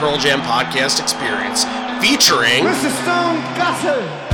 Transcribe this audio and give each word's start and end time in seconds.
Pearl 0.00 0.16
Jam 0.16 0.40
podcast 0.40 0.98
experience, 0.98 1.64
featuring 2.00 2.64
Mr. 2.64 2.90
Stone 3.02 3.36
Gossard. 3.54 4.29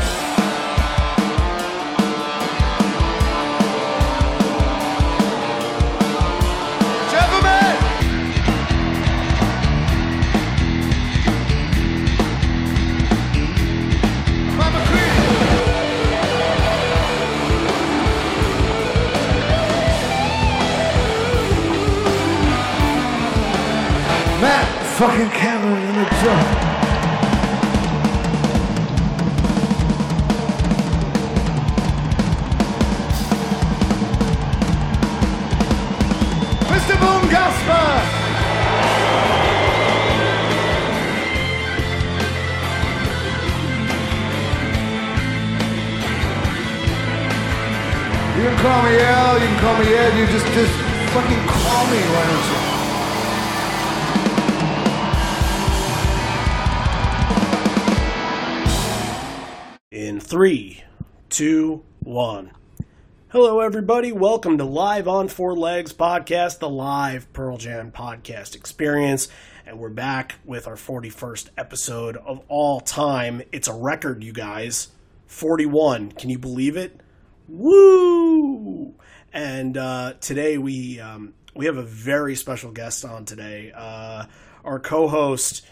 Everybody. 63.66 64.12
Welcome 64.12 64.58
to 64.58 64.64
Live 64.64 65.08
on 65.08 65.26
Four 65.26 65.56
Legs 65.56 65.92
podcast, 65.92 66.60
the 66.60 66.68
live 66.68 67.32
Pearl 67.32 67.56
Jam 67.56 67.90
podcast 67.90 68.54
experience. 68.54 69.26
And 69.66 69.80
we're 69.80 69.88
back 69.88 70.36
with 70.44 70.68
our 70.68 70.76
41st 70.76 71.50
episode 71.58 72.16
of 72.16 72.42
all 72.46 72.78
time. 72.80 73.42
It's 73.50 73.66
a 73.66 73.74
record, 73.74 74.22
you 74.22 74.32
guys. 74.32 74.90
41. 75.26 76.12
Can 76.12 76.30
you 76.30 76.38
believe 76.38 76.76
it? 76.76 77.00
Woo! 77.48 78.94
And 79.32 79.76
uh, 79.76 80.12
today 80.20 80.58
we 80.58 81.00
um, 81.00 81.34
we 81.56 81.66
have 81.66 81.76
a 81.76 81.82
very 81.82 82.36
special 82.36 82.70
guest 82.70 83.04
on 83.04 83.24
today. 83.24 83.72
Uh, 83.74 84.26
our 84.64 84.78
co-host. 84.78 85.66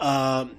Um, 0.00 0.56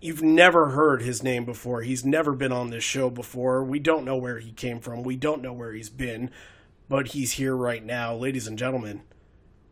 you've 0.00 0.22
never 0.22 0.70
heard 0.70 1.02
his 1.02 1.22
name 1.22 1.44
before. 1.44 1.82
He's 1.82 2.04
never 2.04 2.32
been 2.32 2.52
on 2.52 2.70
this 2.70 2.84
show 2.84 3.10
before. 3.10 3.64
We 3.64 3.78
don't 3.78 4.04
know 4.04 4.16
where 4.16 4.38
he 4.38 4.52
came 4.52 4.80
from. 4.80 5.02
We 5.02 5.16
don't 5.16 5.42
know 5.42 5.52
where 5.52 5.72
he's 5.72 5.90
been, 5.90 6.30
but 6.88 7.08
he's 7.08 7.32
here 7.32 7.56
right 7.56 7.84
now, 7.84 8.14
ladies 8.14 8.46
and 8.46 8.58
gentlemen. 8.58 9.02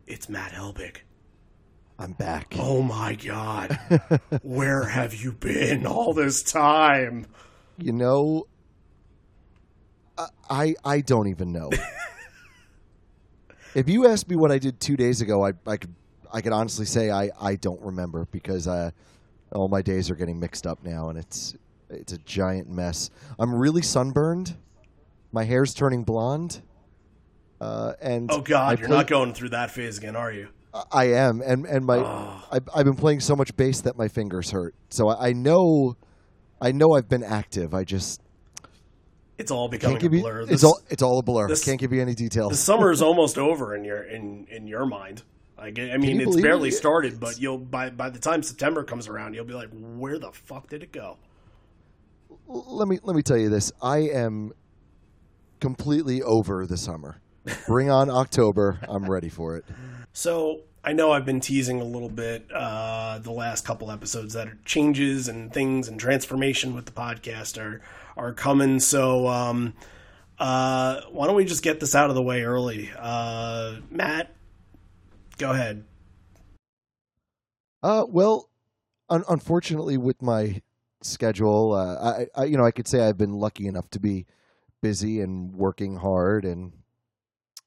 It's 0.05 0.29
Matt 0.29 0.51
Helbig. 0.51 0.97
I'm 1.99 2.13
back. 2.13 2.55
Oh 2.59 2.83
my 2.83 3.15
god. 3.15 3.77
where 4.43 4.83
have 4.83 5.15
you 5.15 5.31
been 5.31 5.87
all 5.87 6.13
this 6.13 6.43
time? 6.43 7.25
You 7.77 7.91
know, 7.91 8.47
I 10.17 10.27
I, 10.49 10.75
I 10.85 11.01
don't 11.01 11.27
even 11.27 11.51
know. 11.51 11.71
if 13.75 13.89
you 13.89 14.07
asked 14.07 14.29
me 14.29 14.35
what 14.35 14.51
I 14.51 14.59
did 14.59 14.79
two 14.79 14.95
days 14.95 15.21
ago, 15.21 15.43
I 15.43 15.53
I 15.65 15.77
could 15.77 15.95
I 16.31 16.41
could 16.41 16.53
honestly 16.53 16.85
say 16.85 17.09
I, 17.09 17.31
I 17.39 17.55
don't 17.55 17.81
remember 17.81 18.27
because 18.31 18.67
uh, 18.67 18.91
all 19.51 19.67
my 19.67 19.81
days 19.81 20.09
are 20.09 20.15
getting 20.15 20.39
mixed 20.39 20.65
up 20.67 20.83
now, 20.83 21.09
and 21.09 21.17
it's 21.17 21.55
it's 21.89 22.13
a 22.13 22.17
giant 22.19 22.69
mess. 22.69 23.09
I'm 23.39 23.53
really 23.55 23.81
sunburned. 23.81 24.55
My 25.31 25.43
hair's 25.43 25.73
turning 25.73 26.03
blonde. 26.03 26.61
Uh, 27.59 27.93
and 28.01 28.29
Oh 28.31 28.41
god, 28.41 28.67
I 28.77 28.79
you're 28.79 28.87
play- 28.87 28.97
not 28.97 29.07
going 29.07 29.33
through 29.33 29.49
that 29.49 29.71
phase 29.71 29.97
again, 29.97 30.15
are 30.15 30.31
you? 30.31 30.49
I 30.91 31.05
am, 31.13 31.41
and 31.41 31.65
and 31.65 31.85
my 31.85 31.97
Oh. 31.97 32.43
I've, 32.51 32.69
I've 32.75 32.85
been 32.85 32.95
playing 32.95 33.19
so 33.21 33.35
much 33.35 33.55
bass 33.55 33.81
that 33.81 33.97
my 33.97 34.07
fingers 34.07 34.51
hurt. 34.51 34.75
So 34.89 35.07
I, 35.07 35.29
I 35.29 35.33
know, 35.33 35.97
I 36.61 36.71
know 36.71 36.91
I've 36.93 37.09
been 37.09 37.23
active. 37.23 37.73
I 37.73 37.83
just 37.83 38.21
It's 39.39 39.49
all 39.49 39.69
becoming 39.69 39.97
a 39.97 39.99
give 39.99 40.13
you. 40.13 40.21
blur. 40.21 40.41
It's 40.41 40.63
all 40.63 40.79
it's 40.89 41.01
all 41.01 41.17
a 41.17 41.23
blur. 41.23 41.47
this- 41.47 41.63
can't 41.65 41.79
give 41.79 41.91
you 41.93 42.01
any 42.01 42.13
details. 42.13 42.51
the 42.51 42.57
summer 42.57 42.91
is 42.91 43.01
almost 43.07 43.37
over 43.39 43.75
in 43.75 43.83
your 43.83 44.03
in 44.03 44.45
in 44.51 44.67
your 44.67 44.85
mind. 44.85 45.23
Like 45.57 45.79
I 45.79 45.97
mean, 45.97 46.21
it's 46.21 46.39
barely 46.39 46.69
it? 46.69 46.73
started, 46.73 47.19
but 47.19 47.39
you'll 47.39 47.57
by 47.57 47.89
by 47.89 48.09
the 48.09 48.19
time 48.19 48.43
September 48.43 48.83
comes 48.83 49.07
around, 49.07 49.33
you'll 49.33 49.45
be 49.45 49.53
like, 49.53 49.69
where 49.71 50.19
the 50.19 50.31
fuck 50.31 50.69
did 50.69 50.83
it 50.83 50.91
go? 50.91 51.17
let 52.47 52.87
me 52.87 52.99
let 53.03 53.15
me 53.15 53.21
tell 53.21 53.37
you 53.37 53.49
this. 53.49 53.71
I 53.81 53.97
am 53.97 54.53
completely 55.59 56.21
over 56.21 56.65
the 56.65 56.77
summer. 56.77 57.21
Bring 57.65 57.89
on 57.89 58.09
October. 58.09 58.79
I'm 58.87 59.09
ready 59.09 59.29
for 59.29 59.55
it. 59.55 59.65
So 60.13 60.61
I 60.83 60.93
know 60.93 61.11
I've 61.11 61.25
been 61.25 61.39
teasing 61.39 61.79
a 61.79 61.83
little 61.85 62.09
bit 62.09 62.47
uh, 62.53 63.19
the 63.19 63.31
last 63.31 63.65
couple 63.65 63.91
episodes 63.91 64.33
that 64.33 64.47
are 64.47 64.57
changes 64.65 65.27
and 65.27 65.51
things 65.53 65.87
and 65.87 65.99
transformation 65.99 66.73
with 66.75 66.85
the 66.85 66.91
podcast 66.91 67.61
are 67.61 67.81
are 68.15 68.33
coming. 68.33 68.79
So 68.79 69.27
um, 69.27 69.73
uh, 70.39 71.01
why 71.11 71.27
don't 71.27 71.35
we 71.35 71.45
just 71.45 71.63
get 71.63 71.79
this 71.79 71.95
out 71.95 72.09
of 72.09 72.15
the 72.15 72.23
way 72.23 72.43
early? 72.43 72.91
Uh, 72.97 73.77
Matt, 73.89 74.33
go 75.37 75.51
ahead. 75.51 75.85
Uh, 77.83 78.05
well, 78.07 78.49
un- 79.09 79.23
unfortunately, 79.29 79.97
with 79.97 80.21
my 80.21 80.61
schedule, 81.01 81.73
uh, 81.73 82.25
I, 82.35 82.41
I, 82.41 82.45
you 82.45 82.57
know, 82.57 82.65
I 82.65 82.71
could 82.71 82.87
say 82.87 83.01
I've 83.01 83.17
been 83.17 83.33
lucky 83.33 83.67
enough 83.67 83.89
to 83.91 83.99
be 83.99 84.25
busy 84.81 85.21
and 85.21 85.55
working 85.55 85.97
hard 85.97 86.43
and, 86.43 86.73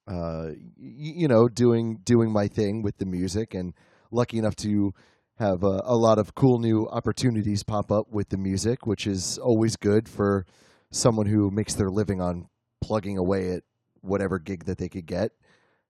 uh, 0.06 0.50
y- 0.56 0.56
you 0.76 1.28
know, 1.28 1.48
doing 1.48 1.98
doing 2.04 2.30
my 2.30 2.48
thing 2.48 2.82
with 2.82 2.98
the 2.98 3.06
music, 3.06 3.54
and 3.54 3.72
lucky 4.10 4.38
enough 4.38 4.56
to 4.56 4.92
have 5.38 5.62
a, 5.62 5.80
a 5.84 5.96
lot 5.96 6.18
of 6.18 6.34
cool 6.34 6.58
new 6.58 6.86
opportunities 6.88 7.62
pop 7.62 7.90
up 7.90 8.10
with 8.10 8.28
the 8.28 8.36
music, 8.36 8.86
which 8.86 9.06
is 9.06 9.38
always 9.38 9.76
good 9.76 10.08
for 10.08 10.44
someone 10.90 11.26
who 11.26 11.50
makes 11.50 11.74
their 11.74 11.88
living 11.88 12.20
on 12.20 12.48
plugging 12.80 13.16
away 13.16 13.52
at 13.52 13.62
whatever 14.02 14.38
gig 14.38 14.64
that 14.64 14.78
they 14.78 14.88
could 14.88 15.06
get. 15.06 15.32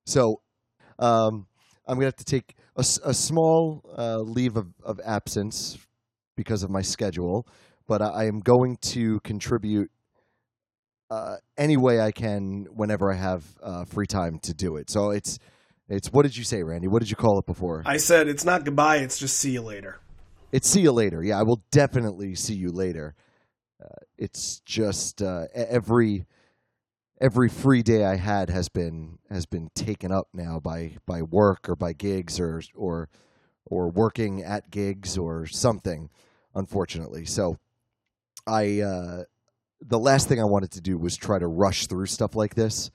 So, 0.04 0.42
um, 0.98 1.46
I'm 1.86 1.96
gonna 1.96 2.06
have 2.06 2.16
to 2.16 2.24
take 2.24 2.54
a, 2.76 2.84
a 3.04 3.14
small 3.14 3.82
uh, 3.96 4.18
leave 4.18 4.56
of, 4.56 4.68
of 4.82 5.00
absence 5.04 5.78
because 6.36 6.62
of 6.62 6.70
my 6.70 6.82
schedule, 6.82 7.46
but 7.86 8.00
I, 8.00 8.08
I 8.08 8.24
am 8.24 8.40
going 8.40 8.76
to 8.82 9.20
contribute 9.20 9.90
uh, 11.10 11.36
any 11.58 11.76
way 11.76 12.00
I 12.00 12.12
can 12.12 12.66
whenever 12.72 13.12
I 13.12 13.16
have 13.16 13.44
uh, 13.62 13.84
free 13.84 14.06
time 14.06 14.38
to 14.44 14.54
do 14.54 14.76
it. 14.76 14.90
So 14.90 15.10
it's 15.10 15.38
it's 15.88 16.08
what 16.12 16.22
did 16.22 16.36
you 16.36 16.44
say, 16.44 16.62
Randy? 16.62 16.86
What 16.88 17.00
did 17.00 17.10
you 17.10 17.16
call 17.16 17.38
it 17.38 17.46
before? 17.46 17.82
I 17.84 17.96
said 17.96 18.28
it's 18.28 18.44
not 18.44 18.64
goodbye; 18.64 18.98
it's 18.98 19.18
just 19.18 19.38
see 19.38 19.50
you 19.50 19.62
later. 19.62 19.98
It's 20.52 20.68
see 20.68 20.80
you 20.80 20.92
later. 20.92 21.22
Yeah, 21.22 21.38
I 21.38 21.42
will 21.42 21.62
definitely 21.70 22.34
see 22.36 22.54
you 22.54 22.70
later. 22.70 23.14
Uh, 23.82 23.88
it's 24.16 24.60
just 24.60 25.22
uh, 25.22 25.46
every 25.54 26.26
every 27.20 27.48
free 27.48 27.82
day 27.82 28.04
I 28.04 28.16
had 28.16 28.50
has 28.50 28.68
been 28.68 29.18
has 29.30 29.46
been 29.46 29.70
taken 29.74 30.10
up 30.10 30.28
now 30.32 30.58
by 30.58 30.96
by 31.06 31.22
work 31.22 31.68
or 31.68 31.76
by 31.76 31.92
gigs 31.92 32.40
or 32.40 32.62
or 32.74 33.08
or 33.66 33.88
working 33.88 34.42
at 34.42 34.70
gigs 34.70 35.18
or 35.18 35.46
something. 35.46 36.10
Unfortunately, 36.54 37.24
so 37.26 37.58
I 38.46 38.80
uh, 38.80 39.24
the 39.80 39.98
last 39.98 40.28
thing 40.28 40.40
I 40.40 40.44
wanted 40.44 40.72
to 40.72 40.80
do 40.80 40.98
was 40.98 41.16
try 41.16 41.38
to 41.38 41.46
rush 41.46 41.86
through 41.86 42.06
stuff 42.06 42.34
like 42.34 42.54
this 42.54 42.90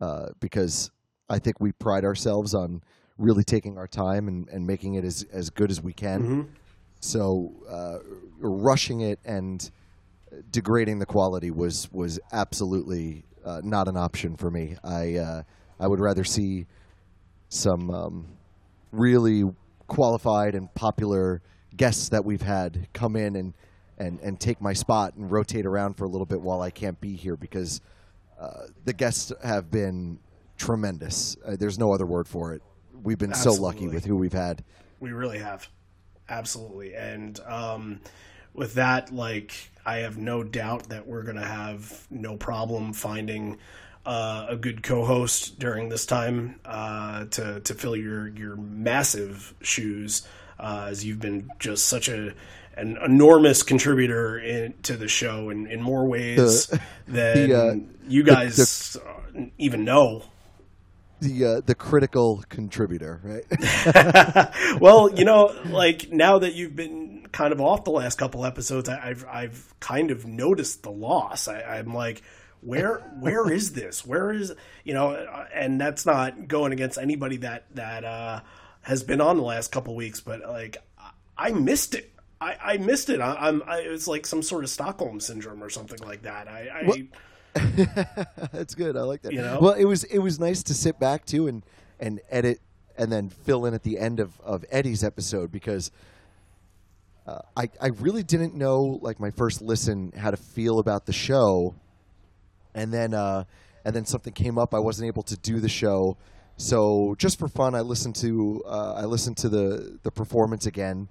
uh, 0.00 0.28
because 0.40 0.90
I 1.28 1.38
think 1.38 1.60
we 1.60 1.72
pride 1.72 2.04
ourselves 2.04 2.54
on 2.54 2.82
really 3.18 3.44
taking 3.44 3.78
our 3.78 3.86
time 3.86 4.28
and, 4.28 4.48
and 4.48 4.66
making 4.66 4.94
it 4.94 5.04
as, 5.04 5.24
as 5.32 5.50
good 5.50 5.70
as 5.70 5.80
we 5.82 5.92
can. 5.92 6.20
hmm 6.20 6.42
So 7.00 7.52
uh, 7.68 7.98
rushing 8.38 9.00
it 9.00 9.20
and 9.24 9.70
degrading 10.50 10.98
the 10.98 11.06
quality 11.06 11.50
was 11.50 11.90
was 11.92 12.18
absolutely 12.32 13.25
uh, 13.46 13.60
not 13.64 13.88
an 13.88 13.96
option 13.96 14.36
for 14.36 14.50
me. 14.50 14.76
I 14.84 15.16
uh, 15.16 15.42
I 15.78 15.86
would 15.86 16.00
rather 16.00 16.24
see 16.24 16.66
some 17.48 17.90
um, 17.90 18.26
really 18.92 19.44
qualified 19.86 20.54
and 20.54 20.72
popular 20.74 21.42
guests 21.76 22.08
that 22.08 22.24
we've 22.24 22.42
had 22.42 22.88
come 22.92 23.16
in 23.16 23.36
and, 23.36 23.54
and, 23.98 24.18
and 24.20 24.40
take 24.40 24.60
my 24.60 24.72
spot 24.72 25.14
and 25.14 25.30
rotate 25.30 25.66
around 25.66 25.94
for 25.94 26.04
a 26.04 26.08
little 26.08 26.26
bit 26.26 26.40
while 26.40 26.62
I 26.62 26.70
can't 26.70 27.00
be 27.00 27.14
here 27.14 27.36
because 27.36 27.80
uh, 28.40 28.66
the 28.84 28.92
guests 28.92 29.32
have 29.44 29.70
been 29.70 30.18
tremendous. 30.56 31.36
Uh, 31.44 31.56
there's 31.58 31.78
no 31.78 31.92
other 31.92 32.06
word 32.06 32.26
for 32.26 32.54
it. 32.54 32.62
We've 33.02 33.18
been 33.18 33.34
so 33.34 33.52
lucky 33.52 33.88
with 33.88 34.04
who 34.04 34.16
we've 34.16 34.32
had. 34.32 34.64
We 35.00 35.12
really 35.12 35.38
have. 35.38 35.68
Absolutely. 36.28 36.94
And 36.94 37.38
um, 37.46 38.00
with 38.54 38.74
that, 38.74 39.12
like, 39.12 39.70
I 39.86 39.98
have 39.98 40.18
no 40.18 40.42
doubt 40.42 40.88
that 40.88 41.06
we're 41.06 41.22
going 41.22 41.36
to 41.36 41.46
have 41.46 42.06
no 42.10 42.36
problem 42.36 42.92
finding 42.92 43.58
uh, 44.04 44.46
a 44.50 44.56
good 44.56 44.82
co-host 44.82 45.58
during 45.58 45.88
this 45.88 46.06
time 46.06 46.60
uh, 46.64 47.26
to 47.26 47.60
to 47.60 47.74
fill 47.74 47.96
your 47.96 48.28
your 48.28 48.56
massive 48.56 49.54
shoes, 49.62 50.26
uh, 50.58 50.86
as 50.90 51.04
you've 51.04 51.20
been 51.20 51.50
just 51.58 51.86
such 51.86 52.08
a 52.08 52.34
an 52.76 52.98
enormous 53.04 53.62
contributor 53.62 54.38
in, 54.38 54.74
to 54.82 54.96
the 54.96 55.08
show 55.08 55.48
in, 55.50 55.66
in 55.66 55.80
more 55.80 56.06
ways 56.06 56.66
The- 56.66 56.80
than 57.08 57.48
the, 57.48 57.58
uh, 57.58 57.74
you 58.08 58.22
guys 58.22 58.96
uh, 58.96 59.40
even 59.58 59.84
know. 59.84 60.24
The 61.20 61.44
uh, 61.46 61.60
the 61.64 61.74
critical 61.74 62.44
contributor, 62.50 63.20
right? 63.24 63.44
well, 64.80 65.10
you 65.14 65.24
know, 65.24 65.54
like 65.64 66.12
now 66.12 66.40
that 66.40 66.52
you've 66.52 66.76
been 66.76 67.15
kind 67.36 67.52
of 67.52 67.60
off 67.60 67.84
the 67.84 67.90
last 67.90 68.16
couple 68.16 68.46
episodes, 68.46 68.88
I, 68.88 69.10
I've 69.10 69.26
I've 69.28 69.74
kind 69.78 70.10
of 70.10 70.24
noticed 70.26 70.82
the 70.82 70.90
loss. 70.90 71.48
I, 71.48 71.60
I'm 71.60 71.92
like, 71.92 72.22
where 72.62 73.00
where 73.20 73.50
is 73.52 73.74
this? 73.74 74.06
Where 74.06 74.32
is 74.32 74.54
you 74.84 74.94
know? 74.94 75.12
And 75.54 75.78
that's 75.78 76.06
not 76.06 76.48
going 76.48 76.72
against 76.72 76.96
anybody 76.96 77.36
that 77.38 77.66
that 77.74 78.04
uh, 78.04 78.40
has 78.80 79.02
been 79.02 79.20
on 79.20 79.36
the 79.36 79.42
last 79.42 79.70
couple 79.70 79.94
weeks, 79.94 80.20
but 80.20 80.40
like 80.48 80.78
I 81.36 81.50
missed 81.50 81.94
it. 81.94 82.10
I, 82.40 82.56
I 82.62 82.76
missed 82.78 83.10
it. 83.10 83.20
I, 83.20 83.34
I'm. 83.34 83.62
I, 83.66 83.80
it's 83.80 84.08
like 84.08 84.26
some 84.26 84.42
sort 84.42 84.64
of 84.64 84.70
Stockholm 84.70 85.20
syndrome 85.20 85.62
or 85.62 85.68
something 85.68 86.00
like 86.00 86.22
that. 86.22 86.48
I, 86.48 86.86
I 87.54 88.48
That's 88.52 88.74
good. 88.74 88.96
I 88.96 89.02
like 89.02 89.22
that. 89.22 89.32
You 89.32 89.42
know? 89.42 89.58
Well, 89.60 89.74
it 89.74 89.84
was 89.84 90.04
it 90.04 90.18
was 90.20 90.40
nice 90.40 90.62
to 90.64 90.74
sit 90.74 90.98
back 90.98 91.26
too 91.26 91.48
and 91.48 91.62
and 92.00 92.20
edit 92.30 92.60
and 92.96 93.12
then 93.12 93.28
fill 93.28 93.66
in 93.66 93.74
at 93.74 93.82
the 93.82 93.98
end 93.98 94.20
of 94.20 94.40
of 94.40 94.64
Eddie's 94.70 95.04
episode 95.04 95.52
because 95.52 95.90
uh, 97.26 97.40
I 97.56 97.68
I 97.80 97.88
really 97.88 98.22
didn't 98.22 98.54
know 98.54 98.98
like 99.02 99.18
my 99.18 99.30
first 99.30 99.60
listen 99.60 100.12
how 100.16 100.30
to 100.30 100.36
feel 100.36 100.78
about 100.78 101.06
the 101.06 101.12
show, 101.12 101.74
and 102.74 102.92
then 102.92 103.14
uh, 103.14 103.44
and 103.84 103.94
then 103.94 104.04
something 104.04 104.32
came 104.32 104.58
up. 104.58 104.74
I 104.74 104.78
wasn't 104.78 105.08
able 105.08 105.24
to 105.24 105.36
do 105.36 105.58
the 105.60 105.68
show, 105.68 106.16
so 106.56 107.14
just 107.18 107.38
for 107.38 107.48
fun, 107.48 107.74
I 107.74 107.80
listened 107.80 108.14
to 108.16 108.62
uh, 108.64 108.94
I 108.94 109.04
listened 109.04 109.36
to 109.38 109.48
the 109.48 109.98
the 110.02 110.10
performance 110.10 110.66
again, 110.66 111.08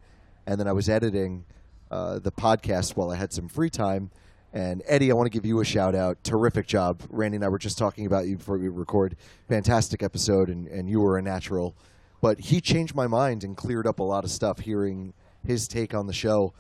and 0.47 0.59
then 0.59 0.67
I 0.67 0.71
was 0.71 0.87
editing 0.87 1.45
uh, 1.91 2.19
the 2.19 2.31
podcast 2.31 2.95
while 2.95 3.11
I 3.11 3.15
had 3.15 3.33
some 3.33 3.47
free 3.47 3.69
time. 3.69 4.11
And 4.53 4.83
Eddie, 4.87 5.11
I 5.11 5.15
want 5.15 5.25
to 5.27 5.37
give 5.37 5.45
you 5.45 5.59
a 5.59 5.65
shout 5.65 5.95
out. 5.95 6.23
Terrific 6.23 6.65
job. 6.65 7.03
Randy 7.09 7.35
and 7.35 7.43
I 7.43 7.49
were 7.49 7.59
just 7.59 7.77
talking 7.77 8.05
about 8.05 8.25
you 8.25 8.37
before 8.37 8.57
we 8.57 8.69
record. 8.69 9.17
Fantastic 9.49 10.01
episode, 10.01 10.47
and, 10.47 10.65
and 10.67 10.89
you 10.89 11.01
were 11.01 11.17
a 11.17 11.21
natural. 11.21 11.75
But 12.21 12.39
he 12.39 12.61
changed 12.61 12.95
my 12.95 13.05
mind 13.05 13.43
and 13.43 13.57
cleared 13.57 13.85
up 13.85 13.99
a 13.99 14.03
lot 14.03 14.23
of 14.23 14.31
stuff 14.31 14.59
hearing 14.59 15.13
his 15.45 15.67
take 15.67 15.93
on 15.93 16.07
the 16.07 16.13
show. 16.13 16.53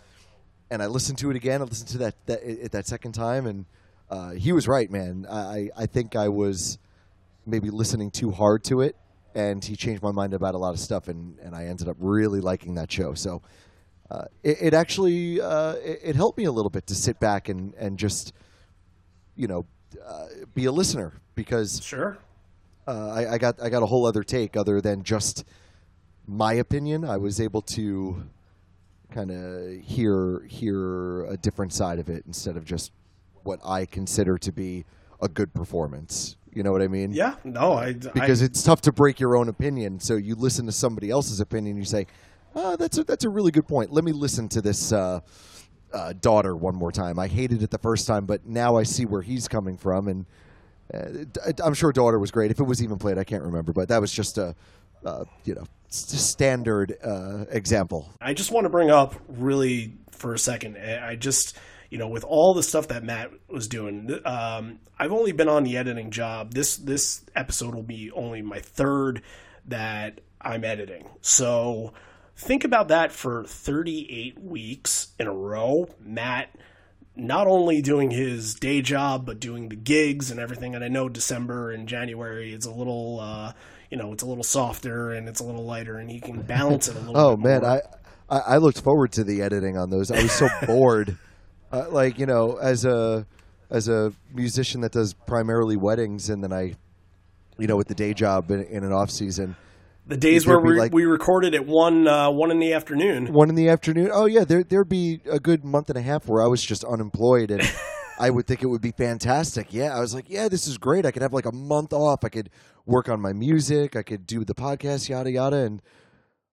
And 0.69 0.81
I 0.81 0.87
listened 0.87 1.17
to 1.19 1.29
it 1.29 1.35
again. 1.35 1.61
I 1.61 1.65
listened 1.65 1.89
to 1.89 1.97
that 1.99 2.25
that, 2.25 2.43
it, 2.43 2.71
that 2.71 2.87
second 2.87 3.11
time, 3.11 3.45
and 3.45 3.65
uh, 4.09 4.31
he 4.31 4.51
was 4.51 4.67
right, 4.67 4.89
man. 4.89 5.25
I, 5.29 5.69
I 5.77 5.85
think 5.85 6.15
I 6.15 6.29
was 6.29 6.79
maybe 7.45 7.69
listening 7.69 8.11
too 8.11 8.31
hard 8.31 8.63
to 8.65 8.81
it, 8.81 8.95
and 9.35 9.63
he 9.63 9.75
changed 9.75 10.01
my 10.01 10.11
mind 10.11 10.33
about 10.33 10.55
a 10.55 10.57
lot 10.57 10.73
of 10.73 10.79
stuff, 10.79 11.07
and, 11.07 11.37
and 11.39 11.55
I 11.55 11.65
ended 11.65 11.87
up 11.87 11.97
really 11.99 12.41
liking 12.41 12.75
that 12.75 12.91
show. 12.91 13.13
So 13.13 13.41
uh, 14.09 14.25
it, 14.43 14.57
it 14.61 14.73
actually 14.73 15.41
uh, 15.41 15.73
it, 15.73 15.99
it 16.03 16.15
helped 16.15 16.37
me 16.37 16.45
a 16.45 16.51
little 16.51 16.69
bit 16.69 16.87
to 16.87 16.95
sit 16.95 17.19
back 17.19 17.49
and, 17.49 17.73
and 17.75 17.97
just 17.97 18.33
you 19.35 19.47
know 19.47 19.65
uh, 20.05 20.27
be 20.53 20.65
a 20.65 20.71
listener 20.71 21.13
because 21.35 21.81
sure. 21.83 22.17
uh, 22.87 23.09
I, 23.09 23.33
I 23.33 23.37
got 23.37 23.61
I 23.61 23.69
got 23.69 23.83
a 23.83 23.87
whole 23.87 24.05
other 24.05 24.23
take 24.23 24.55
other 24.55 24.81
than 24.81 25.03
just 25.03 25.43
my 26.27 26.53
opinion. 26.53 27.03
I 27.03 27.17
was 27.17 27.41
able 27.41 27.61
to 27.61 28.23
kind 29.11 29.31
of 29.31 29.81
hear 29.81 30.41
hear 30.47 31.25
a 31.25 31.37
different 31.37 31.73
side 31.73 31.99
of 31.99 32.09
it 32.09 32.23
instead 32.25 32.57
of 32.57 32.65
just 32.65 32.91
what 33.43 33.59
I 33.65 33.85
consider 33.85 34.37
to 34.39 34.51
be 34.51 34.85
a 35.21 35.27
good 35.27 35.53
performance. 35.53 36.37
You 36.53 36.63
know 36.63 36.71
what 36.71 36.81
I 36.81 36.87
mean? 36.87 37.11
Yeah. 37.11 37.35
No. 37.43 37.73
I 37.73 37.93
Because 37.93 38.41
I, 38.41 38.45
it's 38.45 38.63
tough 38.63 38.81
to 38.81 38.91
break 38.91 39.19
your 39.19 39.35
own 39.35 39.49
opinion. 39.49 39.99
So 39.99 40.15
you 40.15 40.35
listen 40.35 40.65
to 40.67 40.71
somebody 40.71 41.09
else's 41.09 41.41
opinion. 41.41 41.77
You 41.77 41.83
say, 41.83 42.07
"Oh, 42.55 42.75
that's 42.77 42.97
a, 42.97 43.03
that's 43.03 43.25
a 43.25 43.29
really 43.29 43.51
good 43.51 43.67
point. 43.67 43.91
Let 43.91 44.03
me 44.03 44.11
listen 44.11 44.47
to 44.49 44.61
this." 44.61 44.91
Uh, 44.91 45.21
uh, 45.93 46.13
daughter 46.19 46.55
one 46.55 46.75
more 46.75 46.91
time. 46.91 47.17
I 47.17 47.27
hated 47.27 47.63
it 47.63 47.71
the 47.71 47.77
first 47.77 48.05
time, 48.05 48.25
but 48.25 48.45
now 48.45 48.75
I 48.75 48.83
see 48.83 49.05
where 49.05 49.21
he's 49.21 49.47
coming 49.47 49.77
from, 49.77 50.09
and 50.09 50.25
uh, 50.93 51.53
I'm 51.63 51.73
sure 51.73 51.93
daughter 51.93 52.19
was 52.19 52.31
great. 52.31 52.51
If 52.51 52.59
it 52.59 52.63
was 52.63 52.83
even 52.83 52.97
played, 52.97 53.17
I 53.17 53.23
can't 53.23 53.43
remember, 53.43 53.71
but 53.71 53.87
that 53.87 54.01
was 54.01 54.11
just 54.11 54.37
a 54.37 54.55
uh, 55.05 55.23
you 55.45 55.55
know 55.55 55.63
standard 55.95 56.95
uh, 57.03 57.45
example. 57.49 58.13
I 58.21 58.33
just 58.33 58.51
want 58.51 58.65
to 58.65 58.69
bring 58.69 58.91
up 58.91 59.15
really 59.27 59.93
for 60.11 60.33
a 60.33 60.39
second. 60.39 60.77
I 60.77 61.09
I 61.11 61.15
just, 61.15 61.57
you 61.89 61.97
know, 61.97 62.07
with 62.07 62.23
all 62.23 62.53
the 62.53 62.63
stuff 62.63 62.87
that 62.89 63.03
Matt 63.03 63.31
was 63.47 63.67
doing, 63.67 64.19
um, 64.25 64.79
I've 64.97 65.11
only 65.11 65.31
been 65.31 65.49
on 65.49 65.63
the 65.63 65.77
editing 65.77 66.11
job. 66.11 66.53
This 66.53 66.77
this 66.77 67.23
episode 67.35 67.75
will 67.75 67.83
be 67.83 68.11
only 68.11 68.41
my 68.41 68.59
third 68.59 69.21
that 69.65 70.21
I'm 70.41 70.63
editing. 70.63 71.09
So 71.21 71.93
think 72.35 72.63
about 72.63 72.89
that 72.89 73.11
for 73.11 73.43
38 73.45 74.39
weeks 74.39 75.09
in 75.19 75.27
a 75.27 75.33
row. 75.33 75.87
Matt 75.99 76.55
not 77.15 77.47
only 77.47 77.81
doing 77.81 78.11
his 78.11 78.55
day 78.55 78.81
job 78.81 79.25
but 79.25 79.39
doing 79.39 79.69
the 79.69 79.75
gigs 79.75 80.31
and 80.31 80.39
everything 80.39 80.75
and 80.75 80.83
i 80.83 80.87
know 80.87 81.07
december 81.07 81.71
and 81.71 81.87
january 81.87 82.53
is 82.53 82.65
a 82.65 82.71
little 82.71 83.19
uh, 83.21 83.53
you 83.95 84.01
know 84.01 84.11
it's 84.11 84.23
a 84.23 84.25
little 84.25 84.43
softer 84.43 85.11
and 85.13 85.29
it's 85.29 85.39
a 85.39 85.43
little 85.45 85.63
lighter 85.63 85.99
and 85.99 86.11
he 86.11 86.19
can 86.19 86.41
balance 86.41 86.89
it 86.89 86.97
a 86.97 86.99
little 86.99 87.17
Oh 87.17 87.37
man. 87.37 87.63
I, 87.63 87.79
I 88.29 88.39
I 88.39 88.57
looked 88.57 88.81
forward 88.81 89.13
to 89.13 89.23
the 89.23 89.41
editing 89.41 89.77
on 89.77 89.89
those. 89.89 90.11
I 90.11 90.21
was 90.21 90.33
so 90.33 90.49
bored. 90.65 91.17
Uh, 91.71 91.85
like 91.89 92.19
you 92.19 92.25
know, 92.25 92.57
as 92.57 92.83
a 92.83 93.25
as 93.69 93.87
a 93.87 94.11
musician 94.33 94.81
that 94.81 94.91
does 94.91 95.13
primarily 95.13 95.77
weddings, 95.77 96.29
and 96.29 96.43
then 96.43 96.51
I, 96.51 96.75
you 97.57 97.67
know, 97.67 97.77
with 97.77 97.87
the 97.87 97.95
day 97.95 98.13
job 98.13 98.51
in, 98.51 98.63
in 98.65 98.83
an 98.83 98.91
off 98.91 99.11
season, 99.11 99.55
the 100.05 100.17
days 100.17 100.45
where 100.45 100.59
we, 100.59 100.77
like- 100.77 100.93
we 100.93 101.05
recorded 101.05 101.55
at 101.55 101.65
one 101.65 102.05
uh, 102.05 102.29
one 102.29 102.51
in 102.51 102.59
the 102.59 102.73
afternoon 102.73 103.31
one 103.31 103.47
in 103.47 103.55
the 103.55 103.69
afternoon. 103.69 104.09
Oh 104.11 104.25
yeah, 104.25 104.43
there 104.43 104.63
there'd 104.63 104.89
be 104.89 105.21
a 105.31 105.39
good 105.39 105.63
month 105.63 105.89
and 105.89 105.97
a 105.97 106.01
half 106.01 106.27
where 106.27 106.43
I 106.43 106.47
was 106.47 106.61
just 106.61 106.83
unemployed, 106.83 107.49
and 107.49 107.61
I 108.19 108.29
would 108.29 108.47
think 108.47 108.63
it 108.63 108.67
would 108.67 108.81
be 108.81 108.91
fantastic. 108.91 109.73
Yeah, 109.73 109.95
I 109.95 109.99
was 109.99 110.13
like, 110.13 110.29
yeah, 110.29 110.47
this 110.47 110.67
is 110.67 110.77
great. 110.77 111.05
I 111.05 111.11
could 111.11 111.21
have 111.21 111.33
like 111.33 111.45
a 111.45 111.51
month 111.51 111.93
off. 111.93 112.23
I 112.23 112.29
could 112.29 112.49
work 112.85 113.09
on 113.09 113.21
my 113.21 113.33
music. 113.33 113.95
I 113.95 114.03
could 114.03 114.25
do 114.25 114.45
the 114.45 114.55
podcast, 114.55 115.09
yada 115.09 115.31
yada, 115.31 115.57
and 115.57 115.81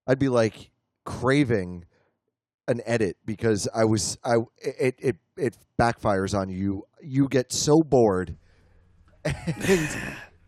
I'd 0.07 0.19
be 0.19 0.29
like 0.29 0.71
craving 1.05 1.85
an 2.67 2.81
edit 2.85 3.17
because 3.25 3.67
I 3.73 3.85
was 3.85 4.17
I 4.23 4.37
it 4.57 4.95
it 4.99 5.15
it 5.37 5.57
backfires 5.79 6.37
on 6.37 6.49
you. 6.49 6.83
You 7.01 7.27
get 7.27 7.51
so 7.51 7.81
bored, 7.81 8.37
and 9.25 9.89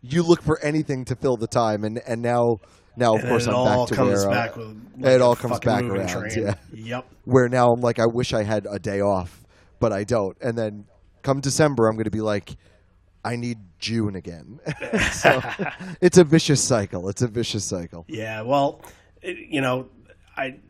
you 0.02 0.22
look 0.22 0.42
for 0.42 0.58
anything 0.62 1.04
to 1.06 1.16
fill 1.16 1.36
the 1.36 1.48
time, 1.48 1.84
and 1.84 2.00
and 2.06 2.22
now. 2.22 2.58
Now, 2.98 3.14
of 3.14 3.20
and 3.20 3.28
course, 3.28 3.46
I'm 3.46 3.52
back 3.52 3.88
to 3.88 4.04
where 4.04 4.26
uh, 4.26 4.30
back 4.30 4.56
with 4.56 5.04
it 5.04 5.20
all 5.20 5.36
comes 5.36 5.60
back 5.60 5.84
around, 5.84 6.08
train. 6.08 6.44
yeah. 6.46 6.54
yep 6.72 7.06
where 7.26 7.48
now 7.48 7.72
I'm 7.72 7.80
like, 7.80 7.98
I 7.98 8.06
wish 8.06 8.32
I 8.32 8.42
had 8.42 8.66
a 8.70 8.78
day 8.78 9.02
off, 9.02 9.44
but 9.80 9.92
I 9.92 10.04
don't. 10.04 10.34
And 10.40 10.56
then 10.56 10.86
come 11.26 11.40
December, 11.40 11.88
I'm 11.88 11.96
going 11.96 12.04
to 12.04 12.10
be 12.10 12.20
like, 12.20 12.56
I 13.24 13.34
need 13.34 13.58
June 13.80 14.14
again. 14.14 14.60
so 15.12 15.42
it's 16.00 16.18
a 16.18 16.24
vicious 16.24 16.62
cycle. 16.62 17.08
It's 17.08 17.20
a 17.20 17.26
vicious 17.26 17.64
cycle. 17.64 18.04
Yeah, 18.08 18.42
well, 18.42 18.80
it, 19.22 19.36
you 19.36 19.60
know, 19.60 19.88
I 20.36 20.60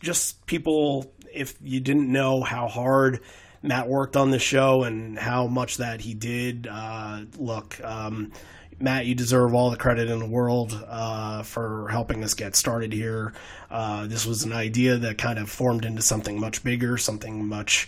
just 0.00 0.44
people 0.46 1.12
if 1.32 1.54
you 1.62 1.78
didn't 1.78 2.10
know 2.10 2.42
how 2.42 2.66
hard 2.66 3.20
Matt 3.62 3.88
worked 3.88 4.16
on 4.16 4.32
the 4.32 4.40
show 4.40 4.82
and 4.82 5.16
how 5.16 5.46
much 5.46 5.76
that 5.76 6.00
he 6.00 6.12
did, 6.12 6.66
uh, 6.68 7.20
look, 7.38 7.80
um, 7.84 8.32
Matt, 8.80 9.06
you 9.06 9.14
deserve 9.14 9.54
all 9.54 9.70
the 9.70 9.76
credit 9.76 10.10
in 10.10 10.18
the 10.18 10.26
world 10.26 10.76
uh, 10.88 11.44
for 11.44 11.86
helping 11.88 12.24
us 12.24 12.34
get 12.34 12.56
started 12.56 12.92
here. 12.92 13.32
Uh, 13.70 14.08
this 14.08 14.26
was 14.26 14.42
an 14.42 14.52
idea 14.52 14.96
that 14.98 15.18
kind 15.18 15.38
of 15.38 15.48
formed 15.48 15.84
into 15.84 16.02
something 16.02 16.40
much 16.40 16.64
bigger, 16.64 16.98
something 16.98 17.46
much 17.46 17.86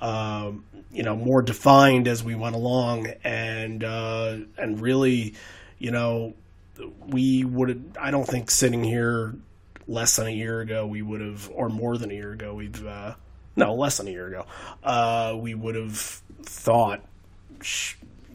um, 0.00 0.64
you 0.90 1.02
know 1.02 1.16
more 1.16 1.42
defined 1.42 2.08
as 2.08 2.22
we 2.22 2.34
went 2.34 2.54
along, 2.54 3.08
and 3.24 3.84
uh, 3.84 4.38
and 4.58 4.80
really, 4.80 5.34
you 5.78 5.90
know, 5.90 6.34
we 7.06 7.44
would. 7.44 7.96
I 8.00 8.10
don't 8.10 8.26
think 8.26 8.50
sitting 8.50 8.84
here 8.84 9.34
less 9.86 10.16
than 10.16 10.26
a 10.28 10.30
year 10.30 10.60
ago 10.60 10.86
we 10.86 11.02
would 11.02 11.20
have, 11.20 11.50
or 11.52 11.68
more 11.68 11.98
than 11.98 12.10
a 12.10 12.14
year 12.14 12.32
ago, 12.32 12.54
we've 12.54 12.86
uh, 12.86 13.14
no 13.56 13.74
less 13.74 13.98
than 13.98 14.08
a 14.08 14.10
year 14.10 14.28
ago, 14.28 14.46
uh, 14.84 15.36
we 15.36 15.54
would 15.54 15.74
have 15.74 15.96
thought 16.42 17.02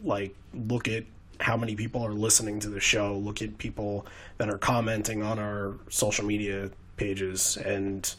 like 0.04 0.34
look 0.54 0.88
at 0.88 1.04
how 1.40 1.56
many 1.56 1.74
people 1.74 2.02
are 2.02 2.12
listening 2.12 2.60
to 2.60 2.68
the 2.68 2.80
show, 2.80 3.16
look 3.16 3.42
at 3.42 3.58
people 3.58 4.06
that 4.38 4.48
are 4.48 4.58
commenting 4.58 5.22
on 5.22 5.38
our 5.38 5.74
social 5.90 6.24
media 6.24 6.70
pages, 6.96 7.56
and 7.58 8.14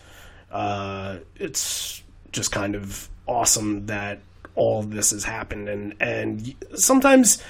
uh, 0.51 1.17
it's 1.35 2.03
just 2.31 2.51
kind 2.51 2.75
of 2.75 3.09
awesome 3.27 3.85
that 3.87 4.19
all 4.55 4.83
this 4.83 5.11
has 5.11 5.23
happened. 5.23 5.69
And 5.69 5.95
and 5.99 6.55
sometimes, 6.75 7.41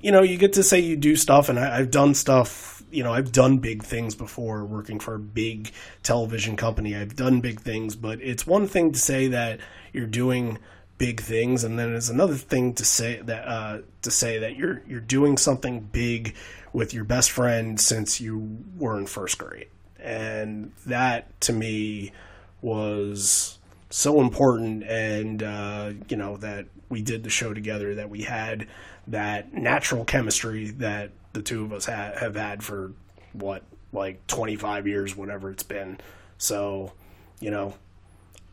you 0.00 0.12
know, 0.12 0.22
you 0.22 0.36
get 0.36 0.52
to 0.54 0.62
say 0.62 0.78
you 0.78 0.96
do 0.96 1.16
stuff, 1.16 1.48
and 1.48 1.58
I, 1.58 1.78
I've 1.78 1.90
done 1.90 2.14
stuff. 2.14 2.82
You 2.92 3.04
know, 3.04 3.12
I've 3.12 3.32
done 3.32 3.58
big 3.58 3.84
things 3.84 4.14
before, 4.14 4.64
working 4.64 4.98
for 4.98 5.14
a 5.14 5.18
big 5.18 5.70
television 6.02 6.56
company. 6.56 6.96
I've 6.96 7.14
done 7.14 7.40
big 7.40 7.60
things, 7.60 7.94
but 7.94 8.20
it's 8.20 8.46
one 8.46 8.66
thing 8.66 8.92
to 8.92 8.98
say 8.98 9.28
that 9.28 9.60
you're 9.92 10.06
doing 10.06 10.58
big 10.98 11.20
things, 11.20 11.64
and 11.64 11.78
then 11.78 11.94
it's 11.94 12.10
another 12.10 12.34
thing 12.34 12.74
to 12.74 12.84
say 12.84 13.20
that 13.22 13.48
uh, 13.48 13.78
to 14.02 14.10
say 14.10 14.38
that 14.38 14.56
you're 14.56 14.82
you're 14.86 15.00
doing 15.00 15.36
something 15.36 15.80
big 15.80 16.34
with 16.72 16.92
your 16.92 17.04
best 17.04 17.30
friend 17.30 17.80
since 17.80 18.20
you 18.20 18.58
were 18.76 18.98
in 18.98 19.06
first 19.06 19.38
grade, 19.38 19.68
and 19.98 20.72
that 20.86 21.40
to 21.40 21.52
me 21.52 22.12
was 22.60 23.59
so 23.90 24.20
important, 24.20 24.84
and 24.84 25.42
uh, 25.42 25.92
you 26.08 26.16
know 26.16 26.36
that 26.38 26.66
we 26.88 27.02
did 27.02 27.24
the 27.24 27.30
show 27.30 27.52
together, 27.52 27.96
that 27.96 28.10
we 28.10 28.22
had 28.22 28.66
that 29.08 29.52
natural 29.52 30.04
chemistry 30.04 30.70
that 30.70 31.10
the 31.32 31.42
two 31.42 31.64
of 31.64 31.72
us 31.72 31.86
ha- 31.86 32.12
have 32.18 32.36
had 32.36 32.62
for 32.62 32.92
what 33.32 33.62
like 33.92 34.26
25 34.26 34.86
years, 34.86 35.16
whatever 35.16 35.50
it's 35.50 35.62
been. 35.62 35.98
So, 36.38 36.92
you 37.40 37.50
know, 37.50 37.74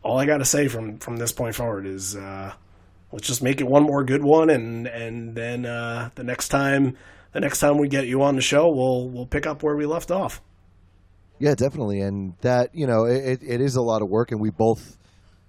all 0.02 0.18
I 0.18 0.26
got 0.26 0.38
to 0.38 0.44
say 0.44 0.68
from 0.68 0.98
from 0.98 1.16
this 1.16 1.32
point 1.32 1.54
forward 1.54 1.86
is 1.86 2.16
uh, 2.16 2.52
let's 3.12 3.26
just 3.26 3.42
make 3.42 3.60
it 3.60 3.64
one 3.64 3.84
more 3.84 4.04
good 4.04 4.22
one, 4.22 4.50
and 4.50 4.86
and 4.86 5.34
then 5.34 5.66
uh, 5.66 6.10
the 6.14 6.24
next 6.24 6.48
time 6.48 6.96
the 7.32 7.40
next 7.40 7.60
time 7.60 7.78
we 7.78 7.88
get 7.88 8.06
you 8.06 8.22
on 8.22 8.36
the 8.36 8.42
show, 8.42 8.68
we'll 8.68 9.08
we'll 9.08 9.26
pick 9.26 9.46
up 9.46 9.62
where 9.62 9.76
we 9.76 9.86
left 9.86 10.10
off. 10.10 10.40
Yeah, 11.38 11.54
definitely, 11.54 12.00
and 12.00 12.34
that 12.40 12.74
you 12.74 12.86
know 12.86 13.04
it, 13.04 13.40
it 13.42 13.60
is 13.60 13.76
a 13.76 13.82
lot 13.82 14.02
of 14.02 14.08
work, 14.08 14.32
and 14.32 14.40
we 14.40 14.50
both. 14.50 14.96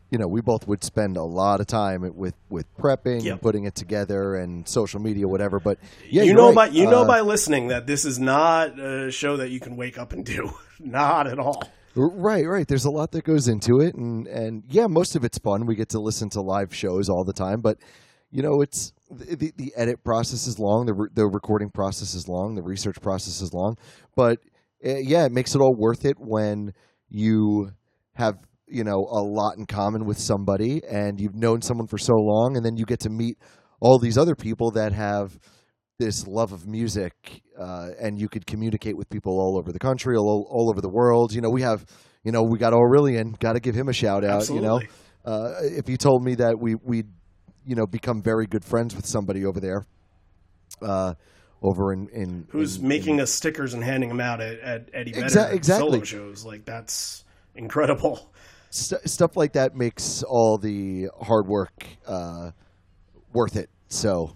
You 0.09 0.17
know, 0.17 0.27
we 0.27 0.41
both 0.41 0.67
would 0.67 0.83
spend 0.83 1.17
a 1.17 1.23
lot 1.23 1.59
of 1.61 1.67
time 1.67 2.01
with 2.15 2.33
with 2.49 2.65
prepping, 2.77 3.23
Yep. 3.23 3.31
and 3.33 3.41
putting 3.41 3.65
it 3.65 3.75
together, 3.75 4.35
and 4.35 4.67
social 4.67 4.99
media, 4.99 5.27
whatever. 5.27 5.59
But 5.59 5.77
yeah, 6.09 6.23
you 6.23 6.33
know 6.33 6.47
right. 6.47 6.55
by 6.55 6.67
you 6.67 6.89
know 6.89 7.03
Uh, 7.03 7.07
by 7.07 7.21
listening 7.21 7.67
that 7.67 7.85
this 7.85 8.05
is 8.05 8.19
not 8.19 8.79
a 8.79 9.11
show 9.11 9.37
that 9.37 9.49
you 9.49 9.59
can 9.59 9.75
wake 9.77 9.97
up 9.99 10.11
and 10.13 10.25
do. 10.25 10.51
not 10.79 11.27
at 11.27 11.37
all. 11.39 11.63
Right, 11.95 12.47
right. 12.47 12.67
There's 12.67 12.85
a 12.85 12.89
lot 12.91 13.11
that 13.11 13.23
goes 13.23 13.47
into 13.47 13.81
it, 13.81 13.93
and 13.95 14.25
and 14.27 14.63
yeah, 14.69 14.87
most 14.87 15.15
of 15.15 15.23
it's 15.23 15.37
fun. 15.37 15.65
We 15.65 15.75
get 15.75 15.89
to 15.89 15.99
listen 15.99 16.29
to 16.31 16.41
live 16.41 16.73
shows 16.73 17.09
all 17.09 17.23
the 17.23 17.33
time, 17.33 17.61
but 17.61 17.77
you 18.31 18.41
know, 18.41 18.61
it's 18.61 18.93
the 19.11 19.35
the, 19.35 19.53
the 19.57 19.73
edit 19.75 20.03
process 20.03 20.47
is 20.47 20.57
long, 20.59 20.85
the 20.85 20.93
re- 20.93 21.09
the 21.13 21.27
recording 21.27 21.69
process 21.69 22.13
is 22.13 22.27
long, 22.27 22.55
the 22.55 22.61
research 22.63 23.01
process 23.01 23.41
is 23.41 23.53
long, 23.53 23.77
but 24.15 24.39
uh, 24.85 24.95
yeah, 24.97 25.25
it 25.25 25.31
makes 25.31 25.53
it 25.55 25.61
all 25.61 25.75
worth 25.75 26.05
it 26.05 26.17
when 26.19 26.73
you 27.09 27.71
have 28.13 28.37
you 28.69 28.83
know 28.83 28.97
a 28.97 29.21
lot 29.21 29.57
in 29.57 29.65
common 29.65 30.05
with 30.05 30.19
somebody, 30.19 30.81
and 30.89 31.19
you've 31.19 31.35
known 31.35 31.61
someone 31.61 31.87
for 31.87 31.97
so 31.97 32.13
long, 32.13 32.55
and 32.55 32.65
then 32.65 32.77
you 32.77 32.85
get 32.85 33.01
to 33.01 33.09
meet 33.09 33.37
all 33.81 33.99
these 33.99 34.17
other 34.17 34.35
people 34.35 34.71
that 34.71 34.93
have 34.93 35.37
this 35.99 36.25
love 36.27 36.53
of 36.53 36.65
music, 36.65 37.41
uh, 37.59 37.89
and 37.99 38.19
you 38.19 38.29
could 38.29 38.45
communicate 38.45 38.95
with 38.95 39.09
people 39.09 39.33
all 39.33 39.57
over 39.57 39.71
the 39.71 39.79
country, 39.79 40.15
all, 40.15 40.47
all 40.49 40.69
over 40.69 40.79
the 40.81 40.89
world. 40.89 41.33
You 41.33 41.41
know, 41.41 41.49
we 41.49 41.61
have, 41.61 41.85
you 42.23 42.31
know, 42.31 42.41
we 42.41 42.57
got 42.57 42.73
Aurelian. 42.73 43.35
Got 43.39 43.53
to 43.53 43.59
give 43.59 43.75
him 43.75 43.89
a 43.89 43.93
shout 43.93 44.23
out. 44.23 44.49
You 44.49 44.61
know, 44.61 44.81
uh, 45.25 45.55
if 45.61 45.89
you 45.89 45.97
told 45.97 46.23
me 46.23 46.35
that 46.35 46.57
we 46.59 46.75
we, 46.75 47.03
you 47.65 47.75
know, 47.75 47.85
become 47.85 48.21
very 48.21 48.45
good 48.47 48.63
friends 48.63 48.95
with 48.95 49.05
somebody 49.05 49.45
over 49.45 49.59
there, 49.59 49.85
uh, 50.81 51.15
over 51.61 51.91
in 51.91 52.07
in 52.13 52.47
Who's 52.49 52.77
in- 52.77 52.87
making 52.87 53.19
us 53.19 53.31
stickers 53.31 53.73
and 53.73 53.83
handing 53.83 54.09
them 54.09 54.21
out 54.21 54.41
at, 54.41 54.59
at 54.59 54.89
Eddie 54.93 55.11
Vedder 55.11 55.25
Exa- 55.25 55.53
exactly. 55.53 55.91
solo 55.91 56.03
shows? 56.03 56.45
Like 56.45 56.63
that's 56.65 57.25
incredible. 57.55 58.31
St- 58.69 59.07
stuff 59.09 59.35
like 59.35 59.53
that 59.53 59.75
makes 59.75 60.23
all 60.23 60.57
the 60.57 61.09
hard 61.21 61.47
work 61.47 61.85
uh, 62.07 62.51
worth 63.33 63.55
it. 63.55 63.69
So, 63.87 64.35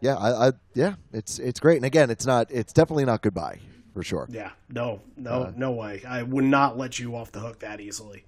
yeah, 0.00 0.16
I, 0.16 0.48
I 0.48 0.52
yeah, 0.74 0.94
it's 1.12 1.38
it's 1.38 1.60
great. 1.60 1.76
And 1.76 1.84
again, 1.84 2.10
it's 2.10 2.26
not 2.26 2.50
it's 2.50 2.72
definitely 2.72 3.04
not 3.04 3.22
goodbye 3.22 3.58
for 3.94 4.02
sure. 4.02 4.26
Yeah, 4.30 4.50
no, 4.68 5.00
no, 5.16 5.30
Uh, 5.30 5.52
no 5.56 5.72
way. 5.72 6.02
I 6.08 6.22
would 6.22 6.44
not 6.44 6.78
let 6.78 6.98
you 6.98 7.14
off 7.16 7.32
the 7.32 7.40
hook 7.40 7.60
that 7.60 7.80
easily. 7.80 8.24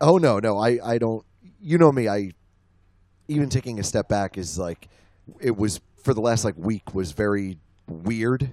Oh 0.00 0.18
no, 0.18 0.38
no, 0.38 0.58
I, 0.58 0.78
I 0.82 0.98
don't. 0.98 1.24
You 1.60 1.78
know 1.78 1.90
me. 1.90 2.08
I 2.08 2.30
even 3.26 3.48
taking 3.48 3.78
a 3.78 3.82
step 3.82 4.08
back 4.08 4.38
is 4.38 4.58
like 4.58 4.88
it 5.40 5.56
was 5.56 5.80
for 6.02 6.14
the 6.14 6.20
last 6.20 6.44
like 6.44 6.56
week 6.56 6.94
was 6.94 7.12
very 7.12 7.58
weird 7.88 8.50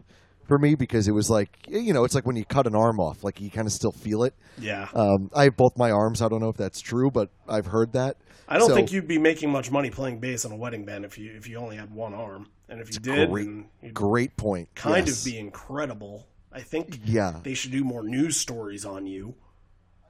for 0.48 0.58
me 0.58 0.76
because 0.76 1.08
it 1.08 1.12
was 1.14 1.30
like 1.30 1.50
you 1.68 1.94
know 1.94 2.04
it's 2.04 2.16
like 2.16 2.26
when 2.26 2.36
you 2.36 2.46
cut 2.46 2.68
an 2.68 2.76
arm 2.76 3.00
off, 3.00 3.24
like 3.24 3.40
you 3.42 3.50
kind 3.50 3.68
of 3.68 3.74
still 3.74 3.92
feel 3.92 4.24
it. 4.24 4.34
Yeah, 4.58 4.88
Um, 4.94 5.30
I 5.36 5.46
have 5.46 5.58
both 5.58 5.78
my 5.78 5.92
arms. 5.92 6.22
I 6.22 6.30
don't 6.30 6.40
know 6.42 6.50
if 6.50 6.58
that's 6.58 6.80
true, 6.82 7.12
but 7.12 7.30
I've 7.48 7.66
heard 7.66 7.94
that. 7.94 8.18
I 8.48 8.58
don't 8.58 8.70
so- 8.70 8.76
think 8.76 8.92
you'd 8.92 9.08
be 9.08 9.18
making 9.18 9.52
much 9.52 9.72
money 9.72 9.90
playing 9.90 10.20
bass 10.20 10.46
on 10.46 10.52
a 10.52 10.56
wedding 10.58 10.86
band 10.86 11.04
if 11.06 11.18
you 11.18 11.34
if 11.36 11.48
you 11.48 11.58
only 11.58 11.76
had 11.78 11.92
one 11.94 12.14
arm, 12.14 12.48
and 12.70 12.80
if 12.80 12.94
you 12.94 13.00
did, 13.00 13.30
great- 13.30 13.94
Great 13.94 14.38
point. 14.38 14.70
kind 14.76 15.08
Yes. 15.08 15.20
of 15.26 15.32
be 15.32 15.38
incredible. 15.40 16.28
I 16.54 16.62
think 16.62 17.00
Yeah, 17.04 17.40
they 17.44 17.54
should 17.54 17.72
do 17.72 17.84
more 17.84 18.04
news 18.04 18.38
stories 18.38 18.86
on 18.86 19.06
you. 19.06 19.36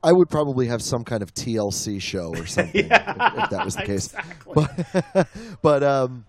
I 0.04 0.12
would 0.12 0.30
probably 0.30 0.68
have 0.68 0.84
some 0.84 1.04
kind 1.04 1.24
of 1.24 1.34
TLC 1.34 2.00
show 2.00 2.28
or 2.36 2.46
something 2.46 2.86
if, 2.86 2.92
if 2.92 3.50
that 3.50 3.62
was 3.66 3.76
the 3.76 3.82
case. 3.84 4.14
Exactly. 4.14 4.54
but 4.54 5.28
but 5.64 5.82
um 5.84 6.26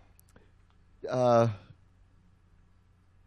uh 1.10 1.48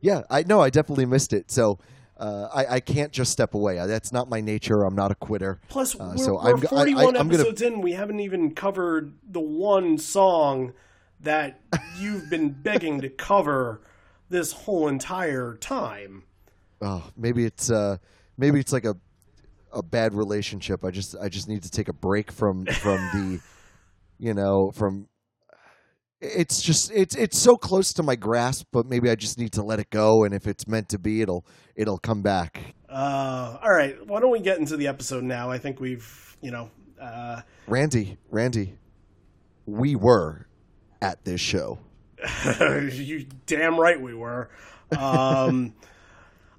yeah 0.02 0.22
i 0.30 0.44
know 0.44 0.62
i 0.62 0.70
definitely 0.70 1.06
missed 1.06 1.34
it 1.34 1.50
so 1.52 1.78
uh, 2.18 2.50
I, 2.54 2.66
I 2.76 2.80
can't 2.82 3.14
just 3.14 3.32
step 3.32 3.54
away. 3.54 3.78
That's 3.88 4.12
not 4.12 4.28
my 4.30 4.42
nature. 4.42 4.84
I'm 4.84 4.94
not 4.94 5.10
a 5.10 5.16
quitter. 5.16 5.62
Plus, 5.70 5.98
Uh, 5.98 6.16
we're, 6.18 6.26
so 6.26 6.34
we're 6.34 6.50
I'm 6.54 6.60
go- 6.60 6.68
I- 6.68 6.80
41 6.80 7.16
I- 7.16 7.20
I'm 7.22 7.30
gonna- 7.30 7.44
episodes 7.44 7.62
in. 7.62 7.80
We 7.80 7.94
haven't 7.94 8.20
even 8.20 8.54
covered 8.54 9.14
the 9.26 9.40
one 9.40 9.98
song 9.98 10.74
that 11.22 11.62
you've 11.98 12.30
been 12.30 12.50
begging 12.50 13.00
to 13.00 13.10
cover 13.10 13.80
this 14.30 14.52
whole 14.52 14.90
entire 14.90 15.56
time. 15.62 16.24
Oh, 16.82 17.10
maybe 17.16 17.46
it's 17.46 17.72
uh, 17.72 17.96
maybe 18.38 18.60
it's 18.60 18.74
like 18.74 18.84
a 18.84 18.98
a 19.72 19.82
bad 19.82 20.14
relationship. 20.14 20.84
I 20.84 20.92
just 20.92 21.16
I 21.22 21.30
just 21.30 21.48
need 21.48 21.64
to 21.64 21.72
take 21.72 21.88
a 21.88 21.94
break 21.94 22.34
from 22.34 22.66
from 22.66 22.98
the, 23.14 23.40
you 24.20 24.34
know, 24.34 24.72
from. 24.72 25.08
It's 26.22 26.62
just 26.62 26.92
it's 26.92 27.16
it's 27.16 27.40
so 27.40 27.56
close 27.56 27.94
to 27.94 28.04
my 28.04 28.16
grasp, 28.16 28.68
but 28.74 28.86
maybe 28.86 29.10
I 29.10 29.16
just 29.16 29.38
need 29.38 29.54
to 29.54 29.64
let 29.64 29.80
it 29.80 29.90
go. 29.90 30.24
And 30.26 30.34
if 30.34 30.48
it's 30.48 30.68
meant 30.68 30.90
to 30.90 31.00
be, 31.00 31.22
it'll 31.22 31.46
it'll 31.76 31.98
come 31.98 32.22
back. 32.22 32.76
Uh, 32.90 33.58
all 33.64 33.70
right, 33.72 33.96
why 34.06 34.20
don't 34.20 34.32
we 34.32 34.42
get 34.42 34.58
into 34.58 34.76
the 34.76 34.88
episode 34.88 35.24
now? 35.24 35.50
I 35.50 35.60
think 35.60 35.80
we've, 35.80 36.36
you 36.42 36.52
know, 36.52 36.72
uh, 37.02 37.42
Randy, 37.68 38.18
Randy, 38.32 38.74
we 39.66 39.96
were 39.96 40.48
at 41.02 41.24
this 41.24 41.40
show. 41.40 41.80
you 42.92 43.26
damn 43.46 43.80
right 43.80 44.02
we 44.02 44.14
were. 44.14 44.50
Um, 44.98 45.74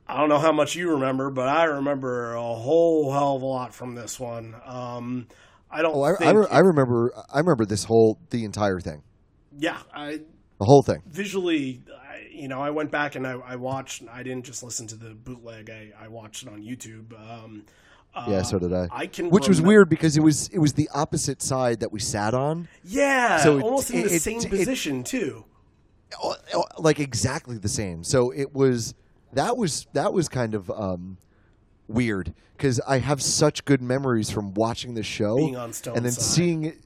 I 0.09 0.17
don't 0.19 0.29
know 0.31 0.39
how 0.39 0.53
much 0.53 0.75
you 0.75 0.93
remember, 0.93 1.31
but 1.31 1.49
I 1.49 1.65
remember 1.65 2.33
a 2.35 2.41
whole 2.43 3.13
hell 3.13 3.37
of 3.37 3.43
a 3.43 3.47
lot 3.47 3.75
from 3.75 3.95
this 3.95 4.19
one. 4.19 4.55
Um, 4.65 5.27
I 5.71 5.83
don't 5.83 5.95
Oh, 5.95 6.03
I, 6.03 6.17
think. 6.17 6.31
I, 6.31 6.33
re- 6.33 6.47
I 6.51 6.59
remember. 6.61 7.13
I 7.33 7.39
remember 7.41 7.67
this 7.67 7.85
whole 7.85 8.19
the 8.31 8.45
entire 8.45 8.81
thing, 8.81 9.03
yeah, 9.61 9.79
I 9.95 10.21
the 10.59 10.65
whole 10.65 10.83
thing. 10.83 11.03
visually, 11.07 11.83
I, 12.11 12.27
you 12.31 12.49
know, 12.49 12.61
I 12.61 12.71
went 12.71 12.91
back 12.91 13.15
and 13.15 13.27
I, 13.27 13.33
I 13.33 13.57
watched. 13.57 14.03
I 14.13 14.23
didn't 14.23 14.45
just 14.45 14.63
listen 14.63 14.87
to 14.89 14.97
the 14.97 15.15
bootleg. 15.15 15.71
I, 15.71 15.93
I 16.05 16.09
watched 16.09 16.43
it 16.43 16.49
on 16.49 16.61
YouTube. 16.63 17.13
Um, 17.19 17.65
uh, 18.15 18.27
Yeah, 18.29 18.43
so 18.43 18.59
did 18.59 18.73
I. 18.73 18.89
I 18.91 19.07
can, 19.07 19.31
Which 19.31 19.49
was 19.49 19.63
weird 19.63 19.89
because 19.89 20.17
it 20.17 20.21
was 20.23 20.49
it 20.49 20.59
was 20.59 20.73
the 20.73 20.89
opposite 20.93 21.41
side 21.43 21.81
that 21.81 21.93
we 21.93 22.01
sat 22.01 22.35
on. 22.35 22.69
Yeah, 22.85 23.39
So 23.39 23.59
it- 23.59 23.63
almost 23.63 23.91
in 23.91 24.03
the 24.03 24.15
it- 24.15 24.23
same 24.23 24.41
it- 24.41 24.51
position 24.51 25.05
too. 25.05 25.45
Oh, 26.23 26.35
oh, 26.55 26.65
like 26.79 26.99
exactly 26.99 27.57
the 27.57 27.69
same. 27.69 28.03
So 28.03 28.33
it 28.33 28.53
was 28.53 28.95
that 29.33 29.57
was 29.57 29.87
that 29.93 30.13
was 30.13 30.29
kind 30.29 30.55
of 30.55 30.69
um, 30.71 31.19
weird 31.89 32.35
because 32.57 32.81
I 32.81 32.99
have 32.99 33.23
such 33.23 33.65
good 33.65 33.81
memories 33.81 34.29
from 34.31 34.53
watching 34.55 34.95
the 34.95 35.05
show 35.05 35.37
Being 35.37 35.57
on 35.57 35.73
Stone's 35.73 35.97
and 35.97 36.05
then 36.05 36.13
side. 36.13 36.23
seeing 36.25 36.65
it. 36.65 36.79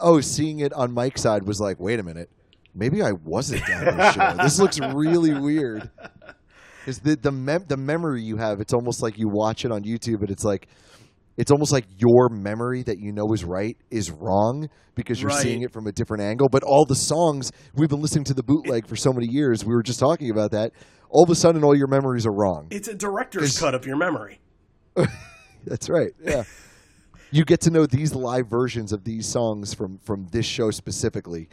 Oh, 0.00 0.20
seeing 0.20 0.60
it 0.60 0.72
on 0.72 0.92
Mike's 0.92 1.22
side 1.22 1.46
was 1.46 1.60
like, 1.60 1.78
wait 1.78 2.00
a 2.00 2.02
minute, 2.02 2.30
maybe 2.74 3.02
I 3.02 3.12
wasn't 3.12 3.68
at 3.68 3.96
this 3.96 4.14
show. 4.14 4.42
This 4.42 4.58
looks 4.58 4.80
really 4.94 5.34
weird. 5.38 5.90
Is 6.86 6.98
the 6.98 7.14
the 7.16 7.30
mem- 7.30 7.66
the 7.68 7.76
memory 7.76 8.22
you 8.22 8.36
have, 8.38 8.60
it's 8.60 8.72
almost 8.72 9.02
like 9.02 9.16
you 9.18 9.28
watch 9.28 9.64
it 9.64 9.70
on 9.72 9.82
YouTube, 9.84 10.20
and 10.20 10.30
it's 10.30 10.44
like. 10.44 10.68
It's 11.38 11.50
almost 11.50 11.72
like 11.72 11.86
your 11.96 12.28
memory 12.28 12.82
that 12.82 12.98
you 12.98 13.10
know 13.10 13.32
is 13.32 13.42
right 13.42 13.74
is 13.90 14.10
wrong 14.10 14.68
because 14.94 15.18
you're 15.18 15.30
Right. 15.30 15.42
seeing 15.42 15.62
it 15.62 15.72
from 15.72 15.86
a 15.86 15.92
different 15.92 16.22
angle. 16.22 16.50
But 16.52 16.62
all 16.62 16.84
the 16.84 16.94
songs 16.94 17.50
we've 17.74 17.88
been 17.88 18.02
listening 18.02 18.24
to 18.24 18.34
the 18.34 18.42
bootleg 18.42 18.86
for 18.86 18.96
so 18.96 19.14
many 19.14 19.28
years, 19.32 19.64
we 19.64 19.72
were 19.74 19.82
just 19.82 19.98
talking 19.98 20.30
about 20.30 20.50
that. 20.50 20.72
All 21.08 21.24
of 21.24 21.30
a 21.30 21.34
sudden, 21.34 21.64
all 21.64 21.74
your 21.74 21.86
memories 21.88 22.26
are 22.26 22.34
wrong. 22.34 22.68
It's 22.70 22.86
a 22.86 22.94
director's 22.94 23.58
cut 23.58 23.74
of 23.74 23.86
your 23.86 23.96
memory. 23.96 24.40
That's 25.66 25.88
right. 25.88 26.10
Yeah. 26.22 26.42
You 27.32 27.44
get 27.44 27.60
to 27.62 27.70
know 27.70 27.86
these 27.86 28.14
live 28.14 28.46
versions 28.46 28.92
of 28.92 29.04
these 29.04 29.26
songs 29.26 29.74
from 29.74 29.98
from 29.98 30.28
this 30.30 30.46
show 30.46 30.70
specifically 30.70 31.48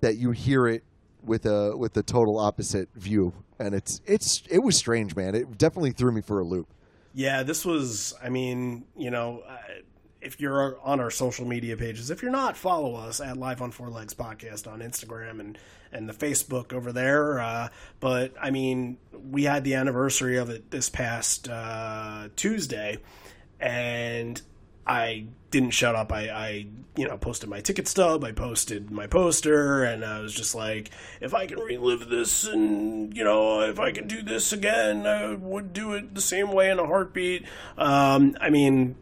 that 0.00 0.16
you 0.16 0.32
hear 0.32 0.66
it 0.66 0.84
with 1.22 1.46
a 1.46 1.74
with 1.76 1.94
the 1.94 2.02
total 2.02 2.38
opposite 2.38 2.88
view 2.94 3.32
and 3.58 3.74
it's 3.74 4.02
it's 4.04 4.42
it 4.50 4.58
was 4.58 4.76
strange 4.76 5.16
man 5.16 5.34
it 5.34 5.56
definitely 5.56 5.92
threw 5.92 6.12
me 6.12 6.20
for 6.20 6.40
a 6.40 6.44
loop 6.44 6.68
Yeah, 7.14 7.44
this 7.44 7.64
was. 7.64 8.12
I 8.20 8.28
mean, 8.28 8.84
you 8.96 9.10
know, 9.10 9.44
uh, 9.48 9.56
if 10.20 10.40
you're 10.40 10.76
on 10.82 10.98
our 10.98 11.12
social 11.12 11.46
media 11.46 11.76
pages, 11.76 12.10
if 12.10 12.22
you're 12.22 12.32
not, 12.32 12.56
follow 12.56 12.96
us 12.96 13.20
at 13.20 13.36
Live 13.36 13.62
on 13.62 13.70
Four 13.70 13.88
Legs 13.88 14.14
Podcast 14.14 14.66
on 14.66 14.80
Instagram 14.80 15.38
and 15.38 15.56
and 15.92 16.08
the 16.08 16.12
Facebook 16.12 16.72
over 16.72 16.92
there. 16.92 17.38
Uh, 17.38 17.68
but 18.00 18.34
I 18.40 18.50
mean, 18.50 18.98
we 19.30 19.44
had 19.44 19.62
the 19.62 19.74
anniversary 19.74 20.38
of 20.38 20.50
it 20.50 20.72
this 20.72 20.90
past 20.90 21.48
uh, 21.48 22.28
Tuesday, 22.34 22.98
and 23.60 24.42
I 24.86 25.26
didn't 25.50 25.70
shut 25.70 25.94
up. 25.94 26.12
I, 26.12 26.28
I, 26.28 26.66
you 26.96 27.08
know, 27.08 27.16
posted 27.16 27.48
my 27.48 27.60
ticket 27.60 27.88
stub. 27.88 28.24
I 28.24 28.32
posted 28.32 28.90
my 28.90 29.06
poster, 29.06 29.84
and 29.84 30.04
I 30.04 30.20
was 30.20 30.34
just 30.34 30.54
like, 30.54 30.90
if 31.20 31.32
I 31.34 31.46
can 31.46 31.60
relive 31.60 32.08
this, 32.08 32.44
and 32.44 33.16
you 33.16 33.24
know, 33.24 33.60
if 33.60 33.78
I 33.78 33.92
can 33.92 34.06
do 34.06 34.22
this 34.22 34.52
again, 34.52 35.06
I 35.06 35.34
would 35.34 35.72
do 35.72 35.94
it 35.94 36.14
the 36.14 36.20
same 36.20 36.52
way 36.52 36.70
in 36.70 36.78
a 36.78 36.86
heartbeat. 36.86 37.44
Um, 37.78 38.36
I 38.40 38.50
mean, 38.50 38.96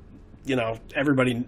you 0.44 0.56
know, 0.56 0.78
everybody 0.94 1.44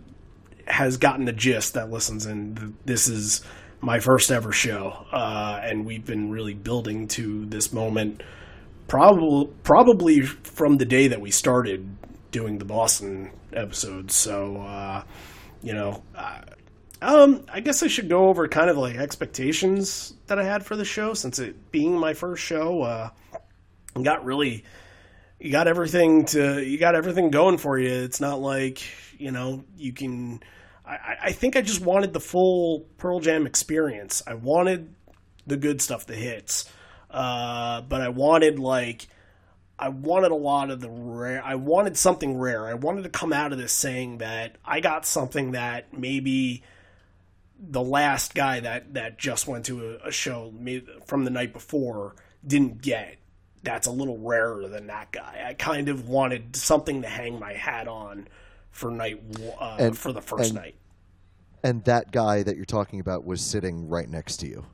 has 0.67 0.97
gotten 0.97 1.27
the 1.27 1.33
gist 1.33 1.75
that 1.75 1.91
listens, 1.91 2.27
and 2.27 2.77
this 2.85 3.09
is 3.09 3.43
my 3.81 4.01
first 4.01 4.31
ever 4.31 4.51
show, 4.51 5.07
uh, 5.13 5.61
and 5.63 5.85
we've 5.85 6.07
been 6.07 6.31
really 6.31 6.55
building 6.55 7.07
to 7.09 7.45
this 7.47 7.73
moment, 7.73 8.23
probably 8.89 9.53
probably 9.63 10.23
from 10.23 10.79
the 10.79 10.87
day 10.87 11.09
that 11.09 11.21
we 11.21 11.31
started 11.31 11.94
doing 12.35 12.59
the 12.59 12.65
Boston 12.65 13.31
episodes. 13.53 14.13
So, 14.13 14.57
uh, 14.57 15.05
you 15.63 15.73
know, 15.73 16.03
um, 17.01 17.45
I 17.53 17.61
guess 17.61 17.85
I 17.85 17.87
should 17.87 18.09
go 18.09 18.29
over 18.29 18.49
kind 18.49 18.69
of 18.69 18.77
like 18.77 18.97
expectations 18.97 20.15
that 20.27 20.41
I 20.41 20.43
had 20.43 20.67
for 20.67 20.75
the 20.75 20.85
show 20.85 21.15
since 21.15 21.39
it 21.39 21.71
being 21.71 21.97
my 21.97 22.13
first 22.13 22.43
show. 22.43 22.83
Uh, 22.83 23.11
got 24.03 24.25
really, 24.25 24.65
you 25.39 25.53
got 25.53 25.69
everything 25.69 26.25
to, 26.27 26.61
you 26.61 26.77
got 26.77 26.97
everything 26.97 27.31
going 27.31 27.57
for 27.57 27.79
you. 27.79 27.89
It's 27.89 28.21
not 28.21 28.41
like 28.41 28.83
you 29.17 29.31
know 29.31 29.63
you 29.77 29.93
can 29.93 30.41
I, 30.85 31.17
I 31.23 31.33
think 31.33 31.55
I 31.55 31.63
just 31.63 31.81
wanted 31.81 32.13
the 32.13 32.21
full 32.21 32.81
Pearl 32.99 33.21
Jam 33.21 33.47
experience. 33.47 34.25
I 34.27 34.35
wanted 34.35 34.93
the 35.47 35.57
good 35.57 35.81
stuff, 35.81 36.05
the 36.07 36.17
hits, 36.17 36.69
uh, 37.11 37.83
but 37.83 38.01
I 38.01 38.09
wanted 38.09 38.59
like 38.59 39.07
I 39.79 39.89
wanted 39.89 40.31
a 40.31 40.37
lot 40.37 40.71
of 40.71 40.81
the 40.81 40.91
rare. 40.91 41.43
I 41.45 41.57
wanted 41.57 41.97
something 41.97 42.39
rare. 42.39 42.67
I 42.67 42.75
wanted 42.75 43.03
to 43.05 43.09
come 43.09 43.33
out 43.33 43.53
of 43.53 43.59
this 43.59 43.73
saying 43.73 44.19
that 44.19 44.57
I 44.65 44.81
got 44.81 45.05
something 45.05 45.53
that 45.53 45.93
maybe 45.93 46.63
the 47.59 47.83
last 47.83 48.35
guy 48.35 48.61
that 48.61 48.95
that 48.95 49.19
just 49.19 49.49
went 49.49 49.67
to 49.67 49.99
a, 50.05 50.09
a 50.09 50.13
show 50.13 50.53
from 51.07 51.25
the 51.25 51.31
night 51.31 51.53
before 51.53 52.15
didn't 52.47 52.83
get. 52.83 53.17
That's 53.63 53.87
a 53.87 53.91
little 53.91 54.19
rarer 54.19 54.69
than 54.69 54.89
that 54.89 55.11
guy. 55.11 55.45
I 55.47 55.55
kind 55.55 55.89
of 55.89 56.09
wanted 56.09 56.55
something 56.55 57.03
to 57.03 57.09
hang 57.09 57.39
my 57.41 57.55
hat 57.55 57.89
on 57.89 58.29
for 58.71 58.91
night 58.91 59.23
uh, 59.59 59.77
and, 59.79 59.97
for 59.97 60.13
the 60.13 60.21
first 60.21 60.51
and, 60.51 60.61
night. 60.61 60.77
And 61.63 61.83
that 61.85 62.13
guy 62.13 62.43
that 62.43 62.57
you're 62.57 62.67
talking 62.67 63.01
about 63.01 63.25
was 63.25 63.41
sitting 63.41 63.89
right 63.89 64.09
next 64.09 64.37
to 64.39 64.47
you. 64.47 64.67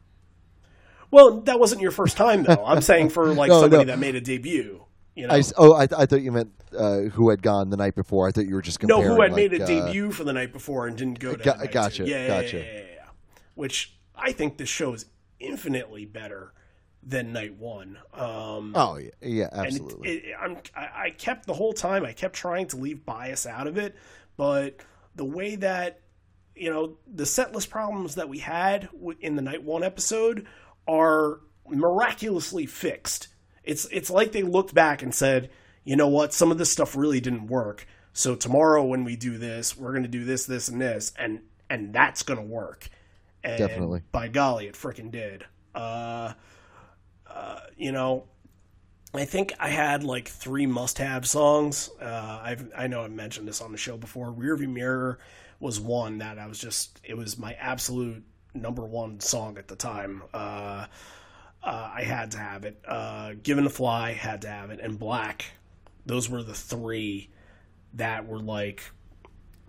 Well, 1.13 1.41
that 1.43 1.61
wasn't 1.61 1.83
your 1.83 1.91
first 1.93 2.17
time 2.17 2.43
though. 2.43 2.65
I'm 2.67 2.83
saying 2.83 3.11
for 3.11 3.33
like 3.33 3.49
no, 3.51 3.61
somebody 3.61 3.85
no. 3.85 3.93
that 3.93 3.99
made 3.99 4.17
a 4.17 4.21
debut. 4.21 4.85
You 5.15 5.27
know? 5.27 5.35
I, 5.35 5.43
oh, 5.57 5.75
I, 5.75 5.83
I 5.83 6.07
thought 6.07 6.23
you 6.23 6.33
meant 6.33 6.53
uh, 6.77 7.01
who 7.03 7.31
had 7.31 7.43
gone 7.43 7.71
the 7.71 7.77
night 7.77 7.95
before. 7.95 8.29
I 8.29 8.33
thought 8.33 8.47
you 8.47 8.55
were 8.55 8.63
just 8.63 8.81
comparing. 8.81 9.03
No, 9.03 9.15
who 9.15 9.21
had 9.21 9.33
like, 9.33 9.51
made 9.51 9.61
a 9.61 9.65
uh, 9.65 9.67
debut 9.67 10.13
for 10.13 10.25
the 10.25 10.33
night 10.33 10.53
before 10.53 10.87
and 10.87 10.97
didn't 10.97 11.19
go 11.19 11.35
to. 11.35 11.43
Ga- 11.43 11.67
gotcha, 11.71 12.05
yeah, 12.07 12.27
gotcha. 12.27 12.59
Yeah, 12.59 12.63
yeah, 12.63 12.79
yeah, 12.79 13.09
Which 13.55 13.97
I 14.15 14.33
think 14.33 14.57
this 14.57 14.69
show 14.69 14.93
is 14.95 15.07
infinitely 15.39 16.05
better 16.05 16.53
than 17.03 17.33
night 17.33 17.57
one. 17.57 17.99
Um, 18.13 18.73
oh 18.75 18.99
yeah, 18.99 19.11
yeah, 19.23 19.49
absolutely. 19.53 20.09
It, 20.11 20.25
it, 20.27 20.35
I'm, 20.41 20.59
I, 20.77 20.89
I 21.05 21.11
kept 21.11 21.47
the 21.47 21.55
whole 21.55 21.73
time. 21.73 22.05
I 22.05 22.13
kept 22.13 22.35
trying 22.35 22.67
to 22.69 22.77
leave 22.77 23.05
bias 23.05 23.47
out 23.47 23.67
of 23.67 23.79
it, 23.79 23.97
but 24.37 24.81
the 25.15 25.25
way 25.25 25.57
that 25.57 26.01
you 26.55 26.71
know 26.71 26.99
the 27.07 27.25
setlist 27.25 27.71
problems 27.71 28.17
that 28.17 28.29
we 28.29 28.39
had 28.39 28.89
in 29.21 29.37
the 29.37 29.43
night 29.43 29.63
one 29.63 29.83
episode 29.83 30.47
are 30.87 31.41
miraculously 31.69 32.67
fixed. 32.67 33.29
It's 33.71 33.87
it's 33.93 34.11
like 34.11 34.33
they 34.33 34.43
looked 34.43 34.75
back 34.75 35.01
and 35.01 35.15
said, 35.15 35.49
you 35.85 35.95
know 35.95 36.09
what, 36.09 36.35
some 36.35 36.51
of 36.51 36.59
this 36.59 36.73
stuff 36.73 36.97
really 36.97 37.21
didn't 37.21 37.47
work. 37.47 37.87
So 38.13 38.35
tomorrow 38.35 38.85
when 38.85 39.05
we 39.05 39.15
do 39.15 39.39
this, 39.39 39.77
we're 39.77 39.93
going 39.93 40.03
to 40.03 40.09
do 40.09 40.25
this, 40.25 40.45
this, 40.45 40.69
and 40.69 40.81
this, 40.81 41.13
and 41.17 41.43
and 41.69 41.93
that's 41.93 42.25
going 42.25 42.41
to 42.41 42.45
work. 42.45 42.89
And 43.45 43.59
Definitely. 43.59 44.03
By 44.11 44.27
golly, 44.27 44.67
it 44.67 44.75
freaking 44.75 45.13
did. 45.13 45.45
Uh, 45.73 46.33
uh, 47.29 47.61
you 47.77 47.93
know, 47.93 48.25
I 49.15 49.25
think 49.25 49.53
I 49.61 49.69
had 49.69 50.03
like 50.03 50.27
three 50.27 50.67
must-have 50.67 51.25
songs. 51.25 51.91
Uh, 52.03 52.41
I've 52.43 52.73
I 52.77 52.89
know 52.89 53.03
I 53.05 53.09
mentioned 53.09 53.47
this 53.47 53.61
on 53.61 53.71
the 53.71 53.79
show 53.79 53.97
before. 53.97 54.33
Rearview 54.33 54.69
Mirror 54.69 55.21
was 55.61 55.79
one 55.79 56.19
that 56.19 56.41
I 56.41 56.49
was 56.49 56.59
just 56.59 57.01
it 57.05 57.17
was 57.17 57.39
my 57.39 57.55
absolute 57.55 58.25
number 58.53 58.85
one 58.85 59.21
song 59.21 59.59
at 59.59 59.69
the 59.69 59.77
time. 59.77 60.25
Uh, 60.35 60.87
uh, 61.63 61.91
I 61.95 62.03
had 62.03 62.33
to 62.33 62.39
have 62.39 62.65
it. 62.65 62.81
Uh, 62.87 63.33
Given 63.43 63.65
to 63.65 63.71
Fly 63.71 64.13
had 64.13 64.43
to 64.43 64.49
have 64.49 64.71
it, 64.71 64.81
and 64.81 64.99
Black. 64.99 65.45
Those 66.07 66.29
were 66.29 66.43
the 66.43 66.55
three 66.55 67.29
that 67.95 68.27
were 68.27 68.39
like, 68.39 68.83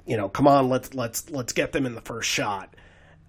you 0.06 0.18
know, 0.18 0.30
come 0.30 0.48
on, 0.48 0.70
let's 0.70 0.94
let's 0.94 1.30
let's 1.30 1.54
get 1.54 1.72
them 1.72 1.86
in 1.86 1.96
the 1.96 2.02
first 2.02 2.30
shot. 2.30 2.76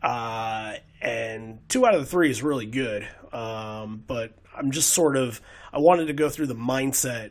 Uh, 0.02 0.74
and 1.00 1.60
two 1.68 1.86
out 1.86 1.94
of 1.94 2.00
the 2.00 2.06
three 2.06 2.30
is 2.30 2.42
really 2.42 2.66
good. 2.66 3.06
Um, 3.32 4.02
but 4.06 4.32
I'm 4.56 4.70
just 4.70 4.90
sort 4.90 5.16
of 5.16 5.40
I 5.72 5.78
wanted 5.78 6.06
to 6.06 6.12
go 6.12 6.28
through 6.28 6.46
the 6.46 6.54
mindset 6.54 7.30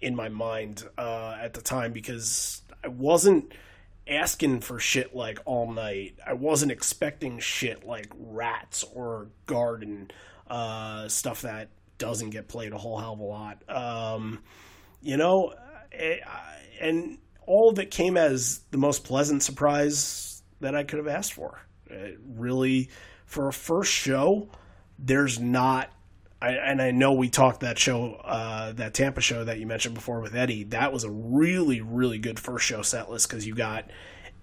in 0.00 0.16
my 0.16 0.28
mind 0.28 0.84
uh, 0.98 1.36
at 1.40 1.54
the 1.54 1.60
time 1.60 1.92
because 1.92 2.62
I 2.84 2.88
wasn't 2.88 3.52
asking 4.08 4.60
for 4.60 4.78
shit 4.78 5.14
like 5.14 5.38
all 5.44 5.72
night. 5.72 6.16
I 6.24 6.34
wasn't 6.34 6.72
expecting 6.72 7.38
shit 7.38 7.84
like 7.84 8.08
rats 8.18 8.84
or 8.94 9.28
garden 9.46 10.10
uh, 10.48 11.08
stuff 11.08 11.42
that 11.42 11.68
doesn't 11.98 12.30
get 12.30 12.48
played 12.48 12.72
a 12.72 12.78
whole 12.78 12.98
hell 12.98 13.14
of 13.14 13.20
a 13.20 13.24
lot. 13.24 13.62
Um, 13.68 14.42
you 15.02 15.16
know, 15.16 15.54
it, 15.92 16.20
and 16.80 17.18
all 17.46 17.70
of 17.70 17.78
it 17.78 17.90
came 17.90 18.16
as 18.16 18.60
the 18.70 18.78
most 18.78 19.04
pleasant 19.04 19.42
surprise 19.42 20.42
that 20.60 20.74
I 20.74 20.84
could 20.84 20.98
have 20.98 21.08
asked 21.08 21.32
for. 21.32 21.60
It 21.86 22.18
really, 22.26 22.90
for 23.24 23.48
a 23.48 23.52
first 23.52 23.92
show, 23.92 24.48
there's 24.98 25.38
not 25.38 25.90
I, 26.40 26.50
and 26.50 26.82
I 26.82 26.90
know 26.90 27.14
we 27.14 27.30
talked 27.30 27.60
that 27.60 27.78
show, 27.78 28.14
uh, 28.14 28.72
that 28.72 28.92
Tampa 28.92 29.22
show 29.22 29.44
that 29.44 29.58
you 29.58 29.66
mentioned 29.66 29.94
before 29.94 30.20
with 30.20 30.34
Eddie. 30.34 30.64
That 30.64 30.92
was 30.92 31.04
a 31.04 31.10
really, 31.10 31.80
really 31.80 32.18
good 32.18 32.38
first 32.38 32.66
show 32.66 32.82
set 32.82 33.10
list 33.10 33.28
because 33.28 33.46
you 33.46 33.54
got 33.54 33.90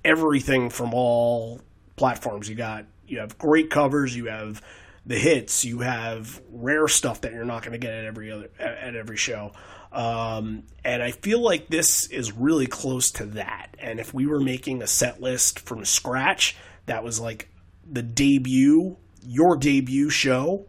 everything 0.04 0.70
from 0.70 0.94
all 0.94 1.62
platforms. 1.96 2.50
You 2.50 2.56
got 2.56 2.86
you 3.08 3.20
have 3.20 3.38
great 3.38 3.70
covers, 3.70 4.16
you 4.16 4.26
have 4.26 4.62
the 5.06 5.18
hits, 5.18 5.66
you 5.66 5.80
have 5.80 6.42
rare 6.50 6.88
stuff 6.88 7.22
that 7.22 7.34
you're 7.34 7.46
not 7.46 7.62
going 7.62 7.74
to 7.74 7.78
get 7.78 7.94
at 7.94 8.06
every 8.06 8.32
other 8.32 8.50
at 8.60 8.96
every 8.96 9.18
show. 9.18 9.52
Um, 9.92 10.64
and 10.84 11.04
I 11.04 11.12
feel 11.12 11.40
like 11.40 11.68
this 11.68 12.08
is 12.08 12.32
really 12.32 12.66
close 12.66 13.12
to 13.12 13.26
that. 13.28 13.76
And 13.78 14.00
if 14.00 14.14
we 14.14 14.26
were 14.26 14.40
making 14.40 14.82
a 14.82 14.88
set 14.88 15.22
list 15.22 15.60
from 15.60 15.86
scratch, 15.86 16.56
that 16.88 17.04
was 17.04 17.20
like 17.20 17.50
the 17.90 18.02
debut, 18.02 18.98
your 19.24 19.56
debut 19.56 20.10
show 20.10 20.66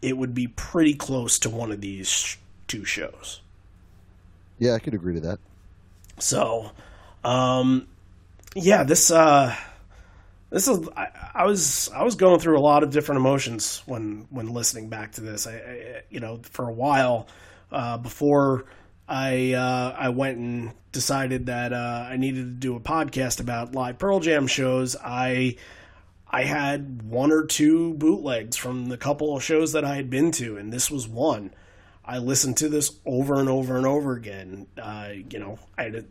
it 0.00 0.16
would 0.16 0.34
be 0.34 0.46
pretty 0.46 0.94
close 0.94 1.38
to 1.40 1.50
one 1.50 1.72
of 1.72 1.80
these 1.80 2.36
two 2.66 2.84
shows. 2.84 3.40
Yeah, 4.58 4.74
I 4.74 4.78
could 4.78 4.94
agree 4.94 5.14
to 5.14 5.20
that. 5.20 5.38
So, 6.18 6.72
um, 7.24 7.88
yeah, 8.54 8.84
this 8.84 9.10
uh, 9.10 9.54
this 10.50 10.68
is 10.68 10.88
I, 10.96 11.08
I, 11.34 11.46
was 11.46 11.90
I 11.94 12.04
was 12.04 12.14
going 12.14 12.40
through 12.40 12.58
a 12.58 12.60
lot 12.60 12.82
of 12.82 12.90
different 12.90 13.18
emotions 13.18 13.82
when 13.86 14.26
when 14.30 14.52
listening 14.52 14.88
back 14.88 15.12
to 15.12 15.20
this. 15.20 15.46
I, 15.46 15.52
I 15.52 16.02
you 16.10 16.20
know 16.20 16.40
for 16.42 16.68
a 16.68 16.72
while 16.72 17.28
uh, 17.70 17.98
before 17.98 18.66
I 19.06 19.52
uh, 19.52 19.96
I 19.98 20.08
went 20.10 20.38
and 20.38 20.72
decided 20.92 21.46
that 21.46 21.72
uh, 21.72 22.06
I 22.10 22.16
needed 22.16 22.44
to 22.44 22.52
do 22.52 22.76
a 22.76 22.80
podcast 22.80 23.40
about 23.40 23.74
live 23.74 23.98
Pearl 23.98 24.20
Jam 24.20 24.46
shows. 24.46 24.96
I 25.02 25.56
I 26.30 26.44
had 26.44 27.02
one 27.02 27.32
or 27.32 27.44
two 27.44 27.94
bootlegs 27.94 28.56
from 28.56 28.86
the 28.86 28.98
couple 28.98 29.36
of 29.36 29.42
shows 29.42 29.72
that 29.72 29.84
I 29.84 29.96
had 29.96 30.10
been 30.10 30.30
to, 30.32 30.56
and 30.56 30.72
this 30.72 30.90
was 30.90 31.08
one. 31.08 31.54
I 32.04 32.18
listened 32.18 32.56
to 32.58 32.70
this 32.70 32.98
over 33.04 33.38
and 33.38 33.50
over 33.50 33.76
and 33.76 33.86
over 33.86 34.14
again. 34.14 34.66
Uh, 34.80 35.10
you 35.30 35.38
know, 35.38 35.58
I 35.76 36.04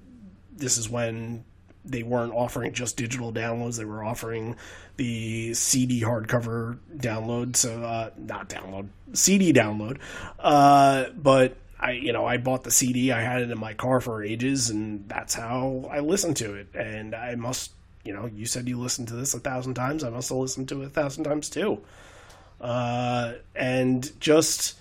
this 0.56 0.78
is 0.78 0.89
when 0.89 1.43
they 1.88 2.04
weren't 2.04 2.34
offering 2.34 2.73
just 2.73 2.97
digital 2.97 3.32
downloads; 3.32 3.78
they 3.78 3.86
were 3.86 4.04
offering 4.04 4.56
the 4.97 5.54
CD 5.54 6.02
hardcover 6.02 6.78
download. 6.95 7.56
So, 7.56 7.82
uh, 7.84 8.12
not 8.17 8.50
download, 8.50 8.88
CD 9.13 9.54
download. 9.54 10.00
Uh, 10.39 11.06
but 11.15 11.58
I, 11.80 11.91
you 11.91 12.13
know, 12.13 12.26
I 12.26 12.38
bought 12.38 12.63
the 12.63 12.71
CD. 12.71 13.12
I 13.12 13.21
had 13.21 13.41
it 13.41 13.52
in 13.52 13.60
my 13.60 13.73
car 13.73 14.02
for 14.02 14.23
ages, 14.23 14.69
and 14.69 15.08
that's 15.08 15.34
how 15.34 15.89
I 15.91 16.00
listened 16.00 16.38
to 16.38 16.56
it. 16.56 16.67
And 16.73 17.15
I 17.15 17.36
must 17.36 17.71
you 18.08 18.13
know, 18.13 18.26
you 18.26 18.45
said 18.45 18.69
you 18.69 18.80
listened 18.80 19.10
to 19.10 19.15
this 19.15 19.34
a 19.34 19.39
thousand 19.39 19.73
times. 19.73 20.02
I 20.02 20.10
must 20.10 20.30
have 20.30 20.38
listened 20.38 20.69
to 20.69 20.82
it 20.82 20.86
a 20.86 20.89
thousand 20.89 21.26
times 21.26 21.50
too. 21.50 21.82
Uh, 22.62 23.34
and 23.54 24.17
just, 24.21 24.76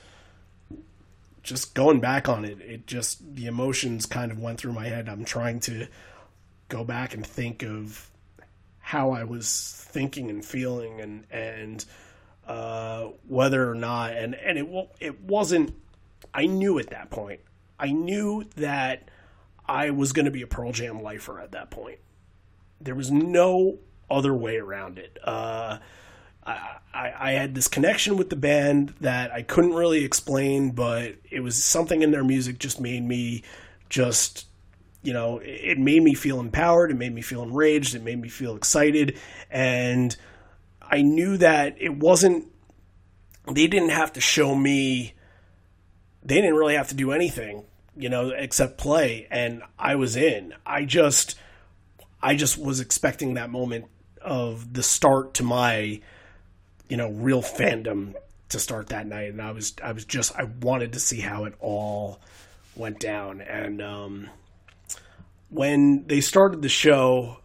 just 1.43 1.75
going 1.75 1.99
back 1.99 2.29
on 2.29 2.45
it, 2.45 2.61
it 2.61 2.87
just 2.87 3.35
the 3.35 3.47
emotions 3.47 4.07
kind 4.07 4.31
of 4.31 4.39
went 4.39 4.59
through 4.59 4.73
my 4.73 4.87
head. 4.87 5.09
I'm 5.09 5.25
trying 5.25 5.59
to 5.61 5.89
go 6.69 6.85
back 6.85 7.15
and 7.15 7.27
think 7.27 7.63
of 7.63 8.11
how 8.81 9.11
I 9.11 9.25
was 9.25 9.87
thinking 9.89 10.31
and 10.31 10.45
feeling, 10.45 11.01
and 11.01 11.25
and 11.31 11.85
uh, 12.47 13.09
whether 13.29 13.71
or 13.71 13.75
not, 13.75 14.13
and 14.13 14.35
and 14.35 14.59
it 14.59 14.89
it 15.01 15.21
wasn't. 15.23 15.75
I 16.33 16.47
knew 16.47 16.79
at 16.79 16.91
that 16.91 17.11
point. 17.11 17.41
I 17.79 17.93
knew 17.93 18.45
that 18.57 19.11
I 19.69 19.91
was 19.91 20.13
going 20.13 20.27
to 20.27 20.31
be 20.31 20.43
a 20.43 20.47
Pearl 20.47 20.73
Jam 20.73 21.03
lifer 21.03 21.41
at 21.41 21.53
that 21.53 21.71
point. 21.71 21.99
There 22.81 22.95
was 22.95 23.11
no 23.11 23.79
other 24.11 24.35
way 24.35 24.57
around 24.57 24.99
it. 24.99 25.19
Uh, 25.23 25.79
I, 26.45 26.77
I, 26.95 27.13
I 27.19 27.31
had 27.33 27.55
this 27.55 27.69
connection 27.69 28.17
with 28.17 28.31
the 28.31 28.37
band 28.37 28.95
that 29.01 29.33
I 29.33 29.43
couldn't 29.43 29.75
really 29.75 30.05
explain, 30.05 30.71
but 30.71 31.17
it 31.31 31.41
was 31.41 31.63
something 31.63 32.03
in 32.03 32.13
their 32.13 32.25
music 32.25 32.59
just 32.59 32.81
made 32.81 33.03
me 33.03 33.43
just, 33.89 34.47
you 35.07 35.13
know, 35.13 35.39
it 35.39 35.79
made 35.79 36.03
me 36.03 36.15
feel 36.15 36.41
empowered. 36.41 36.91
It 36.91 36.97
made 36.97 37.15
me 37.15 37.23
feel 37.23 37.45
enraged. 37.45 37.95
It 37.95 38.03
made 38.03 38.21
me 38.21 38.29
feel 38.29 38.57
excited. 38.57 39.17
And 39.53 40.17
I 40.83 41.03
knew 41.03 41.37
that 41.37 41.77
it 41.79 41.95
wasn't, 41.95 42.51
they 43.47 43.69
didn't 43.69 43.91
have 43.91 44.13
to 44.15 44.21
show 44.21 44.57
me, 44.57 45.15
they 46.25 46.35
didn't 46.35 46.57
really 46.57 46.75
have 46.75 46.89
to 46.89 46.97
do 46.97 47.13
anything, 47.13 47.63
you 47.97 48.09
know, 48.09 48.31
except 48.31 48.79
play. 48.79 49.29
And 49.31 49.63
I 49.79 49.95
was 49.95 50.17
in. 50.17 50.53
I 50.67 50.85
just, 50.85 51.39
I 52.21 52.35
just 52.35 52.59
was 52.59 52.81
expecting 52.81 53.35
that 53.35 53.49
moment 53.49 53.85
of 54.21 54.73
the 54.73 54.83
start 54.83 55.35
to 55.35 55.45
my 55.45 56.01
you 56.89 56.97
know 56.97 57.11
real 57.11 57.43
fandom 57.43 58.15
to 58.49 58.59
start 58.59 58.89
that 58.89 59.07
night 59.07 59.31
and 59.31 59.41
i 59.41 59.53
was 59.53 59.75
i 59.85 59.93
was 59.93 60.05
just 60.05 60.35
i 60.37 60.45
wanted 60.63 60.93
to 60.93 61.01
see 61.01 61.21
how 61.21 61.45
it 61.45 61.55
all 61.61 62.21
went 62.75 62.99
down 62.99 63.41
and 63.41 63.81
um, 63.81 64.29
when 65.49 66.07
they 66.07 66.21
started 66.21 66.63
the 66.63 66.69
show 66.69 67.39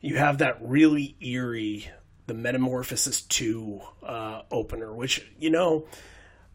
you 0.00 0.16
have 0.16 0.38
that 0.38 0.58
really 0.62 1.16
eerie 1.20 1.88
the 2.26 2.34
metamorphosis 2.34 3.22
2 3.22 3.80
uh, 4.02 4.42
opener 4.50 4.94
which 4.94 5.26
you 5.38 5.50
know 5.50 5.86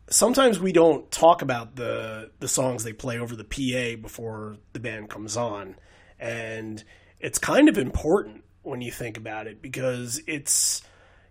sometimes 0.09 0.59
we 0.59 0.71
don't 0.71 1.09
talk 1.11 1.41
about 1.41 1.75
the 1.75 2.31
the 2.39 2.47
songs 2.47 2.83
they 2.83 2.93
play 2.93 3.19
over 3.19 3.35
the 3.35 3.43
pa 3.43 4.01
before 4.01 4.57
the 4.73 4.79
band 4.79 5.09
comes 5.09 5.37
on. 5.37 5.75
And 6.19 6.83
it's 7.19 7.37
kind 7.37 7.69
of 7.69 7.77
important 7.77 8.43
when 8.63 8.81
you 8.81 8.91
think 8.91 9.17
about 9.17 9.47
it 9.47 9.61
because 9.61 10.21
it's 10.27 10.81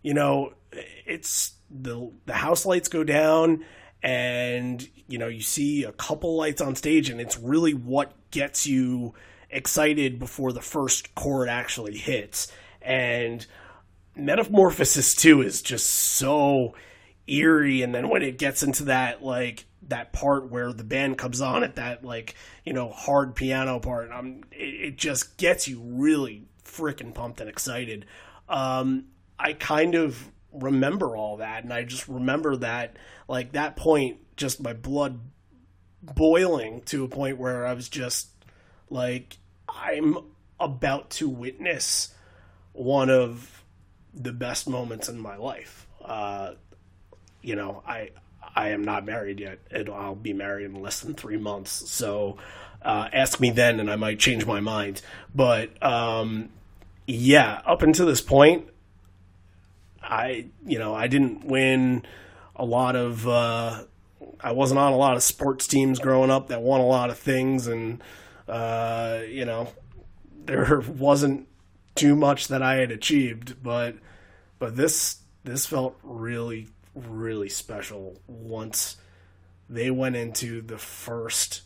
you 0.03 0.15
know 0.15 0.53
it's 0.73 1.55
the 1.71 2.11
the 2.27 2.35
house 2.35 2.67
lights 2.67 2.89
go 2.89 3.05
down 3.05 3.65
and 4.03 4.89
you 5.09 5.19
know 5.19 5.29
you 5.29 5.41
see 5.41 5.85
a 5.85 5.93
couple 5.93 6.37
lights 6.37 6.61
on 6.61 6.77
stage 6.77 7.11
and 7.11 7.21
it's 7.21 7.39
really 7.39 7.75
what 7.75 8.13
gets 8.31 8.67
you 8.67 9.15
excited 9.57 10.19
before 10.19 10.53
the 10.53 10.61
first 10.61 11.15
chord 11.15 11.49
actually 11.49 11.97
hits. 11.97 12.53
And 12.83 13.45
metamorphosis 14.15 15.15
2 15.15 15.43
is 15.43 15.63
just 15.63 15.87
so 15.87 16.75
eerie. 17.27 17.83
And 17.83 17.95
then 17.95 18.09
when 18.09 18.23
it 18.23 18.39
gets 18.39 18.63
into 18.63 18.85
that 18.85 19.25
like 19.25 19.65
that 19.89 20.13
part 20.13 20.51
where 20.51 20.73
the 20.73 20.85
band 20.85 21.17
comes 21.17 21.41
on 21.41 21.65
at 21.65 21.77
that 21.77 22.05
like 22.05 22.35
you 22.65 22.73
know 22.73 22.91
hard 22.91 23.37
piano 23.37 23.79
part 23.79 24.11
um 24.11 24.43
it, 24.51 24.57
it 24.57 24.97
just 24.97 25.37
gets 25.37 25.69
you 25.69 25.81
really 25.81 26.45
freaking 26.65 27.15
pumped 27.15 27.41
and 27.41 27.49
excited. 27.49 28.05
Um 28.49 29.07
i 29.39 29.53
kind 29.53 29.95
of 29.95 30.31
remember 30.53 31.17
all 31.17 31.39
that. 31.39 31.65
And 31.65 31.73
I 31.73 31.85
just 31.85 32.09
remember 32.09 32.57
that 32.57 32.97
like 33.29 33.53
that 33.53 33.77
point 33.77 34.19
just 34.37 34.61
my 34.61 34.73
blood 34.73 35.19
boiling 36.03 36.83
to 36.83 37.05
a 37.05 37.09
point 37.09 37.39
where 37.39 37.67
I 37.67 37.73
was 37.73 37.89
just 37.89 38.29
like 38.91 39.39
I'm 39.83 40.19
about 40.59 41.11
to 41.11 41.29
witness 41.29 42.15
one 42.73 43.11
of 43.11 43.63
the 44.15 44.33
best 44.33 44.69
moments 44.69 45.09
in 45.09 45.19
my 45.19 45.37
life. 45.37 45.87
Uh, 46.05 46.53
you 47.43 47.57
know, 47.57 47.83
I 47.87 48.11
I 48.55 48.71
am 48.71 48.85
not 48.85 49.05
married 49.05 49.41
yet. 49.41 49.59
and 49.71 49.89
I'll 49.89 50.15
be 50.15 50.33
married 50.33 50.67
in 50.67 50.81
less 50.81 51.01
than 51.01 51.15
three 51.15 51.37
months. 51.37 51.91
So 51.91 52.39
uh, 52.83 53.09
ask 53.13 53.41
me 53.41 53.51
then, 53.51 53.81
and 53.81 53.91
I 53.91 53.97
might 53.97 54.19
change 54.19 54.47
my 54.47 54.61
mind. 54.61 55.03
But 55.35 55.83
um, 55.83 56.51
yeah, 57.07 57.61
up 57.67 57.83
until 57.83 58.07
this 58.07 58.21
point, 58.21 58.69
I 60.03 60.47
you 60.67 60.79
know 60.79 60.95
I 60.95 61.07
didn't 61.07 61.45
win 61.45 62.05
a 62.55 62.65
lot 62.65 62.97
of 62.97 63.27
uh, 63.29 63.85
I 64.41 64.53
wasn't 64.53 64.79
on 64.79 64.93
a 64.93 64.97
lot 64.97 65.17
of 65.17 65.23
sports 65.23 65.67
teams 65.67 65.99
growing 65.99 66.31
up 66.31 66.49
that 66.49 66.63
won 66.63 66.81
a 66.81 66.87
lot 66.87 67.11
of 67.11 67.19
things 67.19 67.67
and 67.67 68.03
uh, 68.49 69.21
you 69.29 69.45
know 69.45 69.69
there 70.45 70.81
wasn't 70.81 71.49
too 71.95 72.15
much 72.15 72.49
that 72.49 72.63
I 72.63 72.77
had 72.77 72.91
achieved 72.91 73.63
but 73.63 73.97
but 74.59 74.77
this 74.77 75.19
this 75.45 75.67
felt 75.67 75.97
really 76.03 76.69
really 76.95 77.49
special 77.49 78.21
once 78.27 78.97
they 79.69 79.91
went 79.91 80.17
into 80.17 80.63
the 80.63 80.79
first 80.79 81.63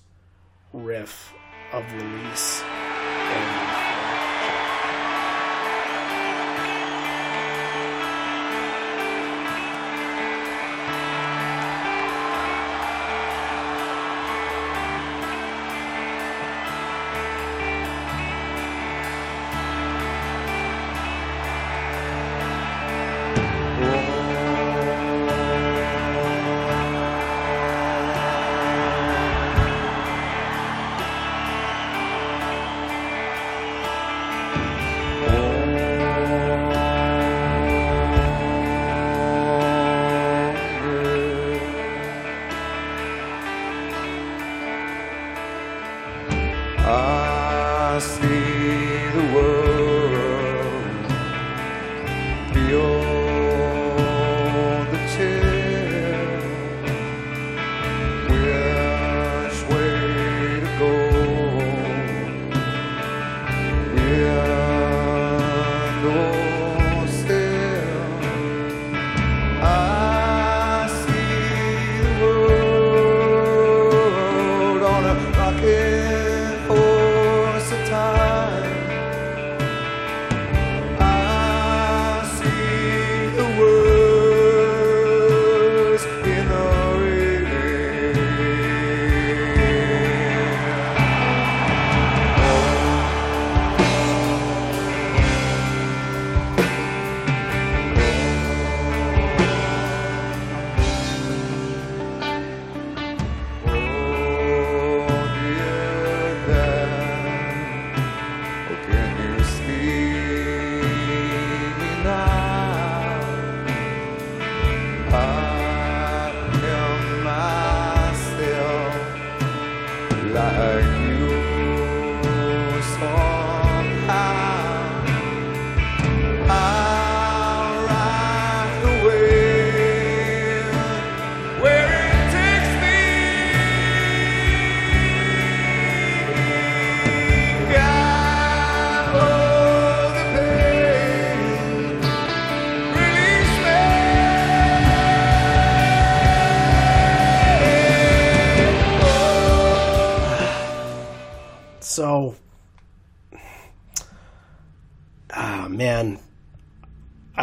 riff 0.73 1.35
of 1.73 1.85
release. 1.93 2.63
And 2.63 3.80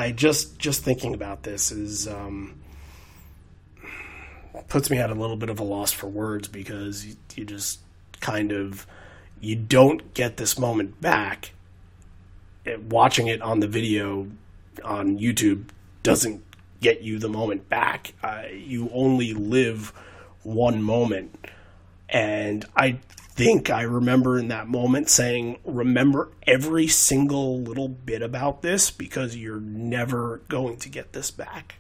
I 0.08 0.12
just 0.12 0.58
just 0.58 0.86
thinking 0.86 1.14
about 1.14 1.44
this 1.44 1.70
is 1.70 2.08
um, 2.08 2.62
puts 4.70 4.90
me 4.90 5.00
at 5.00 5.10
a 5.10 5.14
little 5.14 5.36
bit 5.36 5.50
of 5.50 5.60
a 5.60 5.64
loss 5.64 5.92
for 5.92 6.08
words 6.08 6.48
because 6.48 7.06
you, 7.06 7.16
you 7.36 7.44
just 7.44 7.82
kind 8.22 8.54
of 8.54 8.88
you 9.42 9.58
don't 9.58 10.14
get 10.14 10.38
this 10.38 10.58
moment 10.58 11.02
back. 11.02 11.52
It, 12.64 12.84
watching 12.84 13.28
it 13.28 13.42
on 13.42 13.60
the 13.60 13.68
video 13.68 14.30
on 14.82 15.20
YouTube 15.20 15.72
doesn't 16.04 16.42
get 16.80 17.02
you 17.02 17.20
the 17.20 17.28
moment 17.28 17.68
back. 17.68 18.14
Uh, 18.24 18.44
you 18.50 18.90
only 18.94 19.34
live 19.34 19.92
one 20.44 20.82
moment. 20.82 21.50
And 22.08 22.64
I 22.78 23.00
think 23.38 23.70
I 23.70 23.84
remember 23.84 24.40
in 24.40 24.48
that 24.48 24.68
moment 24.68 25.10
saying, 25.10 25.60
remember 25.64 26.32
every 26.48 26.88
single 26.88 27.62
little 27.62 27.88
bit 27.88 28.24
about 28.24 28.64
this 28.64 28.90
because 28.90 29.38
you're 29.38 29.60
never 29.60 30.42
going 30.50 30.78
to 30.78 30.90
get 30.90 31.14
this 31.14 31.30
back. 31.30 31.76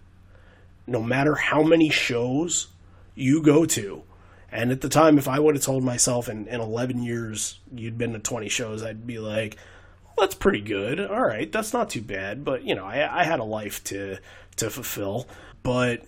No 0.85 1.01
matter 1.01 1.33
how 1.33 1.63
many 1.63 1.89
shows 1.89 2.67
you 3.15 3.41
go 3.41 3.65
to. 3.65 4.03
And 4.51 4.71
at 4.71 4.81
the 4.81 4.87
time, 4.87 5.17
if 5.17 5.27
I 5.27 5.39
would 5.39 5.55
have 5.55 5.63
told 5.63 5.83
myself 5.83 6.29
in, 6.29 6.47
in 6.47 6.61
11 6.61 7.01
years 7.01 7.59
you'd 7.73 7.97
been 7.97 8.13
to 8.13 8.19
20 8.19 8.47
shows, 8.49 8.83
I'd 8.83 9.07
be 9.07 9.17
like, 9.17 9.57
well, 10.05 10.27
that's 10.27 10.35
pretty 10.35 10.61
good. 10.61 10.99
All 10.99 11.25
right, 11.25 11.51
that's 11.51 11.73
not 11.73 11.89
too 11.89 12.03
bad. 12.03 12.45
But, 12.45 12.65
you 12.65 12.75
know, 12.75 12.85
I, 12.85 13.21
I 13.21 13.23
had 13.23 13.39
a 13.39 13.43
life 13.43 13.83
to, 13.85 14.19
to 14.57 14.69
fulfill. 14.69 15.27
But 15.63 16.03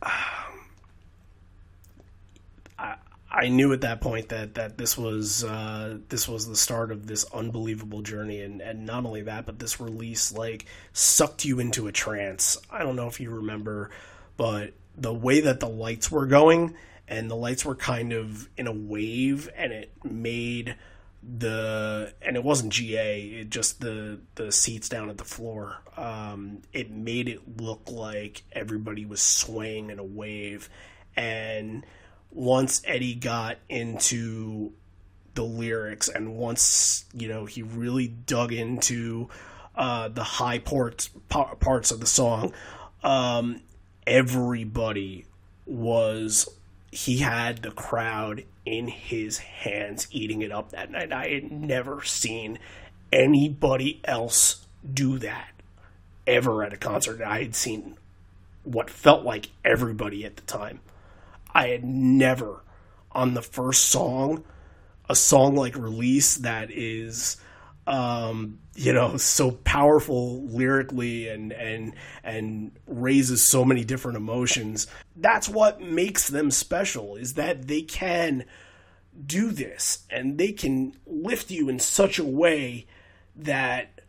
I, 0.00 0.45
I 3.36 3.48
knew 3.48 3.74
at 3.74 3.82
that 3.82 4.00
point 4.00 4.30
that, 4.30 4.54
that 4.54 4.78
this 4.78 4.96
was 4.96 5.44
uh, 5.44 5.98
this 6.08 6.26
was 6.26 6.48
the 6.48 6.56
start 6.56 6.90
of 6.90 7.06
this 7.06 7.26
unbelievable 7.34 8.00
journey, 8.00 8.40
and, 8.40 8.62
and 8.62 8.86
not 8.86 9.04
only 9.04 9.22
that, 9.22 9.44
but 9.44 9.58
this 9.58 9.78
release 9.78 10.32
like 10.32 10.64
sucked 10.94 11.44
you 11.44 11.60
into 11.60 11.86
a 11.86 11.92
trance. 11.92 12.56
I 12.70 12.78
don't 12.78 12.96
know 12.96 13.08
if 13.08 13.20
you 13.20 13.30
remember, 13.30 13.90
but 14.38 14.72
the 14.96 15.12
way 15.12 15.40
that 15.40 15.60
the 15.60 15.68
lights 15.68 16.10
were 16.10 16.24
going, 16.24 16.76
and 17.06 17.30
the 17.30 17.36
lights 17.36 17.62
were 17.62 17.74
kind 17.74 18.14
of 18.14 18.48
in 18.56 18.66
a 18.66 18.72
wave, 18.72 19.50
and 19.54 19.70
it 19.70 19.92
made 20.02 20.74
the 21.22 22.14
and 22.22 22.36
it 22.36 22.44
wasn't 22.44 22.72
GA, 22.72 23.20
it 23.20 23.50
just 23.50 23.82
the 23.82 24.18
the 24.36 24.50
seats 24.50 24.88
down 24.88 25.10
at 25.10 25.18
the 25.18 25.24
floor. 25.24 25.82
Um, 25.98 26.62
it 26.72 26.90
made 26.90 27.28
it 27.28 27.60
look 27.60 27.90
like 27.90 28.44
everybody 28.50 29.04
was 29.04 29.20
swaying 29.20 29.90
in 29.90 29.98
a 29.98 30.04
wave, 30.04 30.70
and 31.14 31.84
once 32.36 32.82
Eddie 32.84 33.14
got 33.14 33.56
into 33.68 34.72
the 35.34 35.42
lyrics 35.42 36.08
and 36.08 36.36
once 36.36 37.04
you 37.12 37.28
know 37.28 37.46
he 37.46 37.62
really 37.62 38.08
dug 38.08 38.52
into 38.52 39.28
uh, 39.74 40.08
the 40.08 40.22
high 40.22 40.58
parts 40.58 41.08
parts 41.28 41.90
of 41.90 41.98
the 42.00 42.06
song, 42.06 42.52
um, 43.02 43.62
everybody 44.06 45.24
was 45.64 46.48
he 46.92 47.18
had 47.18 47.62
the 47.62 47.70
crowd 47.70 48.44
in 48.66 48.88
his 48.88 49.38
hands 49.38 50.06
eating 50.10 50.42
it 50.42 50.52
up 50.52 50.70
that 50.70 50.90
night. 50.90 51.12
I 51.12 51.28
had 51.28 51.50
never 51.50 52.02
seen 52.04 52.58
anybody 53.12 54.00
else 54.04 54.66
do 54.92 55.18
that 55.20 55.50
ever 56.26 56.62
at 56.62 56.72
a 56.72 56.76
concert. 56.76 57.22
I 57.22 57.42
had 57.42 57.54
seen 57.54 57.96
what 58.62 58.90
felt 58.90 59.24
like 59.24 59.48
everybody 59.64 60.24
at 60.24 60.36
the 60.36 60.42
time. 60.42 60.80
I 61.56 61.68
had 61.68 61.84
never 61.84 62.62
on 63.12 63.32
the 63.32 63.40
first 63.40 63.84
song, 63.84 64.44
a 65.08 65.16
song 65.16 65.56
like 65.56 65.74
Release 65.74 66.36
that 66.36 66.70
is 66.70 67.38
um, 67.86 68.58
you 68.74 68.92
know, 68.92 69.16
so 69.16 69.52
powerful 69.52 70.44
lyrically 70.48 71.28
and 71.28 71.50
and 71.54 71.94
and 72.22 72.72
raises 72.86 73.48
so 73.48 73.64
many 73.64 73.84
different 73.84 74.18
emotions. 74.18 74.86
That's 75.16 75.48
what 75.48 75.80
makes 75.80 76.28
them 76.28 76.50
special 76.50 77.16
is 77.16 77.34
that 77.34 77.68
they 77.68 77.80
can 77.80 78.44
do 79.26 79.50
this 79.50 80.00
and 80.10 80.36
they 80.36 80.52
can 80.52 80.92
lift 81.06 81.50
you 81.50 81.70
in 81.70 81.78
such 81.78 82.18
a 82.18 82.24
way 82.24 82.86
that 83.34 84.02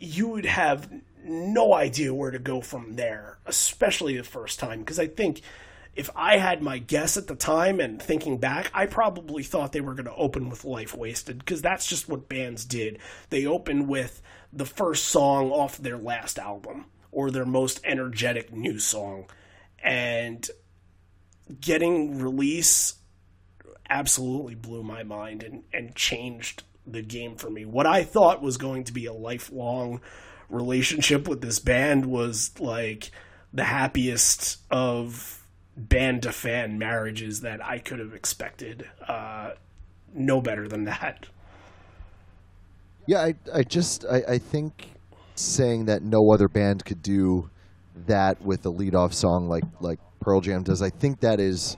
you 0.00 0.28
would 0.28 0.46
have 0.46 0.90
no 1.22 1.74
idea 1.74 2.14
where 2.14 2.30
to 2.30 2.38
go 2.38 2.62
from 2.62 2.96
there, 2.96 3.40
especially 3.44 4.16
the 4.16 4.24
first 4.24 4.58
time 4.58 4.78
because 4.78 4.98
I 4.98 5.06
think 5.06 5.42
if 5.98 6.08
I 6.14 6.38
had 6.38 6.62
my 6.62 6.78
guess 6.78 7.16
at 7.16 7.26
the 7.26 7.34
time 7.34 7.80
and 7.80 8.00
thinking 8.00 8.38
back, 8.38 8.70
I 8.72 8.86
probably 8.86 9.42
thought 9.42 9.72
they 9.72 9.80
were 9.80 9.94
going 9.94 10.04
to 10.04 10.14
open 10.14 10.48
with 10.48 10.64
Life 10.64 10.94
Wasted 10.94 11.40
because 11.40 11.60
that's 11.60 11.86
just 11.86 12.08
what 12.08 12.28
bands 12.28 12.64
did. 12.64 13.00
They 13.30 13.46
open 13.46 13.88
with 13.88 14.22
the 14.52 14.64
first 14.64 15.06
song 15.06 15.50
off 15.50 15.76
their 15.76 15.98
last 15.98 16.38
album 16.38 16.84
or 17.10 17.32
their 17.32 17.44
most 17.44 17.80
energetic 17.82 18.52
new 18.52 18.78
song. 18.78 19.26
And 19.82 20.48
getting 21.60 22.20
release 22.20 22.94
absolutely 23.90 24.54
blew 24.54 24.84
my 24.84 25.02
mind 25.02 25.42
and, 25.42 25.64
and 25.72 25.96
changed 25.96 26.62
the 26.86 27.02
game 27.02 27.34
for 27.34 27.50
me. 27.50 27.64
What 27.64 27.86
I 27.86 28.04
thought 28.04 28.40
was 28.40 28.56
going 28.56 28.84
to 28.84 28.92
be 28.92 29.06
a 29.06 29.12
lifelong 29.12 30.00
relationship 30.48 31.26
with 31.26 31.40
this 31.40 31.58
band 31.58 32.06
was 32.06 32.52
like 32.60 33.10
the 33.52 33.64
happiest 33.64 34.58
of 34.70 35.37
band 35.78 36.22
to 36.24 36.32
fan 36.32 36.78
marriages 36.78 37.40
that 37.42 37.64
I 37.64 37.78
could 37.78 38.00
have 38.00 38.14
expected. 38.14 38.88
Uh, 39.06 39.52
no 40.12 40.40
better 40.40 40.66
than 40.66 40.84
that. 40.84 41.26
Yeah, 43.06 43.20
I, 43.20 43.34
I 43.54 43.62
just 43.62 44.04
I, 44.04 44.22
I 44.28 44.38
think 44.38 44.88
saying 45.34 45.86
that 45.86 46.02
no 46.02 46.32
other 46.32 46.48
band 46.48 46.84
could 46.84 47.02
do 47.02 47.48
that 48.06 48.40
with 48.42 48.66
a 48.66 48.70
lead 48.70 48.94
off 48.94 49.14
song 49.14 49.48
like 49.48 49.64
like 49.80 49.98
Pearl 50.20 50.40
Jam 50.40 50.62
does, 50.62 50.82
I 50.82 50.90
think 50.90 51.20
that 51.20 51.40
is 51.40 51.76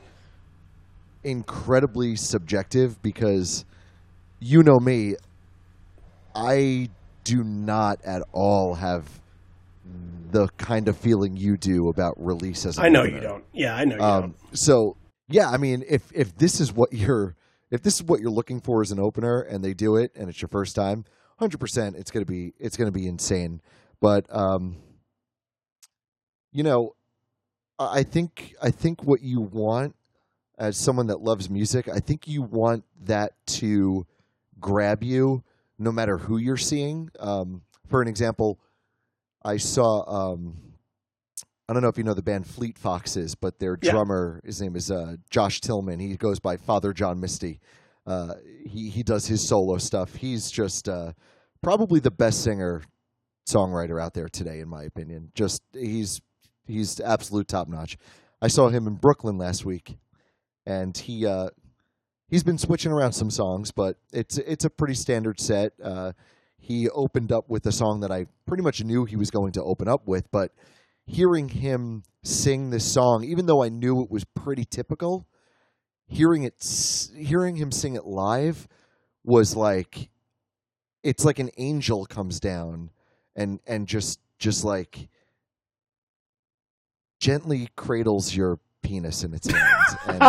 incredibly 1.22 2.16
subjective 2.16 3.00
because 3.02 3.64
you 4.40 4.62
know 4.62 4.78
me, 4.80 5.16
I 6.34 6.88
do 7.24 7.44
not 7.44 8.00
at 8.04 8.22
all 8.32 8.74
have 8.74 9.20
the 10.32 10.48
kind 10.56 10.88
of 10.88 10.96
feeling 10.96 11.36
you 11.36 11.56
do 11.56 11.88
about 11.88 12.14
release 12.18 12.66
as 12.66 12.78
I 12.78 12.88
know 12.88 13.04
you 13.04 13.20
don't. 13.20 13.44
Yeah, 13.52 13.74
I 13.74 13.84
know 13.84 13.96
you 13.96 14.02
um, 14.02 14.20
don't. 14.22 14.58
So 14.58 14.96
yeah, 15.28 15.48
I 15.48 15.56
mean, 15.56 15.84
if 15.88 16.10
if 16.12 16.36
this 16.36 16.60
is 16.60 16.72
what 16.72 16.92
you're 16.92 17.36
if 17.70 17.82
this 17.82 17.94
is 17.94 18.02
what 18.02 18.20
you're 18.20 18.30
looking 18.30 18.60
for 18.60 18.82
as 18.82 18.90
an 18.90 18.98
opener, 18.98 19.40
and 19.40 19.64
they 19.64 19.74
do 19.74 19.96
it, 19.96 20.12
and 20.14 20.28
it's 20.28 20.40
your 20.40 20.48
first 20.48 20.74
time, 20.74 21.04
hundred 21.38 21.58
percent, 21.58 21.96
it's 21.96 22.10
gonna 22.10 22.24
be 22.24 22.52
it's 22.58 22.76
gonna 22.76 22.90
be 22.90 23.06
insane. 23.06 23.60
But 24.00 24.26
um, 24.34 24.76
you 26.52 26.62
know, 26.62 26.94
I 27.78 28.02
think 28.02 28.54
I 28.62 28.70
think 28.70 29.04
what 29.04 29.22
you 29.22 29.40
want 29.40 29.94
as 30.58 30.76
someone 30.76 31.06
that 31.06 31.20
loves 31.20 31.48
music, 31.48 31.88
I 31.88 32.00
think 32.00 32.28
you 32.28 32.42
want 32.42 32.84
that 33.04 33.32
to 33.46 34.06
grab 34.60 35.02
you 35.02 35.42
no 35.78 35.90
matter 35.90 36.18
who 36.18 36.36
you're 36.36 36.58
seeing. 36.58 37.08
Um, 37.18 37.62
for 37.88 38.02
an 38.02 38.08
example, 38.08 38.60
I 39.44 39.56
saw. 39.56 40.32
Um, 40.32 40.56
I 41.68 41.72
don't 41.72 41.82
know 41.82 41.88
if 41.88 41.96
you 41.96 42.04
know 42.04 42.14
the 42.14 42.22
band 42.22 42.46
Fleet 42.46 42.76
Foxes, 42.76 43.36
but 43.36 43.60
their 43.60 43.78
yeah. 43.80 43.92
drummer, 43.92 44.40
his 44.44 44.60
name 44.60 44.74
is 44.74 44.90
uh, 44.90 45.16
Josh 45.30 45.60
Tillman. 45.60 46.00
He 46.00 46.16
goes 46.16 46.40
by 46.40 46.56
Father 46.56 46.92
John 46.92 47.20
Misty. 47.20 47.60
Uh, 48.06 48.34
he 48.66 48.90
he 48.90 49.02
does 49.02 49.26
his 49.26 49.46
solo 49.46 49.78
stuff. 49.78 50.16
He's 50.16 50.50
just 50.50 50.88
uh, 50.88 51.12
probably 51.62 52.00
the 52.00 52.10
best 52.10 52.42
singer 52.42 52.82
songwriter 53.48 54.02
out 54.02 54.14
there 54.14 54.28
today, 54.28 54.60
in 54.60 54.68
my 54.68 54.82
opinion. 54.82 55.30
Just 55.34 55.62
he's 55.72 56.20
he's 56.66 57.00
absolute 57.00 57.48
top 57.48 57.68
notch. 57.68 57.96
I 58.42 58.48
saw 58.48 58.68
him 58.68 58.86
in 58.86 58.94
Brooklyn 58.94 59.38
last 59.38 59.64
week, 59.64 59.96
and 60.66 60.96
he 60.96 61.26
uh, 61.26 61.50
he's 62.28 62.42
been 62.42 62.58
switching 62.58 62.90
around 62.90 63.12
some 63.12 63.30
songs, 63.30 63.70
but 63.70 63.96
it's 64.12 64.38
it's 64.38 64.64
a 64.64 64.70
pretty 64.70 64.94
standard 64.94 65.38
set. 65.38 65.72
He 66.60 66.88
opened 66.90 67.32
up 67.32 67.48
with 67.48 67.66
a 67.66 67.72
song 67.72 68.00
that 68.00 68.12
I 68.12 68.26
pretty 68.46 68.62
much 68.62 68.84
knew 68.84 69.04
he 69.04 69.16
was 69.16 69.30
going 69.30 69.52
to 69.52 69.64
open 69.64 69.88
up 69.88 70.06
with, 70.06 70.30
but 70.30 70.52
hearing 71.06 71.48
him 71.48 72.04
sing 72.22 72.70
this 72.70 72.84
song, 72.84 73.24
even 73.24 73.46
though 73.46 73.62
I 73.62 73.68
knew 73.68 74.02
it 74.02 74.10
was 74.10 74.24
pretty 74.24 74.64
typical, 74.64 75.26
hearing 76.06 76.44
it, 76.44 76.54
hearing 77.16 77.56
him 77.56 77.72
sing 77.72 77.96
it 77.96 78.04
live 78.04 78.68
was 79.24 79.56
like, 79.56 80.10
it's 81.02 81.24
like 81.24 81.38
an 81.38 81.50
angel 81.56 82.06
comes 82.06 82.38
down 82.40 82.90
and 83.34 83.60
and 83.66 83.86
just 83.88 84.20
just 84.38 84.64
like 84.64 85.08
gently 87.20 87.68
cradles 87.76 88.34
your 88.34 88.58
penis 88.82 89.22
in 89.24 89.34
its 89.34 89.48
hands, 89.50 89.96
and, 90.06 90.22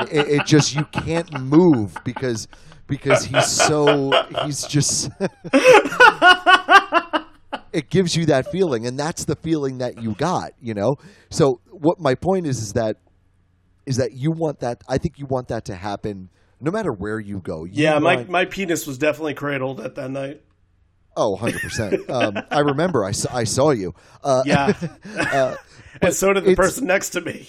it, 0.10 0.28
it 0.28 0.46
just 0.46 0.74
you 0.74 0.84
can't 0.92 1.40
move 1.40 1.96
because 2.04 2.48
because 2.86 3.24
he's 3.24 3.46
so 3.46 4.10
he's 4.44 4.64
just 4.66 5.10
it 7.72 7.90
gives 7.90 8.16
you 8.16 8.26
that 8.26 8.46
feeling 8.50 8.86
and 8.86 8.98
that's 8.98 9.24
the 9.24 9.36
feeling 9.36 9.78
that 9.78 10.02
you 10.02 10.14
got 10.14 10.52
you 10.60 10.74
know 10.74 10.96
so 11.30 11.60
what 11.70 11.98
my 12.00 12.14
point 12.14 12.46
is 12.46 12.58
is 12.58 12.72
that 12.72 12.96
is 13.86 13.96
that 13.96 14.12
you 14.12 14.30
want 14.30 14.60
that 14.60 14.82
i 14.88 14.96
think 14.98 15.18
you 15.18 15.26
want 15.26 15.48
that 15.48 15.64
to 15.66 15.74
happen 15.74 16.30
no 16.60 16.70
matter 16.70 16.90
where 16.92 17.20
you 17.20 17.40
go 17.40 17.64
you 17.64 17.72
yeah 17.84 17.98
want, 17.98 18.04
my 18.04 18.24
my 18.24 18.44
penis 18.46 18.86
was 18.86 18.96
definitely 18.98 19.34
cradled 19.34 19.80
at 19.80 19.94
that 19.94 20.10
night 20.10 20.42
Oh, 21.20 21.36
100%. 21.36 22.08
um, 22.10 22.44
I 22.48 22.60
remember 22.60 23.04
I 23.04 23.10
saw, 23.10 23.34
I 23.36 23.42
saw 23.42 23.72
you. 23.72 23.92
Uh, 24.22 24.42
Yeah, 24.46 24.72
uh, 25.18 25.56
and 26.00 26.14
so 26.14 26.32
did 26.32 26.44
the 26.44 26.54
person 26.54 26.86
next 26.86 27.08
to 27.10 27.20
me. 27.20 27.48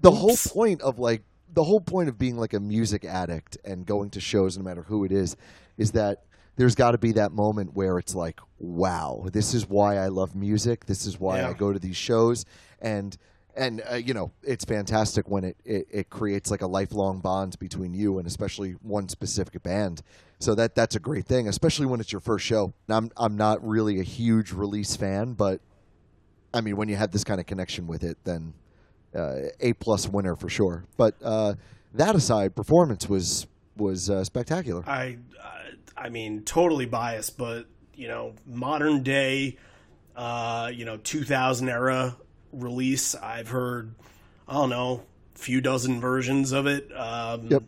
The 0.00 0.10
whole 0.10 0.36
point 0.36 0.80
of 0.82 0.98
like 0.98 1.22
the 1.52 1.64
whole 1.64 1.80
point 1.80 2.08
of 2.08 2.18
being 2.18 2.36
like 2.36 2.52
a 2.52 2.60
music 2.60 3.04
addict 3.04 3.56
and 3.64 3.86
going 3.86 4.10
to 4.10 4.20
shows 4.20 4.56
no 4.58 4.62
matter 4.64 4.82
who 4.82 5.04
it 5.04 5.12
is 5.12 5.36
is 5.76 5.92
that 5.92 6.24
there's 6.56 6.74
got 6.74 6.90
to 6.92 6.98
be 6.98 7.12
that 7.12 7.32
moment 7.32 7.74
where 7.74 7.98
it's 7.98 8.14
like 8.14 8.40
wow 8.58 9.24
this 9.32 9.54
is 9.54 9.68
why 9.68 9.96
i 9.96 10.08
love 10.08 10.34
music. 10.34 10.86
This 10.86 11.06
is 11.06 11.18
why 11.18 11.38
Yeah. 11.38 11.48
i 11.50 11.52
go 11.52 11.72
to 11.72 11.78
these 11.78 11.96
shows. 11.96 12.44
And 12.80 13.16
and 13.56 13.82
uh, 13.90 13.94
you 13.96 14.14
know 14.14 14.30
it's 14.42 14.64
fantastic 14.64 15.28
when 15.28 15.42
it, 15.44 15.56
it 15.64 15.86
it 15.90 16.10
creates 16.10 16.50
like 16.50 16.62
a 16.62 16.66
lifelong 16.66 17.20
bond 17.20 17.58
between 17.58 17.92
you 17.94 18.18
and 18.18 18.26
especially 18.26 18.72
one 18.82 19.08
specific 19.08 19.62
band. 19.62 20.02
So 20.38 20.54
that 20.54 20.74
that's 20.76 20.94
a 20.94 21.00
great 21.00 21.24
thing 21.26 21.48
especially 21.48 21.86
when 21.86 21.98
it's 22.00 22.12
your 22.12 22.20
first 22.20 22.44
show. 22.44 22.72
Now, 22.88 22.98
i'm 22.98 23.10
i'm 23.16 23.36
not 23.36 23.66
really 23.66 23.98
a 23.98 24.04
huge 24.04 24.52
release 24.52 24.94
fan 24.96 25.32
but 25.32 25.60
i 26.54 26.60
mean 26.60 26.76
when 26.76 26.88
you 26.88 26.96
have 26.96 27.10
this 27.10 27.24
kind 27.24 27.40
of 27.40 27.46
connection 27.46 27.86
with 27.88 28.04
it 28.04 28.18
then 28.24 28.54
a 29.14 29.72
plus 29.74 30.08
winner 30.08 30.36
for 30.36 30.48
sure. 30.48 30.84
But 30.96 31.14
uh, 31.22 31.54
that 31.94 32.14
aside, 32.14 32.54
performance 32.54 33.08
was 33.08 33.46
was 33.76 34.10
uh, 34.10 34.24
spectacular. 34.24 34.82
I, 34.86 35.18
I, 35.42 35.70
I 35.96 36.08
mean, 36.08 36.42
totally 36.42 36.86
biased, 36.86 37.38
but 37.38 37.66
you 37.94 38.08
know, 38.08 38.34
modern 38.46 39.02
day, 39.02 39.56
uh, 40.16 40.70
you 40.72 40.84
know, 40.84 40.96
2000 40.98 41.68
era 41.68 42.16
release. 42.52 43.14
I've 43.14 43.48
heard, 43.48 43.94
I 44.46 44.54
don't 44.54 44.70
know, 44.70 45.04
few 45.34 45.60
dozen 45.60 46.00
versions 46.00 46.52
of 46.52 46.66
it. 46.66 46.90
Um, 46.94 47.48
Yep. 47.48 47.62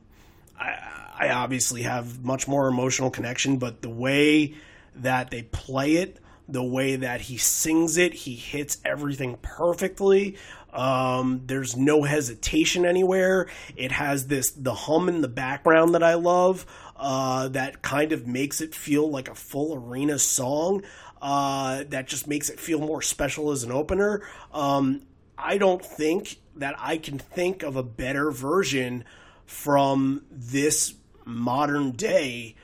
I, 0.59 0.79
I 1.19 1.29
obviously 1.31 1.83
have 1.83 2.25
much 2.25 2.49
more 2.49 2.69
emotional 2.69 3.11
connection, 3.11 3.59
but 3.59 3.83
the 3.83 3.91
way 3.91 4.55
that 4.97 5.31
they 5.31 5.43
play 5.43 5.97
it, 5.97 6.19
the 6.49 6.63
way 6.63 6.97
that 6.97 7.23
he 7.23 7.37
sings 7.37 7.97
it, 7.97 8.13
he 8.13 8.35
hits 8.35 8.79
everything 8.85 9.39
perfectly. 9.43 10.37
Um, 10.73 11.43
there's 11.47 11.77
no 11.77 12.03
hesitation 12.03 12.85
anywhere. 12.85 13.49
It 13.77 13.93
has 13.93 14.27
this 14.27 14.51
the 14.51 14.75
hum 14.75 15.09
in 15.09 15.21
the 15.21 15.29
background 15.29 15.95
that 15.95 16.03
I 16.03 16.15
love. 16.15 16.67
Uh, 16.97 17.49
that 17.49 17.83
kind 17.83 18.13
of 18.13 18.27
makes 18.27 18.61
it 18.61 18.75
feel 18.75 19.09
like 19.09 19.29
a 19.29 19.35
full 19.35 19.75
arena 19.75 20.19
song. 20.19 20.83
Uh, 21.21 21.85
that 21.89 22.07
just 22.07 22.27
makes 22.27 22.49
it 22.49 22.59
feel 22.61 22.79
more 22.79 23.03
special 23.03 23.51
as 23.51 23.63
an 23.63 23.73
opener. 23.73 24.23
Um, 24.53 25.03
I 25.37 25.59
don't 25.59 25.85
think 25.85 26.37
that 26.57 26.75
I 26.79 26.99
can 26.99 27.19
think 27.19 27.63
of 27.63 27.77
a 27.77 27.83
better 27.83 28.31
version 28.31 29.05
from 29.47 30.25
this 30.31 30.95
modern 31.25 31.93
day 31.93 32.55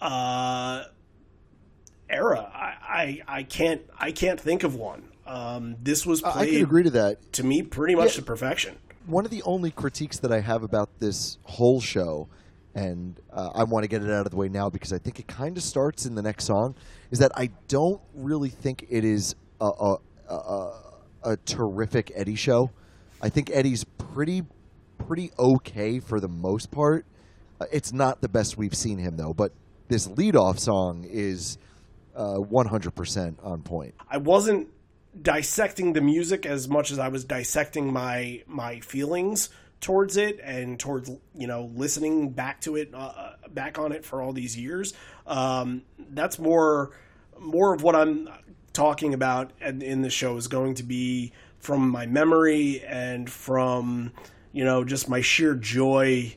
uh, 0.00 0.84
era. 2.08 2.50
I, 2.54 3.22
I 3.28 3.38
I 3.38 3.42
can't 3.42 3.82
I 3.98 4.12
can't 4.12 4.40
think 4.40 4.62
of 4.62 4.74
one. 4.74 5.08
Um, 5.26 5.76
this 5.82 6.06
was 6.06 6.22
I 6.22 6.32
played 6.32 6.52
can 6.54 6.62
agree 6.62 6.82
to 6.84 6.90
that. 6.90 7.32
to 7.34 7.44
me 7.44 7.62
pretty 7.62 7.94
much 7.94 8.14
Yeah. 8.14 8.20
to 8.20 8.22
perfection. 8.22 8.76
One 9.06 9.24
of 9.24 9.30
the 9.30 9.42
only 9.42 9.70
critiques 9.70 10.18
that 10.20 10.32
I 10.32 10.40
have 10.40 10.62
about 10.62 10.88
this 10.98 11.38
whole 11.44 11.80
show, 11.80 12.28
and 12.74 13.20
uh, 13.32 13.50
I 13.54 13.64
want 13.64 13.84
to 13.84 13.88
get 13.88 14.02
it 14.02 14.10
out 14.10 14.26
of 14.26 14.30
the 14.30 14.36
way 14.36 14.48
now 14.48 14.68
because 14.68 14.92
I 14.92 14.98
think 14.98 15.18
it 15.20 15.28
kind 15.28 15.56
of 15.56 15.62
starts 15.62 16.06
in 16.06 16.14
the 16.14 16.22
next 16.22 16.44
song, 16.44 16.74
is 17.10 17.18
that 17.20 17.32
I 17.36 17.50
don't 17.68 18.00
really 18.14 18.48
think 18.48 18.86
it 18.88 19.04
is 19.04 19.34
a, 19.60 19.66
a, 19.66 19.96
a, 20.28 20.72
a 21.22 21.36
terrific 21.38 22.10
Eddie 22.14 22.34
show. 22.34 22.70
I 23.22 23.28
think 23.28 23.50
Eddie's 23.50 23.84
pretty 23.84 24.42
pretty 25.06 25.30
okay 25.38 26.00
for 26.00 26.18
the 26.20 26.28
most 26.28 26.70
part. 26.70 27.04
Uh, 27.60 27.66
it's 27.72 27.92
not 27.92 28.20
the 28.22 28.28
best 28.28 28.56
we've 28.58 28.74
seen 28.74 28.98
him 28.98 29.16
though, 29.16 29.32
but 29.34 29.52
this 29.88 30.08
leadoff 30.08 30.58
song 30.58 31.04
is 31.08 31.58
uh, 32.16 32.34
100% 32.34 33.36
on 33.44 33.62
point. 33.62 33.94
I 34.10 34.16
wasn't 34.16 34.68
dissecting 35.20 35.92
the 35.92 36.00
music 36.00 36.46
as 36.46 36.68
much 36.68 36.90
as 36.90 36.98
I 36.98 37.08
was 37.08 37.24
dissecting 37.24 37.92
my 37.92 38.42
my 38.46 38.80
feelings 38.80 39.48
towards 39.80 40.16
it 40.16 40.40
and 40.42 40.78
towards 40.78 41.10
you 41.34 41.46
know 41.46 41.70
listening 41.74 42.30
back 42.30 42.60
to 42.62 42.76
it 42.76 42.90
uh, 42.94 43.32
back 43.50 43.78
on 43.78 43.92
it 43.92 44.04
for 44.04 44.22
all 44.22 44.32
these 44.32 44.56
years. 44.56 44.94
Um, 45.26 45.82
that's 46.10 46.38
more 46.38 46.90
more 47.38 47.74
of 47.74 47.82
what 47.82 47.94
I'm 47.94 48.28
talking 48.72 49.14
about 49.14 49.52
in, 49.60 49.82
in 49.82 50.02
the 50.02 50.10
show 50.10 50.36
is 50.36 50.48
going 50.48 50.74
to 50.74 50.82
be 50.82 51.32
from 51.58 51.88
my 51.88 52.06
memory 52.06 52.82
and 52.82 53.28
from 53.28 54.12
you 54.52 54.64
know 54.64 54.84
just 54.84 55.08
my 55.08 55.20
sheer 55.20 55.54
joy 55.54 56.36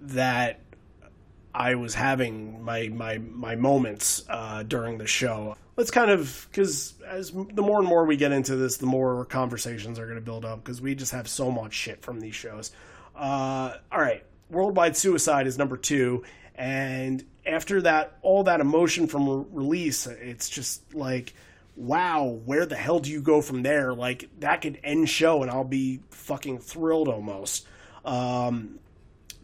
that 0.00 0.60
I 1.54 1.74
was 1.74 1.94
having 1.94 2.62
my 2.62 2.88
my 2.88 3.18
my 3.18 3.56
moments 3.56 4.24
uh, 4.28 4.62
during 4.62 4.98
the 4.98 5.06
show. 5.06 5.56
Let's 5.76 5.90
kind 5.90 6.10
of 6.10 6.46
because 6.50 6.94
as 7.06 7.30
the 7.30 7.62
more 7.62 7.78
and 7.78 7.88
more 7.88 8.04
we 8.04 8.16
get 8.16 8.32
into 8.32 8.56
this, 8.56 8.76
the 8.76 8.86
more 8.86 9.24
conversations 9.24 9.98
are 9.98 10.04
going 10.04 10.18
to 10.18 10.24
build 10.24 10.44
up 10.44 10.62
because 10.62 10.82
we 10.82 10.94
just 10.94 11.12
have 11.12 11.28
so 11.28 11.50
much 11.50 11.72
shit 11.72 12.02
from 12.02 12.20
these 12.20 12.34
shows. 12.34 12.72
Uh, 13.16 13.74
all 13.90 14.00
right, 14.00 14.24
Worldwide 14.50 14.96
Suicide 14.96 15.46
is 15.46 15.56
number 15.56 15.76
two, 15.76 16.24
and 16.54 17.24
after 17.46 17.82
that, 17.82 18.18
all 18.22 18.44
that 18.44 18.60
emotion 18.60 19.06
from 19.06 19.28
re- 19.28 19.44
release, 19.50 20.06
it's 20.06 20.48
just 20.48 20.94
like, 20.94 21.34
wow, 21.74 22.40
where 22.44 22.66
the 22.66 22.76
hell 22.76 23.00
do 23.00 23.10
you 23.10 23.22
go 23.22 23.40
from 23.40 23.62
there? 23.62 23.94
Like 23.94 24.28
that 24.40 24.60
could 24.60 24.78
end 24.84 25.08
show, 25.08 25.42
and 25.42 25.50
I'll 25.50 25.64
be 25.64 26.00
fucking 26.10 26.58
thrilled 26.58 27.08
almost. 27.08 27.66
Um, 28.04 28.78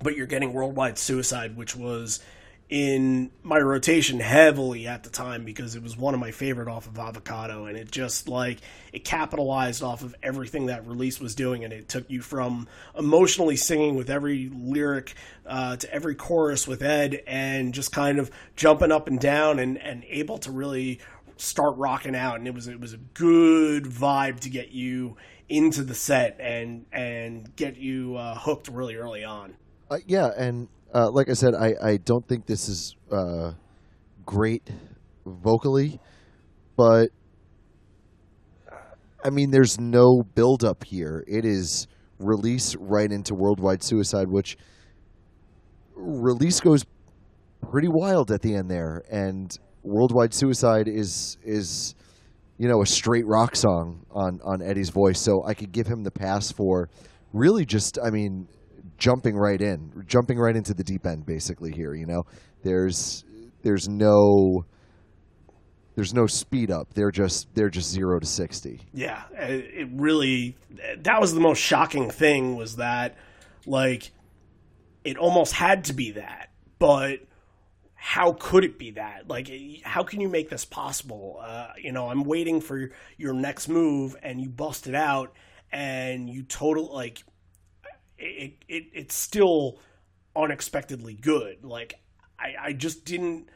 but 0.02 0.16
you're 0.16 0.26
getting 0.26 0.52
Worldwide 0.52 0.98
Suicide, 0.98 1.56
which 1.56 1.74
was 1.74 2.20
in 2.68 3.30
my 3.42 3.58
rotation 3.58 4.20
heavily 4.20 4.86
at 4.86 5.02
the 5.02 5.08
time 5.08 5.44
because 5.44 5.74
it 5.74 5.82
was 5.82 5.96
one 5.96 6.12
of 6.12 6.20
my 6.20 6.30
favorite 6.30 6.68
off 6.68 6.86
of 6.86 6.98
Avocado, 6.98 7.64
and 7.64 7.78
it 7.78 7.90
just 7.90 8.28
like 8.28 8.58
it 8.92 9.04
capitalized 9.04 9.82
off 9.82 10.02
of 10.02 10.14
everything 10.22 10.66
that 10.66 10.86
release 10.86 11.18
was 11.18 11.34
doing, 11.34 11.64
and 11.64 11.72
it 11.72 11.88
took 11.88 12.10
you 12.10 12.20
from 12.20 12.68
emotionally 12.96 13.56
singing 13.56 13.94
with 13.94 14.10
every 14.10 14.50
lyric 14.54 15.14
uh, 15.46 15.76
to 15.76 15.92
every 15.92 16.14
chorus 16.14 16.68
with 16.68 16.82
Ed, 16.82 17.22
and 17.26 17.72
just 17.72 17.90
kind 17.90 18.18
of 18.18 18.30
jumping 18.54 18.92
up 18.92 19.08
and 19.08 19.18
down 19.18 19.58
and 19.58 19.78
and 19.78 20.04
able 20.04 20.36
to 20.38 20.50
really 20.50 21.00
start 21.38 21.76
rocking 21.78 22.14
out, 22.14 22.36
and 22.36 22.46
it 22.46 22.54
was 22.54 22.68
it 22.68 22.80
was 22.80 22.92
a 22.92 22.98
good 22.98 23.84
vibe 23.84 24.40
to 24.40 24.50
get 24.50 24.72
you 24.72 25.16
into 25.48 25.82
the 25.82 25.94
set 25.94 26.36
and 26.38 26.84
and 26.92 27.56
get 27.56 27.78
you 27.78 28.16
uh, 28.16 28.34
hooked 28.34 28.68
really 28.68 28.96
early 28.96 29.24
on. 29.24 29.54
Uh, 29.90 29.98
yeah, 30.06 30.30
and 30.36 30.68
uh, 30.94 31.10
like 31.10 31.28
I 31.28 31.34
said, 31.34 31.54
I, 31.54 31.74
I 31.82 31.96
don't 31.98 32.26
think 32.26 32.46
this 32.46 32.68
is 32.68 32.96
uh, 33.10 33.52
great 34.24 34.70
vocally, 35.26 36.00
but 36.76 37.08
I 39.24 39.30
mean, 39.30 39.50
there's 39.50 39.78
no 39.78 40.22
build 40.34 40.64
up 40.64 40.84
here. 40.84 41.24
It 41.26 41.44
is 41.44 41.86
release 42.18 42.76
right 42.76 43.10
into 43.10 43.34
Worldwide 43.34 43.82
Suicide, 43.82 44.28
which 44.28 44.56
release 45.94 46.60
goes 46.60 46.84
pretty 47.70 47.88
wild 47.88 48.30
at 48.30 48.42
the 48.42 48.54
end 48.54 48.70
there, 48.70 49.02
and 49.10 49.56
Worldwide 49.82 50.32
Suicide 50.32 50.88
is 50.88 51.36
is 51.42 51.94
you 52.56 52.68
know 52.68 52.82
a 52.82 52.86
straight 52.86 53.26
rock 53.26 53.56
song 53.56 54.06
on 54.10 54.40
on 54.44 54.62
Eddie's 54.62 54.90
voice, 54.90 55.20
so 55.20 55.42
I 55.44 55.54
could 55.54 55.72
give 55.72 55.86
him 55.86 56.02
the 56.02 56.10
pass 56.10 56.50
for 56.50 56.88
really 57.32 57.64
just 57.64 57.98
I 58.02 58.10
mean 58.10 58.48
jumping 58.98 59.36
right 59.36 59.60
in, 59.60 60.04
jumping 60.06 60.38
right 60.38 60.56
into 60.56 60.74
the 60.74 60.84
deep 60.84 61.06
end 61.06 61.24
basically 61.24 61.72
here, 61.72 61.94
you 61.94 62.06
know. 62.06 62.24
There's 62.62 63.24
there's 63.62 63.88
no 63.88 64.64
there's 65.94 66.14
no 66.14 66.26
speed 66.26 66.70
up. 66.70 66.94
They're 66.94 67.10
just 67.10 67.52
they're 67.54 67.70
just 67.70 67.90
0 67.90 68.20
to 68.20 68.26
60. 68.26 68.80
Yeah, 68.92 69.22
it 69.32 69.88
really 69.92 70.56
that 70.98 71.20
was 71.20 71.34
the 71.34 71.40
most 71.40 71.58
shocking 71.58 72.10
thing 72.10 72.56
was 72.56 72.76
that 72.76 73.16
like 73.66 74.10
it 75.04 75.16
almost 75.16 75.52
had 75.54 75.84
to 75.84 75.92
be 75.92 76.12
that, 76.12 76.50
but 76.78 77.20
how 78.00 78.32
could 78.38 78.62
it 78.62 78.78
be 78.78 78.92
that? 78.92 79.28
Like, 79.28 79.50
how 79.82 80.04
can 80.04 80.20
you 80.20 80.28
make 80.28 80.50
this 80.50 80.64
possible? 80.64 81.40
Uh, 81.42 81.72
you 81.76 81.90
know, 81.90 82.08
I'm 82.08 82.22
waiting 82.22 82.60
for 82.60 82.90
your 83.16 83.32
next 83.32 83.68
move, 83.68 84.14
and 84.22 84.40
you 84.40 84.48
bust 84.48 84.86
it 84.86 84.94
out, 84.94 85.32
and 85.72 86.30
you 86.30 86.44
total 86.44 86.94
like 86.94 87.24
it. 88.18 88.54
It 88.68 88.84
it's 88.92 89.14
still 89.14 89.78
unexpectedly 90.36 91.14
good. 91.14 91.64
Like, 91.64 91.94
I 92.38 92.54
I 92.60 92.72
just 92.72 93.04
didn't. 93.04 93.48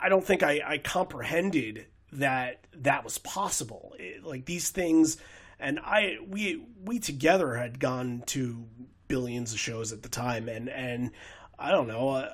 I 0.00 0.08
don't 0.08 0.24
think 0.24 0.42
I, 0.42 0.60
I 0.64 0.78
comprehended 0.78 1.86
that 2.12 2.66
that 2.76 3.04
was 3.04 3.18
possible. 3.18 3.94
It- 3.98 4.24
like 4.24 4.44
these 4.44 4.70
things, 4.70 5.16
and 5.58 5.78
I 5.80 6.18
we 6.26 6.64
we 6.84 6.98
together 6.98 7.54
had 7.54 7.78
gone 7.80 8.22
to 8.26 8.64
billions 9.08 9.52
of 9.52 9.58
shows 9.58 9.92
at 9.92 10.02
the 10.02 10.08
time, 10.08 10.48
and 10.48 10.68
and 10.68 11.10
I 11.58 11.70
don't 11.70 11.88
know. 11.88 12.10
uh, 12.10 12.30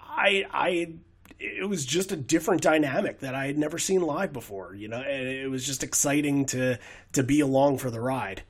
I 0.00 0.44
I 0.52 0.92
it 1.40 1.68
was 1.68 1.86
just 1.86 2.10
a 2.10 2.16
different 2.16 2.62
dynamic 2.62 3.20
that 3.20 3.34
I 3.34 3.46
had 3.46 3.56
never 3.56 3.78
seen 3.78 4.00
live 4.02 4.32
before. 4.32 4.74
You 4.74 4.88
know, 4.88 5.00
and 5.00 5.28
it 5.28 5.48
was 5.50 5.64
just 5.64 5.82
exciting 5.82 6.46
to 6.46 6.78
to 7.12 7.22
be 7.22 7.40
along 7.40 7.78
for 7.78 7.90
the 7.90 8.00
ride. 8.00 8.42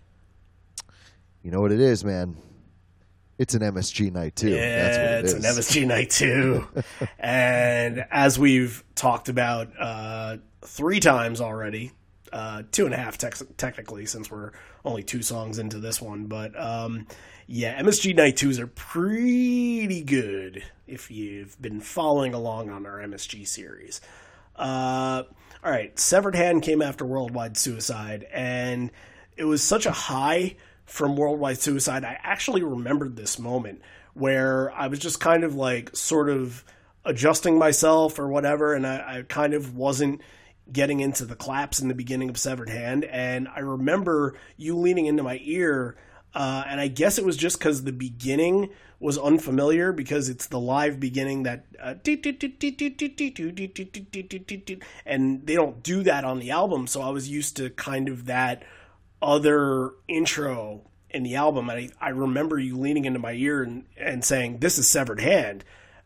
You 1.42 1.50
know 1.50 1.60
what 1.60 1.72
it 1.72 1.80
is, 1.80 2.04
man? 2.04 2.36
It's 3.38 3.54
an 3.54 3.62
MSG 3.62 4.12
night 4.12 4.34
too. 4.34 4.50
Yeah, 4.50 4.90
That's 4.90 4.96
what 4.98 5.06
it 5.06 5.24
it's 5.24 5.32
is. 5.32 5.44
an 5.44 5.82
MSG 5.82 5.86
night 5.86 6.10
too. 6.10 6.66
and 7.18 8.04
as 8.10 8.38
we've 8.38 8.82
talked 8.96 9.28
about 9.28 9.68
uh, 9.78 10.38
three 10.62 10.98
times 10.98 11.40
already, 11.40 11.92
uh, 12.32 12.64
two 12.72 12.84
and 12.84 12.92
a 12.92 12.96
half 12.96 13.16
tex 13.16 13.42
technically, 13.56 14.06
since 14.06 14.30
we're 14.30 14.50
only 14.84 15.04
two 15.04 15.22
songs 15.22 15.58
into 15.58 15.78
this 15.78 16.02
one. 16.02 16.26
But 16.26 16.58
um, 16.60 17.06
yeah, 17.46 17.80
MSG 17.80 18.16
night 18.16 18.36
twos 18.36 18.58
are 18.58 18.66
pretty 18.66 20.02
good 20.02 20.64
if 20.88 21.10
you've 21.10 21.60
been 21.62 21.80
following 21.80 22.34
along 22.34 22.70
on 22.70 22.86
our 22.86 22.98
MSG 22.98 23.46
series. 23.46 24.00
Uh, 24.56 25.22
all 25.64 25.70
right, 25.70 25.96
Severed 25.98 26.34
Hand 26.34 26.62
came 26.62 26.82
after 26.82 27.04
Worldwide 27.04 27.56
Suicide, 27.56 28.26
and 28.32 28.90
it 29.36 29.44
was 29.44 29.62
such 29.62 29.86
a 29.86 29.92
high 29.92 30.56
from 30.88 31.16
Worldwide 31.16 31.58
Suicide. 31.58 32.04
I 32.04 32.18
actually 32.22 32.62
remembered 32.62 33.14
this 33.14 33.38
moment 33.38 33.82
where 34.14 34.72
I 34.72 34.88
was 34.88 34.98
just 34.98 35.20
kind 35.20 35.44
of 35.44 35.54
like 35.54 35.94
sort 35.94 36.30
of 36.30 36.64
adjusting 37.04 37.58
myself 37.58 38.18
or 38.18 38.28
whatever, 38.28 38.74
and 38.74 38.86
I, 38.86 39.18
I 39.18 39.22
kind 39.22 39.54
of 39.54 39.76
wasn't 39.76 40.22
getting 40.72 41.00
into 41.00 41.24
the 41.24 41.36
claps 41.36 41.80
in 41.80 41.88
the 41.88 41.94
beginning 41.94 42.30
of 42.30 42.38
Severed 42.38 42.70
Hand, 42.70 43.04
and 43.04 43.48
I 43.48 43.60
remember 43.60 44.34
you 44.56 44.76
leaning 44.76 45.06
into 45.06 45.22
my 45.22 45.38
ear. 45.42 45.96
Uh, 46.34 46.62
and 46.66 46.78
I 46.78 46.88
guess 46.88 47.18
it 47.18 47.24
was 47.24 47.38
just 47.38 47.58
because 47.58 47.84
the 47.84 47.92
beginning 47.92 48.68
was 49.00 49.16
unfamiliar 49.16 49.92
because 49.92 50.28
it's 50.28 50.46
the 50.46 50.60
live 50.60 51.00
beginning 51.00 51.44
that 51.44 51.64
uh, 51.80 51.94
and 55.06 55.46
they 55.46 55.54
don't 55.54 55.82
do 55.82 56.02
that 56.02 56.24
on 56.24 56.38
the 56.38 56.50
album. 56.50 56.86
So 56.86 57.00
I 57.00 57.08
was 57.08 57.28
used 57.28 57.56
to 57.56 57.70
kind 57.70 58.08
of 58.08 58.26
that 58.26 58.62
other 59.22 59.92
intro 60.08 60.82
in 61.10 61.22
the 61.22 61.36
album. 61.36 61.68
And 61.70 61.90
I, 62.00 62.06
I 62.06 62.10
remember 62.10 62.58
you 62.58 62.76
leaning 62.76 63.04
into 63.04 63.18
my 63.18 63.32
ear 63.32 63.62
and, 63.62 63.84
and 63.96 64.24
saying, 64.24 64.58
This 64.58 64.78
is 64.78 64.90
Severed 64.90 65.20
Hand. 65.20 65.64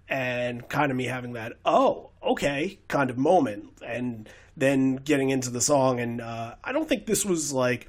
And 0.08 0.68
kind 0.68 0.90
of 0.90 0.96
me 0.96 1.04
having 1.04 1.32
that, 1.34 1.54
oh, 1.64 2.10
okay, 2.22 2.78
kind 2.88 3.08
of 3.08 3.16
moment. 3.16 3.70
And 3.86 4.28
then 4.56 4.96
getting 4.96 5.30
into 5.30 5.48
the 5.48 5.60
song. 5.60 6.00
And 6.00 6.20
uh, 6.20 6.56
I 6.62 6.72
don't 6.72 6.88
think 6.88 7.06
this 7.06 7.24
was 7.24 7.52
like 7.52 7.88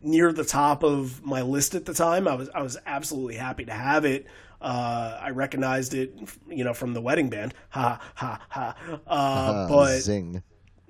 near 0.00 0.32
the 0.32 0.44
top 0.44 0.84
of 0.84 1.24
my 1.24 1.42
list 1.42 1.74
at 1.74 1.84
the 1.86 1.94
time. 1.94 2.28
I 2.28 2.34
was 2.34 2.48
I 2.54 2.62
was 2.62 2.76
absolutely 2.86 3.34
happy 3.36 3.64
to 3.64 3.72
have 3.72 4.04
it. 4.04 4.26
Uh, 4.60 5.18
I 5.20 5.30
recognized 5.30 5.92
it, 5.94 6.14
you 6.48 6.62
know, 6.62 6.72
from 6.72 6.94
the 6.94 7.00
wedding 7.00 7.28
band. 7.30 7.52
Ha 7.70 8.00
ha 8.14 8.40
ha. 8.48 8.76
Uh, 9.06 9.68
but 9.68 9.98
zing. 10.00 10.42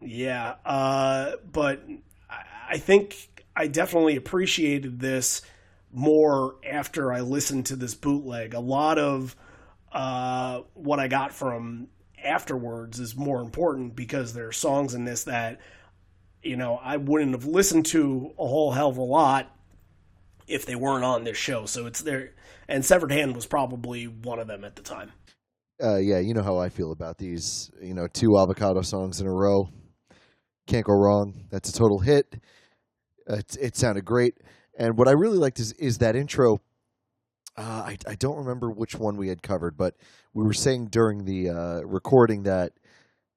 yeah, 0.03 0.57
uh, 0.64 1.33
but 1.51 1.83
I- 2.29 2.43
I 2.68 2.79
think 2.79 3.36
I 3.57 3.69
definitely 3.69 4.17
appreciated 4.17 5.01
this 5.01 5.43
more 5.91 6.57
after 6.69 7.13
I 7.13 7.21
listened 7.21 7.67
to 7.67 7.77
this 7.77 7.95
bootleg. 7.95 8.53
A 8.53 8.61
lot 8.61 8.99
of 8.99 9.35
uh, 9.91 10.61
what 10.75 11.01
I 11.01 11.09
got 11.09 11.33
from 11.33 11.89
afterwards 12.23 13.01
is 13.01 13.17
more 13.17 13.41
important 13.41 13.97
because 13.97 14.35
there 14.35 14.49
are 14.49 14.53
songs 14.53 14.95
in 14.95 15.05
this 15.05 15.25
that 15.25 15.61
you 16.43 16.57
know 16.57 16.77
I 16.77 16.99
wouldn't 16.99 17.33
have 17.33 17.47
listened 17.47 17.87
to 17.87 18.33
a 18.39 18.47
whole 18.47 18.73
hell 18.73 18.91
of 18.91 18.99
a 18.99 19.03
lot 19.03 19.51
if 20.47 20.67
they 20.67 20.77
weren't 20.77 21.05
on 21.05 21.25
this 21.25 21.39
show. 21.39 21.65
So 21.67 21.87
it's 21.87 22.03
there, 22.03 22.35
and 22.69 22.85
Severed 22.85 23.11
Hand 23.11 23.35
was 23.35 23.47
probably 23.47 24.05
one 24.05 24.39
of 24.39 24.49
them 24.49 24.65
at 24.65 24.77
the 24.77 24.83
time. 24.83 25.13
Uh, 25.83 25.97
yeah, 25.97 26.19
you 26.19 26.35
know 26.35 26.43
how 26.43 26.59
I 26.59 26.69
feel 26.69 26.93
about 26.93 27.19
these. 27.19 27.71
You 27.81 27.95
know, 27.95 28.07
two 28.07 28.39
avocado 28.39 28.83
songs 28.83 29.21
in 29.21 29.27
a 29.27 29.33
row. 29.33 29.69
Can't 30.67 30.85
go 30.85 30.95
wrong. 30.95 31.47
That's 31.51 31.69
a 31.71 31.73
total 31.73 32.01
hit. 32.01 32.35
Uh, 33.29 33.37
it, 33.37 33.57
it 33.61 33.77
sounded 33.77 34.05
great. 34.05 34.35
And 34.79 34.97
what 34.97 35.09
I 35.09 35.12
really 35.12 35.39
liked 35.39 35.59
is 35.59 35.72
is 35.72 35.99
that 35.99 36.16
intro. 36.16 36.61
Uh, 37.57 37.85
I 37.87 37.97
I 38.07 38.14
don't 38.14 38.37
remember 38.37 38.70
which 38.70 38.95
one 38.95 39.16
we 39.16 39.29
had 39.29 39.43
covered, 39.43 39.77
but 39.77 39.95
we 40.35 40.45
were 40.45 40.53
saying 40.53 40.87
during 40.87 41.24
the 41.24 41.49
uh, 41.49 41.81
recording 41.81 42.43
that 42.43 42.72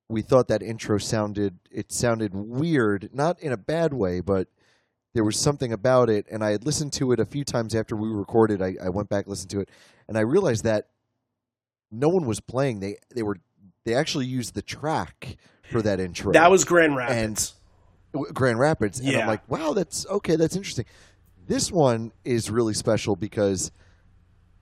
we 0.09 0.21
thought 0.21 0.47
that 0.49 0.61
intro 0.61 0.97
sounded 0.97 1.59
it 1.71 1.91
sounded 1.91 2.33
weird, 2.33 3.09
not 3.13 3.39
in 3.39 3.51
a 3.51 3.57
bad 3.57 3.93
way, 3.93 4.19
but 4.19 4.47
there 5.13 5.23
was 5.23 5.39
something 5.39 5.71
about 5.71 6.09
it. 6.09 6.25
And 6.29 6.43
I 6.43 6.51
had 6.51 6.65
listened 6.65 6.93
to 6.93 7.11
it 7.13 7.19
a 7.19 7.25
few 7.25 7.43
times 7.43 7.73
after 7.73 7.95
we 7.95 8.09
recorded. 8.09 8.61
I, 8.61 8.75
I 8.83 8.89
went 8.89 9.09
back 9.09 9.27
listened 9.27 9.51
to 9.51 9.61
it, 9.61 9.69
and 10.07 10.17
I 10.17 10.21
realized 10.21 10.65
that 10.65 10.89
no 11.91 12.09
one 12.09 12.25
was 12.25 12.39
playing. 12.39 12.81
They 12.81 12.97
they 13.15 13.23
were 13.23 13.37
they 13.85 13.95
actually 13.95 14.25
used 14.25 14.53
the 14.53 14.61
track 14.61 15.37
for 15.71 15.81
that 15.81 15.99
intro. 15.99 16.33
That 16.33 16.51
was 16.51 16.65
Grand 16.65 16.95
Rapids. 16.95 17.51
W- 17.51 17.58
Grand 18.11 18.59
Rapids, 18.59 18.99
and 18.99 19.09
Yeah. 19.09 19.21
I'm 19.21 19.27
like, 19.27 19.49
wow, 19.49 19.73
that's 19.73 20.05
okay. 20.07 20.35
That's 20.35 20.55
interesting. 20.55 20.85
This 21.47 21.71
one 21.71 22.11
is 22.23 22.49
really 22.49 22.73
special 22.73 23.15
because 23.15 23.71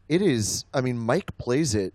it 0.10 0.22
is. 0.22 0.66
I 0.74 0.82
mean, 0.82 0.98
Mike 0.98 1.38
plays 1.38 1.76
it 1.76 1.94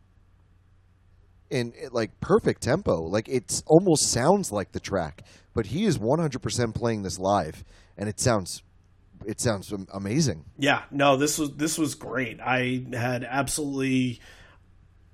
in 1.50 1.72
in, 1.72 1.90
like 1.92 2.20
perfect 2.20 2.62
tempo. 2.62 3.03
Like 3.03 3.28
it's 3.28 3.62
almost 3.66 4.11
sounds 4.11 4.53
like 4.53 4.72
the 4.72 4.80
track, 4.80 5.22
but 5.55 5.66
he 5.66 5.84
is 5.84 5.98
100% 5.98 6.74
playing 6.74 7.03
this 7.03 7.18
live, 7.18 7.64
and 7.96 8.09
it 8.09 8.18
sounds 8.20 8.62
it 9.26 9.40
sounds 9.40 9.72
amazing. 9.92 10.44
Yeah, 10.59 10.82
no, 10.90 11.16
this 11.16 11.38
was 11.38 11.53
this 11.57 11.78
was 11.78 11.94
great. 11.94 12.40
I 12.40 12.84
had 12.92 13.24
absolutely 13.24 14.20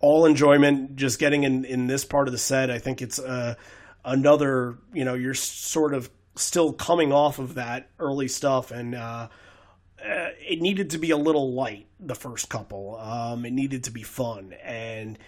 all 0.01 0.27
enjoyment 0.27 0.97
just 0.97 1.19
getting 1.19 1.43
in 1.45 1.65
in 1.65 1.87
this 1.89 2.05
part 2.05 2.29
of 2.29 2.33
the 2.33 2.39
set. 2.39 2.71
I 2.71 2.79
think 2.79 3.03
it's 3.03 3.19
uh, 3.19 3.55
another, 4.05 4.79
you 4.93 5.05
know, 5.05 5.15
you're 5.15 5.35
sort 5.35 5.95
of 5.95 6.11
still 6.39 6.73
coming 6.73 7.13
off 7.13 7.39
of 7.39 7.55
that 7.55 7.91
early 7.99 8.29
stuff, 8.29 8.71
and 8.71 8.95
uh, 8.95 9.29
uh, 10.05 10.29
it 10.41 10.61
needed 10.61 10.91
to 10.91 10.99
be 10.99 11.11
a 11.11 11.17
little 11.17 11.53
light. 11.53 11.87
The 12.01 12.15
first 12.15 12.49
couple, 12.49 12.97
um, 12.99 13.45
it 13.45 13.53
needed 13.53 13.85
to 13.85 13.91
be 13.91 14.03
fun, 14.03 14.55
and 14.63 15.19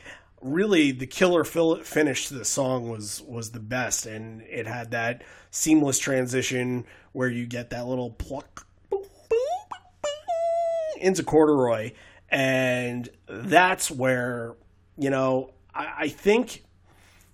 really 0.40 0.90
the 0.92 1.06
killer 1.06 1.44
finish 1.44 2.28
to 2.28 2.34
the 2.34 2.44
song 2.44 2.88
was 2.88 3.22
was 3.26 3.50
the 3.50 3.60
best, 3.60 4.06
and 4.06 4.42
it 4.42 4.66
had 4.66 4.92
that 4.92 5.22
seamless 5.50 5.98
transition 5.98 6.86
where 7.12 7.28
you 7.28 7.46
get 7.46 7.70
that 7.70 7.86
little 7.86 8.10
pluck 8.10 8.66
into 11.00 11.22
corduroy, 11.22 11.92
and 12.30 13.08
that's 13.28 13.90
where 13.90 14.54
you 14.96 15.10
know 15.10 15.50
I, 15.74 15.92
I 15.98 16.08
think 16.08 16.64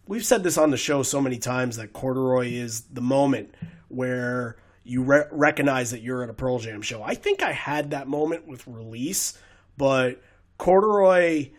we've 0.06 0.24
said 0.24 0.42
this 0.42 0.58
on 0.58 0.70
the 0.70 0.76
show 0.76 1.02
so 1.02 1.20
many 1.20 1.38
times 1.38 1.76
that 1.76 1.92
corduroy 1.92 2.48
is 2.48 2.82
the 2.82 3.00
moment 3.00 3.54
where 3.88 4.56
you 4.84 5.02
re- 5.02 5.24
recognize 5.30 5.90
that 5.90 6.02
you're 6.02 6.22
at 6.22 6.30
a 6.30 6.34
Pearl 6.34 6.58
Jam 6.58 6.82
show. 6.82 7.02
I 7.02 7.14
think 7.14 7.42
I 7.42 7.52
had 7.52 7.90
that 7.90 8.08
moment 8.08 8.46
with 8.46 8.66
release, 8.66 9.38
but 9.76 10.22
corduroy 10.58 11.50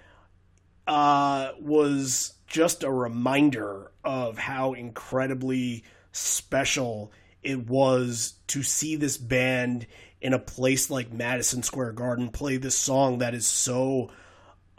uh, 0.87 1.51
was 1.59 2.33
just 2.47 2.83
a 2.83 2.91
reminder 2.91 3.91
of 4.03 4.37
how 4.37 4.73
incredibly 4.73 5.83
special 6.13 7.11
it 7.43 7.67
was 7.67 8.35
to 8.47 8.63
see 8.63 8.95
this 8.95 9.17
band 9.17 9.85
in 10.21 10.33
a 10.33 10.39
place 10.39 10.89
like 10.89 11.11
Madison 11.11 11.61
Square 11.61 11.93
Garden 11.93 12.29
play 12.29 12.57
this 12.57 12.77
song 12.77 13.19
that 13.19 13.33
is 13.33 13.45
so 13.45 14.09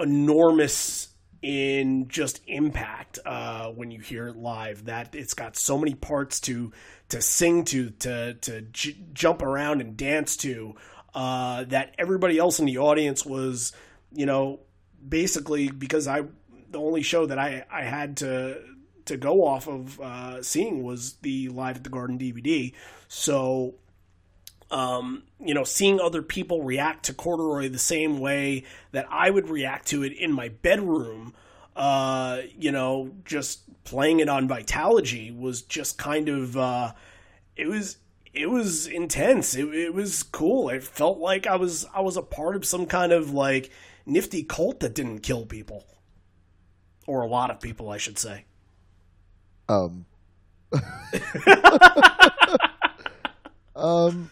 enormous 0.01 1.09
in 1.43 2.09
just 2.09 2.41
impact 2.47 3.19
uh, 3.25 3.69
when 3.69 3.91
you 3.91 4.01
hear 4.01 4.29
it 4.29 4.37
live. 4.37 4.87
That 4.87 5.15
it's 5.15 5.35
got 5.35 5.57
so 5.57 5.79
many 5.79 5.95
parts 5.95 6.41
to 6.41 6.73
to 7.11 7.23
sing 7.23 7.65
to, 7.67 7.91
to 7.91 8.35
to 8.35 8.61
j- 8.63 8.99
jump 9.13 9.43
around 9.43 9.81
and 9.81 9.97
dance 9.97 10.37
to. 10.39 10.75
Uh, 11.15 11.65
that 11.65 11.95
everybody 11.99 12.39
else 12.39 12.61
in 12.61 12.67
the 12.67 12.79
audience 12.79 13.25
was, 13.25 13.73
you 14.13 14.27
know, 14.27 14.61
basically 15.07 15.71
because 15.71 16.07
I 16.07 16.23
the 16.71 16.79
only 16.79 17.03
show 17.03 17.27
that 17.27 17.39
I 17.39 17.65
I 17.71 17.83
had 17.83 18.19
to 18.19 18.61
to 19.07 19.17
go 19.17 19.45
off 19.45 19.67
of 19.69 20.01
uh, 20.01 20.43
seeing 20.43 20.83
was 20.83 21.15
the 21.23 21.49
live 21.49 21.77
at 21.77 21.85
the 21.85 21.91
Garden 21.91 22.19
DVD. 22.19 22.75
So 23.09 23.75
um, 24.71 25.23
you 25.41 25.55
know, 25.55 25.65
seeing 25.65 26.01
other 26.01 26.23
people 26.23 26.63
react 26.63 27.07
to 27.07 27.15
corduroy 27.15 27.69
the 27.69 27.79
same 27.79 28.21
way 28.21 28.65
that 28.93 29.07
I 29.11 29.31
would 29.31 29.49
react 29.49 29.87
to 29.89 30.03
it 30.03 30.13
in 30.13 30.33
my 30.33 30.49
bedroom, 30.49 31.35
uh, 31.75 32.43
you 32.59 32.71
know, 32.71 33.13
just 33.25 33.63
playing 33.85 34.21
it 34.21 34.29
on 34.29 34.49
Vitalogy 34.49 35.37
was 35.37 35.63
just 35.63 35.97
kind 35.97 36.29
of, 36.29 36.57
uh, 36.57 36.93
it 37.57 37.67
was, 37.67 37.97
it 38.35 38.51
was 38.51 38.87
intense. 38.87 39.55
It, 39.55 39.75
it 39.75 39.95
was 39.95 40.23
cool. 40.23 40.69
It 40.69 40.83
felt 40.83 41.19
like 41.19 41.47
I 41.47 41.57
was, 41.57 41.87
I 41.95 42.01
was 42.01 42.17
a 42.17 42.23
part 42.23 42.55
of 42.55 42.65
some 42.65 42.85
kind 42.85 43.13
of 43.13 43.33
like 43.33 43.71
nifty 44.05 44.43
cult 44.43 44.81
that 44.81 44.95
didn't 44.95 45.21
kill 45.21 45.47
people. 45.47 45.85
Or 47.07 47.23
a 47.23 47.27
lot 47.27 47.51
of 47.51 47.61
people, 47.61 47.89
I 47.89 47.97
should 47.97 48.19
say. 48.19 48.45
Um, 49.67 50.05
um, 53.75 54.31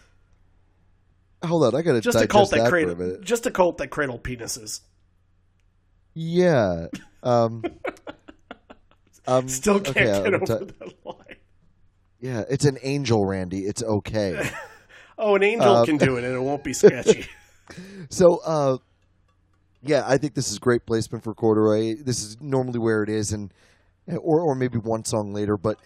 hold 1.43 1.63
on, 1.65 1.75
I 1.75 1.81
gotta 1.81 2.01
Just 2.01 2.17
a 2.19 2.27
cult 2.27 2.49
that, 2.51 2.57
that 2.57 2.69
for 2.69 2.77
a 2.77 2.83
cradled, 2.83 2.99
minute. 2.99 3.21
just 3.23 3.45
a 3.45 3.51
cult 3.51 3.77
that 3.77 3.89
cradled 3.89 4.23
penises. 4.23 4.81
Yeah. 6.13 6.87
Um, 7.23 7.63
um, 9.27 9.47
Still 9.47 9.79
can't 9.79 9.97
okay, 9.97 10.05
get 10.05 10.25
I'm 10.27 10.33
over 10.35 10.45
ti- 10.45 10.65
that 10.79 11.05
line. 11.05 11.15
yeah, 12.19 12.43
it's 12.49 12.65
an 12.65 12.77
angel, 12.81 13.25
Randy. 13.25 13.59
It's 13.65 13.83
okay. 13.83 14.49
Oh, 15.19 15.33
an 15.35 15.41
angel 15.41 15.77
Um, 15.77 15.85
can 15.87 15.97
do 15.97 16.17
it, 16.17 16.23
and 16.23 16.35
it 16.35 16.39
won't 16.39 16.63
be 16.63 16.73
sketchy. 16.73 17.25
so, 18.11 18.37
uh, 18.45 18.77
Yeah, 19.81 20.03
I 20.05 20.17
think 20.19 20.35
this 20.35 20.51
is 20.51 20.59
great 20.59 20.85
placement 20.85 21.23
for 21.23 21.33
Corduroy. 21.33 21.95
This 22.03 22.21
is 22.21 22.37
normally 22.39 22.77
where 22.77 23.01
it 23.01 23.09
is, 23.09 23.31
and 23.31 23.51
or 24.07 24.41
or 24.41 24.53
maybe 24.53 24.77
one 24.77 25.03
song 25.05 25.33
later. 25.33 25.57
But 25.57 25.79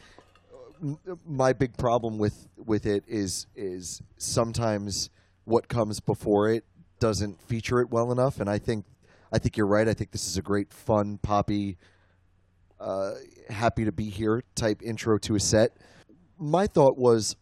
my 1.26 1.54
big 1.54 1.78
problem 1.78 2.18
with 2.18 2.45
with 2.58 2.86
it 2.86 3.06
is 3.08 3.47
is 3.56 4.02
sometimes 4.18 5.10
what 5.46 5.68
comes 5.68 6.00
before 6.00 6.50
it 6.50 6.64
doesn't 7.00 7.42
feature 7.42 7.82
it 7.82 7.89
well 7.89 8.12
enough, 8.12 8.39
and 8.39 8.50
I 8.50 8.58
think 8.58 8.86
I 9.34 9.39
think 9.39 9.58
you're 9.58 9.68
right. 9.68 9.88
I 9.88 9.94
think 9.94 10.12
this 10.12 10.28
is 10.28 10.38
a 10.38 10.42
great, 10.42 10.72
fun, 10.74 11.18
poppy, 11.18 11.78
uh, 12.80 13.14
happy 13.50 13.86
to 13.86 13.92
be 13.92 14.10
here 14.10 14.44
type 14.56 14.82
intro 14.84 15.18
to 15.20 15.36
a 15.36 15.39
set. 15.39 15.78
My 16.38 16.68
thought 16.68 16.98
was 16.98 17.36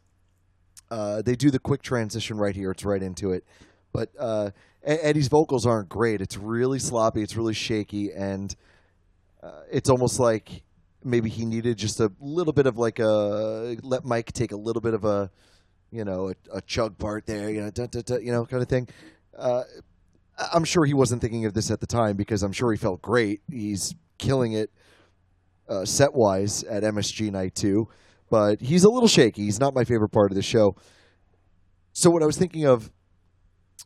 uh, 0.91 1.21
they 1.21 1.35
do 1.35 1.51
the 1.51 1.59
quick 1.59 1.81
transition 1.81 2.37
right 2.37 2.55
here. 2.55 2.71
It's 2.71 2.85
right 2.85 3.01
into 3.01 3.31
it. 3.31 3.43
But 3.91 4.11
uh, 4.19 4.51
Eddie's 4.83 5.27
vocals 5.27 5.65
aren't 5.65 5.89
great. 5.89 6.21
It's 6.21 6.37
really 6.37 6.79
sloppy. 6.79 7.21
It's 7.21 7.35
really 7.35 7.53
shaky, 7.53 8.11
and 8.11 8.55
uh, 9.41 9.61
it's 9.71 9.89
almost 9.89 10.19
like 10.19 10.63
maybe 11.03 11.29
he 11.29 11.45
needed 11.45 11.77
just 11.77 11.99
a 11.99 12.11
little 12.19 12.53
bit 12.53 12.65
of 12.65 12.77
like 12.77 12.99
a 12.99 13.77
let 13.81 14.05
Mike 14.05 14.31
take 14.31 14.51
a 14.51 14.57
little 14.57 14.81
bit 14.81 14.93
of 14.93 15.05
a 15.05 15.31
you 15.91 16.05
know 16.05 16.29
a, 16.29 16.57
a 16.57 16.61
chug 16.61 16.97
part 16.97 17.25
there, 17.25 17.49
you 17.49 17.61
know, 17.61 17.71
da, 17.71 17.87
da, 17.87 18.01
da, 18.01 18.17
you 18.17 18.31
know, 18.31 18.45
kind 18.45 18.61
of 18.61 18.69
thing. 18.69 18.87
Uh, 19.37 19.63
I'm 20.53 20.63
sure 20.63 20.85
he 20.85 20.93
wasn't 20.93 21.21
thinking 21.21 21.45
of 21.45 21.53
this 21.53 21.71
at 21.71 21.79
the 21.79 21.87
time 21.87 22.15
because 22.15 22.43
I'm 22.43 22.51
sure 22.51 22.71
he 22.71 22.77
felt 22.77 23.01
great. 23.01 23.41
He's 23.51 23.93
killing 24.17 24.53
it 24.53 24.71
uh, 25.67 25.85
set 25.85 26.13
wise 26.13 26.63
at 26.63 26.83
MSG 26.83 27.31
Night 27.31 27.55
Two, 27.55 27.87
but 28.29 28.61
he's 28.61 28.83
a 28.83 28.89
little 28.89 29.07
shaky. 29.07 29.43
He's 29.43 29.59
not 29.59 29.73
my 29.73 29.83
favorite 29.83 30.09
part 30.09 30.31
of 30.31 30.35
the 30.35 30.41
show. 30.41 30.75
So 31.93 32.09
what 32.09 32.23
I 32.23 32.25
was 32.25 32.37
thinking 32.37 32.65
of 32.65 32.89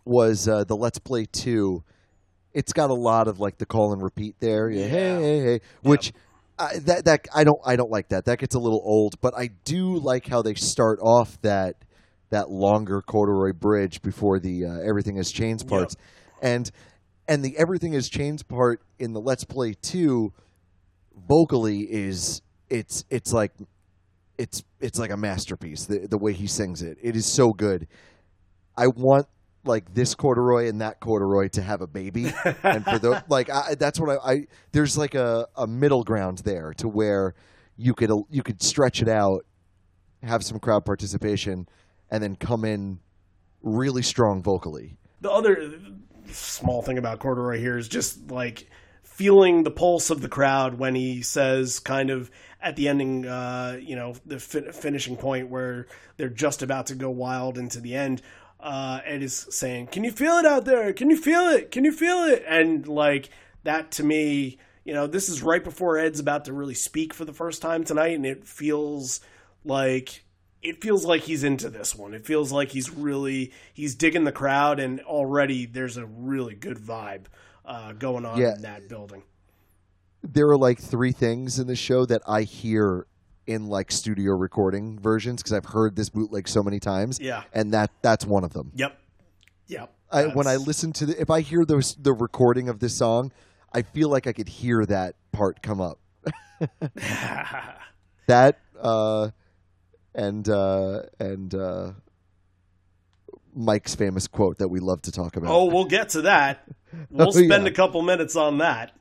was 0.05 0.47
uh, 0.47 0.63
the 0.65 0.75
Let's 0.75 0.99
Play 0.99 1.25
Two. 1.25 1.83
It's 2.53 2.73
got 2.73 2.91
a 2.91 2.93
lot 2.93 3.27
of 3.27 3.39
like 3.39 3.57
the 3.57 3.65
call 3.65 3.93
and 3.93 4.03
repeat 4.03 4.35
there. 4.39 4.69
Yeah, 4.69 4.87
hey, 4.87 5.21
hey, 5.21 5.39
hey, 5.41 5.61
which 5.81 6.13
I, 6.59 6.77
that 6.79 7.05
that 7.05 7.27
I 7.33 7.43
don't 7.43 7.59
I 7.65 7.75
don't 7.75 7.89
like 7.89 8.09
that. 8.09 8.25
That 8.25 8.39
gets 8.39 8.53
a 8.55 8.59
little 8.59 8.81
old. 8.83 9.19
But 9.21 9.33
I 9.35 9.49
do 9.65 9.97
like 9.97 10.27
how 10.27 10.41
they 10.41 10.53
start 10.53 10.99
off 11.01 11.41
that 11.41 11.77
that 12.33 12.49
longer 12.49 13.01
corduroy 13.01 13.53
bridge 13.53 14.01
before 14.01 14.39
the 14.39 14.65
uh, 14.65 14.79
everything 14.87 15.17
is 15.17 15.31
chains 15.31 15.63
parts, 15.63 15.95
and 16.41 16.69
and 17.27 17.43
the 17.43 17.57
everything 17.57 17.93
is 17.93 18.09
chains 18.09 18.43
part 18.43 18.81
in 18.99 19.13
the 19.13 19.21
Let's 19.21 19.43
Play 19.43 19.73
Two 19.73 20.33
vocally 21.27 21.81
is 21.81 22.41
it's 22.69 23.05
it's 23.09 23.31
like 23.31 23.53
it's 24.37 24.63
it's 24.79 24.99
like 24.99 25.11
a 25.11 25.17
masterpiece 25.17 25.85
the 25.85 26.07
the 26.07 26.17
way 26.17 26.33
he 26.33 26.47
sings 26.47 26.81
it. 26.81 26.97
It 27.01 27.15
is 27.15 27.25
so 27.25 27.53
good. 27.53 27.87
I 28.75 28.87
want 28.87 29.27
like 29.65 29.93
this 29.93 30.13
corduroy 30.15 30.67
and 30.67 30.81
that 30.81 30.99
corduroy 30.99 31.47
to 31.49 31.61
have 31.61 31.81
a 31.81 31.87
baby. 31.87 32.33
And 32.63 32.83
for 32.83 32.99
the 32.99 33.23
like 33.29 33.49
I, 33.49 33.75
that's 33.75 33.99
what 33.99 34.09
I, 34.09 34.33
I 34.33 34.47
there's 34.71 34.97
like 34.97 35.15
a, 35.15 35.47
a 35.55 35.67
middle 35.67 36.03
ground 36.03 36.39
there 36.39 36.73
to 36.75 36.87
where 36.87 37.35
you 37.77 37.93
could 37.93 38.11
you 38.29 38.43
could 38.43 38.61
stretch 38.61 39.01
it 39.01 39.07
out 39.07 39.45
have 40.23 40.43
some 40.43 40.59
crowd 40.59 40.85
participation 40.85 41.67
and 42.13 42.23
then 42.23 42.35
come 42.37 42.63
in 42.63 42.99
really 43.63 44.03
strong 44.03 44.41
vocally 44.41 44.95
The 45.21 45.31
other 45.31 45.73
small 46.27 46.81
thing 46.81 46.97
about 46.97 47.19
Corduroy 47.19 47.59
here 47.59 47.77
is 47.77 47.89
just 47.89 48.31
like 48.31 48.69
feeling 49.01 49.63
the 49.63 49.71
pulse 49.71 50.09
of 50.09 50.21
the 50.21 50.29
crowd 50.29 50.75
when 50.75 50.95
he 50.95 51.21
says, 51.21 51.79
kind 51.79 52.09
of 52.09 52.31
at 52.61 52.75
the 52.75 52.87
ending, 52.87 53.25
uh, 53.25 53.77
you 53.81 53.95
know, 53.95 54.15
the 54.25 54.39
fi- 54.39 54.71
finishing 54.71 55.17
point 55.17 55.49
where 55.49 55.87
they're 56.17 56.29
just 56.29 56.63
about 56.63 56.87
to 56.87 56.95
go 56.95 57.09
wild 57.09 57.57
into 57.57 57.79
the 57.79 57.95
end. 57.95 58.21
Uh, 58.59 59.01
Ed 59.03 59.21
is 59.21 59.45
saying, 59.49 59.87
"Can 59.87 60.03
you 60.05 60.11
feel 60.11 60.37
it 60.37 60.45
out 60.45 60.63
there? 60.65 60.93
Can 60.93 61.09
you 61.09 61.17
feel 61.17 61.49
it? 61.49 61.69
Can 61.69 61.83
you 61.83 61.91
feel 61.91 62.23
it?" 62.23 62.43
And 62.47 62.87
like 62.87 63.29
that 63.63 63.91
to 63.91 64.03
me, 64.03 64.57
you 64.85 64.93
know, 64.93 65.05
this 65.05 65.27
is 65.27 65.43
right 65.43 65.63
before 65.63 65.97
Ed's 65.97 66.21
about 66.21 66.45
to 66.45 66.53
really 66.53 66.73
speak 66.73 67.13
for 67.13 67.25
the 67.25 67.33
first 67.33 67.61
time 67.61 67.83
tonight, 67.83 68.15
and 68.15 68.25
it 68.25 68.45
feels 68.45 69.19
like 69.65 70.23
it 70.63 70.81
feels 70.81 71.05
like 71.05 71.21
he's 71.23 71.43
into 71.43 71.69
this 71.69 71.95
one. 71.95 72.13
It 72.13 72.25
feels 72.25 72.51
like 72.51 72.69
he's 72.71 72.89
really 72.89 73.51
he's 73.73 73.95
digging 73.95 74.23
the 74.23 74.31
crowd, 74.31 74.79
and 74.79 74.99
already 75.01 75.65
there's 75.65 75.97
a 75.97 76.05
really 76.05 76.55
good 76.55 76.77
vibe 76.77 77.25
uh, 77.65 77.93
going 77.93 78.25
on 78.25 78.39
Yeah. 78.39 78.55
in 78.55 78.61
that 78.63 78.87
building. 78.89 79.23
there 80.23 80.47
are 80.47 80.57
like 80.57 80.79
three 80.79 81.11
things 81.11 81.59
in 81.59 81.67
the 81.67 81.75
show 81.75 82.05
that 82.05 82.21
I 82.27 82.43
hear 82.43 83.05
in 83.45 83.67
like 83.67 83.91
studio 83.91 84.33
recording 84.37 84.97
versions 84.99 85.41
because 85.43 85.51
I've 85.53 85.65
heard 85.65 85.97
this 85.97 86.09
bootleg 86.09 86.47
so 86.47 86.63
many 86.63 86.79
times. 86.79 87.19
Yeah. 87.19 87.43
and 87.53 87.73
that 87.73 87.91
that's 88.01 88.25
one 88.25 88.43
of 88.45 88.53
them. 88.53 88.71
Yep. 88.75 88.97
Yep. 89.67 89.93
I, 90.11 90.25
when 90.27 90.47
I 90.47 90.55
listen 90.57 90.93
to 90.93 91.07
the, 91.07 91.19
if 91.21 91.29
I 91.29 91.41
hear 91.41 91.65
those 91.65 91.95
the 91.95 92.13
recording 92.13 92.69
of 92.69 92.79
this 92.79 92.95
song, 92.95 93.31
I 93.73 93.81
feel 93.81 94.07
like 94.09 94.27
I 94.27 94.31
could 94.33 94.47
hear 94.47 94.85
that 94.85 95.15
part 95.33 95.61
come 95.61 95.81
up. 95.81 95.99
That 98.27 98.59
uh, 98.79 99.31
and 100.15 100.47
uh, 100.49 101.01
and 101.19 101.53
uh, 101.53 101.91
Mike's 103.55 103.95
famous 103.95 104.27
quote 104.27 104.57
that 104.59 104.67
we 104.69 104.79
love 104.79 105.01
to 105.03 105.11
talk 105.11 105.35
about. 105.35 105.51
Oh, 105.51 105.65
we'll 105.65 105.85
get 105.85 106.09
to 106.09 106.23
that. 106.23 106.63
We'll 107.09 107.29
Oh, 107.29 107.31
spend 107.31 107.63
yeah. 107.63 107.69
a 107.69 107.71
couple 107.71 108.03
minutes 108.03 108.35
on 108.35 108.59
that. 108.59 108.91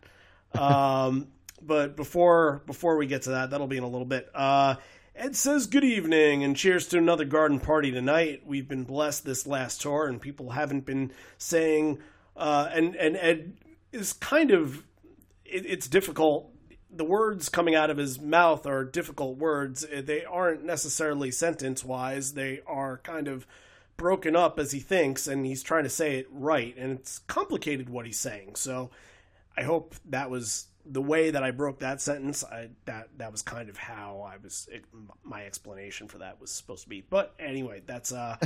Um, 0.54 1.28
but 1.62 1.94
before 1.94 2.62
before 2.64 2.96
we 2.96 3.06
get 3.06 3.22
to 3.22 3.30
that, 3.32 3.50
that'll 3.50 3.66
be 3.66 3.76
in 3.76 3.82
a 3.82 3.88
little 3.88 4.06
bit. 4.06 4.30
Uh, 4.34 4.76
Ed 5.14 5.36
says 5.36 5.66
good 5.66 5.84
evening 5.84 6.42
and 6.42 6.56
cheers 6.56 6.86
to 6.88 6.96
another 6.98 7.26
garden 7.26 7.60
party 7.60 7.90
tonight. 7.90 8.44
We've 8.46 8.66
been 8.66 8.84
blessed 8.84 9.26
this 9.26 9.46
last 9.46 9.82
tour, 9.82 10.06
and 10.08 10.18
people 10.18 10.50
haven't 10.50 10.86
been 10.86 11.12
saying. 11.36 11.98
Uh, 12.34 12.70
and 12.72 12.96
and 12.96 13.14
Ed 13.18 13.58
is 13.92 14.14
kind 14.14 14.50
of 14.52 14.84
it, 15.44 15.66
it's 15.66 15.86
difficult. 15.86 16.50
The 16.94 17.04
words 17.04 17.48
coming 17.48 17.74
out 17.74 17.88
of 17.88 17.96
his 17.96 18.20
mouth 18.20 18.66
are 18.66 18.84
difficult 18.84 19.38
words. 19.38 19.86
They 19.90 20.24
aren't 20.24 20.62
necessarily 20.62 21.30
sentence 21.30 21.84
wise. 21.84 22.34
They 22.34 22.60
are 22.66 22.98
kind 22.98 23.28
of 23.28 23.46
broken 23.96 24.36
up 24.36 24.58
as 24.58 24.72
he 24.72 24.80
thinks, 24.80 25.26
and 25.26 25.46
he's 25.46 25.62
trying 25.62 25.84
to 25.84 25.90
say 25.90 26.16
it 26.16 26.26
right, 26.30 26.76
and 26.76 26.98
it's 26.98 27.20
complicated 27.20 27.88
what 27.88 28.04
he's 28.04 28.18
saying. 28.18 28.56
So 28.56 28.90
I 29.56 29.62
hope 29.62 29.94
that 30.10 30.28
was 30.28 30.66
the 30.84 31.00
way 31.00 31.30
that 31.30 31.44
I 31.44 31.52
broke 31.52 31.78
that 31.78 32.00
sentence. 32.00 32.42
I, 32.42 32.70
that 32.86 33.08
that 33.18 33.30
was 33.30 33.42
kind 33.42 33.68
of 33.68 33.76
how 33.76 34.26
I 34.28 34.36
was. 34.42 34.68
It, 34.70 34.84
my 35.22 35.44
explanation 35.44 36.08
for 36.08 36.18
that 36.18 36.40
was 36.40 36.50
supposed 36.50 36.82
to 36.82 36.88
be. 36.88 37.04
But 37.08 37.34
anyway, 37.38 37.82
that's 37.86 38.12
uh, 38.12 38.36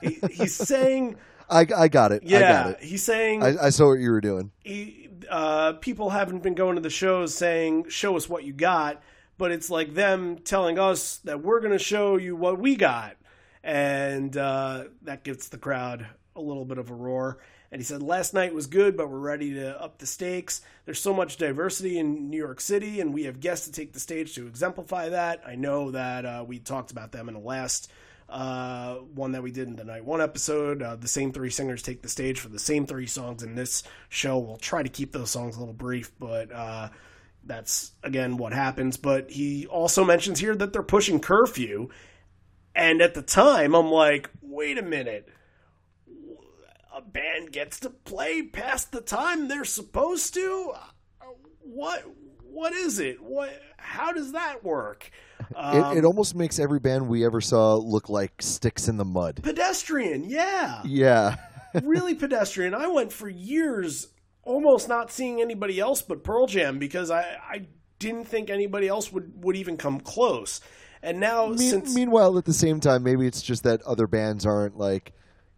he, 0.00 0.18
he's 0.30 0.54
saying, 0.54 1.16
I, 1.52 1.66
I 1.76 1.88
got 1.88 2.12
it. 2.12 2.22
I 2.24 2.28
yeah, 2.28 2.40
got 2.40 2.70
it. 2.70 2.82
he's 2.82 3.02
saying 3.02 3.42
I, 3.42 3.66
I 3.66 3.70
saw 3.70 3.88
what 3.88 4.00
you 4.00 4.10
were 4.10 4.20
doing. 4.20 4.50
he, 4.64 5.08
uh, 5.30 5.74
people 5.74 6.10
haven't 6.10 6.42
been 6.42 6.54
going 6.54 6.76
to 6.76 6.82
the 6.82 6.90
shows 6.90 7.34
saying, 7.34 7.88
"Show 7.88 8.16
us 8.16 8.28
what 8.28 8.44
you 8.44 8.52
got," 8.52 9.02
but 9.38 9.50
it's 9.52 9.70
like 9.70 9.94
them 9.94 10.38
telling 10.38 10.78
us 10.78 11.18
that 11.18 11.42
we're 11.42 11.60
going 11.60 11.72
to 11.72 11.78
show 11.78 12.16
you 12.16 12.36
what 12.36 12.58
we 12.58 12.76
got, 12.76 13.16
and 13.62 14.36
uh, 14.36 14.84
that 15.02 15.24
gets 15.24 15.48
the 15.48 15.58
crowd 15.58 16.06
a 16.34 16.40
little 16.40 16.64
bit 16.64 16.78
of 16.78 16.90
a 16.90 16.94
roar. 16.94 17.38
And 17.70 17.80
he 17.80 17.84
said, 17.84 18.02
"Last 18.02 18.34
night 18.34 18.52
was 18.54 18.66
good, 18.66 18.96
but 18.96 19.08
we're 19.08 19.18
ready 19.18 19.54
to 19.54 19.80
up 19.80 19.98
the 19.98 20.06
stakes. 20.06 20.60
There's 20.84 21.00
so 21.00 21.14
much 21.14 21.38
diversity 21.38 21.98
in 21.98 22.28
New 22.28 22.36
York 22.36 22.60
City, 22.60 23.00
and 23.00 23.14
we 23.14 23.24
have 23.24 23.40
guests 23.40 23.66
to 23.66 23.72
take 23.72 23.92
the 23.92 24.00
stage 24.00 24.34
to 24.34 24.46
exemplify 24.46 25.10
that. 25.10 25.42
I 25.46 25.54
know 25.54 25.90
that 25.92 26.26
uh, 26.26 26.44
we 26.46 26.58
talked 26.58 26.90
about 26.90 27.12
them 27.12 27.28
in 27.28 27.34
the 27.34 27.40
last." 27.40 27.90
Uh, 28.32 28.94
one 29.14 29.32
that 29.32 29.42
we 29.42 29.50
did 29.50 29.68
in 29.68 29.76
the 29.76 29.84
night 29.84 30.04
one 30.04 30.20
episode. 30.20 30.82
Uh, 30.82 30.96
the 30.96 31.06
same 31.08 31.32
three 31.32 31.50
singers 31.50 31.82
take 31.82 32.02
the 32.02 32.08
stage 32.08 32.40
for 32.40 32.48
the 32.48 32.58
same 32.58 32.86
three 32.86 33.06
songs 33.06 33.42
in 33.42 33.54
this 33.54 33.82
show. 34.08 34.38
We'll 34.38 34.56
try 34.56 34.82
to 34.82 34.88
keep 34.88 35.12
those 35.12 35.30
songs 35.30 35.56
a 35.56 35.58
little 35.60 35.74
brief, 35.74 36.10
but 36.18 36.50
uh, 36.50 36.88
that's 37.44 37.92
again 38.02 38.38
what 38.38 38.52
happens. 38.52 38.96
But 38.96 39.30
he 39.30 39.66
also 39.66 40.04
mentions 40.04 40.38
here 40.40 40.56
that 40.56 40.72
they're 40.72 40.82
pushing 40.82 41.20
curfew, 41.20 41.90
and 42.74 43.02
at 43.02 43.14
the 43.14 43.22
time, 43.22 43.74
I'm 43.74 43.90
like, 43.90 44.30
wait 44.40 44.78
a 44.78 44.82
minute. 44.82 45.28
A 46.94 47.00
band 47.00 47.52
gets 47.52 47.80
to 47.80 47.90
play 47.90 48.42
past 48.42 48.92
the 48.92 49.00
time 49.00 49.48
they're 49.48 49.64
supposed 49.64 50.34
to. 50.34 50.72
Uh, 50.74 51.26
What? 51.60 52.04
What 52.52 52.72
is 52.72 52.98
it? 52.98 53.22
What? 53.22 53.50
How 53.78 54.12
does 54.12 54.32
that 54.32 54.62
work? 54.62 55.10
Um, 55.56 55.96
it, 55.96 55.98
it 55.98 56.04
almost 56.04 56.34
makes 56.34 56.58
every 56.58 56.78
band 56.78 57.08
we 57.08 57.24
ever 57.24 57.40
saw 57.40 57.74
look 57.76 58.08
like 58.08 58.32
sticks 58.40 58.88
in 58.88 58.96
the 58.96 59.04
mud. 59.04 59.40
pedestrian, 59.42 60.24
yeah. 60.24 60.82
Yeah. 60.84 61.36
really 61.82 62.14
pedestrian. 62.14 62.74
I 62.74 62.86
went 62.86 63.12
for 63.12 63.28
years 63.28 64.08
almost 64.44 64.88
not 64.88 65.10
seeing 65.10 65.40
anybody 65.40 65.78
else 65.78 66.02
but 66.02 66.24
Pearl 66.24 66.46
Jam 66.46 66.78
because 66.78 67.10
I, 67.10 67.22
I 67.48 67.66
didn't 67.98 68.24
think 68.24 68.50
anybody 68.50 68.88
else 68.88 69.12
would, 69.12 69.44
would 69.44 69.56
even 69.56 69.76
come 69.76 70.00
close. 70.00 70.60
And 71.02 71.20
now 71.20 71.46
Mean- 71.48 71.58
since 71.58 71.94
meanwhile, 71.94 72.38
at 72.38 72.44
the 72.44 72.52
same 72.52 72.80
time, 72.80 73.02
maybe 73.02 73.26
it's 73.26 73.42
just 73.42 73.64
that 73.64 73.82
other 73.82 74.06
bands 74.06 74.46
aren't 74.46 74.76
like 74.76 75.12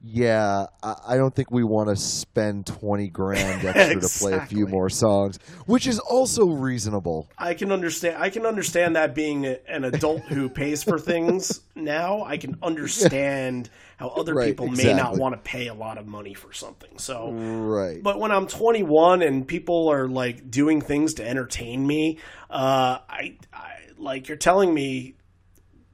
yeah, 0.06 0.66
I, 0.82 0.94
I 1.08 1.16
don't 1.16 1.34
think 1.34 1.50
we 1.50 1.64
want 1.64 1.88
to 1.88 1.96
spend 1.96 2.66
twenty 2.66 3.08
grand 3.08 3.64
extra 3.64 4.00
to 4.02 4.08
play 4.18 4.32
a 4.34 4.44
few 4.46 4.66
more 4.66 4.90
songs, 4.90 5.38
which 5.64 5.86
is 5.86 5.98
also 5.98 6.46
reasonable. 6.46 7.26
I 7.38 7.54
can 7.54 7.72
understand. 7.72 8.22
I 8.22 8.28
can 8.28 8.44
understand 8.44 8.96
that 8.96 9.14
being 9.14 9.46
a, 9.46 9.58
an 9.66 9.84
adult 9.84 10.20
who 10.24 10.48
pays 10.50 10.82
for 10.82 10.98
things 10.98 11.60
now. 11.74 12.22
I 12.22 12.36
can 12.36 12.58
understand 12.62 13.70
how 13.96 14.08
other 14.08 14.34
Right, 14.34 14.48
people 14.48 14.68
may 14.68 14.92
not 14.92 15.16
want 15.16 15.34
to 15.36 15.40
pay 15.40 15.68
a 15.68 15.74
lot 15.74 15.96
of 15.96 16.06
money 16.06 16.34
for 16.34 16.52
something. 16.52 16.98
So, 16.98 17.30
Right. 17.32 18.02
but 18.02 18.18
when 18.18 18.30
I'm 18.30 18.46
21 18.46 19.22
and 19.22 19.46
people 19.46 19.88
are 19.90 20.06
like 20.08 20.50
doing 20.50 20.80
things 20.82 21.14
to 21.14 21.26
entertain 21.26 21.86
me, 21.86 22.18
uh, 22.50 22.98
I, 23.08 23.38
I 23.54 23.72
like 23.96 24.28
you're 24.28 24.36
telling 24.36 24.74
me 24.74 25.14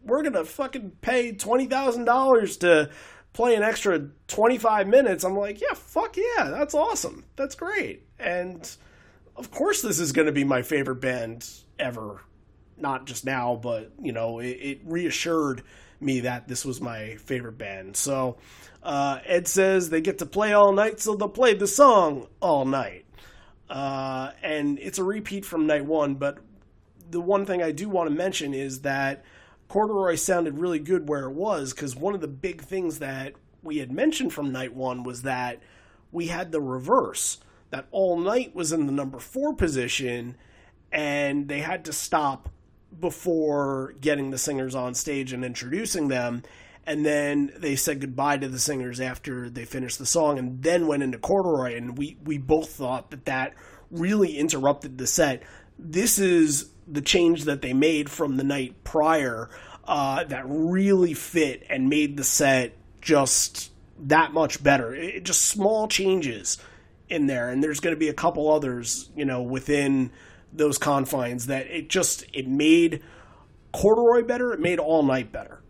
we're 0.02 0.22
gonna 0.22 0.44
fucking 0.44 0.92
pay 1.00 1.32
twenty 1.32 1.66
thousand 1.66 2.06
dollars 2.06 2.56
to 2.58 2.90
play 3.32 3.54
an 3.54 3.62
extra 3.62 4.08
25 4.28 4.88
minutes. 4.88 5.24
I'm 5.24 5.36
like, 5.36 5.60
yeah, 5.60 5.74
fuck 5.74 6.16
yeah, 6.16 6.50
that's 6.50 6.74
awesome, 6.74 7.24
that's 7.36 7.54
great, 7.54 8.06
and 8.18 8.68
of 9.36 9.50
course 9.50 9.82
this 9.82 9.98
is 10.00 10.12
gonna 10.12 10.32
be 10.32 10.44
my 10.44 10.62
favorite 10.62 11.00
band 11.00 11.48
ever. 11.78 12.22
Not 12.76 13.06
just 13.06 13.26
now, 13.26 13.60
but 13.62 13.92
you 14.00 14.12
know, 14.12 14.38
it, 14.38 14.46
it 14.46 14.80
reassured 14.84 15.62
me 16.00 16.20
that 16.20 16.48
this 16.48 16.64
was 16.64 16.80
my 16.80 17.16
favorite 17.16 17.58
band. 17.58 17.96
So 17.96 18.38
uh, 18.82 19.20
Ed 19.26 19.46
says 19.46 19.90
they 19.90 20.00
get 20.00 20.18
to 20.18 20.26
play 20.26 20.52
all 20.52 20.72
night, 20.72 21.00
so 21.00 21.14
they'll 21.14 21.28
play 21.28 21.54
the 21.54 21.66
song 21.66 22.26
all 22.40 22.64
night. 22.64 23.04
Uh, 23.68 24.32
and 24.42 24.78
it's 24.78 24.98
a 24.98 25.04
repeat 25.04 25.44
from 25.44 25.66
night 25.66 25.84
one, 25.84 26.14
but 26.14 26.38
the 27.10 27.20
one 27.20 27.44
thing 27.46 27.62
I 27.62 27.72
do 27.72 27.88
want 27.88 28.08
to 28.08 28.14
mention 28.14 28.54
is 28.54 28.80
that 28.80 29.24
Corduroy 29.70 30.16
sounded 30.16 30.58
really 30.58 30.80
good 30.80 31.08
where 31.08 31.26
it 31.26 31.32
was 31.32 31.72
because 31.72 31.94
one 31.94 32.12
of 32.16 32.20
the 32.20 32.26
big 32.26 32.60
things 32.60 32.98
that 32.98 33.34
we 33.62 33.78
had 33.78 33.92
mentioned 33.92 34.32
from 34.32 34.50
night 34.50 34.74
one 34.74 35.04
was 35.04 35.22
that 35.22 35.60
we 36.10 36.26
had 36.26 36.50
the 36.50 36.60
reverse, 36.60 37.38
that 37.70 37.86
All 37.92 38.18
Night 38.18 38.52
was 38.52 38.72
in 38.72 38.86
the 38.86 38.92
number 38.92 39.20
four 39.20 39.54
position 39.54 40.34
and 40.90 41.46
they 41.46 41.60
had 41.60 41.84
to 41.84 41.92
stop 41.92 42.48
before 42.98 43.94
getting 44.00 44.32
the 44.32 44.38
singers 44.38 44.74
on 44.74 44.92
stage 44.92 45.32
and 45.32 45.44
introducing 45.44 46.08
them. 46.08 46.42
And 46.84 47.06
then 47.06 47.52
they 47.56 47.76
said 47.76 48.00
goodbye 48.00 48.38
to 48.38 48.48
the 48.48 48.58
singers 48.58 49.00
after 49.00 49.48
they 49.48 49.64
finished 49.64 50.00
the 50.00 50.06
song 50.06 50.36
and 50.36 50.60
then 50.64 50.88
went 50.88 51.04
into 51.04 51.18
Corduroy. 51.18 51.76
And 51.76 51.96
we, 51.96 52.16
we 52.24 52.38
both 52.38 52.70
thought 52.70 53.12
that 53.12 53.26
that 53.26 53.54
really 53.92 54.36
interrupted 54.36 54.98
the 54.98 55.06
set. 55.06 55.44
This 55.78 56.18
is 56.18 56.70
the 56.90 57.00
change 57.00 57.44
that 57.44 57.62
they 57.62 57.72
made 57.72 58.10
from 58.10 58.36
the 58.36 58.44
night 58.44 58.84
prior 58.84 59.48
uh, 59.84 60.24
that 60.24 60.44
really 60.46 61.14
fit 61.14 61.64
and 61.68 61.88
made 61.88 62.16
the 62.16 62.24
set 62.24 62.76
just 63.00 63.70
that 63.98 64.32
much 64.32 64.62
better. 64.62 64.94
It, 64.94 65.24
just 65.24 65.46
small 65.46 65.88
changes 65.88 66.58
in 67.08 67.26
there, 67.26 67.50
and 67.50 67.62
there's 67.62 67.80
going 67.80 67.94
to 67.94 67.98
be 67.98 68.08
a 68.08 68.14
couple 68.14 68.50
others, 68.50 69.10
you 69.16 69.24
know, 69.24 69.42
within 69.42 70.10
those 70.52 70.78
confines 70.78 71.46
that 71.46 71.66
it 71.66 71.88
just 71.88 72.24
it 72.32 72.48
made 72.48 73.02
corduroy 73.72 74.22
better. 74.22 74.52
It 74.52 74.60
made 74.60 74.78
all 74.78 75.02
night 75.02 75.32
better. 75.32 75.62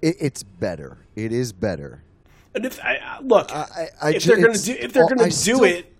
It, 0.00 0.16
it's 0.20 0.42
better. 0.42 0.98
It 1.14 1.32
is 1.32 1.52
better. 1.52 2.02
And 2.54 2.66
if 2.66 2.80
I, 2.80 3.18
look, 3.22 3.50
I, 3.52 3.88
I 4.00 4.10
if 4.10 4.24
they're 4.24 4.36
going 4.36 4.52
to 4.52 4.62
do 4.62 4.76
if 4.78 4.92
they're 4.92 5.08
going 5.08 5.30
to 5.30 5.44
do 5.44 5.64
it, 5.64 5.92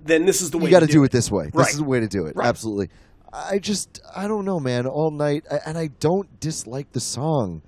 then 0.00 0.24
this 0.24 0.40
is 0.40 0.50
the 0.50 0.58
way 0.58 0.64
you 0.64 0.70
got 0.70 0.80
to 0.80 0.86
to 0.86 0.92
do 0.92 1.04
it 1.04 1.10
this 1.10 1.30
way. 1.30 1.44
Right. 1.44 1.54
This 1.54 1.72
is 1.72 1.78
the 1.78 1.84
way 1.84 2.00
to 2.00 2.08
do 2.08 2.26
it. 2.26 2.36
Right. 2.36 2.46
Absolutely. 2.46 2.90
I 3.32 3.58
just, 3.58 4.00
I 4.14 4.26
don't 4.26 4.44
know, 4.44 4.58
man. 4.58 4.86
All 4.86 5.10
night, 5.10 5.44
I- 5.50 5.60
and 5.66 5.76
I 5.76 5.88
don't 6.00 6.40
dislike 6.40 6.92
the 6.92 7.00
song. 7.00 7.62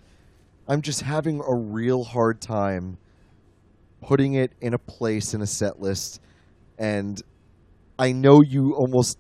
I'm 0.69 0.83
just 0.83 1.03
having 1.03 1.41
a 1.41 1.55
real 1.55 2.05
hard 2.05 2.41
time 2.41 2.97
putting 4.03 4.35
it 4.35 4.53
in 4.61 4.73
a 4.73 4.79
place 4.79 5.35
in 5.35 5.43
a 5.43 5.47
set 5.47 5.81
list, 5.81 6.21
and 6.79 7.21
I 7.99 8.13
know 8.13 8.41
you 8.41 8.75
almost 8.75 9.19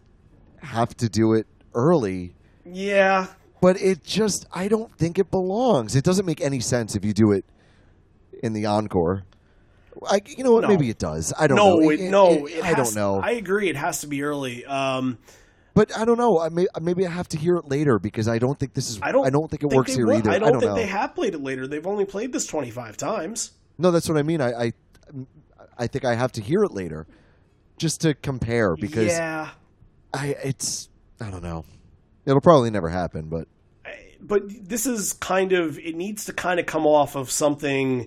have 0.62 0.96
to 0.98 1.08
do 1.08 1.34
it 1.34 1.46
early, 1.74 2.34
Yeah, 2.64 3.26
but 3.60 3.80
it 3.80 4.02
just, 4.04 4.46
I 4.52 4.68
don't 4.68 4.96
think 4.96 5.18
it 5.18 5.30
belongs. 5.30 5.96
It 5.96 6.04
doesn't 6.04 6.24
make 6.24 6.40
any 6.40 6.60
sense 6.60 6.96
if 6.96 7.04
you 7.04 7.12
do 7.12 7.32
it 7.32 7.44
in 8.42 8.52
the 8.54 8.66
encore. 8.66 9.24
I, 10.08 10.22
you 10.26 10.44
know 10.44 10.52
what? 10.52 10.62
No. 10.62 10.68
Maybe 10.68 10.88
it 10.88 10.98
does. 10.98 11.32
I 11.38 11.46
don't 11.46 11.56
no, 11.56 11.76
know. 11.80 11.90
it, 11.90 12.00
no, 12.00 12.46
it 12.46 12.62
I 12.62 12.68
has- 12.68 12.76
don't 12.76 12.94
know. 12.94 13.20
I 13.20 13.32
agree. 13.32 13.68
It 13.68 13.76
has 13.76 14.00
to 14.00 14.06
be 14.06 14.22
early. 14.22 14.64
Um, 14.64 15.18
But 15.80 15.96
I 15.96 16.04
don't 16.04 16.18
know. 16.18 16.38
I 16.38 16.50
may, 16.50 16.66
maybe 16.78 17.06
I 17.06 17.10
have 17.10 17.26
to 17.28 17.38
hear 17.38 17.56
it 17.56 17.64
later 17.64 17.98
because 17.98 18.28
I 18.28 18.38
don't 18.38 18.58
think 18.58 18.74
this 18.74 18.90
is. 18.90 19.00
I 19.00 19.12
don't. 19.12 19.26
I 19.26 19.30
don't 19.30 19.50
think 19.50 19.62
it 19.62 19.70
works 19.70 19.92
they 19.92 19.96
here 19.96 20.12
either. 20.12 20.30
I 20.30 20.38
don't, 20.38 20.60
think 20.60 20.64
know. 20.64 20.74
they 20.74 20.84
have 20.84 21.14
played 21.14 21.32
it 21.32 21.40
later. 21.40 21.66
They've 21.66 21.86
only 21.86 22.04
played 22.04 22.34
this 22.34 22.46
twenty 22.46 22.70
five 22.70 22.98
times. 22.98 23.52
No, 23.78 23.90
that's 23.90 24.06
what 24.06 24.18
I 24.18 24.22
mean. 24.22 24.42
I, 24.42 24.64
I, 24.64 24.72
I 25.78 25.86
think 25.86 26.04
I 26.04 26.16
have 26.16 26.32
to 26.32 26.42
hear 26.42 26.64
it 26.64 26.72
later, 26.72 27.06
just 27.78 28.02
to 28.02 28.12
compare 28.12 28.76
because 28.76 29.06
yeah, 29.06 29.52
I. 30.12 30.36
It's. 30.44 30.90
I 31.18 31.30
don't 31.30 31.42
know. 31.42 31.64
It'll 32.26 32.42
probably 32.42 32.68
never 32.70 32.90
happen, 32.90 33.30
but 33.30 33.48
but 34.20 34.42
this 34.46 34.84
is 34.84 35.14
kind 35.14 35.54
of 35.54 35.78
it 35.78 35.94
needs 35.94 36.26
to 36.26 36.34
kind 36.34 36.60
of 36.60 36.66
come 36.66 36.86
off 36.86 37.16
of 37.16 37.30
something 37.30 38.06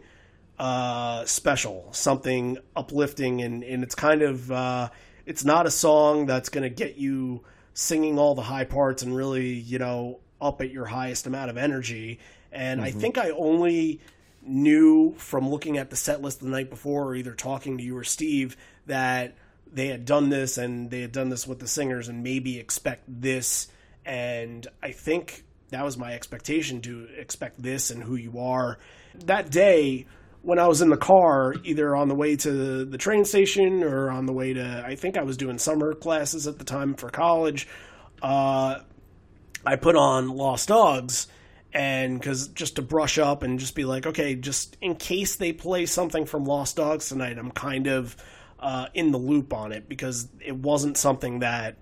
uh, 0.60 1.26
special, 1.26 1.90
something 1.92 2.60
uplifting, 2.76 3.42
and 3.42 3.64
and 3.64 3.82
it's 3.82 3.96
kind 3.96 4.22
of 4.22 4.52
uh, 4.52 4.90
it's 5.26 5.44
not 5.44 5.66
a 5.66 5.72
song 5.72 6.28
that's 6.28 6.50
going 6.50 6.62
to 6.62 6.70
get 6.70 6.98
you 6.98 7.44
singing 7.74 8.20
all 8.20 8.36
the 8.36 8.44
high 8.44 8.66
parts 8.66 9.04
and 9.04 9.16
really 9.16 9.54
you 9.54 9.80
know 9.80 10.20
up 10.42 10.62
at 10.62 10.72
your 10.72 10.86
highest 10.86 11.26
amount 11.26 11.50
of 11.50 11.58
energy. 11.58 12.20
And 12.52 12.82
I 12.82 12.90
mm-hmm. 12.90 13.00
think 13.00 13.18
I 13.18 13.32
only 13.32 14.02
knew 14.42 15.14
from 15.18 15.50
looking 15.50 15.78
at 15.78 15.90
the 15.90 15.96
set 15.96 16.22
list 16.22 16.42
the 16.42 16.48
night 16.48 16.70
before, 16.70 17.06
or 17.06 17.16
either 17.16 17.34
talking 17.34 17.78
to 17.78 17.84
you 17.84 17.98
or 17.98 18.04
Steve, 18.04 18.58
that 18.86 19.36
they 19.72 19.88
had 19.88 20.06
done 20.06 20.30
this 20.30 20.58
and 20.58 20.92
they 20.92 21.02
had 21.02 21.12
done 21.12 21.30
this 21.30 21.48
with 21.48 21.60
the 21.60 21.68
singers, 21.68 22.10
and 22.10 22.24
maybe 22.24 22.60
expect 22.60 23.04
this. 23.08 23.68
And 24.06 24.68
I 24.84 24.92
think 24.92 25.46
that 25.70 25.84
was 25.84 25.98
my 25.98 26.14
expectation 26.14 26.82
to 26.82 27.08
expect 27.18 27.62
this 27.62 27.90
and 27.90 28.04
who 28.04 28.16
you 28.16 28.38
are. 28.40 28.78
That 29.26 29.50
day, 29.50 30.06
when 30.44 30.60
I 30.60 30.68
was 30.68 30.82
in 30.82 30.90
the 30.90 30.98
car, 30.98 31.56
either 31.64 31.96
on 31.96 32.10
the 32.10 32.16
way 32.16 32.36
to 32.36 32.86
the 32.86 32.98
train 32.98 33.24
station 33.24 33.82
or 33.82 34.12
on 34.12 34.26
the 34.26 34.34
way 34.34 34.54
to, 34.54 34.84
I 34.86 34.96
think 34.96 35.18
I 35.18 35.24
was 35.24 35.38
doing 35.38 35.58
summer 35.58 35.94
classes 35.94 36.48
at 36.48 36.60
the 36.60 36.66
time 36.66 36.96
for 36.96 37.10
college, 37.10 37.68
uh, 38.22 38.80
I 39.66 39.76
put 39.78 39.96
on 39.96 40.28
Lost 40.28 40.68
Dogs 40.68 41.28
and 41.74 42.20
because 42.20 42.50
just 42.50 42.76
to 42.76 42.82
brush 42.82 43.18
up 43.18 43.42
and 43.42 43.58
just 43.58 43.74
be 43.74 43.86
like, 43.86 44.06
okay, 44.06 44.36
just 44.36 44.78
in 44.82 44.96
case 44.96 45.38
they 45.38 45.54
play 45.54 45.86
something 45.86 46.26
from 46.26 46.44
Lost 46.44 46.76
Dogs 46.76 47.08
tonight, 47.08 47.38
I'm 47.38 47.52
kind 47.52 47.88
of 47.88 48.16
uh, 48.60 48.88
in 48.94 49.12
the 49.12 49.18
loop 49.18 49.54
on 49.54 49.72
it 49.72 49.88
because 49.88 50.28
it 50.40 50.56
wasn't 50.56 50.98
something 50.98 51.40
that 51.40 51.78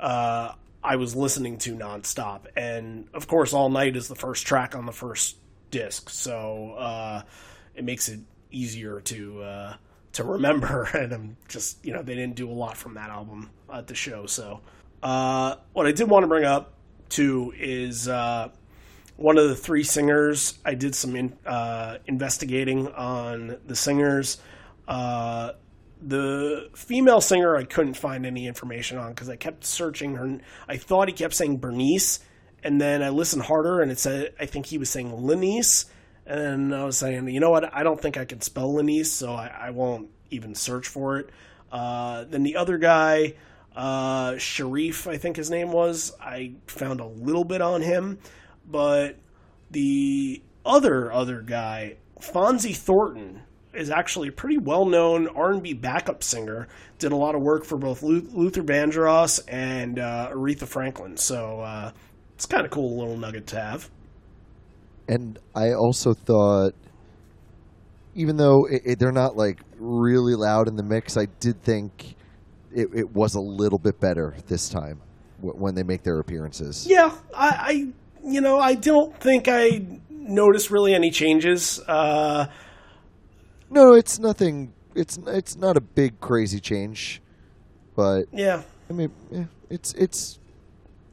uh, 0.00 0.52
I 0.82 0.96
was 0.96 1.14
listening 1.14 1.58
to 1.58 1.76
nonstop. 1.76 2.46
And 2.56 3.08
of 3.12 3.28
course, 3.28 3.52
All 3.52 3.68
Night 3.68 3.96
is 3.96 4.08
the 4.08 4.16
first 4.16 4.46
track 4.46 4.74
on 4.74 4.86
the 4.86 4.92
first 4.92 5.36
disc, 5.70 6.08
so 6.08 6.72
uh, 6.72 7.22
it 7.78 7.84
makes 7.84 8.08
it 8.08 8.20
easier 8.50 9.00
to 9.00 9.42
uh, 9.42 9.76
to 10.12 10.24
remember. 10.24 10.88
And 10.94 11.12
I'm 11.12 11.36
just 11.48 11.84
you 11.84 11.92
know 11.92 12.02
they 12.02 12.14
didn't 12.14 12.34
do 12.34 12.50
a 12.50 12.52
lot 12.52 12.76
from 12.76 12.94
that 12.94 13.10
album 13.10 13.50
at 13.72 13.86
the 13.86 13.94
show, 13.94 14.26
so. 14.26 14.60
Uh, 15.00 15.54
what 15.74 15.86
I 15.86 15.92
did 15.92 16.10
want 16.10 16.24
to 16.24 16.26
bring 16.26 16.44
up 16.44 16.72
too 17.08 17.54
is 17.56 18.08
uh, 18.08 18.48
one 19.16 19.38
of 19.38 19.48
the 19.48 19.54
three 19.54 19.84
singers. 19.84 20.58
I 20.64 20.74
did 20.74 20.94
some 20.94 21.14
in, 21.16 21.36
uh, 21.46 21.98
investigating 22.06 22.88
on 22.88 23.58
the 23.66 23.76
singers. 23.76 24.38
Uh, 24.86 25.52
the 26.00 26.70
female 26.74 27.20
singer, 27.20 27.56
I 27.56 27.64
couldn't 27.64 27.94
find 27.94 28.24
any 28.24 28.46
information 28.46 28.98
on 28.98 29.10
because 29.10 29.28
I 29.28 29.36
kept 29.36 29.64
searching 29.64 30.14
her. 30.14 30.40
I 30.68 30.76
thought 30.76 31.08
he 31.08 31.14
kept 31.14 31.34
saying 31.34 31.58
Bernice, 31.58 32.20
and 32.62 32.80
then 32.80 33.02
I 33.02 33.08
listened 33.08 33.42
harder, 33.42 33.80
and 33.80 33.90
it 33.90 33.98
said 33.98 34.34
I 34.38 34.46
think 34.46 34.66
he 34.66 34.78
was 34.78 34.90
saying 34.90 35.12
Lenice, 35.12 35.86
and 36.28 36.74
I 36.74 36.84
was 36.84 36.98
saying, 36.98 37.26
you 37.28 37.40
know 37.40 37.50
what? 37.50 37.74
I 37.74 37.82
don't 37.82 38.00
think 38.00 38.18
I 38.18 38.26
can 38.26 38.42
spell 38.42 38.74
Lenice, 38.74 39.10
so 39.10 39.32
I, 39.32 39.46
I 39.46 39.70
won't 39.70 40.10
even 40.30 40.54
search 40.54 40.86
for 40.86 41.18
it. 41.18 41.30
Uh, 41.72 42.24
then 42.24 42.42
the 42.42 42.56
other 42.56 42.76
guy, 42.76 43.34
uh, 43.74 44.36
Sharif, 44.36 45.08
I 45.08 45.16
think 45.16 45.36
his 45.36 45.50
name 45.50 45.72
was. 45.72 46.12
I 46.20 46.52
found 46.66 47.00
a 47.00 47.06
little 47.06 47.44
bit 47.44 47.62
on 47.62 47.80
him, 47.80 48.18
but 48.66 49.16
the 49.70 50.42
other 50.66 51.10
other 51.10 51.40
guy, 51.40 51.96
Fonzie 52.20 52.76
Thornton, 52.76 53.42
is 53.72 53.88
actually 53.88 54.28
a 54.28 54.32
pretty 54.32 54.58
well-known 54.58 55.28
R&B 55.28 55.72
backup 55.74 56.22
singer. 56.22 56.68
Did 56.98 57.12
a 57.12 57.16
lot 57.16 57.36
of 57.36 57.42
work 57.42 57.64
for 57.64 57.78
both 57.78 58.02
Luther 58.02 58.62
Vandross 58.62 59.40
and 59.48 59.98
uh, 59.98 60.30
Aretha 60.32 60.66
Franklin. 60.66 61.16
So 61.16 61.60
uh, 61.60 61.92
it's 62.34 62.44
kind 62.44 62.66
of 62.66 62.70
cool 62.70 62.98
little 62.98 63.16
nugget 63.16 63.46
to 63.48 63.60
have. 63.60 63.88
And 65.08 65.38
I 65.54 65.72
also 65.72 66.14
thought, 66.14 66.72
even 68.14 68.36
though 68.36 68.66
it, 68.70 68.82
it, 68.84 68.98
they're 68.98 69.12
not 69.12 69.36
like 69.36 69.60
really 69.78 70.34
loud 70.34 70.68
in 70.68 70.76
the 70.76 70.82
mix, 70.82 71.16
I 71.16 71.26
did 71.40 71.62
think 71.62 72.16
it, 72.74 72.88
it 72.94 73.10
was 73.14 73.34
a 73.34 73.40
little 73.40 73.78
bit 73.78 74.00
better 74.00 74.34
this 74.46 74.68
time 74.68 75.00
w- 75.40 75.58
when 75.58 75.74
they 75.74 75.82
make 75.82 76.02
their 76.02 76.18
appearances. 76.18 76.86
Yeah, 76.88 77.14
I, 77.34 77.48
I 77.48 77.70
you 78.24 78.40
know 78.40 78.58
I 78.58 78.74
don't 78.74 79.18
think 79.20 79.46
I 79.48 79.86
noticed 80.10 80.70
really 80.70 80.94
any 80.94 81.10
changes. 81.10 81.80
Uh, 81.88 82.46
No, 83.70 83.94
it's 83.94 84.18
nothing. 84.18 84.72
It's 84.94 85.18
it's 85.26 85.56
not 85.56 85.76
a 85.76 85.80
big 85.80 86.20
crazy 86.20 86.58
change, 86.60 87.22
but 87.94 88.24
Yeah. 88.32 88.62
I 88.90 88.92
mean, 88.92 89.12
yeah, 89.30 89.44
it's 89.70 89.92
it's 89.94 90.38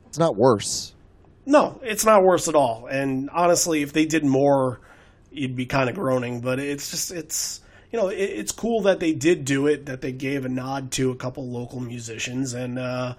it's 0.08 0.18
not 0.18 0.36
worse. 0.36 0.95
No, 1.46 1.80
it's 1.84 2.06
not 2.06 2.24
worse 2.24 2.48
at 2.48 2.56
all. 2.56 2.88
And 2.88 3.30
honestly, 3.32 3.82
if 3.82 3.94
they 3.94 4.06
did 4.06 4.26
more, 4.26 4.80
you'd 5.32 5.56
be 5.56 5.66
kind 5.66 5.90
of 5.90 5.96
groaning. 5.96 6.42
But 6.42 6.60
it's 6.60 6.90
just, 6.92 7.12
it's, 7.12 7.62
you 7.92 8.00
know, 8.00 8.08
it, 8.08 8.18
it's 8.18 8.52
cool 8.52 8.82
that 8.82 9.00
they 9.00 9.14
did 9.14 9.46
do 9.46 9.68
it, 9.68 9.86
that 9.86 10.02
they 10.02 10.12
gave 10.12 10.46
a 10.46 10.50
nod 10.50 10.92
to 10.94 11.12
a 11.12 11.16
couple 11.16 11.48
local 11.50 11.80
musicians. 11.80 12.54
And, 12.54 12.80
uh, 12.80 13.16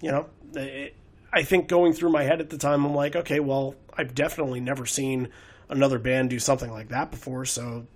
you 0.00 0.10
know, 0.10 0.26
it, 0.54 0.94
I 1.32 1.42
think 1.42 1.68
going 1.68 1.92
through 1.92 2.10
my 2.10 2.22
head 2.22 2.40
at 2.40 2.50
the 2.50 2.58
time, 2.58 2.84
I'm 2.84 2.94
like, 2.94 3.14
okay, 3.14 3.40
well, 3.40 3.74
I've 3.96 4.14
definitely 4.14 4.60
never 4.60 4.86
seen 4.86 5.28
another 5.68 5.98
band 5.98 6.30
do 6.30 6.38
something 6.38 6.70
like 6.72 6.88
that 6.88 7.10
before. 7.10 7.44
So 7.44 7.86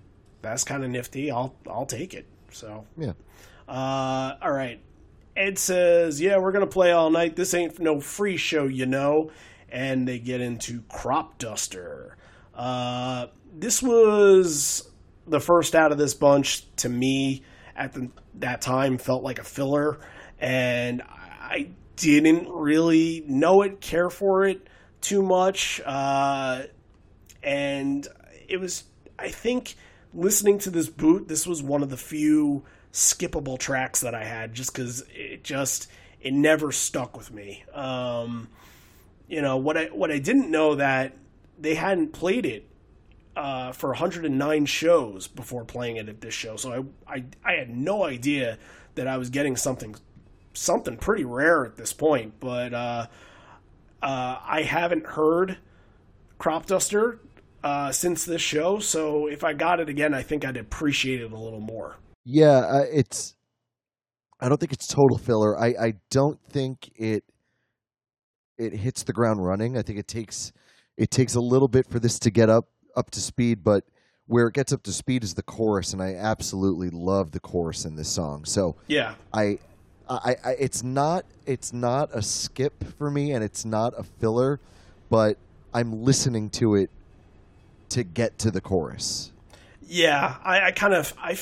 that's 0.43 0.63
kind 0.63 0.85
of 0.85 0.91
nifty. 0.91 1.31
I'll, 1.31 1.55
I'll 1.69 1.87
take 1.87 2.13
it. 2.15 2.27
So, 2.53 2.85
Yeah. 2.99 3.15
uh, 3.67 4.37
all 4.43 4.53
right. 4.53 4.81
Ed 5.37 5.59
says, 5.59 6.21
"Yeah, 6.21 6.39
we're 6.39 6.53
gonna 6.53 6.65
play 6.69 6.93
all 6.93 7.11
night. 7.11 7.35
This 7.35 7.55
ain't 7.55 7.81
no 7.81 7.99
free 7.99 8.37
show, 8.37 8.67
you 8.69 8.87
know." 8.87 9.33
And 9.75 10.07
they 10.07 10.19
get 10.19 10.41
into 10.41 10.83
Crop 10.83 11.39
Duster. 11.39 12.17
Uh, 12.55 13.27
this 13.53 13.83
was 13.83 14.89
the 15.27 15.41
first 15.41 15.75
out 15.75 15.91
of 15.91 15.99
this 15.99 16.15
bunch 16.15 16.65
to 16.77 16.89
me 16.89 17.43
at 17.75 17.93
the, 17.93 18.11
that 18.35 18.61
time 18.61 18.99
felt 18.99 19.25
like 19.25 19.41
a 19.41 19.45
filler, 19.45 19.99
and 20.39 21.03
I 21.03 21.71
didn't 21.97 22.49
really 22.49 23.25
know 23.27 23.63
it, 23.63 23.81
care 23.81 24.11
for 24.11 24.47
it 24.47 24.69
too 25.01 25.23
much. 25.23 25.81
Uh, 25.85 26.63
and 27.45 28.09
it 28.49 28.59
was 28.59 28.85
i 29.19 29.29
think 29.29 29.75
listening 30.13 30.59
to 30.59 30.71
this 30.71 30.89
boot 30.89 31.29
this 31.29 31.47
was 31.47 31.63
one 31.63 31.83
of 31.83 31.91
the 31.91 31.97
few 31.97 32.65
skippable 32.93 33.59
tracks 33.59 34.01
that 34.01 34.15
i 34.15 34.25
had 34.25 34.55
just 34.55 34.73
because 34.73 35.05
it 35.15 35.45
just 35.45 35.89
it 36.21 36.33
never 36.33 36.73
stuck 36.73 37.17
with 37.17 37.33
me 37.33 37.65
um 37.75 38.49
you 39.29 39.41
know 39.43 39.57
what 39.57 39.77
i 39.77 39.85
what 39.87 40.11
i 40.11 40.19
didn't 40.19 40.51
know 40.51 40.75
that 40.75 41.13
they 41.59 41.75
hadn't 41.75 42.13
played 42.13 42.47
it 42.47 42.69
uh, 43.37 43.73
for 43.73 43.89
109 43.89 44.65
shows 44.67 45.27
before 45.27 45.65
playing 45.65 45.97
it 45.97 46.09
at 46.09 46.21
this 46.21 46.35
show 46.35 46.57
so 46.57 46.87
I, 47.07 47.15
I 47.17 47.25
i 47.45 47.53
had 47.55 47.71
no 47.71 48.05
idea 48.05 48.59
that 48.95 49.09
i 49.09 49.17
was 49.17 49.31
getting 49.31 49.57
something 49.57 49.97
something 50.53 50.97
pretty 50.97 51.25
rare 51.25 51.65
at 51.65 51.77
this 51.77 51.93
point 51.93 52.35
but 52.39 52.73
uh 52.73 53.07
uh 54.03 54.39
i 54.47 54.63
haven't 54.63 55.07
heard 55.07 55.59
crop 56.39 56.67
duster 56.67 57.19
uh, 57.65 57.91
since 57.91 58.25
this 58.25 58.43
show. 58.43 58.79
So 58.79 59.27
if 59.27 59.43
I 59.43 59.55
got 59.55 59.81
it 59.81 59.89
again, 59.89 60.15
I 60.15 60.23
think 60.23 60.45
I'd 60.45 60.57
appreciate 60.57 61.21
it 61.21 61.33
a 61.33 61.37
little 61.37 61.61
more. 61.61 61.97
Yeah, 62.25 62.59
uh, 62.59 62.85
it's. 62.93 63.35
I 64.41 64.49
don't 64.49 64.59
think 64.59 64.73
it's 64.73 64.87
total 64.87 65.17
filler. 65.17 65.59
I, 65.59 65.69
I 65.69 65.93
don't 66.11 66.39
think 66.51 66.91
it. 66.95 67.25
It 68.59 68.73
hits 68.73 69.03
the 69.03 69.13
ground 69.13 69.45
running. 69.45 69.77
I 69.77 69.83
think 69.83 69.99
it 69.99 70.09
takes 70.09 70.53
it 70.97 71.11
takes 71.11 71.35
a 71.35 71.41
little 71.41 71.69
bit 71.69 71.87
for 71.89 71.99
this 71.99 72.19
to 72.21 72.31
get 72.31 72.49
up 72.49 72.67
up 72.97 73.11
to 73.13 73.21
speed, 73.21 73.65
but 73.65 73.85
where 74.27 74.47
it 74.47 74.55
gets 74.55 74.73
up 74.73 74.83
to 74.85 74.93
speed 74.93 75.25
is 75.25 75.35
the 75.35 75.43
chorus, 75.43 75.93
and 75.93 76.01
I 76.03 76.15
absolutely 76.15 76.89
love 76.91 77.33
the 77.33 77.41
chorus 77.41 77.85
in 77.85 77.97
this 77.97 78.09
song. 78.09 78.45
So 78.45 78.77
Yeah, 78.87 79.15
I, 79.33 79.59
I, 80.09 80.37
I 80.45 80.51
it's 80.59 80.83
not 80.83 81.25
it's 81.47 81.73
not 81.73 82.11
a 82.15 82.23
skip 82.23 82.85
for 82.97 83.11
me, 83.11 83.33
and 83.33 83.43
it's 83.45 83.65
not 83.65 83.93
a 83.99 84.03
filler, 84.05 84.61
but 85.11 85.37
I'm 85.75 86.05
listening 86.05 86.49
to 86.51 86.77
it 86.77 86.91
to 87.91 88.05
get 88.05 88.39
to 88.39 88.51
the 88.51 88.61
chorus. 88.61 89.33
yeah. 89.87 90.37
I, 90.45 90.67
I 90.67 90.71
kind 90.71 90.95
of 90.95 91.13
I 91.19 91.37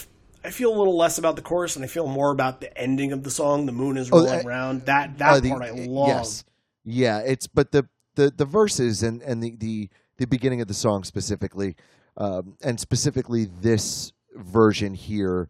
I 0.44 0.50
feel 0.50 0.74
a 0.74 0.78
little 0.78 0.96
less 0.96 1.18
about 1.18 1.36
the 1.36 1.42
chorus, 1.42 1.76
and 1.76 1.84
I 1.84 1.88
feel 1.88 2.08
more 2.08 2.32
about 2.32 2.60
the 2.60 2.76
ending 2.76 3.12
of 3.12 3.22
the 3.22 3.30
song. 3.30 3.66
The 3.66 3.72
moon 3.72 3.96
is 3.96 4.10
Oh, 4.10 4.24
rolling 4.24 4.44
uh, 4.44 4.48
around. 4.48 4.86
That 4.86 5.18
that 5.18 5.30
Uh, 5.34 5.40
the- 5.40 5.50
part 5.50 5.62
I 5.62 5.70
love. 5.70 6.08
Yes, 6.08 6.44
yeah. 6.84 7.18
It's 7.18 7.46
but 7.46 7.72
the 7.72 7.88
the 8.14 8.30
the 8.30 8.44
verses 8.44 9.02
and 9.02 9.22
and 9.22 9.42
the 9.42 9.56
the 9.56 9.88
the 10.18 10.26
beginning 10.26 10.60
of 10.60 10.68
the 10.68 10.74
song 10.74 11.04
specifically, 11.04 11.76
um, 12.16 12.56
and 12.62 12.78
specifically 12.78 13.46
this 13.60 14.12
version 14.34 14.94
here. 14.94 15.48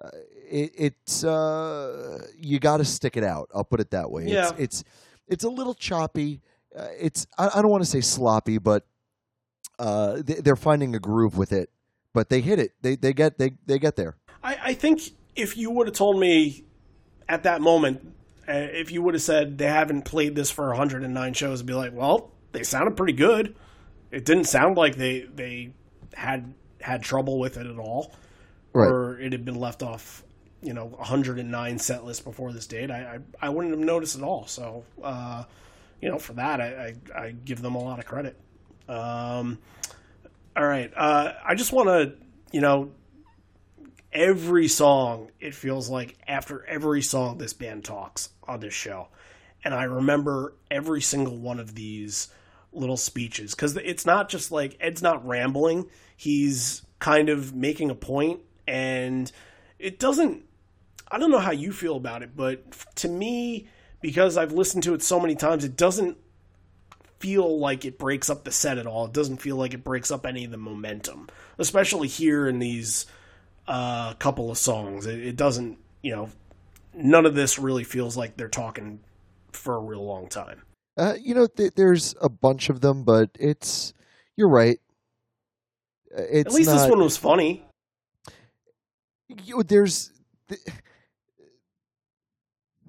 Uh, 0.00 0.10
it, 0.50 0.72
it's 0.78 1.24
uh, 1.24 2.26
you 2.36 2.58
got 2.58 2.78
to 2.78 2.84
stick 2.84 3.16
it 3.16 3.24
out. 3.24 3.50
I'll 3.54 3.64
put 3.64 3.80
it 3.80 3.90
that 3.90 4.10
way. 4.10 4.26
Yeah. 4.26 4.50
It's 4.50 4.58
it's, 4.58 4.84
it's 5.26 5.44
a 5.44 5.48
little 5.48 5.74
choppy. 5.74 6.40
Uh, 6.74 6.86
it's 6.98 7.26
I, 7.36 7.50
I 7.56 7.62
don't 7.62 7.70
want 7.70 7.82
to 7.82 7.90
say 7.90 8.00
sloppy, 8.00 8.58
but 8.58 8.86
uh, 9.78 10.22
they, 10.24 10.34
they're 10.34 10.56
finding 10.56 10.94
a 10.94 10.98
groove 10.98 11.36
with 11.36 11.52
it. 11.52 11.70
But 12.14 12.30
they 12.30 12.40
hit 12.40 12.58
it. 12.58 12.72
They 12.80 12.96
they 12.96 13.12
get 13.12 13.38
they 13.38 13.52
they 13.66 13.78
get 13.78 13.96
there. 13.96 14.16
I, 14.42 14.58
I 14.62 14.74
think 14.74 15.02
if 15.36 15.56
you 15.56 15.70
would 15.70 15.86
have 15.88 15.96
told 15.96 16.18
me 16.18 16.64
at 17.28 17.42
that 17.42 17.60
moment, 17.60 18.14
if 18.48 18.90
you 18.92 19.02
would 19.02 19.14
have 19.14 19.22
said 19.22 19.58
they 19.58 19.66
haven't 19.66 20.02
played 20.02 20.34
this 20.34 20.50
for 20.50 20.68
109 20.68 21.34
shows, 21.34 21.60
I'd 21.60 21.66
be 21.66 21.74
like, 21.74 21.92
well, 21.92 22.32
they 22.52 22.62
sounded 22.62 22.96
pretty 22.96 23.12
good. 23.12 23.54
It 24.10 24.24
didn't 24.24 24.44
sound 24.44 24.76
like 24.76 24.96
they 24.96 25.20
they 25.22 25.72
had 26.14 26.54
had 26.80 27.02
trouble 27.02 27.38
with 27.38 27.56
it 27.58 27.66
at 27.66 27.78
all, 27.78 28.14
Right. 28.72 28.88
or 28.90 29.18
it 29.20 29.32
had 29.32 29.44
been 29.44 29.56
left 29.60 29.82
off, 29.82 30.24
you 30.62 30.72
know, 30.72 30.86
109 30.86 31.78
set 31.78 32.04
list 32.04 32.24
before 32.24 32.52
this 32.52 32.66
date. 32.66 32.90
I 32.90 33.18
I, 33.40 33.46
I 33.46 33.48
wouldn't 33.50 33.74
have 33.74 33.84
noticed 33.84 34.16
at 34.16 34.22
all. 34.22 34.46
So, 34.46 34.84
uh, 35.02 35.44
you 36.00 36.08
know, 36.08 36.18
for 36.18 36.32
that, 36.34 36.60
I, 36.60 36.94
I, 37.14 37.20
I 37.20 37.30
give 37.44 37.60
them 37.60 37.74
a 37.74 37.82
lot 37.82 37.98
of 37.98 38.06
credit. 38.06 38.36
Um, 38.88 39.58
all 40.56 40.66
right, 40.66 40.90
uh, 40.96 41.34
I 41.44 41.54
just 41.54 41.72
want 41.72 41.88
to, 41.88 42.14
you 42.52 42.60
know, 42.60 42.90
every 44.12 44.68
song 44.68 45.30
it 45.40 45.54
feels 45.54 45.88
like 45.88 46.16
after 46.26 46.64
every 46.66 47.02
song 47.02 47.38
this 47.38 47.52
band 47.52 47.84
talks 47.84 48.30
on 48.44 48.60
this 48.60 48.74
show. 48.74 49.08
And 49.64 49.74
i 49.74 49.84
remember 49.84 50.54
every 50.70 51.02
single 51.02 51.36
one 51.36 51.60
of 51.60 51.74
these 51.74 52.28
little 52.72 52.96
speeches 52.96 53.54
because 53.54 53.76
it's 53.76 54.06
not 54.06 54.28
just 54.28 54.52
like 54.52 54.76
ed's 54.80 55.02
not 55.02 55.26
rambling. 55.26 55.88
He's 56.16 56.82
kind 56.98 57.28
of 57.28 57.54
making 57.54 57.90
a 57.90 57.94
point 57.94 58.40
and 58.66 59.30
it 59.78 59.98
doesn't 59.98 60.44
i 61.10 61.18
don't 61.18 61.30
know 61.30 61.38
how 61.38 61.52
you 61.52 61.72
feel 61.72 61.96
about 61.96 62.22
it 62.22 62.36
but 62.36 62.70
to 62.96 63.08
me 63.08 63.68
because 64.00 64.36
i've 64.36 64.52
listened 64.52 64.82
to 64.82 64.94
it 64.94 65.02
so 65.02 65.20
many 65.20 65.36
times 65.36 65.64
it 65.64 65.76
doesn't 65.76 66.18
feel 67.20 67.58
like 67.58 67.84
it 67.84 67.98
breaks 67.98 68.30
up 68.30 68.44
the 68.44 68.52
set 68.52 68.78
at 68.78 68.86
all. 68.86 69.06
It 69.06 69.12
doesn't 69.12 69.38
feel 69.38 69.56
like 69.56 69.74
it 69.74 69.82
breaks 69.82 70.12
up 70.12 70.24
any 70.24 70.44
of 70.44 70.50
the 70.50 70.56
momentum 70.56 71.28
especially 71.58 72.08
here 72.08 72.48
in 72.48 72.58
these 72.58 73.06
uh, 73.68 74.14
couple 74.14 74.50
of 74.50 74.58
songs. 74.58 75.06
It, 75.06 75.20
it 75.24 75.36
doesn't, 75.36 75.78
you 76.02 76.16
know, 76.16 76.30
none 76.94 77.26
of 77.26 77.34
this 77.34 77.58
really 77.58 77.84
feels 77.84 78.16
like 78.16 78.36
they're 78.36 78.48
talking 78.48 79.00
for 79.52 79.76
a 79.76 79.80
real 79.80 80.04
long 80.04 80.28
time. 80.28 80.62
Uh, 80.96 81.14
you 81.22 81.34
know, 81.34 81.46
th- 81.46 81.74
there's 81.76 82.14
a 82.20 82.28
bunch 82.28 82.70
of 82.70 82.80
them, 82.80 83.04
but 83.04 83.30
it's 83.38 83.92
you're 84.36 84.48
right. 84.48 84.78
Uh, 86.16 86.22
It's 86.22 86.48
At 86.48 86.52
least 86.54 86.70
not, 86.70 86.78
this 86.82 86.90
one 86.90 87.00
was 87.00 87.16
funny. 87.16 87.64
you- 89.44 89.62
there's 89.62 90.10
th- 90.48 90.60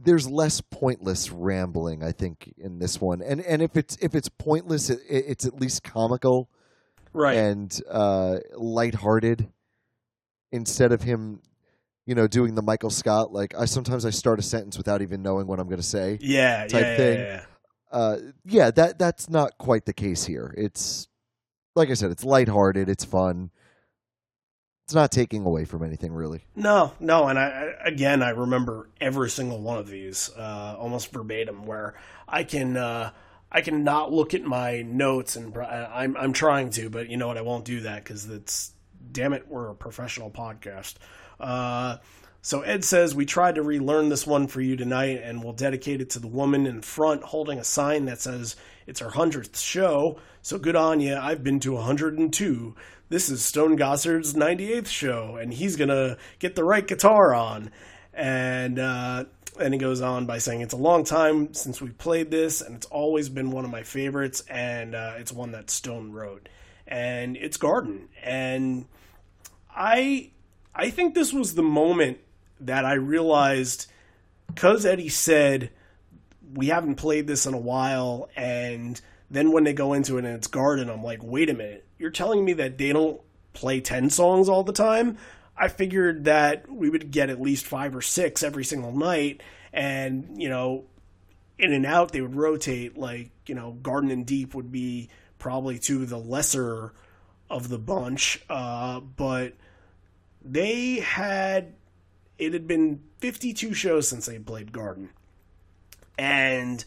there's 0.02 0.30
less 0.30 0.62
pointless 0.62 1.30
rambling, 1.32 2.04
I 2.04 2.12
think, 2.14 2.54
in 2.58 2.80
this 2.80 3.02
one. 3.02 3.22
And 3.22 3.42
and 3.42 3.62
if 3.62 3.76
it's 3.76 3.98
if 4.02 4.16
it's 4.16 4.30
pointless, 4.30 4.90
it- 4.90 5.02
it's 5.10 5.46
at 5.46 5.60
least 5.60 5.84
comical 5.84 6.50
Right. 7.14 7.38
and 7.38 7.80
uh, 7.90 8.38
lighthearted 8.56 9.50
instead 10.52 10.92
of 10.92 11.02
him. 11.02 11.42
You 12.06 12.16
know, 12.16 12.26
doing 12.26 12.56
the 12.56 12.64
Michael 12.64 12.90
Scott, 12.90 13.32
like 13.32 13.54
I 13.56 13.66
sometimes 13.66 14.04
I 14.04 14.10
start 14.10 14.40
a 14.40 14.42
sentence 14.42 14.80
without 14.80 15.04
even 15.04 15.22
knowing 15.22 15.46
what 15.46 15.60
I'm 15.60 15.68
going 15.68 15.78
to 15.80 15.84
say. 15.84 16.18
yeah, 16.22 16.66
type 16.66 16.82
yeah, 16.82 16.98
thing. 16.98 17.20
yeah, 17.20 17.26
yeah. 17.26 17.44
uh, 17.92 18.18
yeah, 18.46 18.72
that 18.72 18.98
that's 18.98 19.30
not 19.30 19.60
quite 19.60 19.86
the 19.86 19.94
case 19.94 20.26
here. 20.26 20.52
It's 20.58 21.08
like 21.76 21.92
I 21.92 21.94
said, 21.94 22.10
it's 22.10 22.24
lighthearted, 22.24 22.90
it's 22.90 23.06
fun. 23.06 23.52
It's 24.86 24.96
not 24.96 25.12
taking 25.12 25.46
away 25.46 25.66
from 25.66 25.84
anything 25.84 26.12
really. 26.12 26.46
No, 26.56 26.94
no, 27.00 27.28
and 27.28 27.38
I 27.38 27.74
again 27.86 28.24
I 28.24 28.30
remember 28.30 28.90
every 29.00 29.30
single 29.30 29.62
one 29.62 29.78
of 29.78 29.88
these 29.88 30.32
uh, 30.36 30.76
almost 30.80 31.12
verbatim. 31.12 31.68
Where 31.68 31.94
I 32.28 32.44
can 32.44 32.76
uh, 32.76 33.12
I 33.52 33.62
can 33.62 33.84
not 33.84 34.12
look 34.12 34.34
at 34.34 34.42
my 34.42 34.82
notes 34.82 35.36
and 35.36 35.56
I'm 35.56 36.18
I'm 36.18 36.34
trying 36.34 36.72
to, 36.72 36.90
but 36.90 37.08
you 37.08 37.18
know 37.18 37.28
what? 37.28 37.38
I 37.38 37.42
won't 37.42 37.66
do 37.66 37.82
that 37.82 38.04
because 38.04 38.28
it's 38.28 38.74
damn 39.12 39.34
it, 39.34 39.48
we're 39.48 39.70
a 39.70 39.76
professional 39.76 40.30
podcast. 40.30 40.96
Uh, 41.40 41.98
so 42.42 42.62
Ed 42.62 42.86
says 42.86 43.14
we 43.14 43.26
tried 43.26 43.56
to 43.56 43.62
relearn 43.62 44.10
this 44.10 44.26
one 44.26 44.48
for 44.48 44.62
you 44.62 44.78
tonight, 44.78 45.22
and 45.24 45.44
we'll 45.44 45.54
dedicate 45.54 46.02
it 46.02 46.10
to 46.12 46.20
the 46.20 46.28
woman 46.28 46.66
in 46.66 46.82
front 46.82 47.24
holding 47.24 47.60
a 47.60 47.64
sign 47.64 48.06
that 48.06 48.22
says 48.22 48.56
it's 48.88 49.02
her 49.02 49.10
hundredth 49.10 49.60
show. 49.60 50.20
So 50.42 50.58
good 50.58 50.76
on 50.76 51.02
you. 51.02 51.18
I've 51.18 51.44
been 51.44 51.60
to 51.62 51.74
102. 51.74 52.76
This 53.10 53.30
is 53.30 53.44
Stone 53.44 53.78
Gossard's 53.78 54.36
98th 54.36 54.88
show, 54.88 55.36
and 55.36 55.54
he's 55.54 55.76
gonna 55.76 56.18
get 56.40 56.56
the 56.56 56.64
right 56.64 56.88
guitar 56.88 57.34
on. 57.34 57.72
And 58.14 58.80
uh, 58.80 59.26
and 59.60 59.74
he 59.74 59.80
goes 59.80 60.02
on 60.02 60.26
by 60.26 60.38
saying 60.38 60.62
it's 60.62 60.74
a 60.74 60.78
long 60.78 61.04
time 61.04 61.54
since 61.54 61.82
we 61.82 61.90
played 61.90 62.32
this, 62.32 62.62
and 62.62 62.76
it's 62.76 62.86
always 62.88 63.28
been 63.28 63.52
one 63.52 63.66
of 63.66 63.72
my 63.72 63.84
favorites, 63.84 64.44
and 64.50 64.96
uh, 64.96 65.16
it's 65.18 65.34
one 65.34 65.52
that 65.52 65.70
Stone 65.70 66.14
wrote, 66.14 66.48
and 66.88 67.36
it's 67.36 67.58
Garden, 67.58 68.08
and 68.24 68.86
I 69.70 70.32
I 70.74 70.90
think 70.90 71.14
this 71.14 71.34
was 71.34 71.56
the 71.56 71.64
moment 71.64 72.20
that 72.60 72.86
I 72.86 72.94
realized 72.94 73.88
because 74.48 74.86
Eddie 74.86 75.10
said 75.10 75.72
we 76.54 76.68
haven't 76.68 76.96
played 76.96 77.28
this 77.28 77.46
in 77.46 77.54
a 77.54 77.60
while, 77.60 78.30
and 78.36 79.00
then 79.30 79.52
when 79.52 79.64
they 79.64 79.74
go 79.74 79.94
into 79.94 80.18
it 80.18 80.26
and 80.26 80.36
it's 80.36 80.48
Garden, 80.48 80.90
I'm 80.90 81.04
like, 81.04 81.20
wait 81.22 81.50
a 81.50 81.54
minute, 81.54 81.86
you're 81.98 82.10
telling 82.10 82.44
me 82.44 82.54
that 82.54 82.78
they 82.78 82.92
don't 82.92 83.22
play 83.54 83.82
ten 83.82 84.10
songs 84.10 84.50
all 84.50 84.64
the 84.64 84.74
time? 84.74 85.18
I 85.56 85.68
figured 85.68 86.24
that 86.26 86.72
we 86.72 86.90
would 86.90 87.12
get 87.12 87.30
at 87.30 87.42
least 87.42 87.66
five 87.66 87.96
or 87.96 88.02
six 88.02 88.44
every 88.44 88.64
single 88.64 88.96
night, 88.96 89.42
and 89.74 90.42
you 90.42 90.50
know, 90.50 90.86
in 91.58 91.74
and 91.74 91.86
out 91.86 92.12
they 92.12 92.22
would 92.22 92.36
rotate. 92.36 92.98
Like 92.98 93.32
you 93.46 93.56
know, 93.56 93.74
Garden 93.74 94.12
and 94.12 94.26
Deep 94.26 94.56
would 94.56 94.72
be 94.72 95.10
probably 95.38 95.78
two 95.78 96.02
of 96.02 96.10
the 96.10 96.18
lesser 96.18 96.94
of 97.50 97.70
the 97.70 97.80
bunch, 97.80 98.42
uh, 98.50 99.00
but 99.00 99.54
they 100.44 101.00
had 101.00 101.74
it 102.38 102.54
had 102.54 102.68
been 102.68 103.02
52 103.20 103.74
shows 103.74 104.08
since 104.08 104.26
they 104.26 104.40
played 104.40 104.72
Garden, 104.72 105.10
and 106.18 106.84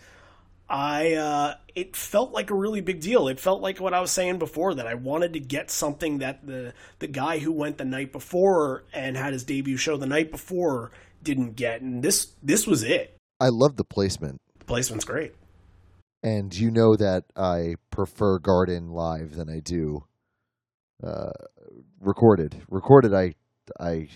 I 0.68 1.12
uh, 1.14 1.54
it 1.74 1.94
felt 1.96 2.32
like 2.32 2.50
a 2.50 2.54
really 2.54 2.80
big 2.80 3.00
deal. 3.00 3.28
It 3.28 3.38
felt 3.38 3.60
like 3.60 3.78
what 3.78 3.92
I 3.92 4.00
was 4.00 4.10
saying 4.10 4.38
before 4.38 4.74
that 4.74 4.86
I 4.86 4.94
wanted 4.94 5.34
to 5.34 5.40
get 5.40 5.70
something 5.70 6.18
that 6.18 6.46
the 6.46 6.72
the 6.98 7.06
guy 7.06 7.38
who 7.38 7.52
went 7.52 7.78
the 7.78 7.84
night 7.84 8.12
before 8.12 8.84
and 8.92 9.16
had 9.16 9.32
his 9.32 9.44
debut 9.44 9.76
show 9.76 9.96
the 9.96 10.06
night 10.06 10.30
before 10.30 10.90
didn't 11.22 11.56
get, 11.56 11.82
and 11.82 12.02
this 12.02 12.32
this 12.42 12.66
was 12.66 12.82
it. 12.82 13.16
I 13.38 13.48
love 13.48 13.76
the 13.76 13.84
placement. 13.84 14.40
The 14.58 14.64
placement's 14.64 15.04
great. 15.04 15.34
And 16.22 16.56
you 16.56 16.70
know 16.70 16.94
that 16.94 17.24
I 17.36 17.74
prefer 17.90 18.38
Garden 18.38 18.90
live 18.90 19.34
than 19.34 19.50
I 19.50 19.58
do 19.58 20.04
uh, 21.02 21.30
recorded. 22.00 22.62
Recorded, 22.68 23.14
I 23.14 23.34
I 23.78 24.08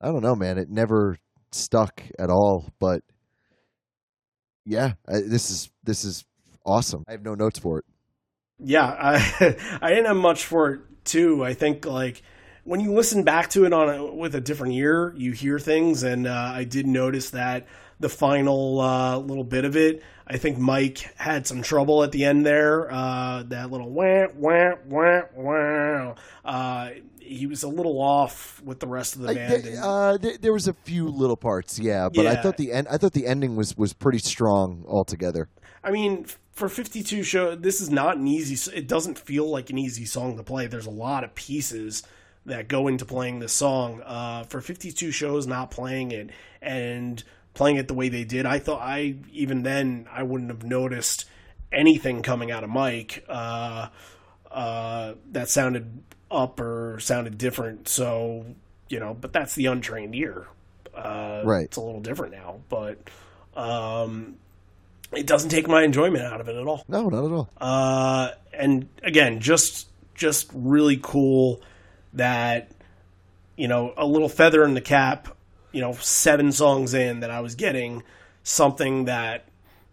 I 0.00 0.06
don't 0.06 0.22
know, 0.22 0.34
man. 0.34 0.58
It 0.58 0.68
never 0.70 1.18
stuck 1.52 2.02
at 2.18 2.30
all. 2.30 2.66
But 2.78 3.02
yeah, 4.64 4.94
I, 5.08 5.20
this 5.20 5.50
is 5.50 5.70
this 5.84 6.04
is 6.04 6.24
awesome. 6.64 7.04
I 7.08 7.12
have 7.12 7.22
no 7.22 7.34
notes 7.34 7.58
for 7.58 7.78
it. 7.78 7.84
Yeah, 8.58 8.86
I 8.86 9.16
I 9.82 9.88
didn't 9.90 10.06
have 10.06 10.16
much 10.16 10.44
for 10.44 10.72
it 10.72 10.80
too. 11.04 11.44
I 11.44 11.54
think 11.54 11.86
like 11.86 12.22
when 12.64 12.80
you 12.80 12.92
listen 12.92 13.22
back 13.22 13.48
to 13.50 13.64
it 13.64 13.72
on 13.72 13.88
a, 13.88 14.04
with 14.04 14.34
a 14.34 14.40
different 14.40 14.74
ear, 14.74 15.14
you 15.16 15.32
hear 15.32 15.58
things, 15.58 16.02
and 16.02 16.26
uh, 16.26 16.52
I 16.54 16.64
did 16.64 16.86
notice 16.86 17.30
that 17.30 17.66
the 18.00 18.08
final 18.08 18.80
uh, 18.80 19.18
little 19.18 19.44
bit 19.44 19.64
of 19.64 19.76
it, 19.76 20.02
I 20.26 20.36
think 20.36 20.58
Mike 20.58 21.14
had 21.16 21.46
some 21.46 21.62
trouble 21.62 22.02
at 22.02 22.12
the 22.12 22.24
end 22.24 22.44
there. 22.44 22.90
Uh, 22.90 23.44
that 23.44 23.70
little 23.70 23.90
wah 23.90 24.26
wah 24.34 24.74
wah 24.86 25.22
wah. 25.34 26.14
Uh, 26.44 26.90
he 27.18 27.46
was 27.46 27.62
a 27.62 27.68
little 27.68 28.00
off 28.00 28.62
with 28.62 28.80
the 28.80 28.86
rest 28.86 29.16
of 29.16 29.22
the 29.22 29.34
band. 29.34 29.64
Th- 29.64 29.78
uh, 29.80 30.18
th- 30.18 30.40
there 30.40 30.52
was 30.52 30.68
a 30.68 30.72
few 30.72 31.08
little 31.08 31.36
parts, 31.36 31.78
yeah, 31.78 32.08
but 32.08 32.24
yeah. 32.24 32.32
I 32.32 32.36
thought 32.36 32.56
the 32.56 32.72
end. 32.72 32.88
I 32.90 32.98
thought 32.98 33.12
the 33.12 33.26
ending 33.26 33.56
was 33.56 33.76
was 33.76 33.92
pretty 33.92 34.18
strong 34.18 34.84
altogether. 34.86 35.48
I 35.82 35.90
mean, 35.90 36.26
for 36.52 36.68
52 36.68 37.22
show, 37.22 37.54
this 37.54 37.80
is 37.80 37.90
not 37.90 38.16
an 38.16 38.26
easy. 38.26 38.70
It 38.74 38.88
doesn't 38.88 39.18
feel 39.18 39.48
like 39.48 39.70
an 39.70 39.78
easy 39.78 40.04
song 40.04 40.36
to 40.36 40.42
play. 40.42 40.66
There's 40.66 40.86
a 40.86 40.90
lot 40.90 41.24
of 41.24 41.34
pieces 41.34 42.02
that 42.44 42.68
go 42.68 42.88
into 42.88 43.04
playing 43.04 43.40
this 43.40 43.52
song. 43.52 44.02
Uh, 44.04 44.44
for 44.44 44.60
52 44.60 45.10
shows, 45.10 45.46
not 45.46 45.70
playing 45.70 46.12
it 46.12 46.30
and 46.62 47.22
playing 47.56 47.76
it 47.76 47.88
the 47.88 47.94
way 47.94 48.08
they 48.08 48.22
did, 48.22 48.46
I 48.46 48.60
thought 48.60 48.80
I 48.80 49.16
even 49.32 49.64
then 49.64 50.06
I 50.12 50.22
wouldn't 50.22 50.50
have 50.50 50.62
noticed 50.62 51.24
anything 51.72 52.22
coming 52.22 52.52
out 52.52 52.62
of 52.62 52.70
Mike 52.70 53.24
uh, 53.28 53.88
uh, 54.50 55.14
that 55.32 55.48
sounded 55.48 56.02
up 56.30 56.60
or 56.60 57.00
sounded 57.00 57.38
different. 57.38 57.88
So 57.88 58.46
you 58.88 59.00
know, 59.00 59.14
but 59.14 59.32
that's 59.32 59.54
the 59.54 59.66
untrained 59.66 60.14
ear. 60.14 60.46
Uh, 60.94 61.42
right. 61.44 61.64
It's 61.64 61.76
a 61.76 61.80
little 61.80 62.00
different 62.00 62.32
now, 62.32 62.60
but 62.68 62.98
um, 63.56 64.36
it 65.12 65.26
doesn't 65.26 65.50
take 65.50 65.66
my 65.66 65.82
enjoyment 65.82 66.24
out 66.24 66.40
of 66.40 66.48
it 66.48 66.56
at 66.56 66.66
all. 66.66 66.84
No, 66.88 67.08
not 67.08 67.24
at 67.24 67.32
all. 67.32 67.50
Uh, 67.58 68.30
and 68.52 68.88
again, 69.02 69.40
just 69.40 69.88
just 70.14 70.50
really 70.54 70.98
cool 71.02 71.60
that 72.12 72.70
you 73.56 73.68
know 73.68 73.92
a 73.96 74.06
little 74.06 74.28
feather 74.28 74.62
in 74.64 74.74
the 74.74 74.80
cap. 74.80 75.35
You 75.76 75.82
know, 75.82 75.92
seven 75.92 76.52
songs 76.52 76.94
in 76.94 77.20
that 77.20 77.30
I 77.30 77.40
was 77.40 77.54
getting 77.54 78.02
something 78.42 79.04
that 79.04 79.48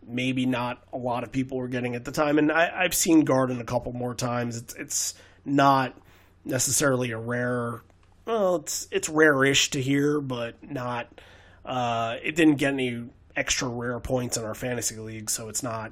maybe 0.08 0.46
not 0.46 0.82
a 0.94 0.98
lot 0.98 1.24
of 1.24 1.32
people 1.34 1.58
were 1.58 1.68
getting 1.68 1.94
at 1.94 2.06
the 2.06 2.12
time. 2.12 2.38
And 2.38 2.52
I, 2.52 2.84
have 2.84 2.94
seen 2.94 3.26
Garden 3.26 3.60
a 3.60 3.66
couple 3.66 3.92
more 3.92 4.16
times. 4.16 4.56
It's 4.56 4.74
it's 4.76 5.14
not 5.44 6.00
necessarily 6.46 7.12
a 7.12 7.18
rare. 7.18 7.82
Well, 8.26 8.58
it's 8.58 8.88
it's 8.92 9.10
rare-ish 9.10 9.72
to 9.72 9.82
hear, 9.82 10.22
but 10.22 10.56
not. 10.64 11.20
Uh, 11.66 12.16
it 12.24 12.38
didn't 12.38 12.56
get 12.56 12.74
any 12.74 13.10
extra 13.36 13.68
rare 13.68 14.00
points 14.00 14.38
in 14.38 14.46
our 14.46 14.56
fantasy 14.56 14.96
league, 14.96 15.30
so 15.30 15.50
it's 15.50 15.64
not 15.64 15.92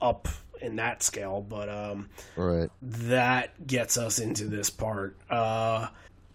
up 0.00 0.28
in 0.62 0.76
that 0.76 1.02
scale. 1.02 1.44
But 1.46 1.68
um, 1.68 2.08
right, 2.36 2.70
that 2.80 3.66
gets 3.66 3.98
us 3.98 4.18
into 4.18 4.46
this 4.46 4.70
part. 4.70 5.16
Uh, 5.28 5.88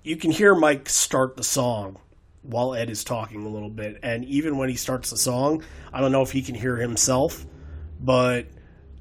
you 0.03 0.17
can 0.17 0.29
hear 0.31 0.53
Mike 0.53 0.87
start 0.87 1.35
the 1.35 1.43
song 1.43 1.97
while 2.41 2.73
Ed 2.73 2.89
is 2.89 3.03
talking 3.03 3.45
a 3.45 3.49
little 3.49 3.69
bit, 3.69 3.99
and 4.03 4.25
even 4.25 4.57
when 4.57 4.69
he 4.69 4.75
starts 4.75 5.09
the 5.09 5.17
song, 5.17 5.63
I 5.91 6.01
don't 6.01 6.11
know 6.11 6.21
if 6.21 6.31
he 6.31 6.41
can 6.41 6.55
hear 6.55 6.75
himself, 6.77 7.45
but 7.99 8.47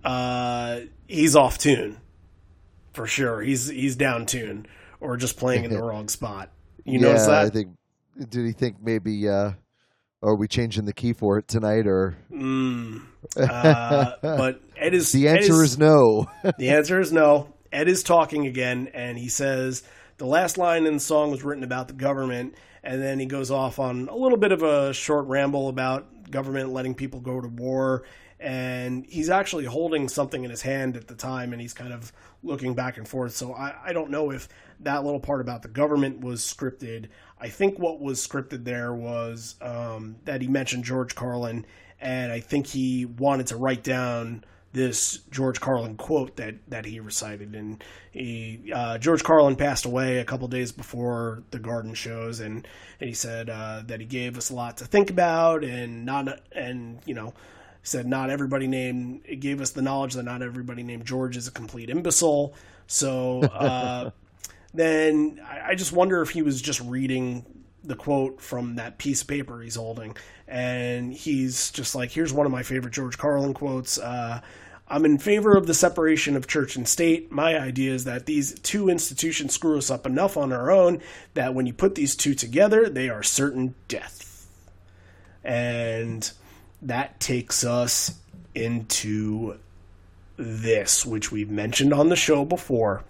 uh, 0.05 0.81
he's 1.07 1.37
off 1.37 1.59
tune 1.59 1.99
for 2.93 3.07
sure. 3.07 3.41
He's 3.41 3.69
he's 3.69 3.97
down 3.97 4.27
tune 4.27 4.67
or 5.01 5.17
just 5.17 5.37
playing 5.37 5.65
in 5.65 5.71
the 5.73 5.83
wrong 5.83 6.09
spot. 6.09 6.51
You 6.85 6.95
yeah, 6.95 7.07
notice 7.07 7.27
that? 7.27 7.47
I 7.47 7.49
think. 7.51 7.69
Did 8.19 8.47
he 8.47 8.53
think 8.53 8.77
maybe? 8.83 9.29
Uh, 9.29 9.53
are 10.23 10.35
we 10.35 10.49
changing 10.49 10.85
the 10.85 10.93
key 10.93 11.13
for 11.13 11.39
it 11.39 11.47
tonight, 11.47 11.87
or? 11.87 12.17
Mm, 12.33 13.03
uh, 13.37 14.13
but 14.21 14.61
Ed 14.77 14.95
is. 14.95 15.13
The 15.13 15.29
answer 15.29 15.63
is, 15.63 15.73
is 15.73 15.79
no. 15.79 16.27
the 16.59 16.71
answer 16.71 17.01
is 17.01 17.13
no. 17.13 17.55
Ed 17.71 17.89
is 17.89 18.03
talking 18.03 18.47
again, 18.47 18.89
and 18.93 19.19
he 19.19 19.29
says 19.29 19.83
the 20.17 20.27
last 20.27 20.59
line 20.59 20.87
in 20.87 20.95
the 20.95 21.01
song 21.01 21.31
was 21.31 21.45
written 21.45 21.63
about 21.63 21.87
the 21.87 21.95
government, 21.95 22.55
and 22.83 23.03
then 23.03 23.19
he 23.19 23.27
goes 23.27 23.51
off 23.51 23.79
on 23.79 24.09
a 24.09 24.17
little 24.17 24.39
bit 24.39 24.53
of 24.53 24.63
a 24.63 24.93
short 24.93 25.27
ramble 25.27 25.69
about 25.69 26.31
government 26.31 26.73
letting 26.73 26.95
people 26.95 27.21
go 27.21 27.41
to 27.41 27.49
war. 27.49 28.05
And 28.41 29.05
he's 29.07 29.31
actually 29.31 29.65
holding 29.65 30.09
something 30.09 30.45
in 30.45 30.51
his 30.51 30.63
hand 30.63 30.97
at 30.97 31.09
the 31.09 31.17
time 31.17 31.53
and 31.53 31.61
he's 31.61 31.75
kind 31.75 31.93
of 31.93 32.13
looking 32.45 32.75
back 32.75 32.97
and 32.97 33.09
forth. 33.09 33.35
So 33.35 33.53
I, 33.53 33.75
I 33.87 33.93
don't 33.93 34.11
know 34.11 34.31
if 34.31 34.49
that 34.81 35.05
little 35.05 35.19
part 35.19 35.41
about 35.41 35.63
the 35.63 35.69
government 35.69 36.21
was 36.21 36.41
scripted. 36.41 37.09
I 37.41 37.49
think 37.49 37.81
what 37.81 38.01
was 38.01 38.25
scripted 38.25 38.65
there 38.65 38.95
was 38.95 39.57
um, 39.61 40.17
that 40.25 40.41
he 40.41 40.49
mentioned 40.49 40.85
george 40.85 41.15
carlin 41.15 41.67
and 42.01 42.31
i 42.33 42.41
think 42.41 42.67
he 42.67 43.05
wanted 43.05 43.47
to 43.49 43.57
write 43.57 43.83
down 43.83 44.45
this 44.73 45.21
George 45.31 45.61
Carlin 45.61 45.97
quote 45.97 46.37
that, 46.37 46.57
that 46.69 46.85
he 46.85 47.01
recited, 47.01 47.55
and 47.55 47.83
he 48.11 48.73
uh, 48.75 48.99
George 48.99 49.25
Carlin 49.25 49.57
passed 49.57 49.85
away 49.85 50.19
a 50.19 50.25
couple 50.25 50.47
days 50.49 50.73
before 50.73 51.43
the 51.51 51.59
Garden 51.59 51.95
shows, 51.95 52.41
and, 52.41 52.67
and 53.01 53.09
he 53.09 53.15
said 53.15 53.49
uh, 53.49 53.83
that 53.87 54.01
he 54.01 54.07
gave 54.07 54.37
us 54.37 54.51
a 54.51 54.55
lot 54.55 54.77
to 54.79 54.85
think 54.85 55.11
about, 55.11 55.65
and 55.65 56.05
not 56.05 56.41
and 56.53 57.01
you 57.07 57.15
know 57.15 57.33
said 57.83 58.07
not 58.07 58.29
everybody 58.29 58.67
named 58.67 59.23
it 59.25 59.37
gave 59.37 59.61
us 59.61 59.71
the 59.71 59.83
knowledge 59.83 60.15
that 60.15 60.25
not 60.25 60.43
everybody 60.43 60.83
named 60.83 61.07
George 61.07 61.37
is 61.37 61.49
a 61.49 61.53
complete 61.53 61.89
imbecile. 61.89 62.55
So 62.87 63.41
uh, 63.43 64.11
then 64.75 65.41
I, 65.47 65.71
I 65.71 65.75
just 65.75 65.93
wonder 65.93 66.21
if 66.21 66.31
he 66.31 66.43
was 66.43 66.61
just 66.61 66.81
reading 66.81 67.45
the 67.85 67.97
quote 67.97 68.41
from 68.41 68.77
that 68.77 68.99
piece 68.99 69.23
of 69.23 69.29
paper 69.29 69.61
he's 69.61 69.77
holding, 69.77 70.17
and 70.47 71.13
he's 71.13 71.71
just 71.71 71.95
like, 71.95 72.11
"Here's 72.11 72.33
one 72.33 72.47
of 72.47 72.53
my 72.53 72.63
favorite 72.63 72.95
George 72.95 73.19
Carlin 73.19 73.55
quotes." 73.55 73.99
Uh, 73.99 74.41
I'm 74.91 75.05
in 75.05 75.19
favor 75.19 75.57
of 75.57 75.67
the 75.67 75.75
separation 75.75 76.35
of 76.35 76.47
church 76.47 76.75
and 76.75 76.89
state. 76.89 77.31
My 77.31 77.59
idea 77.59 77.93
is 77.93 78.05
that 78.05 78.25
these 78.25 78.59
two 78.61 78.89
institutions 78.89 79.53
screw 79.53 79.77
us 79.77 79.91
up 79.91 80.07
enough 80.07 80.37
on 80.37 80.53
our 80.53 80.71
own 80.71 81.03
that 81.35 81.55
when 81.55 81.67
you 81.67 81.75
put 81.75 81.95
these 81.95 82.17
two 82.17 82.35
together, 82.35 82.89
they 82.89 83.11
are 83.11 83.23
certain 83.23 83.75
death. 83.87 84.47
And 85.45 86.31
that 86.81 87.21
takes 87.21 87.65
us 87.65 88.19
into 88.55 89.59
this, 90.39 91.05
which 91.05 91.31
we've 91.31 91.51
mentioned 91.51 91.93
on 91.93 92.09
the 92.09 92.17
show 92.17 92.45
before 92.45 93.05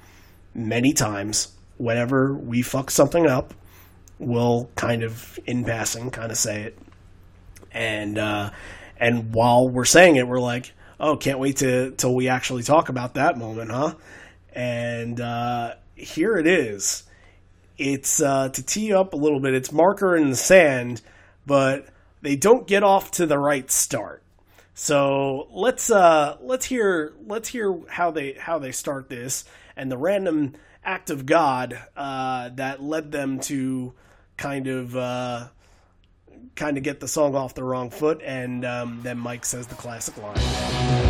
many 0.55 0.93
times. 0.93 1.55
Whenever 1.77 2.35
we 2.35 2.61
fuck 2.61 2.91
something 2.91 3.29
up, 3.29 3.55
we'll 4.19 4.71
kind 4.75 5.03
of 5.03 5.39
in 5.47 5.65
passing 5.65 6.11
kind 6.11 6.31
of 6.31 6.39
say 6.39 6.63
it, 6.63 6.79
and 7.73 8.19
uh, 8.19 8.51
and 8.99 9.33
while 9.33 9.69
we're 9.69 9.85
saying 9.85 10.17
it, 10.17 10.27
we're 10.27 10.41
like, 10.41 10.73
oh, 11.01 11.17
can't 11.17 11.39
wait 11.39 11.59
to 11.59 11.93
till 11.93 12.15
we 12.15 12.29
actually 12.29 12.63
talk 12.63 12.89
about 12.89 13.15
that 13.15 13.39
moment, 13.39 13.71
huh? 13.71 13.95
And 14.53 15.21
uh, 15.21 15.75
here 15.95 16.37
it 16.37 16.47
is. 16.47 17.05
It's 17.77 18.21
uh, 18.21 18.49
to 18.49 18.63
tee 18.63 18.93
up 18.93 19.15
a 19.15 19.17
little 19.17 19.41
bit. 19.41 19.55
It's 19.55 19.71
marker 19.71 20.17
in 20.17 20.31
the 20.31 20.37
sand, 20.37 21.01
but 21.47 21.87
they 22.23 22.35
don't 22.35 22.67
get 22.67 22.83
off 22.83 23.13
to 23.13 23.27
the 23.27 23.39
right 23.39 23.71
start. 23.71 24.23
So 24.75 25.49
let's 25.51 25.91
uh, 25.91 26.37
let's 26.41 26.67
hear 26.67 27.13
let's 27.27 27.49
hear 27.49 27.79
how 27.89 28.11
they 28.11 28.35
how 28.35 28.59
they 28.59 28.73
start 28.73 29.09
this 29.09 29.45
and 29.77 29.91
the 29.91 29.99
random 29.99 30.55
act 30.85 31.11
of 31.11 31.27
God 31.27 31.79
uh, 31.97 32.51
that 32.51 32.83
led 32.83 33.13
them 33.13 33.41
to 33.41 33.95
kind 34.39 34.69
of 34.69 34.97
uh, 34.97 35.49
kind 36.55 36.79
of 36.79 36.83
get 36.83 37.01
the 37.01 37.09
song 37.09 37.35
off 37.35 37.55
the 37.55 37.65
wrong 37.65 37.91
foot, 37.91 38.23
and 38.25 38.65
um, 38.65 39.01
then 39.03 39.19
Mike 39.19 39.45
says 39.45 39.67
the 39.67 39.75
classic 39.75 40.17
line. 40.17 41.08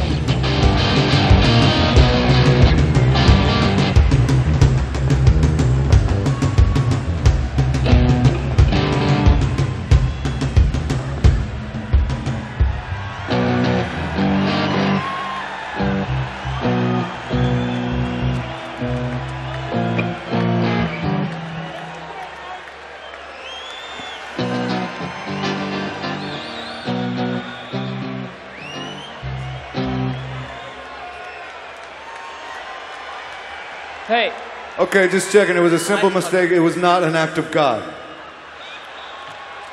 Okay, 34.78 35.08
just 35.08 35.32
checking. 35.32 35.56
It 35.56 35.60
was 35.60 35.72
a 35.72 35.78
simple 35.78 36.08
mistake. 36.08 36.52
It 36.52 36.60
was 36.60 36.76
not 36.76 37.02
an 37.02 37.16
act 37.16 37.36
of 37.36 37.50
God. 37.50 37.82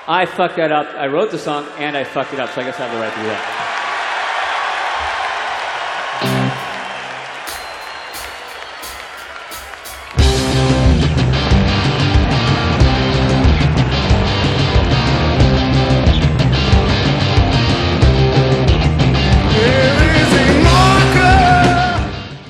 I 0.08 0.26
fucked 0.26 0.56
that 0.56 0.72
up. 0.72 0.88
I 0.96 1.06
wrote 1.06 1.30
the 1.30 1.38
song 1.38 1.68
and 1.78 1.96
I 1.96 2.04
fucked 2.04 2.34
it 2.34 2.40
up, 2.40 2.50
so 2.50 2.62
I 2.62 2.64
guess 2.64 2.80
I 2.80 2.88
have 2.88 2.92
the 2.92 3.00
right 3.00 3.14
to 3.14 3.22
do 3.22 3.28
that. 3.28 3.72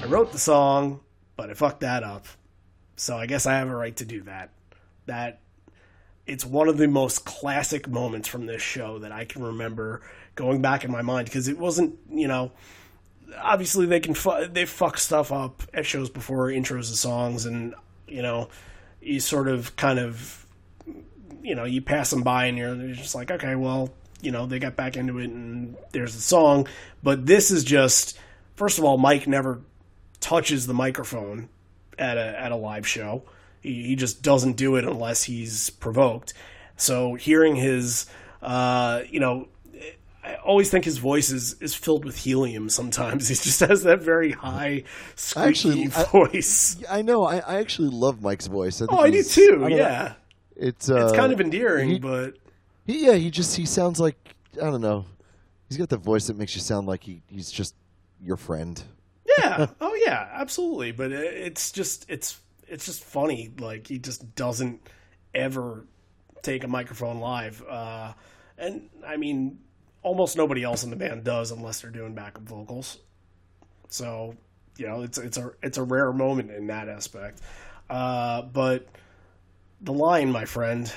I 0.04 0.08
wrote 0.08 0.32
the 0.32 0.40
song, 0.40 1.02
but 1.36 1.50
I 1.50 1.54
fucked 1.54 1.82
that 1.82 2.02
up. 2.04 2.26
So 2.96 3.18
I 3.18 3.26
guess 3.26 3.46
I 3.46 3.54
have 3.54 3.70
a 3.70 3.76
right 3.76 3.96
to 3.98 4.06
do 4.06 4.22
that. 4.24 4.52
That 5.06 5.42
it's 6.26 6.46
one 6.46 6.68
of 6.68 6.78
the 6.78 6.88
most 6.88 7.26
classic 7.26 7.88
moments 7.88 8.28
from 8.28 8.46
this 8.46 8.62
show 8.62 9.00
that 9.00 9.12
I 9.12 9.26
can 9.26 9.44
remember 9.44 10.02
going 10.36 10.62
back 10.62 10.84
in 10.84 10.92
my 10.92 11.02
mind 11.02 11.26
because 11.26 11.48
it 11.48 11.58
wasn't, 11.58 11.98
you 12.10 12.28
know, 12.28 12.52
obviously 13.42 13.86
they 13.86 14.00
can 14.00 14.14
fu- 14.14 14.48
they 14.48 14.66
fuck 14.66 14.98
stuff 14.98 15.32
up 15.32 15.64
at 15.74 15.86
shows 15.86 16.10
before 16.10 16.48
intros 16.48 16.90
of 16.90 16.98
songs 16.98 17.46
and 17.46 17.74
you 18.08 18.22
know 18.22 18.50
you 19.02 19.20
sort 19.20 19.48
of 19.48 19.76
kind 19.76 20.00
of 20.00 20.46
you 21.42 21.56
know 21.56 21.64
you 21.66 21.82
pass 21.82 22.10
them 22.10 22.24
by 22.24 22.46
and 22.46 22.58
you're 22.58 22.76
just 22.94 23.16
like 23.16 23.32
okay 23.32 23.56
well 23.56 23.92
you 24.22 24.32
know 24.32 24.46
they 24.46 24.60
got 24.60 24.76
back 24.76 24.98
into 24.98 25.20
it 25.20 25.30
and 25.30 25.76
there's 25.92 26.16
the 26.16 26.22
song 26.22 26.68
but 27.04 27.26
this 27.26 27.52
is 27.52 27.64
just 27.64 28.18
first 28.56 28.78
of 28.78 28.84
all 28.84 28.98
Mike 28.98 29.28
never 29.28 29.62
touches 30.20 30.68
the 30.68 30.74
microphone 30.74 31.50
at 32.00 32.18
a 32.18 32.40
at 32.40 32.52
a 32.52 32.56
live 32.56 32.88
show 32.88 33.24
he, 33.62 33.84
he 33.84 33.96
just 33.96 34.22
doesn't 34.22 34.54
do 34.54 34.76
it 34.76 34.86
unless 34.86 35.24
he's 35.24 35.70
provoked 35.70 36.34
so 36.78 37.16
hearing 37.16 37.56
his 37.56 38.06
uh 38.42 39.02
you 39.10 39.20
know 39.20 39.48
I 40.24 40.36
always 40.38 40.72
think 40.72 40.86
his 40.86 40.98
voice 40.98 41.30
is, 41.30 41.56
is 41.62 41.76
filled 41.76 42.04
with 42.04 42.18
helium 42.18 42.68
sometimes. 42.70 43.28
He 43.30 43.36
just 43.36 43.60
has 43.60 43.84
that 43.84 44.02
very 44.02 44.32
high, 44.32 44.84
squeaky 45.16 45.48
Actually, 45.50 45.88
voice. 45.88 46.78
I 46.90 47.04
know. 47.04 47.24
I, 47.26 47.38
I 47.38 47.56
actually 47.60 47.90
love 47.90 48.24
Mike's 48.24 48.48
voice. 48.48 48.82
I 48.82 48.88
oh, 48.90 48.98
I 48.98 49.12
do 49.12 49.22
too. 49.22 49.62
I 49.64 49.70
know. 49.70 49.76
yeah. 49.76 50.14
It's 50.56 50.90
uh, 50.90 50.96
It's 51.06 51.16
kind 51.16 51.32
of 51.32 51.40
endearing, 51.40 51.90
he- 51.90 52.00
but 52.00 52.38
he, 52.88 53.06
yeah. 53.06 53.14
He 53.14 53.30
just 53.30 53.56
he 53.56 53.68
sounds 53.68 54.00
like 54.00 54.16
I 54.56 54.66
don't 54.66 54.82
know. 54.82 55.06
He's 55.70 55.78
got 55.78 55.90
the 55.90 55.98
voice 55.98 56.26
that 56.26 56.38
makes 56.38 56.56
you 56.56 56.62
sound 56.62 56.88
like 56.88 57.04
he, 57.04 57.22
he's 57.28 57.52
just 57.52 57.76
your 58.20 58.38
friend. 58.38 58.82
Yeah. 59.38 59.68
oh, 59.82 59.96
yeah, 60.06 60.30
absolutely. 60.34 60.92
But 60.92 61.12
it's 61.12 61.72
just 61.72 62.06
it's 62.10 62.40
it's 62.68 62.86
just 62.86 63.04
funny. 63.04 63.54
Like 63.60 63.88
he 63.88 64.00
just 64.00 64.36
doesn't 64.36 64.82
ever 65.34 65.86
take 66.42 66.64
a 66.64 66.68
microphone 66.68 67.20
live. 67.20 67.64
Uh, 67.68 68.14
and 68.58 68.90
I 69.06 69.18
mean, 69.18 69.60
almost 70.04 70.38
nobody 70.38 70.64
else 70.64 70.84
in 70.84 70.90
the 70.90 70.96
band 70.96 71.24
does 71.24 71.52
unless 71.52 71.82
they're 71.82 71.92
doing 71.92 72.14
backup 72.14 72.44
vocals. 72.44 73.00
So 73.90 74.36
you 74.78 74.88
know, 74.88 75.02
it's 75.02 75.18
it's 75.18 75.38
a 75.38 75.52
it's 75.62 75.78
a 75.78 75.84
rare 75.84 76.12
moment 76.14 76.52
in 76.52 76.68
that 76.68 76.90
aspect. 76.90 77.42
Uh, 77.90 78.42
but 78.44 78.88
the 79.82 79.94
line, 79.94 80.32
my 80.32 80.46
friend, 80.46 80.92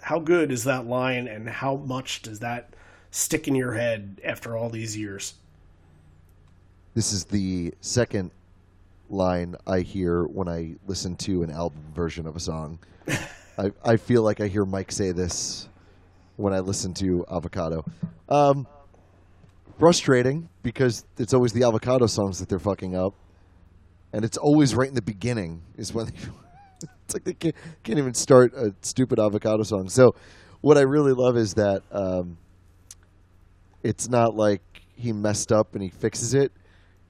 how 0.00 0.18
good 0.18 0.52
is 0.52 0.64
that 0.64 0.86
line, 0.86 1.28
and 1.28 1.48
how 1.48 1.76
much 1.76 2.22
does 2.22 2.40
that 2.40 2.74
stick 3.10 3.48
in 3.48 3.54
your 3.54 3.74
head 3.74 4.20
after 4.24 4.56
all 4.56 4.70
these 4.70 4.96
years? 4.96 5.34
This 6.96 7.12
is 7.12 7.26
the 7.26 7.74
second 7.82 8.30
line 9.10 9.54
I 9.66 9.80
hear 9.80 10.24
when 10.24 10.48
I 10.48 10.76
listen 10.86 11.14
to 11.16 11.42
an 11.42 11.50
album 11.50 11.82
version 11.94 12.26
of 12.26 12.36
a 12.36 12.40
song. 12.40 12.78
I, 13.58 13.70
I 13.84 13.98
feel 13.98 14.22
like 14.22 14.40
I 14.40 14.46
hear 14.46 14.64
Mike 14.64 14.90
say 14.90 15.12
this 15.12 15.68
when 16.36 16.54
I 16.54 16.60
listen 16.60 16.94
to 16.94 17.26
Avocado. 17.30 17.84
Um, 18.30 18.66
frustrating 19.78 20.48
because 20.62 21.04
it's 21.18 21.34
always 21.34 21.52
the 21.52 21.64
Avocado 21.64 22.06
songs 22.06 22.38
that 22.38 22.48
they're 22.48 22.58
fucking 22.58 22.96
up, 22.96 23.12
and 24.14 24.24
it's 24.24 24.38
always 24.38 24.74
right 24.74 24.88
in 24.88 24.94
the 24.94 25.02
beginning 25.02 25.60
is 25.76 25.92
when 25.92 26.06
they, 26.06 26.12
it's 27.04 27.12
like 27.12 27.24
they 27.24 27.34
can't, 27.34 27.54
can't 27.84 27.98
even 27.98 28.14
start 28.14 28.54
a 28.54 28.74
stupid 28.80 29.20
Avocado 29.20 29.64
song. 29.64 29.90
So, 29.90 30.14
what 30.62 30.78
I 30.78 30.82
really 30.82 31.12
love 31.12 31.36
is 31.36 31.52
that 31.56 31.82
um, 31.92 32.38
it's 33.82 34.08
not 34.08 34.34
like 34.34 34.62
he 34.96 35.12
messed 35.12 35.52
up 35.52 35.74
and 35.74 35.82
he 35.82 35.90
fixes 35.90 36.32
it. 36.32 36.52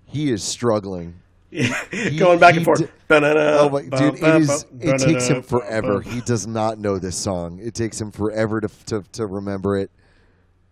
He 0.07 0.31
is 0.31 0.43
struggling 0.43 1.15
Going 2.19 2.39
back 2.39 2.57
and 2.57 2.65
forth. 2.65 2.81
d- 2.81 2.89
Oh 3.09 3.69
my 3.71 3.83
dude! 3.83 4.15
It 4.17 4.23
is. 4.43 4.67
It 4.81 4.99
takes 4.99 5.27
him 5.29 5.43
forever. 5.43 6.01
He 6.01 6.21
does 6.23 6.47
not 6.47 6.79
know 6.79 6.99
this 6.99 7.17
song. 7.17 7.61
It 7.63 7.73
takes 7.75 8.01
him 8.01 8.11
forever 8.11 8.61
to 8.61 8.69
to, 8.87 9.03
to 9.13 9.27
remember 9.27 9.77
it, 9.77 9.91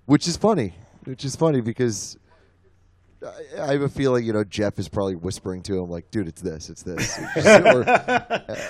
which 0.06 0.26
is 0.26 0.36
funny. 0.36 0.74
Which 1.04 1.24
is 1.24 1.36
funny 1.36 1.60
because 1.60 2.18
I, 3.24 3.62
I 3.62 3.72
have 3.72 3.82
a 3.82 3.88
feeling 3.88 4.24
you 4.24 4.32
know 4.32 4.42
Jeff 4.44 4.78
is 4.78 4.88
probably 4.88 5.14
whispering 5.14 5.62
to 5.62 5.78
him 5.78 5.88
like, 5.90 6.10
"Dude, 6.10 6.28
it's 6.28 6.42
this. 6.42 6.68
It's 6.68 6.82
this." 6.82 7.18
Or, 7.36 7.84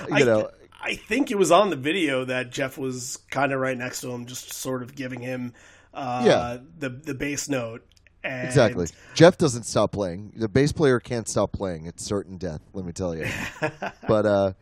you 0.09 0.15
I, 0.15 0.23
know, 0.23 0.49
I 0.81 0.95
think 0.95 1.31
it 1.31 1.37
was 1.37 1.51
on 1.51 1.69
the 1.71 1.75
video 1.75 2.23
that 2.25 2.51
Jeff 2.51 2.77
was 2.77 3.17
kind 3.31 3.51
of 3.51 3.59
right 3.59 3.77
next 3.77 4.01
to 4.01 4.11
him, 4.11 4.25
just 4.27 4.53
sort 4.53 4.83
of 4.83 4.95
giving 4.95 5.21
him 5.21 5.53
uh, 5.93 6.23
Yeah. 6.25 6.57
the 6.77 6.89
the 6.89 7.15
bass 7.15 7.49
note. 7.49 7.83
And 8.25 8.47
exactly. 8.47 8.87
Jeff 9.13 9.37
doesn't 9.37 9.63
stop 9.63 9.91
playing. 9.91 10.33
The 10.35 10.49
bass 10.49 10.71
player 10.71 10.99
can't 10.99 11.27
stop 11.27 11.51
playing. 11.51 11.85
It's 11.85 12.03
certain 12.03 12.37
death. 12.37 12.61
Let 12.73 12.83
me 12.83 12.91
tell 12.91 13.15
you. 13.15 13.27
but 14.07 14.25
uh, 14.25 14.53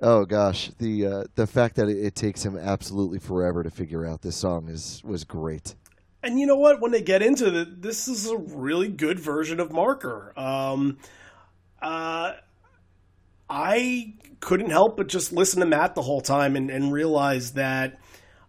oh 0.00 0.24
gosh, 0.24 0.70
the 0.78 1.06
uh, 1.06 1.24
the 1.34 1.46
fact 1.46 1.76
that 1.76 1.88
it, 1.90 1.98
it 1.98 2.14
takes 2.14 2.44
him 2.44 2.56
absolutely 2.56 3.18
forever 3.18 3.62
to 3.62 3.70
figure 3.70 4.06
out 4.06 4.22
this 4.22 4.36
song 4.36 4.68
is 4.68 5.02
was 5.04 5.24
great. 5.24 5.74
And 6.22 6.40
you 6.40 6.46
know 6.46 6.56
what? 6.56 6.80
When 6.80 6.92
they 6.92 7.02
get 7.02 7.20
into 7.20 7.60
it, 7.60 7.82
this 7.82 8.08
is 8.08 8.26
a 8.26 8.38
really 8.38 8.88
good 8.88 9.20
version 9.20 9.60
of 9.60 9.70
Marker. 9.70 10.32
Um, 10.38 10.96
uh, 11.82 12.32
I 13.50 14.14
couldn't 14.40 14.70
help 14.70 14.96
but 14.96 15.08
just 15.08 15.30
listen 15.30 15.60
to 15.60 15.66
Matt 15.66 15.94
the 15.94 16.02
whole 16.02 16.22
time 16.22 16.56
and, 16.56 16.70
and 16.70 16.90
realize 16.90 17.52
that 17.52 17.98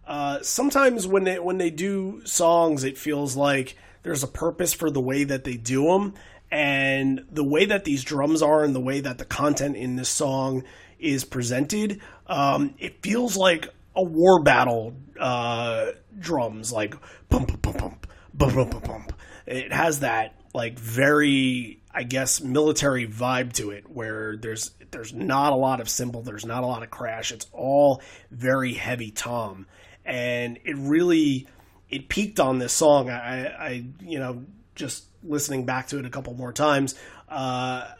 uh, 0.07 0.41
sometimes 0.41 1.05
when 1.07 1.25
they 1.25 1.39
when 1.39 1.57
they 1.57 1.69
do 1.69 2.21
songs, 2.23 2.85
it 2.85 2.97
feels 2.97 3.35
like 3.35 3.75
there's 4.05 4.23
a 4.23 4.27
purpose 4.27 4.71
for 4.71 4.91
the 4.91 5.01
way 5.01 5.23
that 5.23 5.43
they 5.43 5.57
do 5.57 5.85
them, 5.85 6.13
and 6.51 7.25
the 7.31 7.43
way 7.43 7.65
that 7.65 7.85
these 7.85 8.03
drums 8.03 8.43
are, 8.43 8.63
and 8.63 8.75
the 8.75 8.79
way 8.79 8.99
that 8.99 9.17
the 9.17 9.25
content 9.25 9.75
in 9.75 9.95
this 9.95 10.09
song 10.09 10.63
is 10.99 11.25
presented. 11.25 11.99
Um, 12.27 12.75
it 12.77 13.01
feels 13.01 13.35
like 13.35 13.67
a 13.95 14.03
war 14.03 14.43
battle 14.43 14.93
uh, 15.19 15.87
drums, 16.19 16.71
like 16.71 16.95
pump 17.29 17.47
pump 17.63 17.77
pump 17.79 18.07
pump 18.37 18.71
bump 18.71 18.87
bump. 18.87 19.13
It 19.47 19.73
has 19.73 20.01
that 20.01 20.39
like 20.53 20.77
very, 20.77 21.81
I 21.91 22.03
guess, 22.03 22.41
military 22.41 23.07
vibe 23.07 23.53
to 23.53 23.71
it, 23.71 23.89
where 23.89 24.37
there's 24.37 24.69
there's 24.91 25.13
not 25.13 25.51
a 25.51 25.55
lot 25.55 25.81
of 25.81 25.89
cymbal, 25.89 26.21
there's 26.21 26.45
not 26.45 26.63
a 26.63 26.67
lot 26.67 26.83
of 26.83 26.91
crash. 26.91 27.31
It's 27.31 27.47
all 27.51 28.03
very 28.29 28.73
heavy 28.73 29.09
tom, 29.09 29.65
and 30.05 30.59
it 30.63 30.77
really 30.77 31.47
it 31.89 32.09
peaked 32.09 32.39
on 32.39 32.59
this 32.59 32.73
song. 32.73 33.09
I, 33.09 33.47
I 33.47 33.85
you 34.01 34.19
know 34.19 34.45
just 34.75 35.05
listening 35.23 35.65
back 35.65 35.87
to 35.87 35.99
it 35.99 36.05
a 36.05 36.09
couple 36.09 36.33
more 36.33 36.53
times. 36.53 36.95
Uh, 37.29 37.91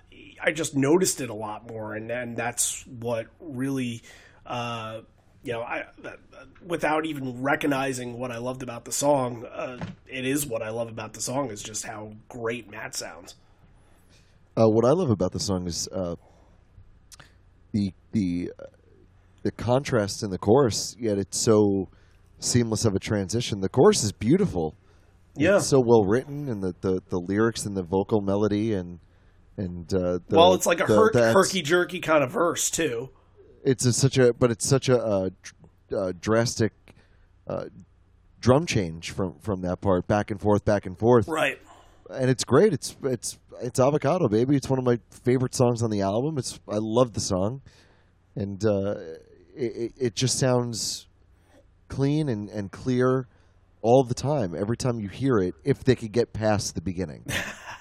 I 0.41 0.51
just 0.51 0.75
noticed 0.75 1.21
it 1.21 1.29
a 1.29 1.33
lot 1.33 1.69
more, 1.69 1.93
and 1.93 2.11
and 2.11 2.37
that's 2.37 2.85
what 2.87 3.27
really 3.39 4.01
uh, 4.45 5.01
you 5.45 5.53
know, 5.53 5.61
I 5.61 5.85
without 6.65 7.05
even 7.05 7.43
recognizing 7.43 8.17
what 8.17 8.31
I 8.31 8.39
loved 8.39 8.63
about 8.63 8.83
the 8.83 8.91
song, 8.91 9.45
uh, 9.45 9.77
it 10.07 10.25
is 10.25 10.45
what 10.45 10.63
I 10.63 10.69
love 10.69 10.89
about 10.89 11.13
the 11.13 11.21
song 11.21 11.51
is 11.51 11.61
just 11.61 11.85
how 11.85 12.13
great 12.27 12.69
Matt 12.69 12.95
sounds. 12.95 13.35
Uh, 14.59 14.67
what 14.67 14.85
I 14.85 14.91
love 14.91 15.11
about 15.11 15.33
the 15.33 15.39
song 15.39 15.67
is 15.67 15.87
uh, 15.89 16.15
the 17.73 17.93
the 18.11 18.51
uh, 18.59 18.63
the 19.43 19.51
contrast 19.51 20.23
in 20.23 20.31
the 20.31 20.39
chorus. 20.39 20.95
Yet 20.99 21.19
it's 21.19 21.37
so 21.37 21.89
seamless 22.39 22.85
of 22.85 22.95
a 22.95 22.99
transition. 22.99 23.61
The 23.61 23.69
chorus 23.69 24.03
is 24.03 24.11
beautiful. 24.11 24.75
Yeah. 25.35 25.57
It's 25.57 25.67
so 25.67 25.79
well 25.79 26.05
written, 26.05 26.47
and 26.49 26.63
the, 26.63 26.75
the, 26.81 27.01
the 27.09 27.19
lyrics 27.19 27.65
and 27.65 27.75
the 27.75 27.83
vocal 27.83 28.21
melody 28.21 28.73
and 28.73 28.99
and 29.57 29.93
uh, 29.93 30.19
the, 30.27 30.35
well, 30.35 30.53
it's 30.53 30.65
like 30.65 30.81
a 30.81 30.85
the- 30.85 30.95
her- 30.95 31.11
the 31.11 31.31
herky 31.33 31.61
jerky 31.61 31.99
kind 31.99 32.23
of 32.23 32.31
verse 32.31 32.69
too. 32.69 33.09
It's 33.63 33.85
a, 33.85 33.93
such 33.93 34.17
a 34.17 34.33
but 34.33 34.51
it's 34.51 34.65
such 34.67 34.89
a, 34.89 34.97
uh, 35.03 35.29
uh, 35.95 36.13
drastic 36.19 36.71
uh, 37.47 37.65
drum 38.39 38.65
change 38.65 39.11
from 39.11 39.37
from 39.39 39.61
that 39.61 39.81
part, 39.81 40.07
back 40.07 40.31
and 40.31 40.39
forth, 40.39 40.63
back 40.65 40.85
and 40.85 40.97
forth. 40.97 41.27
Right. 41.27 41.59
and 42.09 42.29
it's 42.29 42.43
great. 42.43 42.71
It's 42.73 42.95
it's 43.03 43.37
it's 43.61 43.79
avocado, 43.79 44.27
baby. 44.29 44.55
It's 44.55 44.69
one 44.69 44.79
of 44.79 44.85
my 44.85 44.99
favorite 45.09 45.55
songs 45.55 45.81
on 45.83 45.89
the 45.89 46.01
album. 46.01 46.37
It's 46.37 46.59
I 46.69 46.77
love 46.77 47.13
the 47.13 47.21
song, 47.21 47.61
and 48.35 48.63
uh, 48.65 48.95
it- 49.55 49.93
it 49.97 50.15
just 50.15 50.37
sounds 50.37 51.04
clean 51.95 52.27
and, 52.29 52.49
and 52.49 52.71
clear 52.71 53.27
all 53.81 54.03
the 54.03 54.13
time. 54.13 54.53
Every 54.55 54.75
time 54.77 54.99
you 54.99 55.07
hear 55.09 55.37
it, 55.37 55.55
if 55.63 55.83
they 55.83 55.95
could 55.95 56.11
get 56.11 56.33
past 56.33 56.75
the 56.75 56.81
beginning, 56.81 57.25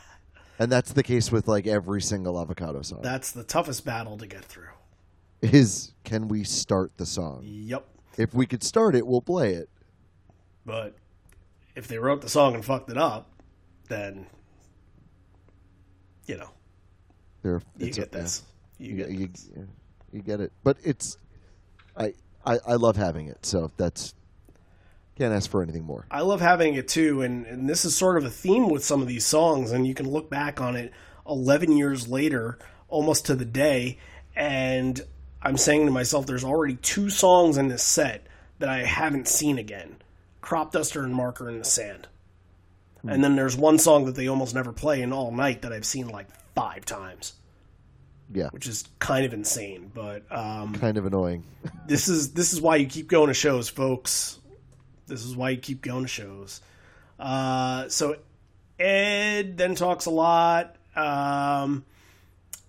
and 0.59 0.71
that's 0.71 0.93
the 0.93 1.03
case 1.03 1.33
with 1.33 1.49
like 1.49 1.67
every 1.67 2.01
single 2.01 2.41
avocado 2.41 2.83
song. 2.83 3.01
That's 3.03 3.33
the 3.33 3.43
toughest 3.45 3.85
battle 3.85 4.17
to 4.19 4.27
get 4.27 4.45
through. 4.45 4.69
Is 5.43 5.93
can 6.05 6.29
we 6.29 6.45
start 6.45 6.93
the 6.97 7.05
song? 7.07 7.43
Yep. 7.45 7.85
If 8.17 8.33
we 8.33 8.47
could 8.47 8.63
start 8.63 8.95
it, 8.95 9.07
we'll 9.07 9.21
play 9.21 9.55
it. 9.55 9.69
But 10.65 10.95
if 11.75 11.89
they 11.89 11.99
wrote 11.99 12.23
the 12.23 12.29
song 12.29 12.55
and 12.55 12.65
fucked 12.65 12.89
it 12.91 12.97
up, 12.97 13.31
then 13.89 14.27
you 16.27 16.39
know 16.39 16.49
There, 17.43 17.61
you 17.79 17.87
it's 17.89 17.99
a- 17.99 18.01
get 18.03 18.13
this. 18.13 18.43
You 18.79 18.91
You, 18.91 18.97
get 18.97 19.11
you, 19.11 19.27
this. 19.29 19.51
you 20.13 20.23
get 20.23 20.41
it, 20.41 20.53
but 20.63 20.77
it's 20.85 21.19
I, 21.97 22.13
I 22.45 22.59
I 22.67 22.75
love 22.75 22.97
having 22.97 23.29
it. 23.29 23.45
So 23.47 23.71
that's 23.77 24.15
can't 25.17 25.33
ask 25.33 25.49
for 25.49 25.63
anything 25.63 25.85
more. 25.85 26.07
I 26.11 26.23
love 26.23 26.41
having 26.41 26.75
it 26.75 26.89
too, 26.89 27.23
and, 27.23 27.47
and 27.47 27.69
this 27.69 27.85
is 27.85 27.97
sort 27.97 28.17
of 28.17 28.25
a 28.25 28.31
theme 28.31 28.69
with 28.69 28.85
some 28.85 29.01
of 29.01 29.07
these 29.07 29.25
songs, 29.25 29.71
and 29.71 29.87
you 29.87 29.95
can 29.95 30.11
look 30.11 30.29
back 30.29 30.61
on 30.61 30.75
it 30.75 30.93
11 31.29 31.77
years 31.77 32.09
later, 32.09 32.59
almost 32.89 33.27
to 33.27 33.37
the 33.37 33.45
day, 33.45 33.99
and 34.35 35.01
I'm 35.41 35.57
saying 35.57 35.87
to 35.87 35.93
myself, 35.93 36.27
there's 36.27 36.45
already 36.45 36.77
two 36.77 37.11
songs 37.11 37.57
in 37.57 37.69
this 37.69 37.83
set 37.83 38.27
that 38.59 38.69
I 38.69 38.85
haven't 38.85 39.29
seen 39.29 39.59
again 39.59 39.97
Crop 40.41 40.73
Duster 40.73 41.05
and 41.05 41.15
Marker 41.15 41.49
in 41.49 41.59
the 41.59 41.65
Sand. 41.65 42.09
Hmm. 43.03 43.11
And 43.11 43.25
then 43.25 43.37
there's 43.37 43.57
one 43.57 43.79
song 43.79 44.07
that 44.07 44.15
they 44.15 44.29
almost 44.29 44.55
never 44.55 44.73
play 44.73 45.01
in 45.01 45.13
all 45.13 45.31
night 45.31 45.63
that 45.63 45.73
I've 45.73 45.85
seen 45.85 46.09
like 46.09 46.27
five 46.55 46.85
times, 46.85 47.35
Yeah, 48.33 48.49
which 48.51 48.67
is 48.67 48.85
kind 48.99 49.27
of 49.27 49.33
insane. 49.33 49.91
But 49.93 50.25
um, 50.31 50.75
kind 50.75 50.97
of 50.97 51.07
annoying. 51.07 51.45
this 51.87 52.09
is 52.09 52.33
this 52.33 52.53
is 52.53 52.61
why 52.61 52.77
you 52.77 52.87
keep 52.87 53.09
going 53.09 53.29
to 53.29 53.35
shows, 53.35 53.69
folks. 53.69 54.39
This 55.07 55.25
is 55.25 55.37
why 55.37 55.51
you 55.51 55.59
keep 55.59 55.83
going 55.83 56.03
to 56.05 56.09
shows. 56.09 56.61
Uh, 57.19 57.89
so 57.89 58.17
Ed 58.79 59.57
then 59.57 59.75
talks 59.75 60.07
a 60.07 60.11
lot. 60.11 60.77
Um, 60.97 61.85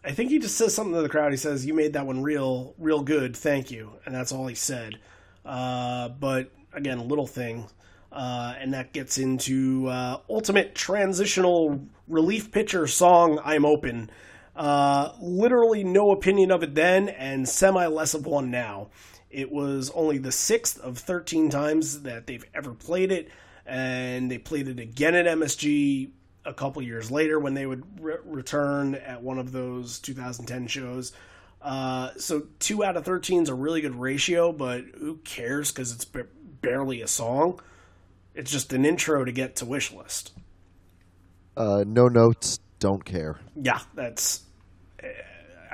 I 0.04 0.12
think 0.12 0.30
he 0.30 0.40
just 0.40 0.56
says 0.56 0.74
something 0.74 0.94
to 0.94 1.02
the 1.02 1.10
crowd. 1.10 1.32
He 1.32 1.38
says, 1.38 1.66
"You 1.66 1.74
made 1.74 1.94
that 1.94 2.06
one 2.06 2.22
real, 2.22 2.76
real 2.78 3.02
good. 3.02 3.36
Thank 3.36 3.72
you," 3.72 3.92
and 4.06 4.14
that's 4.14 4.32
all 4.32 4.48
he 4.48 4.56
said. 4.56 5.00
Uh, 5.44 6.10
but 6.10 6.52
again, 6.74 7.08
little 7.08 7.28
thing, 7.28 7.66
uh, 8.12 8.54
and 8.60 8.74
that 8.74 8.94
gets 8.94 9.18
into 9.18 9.88
uh, 9.88 10.20
ultimate 10.30 10.76
transitional 10.76 11.82
relief 12.08 12.52
pitcher 12.52 12.86
song. 12.88 13.40
I'm 13.44 13.66
open. 13.66 14.12
Uh, 14.56 15.12
literally 15.20 15.84
no 15.84 16.12
opinion 16.12 16.52
of 16.52 16.64
it 16.64 16.76
then, 16.76 17.10
and 17.10 17.48
semi 17.48 17.86
less 17.88 18.14
of 18.14 18.26
one 18.26 18.52
now. 18.52 18.88
It 19.30 19.52
was 19.52 19.92
only 19.94 20.18
the 20.18 20.32
sixth 20.32 20.80
of 20.80 20.98
13 20.98 21.50
times 21.50 22.04
that 22.04 22.26
they've 22.26 22.46
ever 22.54 22.74
played 22.74 23.12
it, 23.12 23.30
and 23.66 24.32
they 24.32 24.38
played 24.38 24.68
it 24.68 24.80
again 24.80 25.14
at 25.16 25.26
MSG 25.26 26.12
a 26.46 26.54
couple 26.54 26.82
years 26.82 27.12
later 27.12 27.40
when 27.40 27.54
they 27.54 27.66
would 27.66 27.84
re- 28.02 28.18
return 28.24 28.96
at 28.96 29.22
one 29.22 29.40
of 29.40 29.52
those 29.52 30.00
2010 30.00 30.68
shows. 30.68 31.12
Uh, 31.62 32.12
so 32.18 32.44
two 32.60 32.84
out 32.84 32.96
of 32.96 33.04
13 33.04 33.44
is 33.44 33.50
a 33.50 33.54
really 33.56 33.82
good 33.82 33.96
ratio, 33.96 34.52
but 34.52 34.84
who 35.00 35.18
cares 35.18 35.72
because 35.72 35.92
it's 35.92 36.06
ba- 36.06 36.28
barely 36.62 37.02
a 37.02 37.08
song. 37.08 37.60
It's 38.36 38.52
just 38.52 38.72
an 38.72 38.86
intro 38.86 39.26
to 39.26 39.32
get 39.32 39.58
to 39.58 39.66
wish 39.66 39.92
list. 39.92 40.32
Uh, 41.58 41.84
no 41.88 42.08
notes, 42.08 42.60
don't 42.80 43.04
care. 43.04 43.40
Yeah, 43.56 43.80
that's. 43.96 44.45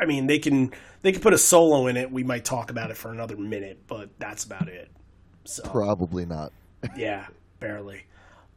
I 0.01 0.05
mean, 0.05 0.25
they 0.27 0.39
can 0.39 0.71
they 1.03 1.11
can 1.11 1.21
put 1.21 1.33
a 1.33 1.37
solo 1.37 1.85
in 1.87 1.95
it. 1.95 2.11
We 2.11 2.23
might 2.23 2.43
talk 2.43 2.71
about 2.71 2.89
it 2.89 2.97
for 2.97 3.11
another 3.11 3.37
minute, 3.37 3.83
but 3.87 4.09
that's 4.19 4.43
about 4.43 4.67
it. 4.67 4.89
So 5.45 5.63
Probably 5.63 6.25
not. 6.25 6.51
yeah, 6.97 7.27
barely. 7.59 8.03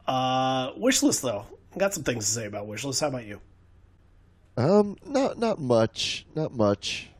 Uh, 0.06 0.72
wish 0.76 1.02
list 1.02 1.20
though, 1.22 1.46
got 1.76 1.92
some 1.94 2.02
things 2.02 2.24
to 2.26 2.30
say 2.32 2.46
about 2.46 2.66
wish 2.66 2.82
list. 2.84 3.00
How 3.00 3.08
about 3.08 3.26
you? 3.26 3.40
Um, 4.56 4.96
not 5.04 5.38
not 5.38 5.60
much, 5.60 6.26
not 6.34 6.54
much. 6.54 7.10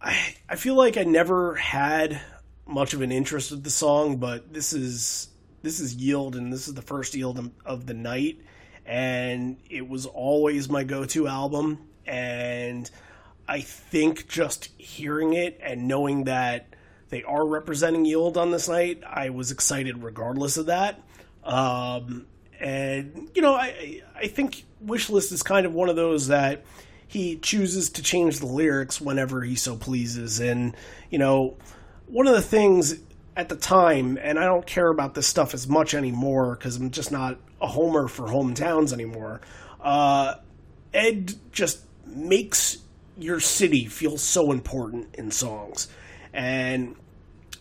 I 0.00 0.34
I 0.48 0.56
feel 0.56 0.74
like 0.74 0.96
I 0.96 1.02
never 1.04 1.54
had 1.56 2.20
much 2.66 2.94
of 2.94 3.02
an 3.02 3.12
interest 3.12 3.52
in 3.52 3.62
the 3.62 3.70
song, 3.70 4.16
but 4.16 4.52
this 4.52 4.72
is 4.72 5.28
this 5.62 5.78
is 5.80 5.94
Yield, 5.94 6.36
and 6.36 6.52
this 6.52 6.68
is 6.68 6.74
the 6.74 6.82
first 6.82 7.14
Yield 7.14 7.38
of- 7.38 7.50
of 7.64 7.86
the 7.86 7.94
night, 7.94 8.40
and 8.86 9.56
it 9.68 9.86
was 9.88 10.06
always 10.06 10.68
my 10.70 10.84
go-to 10.84 11.26
album. 11.26 11.78
And 12.06 12.88
I 13.48 13.60
think 13.60 14.28
just 14.28 14.70
hearing 14.76 15.34
it 15.34 15.58
and 15.62 15.86
knowing 15.86 16.24
that 16.24 16.66
they 17.08 17.22
are 17.22 17.46
representing 17.46 18.04
Yield 18.04 18.36
on 18.36 18.50
this 18.50 18.68
night, 18.68 19.02
I 19.06 19.30
was 19.30 19.50
excited 19.50 20.02
regardless 20.02 20.56
of 20.56 20.66
that. 20.66 21.00
Um, 21.44 22.26
and 22.58 23.30
you 23.34 23.42
know, 23.42 23.54
I 23.54 24.02
I 24.16 24.26
think 24.26 24.64
Wishlist 24.84 25.32
is 25.32 25.42
kind 25.42 25.66
of 25.66 25.74
one 25.74 25.88
of 25.88 25.96
those 25.96 26.28
that 26.28 26.64
he 27.06 27.36
chooses 27.36 27.90
to 27.90 28.02
change 28.02 28.40
the 28.40 28.46
lyrics 28.46 29.00
whenever 29.00 29.42
he 29.42 29.54
so 29.54 29.76
pleases. 29.76 30.40
And 30.40 30.76
you 31.10 31.18
know, 31.18 31.56
one 32.06 32.26
of 32.26 32.34
the 32.34 32.42
things 32.42 32.96
at 33.36 33.48
the 33.48 33.56
time, 33.56 34.18
and 34.20 34.38
I 34.38 34.44
don't 34.44 34.66
care 34.66 34.88
about 34.88 35.14
this 35.14 35.26
stuff 35.26 35.54
as 35.54 35.68
much 35.68 35.94
anymore 35.94 36.56
because 36.56 36.76
I'm 36.76 36.90
just 36.90 37.12
not 37.12 37.38
a 37.60 37.66
homer 37.66 38.08
for 38.08 38.28
hometowns 38.28 38.92
anymore. 38.92 39.40
Uh, 39.80 40.36
Ed 40.92 41.34
just 41.52 41.80
makes 42.06 42.78
your 43.18 43.40
city 43.40 43.86
feels 43.86 44.22
so 44.22 44.52
important 44.52 45.14
in 45.14 45.30
songs, 45.30 45.88
and 46.32 46.96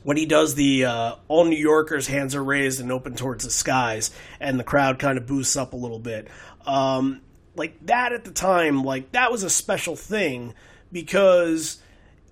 when 0.04 0.18
he 0.18 0.26
does 0.26 0.56
the 0.56 0.86
uh, 0.86 1.16
all 1.28 1.46
New 1.46 1.56
Yorkers 1.56 2.08
hands 2.08 2.36
are 2.36 2.44
raised 2.44 2.80
and 2.80 2.92
open 2.92 3.16
towards 3.16 3.44
the 3.44 3.52
skies, 3.52 4.12
and 4.40 4.60
the 4.60 4.64
crowd 4.64 5.00
kind 5.00 5.18
of 5.18 5.26
boosts 5.26 5.56
up 5.56 5.74
a 5.74 5.78
little 5.78 6.00
bit. 6.00 6.28
Um, 6.66 7.22
like 7.56 7.86
that 7.88 8.14
at 8.14 8.24
the 8.24 8.32
time, 8.32 8.84
like 8.84 9.12
that 9.14 9.32
was 9.32 9.44
a 9.44 9.50
special 9.50 9.96
thing 9.96 10.54
because 10.92 11.82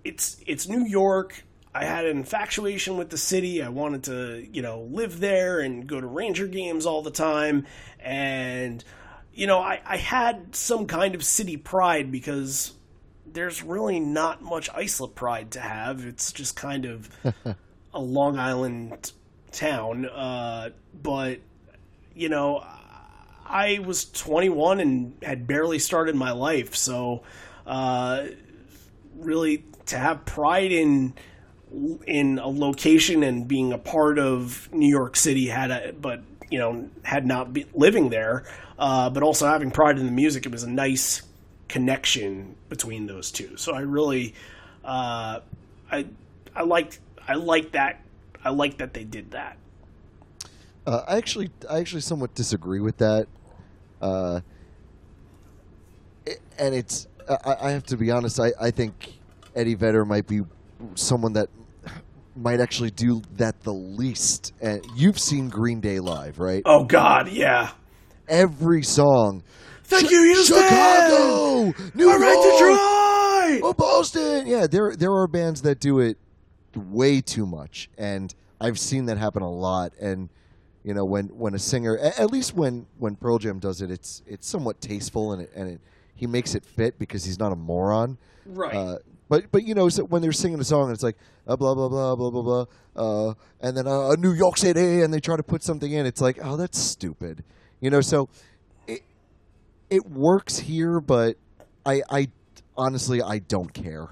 it's 0.03 0.37
it's 0.45 0.67
New 0.67 0.85
York. 0.85 1.43
I 1.75 1.85
had 1.85 2.05
an 2.05 2.17
infatuation 2.17 2.97
with 2.97 3.09
the 3.09 3.17
city. 3.17 3.63
I 3.63 3.69
wanted 3.69 4.03
to, 4.03 4.47
you 4.51 4.61
know, 4.61 4.81
live 4.81 5.19
there 5.19 5.59
and 5.59 5.87
go 5.87 5.99
to 5.99 6.05
Ranger 6.05 6.45
games 6.45 6.85
all 6.85 7.01
the 7.01 7.09
time. 7.09 7.65
And, 7.99 8.83
you 9.33 9.47
know, 9.47 9.59
I, 9.59 9.81
I 9.83 9.97
had 9.97 10.55
some 10.55 10.85
kind 10.85 11.15
of 11.15 11.23
city 11.25 11.57
pride 11.57 12.11
because 12.11 12.73
there's 13.33 13.63
really 13.63 13.99
not 13.99 14.41
much 14.41 14.69
Islip 14.69 15.15
pride 15.15 15.51
to 15.51 15.59
have. 15.59 16.05
It's 16.05 16.31
just 16.31 16.55
kind 16.55 16.85
of 16.85 17.09
a 17.93 17.99
Long 17.99 18.37
Island 18.37 19.11
town. 19.51 20.05
Uh, 20.05 20.69
but, 21.01 21.39
you 22.15 22.29
know, 22.29 22.63
I 23.45 23.79
was 23.79 24.05
21 24.05 24.79
and 24.79 25.13
had 25.21 25.47
barely 25.47 25.79
started 25.79 26.15
my 26.15 26.31
life. 26.31 26.75
So, 26.75 27.23
uh, 27.65 28.25
really, 29.17 29.65
to 29.87 29.97
have 29.97 30.25
pride 30.25 30.71
in 30.71 31.13
in 32.05 32.37
a 32.37 32.47
location 32.47 33.23
and 33.23 33.47
being 33.47 33.73
a 33.73 33.79
part 33.79 34.19
of 34.19 34.69
New 34.71 34.87
York 34.87 35.15
City 35.15 35.47
had 35.47 35.71
a, 35.71 35.91
but 35.93 36.21
you 36.51 36.59
know 36.59 36.87
had 37.01 37.25
not 37.25 37.51
been 37.51 37.67
living 37.73 38.09
there, 38.09 38.45
uh, 38.77 39.09
but 39.09 39.23
also 39.23 39.47
having 39.47 39.71
pride 39.71 39.97
in 39.97 40.05
the 40.05 40.11
music. 40.11 40.45
It 40.45 40.51
was 40.51 40.63
a 40.63 40.69
nice 40.69 41.23
connection 41.73 42.55
between 42.69 43.07
those 43.07 43.31
two. 43.31 43.57
So 43.57 43.73
I 43.73 43.79
really, 43.79 44.35
uh, 44.85 45.39
I 45.91 46.05
I 46.55 46.61
liked 46.61 46.99
I 47.27 47.33
liked 47.33 47.73
that 47.73 47.99
I 48.45 48.49
liked 48.51 48.77
that 48.77 48.93
they 48.93 49.03
did 49.03 49.31
that. 49.31 49.57
Uh, 50.85 51.01
I 51.07 51.17
actually, 51.17 51.49
I 51.67 51.79
actually 51.79 52.01
somewhat 52.01 52.35
disagree 52.35 52.79
with 52.79 52.97
that. 52.97 53.25
Uh, 54.01 54.41
it- 56.27 56.41
and 56.59 56.75
it's, 56.75 57.07
I, 57.27 57.55
I 57.61 57.71
have 57.71 57.83
to 57.85 57.97
be 57.97 58.11
honest. 58.11 58.39
I, 58.39 58.51
I 58.61 58.69
think 58.69 58.93
Eddie 59.55 59.75
Vedder 59.75 60.05
might 60.05 60.27
be 60.27 60.41
someone 60.95 61.33
that 61.33 61.47
might 62.35 62.59
actually 62.59 62.91
do 62.91 63.21
that 63.37 63.61
the 63.61 63.73
least. 63.73 64.53
And 64.61 64.85
you've 64.95 65.17
seen 65.19 65.49
Green 65.49 65.79
Day 65.79 65.99
live, 65.99 66.37
right? 66.37 66.61
Oh 66.65 66.83
God, 66.83 67.29
yeah. 67.29 67.71
Every 68.27 68.83
song. 68.83 69.41
Thank 69.93 70.09
Chi- 70.09 70.15
you, 70.15 70.23
Houston. 70.33 70.57
Chicago, 70.63 71.73
New 71.95 72.09
All 72.09 72.19
right 72.19 72.41
to 72.41 72.47
York, 72.47 72.59
try. 72.59 73.59
oh 73.63 73.73
Boston. 73.77 74.47
Yeah, 74.47 74.67
there 74.67 74.95
there 74.95 75.13
are 75.13 75.27
bands 75.27 75.61
that 75.63 75.79
do 75.79 75.99
it 75.99 76.17
way 76.75 77.21
too 77.21 77.45
much, 77.45 77.89
and 77.97 78.33
I've 78.59 78.79
seen 78.79 79.05
that 79.05 79.17
happen 79.17 79.41
a 79.43 79.51
lot. 79.51 79.93
And 79.99 80.29
you 80.83 80.93
know, 80.93 81.05
when 81.05 81.27
when 81.27 81.53
a 81.53 81.59
singer, 81.59 81.95
a- 81.95 82.19
at 82.19 82.31
least 82.31 82.55
when 82.55 82.85
when 82.97 83.15
Pearl 83.15 83.37
Jam 83.37 83.59
does 83.59 83.81
it, 83.81 83.91
it's 83.91 84.21
it's 84.25 84.47
somewhat 84.47 84.81
tasteful 84.81 85.33
and 85.33 85.41
it, 85.43 85.51
and 85.55 85.69
it, 85.69 85.81
he 86.15 86.27
makes 86.27 86.55
it 86.55 86.65
fit 86.65 86.97
because 86.99 87.23
he's 87.25 87.39
not 87.39 87.51
a 87.51 87.55
moron. 87.55 88.17
Right. 88.45 88.75
Uh, 88.75 88.97
but 89.29 89.45
but 89.51 89.63
you 89.63 89.73
know 89.73 89.87
so 89.89 90.03
when 90.03 90.21
they're 90.21 90.31
singing 90.31 90.59
a 90.59 90.63
song 90.63 90.83
and 90.85 90.93
it's 90.93 91.03
like 91.03 91.15
uh, 91.47 91.55
blah 91.55 91.73
blah 91.73 91.87
blah 91.89 92.15
blah 92.15 92.29
blah 92.29 92.41
blah, 92.41 92.65
uh, 93.29 93.33
and 93.61 93.75
then 93.77 93.87
uh, 93.87 94.13
New 94.15 94.33
York 94.33 94.57
City, 94.57 95.01
and 95.01 95.13
they 95.13 95.19
try 95.19 95.35
to 95.37 95.43
put 95.43 95.63
something 95.63 95.91
in. 95.91 96.05
It's 96.05 96.21
like 96.21 96.39
oh 96.43 96.57
that's 96.57 96.77
stupid, 96.77 97.43
you 97.79 97.89
know. 97.89 98.01
So 98.01 98.29
it 99.93 100.09
works 100.09 100.57
here, 100.57 100.99
but 100.99 101.37
I 101.85 102.01
I 102.09 102.29
honestly 102.75 103.21
I 103.21 103.37
don't 103.39 103.71
care. 103.71 104.07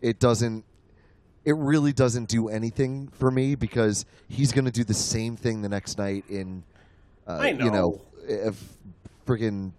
It 0.00 0.18
doesn't. 0.18 0.64
It 1.44 1.54
really 1.56 1.92
doesn't 1.92 2.30
do 2.30 2.48
anything 2.48 3.08
for 3.08 3.30
me 3.30 3.54
because 3.54 4.06
he's 4.28 4.50
going 4.50 4.64
to 4.64 4.70
do 4.70 4.82
the 4.82 4.94
same 4.94 5.36
thing 5.36 5.60
the 5.60 5.68
next 5.68 5.98
night 5.98 6.24
in, 6.28 6.64
uh, 7.28 7.32
I 7.32 7.48
you 7.50 7.70
know, 7.70 7.70
know. 7.70 8.00
if 8.26 8.60
friggin' 9.26 9.72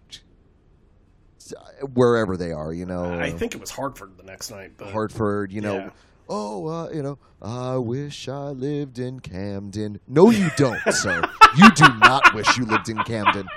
wherever 1.94 2.38
they 2.38 2.52
are, 2.52 2.72
you 2.72 2.86
know. 2.86 3.20
I 3.20 3.32
think 3.32 3.56
it 3.56 3.60
was 3.60 3.72
Hartford 3.72 4.16
the 4.16 4.24
next 4.24 4.52
night, 4.52 4.74
but 4.78 4.92
Hartford, 4.92 5.52
you 5.52 5.62
know. 5.62 5.78
Yeah. 5.78 5.90
Oh, 6.30 6.68
uh, 6.68 6.90
you 6.92 7.02
know, 7.02 7.18
I 7.42 7.78
wish 7.78 8.30
I 8.30 8.50
lived 8.50 9.00
in 9.00 9.22
Camden. 9.22 10.00
No, 10.08 10.30
you 10.30 10.50
don't, 10.56 10.80
sir. 10.92 11.22
You 11.58 11.72
do 11.72 11.88
not 12.00 12.34
wish 12.34 12.58
you 12.58 12.66
lived 12.66 12.90
in 12.90 12.98
Camden. 13.00 13.48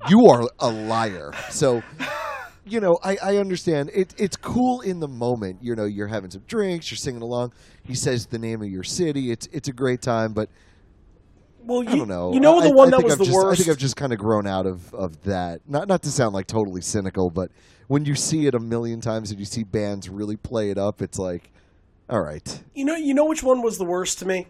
You 0.08 0.26
are 0.28 0.48
a 0.60 0.70
liar. 0.70 1.32
So, 1.50 1.82
you 2.64 2.80
know, 2.80 2.98
I, 3.02 3.16
I 3.22 3.36
understand. 3.38 3.90
It, 3.92 4.14
it's 4.16 4.36
cool 4.36 4.80
in 4.80 5.00
the 5.00 5.08
moment. 5.08 5.58
You 5.62 5.74
know, 5.74 5.84
you're 5.86 6.06
having 6.06 6.30
some 6.30 6.42
drinks, 6.46 6.90
you're 6.90 6.96
singing 6.96 7.20
along. 7.22 7.52
He 7.82 7.94
says 7.94 8.26
the 8.26 8.38
name 8.38 8.62
of 8.62 8.68
your 8.68 8.84
city. 8.84 9.30
It's 9.32 9.48
it's 9.52 9.68
a 9.68 9.72
great 9.72 10.00
time, 10.00 10.32
but 10.32 10.48
well, 11.60 11.82
you, 11.82 11.90
I 11.90 11.96
don't 11.96 12.08
know. 12.08 12.32
You 12.32 12.40
know 12.40 12.58
I- 12.60 12.62
the 12.68 12.70
I 12.70 12.74
one 12.74 12.90
that 12.90 13.02
was 13.02 13.12
I've 13.14 13.18
the 13.18 13.24
just, 13.24 13.36
worst. 13.36 13.60
I 13.60 13.64
think 13.64 13.74
I've 13.74 13.80
just 13.80 13.96
kind 13.96 14.12
of 14.12 14.18
grown 14.18 14.46
out 14.46 14.66
of, 14.66 14.94
of 14.94 15.20
that. 15.24 15.60
Not 15.68 15.88
not 15.88 16.02
to 16.02 16.10
sound 16.10 16.32
like 16.34 16.46
totally 16.46 16.80
cynical, 16.80 17.28
but 17.30 17.50
when 17.88 18.04
you 18.04 18.14
see 18.14 18.46
it 18.46 18.54
a 18.54 18.60
million 18.60 19.00
times 19.00 19.30
and 19.30 19.40
you 19.40 19.46
see 19.46 19.64
bands 19.64 20.08
really 20.08 20.36
play 20.36 20.70
it 20.70 20.78
up, 20.78 21.02
it's 21.02 21.18
like, 21.18 21.50
all 22.08 22.20
right. 22.22 22.62
You 22.74 22.84
know, 22.84 22.94
you 22.94 23.14
know 23.14 23.24
which 23.24 23.42
one 23.42 23.62
was 23.62 23.78
the 23.78 23.84
worst 23.84 24.20
to 24.20 24.26
me? 24.26 24.46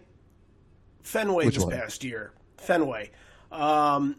Fenway 1.01 1.45
Which 1.45 1.55
this 1.55 1.63
one? 1.65 1.73
past 1.75 2.03
year. 2.03 2.33
Fenway, 2.57 3.09
um, 3.51 4.15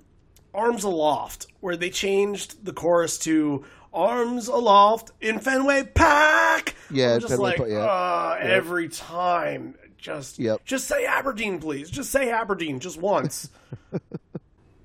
Arms 0.55 0.85
Aloft, 0.85 1.47
where 1.61 1.77
they 1.77 1.91
changed 1.91 2.65
the 2.65 2.73
chorus 2.73 3.19
to 3.21 3.65
"Arms 3.93 4.49
Aloft 4.49 5.13
in 5.21 5.39
Fenway 5.39 5.85
Park." 5.95 6.75
Yeah, 6.91 7.15
I'm 7.15 7.21
just 7.21 7.33
Fenway 7.33 7.57
like 7.59 7.69
yeah. 7.69 7.79
uh, 7.79 8.39
Yep. 8.41 8.51
every 8.51 8.89
time. 8.89 9.75
Just, 9.99 10.39
Yep. 10.39 10.65
just 10.65 10.89
say 10.89 11.05
Aberdeen, 11.05 11.59
please. 11.61 11.91
Just 11.91 12.11
say 12.11 12.31
Aberdeen, 12.31 12.81
just 12.81 12.99
once. 12.99 13.51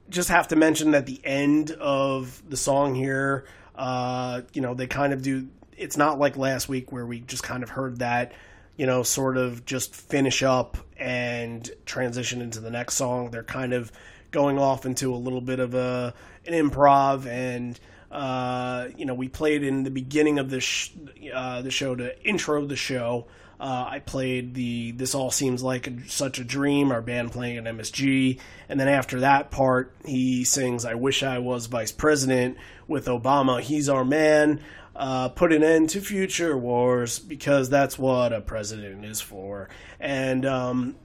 just 0.09 0.29
have 0.29 0.49
to 0.49 0.55
mention 0.55 0.91
that 0.91 1.05
the 1.05 1.19
end 1.23 1.71
of 1.71 2.41
the 2.49 2.57
song 2.57 2.95
here, 2.95 3.45
uh, 3.75 4.41
you 4.53 4.61
know, 4.61 4.73
they 4.73 4.87
kind 4.87 5.13
of 5.13 5.21
do. 5.21 5.47
It's 5.77 5.97
not 5.97 6.19
like 6.19 6.37
last 6.37 6.69
week 6.69 6.91
where 6.91 7.05
we 7.05 7.19
just 7.21 7.43
kind 7.43 7.63
of 7.63 7.69
heard 7.69 7.99
that, 7.99 8.33
you 8.77 8.85
know, 8.85 9.03
sort 9.03 9.37
of 9.37 9.65
just 9.65 9.95
finish 9.95 10.43
up 10.43 10.77
and 10.97 11.69
transition 11.85 12.41
into 12.41 12.59
the 12.59 12.69
next 12.71 12.95
song. 12.95 13.31
They're 13.31 13.43
kind 13.43 13.73
of 13.73 13.91
going 14.35 14.59
off 14.59 14.85
into 14.85 15.15
a 15.15 15.15
little 15.15 15.41
bit 15.41 15.59
of 15.59 15.73
a 15.73 16.13
an 16.45 16.53
improv 16.53 17.25
and. 17.25 17.79
Uh, 18.11 18.87
you 18.95 19.05
know, 19.05 19.15
we 19.15 19.27
played 19.27 19.61
in 19.61 19.83
the 19.83 19.91
beginning 19.91 20.39
of 20.39 20.49
the 20.49 20.61
sh- 20.61 20.91
uh, 21.33 21.61
the 21.63 21.71
show 21.71 21.93
to 21.95 22.23
intro 22.23 22.65
the 22.65 22.75
show. 22.75 23.25
Uh, 23.59 23.87
I 23.89 23.99
played 23.99 24.53
the 24.53 24.91
"This 24.91 25.15
All 25.15 25.31
Seems 25.31 25.61
Like 25.63 25.87
a, 25.87 26.07
Such 26.07 26.39
a 26.39 26.45
Dream," 26.45 26.91
our 26.91 27.01
band 27.01 27.33
playing 27.33 27.57
at 27.57 27.65
MSG, 27.65 28.39
and 28.69 28.79
then 28.79 28.87
after 28.87 29.21
that 29.21 29.51
part, 29.51 29.93
he 30.05 30.45
sings 30.45 30.85
"I 30.85 30.93
Wish 30.93 31.23
I 31.23 31.39
Was 31.39 31.65
Vice 31.65 31.91
President" 31.91 32.57
with 32.87 33.07
Obama. 33.07 33.59
He's 33.59 33.89
our 33.89 34.05
man. 34.05 34.61
Uh, 34.95 35.27
put 35.27 35.51
an 35.51 35.61
end 35.61 35.89
to 35.89 35.99
future 35.99 36.57
wars 36.57 37.19
because 37.19 37.69
that's 37.69 37.99
what 37.99 38.31
a 38.31 38.39
president 38.39 39.03
is 39.03 39.19
for. 39.19 39.67
And 39.99 40.45
um, 40.45 40.95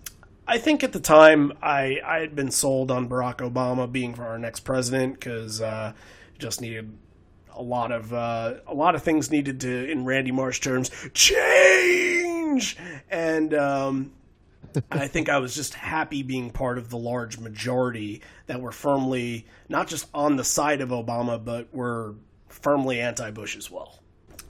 I 0.51 0.59
think 0.59 0.83
at 0.83 0.93
the 0.93 0.99
time 0.99 1.53
I 1.63 2.01
I 2.05 2.19
had 2.19 2.35
been 2.35 2.51
sold 2.51 2.91
on 2.91 3.09
Barack 3.09 3.37
Obama 3.37 3.91
being 3.91 4.15
for 4.15 4.25
our 4.25 4.37
next 4.37 4.61
president 4.61 5.15
because 5.15 5.61
uh, 5.61 5.93
just 6.41 6.61
needed 6.61 6.93
a 7.55 7.63
lot 7.63 7.93
of 7.93 8.13
uh, 8.13 8.55
a 8.67 8.75
lot 8.75 8.97
of 8.97 9.05
things 9.05 9.31
needed 9.31 9.61
to, 9.61 9.89
in 9.89 10.05
Randy 10.05 10.33
Marsh 10.33 10.59
terms, 10.59 10.91
change. 11.15 12.77
And 13.09 13.55
um, 13.55 14.13
I 14.91 15.07
think 15.07 15.29
I 15.29 15.39
was 15.39 15.55
just 15.55 15.75
happy 15.75 16.25
being 16.25 16.51
part 16.51 16.79
of 16.79 16.91
the 16.91 16.99
large 16.99 17.39
majority 17.39 18.21
that 18.47 18.61
were 18.61 18.73
firmly 18.73 19.47
not 19.69 19.87
just 19.87 20.09
on 20.13 20.35
the 20.35 20.45
side 20.45 20.81
of 20.81 20.89
Obama, 20.89 21.43
but 21.43 21.73
were 21.73 22.17
firmly 22.49 23.01
anti-Bush 23.01 23.57
as 23.57 23.71
well. 23.71 24.01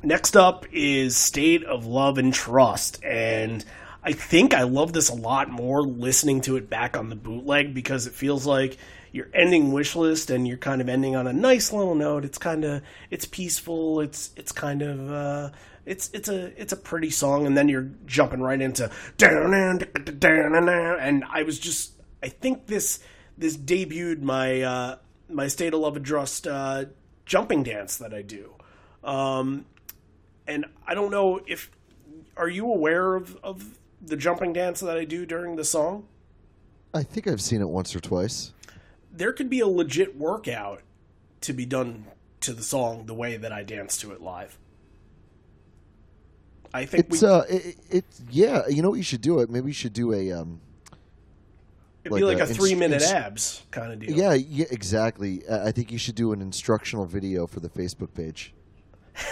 Next 0.03 0.35
up 0.35 0.65
is 0.73 1.15
State 1.15 1.63
of 1.65 1.85
Love 1.85 2.17
and 2.17 2.33
Trust. 2.33 3.05
And 3.05 3.63
I 4.03 4.13
think 4.13 4.55
I 4.55 4.63
love 4.63 4.93
this 4.93 5.11
a 5.11 5.15
lot 5.15 5.51
more 5.51 5.83
listening 5.83 6.41
to 6.43 6.57
it 6.57 6.71
back 6.71 6.97
on 6.97 7.11
the 7.11 7.17
bootleg 7.17 7.75
because 7.75 8.07
it 8.07 8.15
feels 8.15 8.47
like 8.47 8.79
you're 9.13 9.29
ending 9.35 9.73
wish 9.73 9.95
list 9.95 10.31
and 10.31 10.47
you're 10.47 10.57
kind 10.57 10.81
of 10.81 10.89
ending 10.89 11.17
on 11.17 11.27
a 11.27 11.33
nice 11.33 11.73
little 11.73 11.95
note. 11.95 12.25
It's 12.25 12.39
kind 12.39 12.65
of 12.65 12.83
it's 13.11 13.27
peaceful. 13.27 14.01
It's 14.01 14.31
it's 14.37 14.53
kind 14.53 14.83
of 14.83 15.13
uh, 15.13 15.51
it's 15.85 16.11
it's 16.13 16.29
a 16.29 16.61
it's 16.61 16.73
a 16.73 16.77
pretty 16.77 17.11
song, 17.11 17.47
and 17.47 17.57
then 17.57 17.69
you're 17.69 17.91
jumping 18.07 18.41
right 18.41 18.61
into 18.61 18.91
and 20.99 21.25
I 21.29 21.43
was 21.43 21.59
just 21.59 21.93
I 22.23 22.29
think 22.29 22.67
this 22.67 23.01
this 23.37 23.57
debuted 23.57 24.23
my 24.23 24.63
uh, 24.63 24.97
my 25.29 25.49
State 25.49 25.75
of 25.75 25.81
Love 25.81 26.03
Trust 26.03 26.47
uh, 26.47 26.87
jumping 27.27 27.63
dance 27.63 27.99
that 27.99 28.15
I 28.15 28.23
do. 28.23 28.55
Um, 29.03 29.67
and 30.47 30.67
I 30.87 30.95
don't 30.95 31.11
know 31.11 31.41
if 31.47 31.71
are 32.37 32.49
you 32.49 32.67
aware 32.67 33.15
of, 33.15 33.37
of 33.43 33.79
the 34.01 34.17
jumping 34.17 34.53
dance 34.53 34.81
that 34.81 34.97
I 34.97 35.05
do 35.05 35.27
during 35.27 35.57
the 35.57 35.65
song? 35.65 36.07
I 36.93 37.03
think 37.03 37.27
I've 37.27 37.41
seen 37.41 37.61
it 37.61 37.69
once 37.69 37.95
or 37.95 38.01
twice. 38.01 38.53
There 39.13 39.33
could 39.33 39.51
be 39.51 39.61
a 39.61 39.67
legit 39.67 40.17
workout 40.17 40.83
to 41.43 41.53
be 41.53 41.67
done 41.67 42.07
to 42.41 42.53
the 42.53 42.63
song 42.63 43.07
the 43.07 43.15
way 43.15 43.37
that 43.37 43.53
I 43.53 43.63
dance 43.63 43.99
to 43.99 44.13
it 44.13 44.21
live. 44.21 44.59
I 46.73 46.85
think 46.85 47.09
It's 47.09 47.23
we 47.23 47.29
uh, 47.29 47.43
it, 47.49 47.77
it 47.91 48.05
yeah. 48.31 48.69
You 48.69 48.83
know 48.83 48.91
what 48.91 48.97
you 48.97 49.03
should 49.03 49.21
do? 49.21 49.41
It 49.41 49.51
maybe 49.51 49.69
you 49.69 49.75
should 49.75 49.93
do 49.93 50.13
a 50.13 50.33
um. 50.33 50.61
it'd 52.05 52.17
be 52.17 52.25
like 52.25 52.39
like 52.39 52.49
a 52.49 52.53
a 52.53 52.55
three 52.55 52.77
minute 52.77 53.03
ins- 53.03 53.11
abs 53.11 53.63
kind 53.73 53.93
of 53.93 53.99
deal. 53.99 54.17
Yeah, 54.17 54.35
yeah, 54.35 54.67
exactly. 54.71 55.43
I 55.51 55.73
think 55.73 55.91
you 55.91 55.99
should 55.99 56.15
do 56.15 56.33
an 56.33 56.41
instructional 56.41 57.07
video 57.07 57.49
for 57.49 57.59
the 57.59 57.69
Facebook 57.69 58.15
page. 58.15 58.55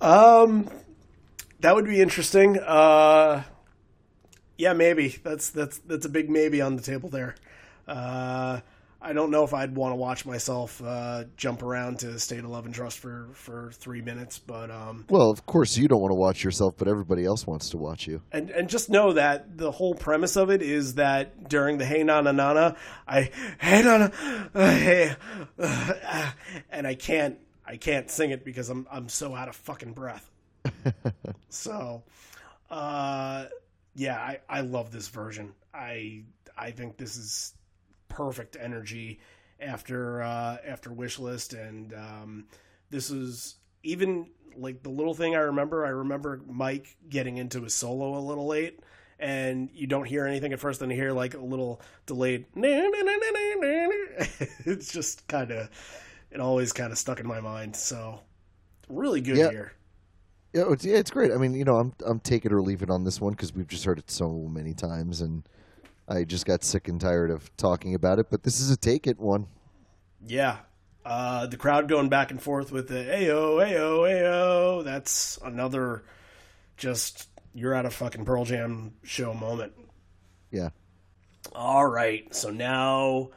Um, 0.00 0.70
that 1.60 1.74
would 1.74 1.86
be 1.86 2.00
interesting. 2.00 2.58
Uh, 2.58 3.42
yeah, 4.58 4.72
maybe 4.72 5.16
that's 5.22 5.50
that's 5.50 5.78
that's 5.78 6.06
a 6.06 6.10
big 6.10 6.28
maybe 6.30 6.60
on 6.60 6.76
the 6.76 6.82
table 6.82 7.08
there. 7.08 7.34
Uh, 7.88 8.60
I 9.02 9.14
don't 9.14 9.30
know 9.30 9.44
if 9.44 9.54
I'd 9.54 9.74
want 9.74 9.92
to 9.92 9.96
watch 9.96 10.26
myself 10.26 10.82
uh, 10.84 11.24
jump 11.38 11.62
around 11.62 12.00
to 12.00 12.18
State 12.18 12.40
of 12.40 12.50
Love 12.50 12.66
and 12.66 12.74
Trust 12.74 12.98
for 12.98 13.28
for 13.32 13.70
three 13.72 14.02
minutes, 14.02 14.38
but 14.38 14.70
um, 14.70 15.06
Well, 15.08 15.30
of 15.30 15.46
course 15.46 15.78
you 15.78 15.88
don't 15.88 16.02
want 16.02 16.10
to 16.10 16.16
watch 16.16 16.44
yourself, 16.44 16.74
but 16.76 16.86
everybody 16.86 17.24
else 17.24 17.46
wants 17.46 17.70
to 17.70 17.78
watch 17.78 18.06
you. 18.06 18.20
and 18.30 18.50
and 18.50 18.68
just 18.68 18.90
know 18.90 19.14
that 19.14 19.56
the 19.56 19.70
whole 19.70 19.94
premise 19.94 20.36
of 20.36 20.50
it 20.50 20.60
is 20.60 20.96
that 20.96 21.48
during 21.48 21.78
the 21.78 21.86
Hey 21.86 22.02
Nana 22.02 22.32
Nana, 22.34 22.76
I 23.08 23.30
Hey 23.58 23.82
Nana, 23.82 24.12
uh, 24.54 24.70
Hey, 24.70 25.16
uh, 25.58 26.30
and 26.70 26.86
I 26.86 26.94
can't 26.94 27.38
I 27.64 27.78
can't 27.78 28.10
sing 28.10 28.30
it 28.30 28.44
because 28.44 28.68
I'm 28.68 28.86
I'm 28.92 29.08
so 29.08 29.34
out 29.34 29.48
of 29.48 29.56
fucking 29.56 29.94
breath. 29.94 30.29
So, 31.48 32.02
uh, 32.70 33.46
yeah, 33.94 34.18
I 34.18 34.38
I 34.48 34.60
love 34.60 34.92
this 34.92 35.08
version. 35.08 35.52
I 35.74 36.22
I 36.56 36.70
think 36.70 36.96
this 36.96 37.16
is 37.16 37.54
perfect 38.08 38.56
energy 38.60 39.20
after 39.60 40.22
uh, 40.22 40.58
after 40.66 40.90
Wishlist, 40.90 41.58
and 41.58 41.92
um, 41.94 42.44
this 42.90 43.10
is 43.10 43.56
even 43.82 44.28
like 44.56 44.82
the 44.82 44.90
little 44.90 45.14
thing 45.14 45.34
I 45.34 45.40
remember. 45.40 45.84
I 45.86 45.90
remember 45.90 46.40
Mike 46.46 46.96
getting 47.08 47.36
into 47.38 47.62
his 47.62 47.74
solo 47.74 48.18
a 48.18 48.20
little 48.20 48.46
late, 48.46 48.80
and 49.18 49.70
you 49.72 49.86
don't 49.86 50.06
hear 50.06 50.26
anything 50.26 50.52
at 50.52 50.60
first, 50.60 50.80
then 50.80 50.90
you 50.90 50.96
hear 50.96 51.12
like 51.12 51.34
a 51.34 51.38
little 51.40 51.80
delayed. 52.06 52.46
It's 54.66 54.92
just 54.92 55.26
kind 55.28 55.50
of 55.50 55.68
it 56.30 56.40
always 56.40 56.72
kind 56.72 56.92
of 56.92 56.98
stuck 56.98 57.20
in 57.20 57.26
my 57.26 57.40
mind. 57.40 57.76
So 57.76 58.20
really 58.88 59.20
good 59.20 59.36
Yeah. 59.38 59.50
here. 59.50 59.72
Yeah, 60.52 60.72
it's, 60.72 60.84
yeah, 60.84 60.96
it's 60.96 61.10
great. 61.10 61.32
I 61.32 61.36
mean, 61.36 61.54
you 61.54 61.64
know, 61.64 61.76
I'm 61.76 61.92
I'm 62.04 62.20
take 62.20 62.44
it 62.44 62.52
or 62.52 62.60
leave 62.60 62.82
it 62.82 62.90
on 62.90 63.04
this 63.04 63.20
one 63.20 63.32
because 63.32 63.54
we've 63.54 63.68
just 63.68 63.84
heard 63.84 63.98
it 63.98 64.10
so 64.10 64.32
many 64.32 64.74
times, 64.74 65.20
and 65.20 65.44
I 66.08 66.24
just 66.24 66.44
got 66.44 66.64
sick 66.64 66.88
and 66.88 67.00
tired 67.00 67.30
of 67.30 67.54
talking 67.56 67.94
about 67.94 68.18
it. 68.18 68.30
But 68.30 68.42
this 68.42 68.60
is 68.60 68.70
a 68.70 68.76
take 68.76 69.06
it 69.06 69.18
one. 69.18 69.46
Yeah. 70.26 70.58
Uh, 71.04 71.46
the 71.46 71.56
crowd 71.56 71.88
going 71.88 72.08
back 72.08 72.30
and 72.30 72.42
forth 72.42 72.72
with 72.72 72.88
the 72.88 72.94
ayo, 72.94 73.56
ayo, 73.64 74.00
ayo. 74.02 74.84
That's 74.84 75.38
another 75.42 76.04
just 76.76 77.28
you're 77.54 77.74
at 77.74 77.86
a 77.86 77.90
fucking 77.90 78.24
Pearl 78.24 78.44
Jam 78.44 78.94
show 79.02 79.32
moment. 79.32 79.72
Yeah. 80.50 80.70
All 81.54 81.86
right. 81.86 82.34
So 82.34 82.50
now 82.50 83.30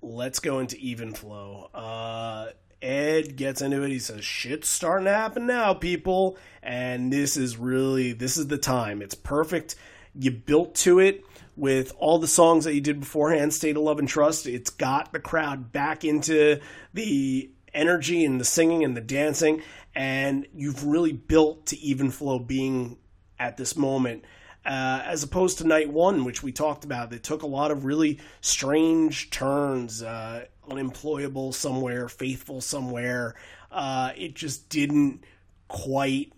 let's 0.00 0.38
go 0.38 0.60
into 0.60 0.76
even 0.78 1.12
flow. 1.12 1.70
Uh, 1.74 2.48
Ed 2.82 3.36
gets 3.36 3.62
into 3.62 3.82
it. 3.82 3.90
He 3.90 3.98
says, 3.98 4.24
shit's 4.24 4.68
starting 4.68 5.06
to 5.06 5.12
happen 5.12 5.46
now, 5.46 5.74
people. 5.74 6.36
And 6.62 7.12
this 7.12 7.36
is 7.36 7.56
really, 7.56 8.12
this 8.12 8.36
is 8.36 8.48
the 8.48 8.58
time. 8.58 9.02
It's 9.02 9.14
perfect. 9.14 9.76
You 10.14 10.30
built 10.30 10.74
to 10.76 10.98
it 10.98 11.24
with 11.56 11.92
all 11.98 12.18
the 12.18 12.28
songs 12.28 12.64
that 12.64 12.74
you 12.74 12.80
did 12.80 13.00
beforehand, 13.00 13.54
State 13.54 13.76
of 13.76 13.82
Love 13.82 13.98
and 13.98 14.08
Trust. 14.08 14.46
It's 14.46 14.70
got 14.70 15.12
the 15.12 15.20
crowd 15.20 15.72
back 15.72 16.04
into 16.04 16.60
the 16.92 17.50
energy 17.72 18.24
and 18.24 18.40
the 18.40 18.44
singing 18.44 18.84
and 18.84 18.96
the 18.96 19.00
dancing. 19.00 19.62
And 19.94 20.46
you've 20.54 20.84
really 20.84 21.12
built 21.12 21.66
to 21.66 21.78
even 21.78 22.10
flow 22.10 22.38
being 22.38 22.98
at 23.38 23.56
this 23.56 23.76
moment. 23.76 24.24
Uh, 24.64 25.00
as 25.04 25.22
opposed 25.22 25.58
to 25.58 25.66
night 25.66 25.88
one, 25.90 26.24
which 26.24 26.42
we 26.42 26.50
talked 26.50 26.84
about, 26.84 27.10
that 27.10 27.22
took 27.22 27.42
a 27.42 27.46
lot 27.46 27.70
of 27.70 27.84
really 27.84 28.18
strange 28.40 29.30
turns, 29.30 30.02
uh, 30.02 30.44
unemployable 30.70 31.52
somewhere, 31.52 32.08
faithful 32.08 32.60
somewhere. 32.60 33.34
Uh, 33.70 34.12
it 34.16 34.34
just 34.34 34.68
didn't 34.68 35.24
quite 35.68 36.32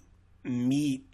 meet 0.44 1.05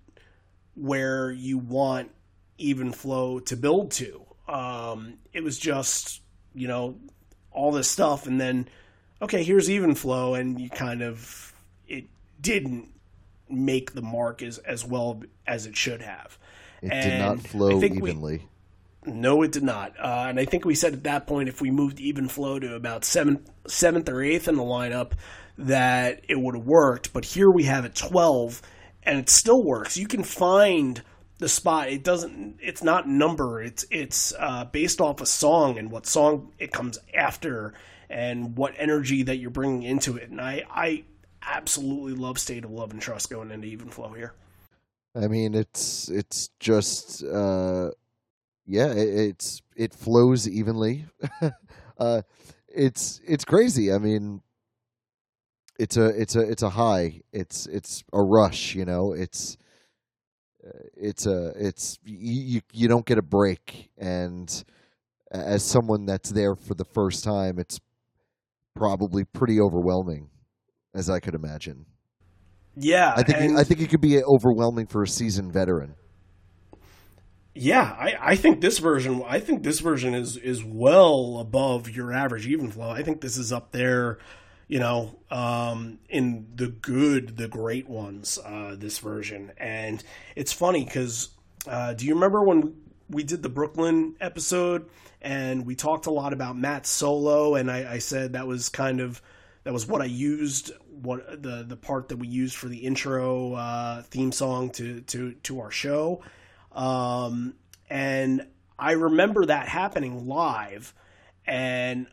where 0.74 1.30
you 1.30 1.58
want 1.58 2.10
even 2.58 2.92
flow 2.92 3.40
to 3.40 3.56
build 3.56 3.90
to. 3.92 4.24
Um, 4.48 5.14
it 5.32 5.42
was 5.42 5.58
just, 5.58 6.20
you 6.54 6.68
know, 6.68 6.96
all 7.50 7.72
this 7.72 7.88
stuff, 7.88 8.26
and 8.26 8.40
then, 8.40 8.68
okay, 9.22 9.42
here's 9.42 9.70
even 9.70 9.94
flow, 9.94 10.34
and 10.34 10.60
you 10.60 10.68
kind 10.70 11.02
of, 11.02 11.54
it 11.88 12.06
didn't 12.40 12.88
make 13.48 13.92
the 13.92 14.02
mark 14.02 14.42
as, 14.42 14.58
as 14.58 14.84
well 14.84 15.22
as 15.46 15.66
it 15.66 15.76
should 15.76 16.02
have. 16.02 16.36
It 16.82 16.90
And 16.92 17.10
did 17.10 17.18
not 17.18 17.40
flow 17.40 17.80
think 17.80 18.02
we- 18.02 18.10
evenly. 18.10 18.48
No, 19.06 19.42
it 19.42 19.52
did 19.52 19.62
not. 19.62 19.94
Uh, 19.98 20.26
and 20.28 20.40
I 20.40 20.44
think 20.44 20.64
we 20.64 20.74
said 20.74 20.92
at 20.92 21.04
that 21.04 21.26
point, 21.26 21.48
if 21.48 21.60
we 21.60 21.70
moved 21.70 22.00
even 22.00 22.28
flow 22.28 22.58
to 22.58 22.74
about 22.74 23.04
seventh, 23.04 23.50
seventh 23.66 24.08
or 24.08 24.22
eighth 24.22 24.48
in 24.48 24.56
the 24.56 24.62
lineup, 24.62 25.12
that 25.58 26.22
it 26.28 26.38
would 26.38 26.54
have 26.54 26.66
worked. 26.66 27.12
But 27.12 27.24
here 27.24 27.50
we 27.50 27.64
have 27.64 27.84
it 27.84 27.94
twelve, 27.94 28.62
and 29.02 29.18
it 29.18 29.28
still 29.28 29.62
works. 29.62 29.96
You 29.96 30.06
can 30.06 30.24
find 30.24 31.02
the 31.38 31.48
spot. 31.48 31.88
It 31.88 32.04
doesn't. 32.04 32.58
It's 32.60 32.82
not 32.82 33.08
number. 33.08 33.62
It's 33.62 33.84
it's 33.90 34.32
uh, 34.38 34.64
based 34.64 35.00
off 35.00 35.20
a 35.20 35.26
song 35.26 35.78
and 35.78 35.90
what 35.90 36.06
song 36.06 36.52
it 36.58 36.72
comes 36.72 36.98
after, 37.12 37.74
and 38.08 38.56
what 38.56 38.74
energy 38.78 39.22
that 39.24 39.36
you're 39.36 39.50
bringing 39.50 39.82
into 39.82 40.16
it. 40.16 40.30
And 40.30 40.40
I 40.40 40.64
I 40.70 41.04
absolutely 41.42 42.14
love 42.14 42.38
State 42.38 42.64
of 42.64 42.70
Love 42.70 42.92
and 42.92 43.00
Trust 43.00 43.30
going 43.30 43.50
into 43.50 43.66
even 43.66 43.90
flow 43.90 44.12
here. 44.12 44.32
I 45.14 45.28
mean, 45.28 45.54
it's 45.54 46.08
it's 46.08 46.50
just 46.58 47.22
uh, 47.22 47.90
yeah, 48.66 48.92
it, 48.92 49.08
it's 49.08 49.60
it 49.76 49.94
flows 49.94 50.48
evenly. 50.48 51.06
uh, 51.98 52.22
it's 52.68 53.20
it's 53.26 53.44
crazy. 53.44 53.92
I 53.92 53.98
mean, 53.98 54.40
it's 55.78 55.96
a 55.96 56.06
it's 56.06 56.36
a 56.36 56.40
it's 56.40 56.62
a 56.62 56.70
high. 56.70 57.20
It's 57.32 57.66
it's 57.66 58.02
a 58.12 58.22
rush. 58.22 58.74
You 58.74 58.84
know, 58.84 59.12
it's 59.12 59.56
uh, 60.66 60.70
it's 60.96 61.26
a 61.26 61.52
it's 61.56 61.98
you 62.04 62.60
you 62.72 62.88
don't 62.88 63.06
get 63.06 63.18
a 63.18 63.22
break. 63.22 63.90
And 63.98 64.64
as 65.30 65.62
someone 65.64 66.06
that's 66.06 66.30
there 66.30 66.54
for 66.54 66.74
the 66.74 66.84
first 66.84 67.24
time, 67.24 67.58
it's 67.58 67.80
probably 68.74 69.24
pretty 69.24 69.60
overwhelming, 69.60 70.30
as 70.94 71.10
I 71.10 71.20
could 71.20 71.34
imagine. 71.34 71.86
Yeah, 72.76 73.12
I 73.16 73.22
think 73.22 73.38
and- 73.38 73.58
I 73.58 73.64
think 73.64 73.80
it 73.80 73.88
could 73.90 74.00
be 74.00 74.22
overwhelming 74.22 74.86
for 74.86 75.02
a 75.02 75.08
seasoned 75.08 75.52
veteran. 75.52 75.94
Yeah, 77.54 77.82
I, 77.82 78.16
I 78.20 78.36
think 78.36 78.60
this 78.60 78.78
version 78.78 79.22
I 79.26 79.38
think 79.38 79.62
this 79.62 79.78
version 79.78 80.14
is 80.14 80.36
is 80.36 80.64
well 80.64 81.38
above 81.38 81.88
your 81.88 82.12
average 82.12 82.46
even 82.48 82.70
flow. 82.70 82.90
I 82.90 83.02
think 83.04 83.20
this 83.20 83.36
is 83.36 83.52
up 83.52 83.70
there, 83.70 84.18
you 84.66 84.80
know, 84.80 85.16
um, 85.30 86.00
in 86.08 86.48
the 86.56 86.66
good, 86.66 87.36
the 87.36 87.46
great 87.46 87.88
ones. 87.88 88.38
Uh, 88.44 88.74
this 88.76 88.98
version, 88.98 89.52
and 89.56 90.02
it's 90.34 90.52
funny 90.52 90.84
because 90.84 91.28
uh, 91.68 91.94
do 91.94 92.06
you 92.06 92.14
remember 92.14 92.42
when 92.42 92.74
we 93.08 93.22
did 93.22 93.42
the 93.42 93.48
Brooklyn 93.48 94.16
episode 94.20 94.88
and 95.22 95.64
we 95.64 95.76
talked 95.76 96.06
a 96.06 96.10
lot 96.10 96.32
about 96.32 96.56
Matt's 96.58 96.90
solo, 96.90 97.54
and 97.54 97.70
I, 97.70 97.94
I 97.94 97.98
said 97.98 98.32
that 98.32 98.48
was 98.48 98.68
kind 98.68 99.00
of 99.00 99.22
that 99.62 99.72
was 99.72 99.86
what 99.86 100.02
I 100.02 100.06
used 100.06 100.72
what 100.90 101.40
the 101.40 101.64
the 101.66 101.76
part 101.76 102.08
that 102.08 102.16
we 102.16 102.26
used 102.26 102.56
for 102.56 102.66
the 102.66 102.78
intro 102.78 103.52
uh, 103.54 104.02
theme 104.02 104.32
song 104.32 104.70
to 104.70 105.02
to 105.02 105.34
to 105.44 105.60
our 105.60 105.70
show. 105.70 106.20
Um, 106.74 107.54
and 107.88 108.46
I 108.78 108.92
remember 108.92 109.46
that 109.46 109.68
happening 109.68 110.26
live, 110.26 110.92
and 111.46 112.06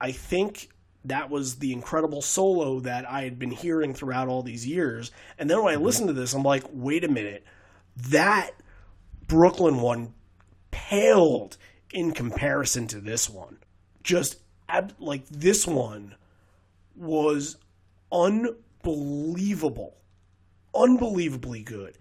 I 0.00 0.12
think 0.12 0.68
that 1.04 1.28
was 1.28 1.56
the 1.56 1.72
incredible 1.72 2.22
solo 2.22 2.80
that 2.80 3.08
I 3.08 3.24
had 3.24 3.38
been 3.38 3.50
hearing 3.50 3.92
throughout 3.94 4.28
all 4.28 4.42
these 4.42 4.66
years. 4.66 5.10
And 5.38 5.50
then 5.50 5.62
when 5.62 5.74
I 5.74 5.76
listened 5.76 6.08
to 6.08 6.14
this, 6.14 6.32
I'm 6.32 6.42
like, 6.42 6.64
wait 6.72 7.04
a 7.04 7.08
minute, 7.08 7.44
that 8.08 8.52
Brooklyn 9.26 9.80
one 9.80 10.14
paled 10.70 11.56
in 11.92 12.12
comparison 12.12 12.86
to 12.88 13.00
this 13.00 13.28
one. 13.28 13.58
Just 14.02 14.38
ab- 14.68 14.94
like 14.98 15.26
this 15.28 15.66
one 15.66 16.14
was 16.96 17.56
unbelievable, 18.12 19.96
unbelievably 20.74 21.62
good. 21.62 21.98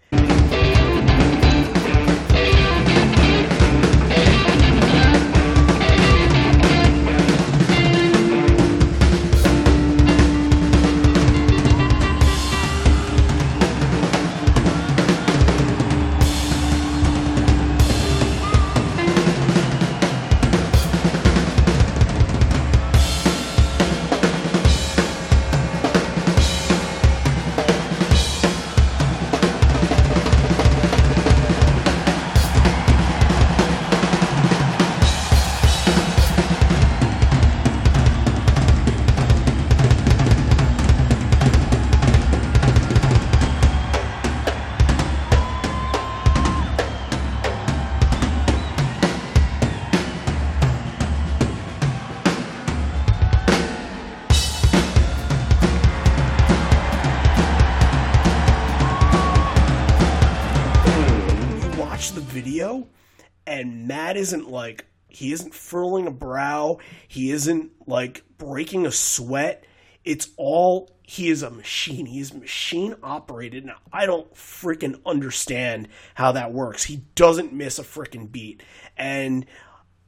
Isn't 65.44 65.54
furling 65.54 66.08
a 66.08 66.12
brow, 66.12 66.78
he 67.08 67.32
isn't 67.32 67.72
like 67.88 68.24
breaking 68.38 68.86
a 68.86 68.92
sweat. 68.92 69.66
It's 70.06 70.30
all 70.38 70.90
he 71.04 71.30
is 71.30 71.44
a 71.44 71.50
machine. 71.50 72.06
He 72.06 72.20
is 72.20 72.34
machine 72.34 72.96
operated, 73.04 73.64
and 73.64 73.74
I 73.92 74.06
don't 74.06 74.34
freaking 74.34 75.00
understand 75.06 75.90
how 76.16 76.32
that 76.32 76.54
works. 76.54 76.86
He 76.86 77.04
doesn't 77.16 77.54
miss 77.54 77.78
a 77.78 77.84
freaking 77.84 78.32
beat, 78.32 78.64
and 78.98 79.46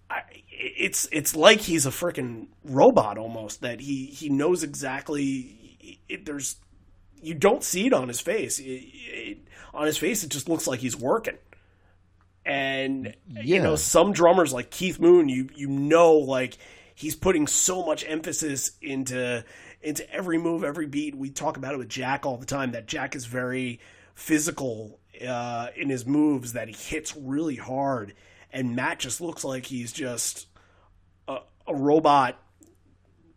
I, 0.10 0.22
it's 0.50 1.08
it's 1.12 1.36
like 1.36 1.62
he's 1.62 1.86
a 1.86 1.92
freaking 1.92 2.48
robot 2.64 3.18
almost. 3.18 3.62
That 3.62 3.82
he 3.82 4.06
he 4.06 4.30
knows 4.30 4.64
exactly. 4.64 6.00
It, 6.10 6.26
there's 6.26 6.58
you 7.22 7.34
don't 7.34 7.64
see 7.64 7.88
it 7.88 7.94
on 7.94 8.08
his 8.08 8.22
face. 8.22 8.60
It, 8.60 8.64
it, 8.66 9.38
on 9.74 9.86
his 9.86 9.98
face, 9.98 10.24
it 10.24 10.30
just 10.30 10.48
looks 10.48 10.68
like 10.68 10.80
he's 10.80 10.98
working. 10.98 11.38
And 12.46 13.16
you 13.28 13.62
know, 13.62 13.76
some 13.76 14.14
drummers 14.14 14.54
like 14.54 14.70
Keith 14.70 15.00
Moon, 15.00 15.30
you 15.30 15.50
you 15.56 15.68
know, 15.68 16.14
like 16.14 16.58
he's 16.94 17.16
putting 17.16 17.48
so 17.48 17.84
much 17.84 18.06
emphasis 18.08 18.72
into 18.82 19.44
into 19.82 20.10
every 20.12 20.38
move, 20.38 20.64
every 20.64 20.86
beat. 20.86 21.16
We 21.16 21.30
talk 21.30 21.58
about 21.58 21.74
it 21.74 21.78
with 21.78 21.90
Jack 21.90 22.26
all 22.26 22.38
the 22.38 22.46
time. 22.46 22.72
That 22.72 22.88
Jack 22.88 23.16
is 23.16 23.26
very 23.26 23.80
physical 24.14 25.00
uh, 25.28 25.70
in 25.76 25.90
his 25.90 26.06
moves 26.06 26.54
that 26.54 26.68
he 26.68 26.74
hits 26.74 27.16
really 27.16 27.56
hard, 27.56 28.14
and 28.52 28.76
Matt 28.76 29.00
just 29.00 29.22
looks 29.22 29.44
like 29.44 29.66
he's 29.66 29.92
just 29.92 30.48
a, 31.28 31.40
a 31.68 31.76
robot 31.76 32.40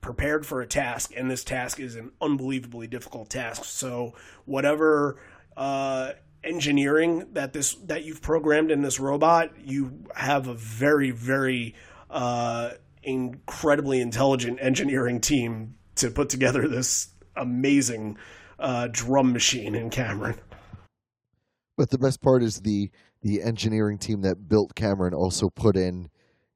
prepared 0.00 0.46
for 0.46 0.60
a 0.60 0.66
task, 0.66 1.12
and 1.16 1.30
this 1.30 1.44
task 1.44 1.80
is 1.80 1.96
an 1.96 2.12
unbelievably 2.20 2.86
difficult 2.86 3.30
task. 3.30 3.64
So 3.64 4.14
whatever 4.44 5.18
uh, 5.56 6.12
engineering 6.44 7.26
that 7.32 7.52
this 7.52 7.74
that 7.86 8.04
you've 8.04 8.22
programmed 8.22 8.70
in 8.70 8.82
this 8.82 9.00
robot, 9.00 9.50
you 9.64 10.04
have 10.14 10.46
a 10.48 10.54
very 10.54 11.10
very 11.10 11.74
uh, 12.10 12.70
incredibly 13.02 14.00
intelligent 14.00 14.58
engineering 14.60 15.20
team 15.20 15.74
to 15.96 16.10
put 16.10 16.28
together 16.28 16.68
this 16.68 17.08
amazing 17.36 18.16
uh, 18.58 18.88
drum 18.90 19.32
machine 19.32 19.74
in 19.74 19.90
Cameron. 19.90 20.36
But 21.76 21.90
the 21.90 21.98
best 21.98 22.20
part 22.20 22.42
is 22.42 22.60
the 22.60 22.90
the 23.22 23.42
engineering 23.42 23.98
team 23.98 24.22
that 24.22 24.48
built 24.48 24.74
Cameron 24.74 25.14
also 25.14 25.48
put 25.50 25.76
in 25.76 26.08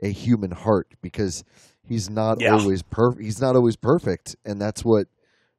a 0.02 0.08
human 0.08 0.50
heart 0.50 0.88
because 1.00 1.44
he's 1.86 2.08
not 2.10 2.40
Yeah. 2.40 2.54
always 2.56 2.82
per 2.82 3.14
he's 3.16 3.40
not 3.40 3.56
always 3.56 3.76
perfect 3.76 4.36
and 4.44 4.60
that's 4.60 4.84
what 4.84 5.06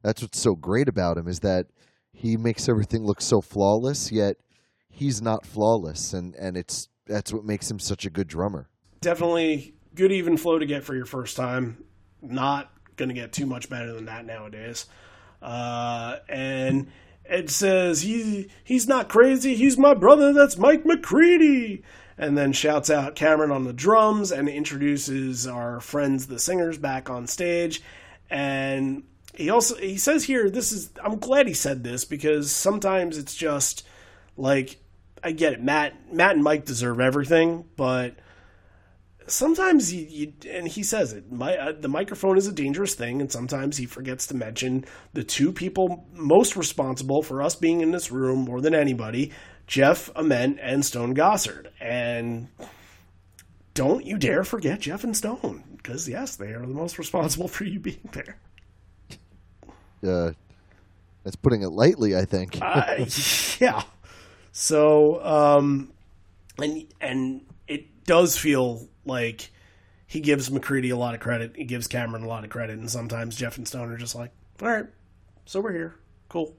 that's 0.02 0.22
what's 0.22 0.40
so 0.40 0.56
great 0.56 0.88
about 0.90 1.18
him 1.18 1.28
is 1.28 1.40
that 1.41 1.68
he 2.14 2.38
makes 2.38 2.69
everything 2.69 3.03
look 3.03 3.22
so 3.22 3.41
flawless 3.41 4.11
yet 4.11 4.38
he's 4.90 5.22
not 5.22 5.45
flawless 5.45 6.14
and 6.14 6.35
and 6.35 6.56
it's 6.56 6.88
that's 7.06 7.34
what 7.34 7.44
makes 7.44 7.69
him 7.69 7.80
such 7.80 8.06
a 8.06 8.10
good 8.10 8.27
drummer. 8.27 8.69
Definitely 9.02 9.76
good 9.95 10.11
even 10.11 10.38
flow 10.38 10.60
to 10.60 10.65
get 10.65 10.84
for 10.84 10.95
your 10.95 11.06
first 11.06 11.35
time. 11.35 11.84
Not 12.22 12.72
going 12.95 13.10
to 13.10 13.15
get 13.15 13.34
too 13.34 13.45
much 13.45 13.69
better 13.69 13.94
than 13.94 14.06
that 14.06 14.26
nowadays. 14.26 14.85
Uh, 15.41 16.18
and 16.30 16.90
it 17.26 17.49
says 17.49 18.02
he 18.02 18.49
he's 18.64 18.88
not 18.88 19.10
crazy. 19.10 19.56
He's 19.56 19.77
my 19.77 19.94
brother. 19.94 20.31
That's 20.31 20.57
Mike 20.57 20.85
McCready. 20.85 21.84
And 22.18 22.38
then 22.38 22.53
shouts 22.53 22.91
out 22.91 23.15
Cameron 23.15 23.52
on 23.52 23.64
the 23.64 23.73
drums 23.73 24.31
and 24.31 24.48
introduces 24.48 25.48
our 25.48 25.80
friends, 25.80 26.27
the 26.27 26.38
singers, 26.38 26.77
back 26.77 27.10
on 27.10 27.26
stage. 27.26 27.81
And 28.30 29.03
he 29.34 29.49
also 29.49 29.76
he 29.76 29.97
says 29.97 30.26
here, 30.26 30.49
this 30.49 30.72
is 30.72 30.91
I'm 31.03 31.19
glad 31.19 31.47
he 31.47 31.53
said 31.53 31.84
this 31.84 32.05
because 32.05 32.51
sometimes 32.51 33.18
it's 33.18 33.35
just 33.35 33.85
like 34.38 34.77
I 35.23 35.31
get 35.31 35.53
it. 35.53 35.64
Matt 35.64 36.14
Matt 36.14 36.35
and 36.35 36.43
Mike 36.43 36.65
deserve 36.65 36.99
everything, 36.99 37.65
but 37.76 38.15
sometimes 39.27 39.93
you, 39.93 40.05
you 40.10 40.34
and 40.49 40.68
he 40.68 40.84
says 40.84 41.14
it 41.14 41.31
my, 41.31 41.57
uh, 41.57 41.72
the 41.72 41.88
microphone 41.88 42.38
is 42.38 42.47
a 42.47 42.51
dangerous 42.51 42.95
thing 42.95 43.22
and 43.22 43.31
sometimes 43.31 43.77
he 43.77 43.85
forgets 43.85 44.27
to 44.27 44.35
mention 44.35 44.85
the 45.14 45.23
two 45.23 45.51
people 45.51 46.05
most 46.14 46.55
responsible 46.55 47.23
for 47.23 47.41
us 47.41 47.55
being 47.55 47.81
in 47.81 47.91
this 47.91 48.11
room 48.11 48.39
more 48.39 48.61
than 48.61 48.76
anybody 48.76 49.31
jeff 49.68 50.10
ament 50.15 50.60
and 50.61 50.85
stone 50.85 51.15
gossard 51.15 51.68
and 51.80 52.47
don't 53.73 54.05
you 54.05 54.18
dare 54.18 54.43
forget 54.43 54.81
jeff 54.81 55.03
and 55.03 55.15
stone 55.15 55.64
because 55.77 56.07
yes 56.07 56.35
they 56.35 56.51
are 56.51 56.65
the 56.65 56.73
most 56.73 56.97
responsible 56.97 57.47
for 57.47 57.64
you 57.64 57.80
being 57.80 58.10
there 58.11 58.38
Uh 60.04 60.34
that's 61.24 61.36
putting 61.38 61.62
it 61.62 61.70
lightly, 61.70 62.16
I 62.18 62.26
think. 62.26 62.58
uh, 62.62 63.06
yeah. 63.60 63.84
So, 64.52 65.24
um, 65.26 65.94
and 66.62 66.86
and 67.02 67.46
it 67.68 68.04
does 68.06 68.38
feel 68.38 68.88
like 69.06 69.50
he 70.06 70.20
gives 70.20 70.52
McCready 70.52 70.90
a 70.90 70.98
lot 70.98 71.16
of 71.16 71.22
credit. 71.22 71.54
He 71.56 71.64
gives 71.64 71.88
Cameron 71.88 72.24
a 72.24 72.28
lot 72.28 72.44
of 72.44 72.50
credit, 72.50 72.78
and 72.78 72.90
sometimes 72.90 73.36
Jeff 73.36 73.58
and 73.58 73.68
Stone 73.68 73.90
are 73.90 73.98
just 73.98 74.16
like, 74.16 74.32
"All 74.62 74.68
right, 74.68 74.86
so 75.46 75.62
we're 75.62 75.72
here, 75.72 75.96
cool, 76.30 76.56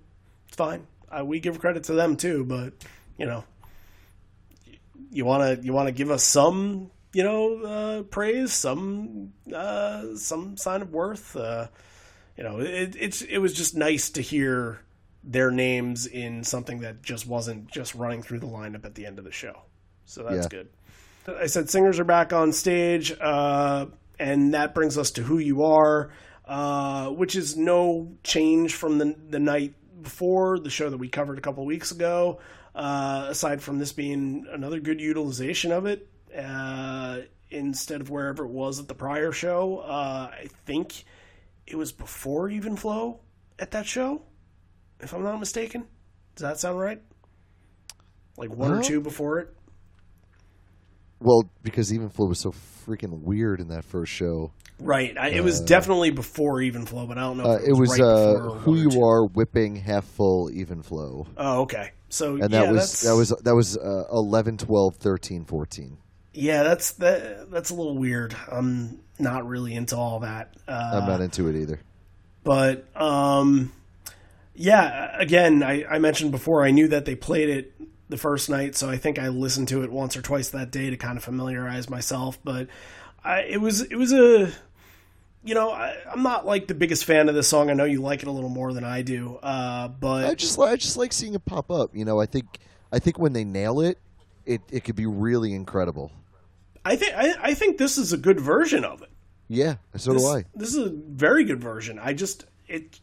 it's 0.49 0.57
fine." 0.57 0.87
Uh, 1.11 1.25
we 1.25 1.39
give 1.41 1.61
credit 1.61 1.85
to 1.85 1.93
them 1.93 2.16
too, 2.16 2.45
but 2.45 2.73
you 3.19 3.27
know, 3.27 3.45
you 5.12 5.25
want 5.25 5.61
to 5.61 5.65
you 5.65 5.73
want 5.73 5.87
to 5.89 5.93
give 5.93 6.11
us 6.11 6.25
some 6.25 6.91
you 7.12 7.23
know 7.23 7.62
uh, 7.62 8.03
praise, 8.05 8.53
some 8.53 9.33
uh, 9.55 10.16
some 10.16 10.57
sign 10.57 10.83
of 10.83 10.91
worth. 10.91 11.37
You 12.36 12.44
know, 12.44 12.61
it, 12.61 12.97
it's 12.98 13.23
it 13.23 13.39
was 13.39 13.52
just 13.55 13.77
nice 13.77 14.11
to 14.11 14.20
hear 14.20 14.81
their 15.23 15.51
names 15.51 16.06
in 16.06 16.44
something 16.44 16.81
that 16.81 17.02
just 17.02 17.27
wasn't 17.27 17.70
just 17.70 17.94
running 17.94 18.23
through 18.23 18.40
the 18.40 18.47
lineup 18.47 18.85
at 18.85 18.94
the 18.94 19.06
end 19.06 19.19
of 19.19 19.24
the 19.24 19.32
show. 19.32 19.62
So 20.05 20.23
that's 20.24 20.44
Yeah. 20.44 20.48
good. 20.48 20.69
I 21.27 21.47
said 21.47 21.70
singers 21.70 21.98
are 21.98 22.05
back 22.05 22.32
on 22.35 22.52
stage, 22.52 23.15
uh, 23.19 23.86
and 24.19 24.52
that 24.52 24.74
brings 24.74 24.98
us 24.98 25.11
to 25.12 25.23
who 25.23 25.39
you 25.39 25.62
are, 25.65 26.11
uh, 26.44 27.09
which 27.11 27.35
is 27.36 27.56
no 27.56 28.12
change 28.23 28.74
from 28.74 28.98
the 28.98 29.15
the 29.31 29.39
night 29.39 29.74
before 30.02 30.59
the 30.59 30.69
show 30.70 30.90
that 30.90 30.98
we 30.98 31.09
covered 31.09 31.39
a 31.39 31.40
couple 31.40 31.65
weeks 31.65 31.90
ago. 31.93 32.40
Uh, 32.74 33.27
aside 33.31 33.62
from 33.62 33.78
this 33.78 33.93
being 33.93 34.47
another 34.51 34.81
good 34.81 35.01
utilization 35.01 35.70
of 35.70 35.86
it, 35.86 36.09
uh, 36.36 37.20
instead 37.48 38.01
of 38.01 38.11
wherever 38.11 38.44
it 38.44 38.51
was 38.51 38.81
at 38.81 38.89
the 38.89 38.94
prior 38.94 39.31
show, 39.31 39.78
uh, 39.78 40.28
I 40.32 40.48
think 40.66 41.05
it 41.66 41.77
was 41.77 41.93
before 41.93 42.51
Even 42.51 42.77
Flow 42.77 43.20
at 43.59 43.70
that 43.73 43.86
show, 43.86 44.23
if 45.01 45.12
I'm 45.12 45.23
not 45.23 45.39
mistaken. 45.39 45.86
Does 46.35 46.43
that 46.43 46.59
sound 46.59 46.78
right? 46.78 47.01
Like 48.36 48.51
one 48.51 48.73
or 48.73 48.78
Uh, 48.78 48.82
two 48.82 49.01
before 49.01 49.39
it? 49.39 49.55
well, 51.20 51.49
because 51.62 51.93
Even 51.93 52.09
Flow 52.11 52.27
was 52.27 52.41
so 52.41 52.53
freaking 52.53 53.23
weird 53.23 53.61
in 53.61 53.69
that 53.69 53.85
first 53.85 54.12
show. 54.12 54.53
Right. 54.81 55.16
I, 55.16 55.28
it 55.28 55.45
was 55.45 55.61
definitely 55.61 56.11
before 56.11 56.61
Even 56.61 56.85
Flow, 56.85 57.07
but 57.07 57.16
I 57.16 57.23
don't 57.23 57.39
know. 57.39 57.45
Uh, 57.45 57.57
if 57.57 57.69
it 57.69 57.73
was 57.73 57.91
right 57.91 58.01
uh, 58.01 58.51
who 58.59 58.77
you 58.77 59.03
are 59.03 59.27
whipping 59.27 59.77
half 59.77 60.05
full 60.05 60.51
even 60.53 60.82
flow 60.82 61.27
Oh, 61.36 61.62
okay. 61.62 61.93
So 62.09 62.35
and 62.35 62.51
yeah, 62.51 62.65
that 62.65 62.73
was 62.73 62.81
that's, 62.81 63.03
that 63.03 63.15
was 63.15 63.28
that 63.45 63.55
was 63.55 63.77
uh, 63.78 64.05
11 64.12 64.59
12 64.59 64.97
13 64.97 65.45
14 65.45 65.99
yeah, 66.35 66.65
that's 66.65 66.93
that. 66.95 67.51
That's 67.51 67.70
a 67.70 67.74
little 67.74 67.97
weird. 67.97 68.36
I'm 68.51 69.01
not 69.19 69.47
really 69.47 69.74
into 69.74 69.97
all 69.97 70.20
that. 70.20 70.55
Uh, 70.66 71.01
i'm 71.03 71.09
not 71.09 71.20
into 71.20 71.49
it 71.49 71.57
either 71.57 71.81
but 72.45 72.85
um, 72.95 73.73
yeah, 74.55 75.16
again, 75.19 75.62
I, 75.62 75.85
I 75.86 75.99
mentioned 75.99 76.31
before 76.31 76.62
I 76.62 76.70
knew 76.70 76.86
that 76.89 77.07
they 77.07 77.16
played 77.16 77.49
it 77.49 77.73
the 78.11 78.19
first 78.19 78.51
night, 78.51 78.77
so 78.77 78.89
I 78.89 78.99
think 78.99 79.19
I 79.19 79.28
listened 79.28 79.69
to 79.69 79.82
it 79.82 79.91
once 79.91 80.15
or 80.16 80.23
twice 80.23 80.51
that 80.51 80.70
day 80.70 80.91
to 80.91 80.97
kind 80.97 81.16
of 81.16 81.24
familiarize 81.24 81.89
myself. 81.89 82.39
But 82.45 82.69
I, 83.24 83.41
it 83.41 83.61
was 83.61 83.81
it 83.81 83.97
was 83.97 84.12
a 84.12 84.53
you 85.43 85.55
know 85.55 85.70
I, 85.70 85.97
I'm 86.12 86.23
not 86.23 86.45
like 86.45 86.66
the 86.66 86.74
biggest 86.74 87.07
fan 87.07 87.31
of 87.31 87.35
this 87.35 87.49
song. 87.49 87.70
I 87.70 87.73
know 87.73 87.85
you 87.85 88.03
like 88.03 88.23
it 88.23 88.28
a 88.28 88.31
little 88.31 88.51
more 88.51 88.74
than 88.74 88.85
I 88.85 89.01
do, 89.01 89.36
uh, 89.36 89.89
but 89.89 90.27
i 90.27 90.35
just 90.35 90.59
i 90.59 90.77
just 90.77 90.99
like 90.99 91.12
seeing 91.15 91.35
it 91.35 91.45
pop 91.47 91.70
up 91.70 91.97
you 91.97 92.05
know 92.05 92.20
i 92.20 92.27
think 92.27 92.59
i 92.93 92.99
think 92.99 93.19
when 93.19 93.32
they 93.32 93.45
nail 93.45 93.81
it 93.81 93.99
it, 94.47 94.61
it 94.70 94.85
could 94.85 94.97
be 94.97 95.07
really 95.07 95.55
incredible 95.55 96.12
I 96.85 96.97
think 96.97 97.15
I, 97.16 97.35
I 97.51 97.55
think 97.55 97.78
this 97.78 97.97
is 97.98 98.12
a 98.12 98.16
good 98.19 98.40
version 98.40 98.85
of 98.85 99.02
it. 99.02 99.11
yeah 99.48 99.77
so 99.97 100.12
this, 100.12 100.23
do 100.23 100.28
i 100.28 100.44
This 100.55 100.69
is 100.74 100.86
a 100.86 100.90
very 100.90 101.44
good 101.44 101.61
version. 101.61 101.98
I 101.98 102.12
just 102.12 102.44
it 102.69 103.01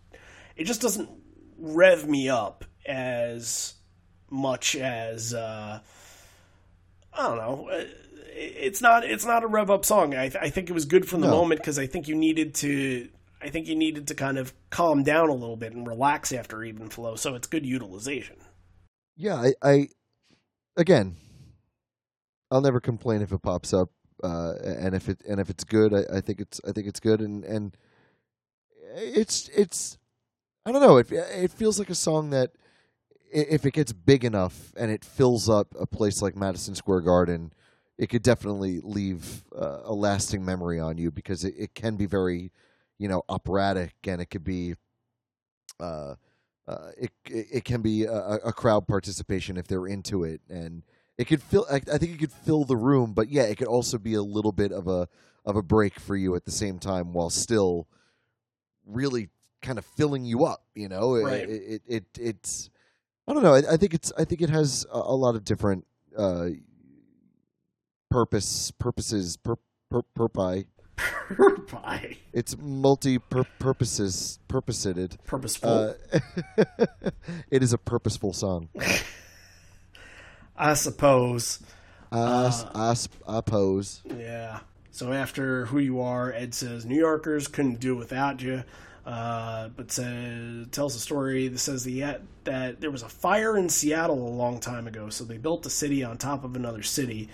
it 0.56 0.66
just 0.66 0.82
doesn't 0.82 1.10
rev 1.58 2.08
me 2.08 2.30
up 2.30 2.66
as 2.86 3.74
much 4.30 4.76
as 4.76 5.34
uh, 5.34 5.80
I 7.14 7.22
don't 7.28 7.38
know. 7.38 7.70
Uh, 7.70 7.84
It's 8.34 8.82
not 8.82 9.04
it's 9.04 9.26
not 9.26 9.44
a 9.44 9.48
rev 9.48 9.70
up 9.70 9.84
song. 9.86 10.16
I, 10.16 10.26
I 10.40 10.50
think 10.50 10.70
it 10.70 10.74
was 10.74 10.86
good 10.86 11.08
from 11.08 11.22
the 11.22 11.28
No. 11.28 11.34
moment 11.38 11.62
because 11.62 11.78
I 11.80 11.88
think 11.88 12.08
you 12.08 12.16
needed 12.16 12.54
to. 12.56 13.10
I 13.44 13.50
think 13.50 13.68
you 13.68 13.76
needed 13.76 14.08
to 14.10 14.16
kind 14.16 14.38
of 14.38 14.54
calm 14.70 15.02
down 15.04 15.30
a 15.30 15.34
little 15.34 15.58
bit 15.58 15.74
and 15.74 15.88
relax 15.88 16.32
after 16.32 16.64
even 16.64 16.90
flow. 16.90 17.16
So 17.16 17.34
it's 17.36 17.48
good 17.48 17.66
utilization. 17.66 18.38
yeah 19.18 19.36
i, 19.36 19.54
I 19.62 19.88
again 20.78 21.16
i'll 22.52 22.62
never 22.62 22.80
complain 22.80 23.22
if 23.22 23.32
it 23.32 23.42
pops 23.42 23.74
up 23.74 23.90
uh, 24.24 24.54
and 24.64 24.94
if 24.94 25.10
it 25.10 25.20
and 25.28 25.40
if 25.40 25.50
it's 25.50 25.64
good 25.64 25.94
I, 25.94 26.18
I 26.18 26.22
think 26.22 26.40
it's 26.40 26.62
i 26.68 26.72
think 26.72 26.88
it's 26.88 27.00
good 27.00 27.22
and 27.22 27.44
and 27.44 27.76
it's 28.96 29.50
it's 29.50 29.98
i 30.66 30.72
don't 30.72 30.82
know 30.82 30.98
it, 30.98 31.12
it 31.12 31.52
feels 31.52 31.80
like 31.80 31.90
a 31.90 31.96
song 31.96 32.30
that 32.32 32.52
if 33.34 33.66
it 33.66 33.74
gets 33.74 33.94
big 33.94 34.26
enough 34.26 34.74
and 34.78 34.92
it 34.92 35.04
fills 35.04 35.50
up 35.50 35.74
a 35.80 35.88
place 35.88 36.22
like 36.22 36.36
madison 36.36 36.76
square 36.76 37.02
garden 37.02 37.52
it 37.98 38.10
could 38.10 38.24
definitely 38.24 38.80
leave 38.84 39.44
uh, 39.56 39.80
a 39.84 39.94
lasting 39.94 40.44
memory 40.44 40.80
on 40.80 40.98
you 40.98 41.12
because 41.12 41.44
it, 41.44 41.54
it 41.58 41.74
can 41.74 41.96
be 41.96 42.06
very 42.06 42.52
you 43.00 43.08
know 43.08 43.24
operatic 43.30 43.96
and 44.06 44.22
it 44.22 44.28
could 44.28 44.44
be 44.44 44.76
uh, 45.80 46.16
uh, 46.68 46.92
it 46.98 47.12
it 47.26 47.66
can 47.66 47.82
be 47.82 48.06
a, 48.06 48.36
a 48.46 48.54
crowd 48.54 48.88
participation 48.88 49.58
if 49.58 49.68
they're 49.68 49.88
into 49.88 50.24
it, 50.24 50.42
and 50.48 50.84
it 51.22 51.26
could 51.28 51.42
fill. 51.42 51.66
I, 51.72 51.76
I 51.76 51.98
think 51.98 52.14
it 52.14 52.20
could 52.20 52.32
fill 52.32 52.64
the 52.66 52.76
room, 52.76 53.14
but 53.14 53.30
yeah, 53.30 53.44
it 53.44 53.58
could 53.58 53.68
also 53.68 53.98
be 53.98 54.16
a 54.16 54.22
little 54.24 54.52
bit 54.52 54.72
of 54.72 54.88
a 54.88 55.08
of 55.46 55.56
a 55.56 55.62
break 55.62 56.00
for 56.00 56.16
you 56.16 56.36
at 56.36 56.46
the 56.46 56.52
same 56.52 56.80
time, 56.80 57.14
while 57.14 57.30
still 57.30 57.88
really 58.86 59.30
kind 59.62 59.78
of 59.78 59.86
filling 59.86 60.26
you 60.26 60.46
up. 60.46 60.64
You 60.76 60.90
know, 60.90 61.16
It- 61.16 61.24
Right. 61.24 61.50
it, 61.50 61.62
it, 61.62 61.82
it 61.88 62.06
it's 62.20 62.70
I 63.28 63.34
don't 63.34 63.44
know. 63.44 63.54
I, 63.54 63.74
I 63.74 63.78
think 63.78 63.94
it's 63.94 64.12
I 64.18 64.26
think 64.26 64.42
it 64.42 64.50
has 64.50 64.86
a, 64.92 64.98
a 64.98 65.16
lot 65.16 65.36
of 65.36 65.44
different 65.44 65.86
uh, 66.18 66.50
purpose 68.10 68.72
purposes 68.72 69.38
per, 69.38 69.56
per, 69.90 70.02
purpi 70.18 70.66
Bye. 71.72 72.18
It's 72.34 72.56
multi 72.60 73.18
purposes 73.18 74.40
purposed. 74.48 75.18
Purposeful. 75.26 75.96
Uh, 76.12 76.20
it 77.50 77.64
is 77.64 77.74
a 77.74 77.78
purposeful 77.78 78.34
song. 78.34 78.70
I 80.62 80.76
suppose. 80.76 81.60
I, 82.12 82.66
I, 82.76 82.96
I 83.28 83.42
pose. 83.42 84.02
Yeah. 84.18 84.60
So 84.92 85.12
after 85.12 85.66
Who 85.66 85.80
You 85.80 86.02
Are, 86.02 86.32
Ed 86.32 86.54
says 86.54 86.86
New 86.86 86.98
Yorkers 86.98 87.48
couldn't 87.48 87.80
do 87.80 87.96
without 87.96 88.42
you. 88.42 88.64
Uh, 89.04 89.70
but 89.70 89.92
says, 89.92 90.68
tells 90.72 90.96
a 90.96 91.00
story 91.00 91.48
that 91.48 91.58
says 91.58 91.84
the, 91.84 92.18
that 92.44 92.80
there 92.80 92.92
was 92.92 93.02
a 93.02 93.10
fire 93.10 93.58
in 93.58 93.68
Seattle 93.68 94.28
a 94.28 94.30
long 94.30 94.60
time 94.60 94.86
ago, 94.86 95.10
so 95.10 95.24
they 95.24 95.38
built 95.38 95.66
a 95.66 95.72
city 95.72 96.04
on 96.04 96.20
top 96.20 96.44
of 96.44 96.56
another 96.56 96.84
city. 96.84 97.28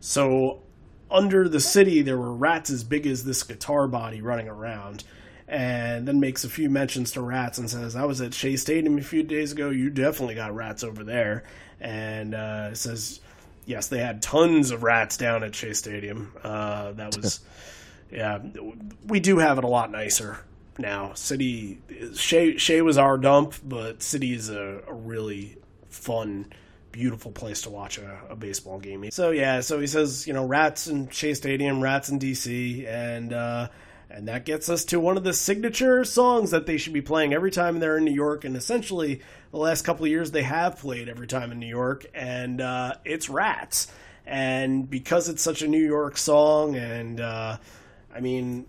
So 0.00 0.62
under 1.08 1.48
the 1.48 1.60
city, 1.60 2.02
there 2.02 2.18
were 2.18 2.32
rats 2.32 2.70
as 2.70 2.82
big 2.82 3.06
as 3.06 3.24
this 3.24 3.44
guitar 3.44 3.86
body 3.86 4.20
running 4.20 4.48
around. 4.48 5.04
And 5.48 6.08
then 6.08 6.18
makes 6.18 6.44
a 6.44 6.48
few 6.48 6.68
mentions 6.68 7.12
to 7.12 7.20
rats 7.20 7.58
and 7.58 7.70
says, 7.70 7.94
I 7.94 8.04
was 8.04 8.20
at 8.20 8.34
Shea 8.34 8.56
Stadium 8.56 8.98
a 8.98 9.02
few 9.02 9.22
days 9.22 9.52
ago. 9.52 9.70
You 9.70 9.90
definitely 9.90 10.34
got 10.34 10.54
rats 10.54 10.82
over 10.82 11.04
there. 11.04 11.44
And 11.80 12.34
uh, 12.34 12.74
says, 12.74 13.20
yes, 13.64 13.88
they 13.88 13.98
had 13.98 14.22
tons 14.22 14.70
of 14.70 14.82
rats 14.82 15.16
down 15.16 15.44
at 15.44 15.54
Shea 15.54 15.74
Stadium. 15.74 16.32
Uh, 16.42 16.92
that 16.92 17.16
was, 17.16 17.40
yeah, 18.10 18.40
we 19.06 19.20
do 19.20 19.38
have 19.38 19.58
it 19.58 19.64
a 19.64 19.68
lot 19.68 19.90
nicer 19.90 20.38
now. 20.78 21.12
City, 21.14 21.80
Shea, 22.14 22.56
Shea 22.56 22.82
was 22.82 22.98
our 22.98 23.18
dump, 23.18 23.54
but 23.64 24.02
City 24.02 24.32
is 24.32 24.48
a, 24.48 24.82
a 24.86 24.92
really 24.92 25.58
fun, 25.88 26.52
beautiful 26.92 27.32
place 27.32 27.62
to 27.62 27.70
watch 27.70 27.98
a, 27.98 28.20
a, 28.30 28.36
baseball 28.36 28.78
game. 28.78 29.10
So 29.10 29.30
yeah, 29.30 29.60
so 29.60 29.80
he 29.80 29.86
says, 29.86 30.26
you 30.26 30.32
know, 30.32 30.46
rats 30.46 30.86
in 30.86 31.08
Shea 31.10 31.34
Stadium, 31.34 31.80
rats 31.80 32.08
in 32.08 32.18
DC, 32.18 32.86
and 32.86 33.32
uh, 33.32 33.68
and 34.10 34.28
that 34.28 34.44
gets 34.44 34.68
us 34.68 34.84
to 34.86 35.00
one 35.00 35.16
of 35.16 35.24
the 35.24 35.32
signature 35.32 36.04
songs 36.04 36.50
that 36.50 36.66
they 36.66 36.76
should 36.76 36.92
be 36.92 37.00
playing 37.00 37.32
every 37.32 37.50
time 37.50 37.78
they're 37.78 37.98
in 37.98 38.04
New 38.04 38.14
York, 38.14 38.44
and 38.44 38.56
essentially 38.56 39.20
the 39.50 39.58
last 39.58 39.82
couple 39.82 40.04
of 40.04 40.10
years 40.10 40.30
they 40.30 40.42
have 40.42 40.78
played 40.78 41.08
every 41.08 41.26
time 41.26 41.52
in 41.52 41.58
New 41.58 41.66
York, 41.66 42.06
and 42.14 42.60
uh, 42.60 42.94
it's 43.04 43.28
Rats. 43.28 43.88
And 44.26 44.90
because 44.90 45.28
it's 45.28 45.42
such 45.42 45.62
a 45.62 45.68
New 45.68 45.84
York 45.84 46.18
song, 46.18 46.74
and 46.74 47.20
uh, 47.20 47.58
I 48.14 48.20
mean, 48.20 48.66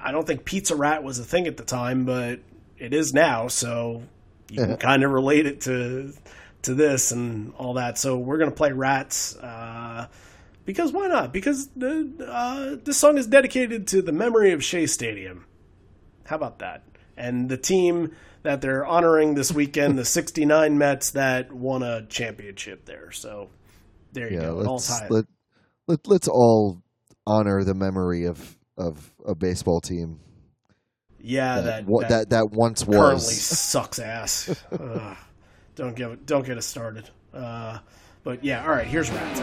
I 0.00 0.12
don't 0.12 0.26
think 0.26 0.44
Pizza 0.44 0.74
Rat 0.74 1.02
was 1.04 1.18
a 1.18 1.24
thing 1.24 1.46
at 1.46 1.56
the 1.56 1.64
time, 1.64 2.04
but 2.04 2.40
it 2.78 2.92
is 2.92 3.14
now, 3.14 3.48
so 3.48 4.02
you 4.50 4.64
can 4.64 4.76
kind 4.78 5.04
of 5.04 5.10
relate 5.10 5.46
it 5.46 5.62
to 5.62 6.12
to 6.62 6.74
this 6.74 7.12
and 7.12 7.54
all 7.54 7.74
that. 7.74 7.98
So 7.98 8.18
we're 8.18 8.38
gonna 8.38 8.50
play 8.50 8.72
Rats. 8.72 9.36
Uh, 9.36 10.08
because 10.66 10.92
why 10.92 11.06
not? 11.06 11.32
Because 11.32 11.68
the, 11.68 12.26
uh, 12.28 12.76
this 12.84 12.98
song 12.98 13.16
is 13.16 13.26
dedicated 13.26 13.86
to 13.88 14.02
the 14.02 14.12
memory 14.12 14.52
of 14.52 14.62
Shea 14.62 14.86
Stadium. 14.86 15.46
How 16.24 16.36
about 16.36 16.58
that? 16.58 16.82
And 17.16 17.48
the 17.48 17.56
team 17.56 18.12
that 18.42 18.60
they're 18.60 18.84
honoring 18.84 19.34
this 19.34 19.52
weekend, 19.52 19.96
the 19.96 20.04
69 20.04 20.76
Mets 20.76 21.10
that 21.12 21.52
won 21.52 21.82
a 21.82 22.04
championship 22.06 22.84
there. 22.84 23.12
So 23.12 23.48
there 24.12 24.30
you 24.30 24.38
yeah, 24.38 24.46
go. 24.46 24.54
Let's, 24.56 24.90
all 24.90 25.06
let, 25.08 25.24
let, 25.86 26.06
let's 26.06 26.28
all 26.28 26.82
honor 27.26 27.62
the 27.64 27.74
memory 27.74 28.24
of, 28.24 28.58
of 28.76 29.12
a 29.24 29.36
baseball 29.36 29.80
team. 29.80 30.18
Yeah, 31.20 31.60
that, 31.60 31.86
that, 31.86 32.08
that, 32.08 32.30
that 32.30 32.50
once 32.50 32.84
currently 32.84 33.14
was. 33.14 33.40
sucks 33.42 33.98
ass. 33.98 34.54
Ugh, 34.72 35.16
don't 35.76 35.96
give 35.96 36.12
it, 36.12 36.26
don't 36.26 36.44
get 36.44 36.58
us 36.58 36.66
started. 36.66 37.08
Uh, 37.32 37.78
but 38.26 38.42
yeah, 38.42 38.64
all 38.64 38.70
right, 38.70 38.88
here's 38.88 39.08
Rats. 39.12 39.38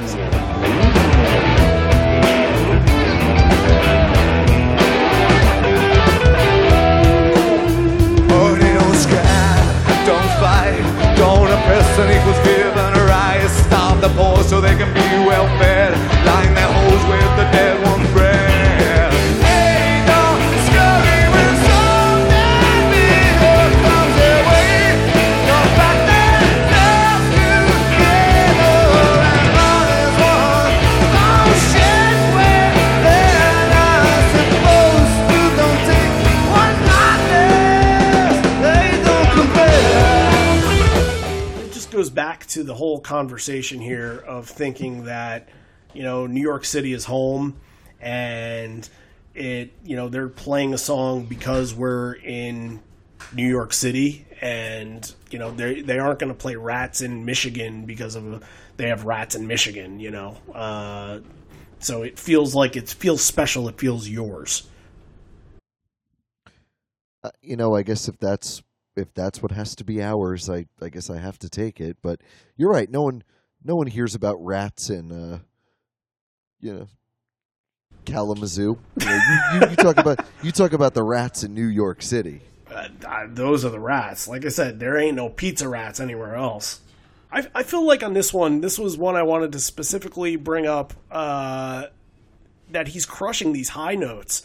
Don't 10.06 10.20
fight, 10.38 11.16
don't 11.16 11.48
oppress 11.48 11.98
an 11.98 12.12
equals 12.12 12.38
given 12.46 12.94
a. 13.00 13.48
Stop 13.48 14.02
the 14.02 14.10
poor 14.10 14.44
so 14.44 14.60
they 14.60 14.76
can 14.76 14.93
to 42.48 42.64
the 42.64 42.74
whole 42.74 43.00
conversation 43.00 43.80
here 43.80 44.24
of 44.28 44.48
thinking 44.48 45.06
that 45.06 45.50
you 45.94 46.04
know 46.04 46.28
New 46.28 46.42
York 46.42 46.66
City 46.66 46.94
is 46.94 47.06
home 47.06 47.60
and 48.02 48.88
it 49.34 49.72
you 49.84 49.96
know 49.96 50.10
they're 50.10 50.30
playing 50.30 50.74
a 50.74 50.78
song 50.78 51.26
because 51.26 51.74
we're 51.74 52.14
in 52.14 52.80
New 53.34 53.48
York 53.48 53.74
City 53.74 54.26
and 54.42 55.14
you 55.32 55.40
know 55.40 55.52
they 55.52 55.82
they 55.82 56.00
aren't 56.00 56.20
going 56.20 56.32
to 56.32 56.38
play 56.38 56.56
Rats 56.56 57.02
in 57.02 57.26
Michigan 57.26 57.86
because 57.86 58.16
of 58.16 58.44
they 58.78 58.90
have 58.90 59.06
Rats 59.06 59.36
in 59.36 59.48
Michigan 59.48 60.00
you 60.00 60.12
know? 60.12 60.38
Uh, 60.54 61.20
so 61.80 62.04
it 62.04 62.18
feels 62.18 62.56
like 62.56 62.76
it 62.76 62.90
feels 62.90 63.22
special 63.22 63.68
it 63.68 63.78
feels 63.78 64.08
yours. 64.08 64.68
Uh, 67.24 67.32
you 67.42 67.56
know, 67.56 67.74
I 67.74 67.84
guess 67.84 68.10
if 68.10 68.18
that's 68.18 68.62
if 68.96 69.14
that's 69.14 69.42
what 69.42 69.52
has 69.52 69.76
to 69.76 69.84
be 69.84 70.02
ours, 70.02 70.50
I 70.50 70.66
I 70.82 70.90
guess 70.90 71.10
I 71.10 71.18
have 71.18 71.40
to 71.40 71.50
take 71.50 71.80
it. 71.82 71.98
But 72.02 72.22
you're 72.56 72.72
right. 72.72 72.90
No 72.90 73.04
one 73.04 73.24
no 73.64 73.76
one 73.76 73.88
hears 73.88 74.16
about 74.16 74.44
rats 74.44 74.90
in 74.90 75.12
uh, 75.12 75.40
you 76.60 76.74
know 76.74 76.88
Kalamazoo. 78.06 78.78
You, 79.00 79.06
know, 79.06 79.16
you, 79.16 79.60
you, 79.60 79.70
you 79.72 79.76
talk 79.76 79.98
about 79.98 80.26
you 80.42 80.52
talk 80.52 80.74
about 80.74 80.94
the 80.94 81.04
rats 81.04 81.44
in 81.44 81.54
New 81.54 81.68
York 81.68 82.02
City. 82.02 82.42
uh, 83.06 83.28
those 83.30 83.64
are 83.66 83.70
the 83.70 83.80
rats. 83.80 84.28
Like 84.28 84.46
I 84.46 84.50
said, 84.50 84.80
there 84.80 84.98
ain't 84.98 85.16
no 85.16 85.30
pizza 85.30 85.68
rats 85.68 86.00
anywhere 86.00 86.36
else. 86.36 86.82
I, 87.32 87.48
I 87.56 87.64
feel 87.64 87.86
like 87.86 88.04
on 88.04 88.14
this 88.14 88.34
one, 88.34 88.62
this 88.62 88.78
was 88.78 88.98
one 88.98 89.16
I 89.16 89.24
wanted 89.24 89.52
to 89.54 89.60
specifically 89.60 90.36
bring 90.36 90.68
up 90.68 90.94
uh, 91.10 91.88
that 92.72 92.90
he's 92.90 93.06
crushing 93.06 93.54
these 93.54 93.70
high 93.70 93.96
notes. 93.96 94.44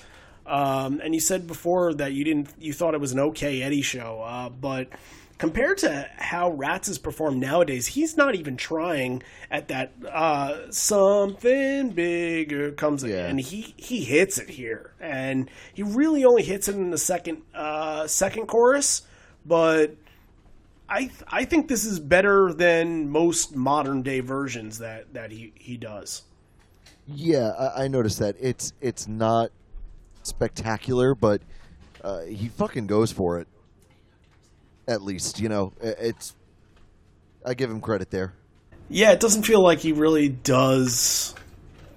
Um, 0.49 1.01
and 1.05 1.15
you 1.15 1.21
said 1.21 1.47
before 1.47 1.95
that 1.95 2.13
you 2.13 2.25
didn't, 2.25 2.49
you 2.59 2.73
thought 2.73 2.95
it 2.95 3.01
was 3.01 3.13
an 3.13 3.21
okay 3.21 3.63
Eddie 3.63 3.83
show, 3.83 4.23
uh, 4.23 4.49
but 4.49 4.89
compared 5.39 5.79
to 5.79 6.09
how 6.17 6.51
Rats 6.51 6.89
is 6.89 6.99
performed 6.99 7.39
nowadays, 7.41 7.87
he's 7.87 8.17
not 8.17 8.35
even 8.35 8.57
trying 8.57 9.23
at 9.51 9.69
that 9.69 9.93
uh, 10.11 10.71
something 10.71 11.91
bigger 11.91 12.73
comes 12.73 13.05
Yeah. 13.05 13.27
and 13.27 13.41
he 13.41 13.75
he 13.77 14.03
hits 14.05 14.39
it 14.39 14.49
here, 14.49 14.95
and 15.01 15.49
he 15.75 15.83
really 15.83 16.25
only 16.25 16.43
hits 16.43 16.67
it 16.69 16.75
in 16.75 16.91
the 16.91 16.99
second 16.99 17.43
uh, 17.55 18.07
second 18.07 18.47
chorus, 18.47 19.03
but. 19.47 19.95
I 20.91 21.11
I 21.29 21.45
think 21.45 21.69
this 21.69 21.85
is 21.85 22.01
better 22.01 22.51
than 22.55 23.11
most 23.11 23.55
modern 23.55 24.01
day 24.01 24.21
versions 24.21 24.79
that, 24.79 25.13
that 25.13 25.31
he, 25.31 25.53
he 25.55 25.77
does. 25.77 26.23
Yeah, 27.07 27.51
I, 27.51 27.85
I 27.85 27.89
noticed 27.89 28.19
that. 28.21 28.37
It's 28.41 28.73
it's 28.81 29.07
not 29.07 29.51
spectacular, 30.29 31.15
but 31.15 31.43
uh, 32.03 32.23
he 32.23 32.49
fucking 32.49 32.87
goes 32.87 33.11
for 33.13 33.39
it. 33.41 33.49
At 34.87 35.03
least, 35.03 35.41
you 35.41 35.49
know, 35.49 35.73
it's. 35.81 36.35
I 37.45 37.55
give 37.55 37.71
him 37.71 37.81
credit 37.81 38.11
there. 38.11 38.33
Yeah, 38.89 39.13
it 39.13 39.21
doesn't 39.21 39.43
feel 39.43 39.63
like 39.63 39.81
he 39.81 39.93
really 39.93 40.29
does 40.29 41.35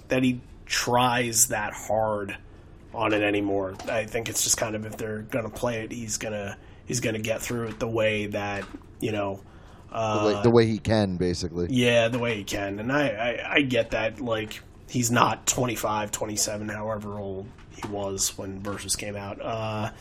that 0.09 0.23
he 0.23 0.41
tries 0.65 1.47
that 1.47 1.73
hard 1.73 2.35
on 2.93 3.13
it 3.13 3.21
anymore. 3.23 3.75
I 3.87 4.05
think 4.05 4.27
it's 4.27 4.43
just 4.43 4.57
kind 4.57 4.75
of 4.75 4.85
if 4.85 4.97
they're 4.97 5.21
gonna 5.21 5.49
play 5.49 5.83
it, 5.83 5.91
he's 5.91 6.17
gonna 6.17 6.57
he's 6.85 6.99
gonna 6.99 7.19
get 7.19 7.41
through 7.41 7.67
it 7.69 7.79
the 7.79 7.87
way 7.87 8.27
that 8.27 8.65
you 8.99 9.11
know. 9.11 9.39
The, 9.89 9.97
Uh, 9.97 10.25
way, 10.35 10.43
the 10.43 10.51
way 10.51 10.65
he 10.67 10.77
can, 10.79 11.17
basically. 11.17 11.67
Yeah, 11.69 12.07
the 12.07 12.19
way 12.19 12.35
he 12.35 12.43
can. 12.45 12.79
And 12.79 12.91
I, 12.93 13.09
I, 13.09 13.53
I 13.55 13.61
get 13.61 13.91
that. 13.91 14.21
Like, 14.21 14.61
he's 14.89 15.11
not 15.11 15.45
25, 15.47 16.11
27, 16.11 16.69
however 16.69 17.19
old 17.19 17.45
he 17.75 17.87
was 17.87 18.37
when 18.37 18.59
Versus 18.61 18.95
came 18.95 19.15
out. 19.15 19.41
Uh, 19.41 19.91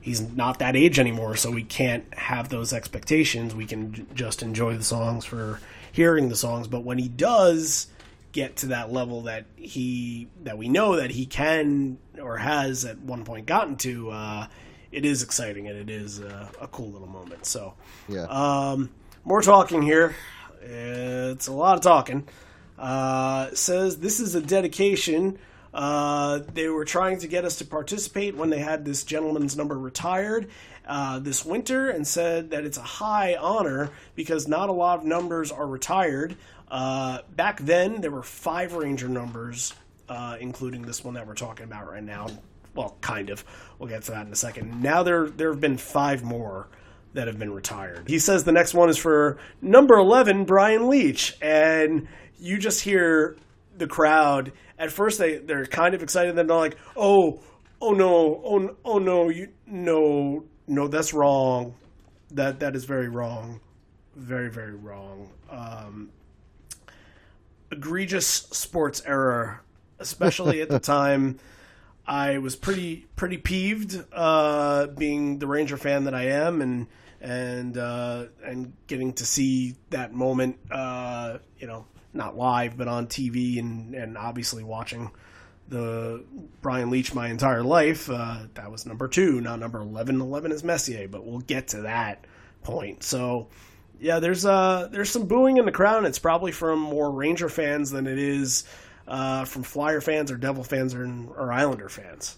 He's 0.00 0.20
not 0.20 0.58
that 0.58 0.76
age 0.76 0.98
anymore, 0.98 1.36
so 1.36 1.50
we 1.50 1.62
can't 1.62 2.04
have 2.14 2.48
those 2.48 2.72
expectations. 2.72 3.54
We 3.54 3.66
can 3.66 3.92
j- 3.92 4.04
just 4.14 4.42
enjoy 4.42 4.76
the 4.76 4.84
songs 4.84 5.24
for 5.24 5.60
hearing 5.92 6.28
the 6.28 6.36
songs. 6.36 6.68
But 6.68 6.80
when 6.84 6.98
he 6.98 7.08
does 7.08 7.86
get 8.32 8.56
to 8.56 8.66
that 8.66 8.92
level 8.92 9.22
that 9.22 9.46
he 9.56 10.26
that 10.42 10.58
we 10.58 10.68
know 10.68 10.96
that 10.96 11.10
he 11.12 11.24
can 11.24 11.98
or 12.20 12.36
has 12.38 12.84
at 12.84 12.98
one 12.98 13.24
point 13.24 13.46
gotten 13.46 13.76
to, 13.76 14.10
uh, 14.10 14.46
it 14.92 15.04
is 15.04 15.22
exciting 15.22 15.68
and 15.68 15.78
it 15.78 15.88
is 15.90 16.20
uh, 16.20 16.48
a 16.60 16.66
cool 16.68 16.90
little 16.90 17.08
moment. 17.08 17.46
So 17.46 17.74
Yeah. 18.08 18.24
um, 18.24 18.90
more 19.24 19.40
talking 19.40 19.82
here. 19.82 20.14
It's 20.62 21.46
a 21.46 21.52
lot 21.52 21.76
of 21.76 21.80
talking. 21.82 22.26
Uh, 22.78 23.54
says 23.54 23.98
this 23.98 24.18
is 24.20 24.34
a 24.34 24.40
dedication 24.40 25.38
Uh, 25.74 26.38
they 26.54 26.68
were 26.68 26.84
trying 26.84 27.18
to 27.18 27.26
get 27.26 27.44
us 27.44 27.56
to 27.56 27.64
participate 27.64 28.36
when 28.36 28.48
they 28.48 28.60
had 28.60 28.84
this 28.84 29.02
gentleman's 29.02 29.56
number 29.56 29.76
retired 29.76 30.48
uh, 30.86 31.18
this 31.18 31.44
winter 31.44 31.90
and 31.90 32.06
said 32.06 32.50
that 32.50 32.64
it's 32.64 32.78
a 32.78 32.82
high 32.82 33.36
honor 33.36 33.90
because 34.14 34.46
not 34.46 34.68
a 34.68 34.72
lot 34.72 35.00
of 35.00 35.04
numbers 35.04 35.50
are 35.50 35.66
retired. 35.66 36.36
Uh, 36.70 37.20
back 37.34 37.60
then, 37.60 38.00
there 38.00 38.10
were 38.10 38.22
five 38.22 38.74
Ranger 38.74 39.08
numbers, 39.08 39.74
uh, 40.08 40.36
including 40.40 40.82
this 40.82 41.02
one 41.04 41.14
that 41.14 41.26
we're 41.26 41.34
talking 41.34 41.64
about 41.64 41.90
right 41.90 42.02
now. 42.02 42.28
Well, 42.74 42.96
kind 43.00 43.30
of. 43.30 43.44
We'll 43.78 43.88
get 43.88 44.02
to 44.04 44.12
that 44.12 44.26
in 44.26 44.32
a 44.32 44.36
second. 44.36 44.82
Now 44.82 45.02
there 45.02 45.28
there 45.28 45.50
have 45.50 45.60
been 45.60 45.78
five 45.78 46.22
more 46.22 46.68
that 47.14 47.28
have 47.28 47.38
been 47.38 47.52
retired. 47.52 48.08
He 48.08 48.18
says 48.18 48.44
the 48.44 48.52
next 48.52 48.74
one 48.74 48.88
is 48.88 48.98
for 48.98 49.38
number 49.62 49.94
11, 49.94 50.44
Brian 50.44 50.82
Leetch. 50.82 51.34
And 51.40 52.08
you 52.40 52.58
just 52.58 52.82
hear 52.82 53.36
the 53.78 53.86
crowd. 53.86 54.52
At 54.78 54.90
first, 54.90 55.18
they, 55.18 55.36
they're 55.36 55.66
kind 55.66 55.94
of 55.94 56.02
excited. 56.02 56.34
Then 56.34 56.46
they're 56.46 56.56
like, 56.56 56.76
oh, 56.96 57.40
oh 57.80 57.92
no, 57.92 58.42
oh, 58.44 58.76
oh 58.84 58.98
no, 58.98 59.28
you, 59.28 59.48
no, 59.66 60.44
no, 60.66 60.88
that's 60.88 61.12
wrong. 61.12 61.74
That 62.32 62.60
That 62.60 62.74
is 62.74 62.84
very 62.84 63.08
wrong. 63.08 63.60
Very, 64.16 64.50
very 64.50 64.74
wrong. 64.74 65.30
Um, 65.50 66.10
egregious 67.70 68.26
sports 68.26 69.02
error, 69.06 69.60
especially 69.98 70.60
at 70.60 70.68
the 70.68 70.78
time. 70.96 71.38
I 72.06 72.38
was 72.38 72.54
pretty 72.54 73.06
pretty 73.16 73.38
peeved, 73.38 74.02
uh, 74.12 74.88
being 74.88 75.38
the 75.38 75.46
Ranger 75.46 75.76
fan 75.76 76.04
that 76.04 76.14
I 76.14 76.24
am, 76.26 76.60
and 76.60 76.86
and 77.20 77.78
uh, 77.78 78.26
and 78.44 78.74
getting 78.86 79.14
to 79.14 79.24
see 79.24 79.76
that 79.90 80.12
moment, 80.12 80.58
uh, 80.70 81.38
you 81.58 81.66
know, 81.66 81.86
not 82.14 82.36
live 82.36 82.76
but 82.76 82.88
on 82.88 83.06
TV, 83.06 83.58
and 83.58 83.94
and 83.94 84.16
obviously 84.16 84.64
watching 84.64 85.10
the 85.68 86.24
Brian 86.60 86.90
Leetch 86.90 87.14
my 87.14 87.28
entire 87.28 87.62
life. 87.62 88.08
Uh, 88.10 88.40
that 88.54 88.70
was 88.70 88.86
number 88.86 89.08
two, 89.08 89.40
not 89.40 89.60
number 89.60 89.80
eleven. 89.80 90.20
Eleven 90.20 90.52
is 90.52 90.64
Messier, 90.64 91.08
but 91.08 91.24
we'll 91.24 91.40
get 91.40 91.68
to 91.68 91.82
that 91.82 92.26
point. 92.62 93.02
So. 93.02 93.48
Yeah, 94.00 94.18
there's 94.18 94.44
uh 94.44 94.88
there's 94.90 95.08
some 95.08 95.26
booing 95.26 95.56
in 95.56 95.66
the 95.66 95.72
crowd. 95.72 96.04
It's 96.04 96.18
probably 96.18 96.50
from 96.50 96.80
more 96.80 97.10
Ranger 97.12 97.48
fans 97.48 97.92
than 97.92 98.08
it 98.08 98.18
is 98.18 98.64
uh, 99.06 99.44
from 99.44 99.62
Flyer 99.62 100.00
fans 100.00 100.30
or 100.30 100.36
Devil 100.36 100.64
fans 100.64 100.94
or, 100.94 101.04
or 101.36 101.52
Islander 101.52 101.88
fans. 101.88 102.36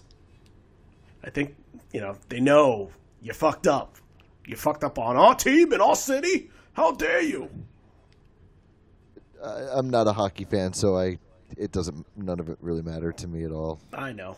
I 1.23 1.29
think 1.29 1.55
you 1.91 1.99
know 1.99 2.15
they 2.29 2.39
know 2.39 2.91
you 3.21 3.33
fucked 3.33 3.67
up. 3.67 3.95
You 4.45 4.55
fucked 4.55 4.83
up 4.83 4.97
on 4.97 5.17
our 5.17 5.35
team 5.35 5.73
in 5.73 5.81
our 5.81 5.95
city. 5.95 6.49
How 6.73 6.91
dare 6.91 7.21
you? 7.21 7.49
I, 9.47 9.77
I'm 9.77 9.89
not 9.89 10.07
a 10.07 10.13
hockey 10.13 10.45
fan, 10.45 10.73
so 10.73 10.97
I 10.97 11.17
it 11.57 11.71
doesn't 11.71 12.05
none 12.15 12.39
of 12.39 12.49
it 12.49 12.57
really 12.61 12.81
matter 12.81 13.11
to 13.11 13.27
me 13.27 13.43
at 13.43 13.51
all. 13.51 13.79
I 13.93 14.11
know. 14.11 14.37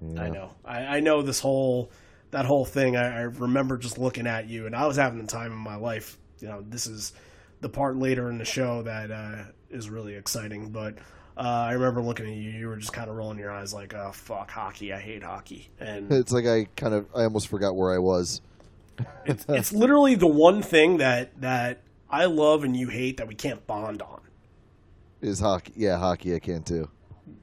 Yeah. 0.00 0.22
I 0.22 0.30
know. 0.30 0.50
I, 0.64 0.78
I 0.96 1.00
know 1.00 1.22
this 1.22 1.40
whole 1.40 1.90
that 2.30 2.44
whole 2.46 2.64
thing. 2.64 2.96
I, 2.96 3.18
I 3.18 3.20
remember 3.22 3.76
just 3.76 3.98
looking 3.98 4.26
at 4.26 4.48
you, 4.48 4.66
and 4.66 4.74
I 4.74 4.86
was 4.86 4.96
having 4.96 5.20
the 5.20 5.26
time 5.26 5.52
of 5.52 5.58
my 5.58 5.76
life. 5.76 6.18
You 6.40 6.48
know, 6.48 6.64
this 6.66 6.86
is 6.86 7.12
the 7.60 7.68
part 7.68 7.96
later 7.96 8.28
in 8.30 8.38
the 8.38 8.44
show 8.44 8.82
that 8.82 9.10
uh, 9.10 9.44
is 9.70 9.88
really 9.88 10.14
exciting. 10.14 10.70
But 10.70 10.96
uh, 11.36 11.40
I 11.40 11.72
remember 11.72 12.02
looking 12.02 12.26
at 12.26 12.32
you. 12.32 12.50
You 12.50 12.68
were 12.68 12.76
just 12.76 12.92
kind 12.92 13.08
of 13.08 13.16
rolling 13.16 13.38
your 13.38 13.52
eyes, 13.52 13.72
like, 13.72 13.94
"Oh 13.94 14.10
fuck, 14.12 14.50
hockey! 14.50 14.92
I 14.92 15.00
hate 15.00 15.22
hockey." 15.22 15.70
And 15.78 16.10
It's 16.10 16.32
like 16.32 16.46
I 16.46 16.66
kind 16.76 16.94
of 16.94 17.06
I 17.14 17.22
almost 17.24 17.48
forgot 17.48 17.76
where 17.76 17.94
I 17.94 17.98
was. 17.98 18.40
it's, 19.24 19.46
it's 19.48 19.72
literally 19.72 20.14
the 20.14 20.26
one 20.26 20.62
thing 20.62 20.98
that 20.98 21.40
that 21.40 21.82
I 22.10 22.24
love 22.26 22.64
and 22.64 22.76
you 22.76 22.88
hate 22.88 23.18
that 23.18 23.28
we 23.28 23.34
can't 23.34 23.66
bond 23.66 24.02
on. 24.02 24.20
Is 25.22 25.40
hockey? 25.40 25.72
Yeah, 25.76 25.96
hockey 25.98 26.34
I 26.34 26.40
can 26.40 26.62
too. 26.62 26.90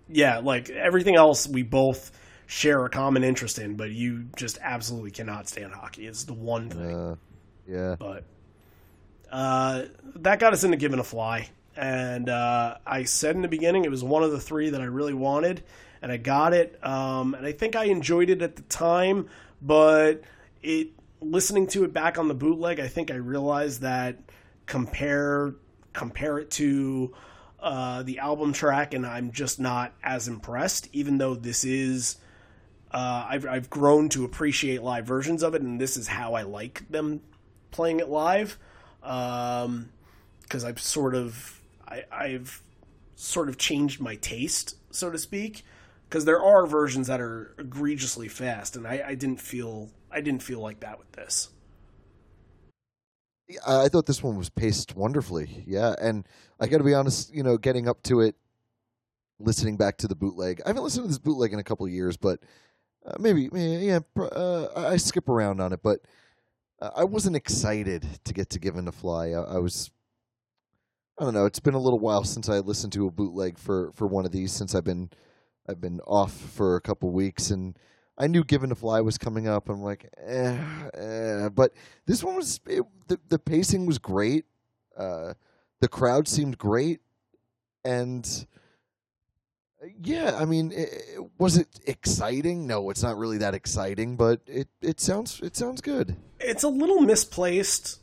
Yeah, 0.10 0.39
like 0.39 0.69
everything 0.69 1.15
else 1.15 1.47
we 1.47 1.64
both 1.64 2.11
share 2.45 2.85
a 2.85 2.89
common 2.89 3.23
interest 3.23 3.57
in, 3.57 3.76
but 3.76 3.91
you 3.91 4.26
just 4.35 4.57
absolutely 4.61 5.11
cannot 5.11 5.47
stand 5.47 5.72
hockey. 5.72 6.06
It's 6.06 6.26
the 6.26 6.34
one 6.34 6.69
thing. 6.69 6.95
Uh, 6.95 7.15
yeah. 7.68 7.95
But 7.97 8.26
uh, 9.31 9.84
that 10.15 10.39
got 10.39 10.53
us 10.53 10.64
into 10.64 10.77
Given 10.77 10.97
to 10.97 11.03
Fly. 11.03 11.49
And 11.77 12.27
uh, 12.27 12.77
I 12.85 13.03
said 13.03 13.35
in 13.35 13.41
the 13.41 13.47
beginning 13.47 13.85
it 13.85 13.91
was 13.91 14.03
one 14.03 14.23
of 14.23 14.31
the 14.31 14.39
three 14.39 14.72
that 14.72 14.81
I 14.81 14.85
really 14.85 15.14
wanted, 15.14 15.64
and 16.01 16.11
I 16.11 16.18
got 16.18 16.53
it. 16.53 16.77
Um, 16.84 17.34
and 17.34 17.45
I 17.45 17.53
think 17.53 17.76
I 17.76 17.85
enjoyed 17.85 18.30
it 18.30 18.41
at 18.41 18.57
the 18.57 18.64
time, 18.64 19.30
but 19.61 20.23
it 20.61 20.89
listening 21.22 21.68
to 21.68 21.84
it 21.85 21.93
back 21.93 22.18
on 22.18 22.27
the 22.27 22.34
bootleg, 22.34 22.80
I 22.80 22.88
think 22.88 23.11
I 23.11 23.15
realized 23.15 23.81
that 23.81 24.18
compare 24.65 25.53
compare 25.93 26.39
it 26.39 26.51
to 26.51 27.14
uh, 27.61 28.03
the 28.03 28.19
album 28.19 28.53
track, 28.53 28.94
and 28.94 29.06
I'm 29.06 29.31
just 29.31 29.60
not 29.60 29.94
as 30.03 30.27
impressed. 30.27 30.90
Even 30.94 31.18
though 31.18 31.36
this 31.36 31.64
is, 31.64 32.18
uh, 32.91 33.26
I've 33.30 33.45
I've 33.45 33.69
grown 33.69 34.10
to 34.10 34.26
appreciate 34.26 34.81
live 34.81 35.06
versions 35.06 35.44
of 35.44 35.56
it, 35.56 35.61
and 35.61 35.80
this 35.80 35.98
is 35.98 36.07
how 36.07 36.34
I 36.34 36.44
like 36.44 36.90
them 36.90 37.22
playing 37.72 37.99
it 37.99 38.10
live. 38.10 38.57
Because 39.02 40.64
I've 40.64 40.80
sort 40.80 41.15
of 41.15 41.61
I, 41.88 42.06
I've 42.11 42.61
sort 43.15 43.49
of 43.49 43.57
changed 43.57 43.99
my 43.99 44.15
taste, 44.15 44.76
so 44.91 45.10
to 45.10 45.18
speak. 45.18 45.64
Because 46.07 46.26
there 46.26 46.41
are 46.41 46.65
versions 46.65 47.06
that 47.07 47.22
are 47.22 47.53
egregiously 47.60 48.27
fast, 48.30 48.76
and 48.76 48.88
I, 48.88 49.03
I 49.10 49.15
didn't 49.15 49.41
feel 49.41 49.90
I 50.11 50.22
didn't 50.22 50.41
feel 50.41 50.60
like 50.60 50.80
that 50.80 50.98
with 50.98 51.11
this. 51.11 51.49
I 53.65 53.88
thought 53.88 54.05
this 54.05 54.21
one 54.21 54.38
was 54.38 54.49
paced 54.49 54.95
wonderfully. 54.95 55.63
Yeah, 55.65 55.95
and 55.99 56.27
I 56.59 56.67
got 56.67 56.77
to 56.80 56.84
be 56.84 56.93
honest, 56.93 57.34
you 57.34 57.43
know, 57.43 57.57
getting 57.57 57.88
up 57.88 58.03
to 58.03 58.21
it, 58.21 58.35
listening 59.39 59.77
back 59.77 59.97
to 59.97 60.07
the 60.07 60.15
bootleg. 60.15 60.61
I 60.65 60.69
haven't 60.69 60.84
listened 60.84 61.05
to 61.05 61.07
this 61.07 61.17
bootleg 61.17 61.53
in 61.53 61.59
a 61.59 61.63
couple 61.63 61.85
of 61.85 61.91
years, 61.91 62.15
but 62.17 62.39
uh, 63.05 63.15
maybe, 63.19 63.49
yeah, 63.53 63.99
uh, 64.17 64.65
I 64.76 64.88
I 64.93 64.97
skip 64.97 65.30
around 65.30 65.61
on 65.61 65.73
it. 65.73 65.81
But 65.81 66.01
uh, 66.81 66.91
I 66.95 67.05
wasn't 67.05 67.35
excited 67.35 68.05
to 68.26 68.34
get 68.34 68.49
to 68.51 68.59
Given 68.59 68.85
to 68.85 68.91
Fly. 68.91 69.30
I, 69.30 69.55
I 69.55 69.57
was, 69.57 69.89
I 71.17 71.23
don't 71.23 71.34
know. 71.34 71.45
It's 71.45 71.59
been 71.59 71.73
a 71.73 71.80
little 71.80 71.99
while 71.99 72.23
since 72.23 72.49
I 72.49 72.59
listened 72.59 72.93
to 72.93 73.07
a 73.07 73.11
bootleg 73.11 73.57
for 73.57 73.91
for 73.93 74.05
one 74.05 74.26
of 74.26 74.31
these. 74.31 74.51
Since 74.51 74.76
I've 74.76 74.84
been, 74.84 75.09
I've 75.67 75.81
been 75.81 76.01
off 76.01 76.34
for 76.34 76.76
a 76.76 76.81
couple 76.81 77.11
weeks 77.11 77.49
and. 77.49 77.77
I 78.19 78.27
knew 78.27 78.43
Given 78.43 78.69
to 78.69 78.75
Fly 78.75 78.99
was 79.01 79.17
coming 79.17 79.47
up. 79.47 79.69
I'm 79.69 79.81
like, 79.81 80.09
eh, 80.25 80.57
eh. 80.93 81.49
but 81.49 81.73
this 82.05 82.23
one 82.23 82.35
was 82.35 82.59
it, 82.67 82.83
the 83.07 83.19
the 83.29 83.39
pacing 83.39 83.85
was 83.85 83.97
great. 83.97 84.45
Uh, 84.97 85.33
the 85.79 85.87
crowd 85.87 86.27
seemed 86.27 86.57
great, 86.57 86.99
and 87.85 88.45
yeah, 90.03 90.35
I 90.37 90.43
mean, 90.45 90.71
it, 90.73 90.89
it- 90.91 91.29
was 91.37 91.57
it 91.57 91.67
exciting? 91.85 92.67
No, 92.67 92.89
it's 92.89 93.01
not 93.01 93.17
really 93.17 93.37
that 93.37 93.53
exciting, 93.53 94.17
but 94.17 94.41
it 94.45 94.67
it 94.81 94.99
sounds 94.99 95.39
it 95.41 95.55
sounds 95.55 95.79
good. 95.79 96.17
It's 96.39 96.63
a 96.63 96.69
little 96.69 96.99
misplaced. 96.99 97.99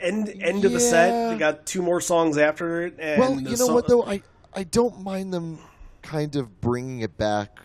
End 0.00 0.28
end 0.40 0.64
of 0.64 0.72
the 0.72 0.80
set. 0.80 1.10
Yeah. 1.10 1.32
They 1.32 1.38
got 1.38 1.66
two 1.66 1.82
more 1.82 2.00
songs 2.00 2.38
after 2.38 2.86
it. 2.86 2.96
And 2.98 3.20
well, 3.20 3.34
you 3.40 3.50
know 3.50 3.54
song- 3.54 3.74
what 3.74 3.86
though, 3.86 4.02
I 4.04 4.22
I 4.52 4.64
don't 4.64 5.02
mind 5.02 5.32
them 5.32 5.58
kind 6.02 6.34
of 6.34 6.60
bringing 6.60 7.00
it 7.00 7.16
back 7.16 7.58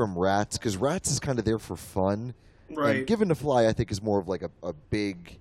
from 0.00 0.16
Rats 0.18 0.56
because 0.56 0.78
Rats 0.78 1.10
is 1.10 1.20
kind 1.20 1.38
of 1.38 1.44
there 1.44 1.58
for 1.58 1.76
fun. 1.76 2.32
Right. 2.70 2.96
And 2.98 3.06
Given 3.06 3.28
to 3.28 3.34
Fly, 3.34 3.66
I 3.66 3.74
think, 3.74 3.90
is 3.92 4.00
more 4.02 4.18
of 4.18 4.28
like 4.28 4.40
a, 4.40 4.50
a 4.62 4.72
big, 4.72 5.38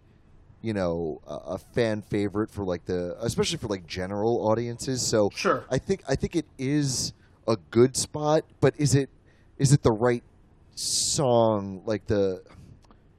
you 0.61 0.73
know, 0.73 1.21
a, 1.25 1.33
a 1.53 1.57
fan 1.57 2.01
favorite 2.01 2.51
for 2.51 2.65
like 2.65 2.83
the, 2.83 3.15
especially 3.21 3.57
for 3.57 3.67
like 3.67 3.87
general 3.87 4.45
audiences. 4.49 5.01
So 5.01 5.29
Sure. 5.33 5.63
I 5.71 5.77
think 5.77 6.01
I 6.09 6.15
think 6.15 6.35
it 6.35 6.45
is 6.57 7.13
a 7.47 7.55
good 7.71 7.95
spot, 7.95 8.43
but 8.59 8.73
is 8.77 8.95
it 8.95 9.09
is 9.57 9.71
it 9.71 9.81
the 9.81 9.93
right 9.93 10.23
song? 10.75 11.81
Like 11.85 12.05
the, 12.07 12.43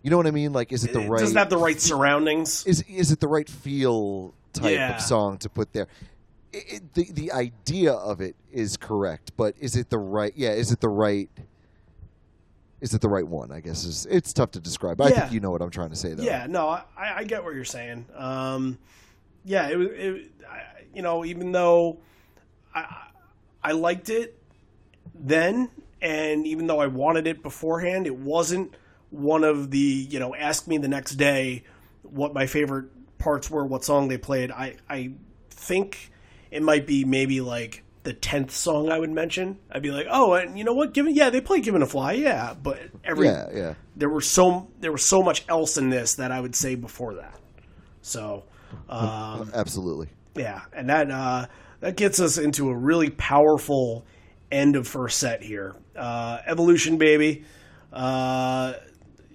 you 0.02 0.10
know 0.10 0.18
what 0.18 0.26
I 0.26 0.30
mean? 0.32 0.52
Like, 0.52 0.72
is 0.72 0.84
it 0.84 0.92
the 0.92 1.00
It 1.00 1.08
right? 1.08 1.20
doesn't 1.20 1.36
have 1.38 1.48
the 1.48 1.56
right 1.56 1.80
surroundings. 1.80 2.66
is 2.66 2.84
is 2.86 3.12
it 3.12 3.20
the 3.20 3.28
right 3.28 3.48
feel 3.48 4.34
type 4.52 4.72
Yeah. 4.74 4.96
of 4.96 5.00
song 5.00 5.38
to 5.38 5.48
put 5.48 5.72
there? 5.72 5.86
It, 6.52 6.64
it- 6.74 6.94
the 6.94 7.12
the 7.12 7.32
idea 7.32 7.92
of 7.92 8.20
it 8.20 8.34
is 8.52 8.76
correct, 8.76 9.32
but 9.36 9.54
is 9.60 9.76
it 9.76 9.90
the 9.90 9.98
right? 9.98 10.32
Yeah, 10.36 10.50
is 10.50 10.72
it 10.72 10.80
the 10.80 10.88
right? 10.88 11.28
Is 12.80 12.94
it 12.94 13.00
the 13.02 13.08
right 13.08 13.26
one? 13.26 13.52
I 13.52 13.60
guess 13.60 13.84
is 13.84 14.06
it's 14.10 14.32
tough 14.32 14.52
to 14.52 14.60
describe. 14.60 15.00
I 15.00 15.08
Yeah. 15.08 15.20
think 15.20 15.32
you 15.32 15.40
know 15.40 15.50
what 15.50 15.60
I'm 15.62 15.70
trying 15.70 15.90
to 15.90 15.96
say 15.96 16.14
though. 16.14 16.22
Yeah, 16.22 16.46
no, 16.48 16.68
I, 16.68 16.82
I 16.96 17.24
get 17.24 17.44
what 17.44 17.54
you're 17.54 17.64
saying. 17.64 18.06
Um, 18.16 18.78
yeah, 19.44 19.68
it 19.68 19.76
was, 19.76 19.88
it, 19.90 20.30
I, 20.50 20.62
you 20.94 21.02
know, 21.02 21.24
even 21.24 21.52
though 21.52 21.98
I, 22.74 23.04
I 23.62 23.72
liked 23.72 24.08
it 24.08 24.38
then, 25.14 25.70
and 26.00 26.46
even 26.46 26.66
though 26.66 26.80
I 26.80 26.86
wanted 26.86 27.26
it 27.26 27.42
beforehand, 27.42 28.06
it 28.06 28.16
wasn't 28.16 28.74
one 29.10 29.44
of 29.44 29.70
the, 29.70 29.78
you 29.78 30.18
know, 30.18 30.34
ask 30.34 30.66
me 30.66 30.78
the 30.78 30.88
next 30.88 31.16
day 31.16 31.64
what 32.02 32.32
my 32.32 32.46
favorite 32.46 32.86
parts 33.18 33.50
were, 33.50 33.64
what 33.66 33.84
song 33.84 34.08
they 34.08 34.16
played. 34.18 34.50
I, 34.50 34.76
I 34.88 35.12
think 35.50 36.09
it 36.50 36.62
might 36.62 36.86
be 36.86 37.04
maybe 37.04 37.40
like 37.40 37.84
the 38.02 38.12
tenth 38.12 38.50
song 38.50 38.90
I 38.90 38.98
would 38.98 39.10
mention. 39.10 39.58
I'd 39.70 39.82
be 39.82 39.90
like, 39.90 40.06
oh, 40.10 40.34
and 40.34 40.58
you 40.58 40.64
know 40.64 40.72
what? 40.72 40.94
Given, 40.94 41.14
yeah, 41.14 41.30
they 41.30 41.40
play 41.40 41.60
"Given 41.60 41.82
a 41.82 41.86
Fly," 41.86 42.12
yeah, 42.12 42.54
but 42.54 42.80
every 43.04 43.26
yeah, 43.26 43.48
yeah. 43.52 43.74
there 43.96 44.08
were 44.08 44.20
so 44.20 44.68
there 44.80 44.92
was 44.92 45.04
so 45.04 45.22
much 45.22 45.44
else 45.48 45.76
in 45.76 45.90
this 45.90 46.14
that 46.14 46.32
I 46.32 46.40
would 46.40 46.54
say 46.54 46.74
before 46.74 47.14
that. 47.14 47.38
So, 48.02 48.44
um, 48.88 49.50
Absolutely. 49.54 50.08
yeah, 50.34 50.62
and 50.72 50.88
that 50.88 51.10
uh, 51.10 51.46
that 51.80 51.96
gets 51.96 52.20
us 52.20 52.38
into 52.38 52.70
a 52.70 52.74
really 52.74 53.10
powerful 53.10 54.06
end 54.50 54.76
of 54.76 54.88
first 54.88 55.18
set 55.18 55.42
here. 55.42 55.76
Uh, 55.94 56.38
Evolution, 56.46 56.96
baby. 56.98 57.44
Uh, 57.92 58.74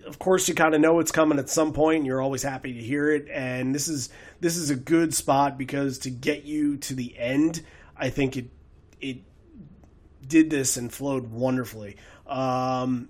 of 0.06 0.20
course, 0.20 0.48
you 0.48 0.56
kind 0.56 0.76
of 0.76 0.82
know 0.82 1.00
it's 1.00 1.12
coming 1.12 1.40
at 1.40 1.50
some 1.50 1.74
point. 1.74 1.98
And 1.98 2.06
you're 2.06 2.22
always 2.22 2.44
happy 2.44 2.74
to 2.74 2.80
hear 2.80 3.12
it, 3.12 3.28
and 3.32 3.74
this 3.74 3.88
is 3.88 4.10
this 4.40 4.58
is 4.58 4.70
a 4.70 4.76
good 4.76 5.14
spot 5.14 5.58
because 5.58 6.00
to 6.00 6.10
get 6.10 6.44
you 6.44 6.78
to 6.78 6.94
the 6.94 7.18
end, 7.18 7.64
I 7.96 8.10
think 8.10 8.38
it 8.38 8.50
it 9.02 9.18
did 10.28 10.50
this 10.50 10.78
and 10.78 10.92
flowed 10.92 11.32
wonderfully. 11.32 11.98
Um, 12.28 13.10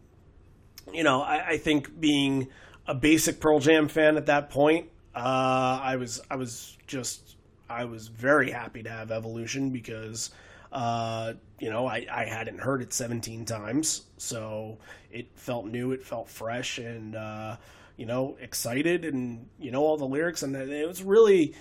you 0.93 1.03
know, 1.03 1.21
I, 1.21 1.49
I, 1.51 1.57
think 1.57 1.99
being 1.99 2.49
a 2.85 2.93
basic 2.93 3.39
Pearl 3.39 3.59
Jam 3.59 3.87
fan 3.87 4.17
at 4.17 4.25
that 4.25 4.49
point, 4.49 4.89
uh, 5.15 5.79
I 5.81 5.95
was 5.95 6.21
I 6.29 6.35
was 6.35 6.77
just 6.85 7.37
I 7.69 7.85
was 7.85 8.07
very 8.09 8.51
happy 8.51 8.83
to 8.83 8.89
have 8.89 9.11
Evolution 9.11 9.69
because 9.69 10.31
uh, 10.71 11.33
you 11.59 11.69
know 11.69 11.87
I, 11.87 12.05
I 12.11 12.25
hadn't 12.25 12.59
heard 12.59 12.81
it 12.81 12.93
17 12.93 13.45
times, 13.45 14.03
so 14.17 14.77
it 15.11 15.27
felt 15.35 15.65
new, 15.65 15.91
it 15.91 16.03
felt 16.03 16.29
fresh, 16.29 16.77
and 16.77 17.15
uh, 17.15 17.55
you 17.97 18.05
know 18.05 18.37
excited, 18.39 19.05
and 19.05 19.47
you 19.59 19.71
know 19.71 19.81
all 19.81 19.97
the 19.97 20.05
lyrics, 20.05 20.43
and 20.43 20.55
it 20.55 20.87
was 20.87 21.03
really 21.03 21.55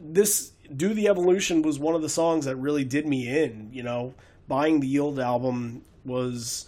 this 0.00 0.52
do 0.74 0.94
the 0.94 1.08
evolution 1.08 1.62
was 1.62 1.78
one 1.78 1.94
of 1.94 2.02
the 2.02 2.08
songs 2.08 2.44
that 2.44 2.56
really 2.56 2.84
did 2.84 3.06
me 3.06 3.28
in 3.28 3.70
you 3.72 3.82
know. 3.82 4.14
Buying 4.46 4.80
the 4.80 4.86
yield 4.86 5.20
album 5.20 5.84
was 6.06 6.66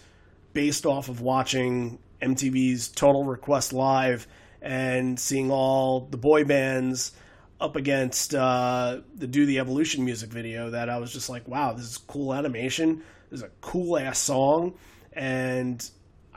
based 0.52 0.84
off 0.84 1.08
of 1.08 1.22
watching 1.22 1.98
mtv's 2.20 2.88
total 2.88 3.24
request 3.24 3.72
live 3.72 4.26
and 4.60 5.18
seeing 5.18 5.50
all 5.50 6.00
the 6.00 6.18
boy 6.18 6.44
bands 6.44 7.12
up 7.58 7.76
against 7.76 8.34
uh, 8.34 9.00
the 9.14 9.26
do 9.26 9.46
the 9.46 9.60
evolution 9.60 10.04
music 10.04 10.28
video 10.28 10.68
that 10.68 10.90
i 10.90 10.98
was 10.98 11.10
just 11.10 11.30
like 11.30 11.48
wow 11.48 11.72
this 11.72 11.86
is 11.86 11.96
cool 11.96 12.34
animation. 12.34 13.02
This 13.30 13.40
is 13.40 13.44
a 13.44 13.50
cool 13.60 13.96
ass 13.96 14.18
song. 14.18 14.74
And 15.12 15.88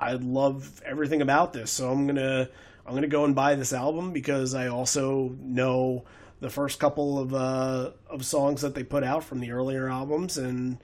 i 0.04 0.14
love 0.14 0.82
everything 0.86 1.22
about 1.22 1.54
this 1.54 1.72
so 1.72 1.92
i'm 1.92 2.06
gonna 2.08 2.50
i'm 2.86 2.94
gonna 2.94 3.08
go 3.08 3.26
and 3.26 3.36
buy 3.36 3.56
this 3.56 3.74
album 3.74 4.12
because 4.12 4.54
i 4.54 4.68
also 4.68 5.36
know 5.40 6.04
the 6.44 6.50
first 6.50 6.78
couple 6.78 7.18
of 7.18 7.34
uh, 7.34 7.92
of 8.10 8.26
songs 8.26 8.62
that 8.62 8.76
they 8.76 8.84
put 8.84 9.04
out 9.04 9.24
from 9.24 9.40
the 9.40 9.52
earlier 9.52 9.88
albums, 9.88 10.38
and 10.38 10.78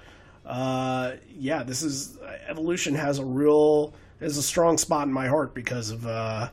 uh, 0.46 1.14
yeah, 1.30 1.64
this 1.64 1.84
is 1.84 2.18
Evolution 2.48 2.96
has 2.96 3.20
a 3.20 3.26
real 3.26 3.94
has 4.22 4.38
a 4.38 4.42
strong 4.42 4.78
spot 4.78 5.06
in 5.06 5.14
my 5.14 5.28
heart 5.28 5.54
because 5.54 5.92
of 5.92 6.08
uh, 6.08 6.50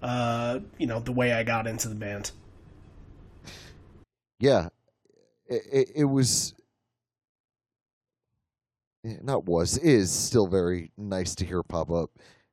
uh, 0.00 0.60
you 0.78 0.86
know 0.86 1.00
the 1.00 1.10
way 1.10 1.32
I 1.32 1.42
got 1.42 1.66
into 1.66 1.88
the 1.88 1.96
band. 1.96 2.30
Yeah, 4.38 4.68
it, 5.46 5.90
it 5.96 6.04
was 6.04 6.54
not 9.22 9.44
was 9.44 9.78
is 9.78 10.10
still 10.10 10.46
very 10.46 10.90
nice 10.96 11.34
to 11.36 11.44
hear 11.44 11.62
pop 11.62 11.90
up. 11.90 12.10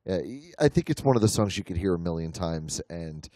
Uh, 0.09 0.19
I 0.59 0.67
think 0.67 0.89
it's 0.89 1.03
one 1.03 1.15
of 1.15 1.21
the 1.21 1.27
songs 1.27 1.57
you 1.57 1.63
could 1.63 1.77
hear 1.77 1.93
a 1.93 1.99
million 1.99 2.31
times 2.31 2.81
and 2.89 3.29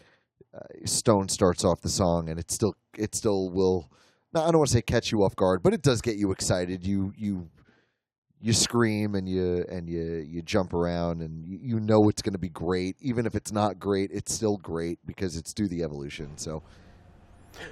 uh, 0.56 0.60
Stone 0.84 1.28
starts 1.28 1.64
off 1.64 1.80
the 1.80 1.88
song, 1.88 2.28
and 2.28 2.38
it 2.38 2.50
still 2.50 2.74
it 2.96 3.14
still 3.14 3.50
will. 3.50 3.90
I 4.34 4.50
don't 4.50 4.58
want 4.58 4.68
to 4.68 4.74
say 4.74 4.82
catch 4.82 5.12
you 5.12 5.22
off 5.22 5.34
guard, 5.34 5.62
but 5.62 5.72
it 5.72 5.82
does 5.82 6.02
get 6.02 6.16
you 6.16 6.30
excited. 6.30 6.86
You 6.86 7.12
you 7.16 7.48
you 8.40 8.52
scream 8.52 9.14
and 9.14 9.28
you 9.28 9.64
and 9.70 9.88
you 9.88 10.26
you 10.28 10.42
jump 10.42 10.74
around 10.74 11.22
and 11.22 11.44
you, 11.46 11.58
you 11.60 11.80
know 11.80 12.08
it's 12.08 12.22
going 12.22 12.34
to 12.34 12.38
be 12.38 12.48
great. 12.48 12.96
Even 13.00 13.26
if 13.26 13.34
it's 13.34 13.52
not 13.52 13.78
great, 13.78 14.10
it's 14.12 14.32
still 14.32 14.56
great 14.58 14.98
because 15.06 15.36
it's 15.36 15.52
do 15.52 15.68
the 15.68 15.82
evolution. 15.82 16.36
So. 16.36 16.62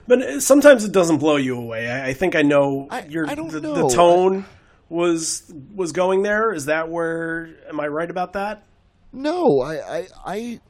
But 0.06 0.22
uh, 0.22 0.40
sometimes 0.40 0.84
it 0.84 0.92
doesn't 0.92 1.18
blow 1.18 1.36
you 1.36 1.58
away. 1.58 1.90
I, 1.90 2.08
I 2.08 2.14
think 2.14 2.34
I 2.34 2.40
know 2.40 2.88
your 3.06 3.28
I 3.28 3.34
the, 3.34 3.60
know. 3.60 3.88
the 3.88 3.94
tone 3.94 4.46
was 4.88 5.52
was 5.74 5.92
going 5.92 6.22
there. 6.22 6.52
Is 6.52 6.66
that 6.66 6.88
where? 6.88 7.50
Am 7.68 7.80
I 7.80 7.88
right 7.88 8.10
about 8.10 8.34
that? 8.34 8.64
No, 9.12 9.60
I, 9.60 9.98
I, 9.98 10.08
I 10.26 10.60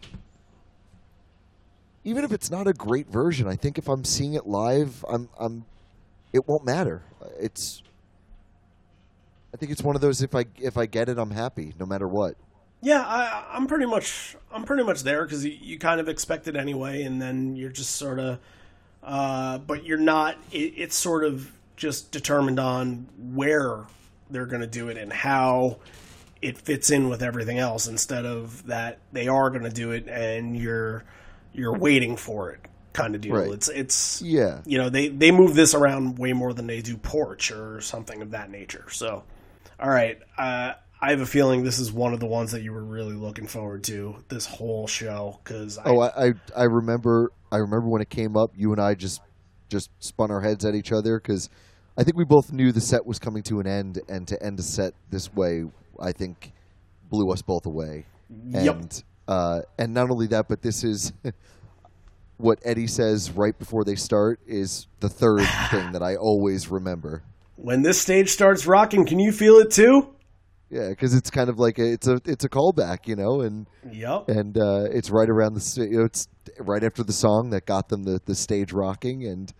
even 2.04 2.24
if 2.24 2.32
it's 2.32 2.50
not 2.50 2.66
a 2.66 2.72
great 2.72 3.08
version, 3.08 3.48
I 3.48 3.56
think 3.56 3.78
if 3.78 3.88
I'm 3.88 4.04
seeing 4.04 4.34
it 4.34 4.46
live, 4.46 5.04
I'm 5.08 5.28
I'm 5.38 5.64
it 6.32 6.46
won't 6.46 6.64
matter. 6.64 7.02
It's 7.40 7.82
I 9.52 9.56
think 9.56 9.72
it's 9.72 9.82
one 9.82 9.94
of 9.94 10.02
those 10.02 10.22
if 10.22 10.34
I 10.34 10.44
if 10.56 10.76
I 10.76 10.86
get 10.86 11.08
it, 11.08 11.18
I'm 11.18 11.30
happy 11.30 11.74
no 11.78 11.86
matter 11.86 12.08
what. 12.08 12.34
Yeah, 12.82 13.00
I, 13.00 13.56
am 13.56 13.66
pretty 13.66 13.86
much 13.86 14.36
I'm 14.52 14.64
pretty 14.64 14.82
much 14.82 15.04
there 15.04 15.24
because 15.24 15.44
you, 15.44 15.56
you, 15.58 15.78
kind 15.78 16.00
of 16.00 16.08
expect 16.08 16.48
it 16.48 16.54
anyway, 16.54 17.04
and 17.04 17.20
then 17.20 17.56
you're 17.56 17.70
just 17.70 17.96
sort 17.96 18.18
of, 18.18 18.38
uh, 19.02 19.56
but 19.56 19.84
you're 19.84 19.96
not. 19.96 20.36
It, 20.52 20.74
it's 20.76 20.94
sort 20.94 21.24
of 21.24 21.50
just 21.76 22.12
determined 22.12 22.60
on 22.60 23.08
where 23.16 23.86
they're 24.30 24.46
going 24.46 24.62
to 24.62 24.66
do 24.66 24.88
it 24.88 24.96
and 24.96 25.12
how 25.12 25.78
it 26.42 26.58
fits 26.58 26.90
in 26.90 27.08
with 27.08 27.22
everything 27.22 27.58
else, 27.58 27.86
instead 27.86 28.26
of 28.26 28.66
that 28.66 28.98
they 29.12 29.28
are 29.28 29.50
going 29.50 29.64
to 29.64 29.70
do 29.70 29.90
it 29.92 30.08
and 30.08 30.56
you're 30.56 31.04
you're 31.52 31.76
waiting 31.76 32.16
for 32.16 32.50
it 32.50 32.60
kind 32.94 33.14
of 33.14 33.20
deal. 33.20 33.34
Right. 33.34 33.50
It's 33.50 33.68
it's 33.68 34.22
yeah. 34.22 34.62
You 34.64 34.78
know, 34.78 34.88
they 34.88 35.08
they 35.08 35.30
move 35.30 35.54
this 35.54 35.74
around 35.74 36.18
way 36.18 36.32
more 36.32 36.54
than 36.54 36.66
they 36.66 36.80
do 36.80 36.96
Porch 36.96 37.50
or 37.50 37.82
something 37.82 38.22
of 38.22 38.30
that 38.30 38.50
nature. 38.50 38.86
So, 38.90 39.24
all 39.78 39.90
right, 39.90 40.18
uh, 40.38 40.74
I 41.00 41.10
have 41.10 41.20
a 41.20 41.26
feeling 41.26 41.64
this 41.64 41.78
is 41.78 41.92
one 41.92 42.14
of 42.14 42.20
the 42.20 42.26
ones 42.26 42.52
that 42.52 42.62
you 42.62 42.72
were 42.72 42.84
really 42.84 43.14
looking 43.14 43.46
forward 43.46 43.84
to 43.84 44.16
this 44.28 44.46
whole 44.46 44.86
show 44.86 45.38
because 45.44 45.78
oh, 45.84 46.00
I, 46.00 46.28
I 46.28 46.32
I 46.56 46.62
remember 46.64 47.30
I 47.52 47.58
remember 47.58 47.88
when 47.88 48.00
it 48.00 48.08
came 48.08 48.36
up, 48.38 48.52
you 48.56 48.72
and 48.72 48.80
I 48.80 48.94
just 48.94 49.20
just 49.68 49.90
spun 49.98 50.30
our 50.30 50.40
heads 50.40 50.64
at 50.64 50.74
each 50.74 50.92
other 50.92 51.18
because 51.18 51.50
I 51.96 52.02
think 52.02 52.16
we 52.16 52.24
both 52.24 52.52
knew 52.52 52.72
the 52.72 52.80
set 52.80 53.06
was 53.06 53.18
coming 53.18 53.42
to 53.44 53.60
an 53.60 53.66
end, 53.66 54.00
and 54.08 54.26
to 54.28 54.42
end 54.42 54.58
a 54.58 54.62
set 54.62 54.94
this 55.10 55.32
way, 55.32 55.64
I 56.00 56.12
think 56.12 56.52
blew 57.08 57.30
us 57.30 57.42
both 57.42 57.66
away. 57.66 58.06
Yep. 58.50 58.74
And 58.74 59.04
uh, 59.28 59.60
and 59.78 59.94
not 59.94 60.10
only 60.10 60.26
that, 60.28 60.48
but 60.48 60.62
this 60.62 60.84
is 60.84 61.12
what 62.36 62.58
Eddie 62.64 62.88
says 62.88 63.30
right 63.30 63.56
before 63.58 63.84
they 63.84 63.94
start 63.94 64.40
is 64.46 64.86
the 65.00 65.08
third 65.08 65.46
thing 65.70 65.92
that 65.92 66.02
I 66.02 66.16
always 66.16 66.70
remember. 66.70 67.22
When 67.56 67.82
this 67.82 68.00
stage 68.00 68.30
starts 68.30 68.66
rocking, 68.66 69.06
can 69.06 69.20
you 69.20 69.30
feel 69.30 69.58
it 69.58 69.70
too? 69.70 70.10
Yeah, 70.70 70.88
because 70.88 71.14
it's 71.14 71.30
kind 71.30 71.48
of 71.48 71.58
like 71.58 71.78
a, 71.78 71.92
it's 71.92 72.08
a 72.08 72.20
it's 72.24 72.44
a 72.44 72.48
callback, 72.48 73.06
you 73.06 73.14
know, 73.14 73.42
and 73.42 73.68
yep, 73.88 74.28
and 74.28 74.58
uh, 74.58 74.86
it's 74.90 75.10
right 75.10 75.28
around 75.28 75.54
the 75.54 75.86
you 75.88 75.98
know 75.98 76.04
it's 76.04 76.26
right 76.58 76.82
after 76.82 77.04
the 77.04 77.12
song 77.12 77.50
that 77.50 77.66
got 77.66 77.88
them 77.88 78.02
the 78.02 78.20
the 78.24 78.34
stage 78.34 78.72
rocking, 78.72 79.24
and 79.24 79.52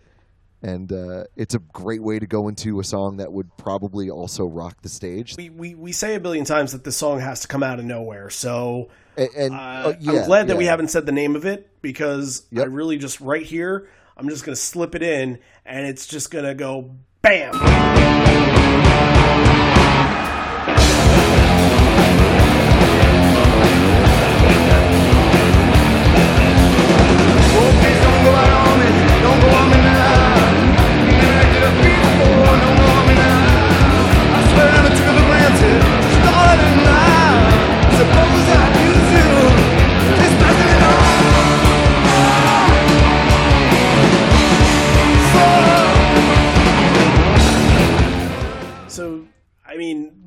and 0.61 0.91
uh, 0.91 1.25
it's 1.35 1.55
a 1.55 1.59
great 1.59 2.01
way 2.01 2.19
to 2.19 2.25
go 2.25 2.47
into 2.47 2.79
a 2.79 2.83
song 2.83 3.17
that 3.17 3.31
would 3.31 3.55
probably 3.57 4.09
also 4.09 4.45
rock 4.45 4.81
the 4.81 4.89
stage. 4.89 5.35
We 5.37 5.49
we 5.49 5.75
we 5.75 5.91
say 5.91 6.15
a 6.15 6.19
billion 6.19 6.45
times 6.45 6.71
that 6.71 6.83
this 6.83 6.97
song 6.97 7.19
has 7.19 7.41
to 7.41 7.47
come 7.47 7.63
out 7.63 7.79
of 7.79 7.85
nowhere, 7.85 8.29
so 8.29 8.89
and, 9.17 9.29
and 9.35 9.53
uh, 9.53 9.57
uh, 9.57 9.93
yeah, 9.99 10.11
I'm 10.11 10.25
glad 10.25 10.47
that 10.47 10.53
yeah. 10.53 10.59
we 10.59 10.65
haven't 10.65 10.89
said 10.89 11.05
the 11.05 11.11
name 11.11 11.35
of 11.35 11.45
it 11.45 11.69
because 11.81 12.45
yep. 12.51 12.65
I 12.65 12.67
really 12.67 12.97
just 12.97 13.21
right 13.21 13.45
here, 13.45 13.89
I'm 14.17 14.29
just 14.29 14.45
going 14.45 14.55
to 14.55 14.61
slip 14.61 14.95
it 14.95 15.03
in 15.03 15.39
and 15.65 15.85
it's 15.87 16.05
just 16.07 16.31
going 16.31 16.45
to 16.45 16.53
go 16.53 16.91
bam. 17.21 18.63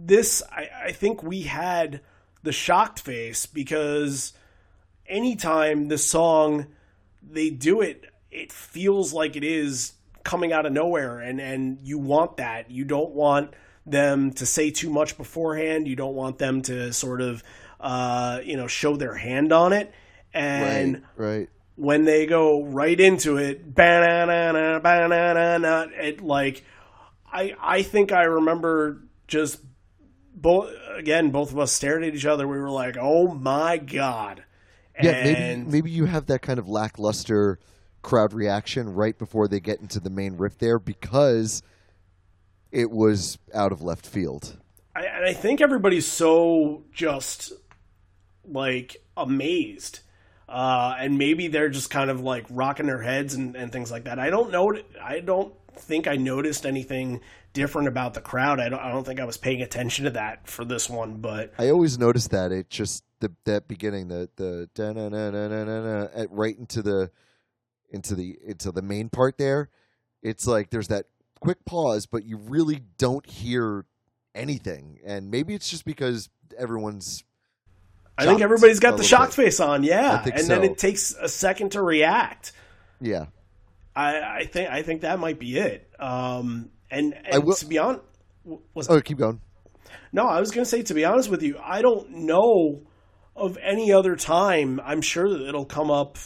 This, 0.07 0.43
I, 0.51 0.69
I 0.87 0.93
think 0.93 1.23
we 1.23 1.43
had 1.43 2.01
the 2.43 2.53
shocked 2.53 3.01
face 3.01 3.47
because 3.47 4.33
anytime 5.07 5.89
the 5.89 5.99
song 5.99 6.67
they 7.23 7.51
do 7.51 7.81
it, 7.81 8.05
it 8.31 8.53
feels 8.53 9.13
like 9.13 9.37
it 9.37 9.45
is 9.45 9.93
coming 10.23 10.53
out 10.53 10.67
of 10.67 10.73
nowhere, 10.73 11.19
and 11.19 11.41
and 11.41 11.79
you 11.83 11.99
want 11.99 12.37
that. 12.37 12.71
You 12.71 12.85
don't 12.85 13.11
want 13.11 13.55
them 13.87 14.33
to 14.33 14.47
say 14.47 14.71
too 14.71 14.91
much 14.91 15.17
beforehand. 15.17 15.89
You 15.89 15.97
don't 15.97 16.15
want 16.15 16.39
them 16.39 16.63
to 16.63 16.93
sort 16.93 17.21
of, 17.21 17.43
uh, 17.81 18.41
you 18.45 18.57
know, 18.57 18.67
show 18.67 18.97
their 18.97 19.15
hand 19.15 19.53
on 19.53 19.73
it. 19.73 19.93
And 20.35 21.03
right, 21.17 21.29
right. 21.31 21.51
when 21.77 22.05
they 22.05 22.27
go 22.27 22.65
right 22.65 22.99
into 22.99 23.39
it, 23.39 23.75
banana, 23.75 24.81
banana, 24.83 25.89
it 25.97 26.21
like, 26.21 26.65
I 27.33 27.55
I 27.61 27.83
think 27.83 28.13
I 28.13 28.25
remember 28.25 29.03
just 29.29 29.61
both 30.35 30.73
again, 30.97 31.31
both 31.31 31.53
of 31.53 31.59
us 31.59 31.73
stared 31.73 32.03
at 32.03 32.15
each 32.15 32.27
other. 32.27 32.49
We 32.49 32.59
were 32.59 32.71
like, 32.71 32.97
"Oh 33.01 33.29
my 33.29 33.77
god!" 33.77 34.45
Yeah, 35.01 35.13
and 35.13 35.67
maybe 35.67 35.71
maybe 35.71 35.91
you 35.91 36.07
have 36.07 36.27
that 36.27 36.43
kind 36.43 36.59
of 36.59 36.69
lackluster 36.69 37.61
crowd 38.03 38.33
reaction 38.33 38.95
right 38.95 39.17
before 39.17 39.47
they 39.49 39.61
get 39.61 39.81
into 39.81 40.01
the 40.01 40.11
main 40.11 40.37
riff 40.37 40.59
there 40.59 40.79
because 40.79 41.63
it 42.73 42.91
was 42.91 43.39
out 43.55 43.73
of 43.73 43.83
left 43.83 44.07
field. 44.07 44.57
I, 44.95 45.03
and 45.03 45.25
I 45.25 45.33
think 45.33 45.61
everybody's 45.61 46.07
so 46.07 46.85
just 46.93 47.53
like 48.45 48.97
amazed. 49.17 50.01
Uh, 50.49 50.95
and 50.99 51.19
maybe 51.19 51.49
they're 51.49 51.69
just 51.69 51.91
kind 51.91 52.11
of 52.11 52.21
like 52.23 52.47
rocking 52.49 52.87
their 52.87 53.03
heads 53.03 53.35
and, 53.35 53.55
and 53.55 53.71
things 53.71 53.91
like 53.91 54.05
that. 54.05 54.19
I 54.19 54.31
don't 54.31 54.51
know. 54.51 54.75
I 55.03 55.21
don't 55.21 55.53
think 55.75 56.07
I 56.07 56.17
noticed 56.17 56.65
anything 56.65 57.21
different 57.53 57.89
about 57.89 58.15
the 58.15 58.21
crowd. 58.21 58.61
I 58.61 58.69
don't, 58.69 58.81
I 58.81 58.91
don't 58.91 59.05
think 59.05 59.21
I 59.21 59.25
was 59.25 59.37
paying 59.37 59.63
attention 59.63 60.05
to 60.05 60.11
that 60.13 60.47
for 60.49 60.65
this 60.65 60.89
one, 60.89 61.17
but 61.17 61.53
I 61.59 61.71
always 61.71 61.99
noticed 61.99 62.31
that 62.31 62.53
it 62.53 62.71
just 62.71 63.05
the 63.21 63.33
that 63.45 63.69
beginning 63.69 64.09
the 64.09 64.29
the 64.37 64.69
da 64.75 64.93
na 64.93 65.09
na 65.09 65.31
na 65.31 65.49
na 65.49 65.65
na 65.65 66.09
at 66.15 66.31
right 66.31 66.57
into 66.57 66.83
the 66.83 67.11
into 67.91 68.15
the 68.15 68.39
into 68.47 68.73
the 68.73 68.83
main 68.83 69.09
part 69.09 69.39
there. 69.39 69.71
It's 70.23 70.47
like 70.47 70.71
there's 70.71 70.89
that 70.89 71.07
quick 71.41 71.65
pause, 71.65 72.07
but 72.07 72.25
you 72.25 72.37
really 72.37 72.83
don't 72.99 73.27
hear 73.27 73.87
anything, 74.35 74.99
and 75.05 75.31
maybe 75.31 75.55
it's 75.55 75.69
just 75.69 75.85
because 75.85 76.29
everyone's. 76.57 77.25
I 78.17 78.27
think 78.27 78.41
everybody's 78.41 78.81
got 78.81 78.97
the 78.97 79.05
shock 79.05 79.29
bit. 79.29 79.35
face 79.35 79.61
on, 79.61 79.85
yeah, 79.85 80.25
and 80.25 80.49
then 80.49 80.65
it 80.65 80.77
takes 80.77 81.13
a 81.13 81.29
second 81.29 81.73
to 81.73 81.83
react. 81.83 82.53
Yeah, 83.01 83.27
I, 83.95 84.21
I 84.21 84.45
think 84.45 84.71
I 84.71 84.83
think 84.83 85.03
that 85.03 85.21
might 85.21 85.39
be 85.39 85.57
it. 85.57 85.89
Um, 86.01 86.71
and, 86.91 87.15
and 87.25 87.45
will- 87.45 87.55
to 87.57 87.67
be 87.67 87.79
honest, 87.79 88.03
was 88.75 88.89
Oh, 88.89 89.01
keep 89.01 89.19
going. 89.19 89.41
no, 90.13 90.27
I 90.27 90.41
was 90.41 90.51
going 90.51 90.65
to 90.65 90.69
say 90.71 90.83
to 90.83 90.95
be 90.95 91.05
honest 91.05 91.31
with 91.31 91.43
you, 91.43 91.59
I 91.63 91.83
don't 91.83 92.11
know 92.11 92.83
of 93.37 93.59
any 93.63 93.93
other 93.93 94.17
time. 94.17 94.81
I'm 94.83 95.01
sure 95.03 95.29
that 95.29 95.47
it'll 95.47 95.67
come 95.67 95.91
up. 95.91 96.19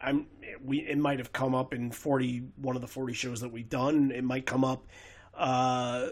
I'm 0.00 0.26
we 0.64 0.78
it 0.80 0.98
might 0.98 1.18
have 1.18 1.32
come 1.32 1.54
up 1.54 1.74
in 1.74 1.90
forty 1.90 2.42
one 2.56 2.74
of 2.74 2.82
the 2.82 2.88
forty 2.88 3.12
shows 3.14 3.40
that 3.42 3.52
we've 3.52 3.68
done. 3.68 4.10
It 4.10 4.24
might 4.24 4.46
come 4.46 4.64
up 4.64 4.86
uh, 5.34 6.08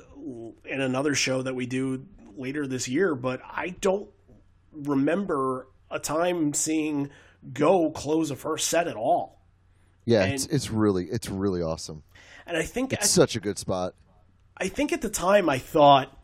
in 0.64 0.80
another 0.80 1.14
show 1.14 1.42
that 1.42 1.54
we 1.54 1.66
do 1.66 2.04
later 2.36 2.66
this 2.66 2.86
year, 2.88 3.14
but 3.14 3.40
I 3.44 3.70
don't 3.80 4.08
remember 4.72 5.68
a 5.90 5.98
time 5.98 6.52
seeing 6.54 7.10
Go 7.52 7.90
close 7.90 8.32
a 8.32 8.36
first 8.36 8.66
set 8.68 8.88
at 8.88 8.96
all. 8.96 9.35
Yeah, 10.06 10.22
And- 10.24 10.34
it's 10.34 10.46
it's 10.46 10.70
really 10.70 11.04
it's 11.06 11.28
really 11.28 11.60
awesome. 11.60 12.02
And 12.46 12.56
I 12.56 12.62
think 12.62 12.92
It's 12.92 13.10
such 13.10 13.34
a 13.36 13.40
good 13.40 13.58
spot. 13.58 13.94
I 14.56 14.68
think 14.68 14.92
at 14.92 15.02
the 15.02 15.10
time 15.10 15.48
I 15.50 15.58
thought 15.58 16.16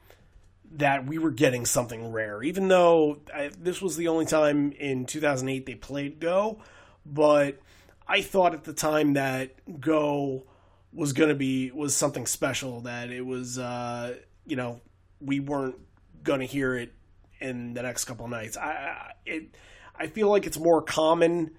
that 0.77 1.05
we 1.07 1.19
were 1.19 1.33
getting 1.33 1.67
something 1.67 2.13
rare, 2.13 2.43
even 2.43 2.69
though 2.69 3.19
I, 3.35 3.51
this 3.59 3.83
was 3.83 3.97
the 3.97 4.09
only 4.09 4.25
time 4.25 4.73
in 4.73 5.05
2008 5.05 5.67
they 5.67 5.75
played 5.75 6.19
Go. 6.21 6.63
But 7.05 7.59
I 8.07 8.23
thought 8.23 8.55
at 8.55 8.65
the 8.65 8.73
time 8.73 9.15
that 9.15 9.81
Go 9.81 10.45
was 10.93 11.13
going 11.13 11.29
to 11.29 11.35
be 11.35 11.71
was 11.73 11.95
something 11.95 12.27
special. 12.27 12.83
That 12.83 13.11
it 13.11 13.27
was, 13.27 13.59
uh, 13.59 14.17
you 14.47 14.57
know, 14.57 14.81
we 15.21 15.41
weren't 15.41 15.77
going 16.23 16.41
to 16.41 16.47
hear 16.47 16.77
it 16.77 16.93
in 17.41 17.75
the 17.75 17.83
next 17.83 18.05
couple 18.05 18.25
of 18.27 18.31
nights. 18.31 18.57
I 18.57 18.71
I- 18.71 19.13
it 19.27 19.57
I 19.97 20.07
feel 20.07 20.29
like 20.31 20.47
it's 20.47 20.59
more 20.59 20.81
common 20.83 21.51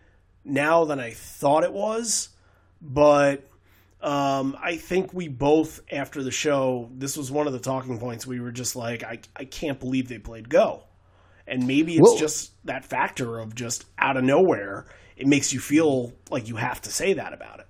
now 0.45 0.86
than 0.86 0.99
I 0.99 1.11
thought 1.11 1.64
it 1.64 1.74
was, 1.74 2.30
but 2.82 3.49
um, 4.02 4.57
I 4.61 4.76
think 4.76 5.14
we 5.14 5.28
both, 5.30 5.82
after 5.91 6.24
the 6.24 6.32
show, 6.32 6.90
this 6.94 7.15
was 7.15 7.32
one 7.32 7.48
of 7.48 7.53
the 7.53 7.60
talking 7.60 7.98
points. 7.99 8.28
We 8.28 8.40
were 8.40 8.52
just 8.52 8.76
like, 8.76 9.03
I, 9.03 9.20
I 9.36 9.45
can't 9.45 9.80
believe 9.80 10.10
they 10.10 10.20
played 10.20 10.49
Go. 10.49 10.84
And 11.48 11.68
maybe 11.68 11.94
it's 11.94 12.02
Well- 12.03 12.18
just 12.18 12.52
that 12.65 12.86
factor 12.86 13.40
of 13.40 13.56
just 13.56 13.86
out 13.98 14.18
of 14.18 14.24
nowhere, 14.24 14.86
it 15.15 15.28
makes 15.28 15.53
you 15.53 15.60
feel 15.60 16.14
like 16.30 16.48
you 16.48 16.56
have 16.57 16.82
to 16.82 16.91
say 16.91 17.14
that 17.14 17.34
about 17.34 17.60
it. 17.60 17.68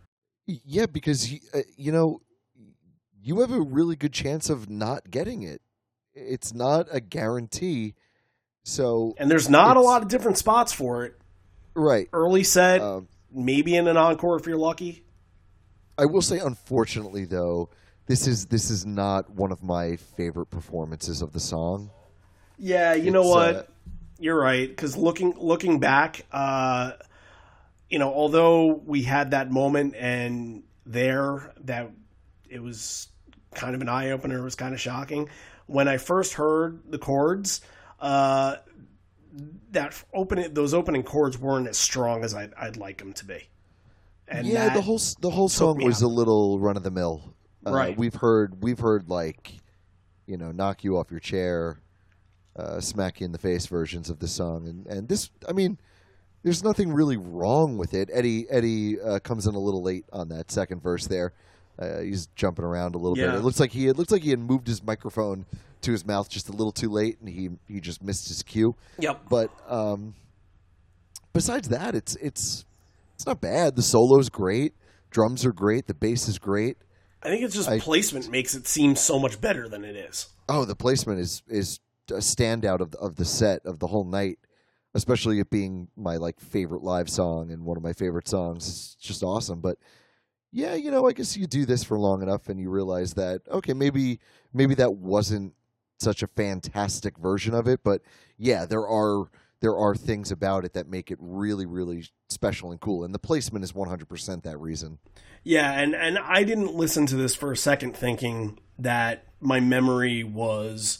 Yeah, 0.65 0.87
because 0.87 1.31
uh, 1.53 1.61
you 1.77 1.91
know 1.93 2.19
you 3.21 3.39
have 3.39 3.51
a 3.51 3.61
really 3.61 3.95
good 3.95 4.11
chance 4.11 4.49
of 4.49 4.69
not 4.69 5.09
getting 5.09 5.43
it. 5.43 5.61
It's 6.13 6.53
not 6.53 6.87
a 6.91 6.99
guarantee. 6.99 7.95
So 8.65 9.13
And 9.17 9.31
there's 9.31 9.49
not 9.49 9.77
a 9.77 9.81
lot 9.81 10.01
of 10.01 10.09
different 10.09 10.37
spots 10.37 10.73
for 10.73 11.05
it. 11.05 11.15
Right, 11.75 12.07
Early 12.13 12.43
set, 12.43 12.81
um, 12.81 13.07
maybe 13.31 13.75
in 13.75 13.87
an 13.87 13.97
encore 13.97 14.37
if 14.37 14.45
you're 14.45 14.57
lucky. 14.57 15.03
I 15.97 16.05
will 16.05 16.21
say, 16.21 16.39
unfortunately, 16.39 17.25
though, 17.25 17.69
this 18.07 18.27
is 18.27 18.47
this 18.47 18.69
is 18.69 18.85
not 18.85 19.29
one 19.29 19.51
of 19.51 19.63
my 19.63 19.95
favorite 19.95 20.47
performances 20.47 21.21
of 21.21 21.33
the 21.33 21.39
song. 21.39 21.91
Yeah, 22.57 22.93
you 22.93 23.11
know 23.11 23.27
what? 23.27 23.55
uh, 23.55 23.63
You're 24.19 24.39
right. 24.39 24.67
Because 24.67 24.97
looking 24.97 25.33
looking 25.37 25.79
back, 25.79 26.25
uh, 26.31 26.93
you 27.89 27.99
know, 27.99 28.13
although 28.13 28.73
we 28.85 29.03
had 29.03 29.31
that 29.31 29.51
moment 29.51 29.95
and 29.97 30.63
there 30.85 31.53
that 31.65 31.91
it 32.49 32.61
was 32.61 33.07
kind 33.53 33.75
of 33.75 33.81
an 33.81 33.89
eye 33.89 34.11
opener, 34.11 34.39
it 34.39 34.43
was 34.43 34.55
kind 34.55 34.73
of 34.73 34.81
shocking. 34.81 35.29
When 35.67 35.87
I 35.87 35.97
first 35.97 36.33
heard 36.33 36.81
the 36.89 36.97
chords, 36.97 37.61
uh, 37.99 38.57
that 39.71 40.01
opening 40.13 40.53
those 40.53 40.73
opening 40.73 41.03
chords 41.03 41.37
weren't 41.37 41.67
as 41.67 41.77
strong 41.77 42.23
as 42.23 42.33
I'd, 42.33 42.53
I'd 42.55 42.77
like 42.77 42.99
them 42.99 43.13
to 43.13 43.25
be. 43.25 43.49
And 44.27 44.47
yeah, 44.47 44.73
the 44.73 44.81
whole 44.81 44.99
the 45.21 45.29
whole 45.29 45.49
song 45.49 45.83
was 45.83 46.01
out. 46.01 46.07
a 46.07 46.09
little 46.09 46.59
run 46.59 46.77
of 46.77 46.83
the 46.83 46.91
mill. 46.91 47.33
Uh, 47.65 47.71
Right. 47.71 47.97
We've 47.97 48.13
heard 48.13 48.61
we've 48.61 48.79
heard 48.79 49.09
like, 49.09 49.51
you 50.27 50.37
know, 50.37 50.51
knock 50.51 50.83
you 50.83 50.97
off 50.97 51.11
your 51.11 51.19
chair, 51.19 51.79
uh, 52.55 52.79
smack 52.79 53.19
you 53.19 53.25
in 53.25 53.31
the 53.31 53.37
face 53.37 53.65
versions 53.67 54.09
of 54.09 54.19
the 54.19 54.27
song, 54.27 54.67
and 54.67 54.85
and 54.87 55.07
this, 55.09 55.29
I 55.47 55.53
mean, 55.53 55.77
there's 56.43 56.63
nothing 56.63 56.91
really 56.93 57.17
wrong 57.17 57.77
with 57.77 57.93
it. 57.93 58.09
Eddie 58.13 58.45
Eddie 58.49 58.99
uh, 59.01 59.19
comes 59.19 59.47
in 59.47 59.55
a 59.55 59.59
little 59.59 59.81
late 59.83 60.05
on 60.13 60.29
that 60.29 60.51
second 60.51 60.81
verse 60.81 61.07
there. 61.07 61.33
Uh, 61.79 61.99
he's 61.99 62.27
jumping 62.35 62.63
around 62.65 62.95
a 62.95 62.97
little 62.99 63.15
bit. 63.15 63.39
It 63.39 63.43
looks 63.43 63.59
like 63.59 63.71
he 63.71 63.87
it 63.87 63.97
looks 63.97 64.11
like 64.11 64.21
he 64.21 64.29
had 64.29 64.39
moved 64.39 64.67
his 64.67 64.83
microphone 64.83 65.45
to 65.83 65.91
his 65.91 66.05
mouth 66.05 66.29
just 66.29 66.49
a 66.49 66.51
little 66.51 66.71
too 66.71 66.89
late, 66.89 67.19
and 67.19 67.29
he 67.29 67.49
he 67.67 67.79
just 67.79 68.03
missed 68.03 68.27
his 68.27 68.43
cue. 68.43 68.75
Yep. 68.99 69.21
But 69.29 69.51
um, 69.67 70.15
besides 71.33 71.69
that, 71.69 71.95
it's 71.95 72.15
it's 72.17 72.65
it's 73.15 73.25
not 73.25 73.41
bad. 73.41 73.75
The 73.75 73.81
solo's 73.81 74.29
great, 74.29 74.73
drums 75.11 75.45
are 75.45 75.53
great, 75.53 75.87
the 75.87 75.93
bass 75.93 76.27
is 76.27 76.39
great. 76.39 76.77
I 77.21 77.29
think 77.29 77.43
it's 77.43 77.55
just 77.55 77.69
I- 77.69 77.79
placement 77.79 78.29
makes 78.29 78.55
it 78.55 78.67
seem 78.67 78.95
so 78.95 79.19
much 79.19 79.39
better 79.39 79.69
than 79.69 79.83
it 79.85 79.95
is. 79.95 80.27
Oh, 80.49 80.65
the 80.65 80.75
placement 80.75 81.19
is 81.19 81.41
is 81.47 81.79
a 82.09 82.15
standout 82.15 82.81
of 82.81 82.91
the, 82.91 82.97
of 82.99 83.15
the 83.15 83.25
set 83.25 83.65
of 83.65 83.79
the 83.79 83.87
whole 83.87 84.03
night, 84.03 84.39
especially 84.93 85.39
it 85.39 85.49
being 85.49 85.87
my 85.95 86.17
like 86.17 86.39
favorite 86.39 86.83
live 86.83 87.09
song 87.09 87.49
and 87.51 87.63
one 87.63 87.77
of 87.77 87.83
my 87.83 87.93
favorite 87.93 88.27
songs. 88.27 88.67
It's 88.67 88.95
just 88.95 89.23
awesome. 89.23 89.61
But 89.61 89.77
yeah, 90.51 90.75
you 90.75 90.91
know, 90.91 91.07
I 91.07 91.13
guess 91.13 91.37
you 91.37 91.47
do 91.47 91.65
this 91.65 91.83
for 91.83 91.97
long 91.97 92.21
enough 92.21 92.49
and 92.49 92.59
you 92.59 92.69
realize 92.69 93.13
that 93.13 93.41
okay, 93.49 93.73
maybe 93.73 94.19
maybe 94.53 94.75
that 94.75 94.95
wasn't 94.95 95.53
such 95.99 96.23
a 96.23 96.27
fantastic 96.27 97.17
version 97.17 97.53
of 97.53 97.67
it, 97.67 97.81
but 97.83 98.01
yeah, 98.37 98.65
there 98.65 98.87
are 98.87 99.25
there 99.61 99.75
are 99.77 99.95
things 99.95 100.29
about 100.29 100.65
it 100.65 100.73
that 100.73 100.87
make 100.87 101.09
it 101.09 101.17
really 101.21 101.65
really 101.65 102.05
special 102.29 102.71
and 102.71 102.79
cool, 102.79 103.03
and 103.03 103.13
the 103.13 103.19
placement 103.19 103.63
is 103.63 103.71
100% 103.71 104.43
that 104.43 104.57
reason. 104.57 104.99
Yeah, 105.43 105.71
and 105.71 105.95
and 105.95 106.17
I 106.17 106.43
didn't 106.43 106.73
listen 106.73 107.05
to 107.07 107.15
this 107.15 107.35
for 107.35 107.51
a 107.51 107.57
second 107.57 107.95
thinking 107.95 108.59
that 108.79 109.25
my 109.39 109.59
memory 109.59 110.23
was 110.23 110.99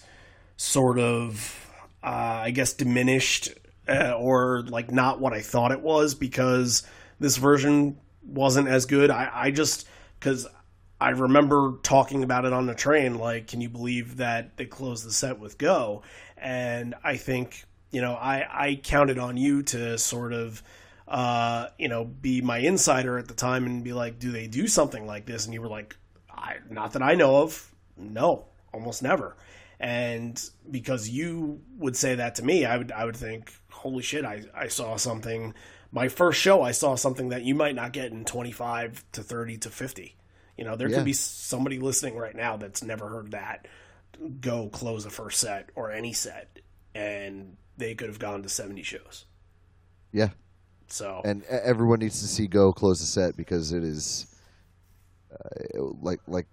sort 0.57 0.99
of, 0.99 1.69
uh, 2.03 2.07
I 2.43 2.51
guess, 2.51 2.73
diminished 2.73 3.49
uh, 3.87 4.13
or 4.13 4.63
like 4.67 4.91
not 4.91 5.19
what 5.19 5.33
I 5.33 5.41
thought 5.41 5.71
it 5.71 5.81
was 5.81 6.15
because 6.15 6.83
this 7.19 7.37
version 7.37 7.97
wasn't 8.25 8.67
as 8.67 8.85
good. 8.85 9.09
I, 9.09 9.29
I 9.33 9.51
just 9.51 9.87
because 10.19 10.47
I 11.03 11.09
remember 11.09 11.73
talking 11.83 12.23
about 12.23 12.45
it 12.45 12.53
on 12.53 12.65
the 12.65 12.73
train. 12.73 13.17
Like, 13.17 13.47
can 13.47 13.59
you 13.61 13.69
believe 13.69 14.17
that 14.17 14.55
they 14.57 14.65
closed 14.65 15.05
the 15.05 15.11
set 15.11 15.37
with 15.37 15.57
"Go"? 15.57 16.01
And 16.37 16.95
I 17.03 17.17
think 17.17 17.65
you 17.91 18.01
know 18.01 18.13
I 18.13 18.47
I 18.49 18.75
counted 18.81 19.19
on 19.19 19.37
you 19.37 19.63
to 19.63 19.97
sort 19.97 20.33
of 20.33 20.63
uh, 21.07 21.67
you 21.77 21.89
know, 21.89 22.05
be 22.05 22.41
my 22.41 22.59
insider 22.59 23.17
at 23.17 23.27
the 23.27 23.33
time 23.33 23.65
and 23.65 23.83
be 23.83 23.93
like, 23.93 24.19
do 24.19 24.31
they 24.31 24.47
do 24.47 24.67
something 24.67 25.05
like 25.05 25.25
this? 25.25 25.45
And 25.45 25.53
you 25.53 25.61
were 25.61 25.67
like, 25.67 25.95
I, 26.31 26.55
not 26.69 26.93
that 26.93 27.03
I 27.03 27.15
know 27.15 27.43
of. 27.43 27.71
No, 27.97 28.45
almost 28.73 29.03
never. 29.03 29.35
And 29.79 30.41
because 30.71 31.09
you 31.09 31.61
would 31.77 31.97
say 31.97 32.15
that 32.15 32.35
to 32.35 32.43
me, 32.43 32.65
I 32.65 32.77
would, 32.77 32.91
I 32.91 33.05
would 33.05 33.17
think, 33.17 33.53
holy 33.69 34.01
shit, 34.01 34.23
I, 34.23 34.43
I 34.55 34.69
saw 34.69 34.95
something. 34.95 35.53
My 35.91 36.07
first 36.07 36.39
show, 36.39 36.61
I 36.61 36.71
saw 36.71 36.95
something 36.95 37.29
that 37.29 37.43
you 37.43 37.53
might 37.53 37.75
not 37.75 37.91
get 37.91 38.11
in 38.11 38.23
25 38.23 39.03
to 39.11 39.21
30 39.21 39.57
to 39.57 39.69
50. 39.69 40.15
You 40.57 40.63
know, 40.65 40.75
there 40.75 40.87
Yeah. 40.87 40.97
could 40.97 41.05
be 41.05 41.13
somebody 41.13 41.79
listening 41.79 42.15
right 42.17 42.35
now 42.35 42.57
that's 42.57 42.83
never 42.83 43.09
heard 43.09 43.31
that 43.31 43.67
go 44.41 44.69
close 44.69 45.05
a 45.05 45.09
first 45.09 45.39
set 45.39 45.69
or 45.75 45.91
any 45.91 46.13
set, 46.13 46.59
and 46.95 47.57
they 47.77 47.95
could 47.95 48.09
have 48.09 48.19
gone 48.19 48.43
to 48.43 48.49
70 48.49 48.83
shows. 48.83 49.25
Yeah, 50.11 50.29
So, 50.87 51.21
and 51.25 51.43
everyone 51.45 51.99
needs 51.99 52.21
to 52.21 52.27
see 52.27 52.47
Go 52.47 52.71
close 52.71 52.99
the 52.99 53.05
set 53.07 53.35
because 53.35 53.71
it 53.73 53.83
is 53.83 54.27
uh, 55.31 55.81
like 56.01 56.19
like 56.27 56.47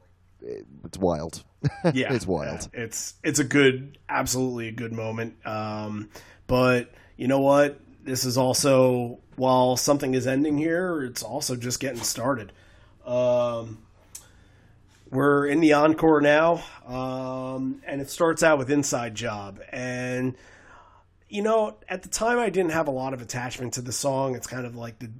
it's 0.83 0.99
wild. 0.99 1.45
yeah, 1.93 2.13
it's 2.15 2.27
wild. 2.27 2.69
yeah. 2.73 2.81
It's 2.85 3.15
it's 3.23 3.39
a 3.39 3.45
good, 3.45 3.99
absolutely 4.09 4.69
a 4.69 4.73
good 4.73 4.93
moment. 4.93 5.45
Um, 5.47 6.09
but 6.47 6.91
you 7.17 7.29
know 7.29 7.41
what? 7.41 7.79
This 8.03 8.25
is 8.25 8.39
also 8.39 9.19
while 9.37 9.77
something 9.77 10.15
is 10.15 10.27
ending 10.27 10.57
here, 10.57 11.03
it's 11.03 11.23
also 11.23 11.57
just 11.57 11.81
getting 11.81 12.03
started. 12.03 12.53
Um, 13.05 13.79
we're 15.11 15.47
in 15.47 15.61
the 15.61 15.73
encore 15.73 16.21
now, 16.21 16.63
um, 16.87 17.83
and 17.85 18.01
it 18.01 18.11
starts 18.11 18.43
out 18.43 18.59
with 18.59 18.71
Inside 18.71 19.15
Job. 19.15 19.61
And, 19.71 20.37
you 21.29 21.43
know, 21.43 21.77
at 21.89 22.03
the 22.03 22.09
time 22.09 22.39
I 22.39 22.51
didn't 22.51 22.73
have 22.73 22.89
a 22.89 22.93
lot 22.93 23.13
of 23.13 23.21
attachment 23.21 23.75
to 23.75 23.83
the 23.83 23.93
song. 23.93 24.37
It's 24.37 24.47
kind 24.47 24.67
of 24.67 24.77
like 24.77 24.99
the, 25.01 25.11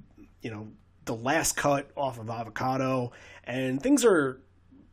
you 0.41 0.51
know, 0.51 0.69
the 1.05 1.15
last 1.15 1.57
cut 1.57 1.89
off 1.97 2.19
of 2.19 2.29
Avocado, 2.29 3.11
and 3.43 3.81
things 3.81 4.05
are 4.05 4.39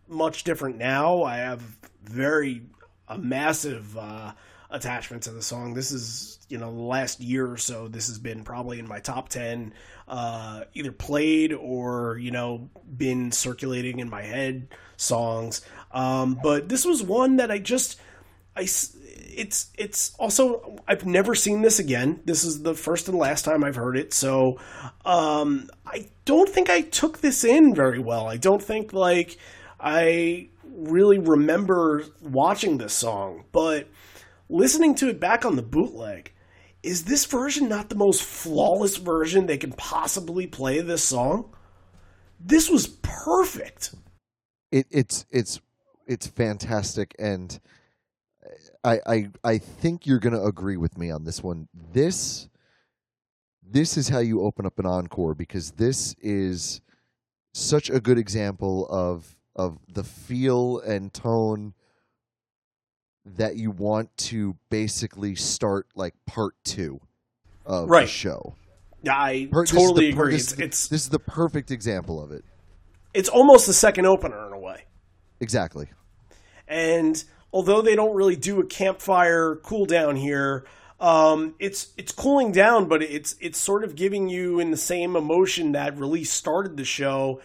much 0.09 0.43
different 0.43 0.79
now. 0.79 1.23
I 1.23 1.37
have 1.37 1.63
very, 2.03 2.63
a 3.07 3.19
massive, 3.19 3.97
uh, 3.97 4.33
attachment 4.71 5.23
to 5.23 5.31
the 5.31 5.43
song. 5.43 5.75
This 5.75 5.91
is, 5.93 6.39
you 6.49 6.59
know, 6.59 6.71
the 6.71 6.81
last 6.81 7.21
year 7.21 7.51
or 7.51 7.57
so, 7.57 7.89
this 7.89 8.09
has 8.09 8.19
been 8.19 8.45
probably 8.45 8.79
in 8.79 8.87
my 8.87 9.01
top 9.01 9.29
10, 9.29 9.73
uh, 10.07 10.65
either 10.75 10.93
played 10.93 11.53
or, 11.53 12.19
you 12.19 12.31
know, 12.31 12.69
been 12.97 13.33
circulating 13.33 13.99
in 13.99 14.11
my 14.11 14.23
head 14.23 14.69
songs. 14.97 15.63
Um, 15.91 16.39
but 16.43 16.69
this 16.69 16.85
was 16.85 17.03
one 17.03 17.37
that 17.37 17.51
I 17.51 17.59
just, 17.59 17.99
I, 18.55 18.63
it's, 18.63 19.71
it's 19.79 20.15
also, 20.19 20.77
I've 20.87 21.07
never 21.07 21.35
seen 21.35 21.63
this 21.63 21.79
again. 21.79 22.21
This 22.27 22.45
is 22.45 22.63
the 22.63 22.75
first 22.75 23.09
and 23.09 23.17
last 23.17 23.45
time 23.45 23.65
I've 23.65 23.77
heard 23.77 23.97
it. 23.97 24.13
So, 24.13 24.59
um, 25.07 25.71
I 25.87 26.09
don't 26.27 26.49
think 26.49 26.69
I 26.69 26.83
took 26.83 27.19
this 27.19 27.43
in 27.43 27.75
very 27.75 28.01
well. 28.01 28.27
I 28.27 28.37
don't 28.37 28.63
think 28.63 28.93
like 28.93 29.39
I 29.81 30.49
really 30.63 31.19
remember 31.19 32.05
watching 32.21 32.77
this 32.77 32.93
song, 32.93 33.45
but, 33.51 33.89
listening 34.49 34.95
to 34.97 35.09
it 35.09 35.21
back 35.21 35.45
on 35.45 35.57
the 35.57 35.63
bootleg, 35.63 36.33
is 36.83 37.05
this 37.05 37.25
version 37.27 37.69
not 37.69 37.89
the 37.89 37.95
most 37.95 38.23
flawless 38.23 38.97
version 38.97 39.47
they 39.47 39.59
can 39.59 39.73
possibly 39.73 40.47
play 40.47 40.81
this 40.81 41.05
song? 41.05 41.55
This 42.41 42.71
was 42.71 42.87
perfect. 42.87 43.95
It, 44.71 44.87
it's 44.91 45.27
it's 45.31 45.61
it's 46.07 46.27
fantastic, 46.27 47.15
and 47.19 47.59
I 48.85 49.01
I 49.07 49.31
I 49.43 49.59
think 49.59 50.07
you're 50.07 50.21
going 50.21 50.35
to 50.35 50.45
agree 50.45 50.77
with 50.77 50.97
me 50.97 51.11
on 51.11 51.25
this 51.25 51.43
one. 51.43 51.69
This 51.93 52.49
this 53.63 53.97
is 53.97 54.09
how 54.09 54.21
you 54.21 54.43
open 54.43 54.65
up 54.65 54.79
an 54.79 54.87
encore 54.87 55.35
because 55.35 55.73
this 55.73 56.15
is 56.21 56.81
such 57.53 57.91
a 57.91 58.01
good 58.01 58.19
example 58.19 58.87
of 58.89 59.37
of 59.57 59.79
the 59.93 60.05
feel 60.05 60.79
and 60.79 61.13
tone 61.13 61.75
that 63.37 63.57
you 63.57 63.71
want 63.71 64.15
to 64.17 64.57
basically 64.71 65.35
start 65.35 65.87
like 65.95 66.15
part 66.27 66.55
two 66.65 67.01
of 67.67 67.89
the 67.89 68.07
show. 68.07 68.55
I 69.09 69.49
Per- 69.53 69.63
this 69.63 69.71
is 69.71 69.77
the 69.77 69.81
totally 69.81 70.13
per- 70.13 70.23
agree. 70.23 70.33
This, 70.35 70.53
It's, 70.53 70.61
it's 70.61 70.89
this 70.89 71.03
is 71.03 71.09
the 71.11 71.19
perfect 71.21 71.71
example 71.71 72.23
of 72.23 72.33
it. 72.33 72.45
it's 73.15 73.29
almost 73.29 73.67
the 73.67 73.73
second 73.73 74.07
opener 74.07 74.47
in 74.47 74.53
a 74.53 74.59
way. 74.59 74.85
Exactly. 75.41 75.87
And 76.67 77.23
although 77.53 77.81
they 77.81 77.95
don't 77.95 78.15
really 78.15 78.37
do 78.37 78.61
a 78.61 78.65
campfire 78.67 79.57
cool 79.57 79.87
down 79.87 80.17
here, 80.17 80.65
um, 81.01 81.55
it's 81.61 81.93
it's 81.97 82.11
cooling 82.13 82.51
down, 82.53 82.89
but 82.89 83.03
it's 83.03 83.37
it's 83.41 83.59
sort 83.59 83.85
of 83.85 83.95
giving 83.95 84.29
you 84.29 84.59
in 84.59 84.71
the 84.73 84.77
same 84.77 85.15
emotion 85.17 85.73
that 85.73 85.97
release 85.97 86.33
started 86.33 86.77
the 86.77 86.85
show. 86.85 87.41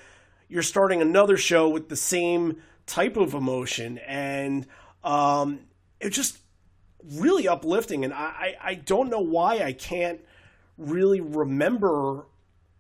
You're 0.50 0.64
starting 0.64 1.02
another 1.02 1.38
show 1.38 1.70
with 1.70 1.90
the 1.90 1.96
same 1.96 2.58
type 2.88 3.16
of 3.16 3.34
emotion, 3.36 4.00
and 4.00 4.66
um, 5.04 5.60
it's 6.04 6.16
just 6.16 6.38
really 7.16 7.48
uplifting. 7.48 8.04
And 8.06 8.14
I, 8.14 8.18
I 8.18 8.56
I 8.62 8.74
don't 8.76 9.10
know 9.10 9.22
why 9.22 9.60
I 9.60 9.74
can't 9.74 10.22
really 10.78 11.22
remember 11.22 12.26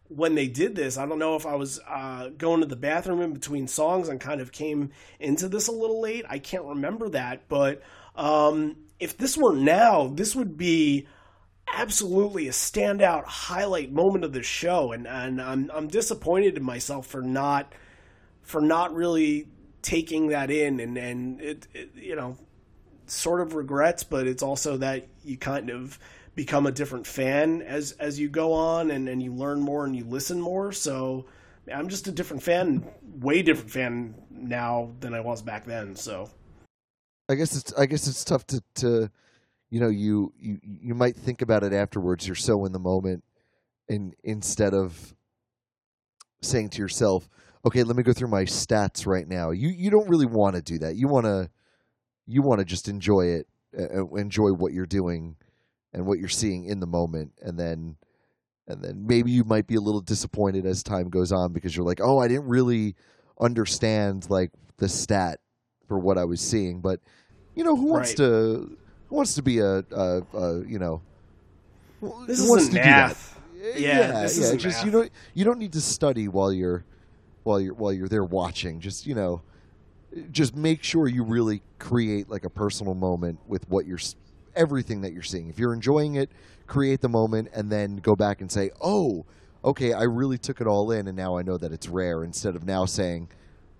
when 0.07 0.35
they 0.35 0.47
did 0.47 0.75
this. 0.75 0.97
I 0.97 1.05
don't 1.05 1.19
know 1.19 1.35
if 1.35 1.45
I 1.45 1.55
was 1.55 1.79
uh, 1.87 2.29
going 2.37 2.61
to 2.61 2.67
the 2.67 2.75
bathroom 2.75 3.21
in 3.21 3.33
between 3.33 3.67
songs 3.67 4.09
and 4.09 4.19
kind 4.19 4.41
of 4.41 4.51
came 4.51 4.91
into 5.19 5.47
this 5.47 5.67
a 5.67 5.71
little 5.71 6.01
late. 6.01 6.25
I 6.29 6.39
can't 6.39 6.65
remember 6.65 7.09
that, 7.09 7.47
but 7.47 7.81
um, 8.15 8.75
if 8.99 9.17
this 9.17 9.37
were 9.37 9.55
now, 9.55 10.07
this 10.07 10.35
would 10.35 10.57
be 10.57 11.07
absolutely 11.67 12.47
a 12.47 12.51
standout 12.51 13.25
highlight 13.25 13.91
moment 13.91 14.23
of 14.23 14.33
the 14.33 14.43
show, 14.43 14.91
and 14.91 15.07
and 15.07 15.41
I'm 15.41 15.71
I'm 15.73 15.87
disappointed 15.87 16.57
in 16.57 16.63
myself 16.63 17.07
for 17.07 17.21
not 17.21 17.73
for 18.41 18.61
not 18.61 18.93
really 18.93 19.47
taking 19.81 20.27
that 20.27 20.51
in, 20.51 20.79
and 20.79 20.97
and 20.97 21.41
it, 21.41 21.67
it 21.73 21.89
you 21.95 22.15
know 22.15 22.37
sort 23.05 23.41
of 23.41 23.53
regrets, 23.53 24.03
but 24.03 24.27
it's 24.27 24.43
also 24.43 24.77
that 24.77 25.07
you 25.23 25.37
kind 25.37 25.69
of 25.69 25.99
become 26.35 26.65
a 26.65 26.71
different 26.71 27.05
fan 27.05 27.61
as 27.61 27.91
as 27.93 28.19
you 28.19 28.29
go 28.29 28.53
on 28.53 28.91
and, 28.91 29.07
and 29.07 29.21
you 29.21 29.33
learn 29.33 29.59
more 29.59 29.85
and 29.85 29.95
you 29.95 30.03
listen 30.05 30.41
more. 30.41 30.71
So 30.71 31.25
I'm 31.71 31.89
just 31.89 32.07
a 32.07 32.11
different 32.11 32.43
fan, 32.43 32.85
way 33.19 33.41
different 33.41 33.71
fan 33.71 34.15
now 34.29 34.91
than 34.99 35.13
I 35.13 35.21
was 35.21 35.41
back 35.41 35.65
then. 35.65 35.95
So 35.95 36.29
I 37.29 37.35
guess 37.35 37.55
it's 37.55 37.73
I 37.73 37.85
guess 37.85 38.07
it's 38.07 38.23
tough 38.23 38.45
to, 38.47 38.61
to 38.75 39.09
you 39.69 39.79
know 39.79 39.89
you, 39.89 40.33
you 40.37 40.59
you 40.63 40.93
might 40.93 41.15
think 41.15 41.41
about 41.41 41.63
it 41.63 41.73
afterwards. 41.73 42.27
You're 42.27 42.35
so 42.35 42.65
in 42.65 42.71
the 42.71 42.79
moment, 42.79 43.23
and 43.89 44.13
instead 44.23 44.73
of 44.73 45.15
saying 46.41 46.69
to 46.71 46.79
yourself, 46.79 47.29
"Okay, 47.65 47.83
let 47.83 47.95
me 47.95 48.03
go 48.03 48.13
through 48.13 48.27
my 48.27 48.43
stats 48.43 49.07
right 49.07 49.27
now," 49.27 49.51
you 49.51 49.69
you 49.69 49.89
don't 49.89 50.09
really 50.09 50.25
want 50.25 50.55
to 50.55 50.61
do 50.61 50.79
that. 50.79 50.95
You 50.95 51.07
want 51.07 51.25
to 51.25 51.49
you 52.27 52.41
want 52.41 52.59
to 52.59 52.65
just 52.65 52.87
enjoy 52.87 53.25
it, 53.27 53.47
uh, 53.77 54.05
enjoy 54.15 54.51
what 54.53 54.73
you're 54.73 54.85
doing, 54.85 55.35
and 55.93 56.05
what 56.05 56.19
you're 56.19 56.29
seeing 56.29 56.65
in 56.65 56.79
the 56.79 56.87
moment, 56.87 57.33
and 57.41 57.59
then 57.59 57.95
and 58.67 58.81
then 58.81 59.05
maybe 59.05 59.29
you 59.31 59.43
might 59.43 59.67
be 59.67 59.75
a 59.75 59.81
little 59.81 59.99
disappointed 60.01 60.65
as 60.65 60.83
time 60.83 61.09
goes 61.09 61.31
on 61.31 61.51
because 61.53 61.75
you're 61.75 61.85
like, 61.85 61.99
"Oh, 62.01 62.19
I 62.19 62.27
didn't 62.27 62.47
really 62.47 62.95
understand 63.39 64.29
like 64.29 64.51
the 64.77 64.87
stat 64.87 65.39
for 65.87 65.99
what 65.99 66.17
I 66.17 66.23
was 66.25 66.39
seeing," 66.41 66.79
but 66.79 66.99
you 67.55 67.63
know 67.63 67.75
who 67.75 67.87
wants 67.87 68.11
Right. 68.11 68.17
to 68.17 68.77
who 69.09 69.15
wants 69.15 69.35
to 69.35 69.41
be 69.43 69.59
a, 69.59 69.79
a, 69.91 70.21
a 70.33 70.65
you 70.65 70.79
know 70.79 71.01
this 72.27 72.39
who 72.39 72.49
wants 72.49 72.65
to 72.67 72.71
do 72.71 72.77
that? 72.77 72.85
math. 73.09 73.39
Yeah, 73.77 74.21
this 74.23 74.37
yeah. 74.37 74.43
isn't 74.45 74.59
Just 74.59 74.77
math. 74.79 74.85
you 74.85 74.91
don't 74.91 75.11
you 75.33 75.45
don't 75.45 75.59
need 75.59 75.73
to 75.73 75.81
study 75.81 76.27
while 76.27 76.51
you're 76.51 76.83
while 77.43 77.59
you're 77.61 77.73
while 77.73 77.93
you're 77.93 78.07
there 78.09 78.23
watching. 78.23 78.79
Just 78.79 79.05
you 79.05 79.15
know, 79.15 79.41
just 80.31 80.55
make 80.55 80.83
sure 80.83 81.07
you 81.07 81.23
really 81.23 81.61
create 81.79 82.29
like 82.29 82.45
a 82.45 82.49
personal 82.49 82.93
moment 82.93 83.39
with 83.47 83.67
what 83.69 83.85
you're 83.85 83.99
everything 84.55 85.01
that 85.01 85.13
you're 85.13 85.23
seeing. 85.23 85.49
If 85.49 85.57
you're 85.57 85.73
enjoying 85.73 86.15
it, 86.15 86.29
create 86.67 87.01
the 87.01 87.09
moment 87.09 87.49
and 87.53 87.71
then 87.71 87.97
go 87.97 88.15
back 88.15 88.41
and 88.41 88.51
say, 88.51 88.71
"Oh, 88.81 89.25
okay, 89.63 89.93
I 89.93 90.03
really 90.03 90.37
took 90.37 90.61
it 90.61 90.67
all 90.67 90.91
in 90.91 91.07
and 91.07 91.17
now 91.17 91.37
I 91.37 91.41
know 91.41 91.57
that 91.57 91.71
it's 91.71 91.87
rare." 91.87 92.23
Instead 92.23 92.55
of 92.55 92.65
now 92.65 92.85
saying, 92.85 93.29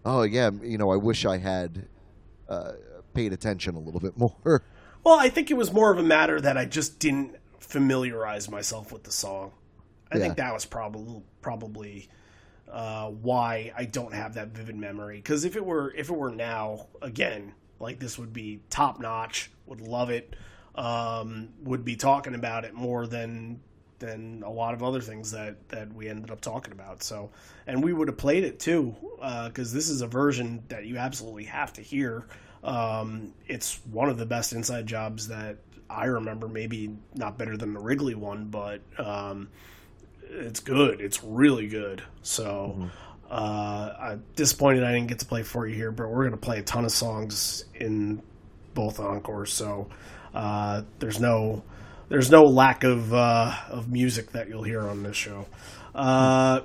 "Oh, 0.06 0.24
yeah, 0.24 0.50
you 0.62 0.78
know, 0.78 0.92
I 0.92 0.98
wish 0.98 1.26
I 1.26 1.38
had 1.38 1.88
uh, 2.50 2.74
paid 3.14 3.34
attention 3.34 3.76
a 3.76 3.80
little 3.80 4.02
bit 4.02 4.18
more." 4.46 4.64
Well, 5.04 5.20
I 5.20 5.30
think 5.30 5.52
it 5.52 5.56
was 5.56 5.74
more 5.74 5.92
of 5.92 6.00
a 6.00 6.04
matter 6.04 6.40
that 6.40 6.58
I 6.58 6.66
just 6.66 7.00
didn't 7.00 7.36
familiarize 7.60 8.50
myself 8.50 8.92
with 8.92 9.04
the 9.04 9.12
song. 9.12 9.52
I 10.12 10.20
think 10.20 10.38
that 10.38 10.54
was 10.54 10.64
probably 10.66 11.24
probably 11.42 12.08
uh, 12.74 13.08
why 13.10 13.72
I 13.78 13.86
don't 13.86 14.14
have 14.14 14.34
that 14.34 14.50
vivid 14.50 14.76
memory. 14.76 15.18
Because 15.18 15.46
if 15.46 15.56
it 15.56 15.64
were 15.64 15.94
if 15.94 16.10
it 16.10 16.16
were 16.16 16.32
now, 16.32 16.88
again, 17.02 17.54
like 17.80 18.00
this 18.00 18.18
would 18.18 18.34
be 18.34 18.62
top 18.70 19.00
notch. 19.00 19.52
Would 19.68 19.80
love 19.80 20.10
it. 20.10 20.36
Um, 20.76 21.50
would 21.62 21.86
be 21.86 21.96
talking 21.96 22.34
about 22.34 22.66
it 22.66 22.74
more 22.74 23.06
than 23.06 23.62
than 24.00 24.44
a 24.44 24.50
lot 24.50 24.74
of 24.74 24.82
other 24.82 25.00
things 25.00 25.32
that 25.32 25.70
that 25.70 25.94
we 25.94 26.10
ended 26.10 26.32
up 26.32 26.42
talking 26.42 26.74
about. 26.74 27.04
So, 27.04 27.30
and 27.68 27.84
we 27.84 27.94
would 27.94 28.08
have 28.08 28.18
played 28.18 28.44
it 28.44 28.60
too, 28.60 28.96
because 29.46 29.72
this 29.72 29.88
is 29.88 30.02
a 30.02 30.08
version 30.08 30.64
that 30.70 30.86
you 30.86 30.98
absolutely 30.98 31.46
have 31.46 31.74
to 31.74 31.82
hear. 31.82 32.26
Um, 32.64 33.34
it's 33.48 33.80
one 33.92 34.10
of 34.10 34.18
the 34.18 34.26
best 34.26 34.52
inside 34.52 34.88
jobs 34.88 35.28
that 35.28 35.58
I 35.90 36.06
remember. 36.06 36.48
Maybe 36.48 36.98
not 37.14 37.38
better 37.38 37.56
than 37.56 37.74
the 37.74 37.80
Wrigley 37.80 38.16
one, 38.16 38.46
but 38.46 38.82
um, 38.98 39.50
it's 40.30 40.60
good. 40.60 41.02
It's 41.02 41.24
really 41.24 41.68
good. 41.68 42.04
So. 42.22 42.90
Uh, 43.32 43.96
I'm 44.00 44.24
disappointed 44.36 44.84
I 44.84 44.92
didn't 44.92 45.08
get 45.08 45.18
to 45.20 45.26
play 45.26 45.42
for 45.42 45.66
you 45.66 45.74
here, 45.74 45.92
but 45.92 46.08
we're 46.08 46.28
going 46.28 46.32
to 46.32 46.38
play 46.38 46.60
a 46.60 46.62
ton 46.62 46.86
of 46.86 46.92
songs 46.92 47.66
in 47.74 48.22
both 48.76 49.00
encores. 49.00 49.52
So 49.52 49.90
uh, 50.34 50.84
there's 51.00 51.20
no 51.20 51.64
there's 52.10 52.30
no 52.30 52.44
lack 52.44 52.84
of 52.84 53.14
uh, 53.14 53.56
of 53.70 53.92
music 53.92 54.32
that 54.32 54.50
you'll 54.50 54.64
hear 54.64 54.82
on 54.82 55.04
this 55.04 55.18
show. 55.18 55.48
Uh, 55.96 56.62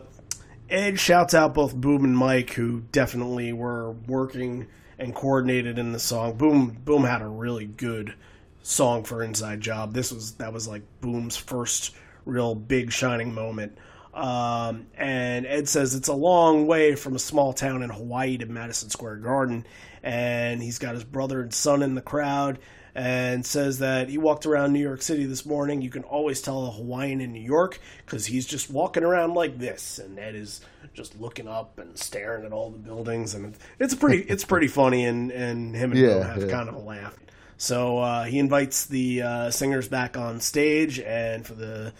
Ed 0.68 1.00
shouts 1.00 1.32
out 1.34 1.54
both 1.54 1.74
Boom 1.74 2.04
and 2.04 2.16
Mike, 2.16 2.50
who 2.50 2.82
definitely 2.92 3.52
were 3.52 3.92
working 4.06 4.66
and 4.98 5.14
coordinated 5.14 5.78
in 5.78 5.92
the 5.92 5.98
song. 5.98 6.36
Boom 6.36 6.76
Boom 6.84 7.04
had 7.04 7.22
a 7.22 7.28
really 7.28 7.66
good 7.66 8.14
song 8.62 9.04
for 9.04 9.22
Inside 9.22 9.60
Job. 9.60 9.94
This 9.94 10.12
was 10.12 10.32
that 10.34 10.52
was 10.52 10.68
like 10.68 10.82
Boom's 11.00 11.36
first 11.36 11.94
real 12.28 12.54
big 12.54 12.92
shining 12.92 13.34
moment. 13.34 13.76
Um, 14.14 14.86
and 14.96 15.46
Ed 15.46 15.68
says 15.68 15.94
it's 15.94 16.08
a 16.08 16.14
long 16.14 16.66
way 16.66 16.94
from 16.94 17.14
a 17.14 17.20
small 17.20 17.52
town 17.52 17.82
in 17.82 17.90
Hawaii 17.90 18.38
to 18.38 18.46
Madison 18.46 18.90
Square 18.90 19.16
Garden, 19.16 19.66
and 20.02 20.62
he's 20.62 20.78
got 20.78 20.94
his 20.94 21.04
brother 21.04 21.40
and 21.40 21.52
son 21.54 21.82
in 21.82 21.94
the 21.94 22.02
crowd. 22.02 22.58
and 22.94 23.46
says 23.46 23.78
that 23.78 24.08
he 24.08 24.18
walked 24.18 24.44
around 24.44 24.72
New 24.72 24.80
York 24.80 25.02
City 25.02 25.24
this 25.24 25.46
morning. 25.46 25.82
You 25.82 25.90
can 25.90 26.02
always 26.02 26.40
tell 26.42 26.66
a 26.66 26.70
Hawaiian 26.72 27.20
in 27.20 27.32
New 27.32 27.42
York 27.42 27.78
because 28.04 28.26
he's 28.26 28.44
just 28.44 28.70
walking 28.70 29.04
around 29.04 29.34
like 29.34 29.58
this, 29.58 30.00
and 30.00 30.18
Ed 30.18 30.34
is 30.34 30.60
just 30.94 31.20
looking 31.20 31.46
up 31.46 31.78
and 31.78 31.96
staring 31.96 32.44
at 32.44 32.52
all 32.52 32.70
the 32.70 32.78
buildings, 32.78 33.34
and 33.34 33.54
it's 33.78 33.94
pretty 33.94 34.22
it's 34.22 34.44
pretty 34.44 34.66
funny, 34.80 35.04
and 35.04 35.30
and 35.30 35.76
him 35.76 35.92
and 35.92 36.00
Yeah, 36.00 36.14
Boom 36.14 36.22
have 36.22 36.42
yeah. 36.42 36.48
kind 36.50 36.68
of 36.68 36.74
a 36.74 36.80
laugh. 36.80 37.16
So 37.56 37.98
uh, 37.98 38.24
he 38.24 38.38
invites 38.40 38.86
the 38.86 39.22
uh, 39.22 39.50
singers 39.50 39.86
back 39.86 40.16
on 40.16 40.40
stage, 40.40 40.98
and 40.98 41.46
for 41.46 41.54
the 41.54 41.92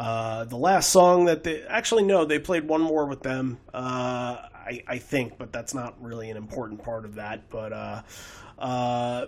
uh, 0.00 0.44
the 0.44 0.56
last 0.56 0.88
song 0.88 1.26
that 1.26 1.44
they 1.44 1.62
actually 1.64 2.02
no, 2.02 2.24
they 2.24 2.38
played 2.38 2.66
one 2.66 2.80
more 2.80 3.04
with 3.04 3.20
them, 3.20 3.58
uh, 3.74 4.38
I, 4.54 4.82
I 4.88 4.96
think, 4.96 5.36
but 5.36 5.52
that's 5.52 5.74
not 5.74 6.02
really 6.02 6.30
an 6.30 6.38
important 6.38 6.82
part 6.82 7.04
of 7.04 7.16
that. 7.16 7.50
But 7.50 7.74
uh, 7.74 8.02
uh, 8.58 9.26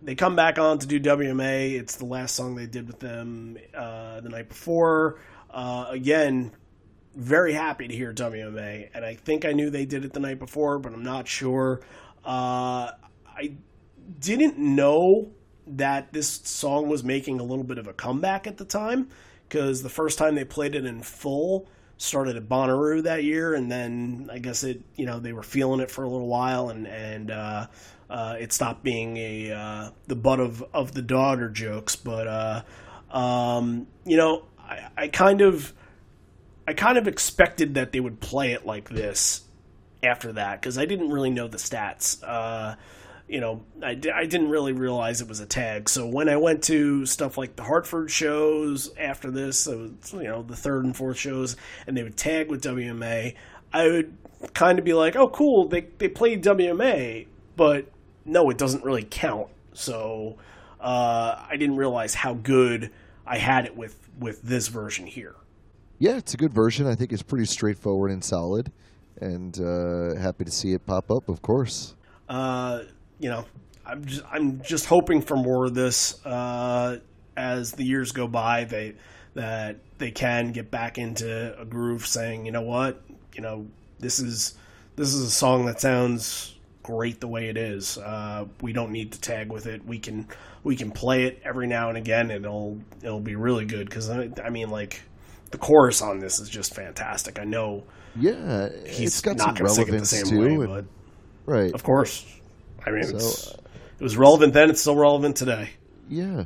they 0.00 0.14
come 0.14 0.34
back 0.34 0.58
on 0.58 0.78
to 0.78 0.86
do 0.86 0.98
WMA. 0.98 1.78
It's 1.78 1.96
the 1.96 2.06
last 2.06 2.34
song 2.34 2.54
they 2.54 2.64
did 2.64 2.86
with 2.86 2.98
them 2.98 3.58
uh, 3.74 4.22
the 4.22 4.30
night 4.30 4.48
before. 4.48 5.20
Again, 5.52 6.52
very 7.14 7.52
happy 7.52 7.86
to 7.86 7.94
hear 7.94 8.14
WMA, 8.14 8.88
and 8.94 9.04
I 9.04 9.16
think 9.16 9.44
I 9.44 9.52
knew 9.52 9.68
they 9.68 9.84
did 9.84 10.06
it 10.06 10.14
the 10.14 10.20
night 10.20 10.38
before, 10.38 10.78
but 10.78 10.94
I'm 10.94 11.04
not 11.04 11.28
sure. 11.28 11.82
I 12.24 12.92
didn't 14.18 14.56
know 14.56 15.32
that 15.66 16.14
this 16.14 16.26
song 16.30 16.88
was 16.88 17.04
making 17.04 17.38
a 17.38 17.42
little 17.42 17.64
bit 17.64 17.76
of 17.76 17.86
a 17.86 17.92
comeback 17.92 18.46
at 18.46 18.56
the 18.56 18.64
time 18.64 19.10
because 19.48 19.82
the 19.82 19.88
first 19.88 20.18
time 20.18 20.34
they 20.34 20.44
played 20.44 20.74
it 20.74 20.84
in 20.84 21.02
full 21.02 21.68
started 21.98 22.36
at 22.36 22.48
Bonnaroo 22.48 23.02
that 23.04 23.24
year, 23.24 23.54
and 23.54 23.70
then 23.70 24.28
I 24.32 24.38
guess 24.38 24.64
it 24.64 24.82
you 24.96 25.06
know 25.06 25.18
they 25.18 25.32
were 25.32 25.42
feeling 25.42 25.80
it 25.80 25.90
for 25.90 26.04
a 26.04 26.08
little 26.08 26.28
while, 26.28 26.68
and 26.68 26.86
and 26.86 27.30
uh, 27.30 27.66
uh, 28.10 28.36
it 28.38 28.52
stopped 28.52 28.82
being 28.82 29.16
a 29.16 29.52
uh, 29.52 29.90
the 30.06 30.16
butt 30.16 30.40
of 30.40 30.64
of 30.72 30.92
the 30.92 31.02
daughter 31.02 31.48
jokes, 31.48 31.96
but 31.96 32.26
uh, 32.26 32.62
um, 33.16 33.86
you 34.04 34.16
know 34.16 34.44
I, 34.58 34.88
I 34.96 35.08
kind 35.08 35.40
of 35.40 35.72
I 36.66 36.74
kind 36.74 36.98
of 36.98 37.08
expected 37.08 37.74
that 37.74 37.92
they 37.92 38.00
would 38.00 38.20
play 38.20 38.52
it 38.52 38.66
like 38.66 38.88
this 38.88 39.42
after 40.02 40.32
that 40.32 40.60
because 40.60 40.78
I 40.78 40.84
didn't 40.84 41.10
really 41.10 41.30
know 41.30 41.48
the 41.48 41.58
stats. 41.58 42.22
You 43.28 43.40
know, 43.40 43.64
I, 43.82 44.00
I 44.14 44.26
didn't 44.26 44.50
really 44.50 44.72
realize 44.72 45.20
it 45.20 45.28
was 45.28 45.40
a 45.40 45.46
tag. 45.46 45.88
So 45.88 46.06
when 46.06 46.28
I 46.28 46.36
went 46.36 46.62
to 46.64 47.04
stuff 47.06 47.36
like 47.36 47.56
the 47.56 47.64
Hartford 47.64 48.10
shows 48.10 48.94
after 48.96 49.30
this, 49.32 49.58
so, 49.58 49.90
you 50.12 50.24
know, 50.24 50.42
the 50.42 50.54
third 50.54 50.84
and 50.84 50.96
fourth 50.96 51.18
shows, 51.18 51.56
and 51.86 51.96
they 51.96 52.04
would 52.04 52.16
tag 52.16 52.48
with 52.50 52.62
WMA, 52.62 53.34
I 53.72 53.88
would 53.88 54.16
kind 54.54 54.78
of 54.78 54.84
be 54.84 54.92
like, 54.92 55.16
oh, 55.16 55.28
cool, 55.28 55.66
they, 55.66 55.88
they 55.98 56.06
played 56.08 56.44
WMA, 56.44 57.26
but 57.56 57.90
no, 58.24 58.48
it 58.50 58.58
doesn't 58.58 58.84
really 58.84 59.06
count. 59.08 59.48
So 59.72 60.36
uh, 60.80 61.44
I 61.48 61.56
didn't 61.56 61.76
realize 61.76 62.14
how 62.14 62.34
good 62.34 62.92
I 63.26 63.38
had 63.38 63.64
it 63.64 63.76
with, 63.76 63.98
with 64.20 64.40
this 64.42 64.68
version 64.68 65.06
here. 65.06 65.34
Yeah, 65.98 66.16
it's 66.16 66.34
a 66.34 66.36
good 66.36 66.52
version. 66.52 66.86
I 66.86 66.94
think 66.94 67.12
it's 67.12 67.22
pretty 67.22 67.46
straightforward 67.46 68.10
and 68.10 68.22
solid, 68.22 68.70
and 69.20 69.58
uh, 69.58 70.14
happy 70.14 70.44
to 70.44 70.50
see 70.50 70.74
it 70.74 70.86
pop 70.86 71.10
up. 71.10 71.28
Of 71.28 71.42
course. 71.42 71.94
uh, 72.28 72.82
you 73.18 73.28
know, 73.30 73.44
I'm 73.84 74.04
just, 74.04 74.22
I'm 74.30 74.62
just 74.62 74.86
hoping 74.86 75.22
for 75.22 75.36
more 75.36 75.66
of 75.66 75.74
this 75.74 76.24
uh, 76.26 76.98
as 77.36 77.72
the 77.72 77.84
years 77.84 78.12
go 78.12 78.26
by. 78.26 78.64
They 78.64 78.94
that 79.34 79.76
they 79.98 80.10
can 80.10 80.52
get 80.52 80.70
back 80.70 80.98
into 80.98 81.58
a 81.60 81.64
groove, 81.64 82.06
saying, 82.06 82.46
you 82.46 82.52
know 82.52 82.62
what, 82.62 83.02
you 83.34 83.42
know, 83.42 83.66
this 83.98 84.18
is 84.18 84.54
this 84.96 85.12
is 85.14 85.22
a 85.26 85.30
song 85.30 85.66
that 85.66 85.80
sounds 85.80 86.54
great 86.82 87.20
the 87.20 87.28
way 87.28 87.48
it 87.48 87.56
is. 87.56 87.98
Uh, 87.98 88.46
we 88.62 88.72
don't 88.72 88.92
need 88.92 89.12
to 89.12 89.20
tag 89.20 89.50
with 89.52 89.66
it. 89.66 89.84
We 89.84 89.98
can 89.98 90.26
we 90.64 90.74
can 90.76 90.90
play 90.90 91.24
it 91.24 91.40
every 91.44 91.66
now 91.66 91.88
and 91.88 91.98
again, 91.98 92.30
and 92.30 92.44
it'll 92.44 92.78
it'll 93.02 93.20
be 93.20 93.36
really 93.36 93.66
good. 93.66 93.88
Because 93.88 94.10
I, 94.10 94.30
I 94.44 94.50
mean, 94.50 94.70
like 94.70 95.00
the 95.52 95.58
chorus 95.58 96.02
on 96.02 96.18
this 96.18 96.40
is 96.40 96.48
just 96.48 96.74
fantastic. 96.74 97.38
I 97.38 97.44
know 97.44 97.84
Yeah, 98.16 98.68
he's 98.86 99.08
it's 99.08 99.20
got 99.20 99.36
not 99.36 99.56
some 99.58 99.66
to 99.66 99.68
sing 99.72 99.88
it 99.88 99.98
the 99.98 100.06
same 100.06 100.24
too, 100.26 100.40
way, 100.40 100.46
and- 100.54 100.66
but 100.66 100.84
right? 101.44 101.72
of 101.72 101.82
course. 101.84 102.26
I 102.86 102.90
mean, 102.90 103.04
So, 103.04 103.16
it's, 103.16 103.48
it 103.98 104.02
was 104.04 104.16
relevant 104.16 104.52
then. 104.54 104.70
It's 104.70 104.80
still 104.80 104.96
relevant 104.96 105.36
today. 105.36 105.70
Yeah, 106.08 106.44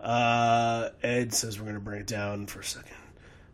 Uh, 0.00 0.90
Ed 1.02 1.32
says 1.32 1.58
we're 1.58 1.64
going 1.66 1.74
to 1.76 1.80
bring 1.80 2.00
it 2.00 2.06
down 2.06 2.46
for 2.46 2.60
a 2.60 2.64
second. 2.64 2.96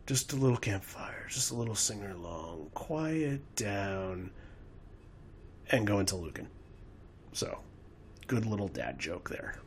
Just 0.07 0.33
a 0.33 0.35
little 0.35 0.57
campfire, 0.57 1.25
just 1.29 1.51
a 1.51 1.55
little 1.55 1.75
singer 1.75 2.11
along. 2.11 2.69
Quiet 2.73 3.41
down. 3.55 4.31
And 5.69 5.85
go 5.87 5.99
into 5.99 6.15
Lukin. 6.15 6.47
So, 7.33 7.59
good 8.27 8.45
little 8.45 8.67
dad 8.67 8.99
joke 8.99 9.29
there. 9.29 9.59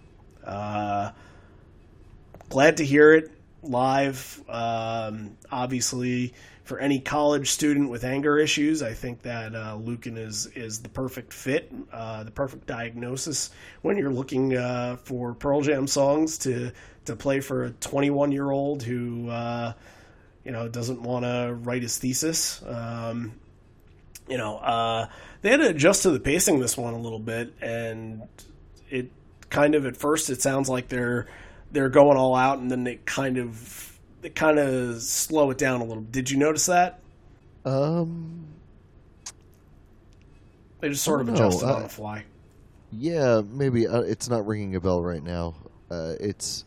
Uh, 0.45 1.11
glad 2.49 2.77
to 2.79 2.85
hear 2.85 3.13
it 3.13 3.31
live. 3.63 4.43
Um, 4.49 5.37
obviously, 5.51 6.35
for 6.65 6.79
any 6.79 7.01
college 7.01 7.51
student 7.51 7.89
with 7.89 8.05
anger 8.05 8.39
issues, 8.39 8.83
I 8.83 8.93
think 8.93 9.23
that 9.23 9.55
uh, 9.55 9.77
Lukin 9.77 10.19
is 10.19 10.47
is 10.55 10.81
the 10.81 10.89
perfect 10.89 11.33
fit, 11.33 11.73
uh, 11.93 12.25
the 12.25 12.31
perfect 12.31 12.67
diagnosis 12.67 13.51
when 13.83 13.97
you're 13.97 14.13
looking 14.13 14.57
uh, 14.57 14.97
for 15.03 15.35
Pearl 15.35 15.63
Jam 15.63 15.87
songs 15.87 16.39
to 16.39 16.73
to 17.07 17.17
play 17.17 17.41
for 17.41 17.65
a 17.65 17.71
21 17.71 18.33
year 18.33 18.51
old 18.51 18.83
who 18.83 19.31
uh, 19.31 19.73
you 20.45 20.53
know 20.53 20.69
doesn't 20.69 21.03
want 21.03 21.25
to 21.25 21.57
write 21.63 21.83
his 21.83 21.99
thesis. 21.99 22.63
Um, 22.67 23.33
you 24.29 24.37
know, 24.37 24.59
uh, 24.59 25.09
they 25.41 25.51
had 25.51 25.61
to 25.61 25.69
adjust 25.69 26.03
to 26.03 26.11
the 26.11 26.21
pacing 26.21 26.61
this 26.61 26.77
one 26.77 26.93
a 26.93 27.01
little 27.01 27.19
bit, 27.19 27.55
and 27.63 28.23
it 28.91 29.11
kind 29.49 29.75
of 29.75 29.87
at 29.87 29.97
first 29.97 30.29
it 30.29 30.43
sounds 30.43 30.69
like 30.69 30.89
they're 30.89 31.27
they're 31.73 31.89
going 31.89 32.17
all 32.17 32.35
out, 32.35 32.59
and 32.59 32.71
then 32.71 32.85
they 32.85 32.97
kind 33.05 33.39
of 33.39 33.99
they 34.23 34.31
kind 34.31 34.59
of 34.59 35.01
slow 35.03 35.51
it 35.51 35.59
down 35.59 35.81
a 35.81 35.85
little. 35.85 36.03
Did 36.03 36.31
you 36.31 36.37
notice 36.39 36.67
that? 36.67 37.01
um, 37.65 38.47
They 40.81 40.89
just 40.89 41.05
sort 41.05 41.21
of 41.21 41.29
I 41.31 41.33
adjusted 41.35 41.67
on 41.69 41.83
the 41.83 41.89
fly. 41.89 42.25
yeah, 42.93 43.43
maybe 43.49 43.87
uh, 43.87 44.01
it's 44.01 44.29
not 44.29 44.47
ringing 44.47 44.75
a 44.77 44.81
bell 44.81 45.03
right 45.03 45.23
now. 45.23 45.55
Uh, 45.91 46.15
it's 46.21 46.65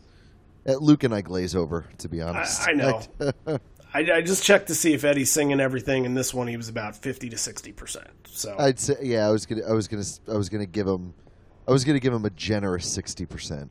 at 0.66 0.82
Lukin 0.82 1.12
I 1.12 1.20
glaze 1.22 1.54
over, 1.56 1.86
to 1.98 2.08
be 2.08 2.20
honest. 2.22 2.68
I 2.68 2.72
know. 2.72 3.02
I, 3.94 4.00
I 4.10 4.20
just 4.22 4.42
checked 4.44 4.68
to 4.68 4.74
see 4.74 4.94
if 4.94 5.04
Eddie's 5.04 5.30
singing 5.30 5.60
everything, 5.60 6.06
and 6.06 6.16
this 6.16 6.32
one 6.32 6.46
he 6.48 6.56
was 6.56 6.68
about 6.68 6.96
fifty 6.96 7.28
to 7.30 7.36
sixty 7.36 7.72
percent. 7.72 8.08
So 8.26 8.54
I'd 8.58 8.78
say, 8.80 8.96
yeah, 9.02 9.26
I 9.26 9.30
was 9.30 9.44
gonna, 9.46 9.62
I 9.68 9.72
was 9.72 9.88
gonna, 9.88 10.04
I 10.28 10.36
was 10.36 10.48
gonna 10.48 10.64
give 10.66 10.86
him, 10.86 11.12
I 11.68 11.72
was 11.72 11.84
gonna 11.84 12.00
give 12.00 12.12
him 12.14 12.24
a 12.24 12.30
generous 12.30 12.86
sixty 12.86 13.26
percent. 13.26 13.70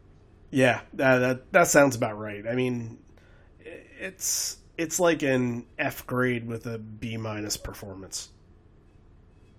Yeah, 0.52 0.82
that, 0.94 1.18
that 1.20 1.52
that 1.54 1.68
sounds 1.68 1.96
about 1.96 2.20
right. 2.20 2.46
I 2.46 2.56
mean, 2.56 3.00
it's 4.00 4.58
it's 4.78 5.00
like 5.00 5.24
an 5.24 5.66
F 5.80 6.06
grade 6.06 6.46
with 6.46 6.66
a 6.68 6.78
B 6.78 7.18
minus 7.18 7.58
performance. 7.58 8.30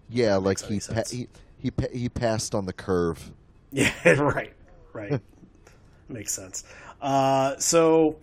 Yeah, 0.08 0.36
like 0.36 0.60
he, 0.60 0.80
pa- 0.80 1.02
he 1.10 1.28
he 1.56 1.70
pa- 1.70 1.92
he 1.92 2.08
passed 2.08 2.54
on 2.54 2.66
the 2.66 2.72
curve. 2.72 3.32
Yeah, 3.74 3.90
right, 4.20 4.52
right. 4.92 5.18
Makes 6.10 6.34
sense. 6.34 6.62
Uh, 7.00 7.56
so 7.56 8.18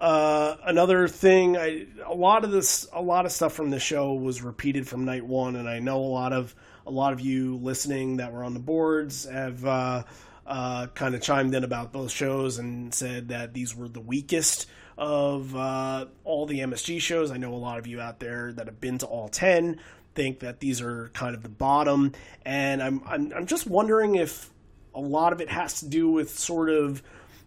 uh, 0.00 0.56
another 0.64 1.06
thing, 1.06 1.56
I, 1.56 1.86
a 2.04 2.12
lot 2.12 2.42
of 2.42 2.50
this, 2.50 2.88
a 2.92 3.00
lot 3.00 3.24
of 3.24 3.30
stuff 3.30 3.52
from 3.52 3.70
the 3.70 3.78
show 3.78 4.14
was 4.14 4.42
repeated 4.42 4.88
from 4.88 5.04
night 5.04 5.24
one, 5.24 5.54
and 5.54 5.68
I 5.68 5.78
know 5.78 5.98
a 5.98 6.10
lot 6.10 6.32
of 6.32 6.56
a 6.86 6.90
lot 6.90 7.12
of 7.12 7.20
you 7.20 7.56
listening 7.58 8.16
that 8.16 8.32
were 8.32 8.42
on 8.42 8.52
the 8.52 8.58
boards 8.60 9.26
have 9.26 9.64
uh, 9.64 10.02
uh, 10.50 10.88
kind 10.88 11.14
of 11.14 11.22
chimed 11.22 11.54
in 11.54 11.62
about 11.62 11.92
those 11.92 12.10
shows 12.10 12.58
and 12.58 12.92
said 12.92 13.28
that 13.28 13.54
these 13.54 13.74
were 13.74 13.88
the 13.88 14.00
weakest 14.00 14.66
of 14.98 15.54
uh, 15.54 16.06
all 16.24 16.44
the 16.44 16.58
MSG 16.58 17.00
shows. 17.00 17.30
I 17.30 17.36
know 17.36 17.54
a 17.54 17.56
lot 17.56 17.78
of 17.78 17.86
you 17.86 18.00
out 18.00 18.18
there 18.18 18.52
that 18.52 18.66
have 18.66 18.80
been 18.80 18.98
to 18.98 19.06
all 19.06 19.28
ten 19.28 19.80
think 20.16 20.40
that 20.40 20.58
these 20.58 20.82
are 20.82 21.08
kind 21.14 21.36
of 21.36 21.44
the 21.44 21.48
bottom, 21.48 22.12
and 22.44 22.82
I'm 22.82 23.00
I'm, 23.06 23.32
I'm 23.32 23.46
just 23.46 23.68
wondering 23.68 24.16
if 24.16 24.50
a 24.92 25.00
lot 25.00 25.32
of 25.32 25.40
it 25.40 25.48
has 25.48 25.80
to 25.80 25.88
do 25.88 26.10
with 26.10 26.36
sort 26.36 26.68
of 26.68 27.00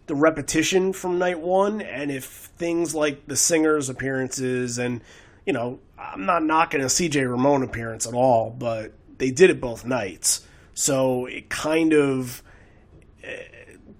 the 0.06 0.14
repetition 0.14 0.94
from 0.94 1.18
night 1.18 1.40
one 1.40 1.82
and 1.82 2.10
if 2.10 2.24
things 2.24 2.94
like 2.94 3.26
the 3.26 3.36
singers 3.36 3.88
appearances 3.88 4.78
and 4.78 5.00
you 5.46 5.52
know 5.52 5.78
i'm 5.98 6.26
not 6.26 6.42
knocking 6.42 6.80
a 6.82 6.86
cj 6.86 7.28
Ramone 7.28 7.62
appearance 7.62 8.06
at 8.06 8.12
all 8.12 8.50
but 8.50 8.92
they 9.16 9.30
did 9.30 9.48
it 9.48 9.60
both 9.60 9.84
nights 9.84 10.46
so 10.74 11.26
it 11.26 11.48
kind 11.48 11.94
of 11.94 12.42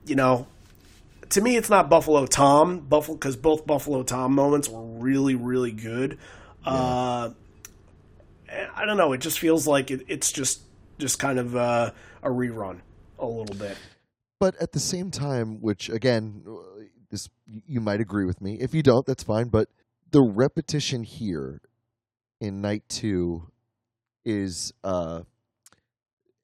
you 0.06 0.14
know 0.14 0.46
to 1.30 1.40
me 1.40 1.56
it's 1.56 1.70
not 1.70 1.88
buffalo 1.88 2.26
tom 2.26 2.80
buffalo 2.80 3.16
because 3.16 3.36
both 3.36 3.66
buffalo 3.66 4.02
tom 4.02 4.34
moments 4.34 4.68
were 4.68 4.82
really 4.82 5.34
really 5.34 5.72
good 5.72 6.18
uh 6.64 7.30
i 8.74 8.84
don't 8.84 8.96
know 8.96 9.12
it 9.12 9.18
just 9.18 9.38
feels 9.38 9.66
like 9.66 9.90
it, 9.90 10.04
it's 10.08 10.32
just 10.32 10.60
just 10.98 11.18
kind 11.18 11.38
of 11.38 11.56
uh, 11.56 11.90
a 12.22 12.28
rerun 12.28 12.80
a 13.18 13.26
little 13.26 13.56
bit 13.56 13.76
But 14.44 14.56
at 14.60 14.72
the 14.72 14.80
same 14.80 15.10
time, 15.10 15.62
which 15.62 15.88
again, 15.88 16.44
this 17.10 17.30
you 17.66 17.80
might 17.80 18.00
agree 18.00 18.26
with 18.26 18.42
me. 18.42 18.58
If 18.60 18.74
you 18.74 18.82
don't, 18.82 19.06
that's 19.06 19.22
fine. 19.22 19.48
But 19.48 19.68
the 20.10 20.20
repetition 20.20 21.02
here 21.02 21.62
in 22.40 22.60
night 22.60 22.82
two 22.88 23.50
is 24.24 24.74
uh, 24.82 25.22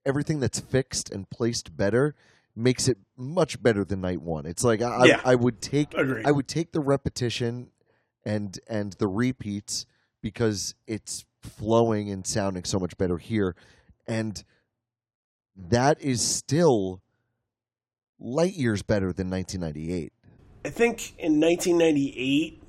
everything 0.07 0.41
that's 0.41 0.61
fixed 0.61 1.11
and 1.11 1.29
placed 1.29 1.77
better 1.77 2.15
makes 2.61 2.89
it 2.89 2.99
much 3.17 3.63
better 3.63 3.85
than 3.85 4.01
night 4.01 4.21
one. 4.21 4.47
It's 4.47 4.63
like 4.65 4.83
I, 4.83 5.07
Yeah. 5.07 5.21
I, 5.25 5.33
I 5.33 5.35
would 5.35 5.61
take 5.61 5.95
Agreed. 5.95 6.27
I 6.27 6.31
would 6.31 6.49
take 6.49 6.73
the 6.73 6.81
repetition 6.81 7.71
and 8.25 8.59
and 8.69 8.93
the 8.95 9.09
repeats 9.09 9.87
because 10.23 10.75
it's 10.87 11.25
flowing 11.41 12.11
and 12.11 12.27
sounding 12.27 12.65
so 12.65 12.79
much 12.79 12.97
better 12.99 13.19
here, 13.19 13.57
and 14.07 14.45
that 15.57 16.01
is 16.01 16.23
still 16.23 17.03
light 18.19 18.55
years 18.55 18.83
better 18.83 19.13
than 19.13 19.31
1998. 19.31 20.13
I 20.65 20.69
think 20.69 21.15
in 21.19 21.41
1998 21.41 22.63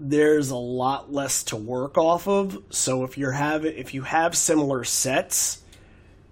there's 0.00 0.50
a 0.50 0.56
lot 0.56 1.12
less 1.12 1.42
to 1.44 1.56
work 1.56 1.98
off 1.98 2.28
of. 2.28 2.62
So 2.70 3.04
if 3.04 3.18
you're 3.18 3.32
have 3.32 3.64
if 3.64 3.94
you 3.94 4.02
have 4.02 4.36
similar 4.36 4.84
sets, 4.84 5.62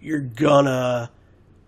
you're 0.01 0.21
gonna 0.21 1.11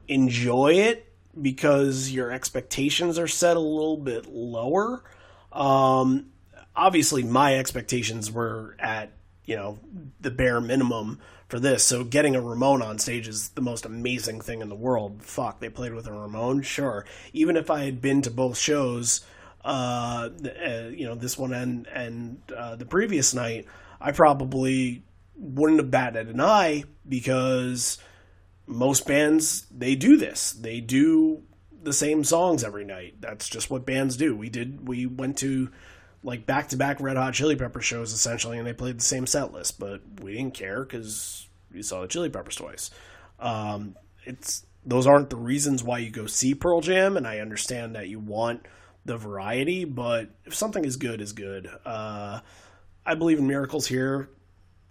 enjoy 0.09 0.75
it 0.75 1.13
because 1.41 2.11
your 2.11 2.33
expectations 2.33 3.19
are 3.19 3.29
set 3.29 3.57
a 3.57 3.61
little 3.61 3.97
bit 3.97 4.27
lower. 4.27 5.05
Um, 5.53 6.31
obviously, 6.75 7.23
my 7.23 7.57
expectations 7.57 8.33
were 8.33 8.77
at 8.79 9.13
you 9.45 9.57
know 9.57 9.79
the 10.21 10.31
bare 10.31 10.61
minimum 10.61 11.19
for 11.49 11.59
this. 11.59 11.85
So 11.85 12.05
getting 12.05 12.37
a 12.37 12.41
Ramone 12.41 12.83
on 12.83 12.99
stage 12.99 13.27
is 13.27 13.51
the 13.51 13.63
most 13.63 13.87
amazing 13.87 14.41
thing 14.41 14.61
in 14.61 14.69
the 14.69 14.75
world. 14.75 15.23
Fuck, 15.23 15.61
they 15.61 15.71
played 15.71 15.95
with 15.95 16.07
a 16.07 16.13
Ramone, 16.13 16.63
sure. 16.63 17.07
Even 17.33 17.57
if 17.57 17.71
I 17.71 17.85
had 17.85 18.03
been 18.03 18.21
to 18.23 18.31
both 18.31 18.59
shows, 18.59 19.23
uh, 19.65 20.29
uh, 20.45 20.89
you 20.91 21.07
know, 21.07 21.15
this 21.15 21.39
one 21.39 21.53
and 21.53 21.87
and 21.89 22.41
uh, 22.55 22.77
the 22.77 22.85
previous 22.85 23.35
night, 23.35 23.67
I 24.01 24.13
probably 24.13 25.03
wouldn't 25.35 25.81
have 25.81 25.91
batted 25.91 26.29
an 26.29 26.41
eye 26.41 26.85
because 27.09 27.99
most 28.69 29.07
bands 29.07 29.67
they 29.71 29.95
do 29.95 30.17
this. 30.17 30.53
They 30.53 30.81
do 30.81 31.43
the 31.83 31.93
same 31.93 32.23
songs 32.25 32.63
every 32.63 32.85
night. 32.85 33.21
That's 33.21 33.49
just 33.49 33.71
what 33.71 33.87
bands 33.87 34.17
do. 34.17 34.37
We 34.37 34.49
did. 34.51 34.87
We 34.87 35.07
went 35.07 35.39
to 35.39 35.71
like 36.23 36.47
back 36.47 36.69
to 36.69 36.77
back 36.77 37.01
Red 37.01 37.17
Hot 37.17 37.35
Chili 37.35 37.57
Pepper 37.57 37.81
shows 37.81 38.13
essentially, 38.13 38.59
and 38.59 38.67
they 38.67 38.73
played 38.73 38.99
the 38.99 39.05
same 39.05 39.27
set 39.27 39.53
list, 39.53 39.81
but 39.81 40.03
we 40.21 40.35
didn't 40.35 40.55
care 40.55 40.85
because 40.85 41.49
we 41.73 41.83
saw 41.83 42.03
the 42.03 42.09
Chili 42.09 42.31
Peppers 42.31 42.57
twice. 42.57 42.91
Um, 43.41 43.97
it's 44.25 44.67
those 44.85 45.07
aren't 45.07 45.31
the 45.31 45.37
reasons 45.37 45.83
why 45.83 45.99
you 45.99 46.11
go 46.11 46.27
see 46.27 46.55
Pearl 46.55 46.81
Jam, 46.81 47.17
and 47.17 47.27
I 47.27 47.39
understand 47.41 47.95
that 47.95 48.09
you 48.09 48.19
want 48.19 48.67
the 49.05 49.17
variety, 49.17 49.85
but 49.85 50.31
if 50.45 50.55
something 50.55 50.85
is 50.85 50.97
good, 50.97 51.21
is 51.21 51.33
good. 51.33 51.71
Uh, 51.85 52.41
I 53.07 53.15
believe 53.15 53.39
in 53.39 53.47
miracles 53.47 53.87
here 53.87 54.29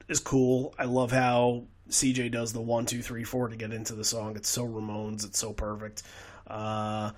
is 0.08 0.20
cool. 0.20 0.74
I 0.78 0.86
love 0.86 1.12
how 1.12 1.66
CJ 1.90 2.32
does 2.32 2.54
the 2.54 2.62
one, 2.62 2.86
two, 2.86 3.02
three, 3.02 3.24
four 3.24 3.48
to 3.48 3.56
get 3.56 3.72
into 3.72 3.94
the 3.94 4.04
song. 4.04 4.36
It's 4.36 4.50
so 4.50 4.66
Ramones. 4.66 5.26
It's 5.26 5.40
so 5.40 5.54
perfect. 5.54 6.04
Uh, 6.46 7.12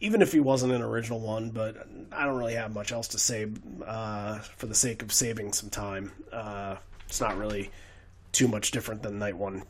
even 0.00 0.22
if 0.22 0.32
he 0.32 0.40
wasn't 0.40 0.72
an 0.72 0.82
original 0.82 1.20
one, 1.20 1.50
but 1.50 1.86
I 2.12 2.24
don't 2.24 2.36
really 2.36 2.54
have 2.54 2.74
much 2.74 2.92
else 2.92 3.08
to 3.08 3.18
say 3.18 3.46
uh, 3.84 4.38
for 4.38 4.66
the 4.66 4.74
sake 4.74 5.02
of 5.02 5.12
saving 5.12 5.52
some 5.52 5.70
time. 5.70 6.12
Uh, 6.32 6.76
it's 7.08 7.20
not 7.20 7.38
really 7.38 7.70
too 8.32 8.48
much 8.48 8.70
different 8.70 9.02
than 9.02 9.18
night 9.18 9.36
one. 9.36 9.62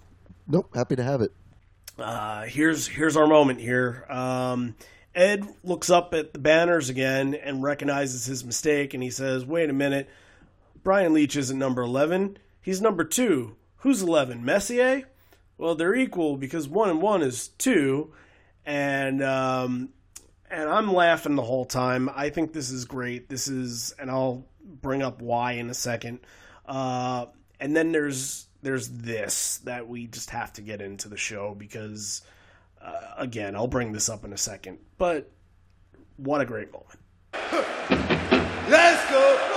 Nope, 0.48 0.70
happy 0.74 0.96
to 0.96 1.02
have 1.02 1.20
it. 1.22 1.32
Uh, 1.98 2.44
here's 2.44 2.86
here's 2.86 3.16
our 3.16 3.26
moment 3.26 3.60
here. 3.60 4.04
Um, 4.08 4.74
Ed 5.14 5.46
looks 5.64 5.88
up 5.88 6.12
at 6.12 6.32
the 6.32 6.38
banners 6.38 6.90
again 6.90 7.34
and 7.34 7.62
recognizes 7.62 8.26
his 8.26 8.44
mistake, 8.44 8.92
and 8.92 9.02
he 9.02 9.10
says, 9.10 9.46
"Wait 9.46 9.70
a 9.70 9.72
minute, 9.72 10.08
Brian 10.82 11.14
Leetch 11.14 11.36
isn't 11.36 11.58
number 11.58 11.82
eleven. 11.82 12.36
He's 12.60 12.82
number 12.82 13.04
two. 13.04 13.56
Who's 13.78 14.02
eleven? 14.02 14.44
Messier? 14.44 15.04
Well, 15.58 15.74
they're 15.74 15.94
equal 15.94 16.36
because 16.36 16.68
one 16.68 16.90
and 16.90 17.00
one 17.00 17.22
is 17.22 17.48
two, 17.48 18.12
and 18.64 19.22
um, 19.22 19.90
and 20.50 20.68
I'm 20.68 20.92
laughing 20.92 21.34
the 21.34 21.42
whole 21.42 21.64
time. 21.64 22.10
I 22.14 22.30
think 22.30 22.52
this 22.52 22.70
is 22.70 22.84
great. 22.84 23.28
This 23.28 23.48
is, 23.48 23.94
and 23.98 24.10
I'll 24.10 24.46
bring 24.62 25.02
up 25.02 25.22
why 25.22 25.52
in 25.52 25.70
a 25.70 25.74
second. 25.74 26.20
Uh, 26.66 27.26
and 27.58 27.74
then 27.74 27.92
there's 27.92 28.46
there's 28.62 28.88
this 28.88 29.58
that 29.58 29.88
we 29.88 30.06
just 30.06 30.30
have 30.30 30.52
to 30.54 30.62
get 30.62 30.82
into 30.82 31.08
the 31.08 31.16
show 31.16 31.54
because, 31.54 32.22
uh, 32.82 33.14
again, 33.16 33.56
I'll 33.56 33.68
bring 33.68 33.92
this 33.92 34.08
up 34.08 34.24
in 34.24 34.32
a 34.32 34.38
second. 34.38 34.78
But 34.98 35.30
what 36.16 36.40
a 36.40 36.44
great 36.44 36.72
moment! 36.72 36.98
Let's 38.68 39.10
go. 39.10 39.55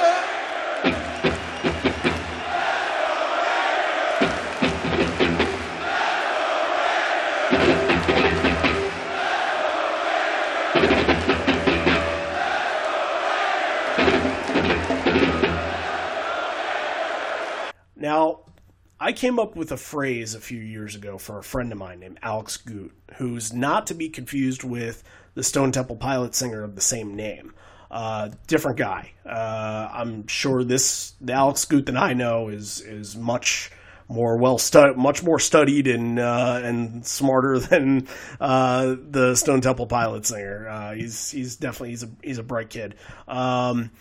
I 19.02 19.14
came 19.14 19.40
up 19.40 19.56
with 19.56 19.72
a 19.72 19.78
phrase 19.78 20.36
a 20.36 20.42
few 20.42 20.60
years 20.60 20.94
ago 20.94 21.18
for 21.18 21.38
a 21.38 21.44
friend 21.44 21.72
of 21.72 21.78
mine 21.78 22.02
named 22.02 22.20
Alex 22.22 22.58
Goot, 22.58 22.92
who's 23.16 23.54
not 23.54 23.88
to 23.88 23.94
be 23.94 24.10
confused 24.10 24.64
with 24.64 25.04
the 25.36 25.44
Stone 25.44 25.72
Temple 25.72 25.96
Pilot 25.96 26.36
singer 26.36 26.64
of 26.64 26.76
the 26.76 26.82
same 26.82 27.16
name. 27.16 27.54
Uh, 27.90 28.30
different 28.48 28.78
guy. 28.78 29.14
Uh, 29.26 29.90
I'm 29.94 30.28
sure 30.28 30.66
this 30.66 31.14
the 31.22 31.34
Alex 31.34 31.64
Goot 31.64 31.86
that 31.86 31.96
I 31.96 32.14
know 32.14 32.50
is 32.50 32.82
is 32.82 33.16
much 33.16 33.72
more 34.10 34.36
well 34.36 34.58
studied, 34.58 34.98
much 34.98 35.24
more 35.24 35.40
studied 35.40 35.88
and 35.88 36.20
uh, 36.20 36.60
and 36.62 37.06
smarter 37.06 37.58
than 37.60 38.08
uh, 38.42 38.96
the 39.10 39.36
Stone 39.36 39.62
Temple 39.62 39.88
Pilot 39.88 40.26
singer. 40.26 40.68
Uh, 40.68 40.94
he's 40.94 41.32
he's 41.32 41.56
definitely 41.56 41.92
he's 41.92 42.04
a 42.04 42.10
he's 42.22 42.38
a 42.38 42.44
bright 42.44 42.70
kid. 42.70 42.96
Um, 43.30 43.92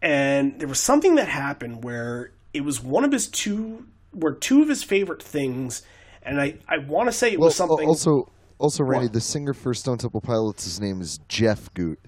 and 0.00 0.58
there 0.58 0.68
was 0.68 0.80
something 0.80 1.16
that 1.16 1.28
happened 1.28 1.84
where 1.84 2.32
it 2.54 2.62
was 2.62 2.82
one 2.82 3.04
of 3.04 3.12
his 3.12 3.28
two 3.28 3.86
were 4.12 4.32
two 4.32 4.62
of 4.62 4.68
his 4.68 4.82
favorite 4.82 5.22
things 5.22 5.82
and 6.22 6.40
i 6.40 6.54
i 6.68 6.78
want 6.78 7.08
to 7.08 7.12
say 7.12 7.32
it 7.32 7.38
Well, 7.38 7.46
was 7.48 7.54
something 7.56 7.86
also, 7.88 8.30
also, 8.58 8.84
Randy, 8.84 9.06
What? 9.06 9.12
the 9.14 9.20
singer 9.22 9.54
for 9.54 9.72
Stone 9.72 9.98
Temple 9.98 10.20
Pilots, 10.20 10.64
his 10.64 10.80
name 10.80 11.00
is 11.00 11.18
Jeff 11.28 11.72
Gutt. 11.74 11.98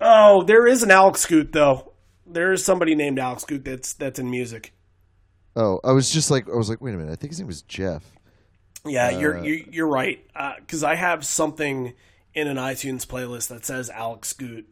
oh 0.00 0.42
there 0.44 0.66
is 0.66 0.82
an 0.82 0.90
alex 0.90 1.26
Goot 1.26 1.52
though 1.52 1.92
there 2.26 2.52
is 2.52 2.64
somebody 2.64 2.94
named 2.94 3.18
alex 3.18 3.44
Goot 3.44 3.64
that's 3.64 3.92
that's 3.92 4.18
in 4.18 4.30
music 4.30 4.72
Oh, 5.54 5.80
I 5.84 5.92
was 5.92 6.10
just 6.10 6.30
like, 6.30 6.48
I 6.48 6.54
was 6.56 6.70
like, 6.70 6.80
wait 6.80 6.94
a 6.94 6.96
minute, 6.96 7.12
I 7.12 7.16
think 7.16 7.30
his 7.32 7.38
name 7.38 7.46
was 7.46 7.60
Jeff. 7.60 8.04
yeah 8.86 9.10
you're 9.10 9.38
Uh, 9.38 9.42
you, 9.42 9.66
you're 9.70 9.86
right 9.86 10.24
because 10.60 10.82
i 10.82 10.94
have 10.94 11.26
something 11.26 11.92
in 12.32 12.48
an 12.48 12.56
itunes 12.56 13.06
playlist 13.06 13.48
that 13.48 13.66
says 13.66 13.90
alex 13.90 14.32
Goot. 14.32 14.66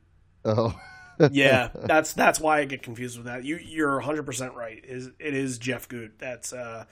Oh, 0.45 0.75
yeah 1.33 1.69
that's 1.85 2.13
that's 2.13 2.41
why 2.41 2.61
i 2.61 2.65
get 2.65 2.83
confused 2.83 3.17
with 3.17 3.27
that 3.27 3.45
you 3.45 3.59
you're 3.63 4.01
100% 4.01 4.55
right 4.55 4.85
is 4.85 5.11
it 5.19 5.35
is 5.35 5.59
Jeff 5.59 5.89
Gutt 5.89 6.19
that's 6.19 6.53
uh 6.53 6.85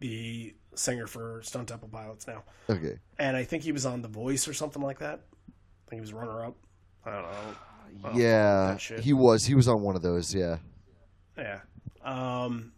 the 0.00 0.54
singer 0.74 1.06
for 1.06 1.40
stone 1.42 1.66
temple 1.66 1.88
pilots 1.88 2.26
now 2.26 2.42
okay. 2.68 2.98
and 3.18 3.36
I 3.36 3.44
think 3.44 3.62
he 3.62 3.72
was 3.72 3.86
on 3.86 4.02
The 4.02 4.08
Voice 4.08 4.48
or 4.48 4.52
something 4.52 4.82
like 4.82 4.98
that. 4.98 5.20
I 5.48 5.90
think 5.90 5.98
he 5.98 6.00
was 6.00 6.12
runner 6.12 6.44
up. 6.44 6.56
I 7.04 7.12
don't 7.12 7.22
know. 7.22 7.56
Yeah, 8.14 8.76
he 8.76 9.12
was. 9.12 9.44
He 9.44 9.54
was 9.54 9.68
on 9.68 9.82
one 9.82 9.94
of 9.96 10.02
those. 10.02 10.34
Yeah. 10.34 10.56
Yeah. 11.36 11.60
Um, 12.02 12.72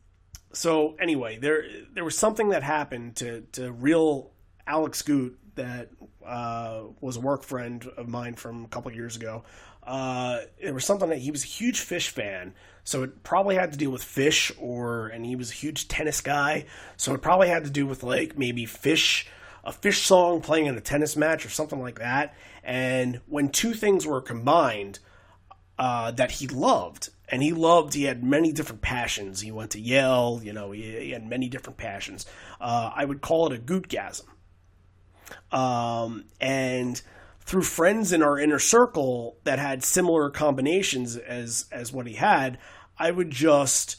so 0.52 0.96
anyway, 1.00 1.38
there 1.38 1.64
there 1.94 2.04
was 2.04 2.18
something 2.18 2.50
that 2.50 2.62
happened 2.62 3.16
to 3.16 3.42
to 3.52 3.72
real 3.72 4.32
Alex 4.66 5.02
Goot 5.02 5.38
that 5.54 5.88
uh, 6.24 6.82
was 7.00 7.16
a 7.16 7.20
work 7.20 7.44
friend 7.44 7.86
of 7.96 8.08
mine 8.08 8.34
from 8.34 8.64
a 8.64 8.68
couple 8.68 8.92
years 8.92 9.16
ago. 9.16 9.44
Uh, 9.86 10.40
there 10.60 10.74
was 10.74 10.84
something 10.84 11.08
that 11.10 11.18
he 11.18 11.30
was 11.30 11.44
a 11.44 11.46
huge 11.46 11.80
Phish 11.80 12.08
fan, 12.08 12.54
so 12.84 13.02
it 13.02 13.22
probably 13.22 13.54
had 13.54 13.72
to 13.72 13.78
do 13.78 13.90
with 13.90 14.02
Phish, 14.02 14.52
or 14.60 15.08
and 15.08 15.24
he 15.24 15.36
was 15.36 15.50
a 15.50 15.54
huge 15.54 15.88
tennis 15.88 16.20
guy, 16.20 16.66
so 16.96 17.14
it 17.14 17.22
probably 17.22 17.48
had 17.48 17.64
to 17.64 17.70
do 17.70 17.86
with 17.86 18.02
like 18.02 18.36
maybe 18.36 18.66
Phish, 18.66 19.26
a 19.64 19.72
Phish 19.72 20.04
song 20.04 20.40
playing 20.40 20.66
in 20.66 20.76
a 20.76 20.80
tennis 20.80 21.16
match 21.16 21.46
or 21.46 21.50
something 21.50 21.80
like 21.80 21.98
that. 22.00 22.34
And 22.64 23.20
when 23.26 23.50
two 23.50 23.74
things 23.74 24.06
were 24.06 24.20
combined, 24.20 24.98
uh, 25.78 26.10
that 26.12 26.32
he 26.32 26.46
loved. 26.46 27.10
And 27.28 27.42
he 27.42 27.52
loved, 27.52 27.94
he 27.94 28.04
had 28.04 28.22
many 28.22 28.52
different 28.52 28.82
passions. 28.82 29.40
He 29.40 29.50
went 29.50 29.72
to 29.72 29.80
Yale, 29.80 30.40
you 30.42 30.52
know, 30.52 30.70
he, 30.70 30.82
he 30.82 31.10
had 31.10 31.28
many 31.28 31.48
different 31.48 31.76
passions. 31.76 32.24
Uh, 32.60 32.92
I 32.94 33.04
would 33.04 33.20
call 33.20 33.52
it 33.52 33.58
a 33.58 33.60
gootgasm. 33.60 34.24
Um, 35.50 36.24
and 36.40 37.00
through 37.46 37.62
friends 37.62 38.12
in 38.12 38.22
our 38.22 38.38
inner 38.38 38.58
circle 38.58 39.38
that 39.44 39.60
had 39.60 39.84
similar 39.84 40.30
combinations 40.30 41.16
as, 41.16 41.66
as 41.70 41.92
what 41.92 42.06
he 42.06 42.14
had, 42.14 42.58
I 42.98 43.12
would 43.12 43.30
just 43.30 43.96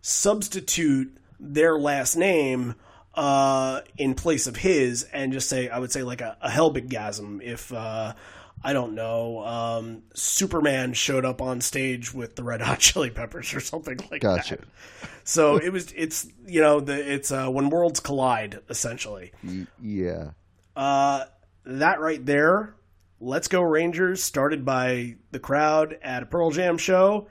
substitute 0.00 1.16
their 1.38 1.78
last 1.78 2.16
name 2.16 2.74
uh, 3.14 3.82
in 3.96 4.14
place 4.14 4.48
of 4.48 4.56
his 4.56 5.04
and 5.04 5.32
just 5.32 5.48
say, 5.48 5.68
I 5.68 5.78
would 5.78 5.92
say 5.92 6.02
like 6.02 6.20
a, 6.20 6.36
a 6.40 6.48
Helbiggasm 6.48 7.40
if, 7.40 7.72
uh, 7.72 8.14
I 8.64 8.72
don't 8.72 8.96
know, 8.96 9.46
um, 9.46 10.02
Superman 10.14 10.92
showed 10.92 11.24
up 11.24 11.40
on 11.40 11.60
stage 11.60 12.12
with 12.12 12.34
the 12.34 12.42
Red 12.42 12.60
Hot 12.62 12.80
Chili 12.80 13.10
Peppers 13.10 13.54
or 13.54 13.60
something 13.60 13.96
like 14.10 14.22
that. 14.22 14.36
Gotcha. 14.38 14.56
that. 14.56 14.66
So 15.22 15.56
it 15.56 15.72
was, 15.72 15.92
it's, 15.96 16.26
you 16.46 16.60
know, 16.60 16.80
the, 16.80 17.12
it's 17.12 17.30
uh, 17.30 17.48
when 17.48 17.70
worlds 17.70 18.00
collide, 18.00 18.58
essentially. 18.68 19.30
Yeah. 19.80 20.30
uh, 20.74 21.26
that 21.64 22.00
right 22.00 22.24
there, 22.24 22.74
Let's 23.20 23.48
Go 23.48 23.62
Rangers, 23.62 24.22
started 24.22 24.64
by 24.64 25.16
the 25.32 25.40
crowd 25.40 25.98
at 26.02 26.22
a 26.22 26.26
Pearl 26.26 26.50
Jam 26.50 26.78
show, 26.78 27.28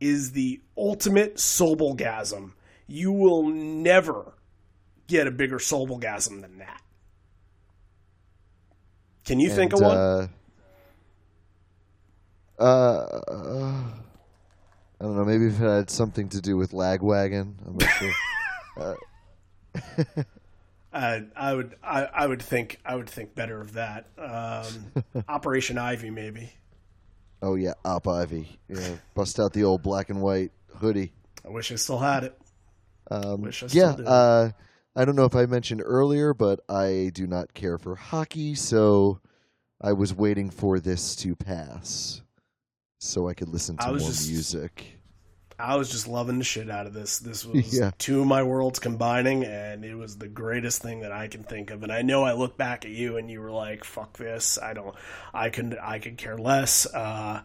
is 0.00 0.32
the 0.32 0.60
ultimate 0.76 1.36
soulgasm. 1.36 2.52
You 2.86 3.12
will 3.12 3.46
never 3.48 4.32
get 5.06 5.26
a 5.26 5.30
bigger 5.30 5.58
soulgasm 5.58 6.40
than 6.40 6.58
that. 6.58 6.82
Can 9.24 9.38
you 9.38 9.50
think 9.50 9.72
of 9.72 9.80
And, 9.80 9.88
one? 9.88 9.96
Uh, 9.96 10.28
uh, 12.58 13.20
uh, 13.28 13.84
I 15.00 15.04
don't 15.04 15.16
know. 15.16 15.24
Maybe 15.24 15.46
if 15.46 15.60
it 15.60 15.64
had 15.64 15.90
something 15.90 16.28
to 16.30 16.40
do 16.40 16.56
with 16.56 16.72
Lagwagon. 16.72 17.54
I'm 17.66 17.76
not 17.76 17.90
sure. 17.90 18.96
Uh, 20.92 21.20
I 21.36 21.54
would, 21.54 21.76
I, 21.84 22.04
I 22.04 22.26
would 22.26 22.42
think, 22.42 22.80
I 22.84 22.96
would 22.96 23.08
think 23.08 23.34
better 23.34 23.60
of 23.60 23.74
that. 23.74 24.06
Um, 24.18 25.24
Operation 25.28 25.78
Ivy, 25.78 26.10
maybe. 26.10 26.52
oh 27.42 27.54
yeah, 27.54 27.74
Op 27.84 28.08
Ivy. 28.08 28.58
Yeah, 28.68 28.96
bust 29.14 29.38
out 29.38 29.52
the 29.52 29.64
old 29.64 29.82
black 29.82 30.10
and 30.10 30.20
white 30.20 30.50
hoodie. 30.76 31.12
I 31.46 31.50
wish 31.50 31.70
I 31.72 31.76
still 31.76 31.98
had 31.98 32.24
it. 32.24 32.36
Um, 33.10 33.42
Wish 33.42 33.62
I 33.62 33.66
still 33.68 33.90
yeah, 33.90 33.96
did. 33.96 34.06
uh, 34.06 34.50
I 34.96 35.04
don't 35.04 35.16
know 35.16 35.24
if 35.24 35.34
I 35.36 35.46
mentioned 35.46 35.82
earlier, 35.84 36.34
but 36.34 36.60
I 36.68 37.10
do 37.14 37.26
not 37.26 37.54
care 37.54 37.78
for 37.78 37.94
hockey, 37.96 38.54
so 38.54 39.20
I 39.80 39.92
was 39.94 40.12
waiting 40.14 40.50
for 40.50 40.78
this 40.80 41.16
to 41.16 41.34
pass 41.34 42.22
so 42.98 43.28
I 43.28 43.34
could 43.34 43.48
listen 43.48 43.76
to 43.78 43.86
more 43.88 43.98
just- 43.98 44.28
music. 44.28 44.99
I 45.60 45.76
was 45.76 45.90
just 45.90 46.08
loving 46.08 46.38
the 46.38 46.44
shit 46.44 46.70
out 46.70 46.86
of 46.86 46.94
this. 46.94 47.18
This 47.18 47.44
was 47.46 47.76
Yeah. 47.78 47.90
two 47.98 48.20
of 48.20 48.26
my 48.26 48.42
worlds 48.42 48.78
combining, 48.78 49.44
and 49.44 49.84
it 49.84 49.94
was 49.94 50.16
the 50.16 50.28
greatest 50.28 50.82
thing 50.82 51.00
that 51.00 51.12
I 51.12 51.28
can 51.28 51.42
think 51.44 51.70
of. 51.70 51.82
And 51.82 51.92
I 51.92 52.02
know 52.02 52.24
I 52.24 52.32
look 52.32 52.56
back 52.56 52.84
at 52.84 52.90
you, 52.90 53.16
and 53.16 53.30
you 53.30 53.40
were 53.40 53.50
like, 53.50 53.84
"Fuck 53.84 54.16
this! 54.16 54.58
I 54.60 54.72
don't. 54.72 54.94
I 55.34 55.50
can. 55.50 55.76
I 55.82 55.98
could 55.98 56.16
care 56.16 56.36
less." 56.38 56.86
Uh, 56.92 57.42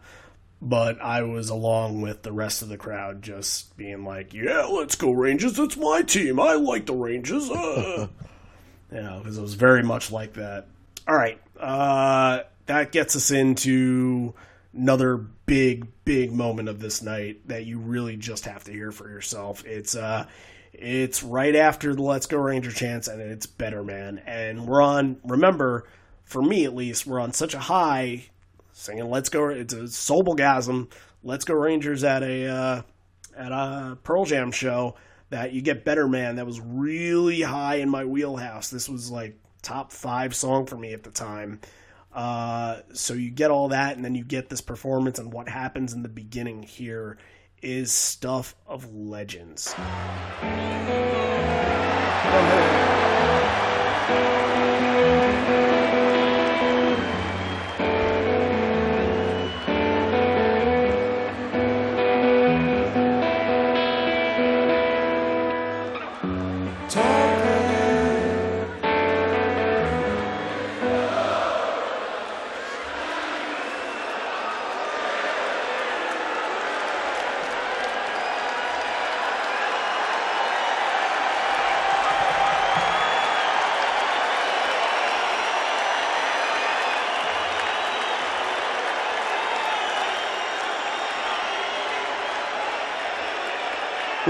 but 0.62 1.00
I 1.02 1.22
was 1.22 1.50
along 1.50 2.00
with 2.00 2.22
the 2.22 2.32
rest 2.32 2.62
of 2.62 2.68
the 2.68 2.78
crowd, 2.78 3.20
just 3.22 3.76
being 3.76 4.04
like, 4.04 4.32
"Yeah, 4.32 4.62
let's 4.64 4.94
go 4.96 5.10
Rangers! 5.12 5.58
It's 5.58 5.76
my 5.76 6.02
team. 6.02 6.40
I 6.40 6.54
like 6.54 6.86
the 6.86 6.94
Rangers." 6.94 7.50
Uh. 7.50 8.08
you 8.92 9.02
know, 9.02 9.18
because 9.18 9.36
it 9.38 9.42
was 9.42 9.54
very 9.54 9.82
much 9.82 10.10
like 10.10 10.32
that. 10.34 10.66
All 11.08 11.14
right, 11.16 11.40
uh, 11.60 12.40
that 12.66 12.90
gets 12.92 13.14
us 13.14 13.30
into 13.30 14.32
another 14.76 15.16
big, 15.16 15.86
big 16.04 16.32
moment 16.32 16.68
of 16.68 16.80
this 16.80 17.02
night 17.02 17.46
that 17.48 17.64
you 17.64 17.78
really 17.78 18.16
just 18.16 18.44
have 18.44 18.64
to 18.64 18.72
hear 18.72 18.92
for 18.92 19.08
yourself. 19.08 19.64
It's 19.64 19.94
uh, 19.94 20.26
it's 20.72 21.22
right 21.22 21.56
after 21.56 21.94
the 21.94 22.02
"Let's 22.02 22.26
Go 22.26 22.38
Ranger" 22.38 22.70
chance 22.70 23.08
and 23.08 23.20
it's 23.20 23.46
"Better 23.46 23.82
Man," 23.82 24.22
and 24.26 24.66
we're 24.66 24.82
on. 24.82 25.18
Remember, 25.24 25.86
for 26.24 26.42
me 26.42 26.64
at 26.64 26.74
least, 26.74 27.06
we're 27.06 27.20
on 27.20 27.32
such 27.32 27.54
a 27.54 27.58
high 27.58 28.26
singing 28.72 29.10
"Let's 29.10 29.28
Go." 29.28 29.48
It's 29.48 29.74
a 29.74 29.84
soulgasm. 29.84 30.90
"Let's 31.22 31.44
Go 31.44 31.54
Rangers" 31.54 32.04
at 32.04 32.22
a 32.22 32.46
uh, 32.46 32.82
at 33.36 33.52
a 33.52 33.98
Pearl 34.02 34.24
Jam 34.24 34.52
show 34.52 34.96
that 35.30 35.52
you 35.52 35.62
get 35.62 35.84
Better 35.84 36.06
Man. 36.06 36.36
That 36.36 36.46
was 36.46 36.60
really 36.60 37.40
high 37.40 37.76
in 37.76 37.88
my 37.88 38.04
wheelhouse. 38.04 38.70
This 38.70 38.88
was 38.88 39.10
like 39.10 39.38
top 39.62 39.92
five 39.92 40.34
song 40.34 40.66
for 40.66 40.76
me 40.76 40.92
at 40.92 41.02
the 41.02 41.10
time. 41.10 41.60
Uh, 42.16 42.80
so 42.94 43.12
you 43.12 43.30
get 43.30 43.50
all 43.50 43.68
that, 43.68 43.94
and 43.94 44.04
then 44.04 44.14
you 44.14 44.24
get 44.24 44.48
this 44.48 44.62
performance, 44.62 45.18
and 45.18 45.30
what 45.30 45.50
happens 45.50 45.92
in 45.92 46.02
the 46.02 46.08
beginning 46.08 46.62
here 46.62 47.18
is 47.60 47.92
stuff 47.92 48.54
of 48.66 48.90
legends. 48.94 49.74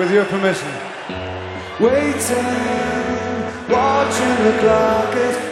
With 0.06 0.14
your 0.14 0.24
permission. 0.26 0.68
Waiting, 1.80 2.46
watching 3.68 4.44
the 4.44 4.56
clock 4.60 5.45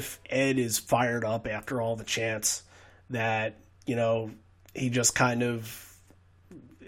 if 0.00 0.18
Ed 0.30 0.58
is 0.58 0.78
fired 0.78 1.26
up 1.26 1.46
after 1.46 1.80
all 1.80 1.94
the 1.94 2.04
chants 2.04 2.62
that, 3.10 3.56
you 3.84 3.96
know, 3.96 4.30
he 4.74 4.88
just 4.88 5.14
kind 5.14 5.42
of 5.42 5.94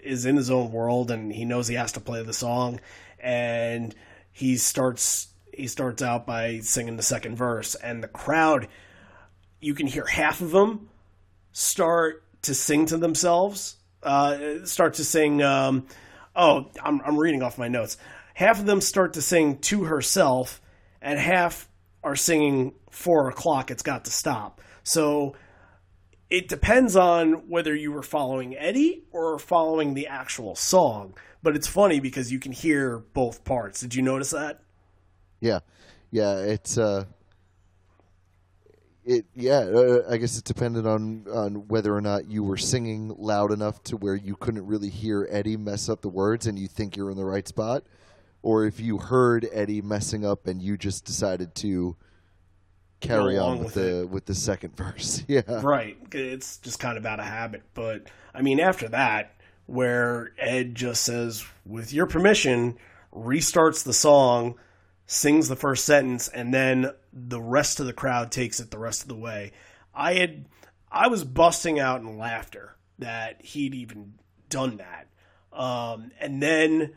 is 0.03 0.25
in 0.25 0.35
his 0.37 0.51
own 0.51 0.73
world 0.73 1.11
and 1.11 1.31
he 1.31 1.45
knows 1.45 1.69
he 1.69 1.75
has 1.75 1.93
to 1.93 2.01
play 2.01 2.23
the 2.23 2.33
song. 2.33 2.81
And 3.21 3.95
he 4.33 4.57
starts 4.57 5.29
he 5.53 5.67
starts 5.67 6.03
out 6.03 6.27
by 6.27 6.61
singing 6.61 6.97
the 6.97 7.03
second 7.03 7.37
verse 7.37 7.75
and 7.75 8.03
the 8.03 8.09
crowd 8.09 8.69
you 9.61 9.75
can 9.75 9.87
hear 9.87 10.07
half 10.07 10.41
of 10.41 10.51
them 10.51 10.89
start 11.53 12.25
to 12.41 12.55
sing 12.55 12.87
to 12.87 12.97
themselves 12.97 13.77
uh, 14.03 14.65
start 14.65 14.95
to 14.95 15.05
sing 15.05 15.43
um, 15.43 15.87
oh 16.35 16.71
I'm, 16.83 17.03
I'm 17.05 17.19
reading 17.19 17.43
off 17.43 17.59
my 17.59 17.69
notes. 17.69 17.99
Half 18.33 18.61
of 18.61 18.67
them 18.67 18.81
start 18.81 19.13
to 19.13 19.23
sing 19.23 19.59
to 19.59 19.85
herself 19.85 20.63
and 21.03 21.19
half 21.19 21.69
are 22.05 22.17
singing 22.17 22.75
four 22.91 23.29
o'clock 23.29 23.71
it's 23.71 23.83
got 23.83 24.05
to 24.05 24.11
stop 24.11 24.61
so 24.83 25.35
it 26.33 26.49
depends 26.49 26.97
on 26.97 27.47
whether 27.51 27.75
you 27.75 27.93
were 27.93 28.03
following 28.03 28.57
Eddie 28.57 29.05
or 29.13 29.39
following 29.39 29.93
the 29.93 30.07
actual 30.07 30.55
song. 30.55 31.15
But 31.43 31.57
it's 31.57 31.67
funny 31.67 32.01
because 32.01 32.33
you 32.33 32.39
can 32.39 32.53
hear 32.53 33.01
both 33.13 33.45
parts. 33.45 33.81
Did 33.81 33.95
you 33.95 34.01
notice 34.01 34.31
that? 34.31 34.63
Yeah, 35.41 35.59
yeah. 36.11 36.39
It's 36.39 36.79
uh, 36.79 37.05
it 39.05 39.27
yeah 39.35 39.59
uh, 39.59 40.03
i 40.09 40.17
guess 40.17 40.39
it 40.39 40.45
depended 40.45 40.87
on 40.87 41.27
on 41.33 41.67
whether 41.67 41.93
or 41.93 42.01
not 42.01 42.31
you 42.31 42.45
were 42.45 42.57
singing 42.57 43.13
loud 43.19 43.51
enough 43.51 43.83
to 43.83 43.97
where 43.97 44.15
you 44.15 44.37
couldn't 44.37 44.65
really 44.65 44.89
hear 44.89 45.27
eddie 45.29 45.57
mess 45.57 45.89
up 45.89 46.03
the 46.03 46.09
words 46.09 46.47
and 46.47 46.57
you 46.57 46.69
think 46.69 46.97
you're 46.97 47.11
in 47.11 47.17
the 47.17 47.25
right 47.25 47.49
spot 47.49 47.83
or 48.43 48.67
if 48.67 48.81
you 48.81 48.99
heard 48.99 49.49
eddie 49.53 49.81
messing 49.81 50.25
up 50.25 50.47
and 50.47 50.61
you 50.61 50.77
just 50.77 51.05
decided 51.05 51.55
to 51.55 51.97
carry 53.01 53.37
on 53.37 53.59
with, 53.59 53.75
with 53.75 53.75
the 53.75 54.07
with 54.07 54.27
the 54.27 54.35
second 54.35 54.77
verse 54.77 55.25
yeah 55.29 55.43
Right. 55.49 55.97
It's 56.13 56.59
just 56.59 56.79
kind 56.79 56.97
of 56.97 57.07
out 57.07 57.21
of 57.21 57.27
habit. 57.27 57.63
But 57.75 58.05
I 58.35 58.43
mean, 58.43 58.61
after 58.61 58.89
that, 58.89 59.35
where 59.67 60.33
Ed 60.39 60.75
just 60.75 61.03
says, 61.03 61.45
with 61.65 61.93
your 61.93 62.07
permission, 62.07 62.79
restarts 63.15 63.85
the 63.85 63.93
song, 63.93 64.57
sings 65.07 65.49
the 65.49 65.57
first 65.57 65.85
sentence, 65.85 66.29
and 66.29 66.53
then 66.53 66.91
the 67.13 67.41
rest 67.41 67.81
of 67.81 67.87
the 67.87 67.93
crowd 67.93 68.31
takes 68.33 68.61
it 68.61 68.71
the 68.71 68.79
rest 68.79 69.03
of 69.03 69.09
the 69.09 69.15
way. 69.15 69.53
I 69.95 70.15
had, 70.15 70.47
I 70.91 71.09
was 71.09 71.25
busting 71.25 71.79
out 71.79 72.01
in 72.01 72.19
laughter 72.19 72.77
that 72.99 73.43
he'd 73.43 73.75
even 73.75 74.15
done 74.49 74.79
that. 74.79 75.09
Um, 75.53 76.13
and 76.21 76.43
then 76.43 76.95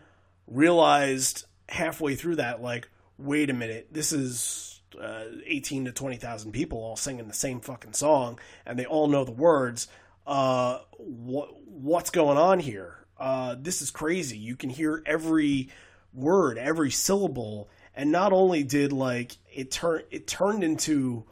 realized 0.47 1.45
halfway 1.69 2.15
through 2.15 2.37
that, 2.37 2.61
like, 2.61 2.89
wait 3.17 3.49
a 3.49 3.53
minute, 3.53 3.87
this 3.91 4.11
is 4.11 4.81
uh, 4.99 5.25
18 5.45 5.85
to 5.85 5.91
20,000 5.91 6.51
people 6.51 6.79
all 6.79 6.95
singing 6.95 7.27
the 7.27 7.33
same 7.33 7.59
fucking 7.59 7.93
song 7.93 8.39
and 8.65 8.77
they 8.79 8.85
all 8.85 9.07
know 9.07 9.23
the 9.23 9.31
words. 9.31 9.87
Uh, 10.25 10.79
what 10.97 11.49
what's 11.67 12.09
going 12.09 12.37
on 12.37 12.59
here? 12.59 13.05
Uh, 13.17 13.55
this 13.59 13.81
is 13.81 13.91
crazy. 13.91 14.37
You 14.37 14.55
can 14.55 14.69
hear 14.69 15.03
every 15.05 15.69
word, 16.13 16.57
every 16.57 16.91
syllable, 16.91 17.69
and 17.93 18.11
not 18.11 18.33
only 18.33 18.63
did 18.63 18.91
like 18.91 19.37
it 19.53 19.71
turn 19.71 20.01
it 20.09 20.27
turned 20.27 20.63
into 20.63 21.25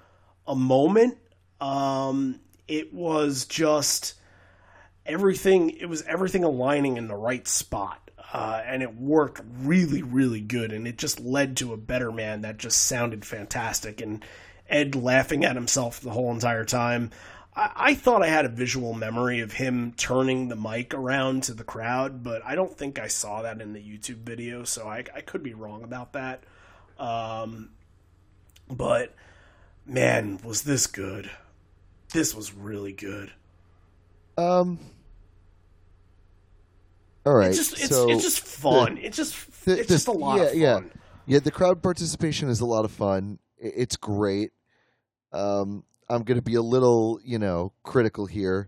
a 0.46 0.56
moment. 0.56 1.18
Um, 1.60 2.40
it 2.68 2.94
was 2.94 3.46
just 3.46 4.16
everything. 5.06 5.72
It 5.72 5.88
was 5.88 6.04
everything 6.04 6.44
aligning 6.44 6.98
in 6.98 7.08
the 7.08 7.16
right 7.16 7.48
spot. 7.48 8.03
Uh, 8.34 8.64
and 8.66 8.82
it 8.82 8.96
worked 8.96 9.42
really, 9.62 10.02
really 10.02 10.42
good, 10.42 10.72
and 10.72 10.88
it 10.88 10.98
just 10.98 11.20
led 11.20 11.56
to 11.56 11.72
a 11.72 11.78
better 11.78 12.12
man 12.12 12.42
that 12.42 12.58
just 12.58 12.84
sounded 12.86 13.24
fantastic. 13.24 14.02
And 14.02 14.26
Ed 14.68 14.96
laughing 14.96 15.46
at 15.46 15.56
himself 15.56 16.00
the 16.00 16.10
whole 16.10 16.32
entire 16.32 16.66
time. 16.66 17.12
I, 17.56 17.72
I 17.76 17.94
thought 17.94 18.24
I 18.24 18.28
had 18.30 18.46
a 18.46 18.50
visual 18.50 18.96
memory 18.96 19.42
of 19.42 19.54
him 19.54 19.94
turning 19.98 20.48
the 20.48 20.56
mic 20.56 20.96
around 20.96 21.44
to 21.44 21.54
the 21.54 21.64
crowd, 21.64 22.24
but 22.24 22.42
I 22.44 22.56
don't 22.56 22.76
think 22.76 22.98
I 22.98 23.08
saw 23.08 23.44
that 23.44 23.62
in 23.62 23.74
the 23.74 23.80
YouTube 23.80 24.24
video, 24.24 24.64
so 24.64 24.88
I, 24.88 25.04
I 25.16 25.22
could 25.22 25.44
be 25.44 25.54
wrong 25.54 25.84
about 25.84 26.14
that. 26.14 26.44
Um, 26.98 27.70
but 28.68 29.14
man, 29.86 30.40
was 30.44 30.64
this 30.64 30.88
good? 30.88 31.30
This 32.14 32.34
was 32.34 32.52
really 32.52 32.94
good. 32.94 33.32
um 34.40 34.80
all 37.26 37.34
right 37.34 37.48
It's 37.50 37.58
just 37.58 37.74
it's, 37.74 37.90
so 37.90 38.10
it's 38.10 38.24
just 38.24 38.40
fun. 38.40 38.98
it's 38.98 39.18
just 39.18 39.36
the- 39.66 39.80
it's 39.80 39.88
the- 39.88 39.96
just 39.96 40.08
a 40.08 40.12
lot 40.12 40.38
yeah, 40.38 40.44
of 40.44 40.50
fun. 40.52 40.60
yeah. 40.60 40.80
Yeah, 41.26 41.40
the 41.40 41.52
crowd 41.52 41.82
participation 41.82 42.50
is 42.50 42.60
a 42.60 42.66
lot 42.66 42.84
of 42.84 42.92
fun. 42.92 43.40
It's 43.58 43.96
great. 43.96 44.52
Um, 45.32 45.86
I'm 46.10 46.24
going 46.24 46.38
to 46.38 46.42
be 46.44 46.56
a 46.56 46.62
little, 46.62 47.18
you 47.24 47.40
know, 47.40 47.72
critical 47.84 48.26
here. 48.26 48.68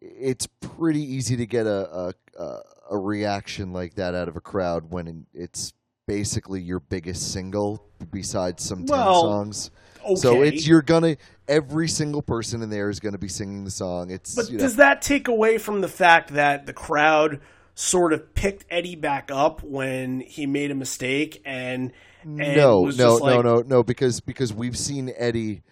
It's 0.00 0.46
pretty 0.60 1.02
easy 1.02 1.36
to 1.36 1.44
get 1.44 1.66
a 1.66 2.14
a, 2.38 2.60
a 2.90 2.96
reaction 2.98 3.74
like 3.74 3.94
that 3.96 4.14
out 4.14 4.28
of 4.28 4.36
a 4.36 4.40
crowd 4.40 4.90
when 4.90 5.26
it's 5.34 5.74
basically 6.06 6.62
your 6.62 6.80
biggest 6.80 7.30
single 7.30 7.84
besides 8.10 8.64
some 8.64 8.86
10 8.86 8.96
Well, 8.96 9.20
songs. 9.20 9.70
Okay. 10.04 10.14
So 10.16 10.42
it's 10.42 10.66
you're 10.66 10.82
gonna 10.82 11.16
every 11.48 11.88
single 11.88 12.22
person 12.22 12.62
in 12.62 12.70
there 12.70 12.90
is 12.90 13.00
gonna 13.00 13.18
be 13.18 13.28
singing 13.28 13.64
the 13.64 13.70
song. 13.70 14.10
It's 14.10 14.34
But 14.34 14.50
you 14.50 14.58
know, 14.58 14.64
does 14.64 14.76
that 14.76 15.02
take 15.02 15.28
away 15.28 15.58
from 15.58 15.80
the 15.80 15.88
fact 15.88 16.34
that 16.34 16.66
the 16.66 16.72
crowd 16.72 17.40
sort 17.74 18.12
of 18.12 18.34
picked 18.34 18.64
Eddie 18.70 18.96
back 18.96 19.30
up 19.30 19.62
when 19.62 20.20
he 20.20 20.46
made 20.46 20.70
a 20.70 20.74
mistake 20.74 21.40
and, 21.44 21.92
and 22.22 22.38
no, 22.38 22.84
no, 22.86 23.14
like, 23.16 23.34
no, 23.36 23.42
no, 23.42 23.62
no, 23.62 23.82
because 23.82 24.20
because 24.20 24.52
we've 24.52 24.76
seen 24.76 25.12
Eddie 25.16 25.62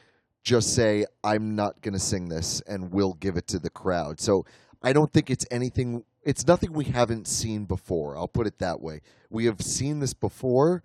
just 0.43 0.75
say, 0.75 1.05
"I'm 1.23 1.55
not 1.55 1.83
to 1.83 1.99
sing 1.99 2.29
this," 2.29 2.63
and 2.67 2.91
we'll 2.91 3.15
give 3.15 3.37
it 3.37 3.47
to 3.49 3.59
the 3.59 3.69
crowd. 3.69 4.21
So 4.21 4.47
I 4.83 4.93
don't 4.95 5.13
think 5.13 5.31
it's 5.31 5.45
anything. 5.51 6.05
It's 6.23 6.47
nothing 6.47 6.73
we 6.73 6.85
haven't 6.85 7.27
seen 7.29 7.67
before. 7.67 8.17
I'll 8.17 8.29
put 8.29 8.47
it 8.47 8.59
that 8.59 8.81
way. 8.81 9.03
We 9.29 9.45
have 9.45 9.61
seen 9.61 10.01
this 10.01 10.15
before, 10.15 10.83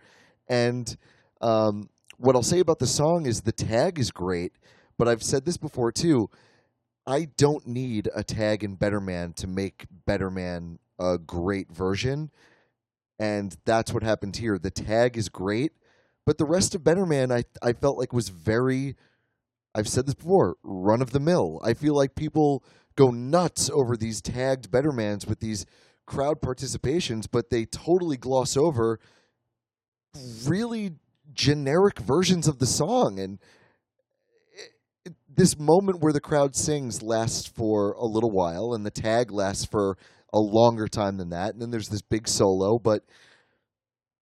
and 0.49 0.95
um, 1.39 1.89
what 2.23 2.37
I'll 2.37 2.41
say 2.41 2.59
about 2.59 2.79
the 2.79 2.87
song 2.87 3.25
is 3.25 3.41
the 3.41 3.51
tag 3.51 3.99
is 3.99 4.09
great. 4.09 4.53
But 4.97 5.09
I've 5.09 5.21
said 5.21 5.43
this 5.43 5.57
before 5.57 5.91
too. 5.91 6.29
I 7.05 7.27
don't 7.35 7.67
need 7.67 8.07
a 8.15 8.23
tag 8.23 8.63
in 8.63 8.75
Better 8.75 9.01
Man 9.01 9.33
to 9.33 9.47
make 9.47 9.87
Better 10.05 10.29
Man 10.29 10.79
a 10.97 11.17
great 11.17 11.69
version. 11.69 12.31
And 13.19 13.57
that's 13.65 13.91
what 13.91 14.03
happened 14.03 14.37
here. 14.37 14.57
The 14.57 14.71
tag 14.71 15.17
is 15.17 15.27
great, 15.27 15.73
but 16.25 16.37
the 16.37 16.45
rest 16.45 16.73
of 16.75 16.83
Better 16.83 17.05
Man 17.05 17.29
I 17.29 17.43
I 17.61 17.73
felt 17.73 17.97
like 17.97 18.13
was 18.13 18.29
very 18.29 18.95
I've 19.75 19.89
said 19.89 20.05
this 20.05 20.15
before, 20.15 20.55
run 20.63 21.01
of 21.01 21.11
the 21.11 21.19
mill. 21.19 21.59
I 21.61 21.73
feel 21.73 21.93
like 21.93 22.15
people 22.15 22.63
go 22.95 23.11
nuts 23.11 23.69
over 23.69 23.97
these 23.97 24.21
tagged 24.21 24.71
Bettermans 24.71 25.27
with 25.27 25.41
these 25.41 25.65
crowd 26.05 26.39
participations, 26.39 27.27
but 27.29 27.49
they 27.49 27.65
totally 27.65 28.15
gloss 28.15 28.55
over 28.55 28.99
really 30.45 30.93
generic 31.33 31.99
versions 31.99 32.47
of 32.47 32.59
the 32.59 32.65
song. 32.65 33.19
And 33.19 33.39
this 35.27 35.57
moment 35.57 36.01
where 36.01 36.13
the 36.13 36.21
crowd 36.21 36.55
sings 36.55 37.01
lasts 37.01 37.47
for 37.47 37.93
a 37.93 38.05
little 38.05 38.31
while 38.31 38.73
and 38.73 38.85
the 38.85 38.91
tag 38.91 39.31
lasts 39.31 39.65
for 39.65 39.97
a 40.33 40.39
longer 40.39 40.87
time 40.87 41.17
than 41.17 41.29
that. 41.29 41.53
And 41.53 41.61
then 41.61 41.71
there's 41.71 41.89
this 41.89 42.01
big 42.01 42.27
solo 42.27 42.79
but 42.79 43.03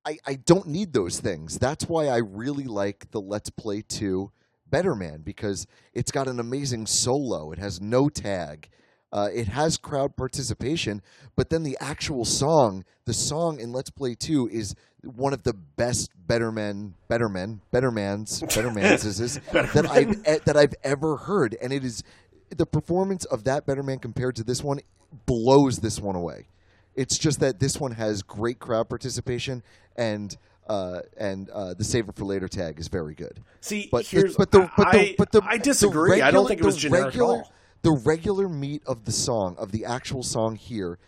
I, 0.03 0.17
I 0.25 0.33
don't 0.33 0.67
need 0.67 0.93
those 0.93 1.19
things. 1.19 1.59
That's 1.59 1.85
why 1.85 2.07
i 2.07 2.17
really 2.17 2.63
like 2.63 3.11
the 3.11 3.21
let's 3.21 3.51
play 3.51 3.83
2 3.87 4.31
better 4.67 4.95
man 4.95 5.21
because 5.21 5.67
it's 5.93 6.11
got 6.11 6.27
an 6.27 6.39
amazing 6.39 6.87
solo. 6.87 7.51
It 7.51 7.59
has 7.59 7.81
no 7.81 8.09
tag 8.09 8.69
uh, 9.13 9.27
it 9.33 9.47
has 9.47 9.77
crowd 9.77 10.15
participation 10.15 11.01
but 11.35 11.49
then 11.49 11.63
the 11.63 11.77
actual 11.79 12.25
song 12.25 12.83
the 13.05 13.13
song 13.13 13.59
in 13.59 13.71
let's 13.71 13.89
play 13.89 14.15
2 14.15 14.49
is 14.51 14.75
one 15.03 15.33
of 15.33 15.43
the 15.43 15.53
best 15.53 16.11
better 16.27 16.51
men 16.51 16.93
better 17.07 17.27
men 17.29 17.61
better 17.71 17.91
mans 17.91 18.41
better 18.55 18.71
mans 18.71 19.05
is 19.05 19.17
this 19.17 19.39
that 19.51 19.85
i've 19.89 20.11
e- 20.11 20.39
that 20.45 20.55
i've 20.55 20.75
ever 20.83 21.17
heard 21.17 21.55
and 21.61 21.73
it 21.73 21.83
is 21.83 22.03
the 22.49 22.65
performance 22.65 23.25
of 23.25 23.43
that 23.43 23.65
better 23.65 23.83
man 23.83 23.99
compared 23.99 24.35
to 24.35 24.43
this 24.43 24.63
one 24.63 24.79
blows 25.25 25.77
this 25.77 25.99
one 25.99 26.15
away 26.15 26.47
it's 26.95 27.17
just 27.17 27.39
that 27.39 27.59
this 27.59 27.79
one 27.79 27.91
has 27.91 28.21
great 28.21 28.59
crowd 28.59 28.89
participation 28.89 29.63
and 29.95 30.37
uh, 30.67 31.01
and 31.17 31.49
uh, 31.49 31.73
the 31.73 31.83
save 31.83 32.07
it 32.07 32.15
for 32.15 32.23
later 32.23 32.47
tag 32.47 32.79
is 32.79 32.87
very 32.87 33.13
good 33.13 33.41
See, 33.59 33.89
but 33.91 34.05
here's 34.05 34.35
the, 34.35 34.37
but 34.37 34.51
the 34.51 34.69
but 34.77 34.91
the 34.91 34.99
I, 34.99 35.15
but 35.17 35.31
the 35.31 35.41
I 35.43 35.57
the 35.57 35.63
disagree. 35.63 36.21
I 36.21 36.31
don't 36.31 36.47
think 36.47 36.61
it 36.61 36.65
was 36.65 36.77
generic 36.77 37.05
regular, 37.07 37.33
at 37.33 37.37
all. 37.39 37.51
The 37.83 37.91
regular 37.91 38.47
meat 38.47 38.83
of 38.85 39.05
the 39.05 39.11
song 39.11 39.55
of 39.57 39.71
the 39.71 39.85
actual 39.85 40.23
song 40.23 40.55
here, 40.55 40.99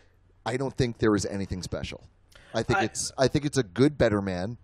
I 0.46 0.58
don't 0.58 0.76
think 0.76 0.98
there 0.98 1.16
is 1.16 1.26
anything 1.26 1.62
special. 1.62 2.04
I 2.54 2.64
think 2.64 2.80
I- 2.80 2.84
it's 2.86 3.12
I 3.18 3.28
think 3.28 3.46
it's 3.46 3.58
a 3.58 3.64
good 3.64 3.98
better 3.98 4.22
man, 4.22 4.58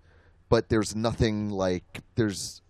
but 0.49 0.69
there's 0.69 0.95
nothing 0.95 1.49
like 1.49 2.01
there's. 2.15 2.61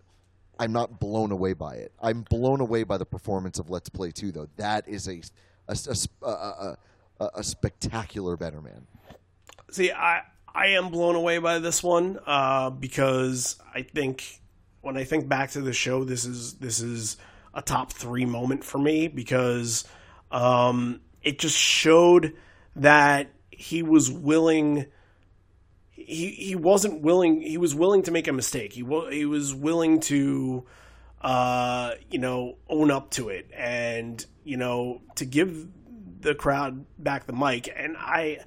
I'm 0.61 0.73
not 0.73 0.99
blown 0.99 1.31
away 1.31 1.53
by 1.53 1.75
it. 1.75 1.93
I'm 2.01 2.23
blown 2.23 2.59
away 2.59 2.83
by 2.83 2.97
the 2.97 3.05
performance 3.05 3.59
of 3.59 3.69
Let's 3.69 3.87
Play 3.87 4.11
2, 4.11 4.33
though. 4.33 4.49
That 4.57 4.85
is 4.89 5.07
a 5.07 5.21
a, 5.69 5.75
a, 6.21 6.27
a, 6.29 6.77
a, 7.21 7.29
a 7.35 7.43
spectacular 7.43 8.35
better 8.35 8.61
man. 8.61 8.85
See, 9.71 9.91
I 9.91 10.23
I 10.53 10.67
am 10.67 10.89
blown 10.89 11.15
away 11.15 11.37
by 11.37 11.59
this 11.59 11.81
one 11.81 12.19
uh, 12.25 12.71
because 12.71 13.57
I 13.73 13.83
think 13.83 14.41
when 14.81 14.97
I 14.97 15.05
think 15.05 15.29
back 15.29 15.51
to 15.51 15.61
the 15.61 15.73
show, 15.73 16.03
this 16.03 16.25
is 16.25 16.55
this 16.55 16.81
is 16.81 17.15
a 17.59 17.61
top 17.61 17.91
three 17.91 18.25
moment 18.25 18.63
for 18.63 18.77
me 18.77 19.09
because 19.09 19.83
um, 20.31 21.01
it 21.21 21.39
just 21.39 21.57
showed 21.57 22.33
that 22.77 23.29
he 23.51 23.83
was 23.83 24.09
willing. 24.09 24.85
He 25.91 26.29
he 26.29 26.55
wasn't 26.55 27.01
willing. 27.01 27.41
He 27.41 27.57
was 27.57 27.75
willing 27.75 28.03
to 28.03 28.11
make 28.11 28.29
a 28.29 28.33
mistake. 28.33 28.71
He 28.71 28.85
he 29.11 29.25
was 29.25 29.53
willing 29.53 29.99
to, 30.01 30.65
uh, 31.21 31.91
you 32.09 32.19
know, 32.19 32.55
own 32.69 32.91
up 32.91 33.11
to 33.11 33.27
it 33.27 33.51
and 33.53 34.25
you 34.45 34.55
know 34.55 35.01
to 35.15 35.25
give 35.25 35.67
the 36.21 36.33
crowd 36.33 36.85
back 36.97 37.27
the 37.27 37.33
mic. 37.33 37.71
And 37.75 37.97
I 37.97 38.39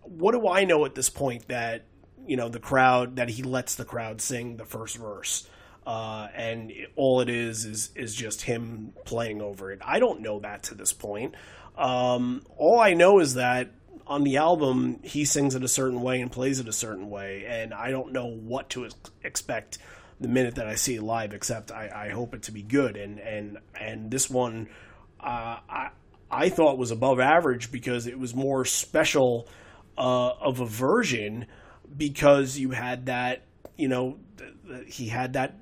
what 0.00 0.32
do 0.32 0.48
I 0.48 0.64
know 0.64 0.86
at 0.86 0.94
this 0.94 1.10
point 1.10 1.48
that 1.48 1.84
you 2.26 2.38
know 2.38 2.48
the 2.48 2.60
crowd 2.60 3.16
that 3.16 3.28
he 3.28 3.42
lets 3.42 3.74
the 3.74 3.84
crowd 3.84 4.22
sing 4.22 4.56
the 4.56 4.64
first 4.64 4.96
verse, 4.96 5.46
uh, 5.86 6.28
and 6.34 6.72
all 6.96 7.20
it 7.20 7.28
is 7.28 7.64
is 7.64 7.90
is 7.94 8.14
just 8.14 8.42
him 8.42 8.92
playing 9.04 9.42
over 9.42 9.70
it. 9.70 9.80
I 9.84 9.98
don't 9.98 10.20
know 10.20 10.40
that 10.40 10.64
to 10.64 10.74
this 10.74 10.92
point. 10.92 11.34
Um, 11.76 12.42
all 12.56 12.80
I 12.80 12.94
know 12.94 13.18
is 13.18 13.34
that 13.34 13.70
on 14.06 14.22
the 14.22 14.36
album 14.36 15.00
he 15.02 15.24
sings 15.24 15.54
it 15.54 15.64
a 15.64 15.68
certain 15.68 16.00
way 16.00 16.20
and 16.20 16.30
plays 16.30 16.60
it 16.60 16.68
a 16.68 16.72
certain 16.72 17.10
way, 17.10 17.44
and 17.46 17.74
I 17.74 17.90
don't 17.90 18.12
know 18.12 18.26
what 18.26 18.70
to 18.70 18.86
ex- 18.86 18.94
expect 19.22 19.78
the 20.20 20.28
minute 20.28 20.54
that 20.56 20.66
I 20.66 20.74
see 20.74 20.96
it 20.96 21.02
live. 21.02 21.34
Except 21.34 21.70
I, 21.70 22.06
I 22.06 22.08
hope 22.10 22.34
it 22.34 22.42
to 22.44 22.52
be 22.52 22.62
good, 22.62 22.96
and 22.96 23.18
and 23.20 23.58
and 23.78 24.10
this 24.10 24.30
one, 24.30 24.68
uh, 25.20 25.58
I 25.68 25.90
I 26.30 26.48
thought 26.48 26.78
was 26.78 26.90
above 26.90 27.20
average 27.20 27.70
because 27.70 28.06
it 28.06 28.18
was 28.18 28.34
more 28.34 28.64
special 28.64 29.48
uh, 29.98 30.30
of 30.40 30.60
a 30.60 30.66
version 30.66 31.46
because 31.96 32.58
you 32.58 32.70
had 32.70 33.06
that 33.06 33.42
you 33.76 33.88
know 33.88 34.18
he 34.86 35.08
had 35.08 35.32
that 35.34 35.54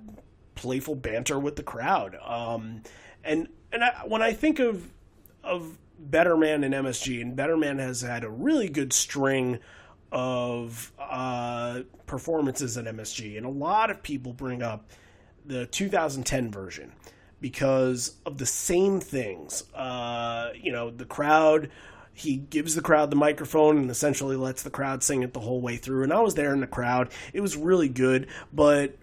playful 0.54 0.94
banter 0.94 1.38
with 1.38 1.56
the 1.56 1.62
crowd. 1.62 2.16
Um, 2.24 2.82
and 3.24 3.48
and 3.72 3.84
I, 3.84 4.02
when 4.06 4.22
I 4.22 4.32
think 4.32 4.58
of 4.58 4.90
of 5.42 5.78
Better 5.98 6.36
Man 6.36 6.64
and 6.64 6.74
MSG, 6.74 7.20
and 7.20 7.36
Better 7.36 7.56
Man 7.56 7.78
has 7.78 8.00
had 8.00 8.24
a 8.24 8.30
really 8.30 8.68
good 8.68 8.92
string 8.92 9.58
of 10.10 10.92
uh, 10.98 11.82
performances 12.06 12.76
at 12.76 12.84
MSG, 12.84 13.36
and 13.36 13.46
a 13.46 13.50
lot 13.50 13.90
of 13.90 14.02
people 14.02 14.32
bring 14.32 14.62
up 14.62 14.90
the 15.44 15.66
2010 15.66 16.50
version 16.50 16.92
because 17.40 18.14
of 18.24 18.38
the 18.38 18.46
same 18.46 19.00
things. 19.00 19.64
Uh, 19.74 20.50
you 20.54 20.72
know, 20.72 20.90
the 20.90 21.06
crowd. 21.06 21.70
He 22.14 22.36
gives 22.36 22.74
the 22.74 22.82
crowd 22.82 23.10
the 23.10 23.16
microphone 23.16 23.78
and 23.78 23.90
essentially 23.90 24.36
lets 24.36 24.62
the 24.62 24.70
crowd 24.70 25.02
sing 25.02 25.22
it 25.22 25.32
the 25.32 25.40
whole 25.40 25.60
way 25.60 25.76
through. 25.76 26.02
And 26.02 26.12
I 26.12 26.20
was 26.20 26.34
there 26.34 26.52
in 26.52 26.60
the 26.60 26.66
crowd. 26.66 27.08
It 27.32 27.40
was 27.40 27.56
really 27.56 27.88
good, 27.88 28.26
but 28.52 28.96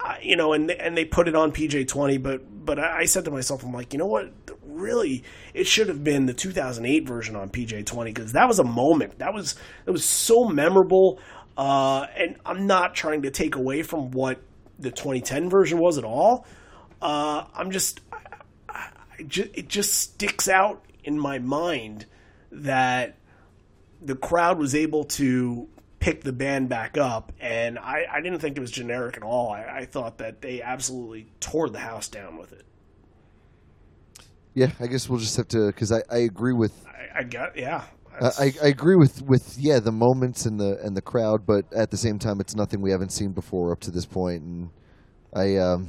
I- 0.00 0.18
you 0.22 0.36
know, 0.36 0.52
and 0.52 0.70
and 0.70 0.96
they 0.96 1.04
put 1.04 1.28
it 1.28 1.34
on 1.34 1.52
PJ 1.52 1.86
twenty, 1.88 2.18
but 2.18 2.42
but 2.66 2.78
I 2.78 3.04
said 3.04 3.24
to 3.26 3.30
myself, 3.30 3.62
I'm 3.64 3.72
like, 3.72 3.92
you 3.92 3.98
know 3.98 4.06
what? 4.06 4.32
Really, 4.64 5.22
it 5.54 5.66
should 5.66 5.88
have 5.88 6.02
been 6.04 6.26
the 6.26 6.34
2008 6.34 7.06
version 7.06 7.34
on 7.36 7.48
PJ 7.48 7.86
twenty 7.86 8.12
because 8.12 8.32
that 8.32 8.46
was 8.48 8.58
a 8.58 8.64
moment. 8.64 9.18
That 9.20 9.32
was 9.32 9.54
that 9.84 9.92
was 9.92 10.04
so 10.04 10.44
memorable. 10.48 11.18
Uh, 11.56 12.06
and 12.16 12.36
I'm 12.44 12.66
not 12.66 12.94
trying 12.94 13.22
to 13.22 13.30
take 13.30 13.54
away 13.54 13.82
from 13.82 14.10
what 14.10 14.40
the 14.78 14.90
2010 14.90 15.48
version 15.48 15.78
was 15.78 15.96
at 15.96 16.04
all. 16.04 16.46
Uh, 17.00 17.44
I'm 17.54 17.70
just, 17.70 18.02
I, 18.12 18.18
I, 18.68 18.88
I 19.18 19.22
ju- 19.22 19.48
it 19.54 19.66
just 19.68 19.94
sticks 19.94 20.48
out 20.50 20.84
in 21.02 21.18
my 21.18 21.38
mind 21.38 22.04
that 22.62 23.16
the 24.02 24.16
crowd 24.16 24.58
was 24.58 24.74
able 24.74 25.04
to 25.04 25.68
pick 25.98 26.22
the 26.22 26.32
band 26.32 26.68
back 26.68 26.96
up, 26.96 27.32
and 27.40 27.78
I, 27.78 28.06
I 28.10 28.20
didn't 28.20 28.38
think 28.40 28.56
it 28.56 28.60
was 28.60 28.70
generic 28.70 29.16
at 29.16 29.22
all. 29.22 29.50
I, 29.50 29.78
I 29.78 29.84
thought 29.86 30.18
that 30.18 30.40
they 30.40 30.62
absolutely 30.62 31.26
tore 31.40 31.68
the 31.68 31.80
house 31.80 32.08
down 32.08 32.38
with 32.38 32.52
it. 32.52 32.64
Yeah, 34.54 34.70
I 34.80 34.86
guess 34.86 35.08
we'll 35.08 35.18
just 35.18 35.36
have 35.36 35.48
to 35.48 35.66
because 35.66 35.92
I, 35.92 36.02
I 36.10 36.18
agree 36.18 36.54
with 36.54 36.72
I, 36.86 37.20
I 37.20 37.22
got 37.24 37.56
yeah. 37.58 37.84
I, 38.20 38.26
I 38.26 38.52
I 38.62 38.66
agree 38.68 38.96
with, 38.96 39.20
with 39.22 39.56
yeah 39.58 39.80
the 39.80 39.92
moments 39.92 40.46
and 40.46 40.58
the 40.58 40.78
and 40.82 40.96
the 40.96 41.02
crowd, 41.02 41.44
but 41.46 41.66
at 41.74 41.90
the 41.90 41.98
same 41.98 42.18
time, 42.18 42.40
it's 42.40 42.54
nothing 42.54 42.80
we 42.80 42.90
haven't 42.90 43.12
seen 43.12 43.32
before 43.32 43.72
up 43.72 43.80
to 43.80 43.90
this 43.90 44.06
point, 44.06 44.42
and 44.42 44.70
I 45.34 45.56
um, 45.56 45.88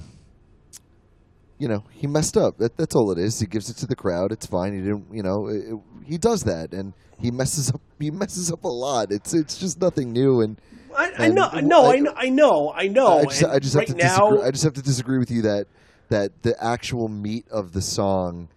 you 1.60 1.68
know, 1.68 1.84
he 1.92 2.08
messed 2.08 2.38
up. 2.38 2.58
That, 2.60 2.78
that's 2.78 2.96
all 2.96 3.12
it 3.12 3.18
is. 3.18 3.40
He 3.40 3.46
gives 3.48 3.70
it 3.70 3.78
to 3.78 3.88
the 3.88 3.96
crowd. 3.96 4.32
It's 4.32 4.46
fine. 4.46 4.74
He 4.74 4.80
didn't, 4.82 5.08
you 5.12 5.24
know, 5.24 5.48
it, 5.48 5.58
it- 5.74 5.80
he 6.06 6.18
does 6.18 6.44
that, 6.44 6.72
and 6.72 6.94
he 7.20 7.32
messes 7.32 7.70
up. 7.70 7.82
He 8.00 8.12
messes 8.12 8.50
up 8.52 8.64
a 8.64 8.68
lot. 8.70 9.12
It's 9.12 9.34
it's 9.34 9.58
just 9.58 9.82
nothing 9.82 10.14
new, 10.14 10.40
and 10.42 10.62
I, 10.96 11.12
I 11.18 11.26
And 11.26 11.36
know, 11.36 11.50
no, 11.62 11.86
I- 11.86 11.96
I 11.96 12.00
know, 12.00 12.14
I 12.16 12.30
know, 12.30 12.72
I 12.74 12.88
know. 12.88 13.18
I 13.20 13.24
just, 13.26 13.42
and 13.42 13.52
I 13.52 13.60
just 13.60 13.76
right 13.76 13.88
have 13.88 13.98
to 13.98 14.04
now, 14.04 14.18
disagree. 14.30 14.48
I 14.48 14.52
just 14.52 14.64
have 14.64 14.74
to 14.74 14.82
disagree 14.82 15.18
with 15.18 15.30
you 15.32 15.42
that 15.42 15.68
that 16.10 16.44
the 16.44 16.56
actual 16.64 17.10
meat 17.10 17.46
of 17.52 17.74
the 17.74 17.82
song, 17.82 18.48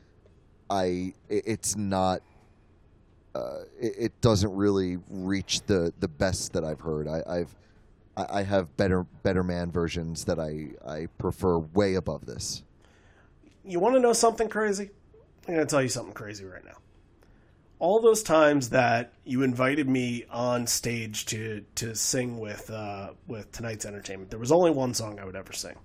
I 0.71 1.13
it's 1.29 1.77
not. 1.77 2.21
Uh, 3.35 3.61
it, 3.81 3.93
it 3.99 4.21
doesn't 4.21 4.53
really 4.55 4.99
reach 5.09 5.61
the, 5.67 5.93
the 6.01 6.09
best 6.09 6.53
that 6.53 6.65
I've 6.65 6.81
heard. 6.81 7.07
I, 7.09 7.23
I've 7.29 7.55
I 8.17 8.41
I 8.41 8.43
have 8.43 8.77
better 8.77 9.05
better 9.23 9.43
man 9.45 9.71
versions 9.71 10.25
that 10.25 10.39
I, 10.41 10.71
I 10.89 11.07
prefer 11.19 11.59
way 11.59 11.95
above 11.95 12.27
this. 12.27 12.63
You 13.65 13.81
want 13.81 13.95
to 13.95 14.01
know 14.01 14.13
something 14.13 14.49
crazy? 14.49 14.91
I'm 15.49 15.55
going 15.55 15.67
to 15.67 15.71
tell 15.71 15.83
you 15.83 15.89
something 15.89 16.13
crazy 16.15 16.45
right 16.45 16.65
now. 16.65 16.77
All 17.79 18.01
those 18.01 18.23
times 18.23 18.71
that 18.71 19.13
you 19.25 19.43
invited 19.43 19.89
me 19.89 20.25
on 20.31 20.67
stage 20.67 21.25
to 21.27 21.65
to 21.77 21.95
sing 21.95 22.39
with 22.39 22.71
uh, 22.71 23.11
with 23.27 23.51
tonight's 23.53 23.87
entertainment, 23.87 24.29
there 24.31 24.39
was 24.39 24.53
only 24.53 24.71
one 24.71 24.93
song 24.93 25.19
I 25.19 25.25
would 25.25 25.37
ever 25.37 25.53
sing. 25.55 25.77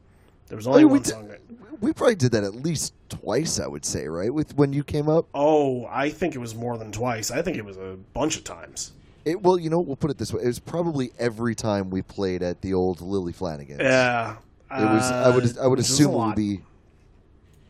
There 0.47 0.57
was 0.57 0.67
only 0.67 0.81
mean, 0.83 0.87
we 0.87 0.91
one 0.99 1.01
did- 1.03 1.11
song. 1.11 1.27
That, 1.29 1.39
We 1.81 1.93
probably 1.93 2.15
did 2.15 2.33
that 2.33 2.43
at 2.43 2.53
least 2.53 2.93
twice. 3.07 3.59
I 3.61 3.67
would 3.67 3.85
say, 3.85 4.07
right? 4.07 4.31
With 4.33 4.57
when 4.57 4.73
you 4.73 4.83
came 4.83 5.07
up, 5.07 5.27
oh, 5.33 5.85
I 5.89 6.09
think 6.09 6.35
it 6.35 6.39
was 6.39 6.53
more 6.53 6.77
than 6.77 6.91
twice. 6.91 7.31
I 7.31 7.41
think 7.41 7.55
it 7.57 7.63
was 7.65 7.77
a 7.77 7.97
bunch 8.13 8.35
of 8.35 8.43
times. 8.43 8.91
it, 9.23 9.41
well, 9.41 9.57
you 9.57 9.69
know, 9.69 9.79
we'll 9.79 9.95
put 9.95 10.11
it 10.11 10.17
this 10.17 10.33
way: 10.33 10.43
it 10.43 10.47
was 10.47 10.59
probably 10.59 11.11
every 11.17 11.55
time 11.55 11.89
we 11.89 12.01
played 12.01 12.43
at 12.43 12.61
the 12.61 12.73
old 12.73 12.99
Lily 12.99 13.31
Flanagan. 13.31 13.79
Yeah, 13.79 14.35
it 14.69 14.83
was. 14.83 15.09
I 15.09 15.29
would. 15.33 15.57
I 15.59 15.67
would 15.67 15.79
assume 15.79 16.11
it 16.11 16.17
would 16.17 16.35
be. 16.35 16.59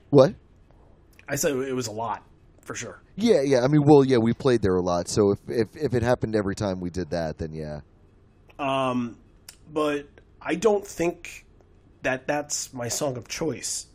What? 0.10 0.36
I 1.28 1.36
said 1.36 1.54
it 1.54 1.74
was 1.74 1.88
a 1.88 1.92
lot 1.92 2.24
for 2.62 2.76
sure. 2.76 3.02
Yeah, 3.16 3.42
yeah. 3.42 3.62
I 3.62 3.68
mean, 3.68 3.84
well, 3.84 4.04
yeah, 4.04 4.18
we 4.18 4.34
played 4.34 4.62
there 4.62 4.76
a 4.76 4.82
lot. 4.82 5.08
So 5.08 5.32
if 5.32 5.40
if 5.48 5.68
if 5.76 5.94
it 5.94 6.04
happened 6.04 6.36
every 6.36 6.56
time 6.56 6.80
we 6.80 6.90
did 6.90 7.10
that, 7.12 7.38
then 7.38 7.54
yeah. 7.54 7.82
Um, 8.60 9.18
but 9.72 10.08
I 10.42 10.56
don't 10.56 10.86
think 10.86 11.46
that 12.04 12.28
that's 12.28 12.74
my 12.74 12.88
song 12.88 13.18
of 13.18 13.28
choice 13.28 13.88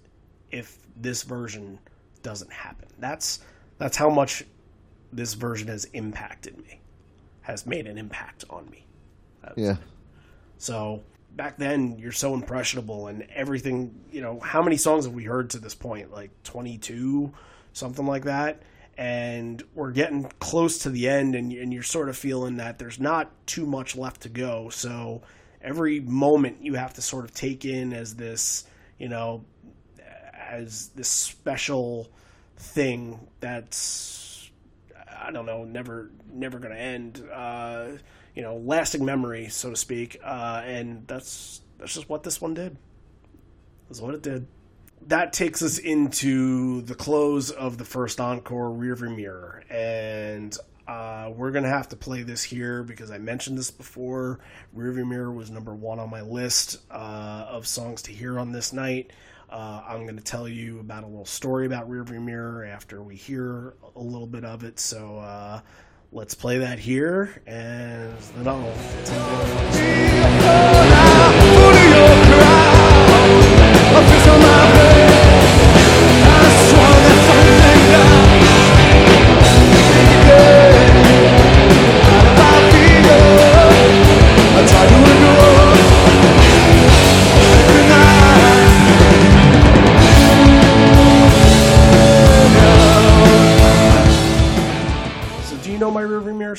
if 0.50 0.78
this 0.96 1.22
version 1.22 1.78
doesn't 2.22 2.52
happen. 2.52 2.88
That's 2.98 3.40
that's 3.78 3.96
how 3.96 4.10
much 4.10 4.44
this 5.12 5.34
version 5.34 5.68
has 5.68 5.84
impacted 5.86 6.58
me, 6.58 6.80
has 7.42 7.66
made 7.66 7.86
an 7.86 7.98
impact 7.98 8.44
on 8.50 8.68
me. 8.70 8.86
Yeah. 9.56 9.76
So 10.58 11.02
back 11.35 11.57
then, 11.57 11.98
you're 11.98 12.12
so 12.12 12.35
impressionable, 12.35 13.09
and 13.09 13.27
everything. 13.35 14.05
You 14.11 14.20
know, 14.20 14.40
how 14.40 14.62
many 14.62 14.77
songs 14.77 15.05
have 15.05 15.15
we 15.15 15.24
heard 15.24 15.51
to 15.51 15.59
this 15.59 15.74
point? 15.74 16.12
Like 16.12 16.31
22, 16.44 17.32
something 17.73 18.07
like 18.07 18.24
that. 18.24 18.62
And 18.98 19.62
we're 19.74 19.93
getting 19.93 20.24
close 20.40 20.78
to 20.81 20.90
the 20.90 21.09
end, 21.09 21.35
and, 21.35 21.52
and 21.52 21.73
you're 21.73 21.82
sort 21.82 22.09
of 22.09 22.16
feeling 22.16 22.57
that 22.57 22.78
there's 22.78 23.01
not 23.01 23.31
too 23.47 23.65
much 23.65 23.97
left 23.97 24.23
to 24.23 24.28
go. 24.28 24.69
So 24.69 25.23
every 25.62 26.01
moment 26.01 26.59
you 26.62 26.74
have 26.74 26.94
to 26.94 27.02
sort 27.02 27.24
of 27.24 27.32
take 27.32 27.65
in 27.65 27.93
as 27.93 28.16
this, 28.16 28.65
you 28.98 29.09
know, 29.09 29.44
as 30.51 30.89
this 30.89 31.09
special 31.09 32.11
thing 32.57 33.27
that's 33.40 34.51
I 35.23 35.31
don't 35.31 35.47
know, 35.47 35.65
never 35.65 36.11
never 36.32 36.59
to 36.59 36.74
end. 36.74 37.23
Uh, 37.32 37.93
you 38.35 38.43
know, 38.43 38.57
lasting 38.57 39.05
memory, 39.05 39.48
so 39.48 39.70
to 39.70 39.77
speak. 39.77 40.19
Uh, 40.23 40.62
and 40.65 41.07
that's 41.07 41.61
that's 41.78 41.94
just 41.94 42.09
what 42.09 42.23
this 42.23 42.40
one 42.40 42.55
did. 42.55 42.77
That's 43.89 44.01
what 44.01 44.15
it 44.15 44.23
did. 44.23 44.47
That 45.07 45.32
takes 45.32 45.62
us 45.62 45.78
into 45.78 46.82
the 46.82 46.94
close 46.94 47.51
of 47.51 47.78
the 47.78 47.85
first 47.85 48.20
encore, 48.20 48.70
Rearview 48.70 49.16
Mirror, 49.16 49.65
and 49.70 50.57
uh, 50.86 51.31
we're 51.35 51.51
gonna 51.52 51.69
have 51.69 51.89
to 51.89 51.97
play 51.97 52.23
this 52.23 52.43
here 52.43 52.82
because 52.82 53.11
I 53.11 53.19
mentioned 53.19 53.57
this 53.57 53.70
before. 53.70 54.40
Rearview 54.77 55.09
Mirror 55.09 55.32
was 55.32 55.51
number 55.51 55.74
one 55.74 55.98
on 55.98 56.11
my 56.11 56.20
list 56.20 56.78
uh, 56.90 57.47
of 57.48 57.66
songs 57.66 58.02
to 58.02 58.12
hear 58.12 58.39
on 58.39 58.52
this 58.52 58.73
night. 58.73 59.12
Uh, 59.51 59.82
I'm 59.85 60.05
going 60.05 60.16
to 60.16 60.23
tell 60.23 60.48
you 60.48 60.78
about 60.78 61.02
a 61.02 61.09
little 61.09 61.27
story 61.27 61.66
about 61.66 61.90
Rearview 61.90 62.23
Mirror 62.23 62.66
after 62.66 63.02
we 63.02 63.16
hear 63.16 63.74
a 63.97 64.01
little 64.01 64.28
bit 64.28 64.44
of 64.44 64.62
it. 64.62 64.78
So 64.78 65.19
uh, 65.19 65.61
let's 66.12 66.34
play 66.34 66.58
that 66.58 66.78
here, 66.78 67.42
and 67.46 68.16
then 68.36 68.48
I'll. 68.48 68.74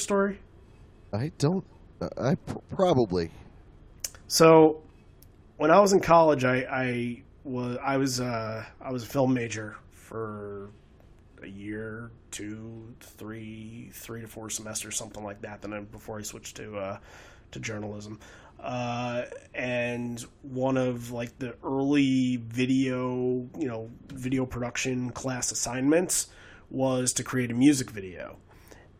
Story? 0.01 0.39
I 1.13 1.31
don't. 1.37 1.65
uh, 2.01 2.09
I 2.17 2.35
probably. 2.73 3.31
So, 4.27 4.81
when 5.57 5.71
I 5.71 5.79
was 5.79 5.93
in 5.93 5.99
college, 5.99 6.43
I, 6.43 6.65
I 6.69 7.23
was 7.43 7.77
I 7.83 7.97
was 7.97 8.19
uh, 8.19 8.65
I 8.81 8.91
was 8.91 9.03
a 9.03 9.07
film 9.07 9.33
major 9.33 9.75
for 9.91 10.69
a 11.43 11.47
year, 11.47 12.11
two, 12.29 12.93
three, 12.99 13.89
three 13.93 14.21
to 14.21 14.27
four 14.27 14.49
semesters, 14.49 14.95
something 14.95 15.23
like 15.23 15.41
that. 15.41 15.61
Then 15.61 15.73
I, 15.73 15.79
before 15.81 16.19
I 16.19 16.21
switched 16.21 16.57
to 16.57 16.77
uh, 16.77 16.97
to 17.51 17.59
journalism, 17.59 18.19
uh, 18.59 19.23
and 19.53 20.19
one 20.43 20.77
of 20.77 21.11
like 21.11 21.37
the 21.39 21.55
early 21.63 22.37
video, 22.37 23.47
you 23.57 23.67
know, 23.67 23.89
video 24.07 24.45
production 24.45 25.09
class 25.11 25.51
assignments 25.51 26.27
was 26.69 27.11
to 27.13 27.23
create 27.23 27.51
a 27.51 27.55
music 27.55 27.89
video, 27.89 28.37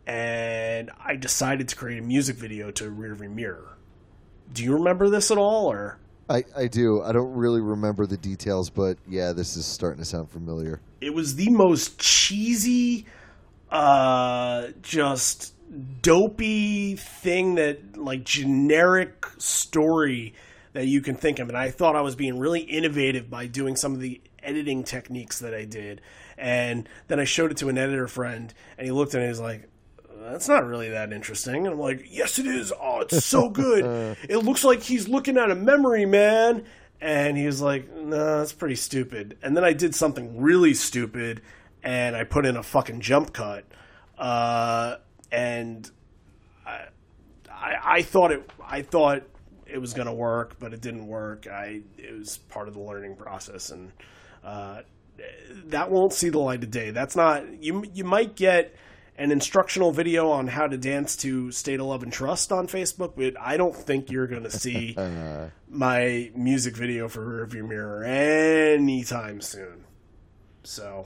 and 0.08 0.92
I 1.04 1.16
decided 1.16 1.68
to 1.70 1.76
create 1.76 2.00
a 2.00 2.06
music 2.06 2.36
video 2.36 2.72
to 2.72 2.86
Rearview 2.86 3.30
Mirror. 3.30 3.78
Do 4.54 4.64
you 4.64 4.74
remember 4.74 5.10
this 5.10 5.32
at 5.32 5.38
all, 5.38 5.72
or? 5.72 5.98
I, 6.30 6.44
I 6.56 6.68
do. 6.68 7.02
I 7.02 7.12
don't 7.12 7.34
really 7.34 7.62
remember 7.62 8.06
the 8.06 8.18
details, 8.18 8.70
but 8.70 8.98
yeah, 9.08 9.34
this 9.34 9.58
is 9.58 9.66
starting 9.66 10.00
to 10.00 10.06
sound 10.06 10.30
familiar. 10.30 10.82
It 11.02 11.14
was 11.14 11.36
the 11.36 11.50
most 11.50 12.00
cheesy, 12.00 13.06
uh, 13.70 14.68
just 14.82 15.54
dopey 16.02 16.96
thing 16.96 17.56
that, 17.56 17.98
like, 17.98 18.24
generic 18.24 19.26
story 19.38 20.34
that 20.74 20.88
you 20.88 21.02
can 21.02 21.16
think 21.16 21.40
of. 21.40 21.50
And 21.50 21.58
I 21.58 21.70
thought 21.70 21.96
I 21.96 22.02
was 22.02 22.16
being 22.16 22.40
really 22.40 22.62
innovative 22.62 23.30
by 23.30 23.48
doing 23.48 23.76
some 23.76 23.94
of 23.94 24.00
the 24.00 24.22
editing 24.42 24.84
techniques 24.84 25.40
that 25.40 25.54
I 25.54 25.66
did. 25.66 26.02
And 26.38 26.88
then 27.08 27.20
I 27.20 27.26
showed 27.26 27.52
it 27.52 27.58
to 27.58 27.70
an 27.70 27.78
editor 27.78 28.08
friend, 28.08 28.54
and 28.78 28.86
he 28.86 28.92
looked 28.92 29.14
at 29.14 29.20
it 29.20 29.24
and 29.24 29.28
he 29.28 29.30
was 29.30 29.40
like, 29.40 29.70
that's 30.24 30.48
not 30.48 30.66
really 30.66 30.90
that 30.90 31.12
interesting. 31.14 31.66
And 31.66 31.74
I'm 31.74 31.80
like, 31.80 32.06
yes, 32.10 32.40
it 32.40 32.46
is. 32.46 32.72
Oh, 32.80 33.02
it's 33.02 33.26
so 33.26 33.50
good. 33.50 34.18
it 34.30 34.38
looks 34.38 34.64
like 34.64 34.82
he's 34.82 35.08
looking 35.08 35.38
at 35.38 35.52
a 35.52 35.56
memory, 35.56 36.06
man. 36.06 36.66
And 37.00 37.38
he 37.38 37.46
was 37.46 37.62
like, 37.62 37.92
no, 37.96 38.40
that's 38.40 38.54
pretty 38.54 38.76
stupid. 38.76 39.38
And 39.42 39.58
then 39.58 39.64
I 39.64 39.74
did 39.74 39.96
something 39.96 40.40
really 40.40 40.76
stupid, 40.76 41.42
and 41.82 42.16
I 42.16 42.24
put 42.26 42.46
in 42.46 42.56
a 42.56 42.64
fucking 42.64 43.02
jump 43.02 43.34
cut. 43.34 43.66
Uh, 44.18 44.98
and 45.32 45.90
I, 46.66 46.86
I, 47.50 47.78
I 47.84 48.02
thought 48.04 48.32
it, 48.32 48.48
I 48.64 48.84
thought 48.84 49.24
it 49.66 49.80
was 49.80 49.94
going 49.94 50.06
to 50.06 50.14
work, 50.14 50.58
but 50.60 50.74
it 50.74 50.82
didn't 50.82 51.08
work. 51.08 51.48
I, 51.48 51.82
it 51.98 52.14
was 52.18 52.38
part 52.38 52.68
of 52.68 52.76
the 52.76 52.82
learning 52.82 53.16
process, 53.16 53.72
and 53.72 53.92
uh, 54.44 54.82
that 55.68 55.90
won't 55.90 56.14
see 56.14 56.30
the 56.30 56.40
light 56.40 56.64
of 56.64 56.70
day. 56.70 56.92
That's 56.92 57.16
not 57.16 57.64
you. 57.64 57.84
You 57.94 58.04
might 58.04 58.36
get 58.36 58.76
an 59.18 59.32
instructional 59.32 59.92
video 59.92 60.30
on 60.30 60.48
how 60.48 60.68
to 60.68 60.78
dance 60.78 61.16
to 61.18 61.52
State 61.52 61.80
of 61.80 61.86
Love 61.88 62.04
and 62.04 62.12
Trust 62.12 62.52
on 62.52 62.68
Facebook, 62.68 63.14
but 63.16 63.40
I 63.40 63.58
don't 63.58 63.76
think 63.76 64.10
you're 64.10 64.28
going 64.28 64.44
to 64.44 64.52
see 64.52 64.96
my 65.70 66.32
music 66.36 66.76
video 66.76 67.08
for 67.08 67.46
Rearview 67.48 67.68
Mirror 67.68 68.04
anytime 68.06 69.42
soon. 69.42 69.84
So, 70.64 71.06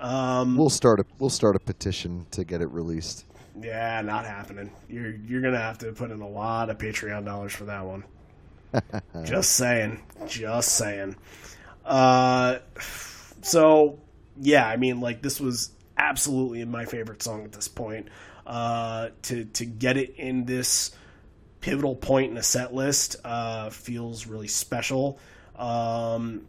um, 0.00 0.56
We'll 0.56 0.70
start 0.70 1.00
a 1.00 1.06
we'll 1.18 1.30
start 1.30 1.56
a 1.56 1.60
petition 1.60 2.26
to 2.32 2.44
get 2.44 2.60
it 2.60 2.68
released. 2.68 3.24
yeah, 3.60 4.00
not 4.02 4.24
happening. 4.24 4.70
You're 4.88 5.14
you're 5.26 5.40
going 5.40 5.54
to 5.54 5.60
have 5.60 5.78
to 5.78 5.92
put 5.92 6.10
in 6.10 6.20
a 6.20 6.28
lot 6.28 6.70
of 6.70 6.78
Patreon 6.78 7.24
dollars 7.24 7.52
for 7.52 7.64
that 7.64 7.84
one. 7.84 8.04
just 9.24 9.52
saying, 9.52 10.02
just 10.26 10.74
saying. 10.76 11.16
Uh, 11.84 12.58
so 13.42 13.98
yeah, 14.40 14.68
I 14.68 14.76
mean, 14.76 15.00
like 15.00 15.22
this 15.22 15.40
was 15.40 15.70
absolutely 15.98 16.64
my 16.64 16.84
favorite 16.84 17.22
song 17.22 17.44
at 17.44 17.52
this 17.52 17.68
point. 17.68 18.08
Uh, 18.46 19.10
to 19.22 19.44
to 19.44 19.66
get 19.66 19.98
it 19.98 20.14
in 20.16 20.46
this 20.46 20.92
pivotal 21.60 21.94
point 21.94 22.30
in 22.30 22.38
a 22.38 22.42
set 22.42 22.72
list 22.72 23.16
uh, 23.24 23.68
feels 23.68 24.26
really 24.26 24.48
special. 24.48 25.18
Um, 25.56 26.46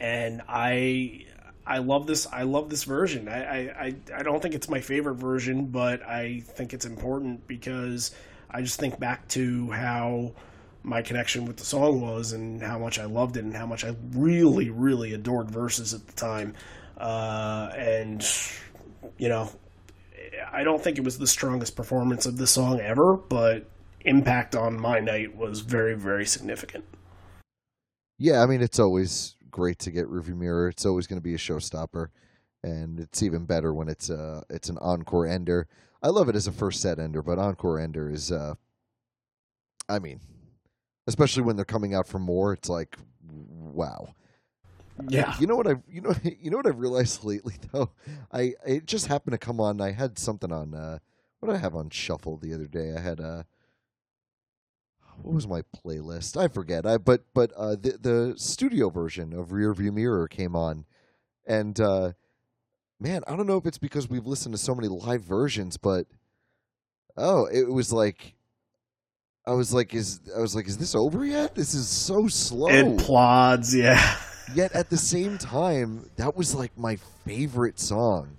and 0.00 0.42
I 0.48 1.26
I 1.66 1.78
love 1.78 2.06
this 2.06 2.26
I 2.26 2.42
love 2.42 2.70
this 2.70 2.84
version. 2.84 3.28
I, 3.28 3.44
I, 3.44 3.58
I, 3.58 3.94
I 4.16 4.22
don't 4.22 4.42
think 4.42 4.54
it's 4.54 4.68
my 4.68 4.80
favorite 4.80 5.16
version, 5.16 5.66
but 5.66 6.02
I 6.02 6.40
think 6.40 6.72
it's 6.72 6.86
important 6.86 7.46
because 7.46 8.10
I 8.50 8.62
just 8.62 8.80
think 8.80 8.98
back 8.98 9.28
to 9.28 9.70
how 9.70 10.32
my 10.82 11.02
connection 11.02 11.44
with 11.44 11.58
the 11.58 11.64
song 11.64 12.00
was 12.00 12.32
and 12.32 12.62
how 12.62 12.78
much 12.78 12.98
I 12.98 13.04
loved 13.04 13.36
it 13.36 13.44
and 13.44 13.54
how 13.54 13.66
much 13.66 13.84
I 13.84 13.94
really, 14.12 14.70
really 14.70 15.12
adored 15.12 15.50
verses 15.50 15.92
at 15.92 16.06
the 16.06 16.12
time. 16.14 16.54
Uh, 16.98 17.70
and 17.76 18.26
you 19.16 19.28
know, 19.28 19.50
I 20.52 20.64
don't 20.64 20.82
think 20.82 20.98
it 20.98 21.04
was 21.04 21.18
the 21.18 21.26
strongest 21.26 21.76
performance 21.76 22.26
of 22.26 22.36
the 22.36 22.46
song 22.46 22.80
ever, 22.80 23.16
but 23.16 23.70
impact 24.00 24.56
on 24.56 24.80
my 24.80 25.00
night 25.00 25.36
was 25.36 25.60
very, 25.60 25.94
very 25.94 26.26
significant. 26.26 26.84
Yeah, 28.18 28.42
I 28.42 28.46
mean 28.46 28.62
it's 28.62 28.78
always 28.78 29.36
great 29.50 29.78
to 29.80 29.90
get 29.90 30.08
Rearview 30.08 30.36
Mirror. 30.36 30.68
It's 30.68 30.86
always 30.86 31.06
going 31.06 31.20
to 31.20 31.24
be 31.24 31.34
a 31.34 31.38
showstopper, 31.38 32.08
and 32.62 32.98
it's 32.98 33.22
even 33.22 33.44
better 33.44 33.72
when 33.72 33.88
it's 33.88 34.10
a 34.10 34.42
it's 34.50 34.68
an 34.68 34.78
encore 34.78 35.26
ender. 35.26 35.68
I 36.02 36.08
love 36.08 36.28
it 36.28 36.36
as 36.36 36.46
a 36.46 36.52
first 36.52 36.80
set 36.80 36.98
ender, 36.98 37.22
but 37.22 37.38
encore 37.38 37.80
ender 37.80 38.08
is, 38.08 38.30
uh, 38.30 38.54
I 39.88 39.98
mean, 39.98 40.20
especially 41.08 41.42
when 41.42 41.56
they're 41.56 41.64
coming 41.64 41.94
out 41.94 42.06
for 42.06 42.20
more, 42.20 42.52
it's 42.52 42.68
like, 42.68 42.96
wow. 43.28 44.14
Yeah. 45.10 45.34
You 45.38 45.46
know 45.46 45.56
what 45.56 45.66
I 45.66 45.76
you 45.88 46.00
know 46.00 46.14
you 46.40 46.50
know 46.50 46.56
what 46.58 46.66
I've 46.66 46.78
realized 46.78 47.24
lately 47.24 47.54
though? 47.72 47.90
I 48.32 48.54
it 48.66 48.86
just 48.86 49.06
happened 49.06 49.32
to 49.32 49.38
come 49.38 49.60
on. 49.60 49.80
I 49.80 49.92
had 49.92 50.18
something 50.18 50.52
on 50.52 50.74
uh 50.74 50.98
what 51.40 51.48
did 51.48 51.56
I 51.56 51.60
have 51.60 51.74
on 51.74 51.90
shuffle 51.90 52.36
the 52.36 52.52
other 52.52 52.66
day? 52.66 52.94
I 52.96 53.00
had 53.00 53.20
uh 53.20 53.42
what 55.22 55.34
was 55.34 55.48
my 55.48 55.62
playlist? 55.62 56.36
I 56.36 56.48
forget. 56.48 56.86
I 56.86 56.98
but 56.98 57.24
but 57.34 57.52
uh 57.56 57.76
the 57.76 57.98
the 58.00 58.34
studio 58.36 58.90
version 58.90 59.32
of 59.32 59.48
Rearview 59.48 59.92
Mirror 59.92 60.28
came 60.28 60.54
on 60.54 60.84
and 61.46 61.78
uh 61.80 62.12
man, 63.00 63.22
I 63.26 63.36
don't 63.36 63.46
know 63.46 63.56
if 63.56 63.66
it's 63.66 63.78
because 63.78 64.08
we've 64.08 64.26
listened 64.26 64.54
to 64.54 64.58
so 64.58 64.74
many 64.74 64.88
live 64.88 65.22
versions, 65.22 65.76
but 65.76 66.06
oh, 67.16 67.46
it 67.46 67.70
was 67.70 67.92
like 67.92 68.34
I 69.46 69.52
was 69.52 69.72
like, 69.72 69.94
is 69.94 70.20
I 70.36 70.40
was 70.40 70.54
like, 70.54 70.68
is 70.68 70.76
this 70.76 70.94
over 70.94 71.24
yet? 71.24 71.54
This 71.54 71.72
is 71.72 71.88
so 71.88 72.26
slow 72.28 72.68
It 72.68 72.98
plods, 72.98 73.74
yeah. 73.74 74.16
Yet 74.54 74.72
at 74.72 74.90
the 74.90 74.96
same 74.96 75.38
time, 75.38 76.08
that 76.16 76.36
was 76.36 76.54
like 76.54 76.76
my 76.78 76.96
favorite 77.24 77.78
song 77.80 78.36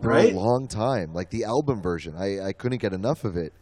for 0.00 0.08
Right? 0.08 0.32
a 0.32 0.36
long 0.36 0.68
time. 0.68 1.12
Like 1.14 1.30
the 1.30 1.44
album 1.44 1.82
version, 1.82 2.14
I, 2.16 2.40
I 2.48 2.52
couldn't 2.52 2.78
get 2.78 2.92
enough 2.92 3.24
of 3.24 3.36
it, 3.36 3.52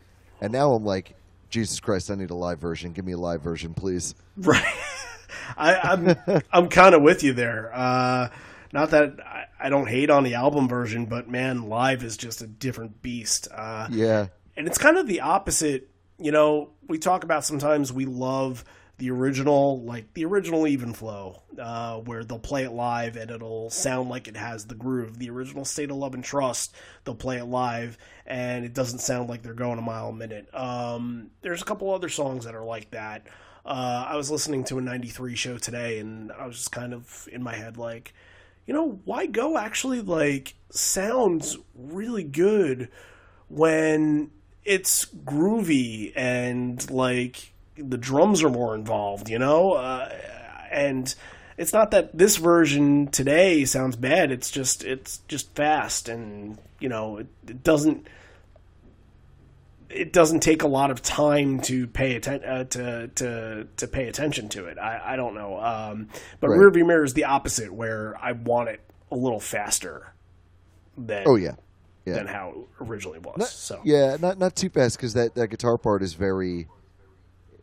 and 0.41 0.53
now 0.53 0.73
I'm 0.73 0.85
like, 0.85 1.15
Jesus 1.51 1.81
Christ, 1.81 2.11
I 2.11 2.15
need 2.15 2.31
a 2.31 2.35
live 2.35 2.59
version. 2.59 2.93
Give 2.93 3.05
me 3.05 3.13
a 3.13 3.19
live 3.19 3.41
version, 3.43 3.75
please. 3.75 4.15
Right. 4.37 4.65
I, 5.57 5.75
I'm 5.77 6.43
I'm 6.53 6.69
kind 6.69 6.95
of 6.95 7.03
with 7.03 7.23
you 7.23 7.33
there. 7.33 7.71
Uh, 7.75 8.29
not 8.73 8.91
that 8.91 9.19
I, 9.25 9.45
I 9.59 9.69
don't 9.71 9.89
hate 9.89 10.11
on 10.11 10.25
the 10.25 10.35
album 10.35 10.69
version, 10.69 11.07
but 11.07 11.29
man, 11.29 11.69
live 11.69 12.05
is 12.05 12.17
just 12.17 12.43
a 12.43 12.47
different 12.47 13.01
beast. 13.03 13.49
Uh, 13.53 13.89
Yeah, 13.91 14.27
and 14.57 14.67
it's 14.67 14.79
kind 14.79 14.97
of 14.99 15.07
the 15.07 15.21
opposite. 15.23 15.89
You 16.19 16.33
know, 16.33 16.71
we 16.87 16.99
talk 16.99 17.25
about 17.25 17.45
sometimes 17.45 17.93
we 17.93 18.05
love 18.05 18.65
the 18.99 19.11
original, 19.13 19.81
like 19.83 20.13
the 20.15 20.25
original 20.25 20.67
even 20.67 20.93
flow, 20.93 21.43
uh, 21.59 21.99
where 21.99 22.25
they'll 22.25 22.39
play 22.39 22.65
it 22.65 22.73
live 22.73 23.17
and 23.17 23.31
it'll 23.31 23.71
sound 23.71 24.11
like 24.11 24.27
it 24.27 24.37
has 24.37 24.67
the 24.67 24.75
groove. 24.75 25.19
The 25.19 25.31
original 25.31 25.65
State 25.65 25.91
of 25.91 25.97
Love 25.97 26.15
and 26.15 26.25
Trust, 26.25 26.75
they'll 27.05 27.15
play 27.15 27.39
it 27.39 27.45
live 27.45 27.97
and 28.27 28.65
it 28.65 28.75
doesn't 28.75 28.99
sound 28.99 29.29
like 29.29 29.43
they're 29.43 29.55
going 29.55 29.79
a 29.79 29.83
mile 29.83 30.09
a 30.09 30.13
minute. 30.13 30.53
Um, 30.53 31.31
there's 31.43 31.63
a 31.63 31.65
couple 31.65 31.95
other 31.95 32.09
songs 32.09 32.45
that 32.45 32.57
are 32.57 32.65
like 32.65 32.91
that. 32.91 33.27
Uh, 33.65 34.07
I 34.09 34.17
was 34.17 34.31
listening 34.31 34.65
to 34.65 34.79
a 34.79 34.81
93 34.81 35.37
show 35.37 35.59
today 35.59 36.01
and 36.01 36.33
I 36.33 36.47
was 36.47 36.57
just 36.57 36.73
kind 36.73 36.93
of 36.93 37.29
in 37.31 37.43
my 37.43 37.55
head 37.55 37.77
like, 37.77 38.15
you 38.67 38.75
know, 38.75 39.01
why 39.05 39.27
go 39.27 39.57
actually 39.57 40.01
like 40.01 40.55
sounds 40.71 41.57
really 41.75 42.25
good 42.25 42.89
when 43.49 44.33
it's 44.65 45.05
groovy 45.05 46.13
and 46.17 46.91
like 46.91 47.53
the 47.79 47.99
drums 47.99 48.43
are 48.43 48.51
more 48.51 48.75
involved, 48.75 49.29
you 49.31 49.39
know? 49.39 49.73
Uh, 49.73 50.13
and 50.71 51.15
it's 51.57 51.73
not 51.73 51.91
that 51.93 52.17
this 52.17 52.37
version 52.37 53.07
today 53.09 53.65
sounds 53.65 53.97
bad, 53.97 54.31
it's 54.31 54.51
just 54.51 54.85
it's 54.85 55.19
just 55.29 55.55
fast 55.55 56.09
and 56.09 56.59
you 56.81 56.89
know, 56.89 57.19
it, 57.19 57.27
it 57.47 57.63
doesn't 57.65 58.07
it 59.91 60.13
doesn't 60.13 60.41
take 60.41 60.63
a 60.63 60.69
lot 60.69 60.91
of 60.91 61.01
time 61.01 61.61
to 61.61 61.87
pay 61.87 62.17
atten- 62.17 62.45
uh, 62.45 62.65
to 62.65 63.09
to 63.09 63.67
to 63.79 63.89
pay 63.89 64.07
attention 64.09 64.49
to 64.51 64.67
it. 64.67 64.77
I, 64.79 65.15
I 65.15 65.17
don't 65.17 65.35
know, 65.35 65.59
um, 65.59 66.09
but 66.41 66.49
Right. 66.51 66.59
Rearview 66.59 66.87
Mirror 66.87 67.05
is 67.05 67.15
the 67.15 67.25
opposite, 67.25 67.73
where 67.73 68.15
I 68.21 68.33
want 68.33 68.69
it 68.69 68.81
a 69.11 69.17
little 69.17 69.41
faster 69.41 70.13
than 70.99 71.25
Oh 71.27 71.37
yeah, 71.37 71.55
yeah. 72.05 72.15
than 72.15 72.27
how 72.27 72.51
it 72.51 72.85
originally 72.85 73.19
was. 73.19 73.39
Not- 73.39 73.49
so 73.49 73.81
yeah, 73.83 74.17
not 74.21 74.39
not 74.39 74.55
too 74.55 74.69
fast 74.69 74.99
because 74.99 75.15
that, 75.15 75.35
that 75.37 75.49
guitar 75.49 75.79
part 75.79 76.03
is 76.03 76.13
very 76.13 76.69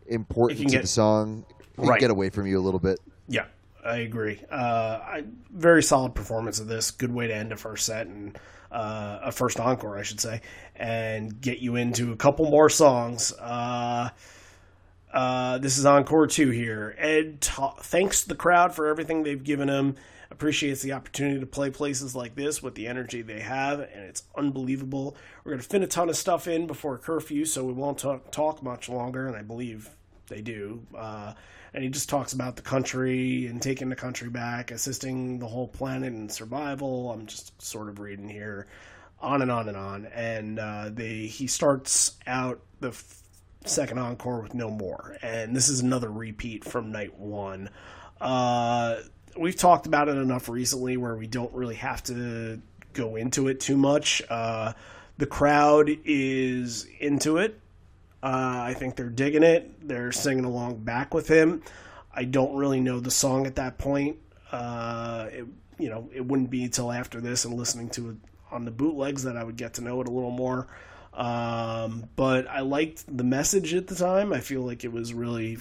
important 0.07 0.59
to 0.61 0.65
get- 0.65 0.81
the 0.83 0.87
song. 0.87 1.45
Can 1.75 1.87
Right. 1.87 1.99
get 1.99 2.09
away 2.11 2.29
from 2.29 2.47
you 2.47 2.57
a 2.57 2.61
little 2.63 2.79
bit. 2.79 2.99
Yeah, 3.27 3.45
I 3.83 3.97
agree. 3.97 4.41
Uh, 4.49 4.55
I, 4.55 5.23
very 5.51 5.83
solid 5.83 6.15
performance 6.15 6.59
of 6.59 6.67
this. 6.67 6.91
Good 6.91 7.13
way 7.13 7.27
to 7.27 7.35
end 7.35 7.51
a 7.51 7.57
first 7.57 7.85
set 7.85 8.07
and 8.07 8.37
uh, 8.71 9.19
a 9.23 9.31
first 9.31 9.59
encore, 9.59 9.97
I 9.97 10.03
should 10.03 10.19
say, 10.21 10.41
and 10.75 11.39
get 11.41 11.59
you 11.59 11.75
into 11.75 12.11
a 12.11 12.15
couple 12.15 12.49
more 12.49 12.69
songs. 12.69 13.33
Uh, 13.33 14.09
uh, 15.13 15.57
this 15.59 15.77
is 15.77 15.85
encore 15.85 16.27
two 16.27 16.49
here. 16.49 16.95
Ed 16.97 17.41
ta- 17.41 17.75
thanks 17.81 18.23
the 18.23 18.35
crowd 18.35 18.73
for 18.75 18.87
everything 18.87 19.23
they've 19.23 19.43
given 19.43 19.69
him. 19.69 19.95
Appreciates 20.35 20.81
the 20.81 20.91
opportunity 20.91 21.39
to 21.39 21.45
play 21.45 21.69
places 21.69 22.13
like 22.13 22.35
this 22.35 22.61
with 22.61 22.75
the 22.75 22.87
energy 22.87 23.21
they 23.21 23.39
have, 23.39 23.79
and 23.79 24.03
it's 24.03 24.23
unbelievable. 24.35 25.15
We're 25.45 25.53
going 25.53 25.61
to 25.61 25.67
fit 25.67 25.81
a 25.81 25.87
ton 25.87 26.09
of 26.09 26.17
stuff 26.17 26.45
in 26.45 26.67
before 26.67 26.97
curfew, 26.97 27.45
so 27.45 27.63
we 27.63 27.71
won't 27.71 27.97
talk, 27.97 28.31
talk 28.31 28.61
much 28.61 28.89
longer, 28.89 29.27
and 29.27 29.37
I 29.37 29.43
believe 29.43 29.89
they 30.27 30.41
do. 30.41 30.85
Uh, 30.93 31.35
and 31.73 31.85
he 31.85 31.89
just 31.89 32.09
talks 32.09 32.33
about 32.33 32.57
the 32.57 32.63
country 32.63 33.47
and 33.47 33.61
taking 33.61 33.87
the 33.87 33.95
country 33.95 34.27
back, 34.27 34.71
assisting 34.71 35.39
the 35.39 35.47
whole 35.47 35.69
planet 35.69 36.13
in 36.13 36.27
survival. 36.27 37.11
I'm 37.13 37.27
just 37.27 37.61
sort 37.61 37.87
of 37.87 37.99
reading 37.99 38.27
here, 38.27 38.67
on 39.21 39.41
and 39.41 39.49
on 39.49 39.69
and 39.69 39.77
on. 39.77 40.05
And 40.07 40.59
uh, 40.59 40.89
they 40.91 41.27
he 41.27 41.47
starts 41.47 42.17
out 42.27 42.59
the 42.81 42.89
f- 42.89 43.21
second 43.63 43.99
encore 43.99 44.41
with 44.41 44.53
No 44.53 44.69
More, 44.69 45.15
and 45.21 45.55
this 45.55 45.69
is 45.69 45.79
another 45.79 46.09
repeat 46.09 46.65
from 46.65 46.91
night 46.91 47.17
one. 47.17 47.69
Uh, 48.19 48.97
we've 49.37 49.55
talked 49.55 49.87
about 49.87 50.07
it 50.09 50.17
enough 50.17 50.49
recently 50.49 50.97
where 50.97 51.15
we 51.15 51.27
don't 51.27 51.53
really 51.53 51.75
have 51.75 52.03
to 52.03 52.61
go 52.93 53.15
into 53.15 53.47
it 53.47 53.59
too 53.59 53.77
much. 53.77 54.21
Uh, 54.29 54.73
the 55.17 55.25
crowd 55.25 55.89
is 56.05 56.87
into 56.99 57.37
it. 57.37 57.59
Uh, 58.23 58.63
I 58.67 58.73
think 58.73 58.95
they're 58.95 59.09
digging 59.09 59.43
it. 59.43 59.87
They're 59.87 60.11
singing 60.11 60.45
along 60.45 60.77
back 60.77 61.13
with 61.13 61.27
him. 61.27 61.61
I 62.13 62.23
don't 62.23 62.55
really 62.55 62.79
know 62.79 62.99
the 62.99 63.11
song 63.11 63.45
at 63.45 63.55
that 63.55 63.77
point. 63.77 64.17
Uh, 64.51 65.27
it, 65.31 65.45
you 65.77 65.89
know, 65.89 66.09
it 66.13 66.25
wouldn't 66.25 66.49
be 66.49 66.63
until 66.63 66.91
after 66.91 67.19
this 67.19 67.45
and 67.45 67.53
listening 67.53 67.89
to 67.89 68.11
it 68.11 68.15
on 68.51 68.65
the 68.65 68.71
bootlegs 68.71 69.23
that 69.23 69.35
I 69.35 69.43
would 69.43 69.57
get 69.57 69.75
to 69.75 69.81
know 69.81 69.99
it 70.01 70.07
a 70.07 70.11
little 70.11 70.31
more. 70.31 70.67
Um, 71.13 72.09
but 72.15 72.47
I 72.47 72.61
liked 72.61 73.05
the 73.15 73.23
message 73.23 73.73
at 73.73 73.87
the 73.87 73.95
time. 73.95 74.33
I 74.33 74.39
feel 74.39 74.61
like 74.61 74.83
it 74.83 74.91
was 74.91 75.13
really, 75.13 75.57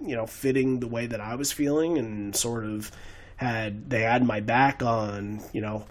you 0.00 0.16
know, 0.16 0.26
fitting 0.26 0.80
the 0.80 0.86
way 0.86 1.06
that 1.06 1.20
I 1.20 1.34
was 1.36 1.52
feeling 1.52 1.98
and 1.98 2.34
sort 2.34 2.64
of 2.64 2.90
had 3.36 3.90
they 3.90 4.00
had 4.00 4.24
my 4.24 4.40
back 4.40 4.82
on, 4.82 5.40
you 5.52 5.60
know, 5.60 5.86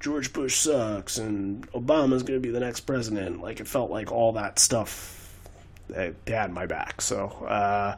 George 0.00 0.32
Bush 0.32 0.56
sucks 0.56 1.18
and 1.18 1.70
Obama's 1.72 2.22
going 2.22 2.40
to 2.40 2.46
be 2.46 2.50
the 2.50 2.60
next 2.60 2.80
president. 2.80 3.40
Like 3.40 3.60
it 3.60 3.68
felt 3.68 3.90
like 3.90 4.12
all 4.12 4.32
that 4.32 4.58
stuff 4.58 5.34
they, 5.88 6.12
they 6.24 6.32
had 6.32 6.52
my 6.52 6.66
back. 6.66 7.00
So, 7.00 7.26
uh, 7.28 7.96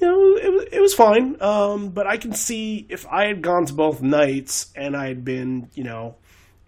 you 0.00 0.06
know, 0.06 0.36
it 0.36 0.52
was 0.52 0.64
it 0.72 0.80
was 0.80 0.94
fine. 0.94 1.40
Um, 1.40 1.90
but 1.90 2.06
I 2.06 2.16
can 2.16 2.32
see 2.32 2.86
if 2.88 3.06
I 3.06 3.26
had 3.26 3.42
gone 3.42 3.66
to 3.66 3.72
both 3.72 4.02
nights 4.02 4.72
and 4.74 4.96
I 4.96 5.08
had 5.08 5.24
been, 5.24 5.68
you 5.74 5.84
know, 5.84 6.16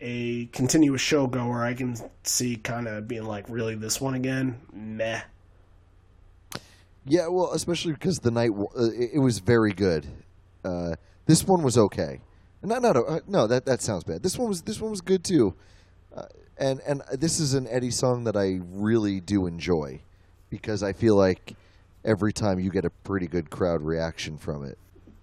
a 0.00 0.46
continuous 0.46 1.00
show 1.00 1.26
goer, 1.26 1.64
I 1.64 1.74
can 1.74 1.96
see 2.24 2.56
kind 2.56 2.86
of 2.86 3.08
being 3.08 3.24
like, 3.24 3.48
really, 3.48 3.74
this 3.74 4.00
one 4.00 4.14
again? 4.14 4.60
Meh. 4.72 5.22
Yeah, 7.06 7.28
well, 7.28 7.52
especially 7.52 7.92
because 7.92 8.18
the 8.20 8.30
night 8.30 8.48
w- 8.48 8.68
uh, 8.76 8.84
it, 8.84 9.10
it 9.14 9.18
was 9.18 9.38
very 9.38 9.72
good. 9.72 10.06
Uh, 10.64 10.94
this 11.26 11.44
one 11.46 11.62
was 11.62 11.76
okay. 11.76 12.20
No, 12.62 12.78
no, 12.78 12.92
no, 12.92 13.04
uh, 13.04 13.20
no. 13.26 13.46
That 13.46 13.66
that 13.66 13.82
sounds 13.82 14.04
bad. 14.04 14.22
This 14.22 14.38
one 14.38 14.48
was 14.48 14.62
this 14.62 14.80
one 14.80 14.90
was 14.90 15.02
good 15.02 15.22
too. 15.22 15.54
Uh, 16.16 16.24
and 16.56 16.80
and 16.86 17.02
this 17.12 17.40
is 17.40 17.52
an 17.54 17.66
Eddie 17.68 17.90
song 17.90 18.24
that 18.24 18.36
I 18.36 18.60
really 18.70 19.20
do 19.20 19.46
enjoy 19.46 20.00
because 20.48 20.82
I 20.82 20.92
feel 20.94 21.16
like 21.16 21.54
every 22.04 22.32
time 22.32 22.58
you 22.58 22.70
get 22.70 22.84
a 22.84 22.90
pretty 22.90 23.26
good 23.26 23.50
crowd 23.50 23.82
reaction 23.82 24.38
from 24.38 24.64
it. 24.64 24.78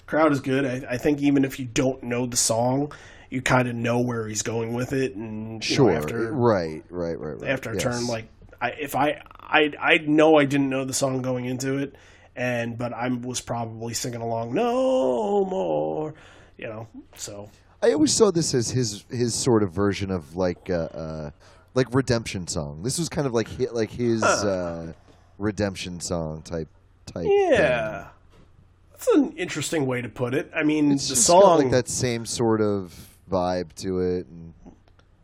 Crowd 0.05 0.31
is 0.31 0.39
good. 0.41 0.65
I, 0.65 0.93
I 0.93 0.97
think 0.97 1.21
even 1.21 1.45
if 1.45 1.59
you 1.59 1.65
don't 1.65 2.03
know 2.03 2.25
the 2.25 2.37
song, 2.37 2.91
you 3.29 3.41
kind 3.41 3.67
of 3.67 3.75
know 3.75 3.99
where 4.01 4.27
he's 4.27 4.41
going 4.41 4.73
with 4.73 4.93
it, 4.93 5.15
and 5.15 5.67
you 5.67 5.77
know, 5.77 5.83
Sure, 5.85 5.91
after 5.91 6.31
right, 6.33 6.83
right, 6.89 7.17
right, 7.17 7.39
right. 7.41 7.49
after 7.49 7.71
a 7.71 7.73
yes. 7.75 7.83
turn 7.83 8.05
like 8.07 8.25
I, 8.59 8.71
if 8.71 8.95
I 8.95 9.21
I 9.51 9.73
I 9.79 9.97
know 9.99 10.37
I 10.37 10.45
didn't 10.45 10.69
know 10.69 10.85
the 10.85 10.93
song 10.93 11.21
going 11.21 11.45
into 11.45 11.77
it, 11.77 11.95
and 12.35 12.77
but 12.77 12.93
I 12.93 13.09
was 13.09 13.41
probably 13.41 13.93
singing 13.93 14.21
along 14.21 14.53
no 14.53 15.45
more, 15.45 16.13
you 16.57 16.67
know. 16.67 16.87
So 17.15 17.49
I 17.81 17.91
always 17.93 18.13
saw 18.13 18.31
this 18.31 18.53
as 18.53 18.71
his 18.71 19.03
his 19.09 19.33
sort 19.33 19.63
of 19.63 19.71
version 19.71 20.11
of 20.11 20.35
like 20.35 20.69
uh, 20.69 20.73
uh 20.73 21.31
like 21.73 21.93
redemption 21.93 22.47
song. 22.47 22.83
This 22.83 22.97
was 22.97 23.09
kind 23.09 23.27
of 23.27 23.33
like 23.33 23.47
like 23.71 23.91
his 23.91 24.23
uh, 24.23 24.93
redemption 25.37 25.99
song 25.99 26.41
type 26.43 26.69
type. 27.05 27.23
thing. 27.23 27.49
yeah, 27.51 28.07
that's 28.91 29.07
an 29.09 29.33
interesting 29.37 29.85
way 29.85 30.01
to 30.01 30.09
put 30.09 30.33
it. 30.33 30.51
I 30.55 30.63
mean, 30.63 30.91
It's 30.91 31.09
the 31.09 31.15
song 31.15 31.63
like 31.63 31.71
that 31.71 31.89
same 31.89 32.25
sort 32.25 32.61
of 32.61 32.93
vibe 33.29 33.73
to 33.77 33.99
it, 33.99 34.27
and 34.27 34.53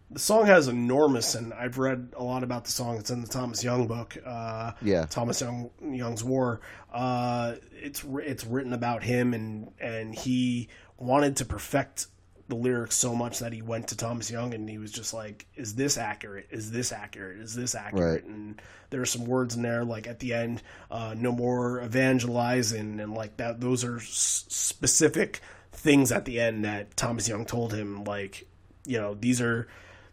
the 0.09 0.19
song 0.19 0.45
has 0.45 0.67
enormous, 0.67 1.35
and 1.35 1.53
I've 1.53 1.77
read 1.77 2.13
a 2.15 2.23
lot 2.23 2.43
about 2.43 2.65
the 2.65 2.71
song. 2.71 2.97
It's 2.97 3.09
in 3.09 3.21
the 3.21 3.27
Thomas 3.27 3.63
Young 3.63 3.87
book. 3.87 4.17
Uh, 4.25 4.71
Yeah. 4.81 5.05
Thomas 5.05 5.41
Young 5.41 5.69
Young's 5.81 6.23
War. 6.23 6.61
Uh, 6.93 7.55
it's 7.71 8.03
it's 8.23 8.45
written 8.45 8.73
about 8.73 9.03
him, 9.03 9.33
and 9.33 9.71
and 9.79 10.15
he 10.15 10.69
wanted 10.97 11.35
to 11.37 11.45
perfect 11.45 12.07
the 12.49 12.55
lyrics 12.55 12.95
so 12.95 13.13
much 13.13 13.39
that 13.39 13.51
he 13.51 13.61
went 13.61 13.89
to 13.89 13.97
Thomas 13.97 14.31
Young, 14.31 14.53
and 14.53 14.69
he 14.69 14.77
was 14.77 14.91
just 14.93 15.13
like, 15.13 15.45
"Is 15.55 15.75
this 15.75 15.97
accurate? 15.97 16.47
Is 16.49 16.71
this 16.71 16.93
accurate? 16.93 17.39
Is 17.39 17.53
this 17.53 17.75
accurate?" 17.75 18.23
Right. 18.23 18.31
And 18.31 18.61
there 18.89 19.01
are 19.01 19.05
some 19.05 19.25
words 19.25 19.55
in 19.57 19.61
there, 19.63 19.83
like 19.83 20.07
at 20.07 20.19
the 20.19 20.33
end, 20.33 20.63
uh, 20.89 21.13
"No 21.17 21.33
more 21.33 21.81
evangelizing," 21.83 23.01
and 23.01 23.13
like 23.13 23.35
that. 23.37 23.59
Those 23.59 23.83
are 23.83 23.97
s- 23.97 24.45
specific 24.47 25.41
things 25.73 26.11
at 26.13 26.23
the 26.25 26.39
end 26.39 26.63
that 26.65 26.95
Thomas 26.95 27.27
Young 27.27 27.45
told 27.45 27.73
him, 27.73 28.03
like, 28.05 28.47
you 28.85 28.97
know, 28.97 29.13
these 29.13 29.41
are 29.41 29.67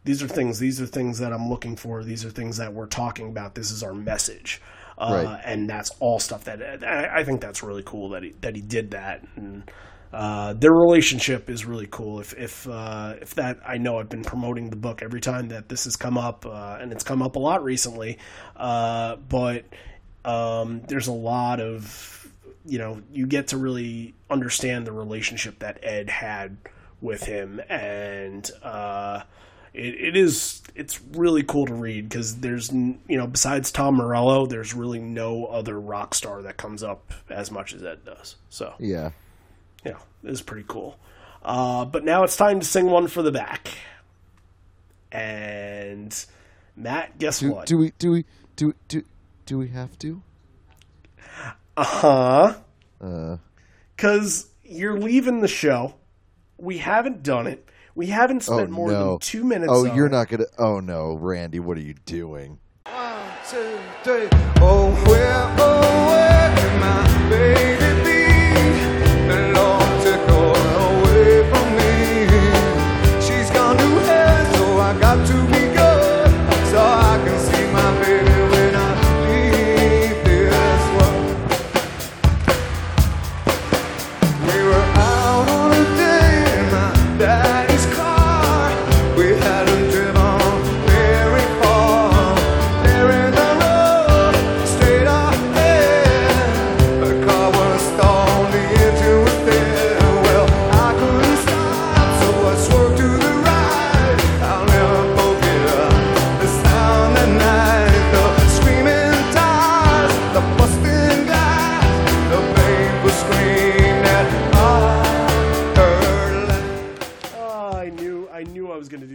these 0.04 0.22
are 0.22 0.28
things 0.28 0.58
these 0.58 0.80
are 0.80 0.86
things 0.86 1.18
that 1.18 1.32
i'm 1.32 1.48
looking 1.48 1.76
for. 1.76 2.04
These 2.04 2.24
are 2.24 2.30
things 2.30 2.56
that 2.58 2.72
we're 2.72 2.86
talking 2.86 3.28
about. 3.28 3.54
This 3.54 3.70
is 3.70 3.82
our 3.82 3.94
message. 3.94 4.60
Uh, 4.96 5.22
Right. 5.24 5.40
and 5.44 5.68
that's 5.68 5.90
all 5.98 6.20
stuff 6.20 6.44
that 6.44 6.84
I, 6.84 7.20
I 7.20 7.24
think 7.24 7.40
that's 7.40 7.62
really 7.64 7.82
cool 7.84 8.10
that 8.10 8.22
he 8.22 8.34
that 8.42 8.54
he 8.54 8.62
did 8.62 8.92
that. 8.92 9.24
And 9.36 9.68
uh, 10.12 10.52
their 10.52 10.70
relationship 10.72 11.50
is 11.50 11.64
really 11.64 11.88
cool. 11.90 12.20
If 12.20 12.32
if 12.38 12.68
uh, 12.68 13.14
if 13.20 13.34
that 13.34 13.58
I 13.66 13.78
know 13.78 13.98
I've 13.98 14.08
been 14.08 14.22
promoting 14.22 14.70
the 14.70 14.76
book 14.76 15.02
every 15.02 15.20
time 15.20 15.48
that 15.48 15.68
this 15.68 15.84
has 15.84 15.96
come 15.96 16.16
up 16.16 16.46
uh, 16.46 16.78
and 16.80 16.92
it's 16.92 17.02
come 17.02 17.22
up 17.22 17.34
a 17.34 17.40
lot 17.40 17.64
recently 17.64 18.18
uh, 18.56 19.16
but 19.16 19.64
um, 20.24 20.82
there's 20.86 21.08
a 21.08 21.12
lot 21.12 21.60
of 21.60 22.28
you 22.64 22.78
know 22.78 23.02
you 23.12 23.26
get 23.26 23.48
to 23.48 23.56
really 23.58 24.14
understand 24.30 24.86
the 24.86 24.92
relationship 24.92 25.58
that 25.58 25.78
Ed 25.82 26.08
had 26.10 26.56
with 27.00 27.24
him. 27.24 27.60
And 27.68 28.50
uh, 28.62 29.22
it, 29.74 29.94
it 29.94 30.16
is 30.16 30.62
it's 30.74 31.00
really 31.12 31.42
cool 31.42 31.66
to 31.66 31.74
read 31.74 32.08
because 32.08 32.36
there's 32.36 32.72
you 32.72 32.98
know 33.08 33.26
besides 33.26 33.70
Tom 33.72 33.96
Morello 33.96 34.46
there's 34.46 34.72
really 34.72 35.00
no 35.00 35.46
other 35.46 35.78
rock 35.78 36.14
star 36.14 36.42
that 36.42 36.56
comes 36.56 36.82
up 36.82 37.12
as 37.28 37.50
much 37.50 37.74
as 37.74 37.82
Ed 37.82 38.04
does. 38.04 38.36
So 38.48 38.74
yeah. 38.78 39.10
yeah, 39.84 39.98
it's 40.22 40.40
pretty 40.40 40.64
cool. 40.68 40.96
Uh, 41.42 41.84
but 41.84 42.04
now 42.04 42.22
it's 42.22 42.36
time 42.36 42.60
to 42.60 42.66
sing 42.66 42.86
one 42.86 43.08
for 43.08 43.20
the 43.22 43.32
back. 43.32 43.68
And 45.12 46.24
Matt 46.76 47.18
guess 47.18 47.40
Do, 47.40 47.52
what? 47.52 47.66
do 47.66 47.76
we 47.76 47.92
do 47.98 48.12
we 48.12 48.24
do 48.56 48.74
do 48.88 49.02
do 49.44 49.58
we 49.58 49.68
have 49.68 49.98
to? 49.98 50.22
uh-huh. 51.76 52.54
Uh, 53.00 53.36
because 53.96 54.48
you're 54.62 54.98
leaving 54.98 55.40
the 55.40 55.48
show. 55.48 55.94
We 56.56 56.78
haven't 56.78 57.22
done 57.24 57.48
it 57.48 57.68
we 57.94 58.06
haven't 58.06 58.48
oh, 58.48 58.56
spent 58.56 58.70
oh 58.70 58.72
more 58.72 58.90
no! 58.90 59.10
than 59.10 59.18
two 59.20 59.44
minutes 59.44 59.72
Oh, 59.72 59.88
on 59.88 59.96
you're 59.96 60.06
it. 60.06 60.12
not 60.12 60.28
gonna. 60.28 60.46
Oh 60.58 60.80
no, 60.80 61.14
Randy, 61.14 61.60
what 61.60 61.76
are 61.76 61.82
you 61.82 61.94
doing? 62.06 62.58
One, 62.86 63.22
two, 63.48 63.78
three. 64.02 64.28
Oh, 64.60 64.90
where, 65.06 65.54
oh, 65.58 66.08
where 66.08 67.83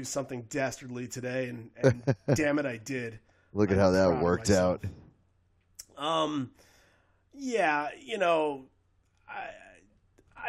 something 0.09 0.43
dastardly 0.49 1.07
today, 1.07 1.49
and, 1.49 1.69
and 1.77 2.35
damn 2.35 2.59
it, 2.59 2.65
I 2.65 2.77
did. 2.77 3.19
Look 3.53 3.71
at 3.71 3.77
I'm 3.77 3.83
how 3.83 3.91
that 3.91 4.21
worked 4.21 4.49
out. 4.49 4.83
Um, 5.97 6.51
yeah, 7.33 7.89
you 7.99 8.17
know, 8.17 8.65
I 9.27 9.49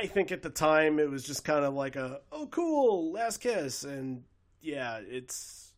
I 0.03 0.07
think 0.07 0.33
at 0.33 0.43
the 0.43 0.51
time 0.51 0.99
it 0.99 1.11
was 1.11 1.25
just 1.25 1.45
kind 1.45 1.65
of 1.65 1.75
like 1.75 1.97
a 1.97 2.21
oh 2.33 2.47
cool 2.47 3.13
last 3.13 3.39
kiss, 3.39 3.85
and 3.85 4.25
yeah, 4.61 5.01
it's 5.03 5.73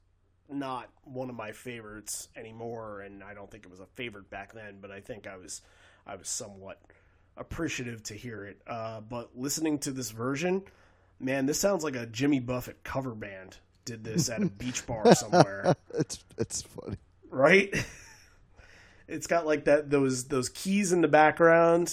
not 0.49 0.91
one 1.05 1.31
of 1.31 1.37
my 1.37 1.53
favorites 1.53 2.29
anymore, 2.37 3.01
and 3.01 3.23
I 3.23 3.35
don't 3.35 3.51
think 3.51 3.65
it 3.65 3.71
was 3.71 3.81
a 3.81 3.87
favorite 3.95 4.31
back 4.31 4.53
then, 4.53 4.79
but 4.81 4.91
I 4.91 5.01
think 5.01 5.27
I 5.27 5.37
was 5.37 5.63
I 6.07 6.17
was 6.17 6.29
somewhat 6.29 6.81
appreciative 7.37 8.03
to 8.05 8.15
hear 8.15 8.45
it. 8.45 8.61
Uh, 8.67 9.01
but 9.01 9.31
listening 9.37 9.79
to 9.81 9.91
this 9.91 10.11
version, 10.11 10.63
man, 11.19 11.47
this 11.47 11.59
sounds 11.59 11.85
like 11.85 11.97
a 11.97 12.07
Jimmy 12.07 12.41
Buffett 12.41 12.83
cover 12.85 13.15
band 13.15 13.59
did 13.85 14.05
this 14.05 14.29
at 14.29 14.43
a 14.43 14.47
beach 14.47 14.87
bar 14.87 15.15
somewhere 15.15 15.75
It's 15.95 16.23
it's 16.39 16.63
funny. 16.63 16.97
right? 17.31 17.73
it's 19.09 19.27
got 19.27 19.47
like 19.47 19.65
that 19.65 19.91
those 19.91 20.25
those 20.25 20.49
keys 20.49 20.93
in 20.93 21.01
the 21.01 21.09
background. 21.09 21.93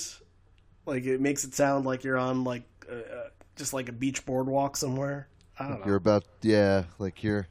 Like 0.85 1.05
it 1.05 1.21
makes 1.21 1.43
it 1.43 1.53
sound 1.53 1.85
like 1.85 2.03
you're 2.03 2.17
on 2.17 2.43
like 2.43 2.63
uh, 2.89 3.29
just 3.55 3.73
like 3.73 3.89
a 3.89 3.91
beach 3.91 4.25
boardwalk 4.25 4.77
somewhere. 4.77 5.27
I 5.59 5.67
don't 5.67 5.79
know. 5.81 5.85
You're 5.87 5.95
about 5.97 6.23
yeah, 6.41 6.83
like 6.97 7.23
you're 7.23 7.47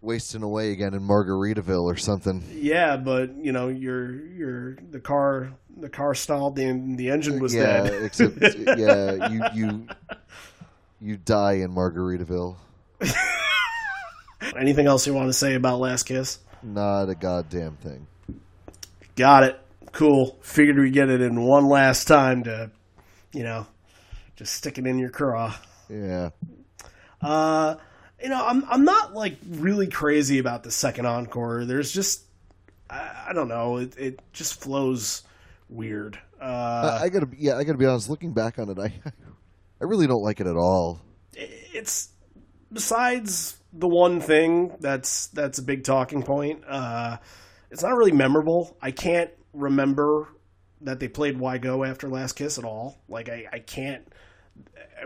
wasting 0.00 0.42
away 0.42 0.72
again 0.72 0.92
in 0.94 1.00
Margaritaville 1.00 1.84
or 1.84 1.96
something. 1.96 2.42
Yeah, 2.52 2.96
but 2.96 3.34
you 3.36 3.52
know, 3.52 3.68
your 3.68 4.12
your 4.26 4.76
the 4.90 5.00
car 5.00 5.52
the 5.76 5.88
car 5.88 6.14
stalled 6.14 6.58
and 6.58 6.98
the 6.98 7.10
engine 7.10 7.38
was 7.40 7.54
yeah, 7.54 7.84
dead. 7.84 8.02
except 8.02 8.36
yeah, 8.78 9.28
you 9.30 9.42
you 9.54 9.86
you 11.00 11.16
die 11.16 11.54
in 11.54 11.70
Margaritaville. 11.70 12.56
Anything 14.58 14.86
else 14.86 15.06
you 15.06 15.14
want 15.14 15.28
to 15.28 15.32
say 15.32 15.54
about 15.54 15.80
Last 15.80 16.04
Kiss? 16.04 16.38
Not 16.62 17.08
a 17.08 17.14
goddamn 17.14 17.76
thing. 17.76 18.06
Got 19.16 19.44
it. 19.44 19.60
Cool. 19.92 20.38
Figured 20.42 20.78
we 20.78 20.90
get 20.90 21.08
it 21.08 21.20
in 21.20 21.42
one 21.42 21.68
last 21.68 22.06
time 22.06 22.44
to, 22.44 22.70
you 23.32 23.42
know, 23.42 23.66
just 24.36 24.54
stick 24.54 24.78
it 24.78 24.86
in 24.86 24.98
your 24.98 25.10
craw. 25.10 25.54
Yeah. 25.88 26.30
Uh, 27.20 27.76
you 28.22 28.28
know, 28.28 28.44
I'm 28.44 28.64
I'm 28.68 28.84
not 28.84 29.14
like 29.14 29.36
really 29.48 29.86
crazy 29.86 30.38
about 30.38 30.62
the 30.62 30.70
second 30.70 31.06
encore. 31.06 31.64
There's 31.64 31.92
just 31.92 32.22
I, 32.88 33.26
I 33.28 33.32
don't 33.32 33.48
know. 33.48 33.78
It 33.78 33.96
it 33.98 34.22
just 34.32 34.60
flows 34.60 35.22
weird. 35.68 36.18
Uh, 36.40 36.98
I, 37.00 37.04
I 37.04 37.08
gotta 37.08 37.28
yeah, 37.36 37.56
I 37.56 37.64
gotta 37.64 37.78
be 37.78 37.86
honest. 37.86 38.08
Looking 38.08 38.32
back 38.32 38.58
on 38.58 38.68
it, 38.68 38.78
I 38.78 38.92
I 39.80 39.84
really 39.84 40.06
don't 40.06 40.22
like 40.22 40.40
it 40.40 40.46
at 40.46 40.56
all. 40.56 41.00
it's 41.34 42.08
besides 42.74 43.56
the 43.72 43.88
one 43.88 44.20
thing 44.20 44.76
that's 44.80 45.28
that's 45.28 45.58
a 45.58 45.62
big 45.62 45.84
talking 45.84 46.22
point. 46.22 46.62
Uh, 46.68 47.16
it's 47.70 47.82
not 47.82 47.96
really 47.96 48.12
memorable. 48.12 48.76
I 48.82 48.90
can't 48.90 49.30
remember 49.52 50.28
that 50.82 51.00
they 51.00 51.08
played 51.08 51.38
Why 51.38 51.58
Go 51.58 51.82
after 51.84 52.08
Last 52.08 52.34
Kiss 52.34 52.58
at 52.58 52.64
all. 52.64 52.98
Like 53.08 53.28
I, 53.28 53.46
I 53.52 53.58
can't. 53.60 54.06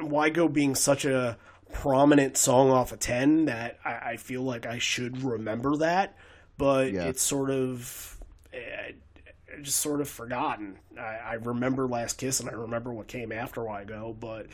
Why 0.01 0.29
Go 0.31 0.49
being 0.49 0.75
such 0.75 1.05
a 1.05 1.39
prominent 1.73 2.37
song 2.37 2.71
off 2.71 2.93
of 2.93 2.99
ten 2.99 3.45
that 3.47 3.79
I, 3.85 3.93
I 4.13 4.17
feel 4.17 4.43
like 4.43 4.67
I 4.67 4.79
should 4.79 5.23
remember 5.23 5.77
that, 5.79 6.17
but 6.57 6.93
Yeah. 6.93 7.05
it's 7.05 7.23
sort 7.23 7.51
of. 7.51 8.17
eh, 8.53 8.93
just 9.63 9.79
sort 9.81 10.01
of 10.01 10.09
forgotten. 10.09 10.79
I, 10.97 11.17
I 11.17 11.33
remember 11.35 11.87
Last 11.89 12.19
Kiss 12.19 12.39
and 12.39 12.49
I 12.49 12.53
remember 12.53 12.93
what 12.93 13.09
came 13.09 13.33
after 13.33 13.65
Why 13.65 13.83
Go, 13.85 14.15
but 14.19 14.47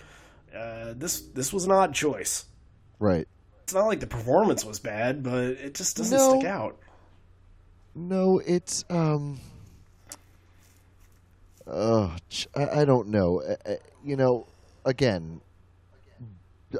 uh, 0.57 0.95
this 0.97 1.21
this 1.21 1.53
was 1.53 1.65
an 1.67 1.73
odd 1.73 1.93
choice. 1.95 2.47
Right. 2.99 3.27
It's 3.65 3.75
not 3.75 3.87
like 3.87 4.01
the 4.01 4.07
performance 4.07 4.65
was 4.65 4.79
bad, 4.79 5.23
but 5.23 5.43
it 5.45 5.75
just 5.75 5.97
doesn't 5.97 6.17
No. 6.17 6.39
stick 6.39 6.49
out. 6.49 6.77
No, 7.95 8.41
it's 8.45 8.85
um. 8.91 9.41
Oh, 11.67 12.15
I, 12.55 12.81
I 12.81 12.85
don't 12.85 13.09
know. 13.09 13.41
Uh, 13.41 13.57
uh, 13.67 13.75
You 14.05 14.17
know, 14.17 14.47
again, 14.85 15.41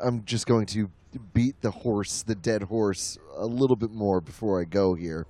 I'm 0.03 0.25
just 0.25 0.47
going 0.47 0.67
to 0.67 0.91
beat 1.33 1.61
the 1.63 1.71
horse, 1.71 2.23
the 2.23 2.35
dead 2.35 2.63
horse, 2.65 3.17
a 3.37 3.47
little 3.47 3.77
bit 3.77 3.93
more 3.93 4.21
before 4.21 4.61
I 4.61 4.65
go 4.65 4.95
here. 4.95 5.27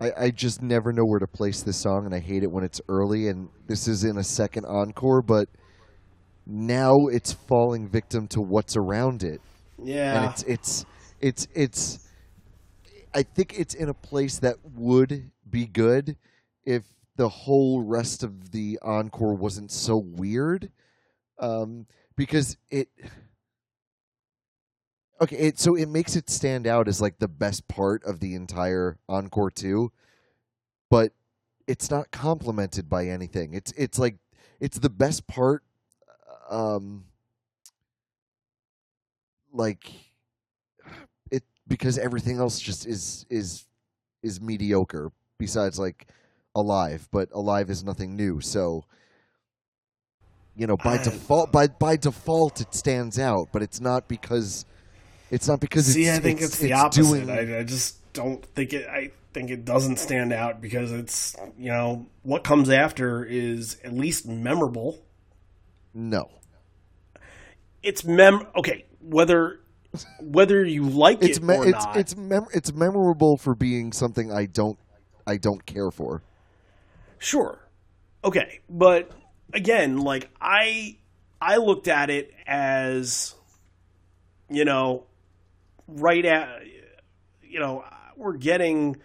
I, 0.00 0.12
I 0.16 0.30
just 0.30 0.62
never 0.62 0.92
know 0.92 1.04
where 1.04 1.20
to 1.20 1.26
place 1.26 1.62
this 1.62 1.76
song, 1.76 2.06
and 2.06 2.14
I 2.14 2.18
hate 2.18 2.42
it 2.42 2.50
when 2.50 2.64
it's 2.64 2.80
early. 2.88 3.28
And 3.28 3.50
this 3.66 3.86
is 3.86 4.02
in 4.02 4.16
a 4.16 4.24
second 4.24 4.64
encore, 4.64 5.20
but 5.22 5.48
now 6.46 7.06
it's 7.06 7.32
falling 7.32 7.86
victim 7.86 8.26
to 8.28 8.40
what's 8.40 8.74
around 8.76 9.22
it 9.22 9.40
and 10.10 10.22
Yeah, 10.22 10.24
it's 10.24 10.42
it's 10.44 10.86
it's 11.20 11.48
it's 11.54 12.00
I 13.14 13.22
think 13.22 13.58
it's 13.58 13.74
in 13.74 13.88
a 13.88 13.94
place 13.94 14.38
that 14.38 14.56
would 14.64 15.30
be 15.48 15.66
good 15.66 16.16
if 16.64 16.84
the 17.16 17.28
whole 17.28 17.82
rest 17.82 18.22
of 18.22 18.52
the 18.52 18.78
encore 18.82 19.34
wasn't 19.34 19.70
so 19.70 19.96
weird. 19.96 20.70
Um 21.38 21.86
because 22.16 22.56
it 22.70 22.88
okay 25.20 25.36
it 25.36 25.58
so 25.58 25.74
it 25.74 25.88
makes 25.88 26.16
it 26.16 26.28
stand 26.30 26.66
out 26.66 26.88
as 26.88 27.00
like 27.00 27.18
the 27.18 27.28
best 27.28 27.66
part 27.68 28.02
of 28.04 28.20
the 28.20 28.34
entire 28.34 28.98
encore 29.08 29.50
too 29.50 29.92
but 30.90 31.12
it's 31.66 31.90
not 31.90 32.10
complemented 32.10 32.88
by 32.88 33.06
anything. 33.08 33.54
It's 33.54 33.72
it's 33.76 33.98
like 33.98 34.16
it's 34.60 34.78
the 34.78 34.90
best 34.90 35.26
part 35.26 35.62
um 36.50 37.04
like 39.52 39.90
it 41.30 41.42
because 41.66 41.98
everything 41.98 42.38
else 42.38 42.60
just 42.60 42.86
is 42.86 43.26
is 43.30 43.64
is 44.22 44.40
mediocre 44.40 45.12
besides 45.38 45.78
like 45.78 46.06
alive 46.54 47.08
but 47.10 47.28
alive 47.32 47.70
is 47.70 47.84
nothing 47.84 48.16
new 48.16 48.40
so 48.40 48.84
you 50.56 50.66
know 50.66 50.76
by 50.76 50.94
I- 50.94 51.02
default 51.02 51.52
by 51.52 51.68
by 51.68 51.96
default 51.96 52.60
it 52.60 52.74
stands 52.74 53.18
out 53.18 53.48
but 53.52 53.62
it's 53.62 53.80
not 53.80 54.08
because 54.08 54.64
it's 55.30 55.46
not 55.46 55.60
because 55.60 55.86
see, 55.86 56.06
it's 56.06 56.18
I 56.18 56.20
think 56.20 56.40
it's, 56.40 56.58
the 56.58 56.72
opposite. 56.72 57.02
doing 57.02 57.30
I, 57.30 57.60
I 57.60 57.62
just 57.62 58.12
don't 58.12 58.44
think 58.44 58.72
it. 58.72 58.88
I 58.88 59.12
think 59.32 59.50
it 59.50 59.64
doesn't 59.64 59.98
stand 59.98 60.32
out 60.32 60.60
because 60.60 60.90
it's 60.90 61.36
you 61.56 61.70
know 61.70 62.06
what 62.22 62.42
comes 62.42 62.68
after 62.68 63.24
is 63.24 63.78
at 63.84 63.92
least 63.92 64.26
memorable. 64.26 64.98
no 65.94 66.28
It's 67.82 68.04
mem. 68.04 68.46
Okay, 68.56 68.84
whether 69.00 69.60
whether 70.20 70.64
you 70.64 70.84
like 70.84 71.22
it's 71.22 71.38
it 71.38 71.42
me- 71.42 71.56
or 71.56 71.68
it's 71.68 71.84
not, 71.84 71.96
it's 71.96 72.16
mem- 72.16 72.46
it's 72.54 72.72
memorable 72.72 73.36
for 73.36 73.54
being 73.54 73.92
something 73.92 74.30
I 74.32 74.46
don't 74.46 74.78
I 75.26 75.36
don't 75.36 75.64
care 75.66 75.90
for 75.90 76.22
Sure. 77.20 77.58
Okay, 78.24 78.60
but 78.68 79.10
again, 79.52 79.98
like 79.98 80.30
I 80.40 80.96
I 81.40 81.58
looked 81.58 81.86
at 81.86 82.10
it 82.10 82.32
as 82.46 83.34
you 84.48 84.64
know, 84.64 85.04
right 85.86 86.24
at 86.24 86.62
you 87.42 87.60
know, 87.60 87.84
we're 88.16 88.36
getting 88.36 88.96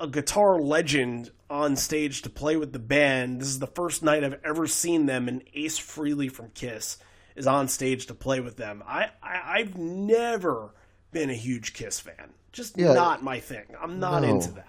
a 0.00 0.08
guitar 0.08 0.60
legend 0.60 1.30
on 1.48 1.76
stage 1.76 2.22
to 2.22 2.30
play 2.30 2.56
with 2.56 2.72
the 2.72 2.78
band. 2.78 3.40
This 3.40 3.48
is 3.48 3.58
the 3.60 3.66
first 3.66 4.02
night 4.02 4.24
I've 4.24 4.40
ever 4.44 4.66
seen 4.66 5.06
them 5.06 5.28
and 5.28 5.42
Ace 5.54 5.78
Frehley 5.78 6.30
from 6.30 6.50
Kiss 6.50 6.98
is 7.38 7.46
on 7.46 7.68
stage 7.68 8.06
to 8.06 8.14
play 8.14 8.40
with 8.40 8.56
them. 8.56 8.82
I, 8.86 9.10
I 9.22 9.58
I've 9.60 9.76
never 9.78 10.74
been 11.12 11.30
a 11.30 11.34
huge 11.34 11.72
Kiss 11.72 11.98
fan. 12.00 12.34
Just 12.52 12.76
Yeah. 12.76 12.92
not 12.92 13.22
my 13.22 13.40
thing. 13.40 13.64
I'm 13.80 13.98
not 14.00 14.22
No. 14.22 14.28
into 14.28 14.50
that 14.52 14.64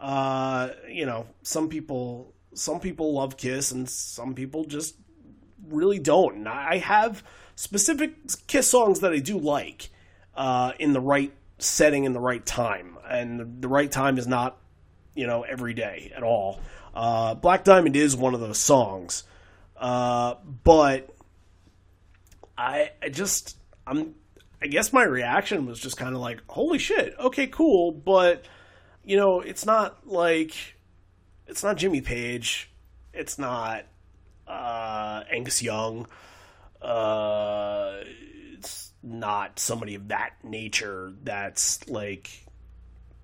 uh, 0.00 0.70
you 0.88 1.06
know, 1.06 1.26
some 1.42 1.68
people 1.68 2.32
some 2.54 2.80
people 2.80 3.14
love 3.14 3.36
Kiss 3.36 3.72
and 3.72 3.88
some 3.88 4.34
people 4.34 4.64
just 4.64 4.94
really 5.68 5.98
don't. 5.98 6.36
And 6.36 6.48
I 6.48 6.78
have 6.78 7.22
specific 7.56 8.12
Kiss 8.46 8.68
songs 8.70 9.00
that 9.00 9.12
I 9.12 9.18
do 9.18 9.38
like 9.38 9.90
uh, 10.36 10.72
in 10.78 10.92
the 10.92 11.00
right 11.00 11.32
setting 11.58 12.04
in 12.04 12.12
the 12.12 12.20
right 12.20 12.44
time, 12.46 12.96
and 13.08 13.40
the, 13.40 13.44
the 13.44 13.68
right 13.68 13.90
time 13.90 14.18
is 14.18 14.26
not 14.26 14.56
you 15.14 15.26
know 15.26 15.42
every 15.42 15.74
day 15.74 16.12
at 16.16 16.22
all. 16.22 16.60
Uh, 16.94 17.34
Black 17.34 17.64
Diamond 17.64 17.96
is 17.96 18.16
one 18.16 18.34
of 18.34 18.40
those 18.40 18.58
songs, 18.58 19.24
uh, 19.76 20.34
but 20.64 21.14
I, 22.58 22.90
I 23.02 23.08
just 23.08 23.56
I'm 23.86 24.14
I 24.60 24.66
guess 24.66 24.92
my 24.92 25.04
reaction 25.04 25.66
was 25.66 25.78
just 25.78 25.96
kind 25.96 26.14
of 26.14 26.20
like, 26.20 26.42
holy 26.48 26.78
shit, 26.78 27.14
okay, 27.18 27.46
cool, 27.46 27.92
but 27.92 28.44
you 29.04 29.16
know, 29.16 29.40
it's 29.40 29.64
not 29.64 30.06
like 30.06 30.54
it's 31.46 31.62
not 31.62 31.76
Jimmy 31.76 32.00
Page, 32.00 32.70
it's 33.14 33.38
not 33.38 33.84
uh, 34.48 35.22
Angus 35.30 35.62
Young, 35.62 36.08
uh, 36.82 37.98
it's 38.54 38.90
not 39.02 39.60
somebody 39.60 39.94
of 39.94 40.08
that 40.08 40.32
nature. 40.42 41.12
That's 41.22 41.88
like, 41.88 42.28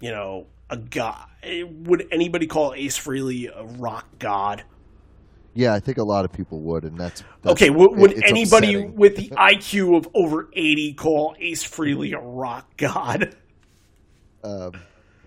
you 0.00 0.10
know, 0.10 0.46
a 0.70 0.76
god. 0.76 1.26
Would 1.44 2.08
anybody 2.12 2.46
call 2.46 2.74
Ace 2.74 2.98
Frehley 2.98 3.50
a 3.54 3.64
rock 3.64 4.06
god? 4.18 4.62
Yeah 5.54 5.74
I 5.74 5.80
think 5.80 5.98
a 5.98 6.02
lot 6.04 6.24
of 6.24 6.32
people 6.32 6.60
would 6.62 6.84
and 6.84 6.98
that's, 6.98 7.22
that's 7.42 7.52
Okay, 7.52 7.68
w- 7.68 7.94
would 7.96 8.12
it's 8.12 8.22
anybody 8.22 8.74
upsetting. 8.74 8.96
with 8.96 9.16
the 9.16 9.28
IQ 9.30 9.96
of 9.96 10.08
over 10.14 10.48
80 10.52 10.94
call 10.94 11.36
Ace 11.40 11.64
Frehley 11.64 12.12
a 12.14 12.20
rock 12.20 12.76
god? 12.76 13.36
Uh, 14.42 14.70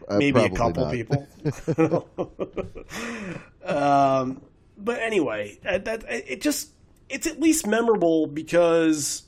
Maybe 0.09 0.43
a 0.43 0.49
couple 0.49 0.85
not. 0.85 0.93
people. 0.93 1.27
um, 3.65 4.41
but 4.77 4.99
anyway, 5.01 5.59
uh, 5.65 5.79
that 5.79 6.03
it 6.09 6.41
just 6.41 6.69
it's 7.09 7.27
at 7.27 7.39
least 7.39 7.65
memorable 7.67 8.27
because 8.27 9.23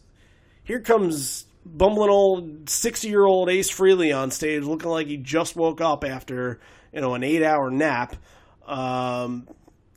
here 0.64 0.80
comes 0.80 1.46
bumbling 1.66 2.10
old 2.10 2.70
sixty 2.70 3.10
year 3.10 3.26
old 3.26 3.50
Ace 3.50 3.70
Frehley 3.72 4.16
on 4.18 4.32
stage, 4.32 4.64
looking 4.64 4.90
like 4.90 5.08
he 5.08 5.18
just 5.18 5.56
woke 5.56 5.82
up 5.82 6.04
after 6.06 6.60
you 6.94 7.02
know 7.02 7.14
an 7.16 7.24
eight 7.24 7.44
hour 7.44 7.70
nap. 7.72 8.16
Um, 8.68 9.48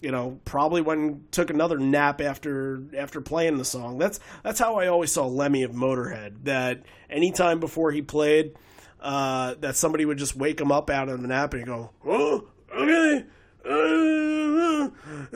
you 0.03 0.11
know, 0.11 0.41
probably 0.45 0.83
went 0.83 1.01
and 1.01 1.33
took 1.33 1.49
another 1.49 1.79
nap 1.79 2.21
after 2.21 2.83
after 2.97 3.21
playing 3.21 3.57
the 3.57 3.65
song. 3.65 3.99
That's 3.99 4.19
that's 4.43 4.59
how 4.59 4.75
I 4.75 4.89
always 4.89 5.13
saw 5.13 5.27
Lemmy 5.27 5.63
of 5.63 5.71
Motorhead. 5.71 6.45
That 6.45 6.83
anytime 7.09 7.61
before 7.61 7.93
he 7.93 8.03
played, 8.03 8.57
uh, 9.01 9.55
that 9.61 9.77
somebody 9.77 10.05
would 10.05 10.19
just 10.19 10.35
wake 10.35 10.61
him 10.61 10.73
up 10.73 10.91
out 10.91 11.09
of 11.09 11.23
the 11.23 11.29
nap 11.29 11.55
and 11.55 11.65
go, 11.65 11.91
"Oh, 12.05 12.49
okay, 12.75 13.25
uh, 13.65 14.91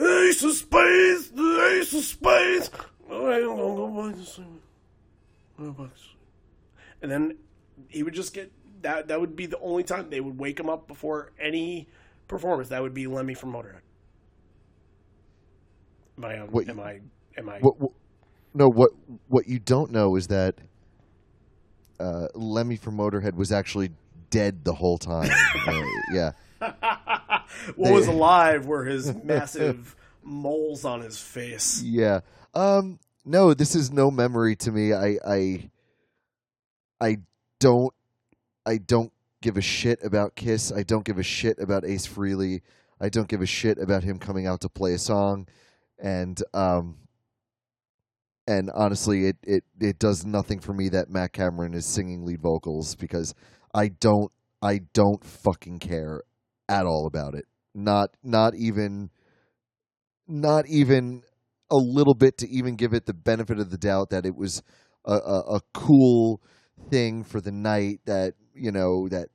Ace 0.05 0.43
of 0.43 0.51
Spades, 0.51 1.31
the 1.31 1.77
Ace 1.79 1.93
of 1.93 2.03
Spades." 2.03 2.69
All 3.09 3.25
right, 3.25 3.41
I'm 3.41 3.47
gonna. 3.47 3.75
Go 3.75 3.87
buy 3.87 4.11
this 4.11 4.35
thing." 4.35 4.59
And 7.01 7.09
then 7.09 7.37
he 7.87 8.03
would 8.03 8.13
just 8.13 8.33
get 8.33 8.51
that. 8.81 9.07
That 9.07 9.21
would 9.21 9.37
be 9.37 9.45
the 9.45 9.59
only 9.59 9.83
time 9.83 10.09
they 10.09 10.19
would 10.19 10.37
wake 10.37 10.59
him 10.59 10.67
up 10.69 10.89
before 10.89 11.31
any 11.39 11.87
performance. 12.27 12.67
That 12.67 12.81
would 12.81 12.93
be 12.93 13.07
Lemmy 13.07 13.33
from 13.33 13.53
Motorhead. 13.53 13.86
Am 16.17 16.25
I? 16.25 16.39
um, 16.39 16.47
What- 16.49 16.69
am 16.69 16.79
I? 16.79 16.99
Am 17.37 17.49
I? 17.49 17.59
What, 17.59 17.79
what, 17.79 17.91
no, 18.53 18.67
what 18.69 18.91
what 19.27 19.47
you 19.47 19.59
don't 19.59 19.91
know 19.91 20.15
is 20.15 20.27
that 20.27 20.55
uh, 21.99 22.27
Lemmy 22.33 22.75
from 22.75 22.97
Motorhead 22.97 23.35
was 23.35 23.51
actually 23.51 23.91
dead 24.29 24.63
the 24.63 24.73
whole 24.73 24.97
time. 24.97 25.29
Uh, 25.67 25.83
yeah, 26.13 26.31
what 27.75 27.91
was 27.93 28.07
alive 28.07 28.65
were 28.65 28.85
his 28.85 29.13
massive 29.23 29.95
moles 30.23 30.85
on 30.85 31.01
his 31.01 31.19
face. 31.19 31.81
yeah. 31.83 32.21
Um, 32.53 32.99
no, 33.25 33.53
this 33.53 33.75
is 33.75 33.91
no 33.91 34.09
memory 34.09 34.55
to 34.57 34.71
me. 34.71 34.93
I 34.93 35.17
I 35.27 35.69
I 37.01 37.17
don't 37.59 37.93
I 38.65 38.77
don't 38.77 39.11
give 39.41 39.57
a 39.57 39.61
shit 39.61 39.99
about 40.03 40.35
Kiss. 40.35 40.71
I 40.71 40.83
don't 40.83 41.03
give 41.03 41.17
a 41.19 41.23
shit 41.23 41.59
about 41.59 41.83
Ace 41.85 42.07
Frehley. 42.07 42.61
I 43.01 43.09
don't 43.09 43.27
give 43.27 43.41
a 43.41 43.45
shit 43.45 43.77
about 43.77 44.03
him 44.03 44.17
coming 44.17 44.47
out 44.47 44.61
to 44.61 44.69
play 44.69 44.93
a 44.93 44.97
song, 44.97 45.47
and 45.99 46.41
um, 46.53 46.97
and 48.47 48.71
honestly, 48.73 49.27
it 49.27 49.37
it 49.43 49.63
it 49.79 49.99
does 49.99 50.25
nothing 50.25 50.59
for 50.59 50.73
me 50.73 50.89
that 50.89 51.09
Matt 51.09 51.33
Cameron 51.33 51.73
is 51.73 51.85
singing 51.85 52.25
lead 52.25 52.41
vocals 52.41 52.95
because 52.95 53.33
I 53.73 53.89
don't 53.89 54.31
I 54.61 54.81
don't 54.93 55.23
fucking 55.23 55.79
care 55.79 56.21
at 56.69 56.85
all 56.85 57.05
about 57.07 57.35
it. 57.35 57.45
Not 57.75 58.11
not 58.23 58.55
even 58.55 59.09
not 60.27 60.67
even 60.67 61.23
a 61.69 61.75
little 61.75 62.15
bit 62.15 62.37
to 62.39 62.49
even 62.49 62.75
give 62.75 62.93
it 62.93 63.05
the 63.05 63.13
benefit 63.13 63.59
of 63.59 63.69
the 63.69 63.77
doubt 63.77 64.09
that 64.09 64.25
it 64.25 64.35
was 64.35 64.63
a, 65.05 65.13
a, 65.13 65.55
a 65.55 65.61
cool 65.73 66.41
thing 66.89 67.23
for 67.23 67.41
the 67.41 67.51
night 67.51 67.99
that 68.05 68.33
you 68.53 68.71
know 68.71 69.07
that 69.09 69.27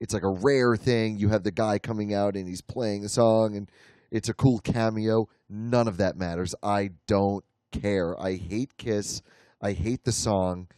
it's 0.00 0.12
like 0.12 0.22
a 0.22 0.38
rare 0.42 0.76
thing 0.76 1.16
you 1.16 1.28
have 1.28 1.44
the 1.44 1.50
guy 1.50 1.78
coming 1.78 2.12
out 2.12 2.36
and 2.36 2.46
he's 2.46 2.60
playing 2.60 3.04
a 3.04 3.08
song 3.08 3.56
and 3.56 3.70
it's 4.10 4.28
a 4.28 4.34
cool 4.34 4.58
cameo. 4.58 5.28
None 5.48 5.88
of 5.88 5.98
that 5.98 6.16
matters. 6.16 6.54
I 6.62 6.90
don't 7.06 7.44
care. 7.72 8.20
I 8.20 8.34
hate 8.34 8.76
kiss. 8.76 9.22
I 9.60 9.72
hate 9.72 10.04
the 10.04 10.12
song. 10.12 10.68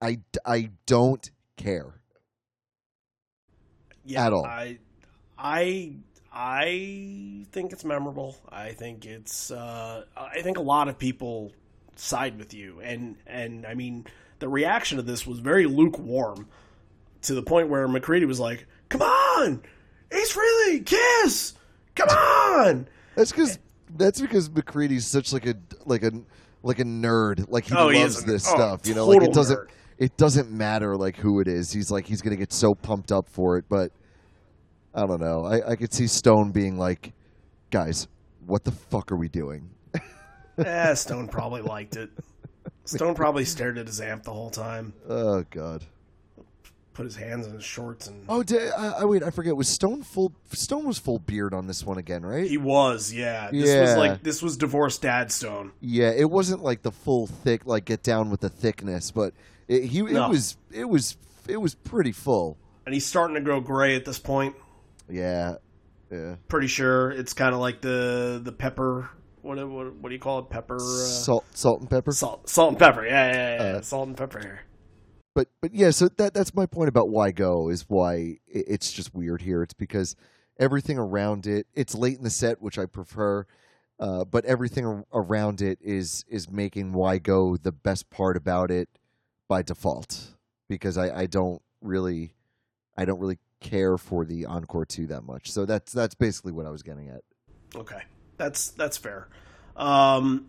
I, 0.00 0.20
I 0.44 0.70
don't 0.86 1.30
care. 1.56 1.94
Yeah, 4.04 4.26
At 4.26 4.32
all. 4.32 4.44
I, 4.44 4.78
I, 5.38 5.94
I 6.32 7.46
think 7.52 7.72
it's 7.72 7.84
memorable. 7.84 8.36
I 8.50 8.72
think 8.72 9.06
it's. 9.06 9.50
Uh, 9.50 10.04
I 10.16 10.42
think 10.42 10.58
a 10.58 10.62
lot 10.62 10.88
of 10.88 10.98
people 10.98 11.52
side 11.96 12.38
with 12.38 12.52
you, 12.54 12.80
and 12.80 13.16
and 13.26 13.64
I 13.64 13.74
mean 13.74 14.06
the 14.40 14.48
reaction 14.48 14.96
to 14.96 15.02
this 15.02 15.26
was 15.26 15.38
very 15.38 15.66
lukewarm, 15.66 16.48
to 17.22 17.34
the 17.34 17.42
point 17.42 17.68
where 17.68 17.86
McCready 17.86 18.26
was 18.26 18.40
like, 18.40 18.66
"Come 18.88 19.02
on, 19.02 19.62
Ace 20.10 20.36
Frehley, 20.36 20.84
Kiss, 20.84 21.54
come 21.94 22.08
on." 22.08 22.88
That's 23.16 23.30
because 23.32 23.58
that's 23.96 24.20
because 24.20 24.48
McCready's 24.48 25.06
such 25.06 25.32
like 25.32 25.46
a 25.46 25.54
like 25.86 26.02
a 26.02 26.12
like 26.62 26.78
a 26.78 26.84
nerd. 26.84 27.46
Like 27.48 27.64
he 27.66 27.74
Oh, 27.76 27.88
he 27.90 28.00
loves 28.00 28.18
is 28.18 28.22
a- 28.24 28.26
this 28.26 28.46
oh, 28.48 28.54
stuff. 28.54 28.80
You 28.86 28.94
know, 28.94 29.06
like 29.06 29.16
it 29.18 29.20
total 29.26 29.34
doesn't 29.34 29.58
nerd. 29.58 29.68
it 29.98 30.16
doesn't 30.16 30.50
matter 30.50 30.96
like 30.96 31.16
who 31.16 31.40
it 31.40 31.48
is. 31.48 31.70
He's 31.72 31.90
like 31.90 32.06
he's 32.06 32.22
gonna 32.22 32.36
get 32.36 32.52
so 32.52 32.74
pumped 32.74 33.12
up 33.12 33.28
for 33.28 33.56
it. 33.58 33.64
But 33.68 33.92
I 34.94 35.06
don't 35.06 35.20
know. 35.20 35.44
I 35.44 35.72
I 35.72 35.76
could 35.76 35.92
see 35.92 36.06
Stone 36.06 36.52
being 36.52 36.76
like, 36.78 37.12
guys, 37.70 38.08
what 38.46 38.64
the 38.64 38.72
fuck 38.72 39.12
are 39.12 39.16
we 39.16 39.28
doing? 39.28 39.70
eh, 40.58 40.94
Stone 40.94 41.28
probably 41.28 41.62
liked 41.62 41.96
it. 41.96 42.10
Stone 42.86 43.14
probably 43.14 43.44
stared 43.44 43.78
at 43.78 43.86
his 43.86 44.00
amp 44.00 44.24
the 44.24 44.32
whole 44.32 44.50
time, 44.50 44.92
Oh 45.08 45.42
God. 45.50 45.84
Put 46.94 47.04
his 47.04 47.16
hands 47.16 47.46
in 47.46 47.52
his 47.52 47.64
shorts, 47.64 48.06
and 48.06 48.24
Oh, 48.28 48.42
did, 48.42 48.72
I 48.72 49.04
wait. 49.04 49.22
I 49.22 49.30
forget. 49.30 49.54
Was 49.56 49.68
Stone 49.68 50.02
full? 50.04 50.32
Stone 50.52 50.84
was 50.86 50.98
full 50.98 51.18
beard 51.18 51.52
on 51.52 51.66
this 51.66 51.84
one 51.84 51.98
again, 51.98 52.24
right? 52.24 52.48
he 52.48 52.56
was. 52.56 53.12
Yeah, 53.12 53.50
this 53.50 53.60
was 53.62 53.90
Yeah. 53.90 53.96
like 53.96 54.22
this 54.22 54.42
was 54.42 54.56
divorced 54.56 55.02
dad 55.02 55.30
Stone. 55.30 55.72
Yeah, 55.80 56.10
it 56.10 56.30
wasn't 56.30 56.62
like 56.62 56.82
the 56.82 56.92
full 56.92 57.26
thick, 57.26 57.66
like 57.66 57.84
get 57.84 58.02
down 58.02 58.30
with 58.30 58.40
the 58.40 58.48
thickness, 58.48 59.10
but 59.10 59.34
it, 59.68 59.84
he 59.84 59.98
it 60.00 60.12
No. 60.12 60.30
was 60.30 60.56
it 60.72 60.88
was 60.88 61.16
it 61.48 61.60
was 61.60 61.74
pretty 61.74 62.12
full. 62.12 62.56
and 62.86 62.94
he's 62.94 63.04
starting 63.06 63.34
to 63.34 63.40
grow 63.42 63.60
gray 63.60 63.96
at 63.96 64.04
this 64.04 64.18
point. 64.18 64.54
Yeah, 65.08 65.56
yeah. 66.10 66.36
Pretty 66.48 66.68
sure 66.68 67.10
it's 67.10 67.32
kind 67.34 67.54
of 67.54 67.60
like 67.60 67.80
the 67.80 68.40
the 68.42 68.52
pepper. 68.52 69.10
What, 69.42 69.56
what 69.68 69.94
what 69.96 70.08
do 70.08 70.14
you 70.14 70.20
call 70.20 70.38
it? 70.38 70.48
Pepper. 70.48 70.76
Uh, 70.76 70.78
salt, 70.78 71.44
salt 71.54 71.80
and 71.80 71.90
pepper. 71.90 72.12
salt, 72.12 72.48
salt 72.48 72.70
and 72.70 72.78
pepper. 72.78 73.04
Yeah, 73.04 73.30
yeah, 73.32 73.56
yeah. 73.56 73.62
yeah. 73.72 73.76
Uh, 73.78 73.80
salt 73.82 74.08
and 74.08 74.16
pepper 74.16 74.38
here. 74.38 74.60
But 75.34 75.48
but 75.60 75.74
yeah, 75.74 75.90
so 75.90 76.08
that 76.08 76.32
that's 76.34 76.54
my 76.54 76.66
point 76.66 76.88
about 76.88 77.08
why 77.08 77.30
go 77.32 77.68
is 77.68 77.84
why 77.88 78.38
it's 78.46 78.92
just 78.92 79.14
weird 79.14 79.42
here. 79.42 79.62
It's 79.62 79.74
because 79.74 80.16
everything 80.58 80.98
around 80.98 81.46
it. 81.46 81.66
It's 81.74 81.94
late 81.94 82.18
in 82.18 82.24
the 82.24 82.30
set, 82.30 82.62
which 82.62 82.78
I 82.78 82.86
prefer, 82.86 83.46
uh, 83.98 84.24
but 84.24 84.44
everything 84.44 85.04
around 85.12 85.60
it 85.60 85.78
is 85.80 86.24
is 86.28 86.50
making 86.50 86.92
why 86.92 87.18
go 87.18 87.56
the 87.56 87.72
best 87.72 88.10
part 88.10 88.36
about 88.36 88.70
it 88.70 88.88
by 89.48 89.62
default. 89.62 90.36
Because 90.68 90.96
I, 90.96 91.22
I 91.22 91.26
don't 91.26 91.60
really, 91.82 92.34
I 92.96 93.04
don't 93.04 93.18
really 93.18 93.38
care 93.60 93.98
for 93.98 94.24
the 94.24 94.46
encore 94.46 94.84
two 94.84 95.06
that 95.08 95.22
much. 95.22 95.50
So 95.50 95.66
that's 95.66 95.92
that's 95.92 96.14
basically 96.14 96.52
what 96.52 96.66
I 96.66 96.70
was 96.70 96.82
getting 96.82 97.08
at. 97.08 97.22
Okay, 97.74 98.02
that's 98.36 98.70
that's 98.70 98.96
fair. 98.96 99.28
Um, 99.76 100.46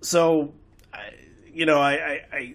so, 0.00 0.52
I, 0.92 1.10
you 1.52 1.66
know, 1.66 1.80
I, 1.80 1.92
I, 1.92 2.20
I 2.32 2.54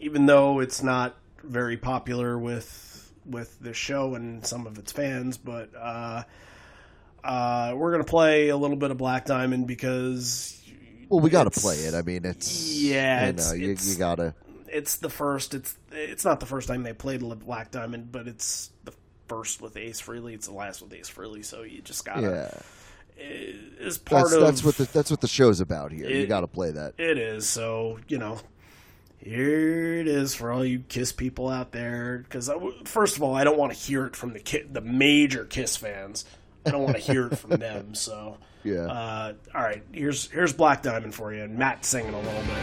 even 0.00 0.26
though 0.26 0.60
it's 0.60 0.82
not 0.82 1.16
very 1.42 1.76
popular 1.76 2.38
with 2.38 3.12
with 3.24 3.58
the 3.60 3.74
show 3.74 4.14
and 4.14 4.46
some 4.46 4.66
of 4.66 4.78
its 4.78 4.92
fans, 4.92 5.36
but 5.36 5.70
uh, 5.76 6.22
uh, 7.24 7.74
we're 7.76 7.90
gonna 7.92 8.04
play 8.04 8.48
a 8.48 8.56
little 8.56 8.76
bit 8.76 8.90
of 8.90 8.98
Black 8.98 9.24
Diamond 9.26 9.66
because 9.66 10.62
Well, 11.08 11.20
we 11.20 11.30
got 11.30 11.44
to 11.52 11.60
play 11.60 11.76
it. 11.76 11.94
I 11.94 12.02
mean, 12.02 12.24
it's 12.24 12.72
Yeah, 12.74 13.24
you 13.24 13.28
it's- 13.30 13.48
know, 13.50 13.54
you, 13.56 13.70
it's- 13.72 13.88
you 13.88 13.96
gotta. 13.96 14.34
it's 14.68 14.96
the 14.96 15.10
first. 15.10 15.54
It's 15.54 15.76
it's 15.92 16.24
not 16.24 16.40
the 16.40 16.46
first 16.46 16.68
time 16.68 16.82
they 16.82 16.92
played 16.92 17.20
Black 17.40 17.70
Diamond, 17.70 18.12
but 18.12 18.28
it's 18.28 18.70
the 18.84 18.92
first 19.28 19.60
with 19.60 19.76
Ace 19.76 20.00
Frehley. 20.00 20.34
It's 20.34 20.46
the 20.46 20.52
last 20.54 20.82
with 20.82 20.92
Ace 20.92 21.10
Frehley. 21.10 21.44
So 21.44 21.62
you 21.62 21.80
just 21.82 22.04
gotta. 22.04 22.22
Yeah, 23.18 23.24
Is 23.80 23.98
part 23.98 24.24
that's 24.24 24.34
of 24.34 24.40
that's 24.42 24.64
what 24.64 24.76
the 24.76 24.84
that's 24.84 25.10
what 25.10 25.20
the 25.20 25.28
show's 25.28 25.60
about 25.60 25.90
here. 25.90 26.08
you 26.08 26.26
got 26.26 26.42
to 26.42 26.46
play 26.46 26.70
that. 26.70 26.94
It 26.98 27.18
is. 27.18 27.48
So, 27.48 27.98
you 28.08 28.18
know, 28.18 28.38
here 29.26 29.94
it 29.94 30.06
is 30.08 30.34
for 30.34 30.52
all 30.52 30.64
you 30.64 30.80
Kiss 30.88 31.12
people 31.12 31.48
out 31.48 31.72
there. 31.72 32.18
Because, 32.18 32.50
first 32.84 33.16
of 33.16 33.22
all, 33.22 33.34
I 33.34 33.44
don't 33.44 33.58
want 33.58 33.72
to 33.72 33.78
hear 33.78 34.06
it 34.06 34.14
from 34.16 34.32
the 34.32 34.38
ki- 34.40 34.66
the 34.70 34.80
major 34.80 35.44
Kiss 35.44 35.76
fans. 35.76 36.24
I 36.64 36.70
don't 36.70 36.82
want 36.82 36.96
to 36.96 37.02
hear 37.02 37.26
it 37.26 37.36
from 37.38 37.50
them. 37.60 37.94
So, 37.94 38.38
Yeah. 38.64 38.86
uh, 38.86 39.32
all 39.54 39.62
right, 39.62 39.82
here's 39.92 40.30
here's 40.30 40.52
Black 40.52 40.82
Diamond 40.82 41.14
for 41.14 41.32
you, 41.34 41.42
and 41.42 41.58
Matt 41.58 41.84
singing 41.84 42.14
a 42.14 42.18
little 42.20 42.42
bit. 42.42 42.56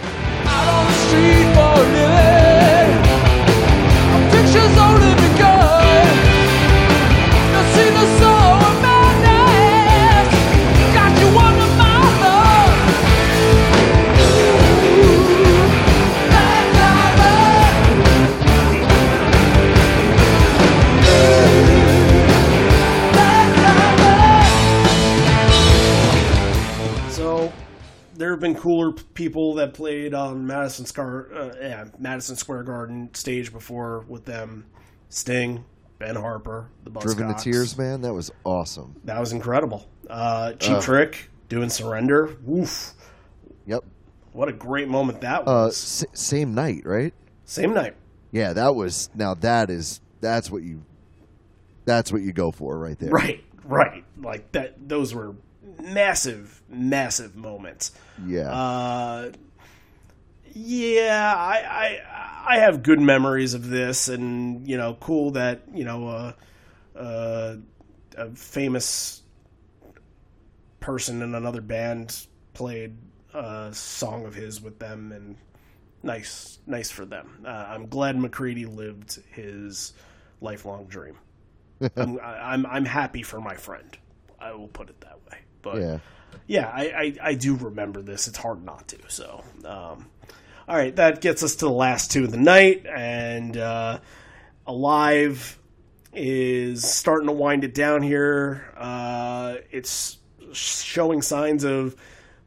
out 0.46 0.68
on 0.68 0.86
the 0.86 0.94
street 0.94 1.54
for 1.54 1.74
a 1.74 1.84
living. 1.94 3.04
Pictures 4.32 4.78
only 4.78 5.14
begun. 5.16 6.08
Now 7.52 7.64
see 7.76 7.90
the 7.90 8.06
soul 8.20 8.33
there 28.24 28.32
have 28.32 28.40
been 28.40 28.56
cooler 28.56 28.94
people 28.94 29.56
that 29.56 29.74
played 29.74 30.14
on 30.14 30.48
Madison 30.48 30.86
Square, 30.86 31.28
uh, 31.36 31.52
yeah, 31.62 31.86
Madison 32.00 32.38
Square 32.38 32.64
Garden 32.64 33.10
stage 33.14 33.52
before 33.52 34.06
with 34.08 34.24
them. 34.24 34.66
Sting, 35.10 35.66
Ben 36.00 36.16
Harper, 36.16 36.70
the 36.86 36.90
Driven 36.90 37.28
to 37.28 37.34
tears, 37.34 37.78
man. 37.78 38.00
That 38.00 38.14
was 38.14 38.32
awesome. 38.46 38.96
That 39.04 39.20
was 39.20 39.34
incredible. 39.34 39.90
Uh, 40.10 40.54
Cheap 40.54 40.78
Uh. 40.78 40.82
Trick 40.82 41.30
doing 41.50 41.70
Surrender. 41.70 42.38
Woof. 42.46 42.94
Yep. 43.66 43.84
What 44.32 44.48
a 44.48 44.54
great 44.54 44.88
moment 44.88 45.20
that 45.20 45.42
Uh, 45.42 45.66
was. 45.68 46.04
s- 46.04 46.20
same 46.20 46.56
night, 46.56 46.84
right? 46.86 47.14
Same 47.44 47.74
night. 47.74 47.96
Yeah, 48.32 48.54
that 48.54 48.74
was. 48.74 49.10
Now 49.14 49.34
that 49.34 49.70
is 49.70 50.00
that's 50.22 50.50
what 50.50 50.64
you. 50.64 50.82
That's 51.84 52.10
what 52.14 52.22
you 52.22 52.32
go 52.32 52.52
for 52.52 52.80
right 52.80 52.98
there. 52.98 53.10
Right, 53.10 53.44
right. 53.66 54.06
Like 54.18 54.50
that. 54.54 54.88
Those 54.88 55.14
were 55.14 55.36
massive, 55.82 56.62
massive 56.70 57.36
moments. 57.36 57.92
Yeah. 58.18 58.52
Uh, 58.52 59.32
Yeah, 60.56 61.34
I, 61.36 62.00
I 62.46 62.56
I 62.56 62.60
have 62.60 62.84
good 62.84 63.00
memories 63.00 63.54
of 63.54 63.70
this, 63.70 64.08
and 64.08 64.68
you 64.68 64.78
know, 64.78 64.96
cool 65.00 65.32
that 65.32 65.64
you 65.74 65.84
know 65.84 66.08
uh, 66.08 66.34
uh, 66.98 67.56
a 68.18 68.30
famous 68.36 69.24
person 70.80 71.22
in 71.22 71.34
another 71.36 71.62
band 71.62 72.28
played 72.54 72.98
a 73.34 73.70
song 73.74 74.26
of 74.26 74.36
his 74.36 74.62
with 74.62 74.80
them, 74.80 75.12
and 75.12 75.38
nice, 76.04 76.60
nice 76.68 76.92
for 76.92 77.06
them. 77.06 77.44
Uh, 77.46 77.50
I'm 77.70 77.88
glad 77.88 78.18
McCready 78.18 78.66
lived 78.66 79.20
his 79.32 79.94
lifelong 80.42 80.86
dream. 80.86 81.18
I'm, 81.98 82.20
I'm 82.20 82.66
I'm 82.66 82.86
happy 82.86 83.24
for 83.24 83.42
my 83.42 83.56
friend. 83.56 83.98
I 84.40 84.52
will 84.54 84.68
put 84.68 84.90
it 84.90 85.00
that 85.02 85.20
way. 85.32 85.40
But 85.62 85.78
Yeah. 85.82 86.00
Yeah, 86.48 86.70
I, 86.74 86.84
I, 86.84 87.16
I 87.30 87.34
do 87.36 87.56
remember 87.56 88.02
this. 88.02 88.28
It's 88.28 88.38
hard 88.38 88.64
not 88.64 88.88
to. 88.90 88.98
So, 89.08 89.44
um, 89.66 90.10
all 90.68 90.78
right, 90.78 90.96
that 90.96 91.22
gets 91.22 91.44
us 91.44 91.56
to 91.58 91.66
the 91.66 91.72
last 91.72 92.12
two 92.12 92.24
of 92.24 92.32
the 92.32 92.38
night, 92.38 92.86
and 92.86 93.58
uh, 93.58 94.00
Alive 94.66 95.60
is 96.14 96.84
starting 96.88 97.28
to 97.28 97.34
wind 97.34 97.64
it 97.64 97.74
down 97.74 98.02
here. 98.02 98.72
Uh, 98.78 99.56
it's 99.72 100.18
showing 100.54 101.22
signs 101.22 101.64
of 101.64 101.96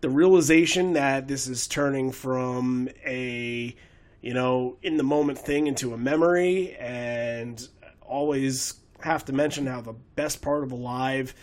the 0.01 0.09
realization 0.09 0.93
that 0.93 1.27
this 1.27 1.47
is 1.49 1.67
turning 1.67 2.13
from 2.13 2.89
a 3.05 3.75
you 4.21 4.35
know 4.35 4.77
in 4.83 4.97
the 4.97 5.03
moment 5.03 5.39
thing 5.39 5.67
into 5.67 5.93
a 5.95 5.99
memory, 5.99 6.77
and 6.77 7.69
always 8.03 8.75
have 9.01 9.25
to 9.25 9.33
mention 9.33 9.67
how 9.67 9.81
the 9.81 9.93
best 9.93 10.43
part 10.43 10.63
of 10.63 10.73
Alive 10.73 11.35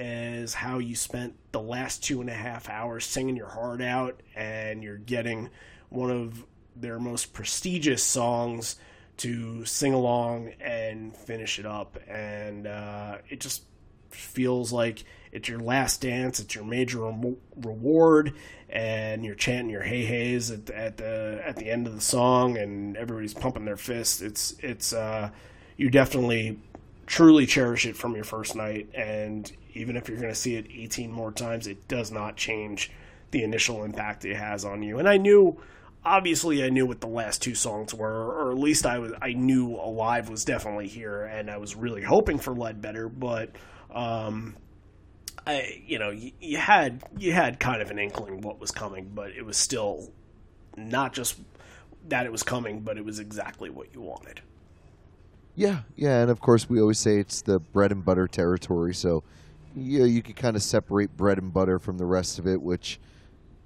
is 0.00 0.54
how 0.54 0.78
you 0.78 0.96
spent 0.96 1.34
the 1.52 1.60
last 1.60 2.02
two 2.02 2.22
and 2.22 2.30
a 2.30 2.34
half 2.34 2.68
hours 2.70 3.04
singing 3.04 3.36
your 3.36 3.48
heart 3.48 3.82
out, 3.82 4.22
and 4.34 4.82
you're 4.82 4.96
getting 4.96 5.50
one 5.90 6.10
of 6.10 6.44
their 6.74 6.98
most 6.98 7.34
prestigious 7.34 8.02
songs 8.02 8.76
to 9.18 9.64
sing 9.66 9.92
along 9.92 10.52
and 10.60 11.14
finish 11.14 11.58
it 11.58 11.66
up. 11.66 11.98
And 12.08 12.66
uh, 12.66 13.18
it 13.28 13.40
just 13.40 13.64
feels 14.08 14.72
like 14.72 15.04
it's 15.32 15.48
your 15.48 15.60
last 15.60 16.00
dance, 16.00 16.40
it's 16.40 16.54
your 16.54 16.64
major 16.64 17.00
remo- 17.00 17.36
reward, 17.56 18.34
and 18.70 19.22
you're 19.24 19.34
chanting 19.34 19.68
your 19.70 19.82
hey 19.82 20.04
heys 20.06 20.50
at, 20.50 20.70
at 20.70 20.96
the 20.96 21.42
at 21.44 21.56
the 21.56 21.70
end 21.70 21.86
of 21.86 21.94
the 21.94 22.00
song, 22.00 22.56
and 22.56 22.96
everybody's 22.96 23.34
pumping 23.34 23.66
their 23.66 23.76
fists. 23.76 24.22
It's 24.22 24.54
it's 24.60 24.94
uh, 24.94 25.30
you 25.76 25.90
definitely 25.90 26.58
truly 27.06 27.44
cherish 27.44 27.84
it 27.86 27.96
from 27.96 28.14
your 28.14 28.24
first 28.24 28.56
night, 28.56 28.88
and 28.94 29.52
even 29.74 29.96
if 29.96 30.08
you're 30.08 30.18
going 30.18 30.32
to 30.32 30.38
see 30.38 30.56
it 30.56 30.66
18 30.70 31.10
more 31.10 31.32
times, 31.32 31.66
it 31.66 31.88
does 31.88 32.10
not 32.10 32.36
change 32.36 32.90
the 33.30 33.42
initial 33.42 33.84
impact 33.84 34.24
it 34.24 34.36
has 34.36 34.64
on 34.64 34.82
you. 34.82 34.98
And 34.98 35.08
I 35.08 35.16
knew, 35.16 35.60
obviously, 36.04 36.64
I 36.64 36.68
knew 36.68 36.86
what 36.86 37.00
the 37.00 37.06
last 37.06 37.42
two 37.42 37.54
songs 37.54 37.94
were, 37.94 38.32
or 38.32 38.50
at 38.50 38.58
least 38.58 38.86
I 38.86 38.98
was, 38.98 39.12
I 39.20 39.32
knew 39.32 39.76
Alive 39.76 40.28
was 40.28 40.44
definitely 40.44 40.88
here, 40.88 41.24
and 41.24 41.50
I 41.50 41.58
was 41.58 41.76
really 41.76 42.02
hoping 42.02 42.38
for 42.38 42.54
Ledbetter, 42.54 43.08
but, 43.08 43.50
um, 43.92 44.56
I, 45.46 45.82
you 45.86 45.98
know, 45.98 46.10
you, 46.10 46.32
you 46.40 46.58
had 46.58 47.02
you 47.16 47.32
had 47.32 47.58
kind 47.58 47.80
of 47.80 47.90
an 47.90 47.98
inkling 47.98 48.42
what 48.42 48.60
was 48.60 48.70
coming, 48.70 49.10
but 49.14 49.30
it 49.30 49.42
was 49.42 49.56
still 49.56 50.12
not 50.76 51.12
just 51.12 51.40
that 52.08 52.26
it 52.26 52.32
was 52.32 52.42
coming, 52.42 52.80
but 52.80 52.98
it 52.98 53.04
was 53.04 53.18
exactly 53.18 53.70
what 53.70 53.94
you 53.94 54.00
wanted. 54.00 54.40
Yeah, 55.54 55.80
yeah, 55.96 56.22
and 56.22 56.30
of 56.30 56.40
course 56.40 56.68
we 56.68 56.80
always 56.80 56.98
say 56.98 57.18
it's 57.18 57.42
the 57.42 57.58
bread 57.58 57.92
and 57.92 58.04
butter 58.04 58.28
territory, 58.28 58.94
so 58.94 59.24
you 59.80 60.00
know, 60.00 60.04
you 60.04 60.22
could 60.22 60.36
kind 60.36 60.56
of 60.56 60.62
separate 60.62 61.16
bread 61.16 61.38
and 61.38 61.52
butter 61.52 61.78
from 61.78 61.98
the 61.98 62.06
rest 62.06 62.38
of 62.38 62.46
it, 62.46 62.60
which 62.60 63.00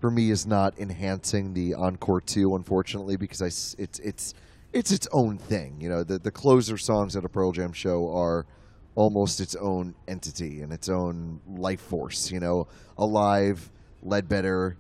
for 0.01 0.11
me 0.11 0.31
is 0.31 0.47
not 0.47 0.79
enhancing 0.79 1.55
the 1.55 1.75
encore 1.75 2.21
two, 2.21 2.55
unfortunately, 2.55 3.17
because 3.17 3.43
I 3.43 3.47
it's 3.83 3.99
it's 4.01 4.35
it's 4.73 4.91
its 4.93 5.09
own 5.13 5.39
thing. 5.39 5.81
You 5.81 5.89
know, 5.89 6.05
the 6.05 6.19
the 6.19 6.31
closer 6.31 6.77
songs 6.79 7.17
at 7.17 7.25
a 7.25 7.29
Pearl 7.29 7.53
Jam 7.53 7.73
show 7.73 8.15
are 8.15 8.47
almost 8.97 9.41
its 9.41 9.57
own 9.57 9.95
entity 10.07 10.61
and 10.63 10.73
its 10.73 10.89
own 10.89 11.41
life 11.49 11.81
force. 11.81 12.31
You 12.31 12.41
know, 12.41 12.69
alive, 12.99 13.71
Ledbetter, 14.03 14.77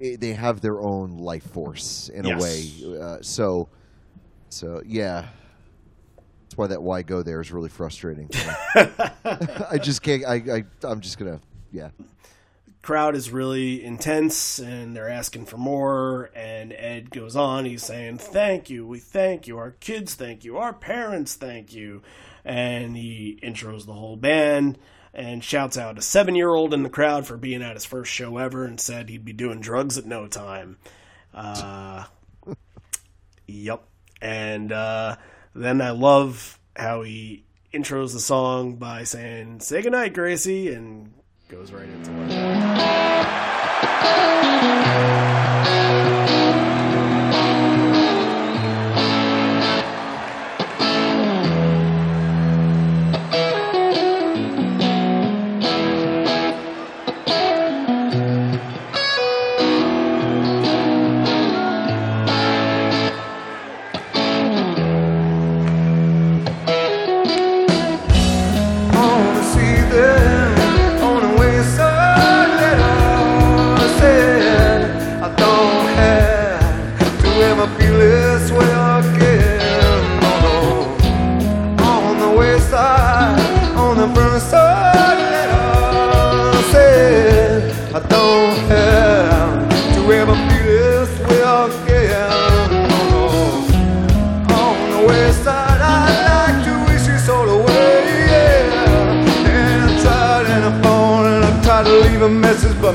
eh, 0.00 0.16
they 0.18 0.34
have 0.34 0.60
their 0.60 0.80
own 0.80 1.18
life 1.18 1.44
force 1.50 2.08
in 2.10 2.24
Yes. 2.24 2.40
a 2.40 2.42
way. 2.88 2.98
Uh, 3.00 3.18
so, 3.22 3.68
so 4.50 4.82
yeah. 4.86 5.28
That's 6.50 6.58
why 6.58 6.66
that 6.66 6.82
why 6.82 7.02
go 7.02 7.22
there 7.22 7.40
is 7.40 7.52
really 7.52 7.68
frustrating. 7.68 8.26
To 8.26 8.38
me. 8.74 8.90
I 9.70 9.78
just 9.78 10.02
can't. 10.02 10.24
I, 10.26 10.34
I 10.34 10.64
I'm 10.82 11.00
just 11.00 11.16
gonna. 11.16 11.40
Yeah. 11.70 11.90
crowd 12.82 13.14
is 13.14 13.30
really 13.30 13.84
intense 13.84 14.58
and 14.58 14.96
they're 14.96 15.08
asking 15.08 15.46
for 15.46 15.58
more 15.58 16.28
and 16.34 16.72
ed 16.72 17.08
goes 17.10 17.36
on 17.36 17.64
he's 17.64 17.84
saying 17.84 18.18
thank 18.18 18.68
you 18.68 18.84
we 18.84 18.98
thank 18.98 19.46
you 19.46 19.56
our 19.58 19.70
kids 19.70 20.16
thank 20.16 20.44
you 20.44 20.58
our 20.58 20.72
parents 20.72 21.36
thank 21.36 21.72
you 21.72 22.02
and 22.44 22.96
he 22.96 23.38
intros 23.44 23.86
the 23.86 23.92
whole 23.92 24.16
band 24.16 24.76
and 25.14 25.44
shouts 25.44 25.78
out 25.78 25.96
a 25.96 26.02
seven 26.02 26.34
year 26.34 26.48
old 26.48 26.74
in 26.74 26.82
the 26.82 26.90
crowd 26.90 27.24
for 27.24 27.36
being 27.36 27.62
at 27.62 27.74
his 27.74 27.84
first 27.84 28.10
show 28.10 28.38
ever 28.38 28.64
and 28.64 28.80
said 28.80 29.08
he'd 29.08 29.24
be 29.24 29.32
doing 29.32 29.60
drugs 29.60 29.96
at 29.96 30.06
no 30.06 30.26
time 30.26 30.76
uh, 31.32 32.02
yep 33.46 33.84
and 34.20 34.72
uh, 34.72 35.14
then 35.54 35.80
i 35.80 35.90
love 35.90 36.58
how 36.76 37.02
he 37.02 37.44
intros 37.72 38.12
the 38.12 38.20
song 38.20 38.76
by 38.76 39.04
saying 39.04 39.60
say 39.60 39.82
goodnight 39.82 40.14
gracie 40.14 40.72
and 40.72 41.12
goes 41.48 41.72
right 41.72 41.88
into 41.88 42.10
it 42.22 42.30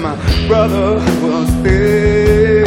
my 0.05 0.47
brother 0.47 0.95
was 1.25 1.63
there. 1.63 2.63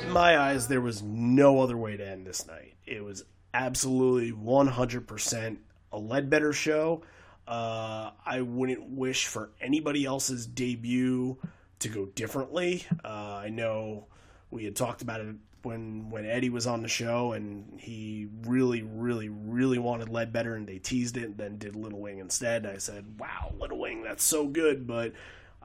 In 0.00 0.10
my 0.12 0.38
eyes, 0.38 0.68
there 0.68 0.80
was 0.80 1.02
no 1.02 1.60
other 1.60 1.76
way 1.76 1.96
to 1.96 2.06
end 2.06 2.24
this 2.24 2.46
night. 2.46 2.74
It 2.86 3.02
was 3.02 3.24
absolutely 3.52 4.30
100% 4.30 5.56
a 5.90 5.98
Ledbetter 5.98 6.52
show. 6.52 7.02
Uh, 7.48 8.12
I 8.24 8.42
wouldn't 8.42 8.90
wish 8.90 9.26
for 9.26 9.50
anybody 9.60 10.04
else's 10.04 10.46
debut 10.46 11.36
to 11.80 11.88
go 11.88 12.06
differently. 12.06 12.86
Uh, 13.04 13.08
I 13.42 13.48
know 13.48 14.06
we 14.52 14.64
had 14.66 14.76
talked 14.76 15.02
about 15.02 15.20
it 15.20 15.34
when 15.62 16.10
when 16.10 16.24
Eddie 16.24 16.50
was 16.50 16.66
on 16.66 16.82
the 16.82 16.88
show, 16.88 17.32
and 17.32 17.78
he 17.78 18.28
really, 18.42 18.82
really, 18.82 19.28
really 19.28 19.78
wanted 19.78 20.08
Ledbetter, 20.08 20.54
and 20.54 20.66
they 20.66 20.78
teased 20.78 21.16
it, 21.16 21.24
and 21.24 21.36
then 21.36 21.58
did 21.58 21.76
Little 21.76 22.00
Wing 22.00 22.18
instead. 22.18 22.66
I 22.66 22.78
said, 22.78 23.18
"Wow, 23.18 23.52
Little 23.58 23.78
Wing, 23.78 24.02
that's 24.02 24.24
so 24.24 24.46
good," 24.46 24.86
but 24.86 25.12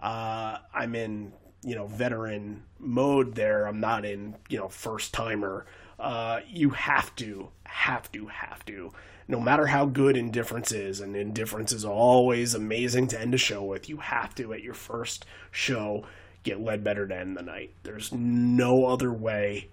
uh, 0.02 0.58
I'm 0.74 0.96
in 0.96 1.34
you 1.64 1.76
know 1.76 1.88
veteran 1.88 2.64
mode 2.80 3.36
there. 3.36 3.66
I'm 3.66 3.80
not 3.80 4.06
in 4.06 4.36
you 4.50 4.58
know 4.58 4.68
first 4.68 5.14
timer. 5.14 5.66
Uh, 6.00 6.42
you 6.48 6.72
have 6.72 7.16
to, 7.16 7.50
have 7.64 8.12
to, 8.12 8.28
have 8.28 8.66
to. 8.66 8.92
No 9.28 9.40
matter 9.40 9.68
how 9.68 9.86
good 9.86 10.18
indifference 10.18 10.72
is, 10.72 11.00
and 11.00 11.16
indifference 11.16 11.72
is 11.72 11.86
always 11.86 12.54
amazing 12.54 13.08
to 13.10 13.22
end 13.22 13.34
a 13.34 13.38
show 13.38 13.64
with. 13.64 13.88
You 13.88 13.98
have 13.98 14.36
to 14.36 14.54
at 14.54 14.64
your 14.64 14.74
first 14.74 15.26
show 15.52 16.06
get 16.44 16.60
Ledbetter 16.60 17.08
to 17.08 17.16
end 17.16 17.38
the 17.38 17.42
night. 17.42 17.74
There's 17.84 18.12
no 18.12 18.86
other 18.86 19.14
way 19.14 19.70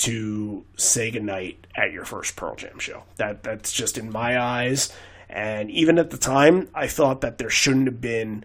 to 0.00 0.64
say 0.76 1.10
goodnight 1.10 1.66
at 1.76 1.92
your 1.92 2.04
first 2.04 2.34
Pearl 2.34 2.56
Jam 2.56 2.78
show. 2.78 3.02
That 3.16 3.42
that's 3.42 3.70
just 3.72 3.98
in 3.98 4.10
my 4.10 4.40
eyes. 4.40 4.92
And 5.28 5.70
even 5.70 5.98
at 5.98 6.10
the 6.10 6.16
time, 6.16 6.68
I 6.74 6.86
thought 6.88 7.20
that 7.20 7.38
there 7.38 7.50
shouldn't 7.50 7.86
have 7.86 8.00
been 8.00 8.44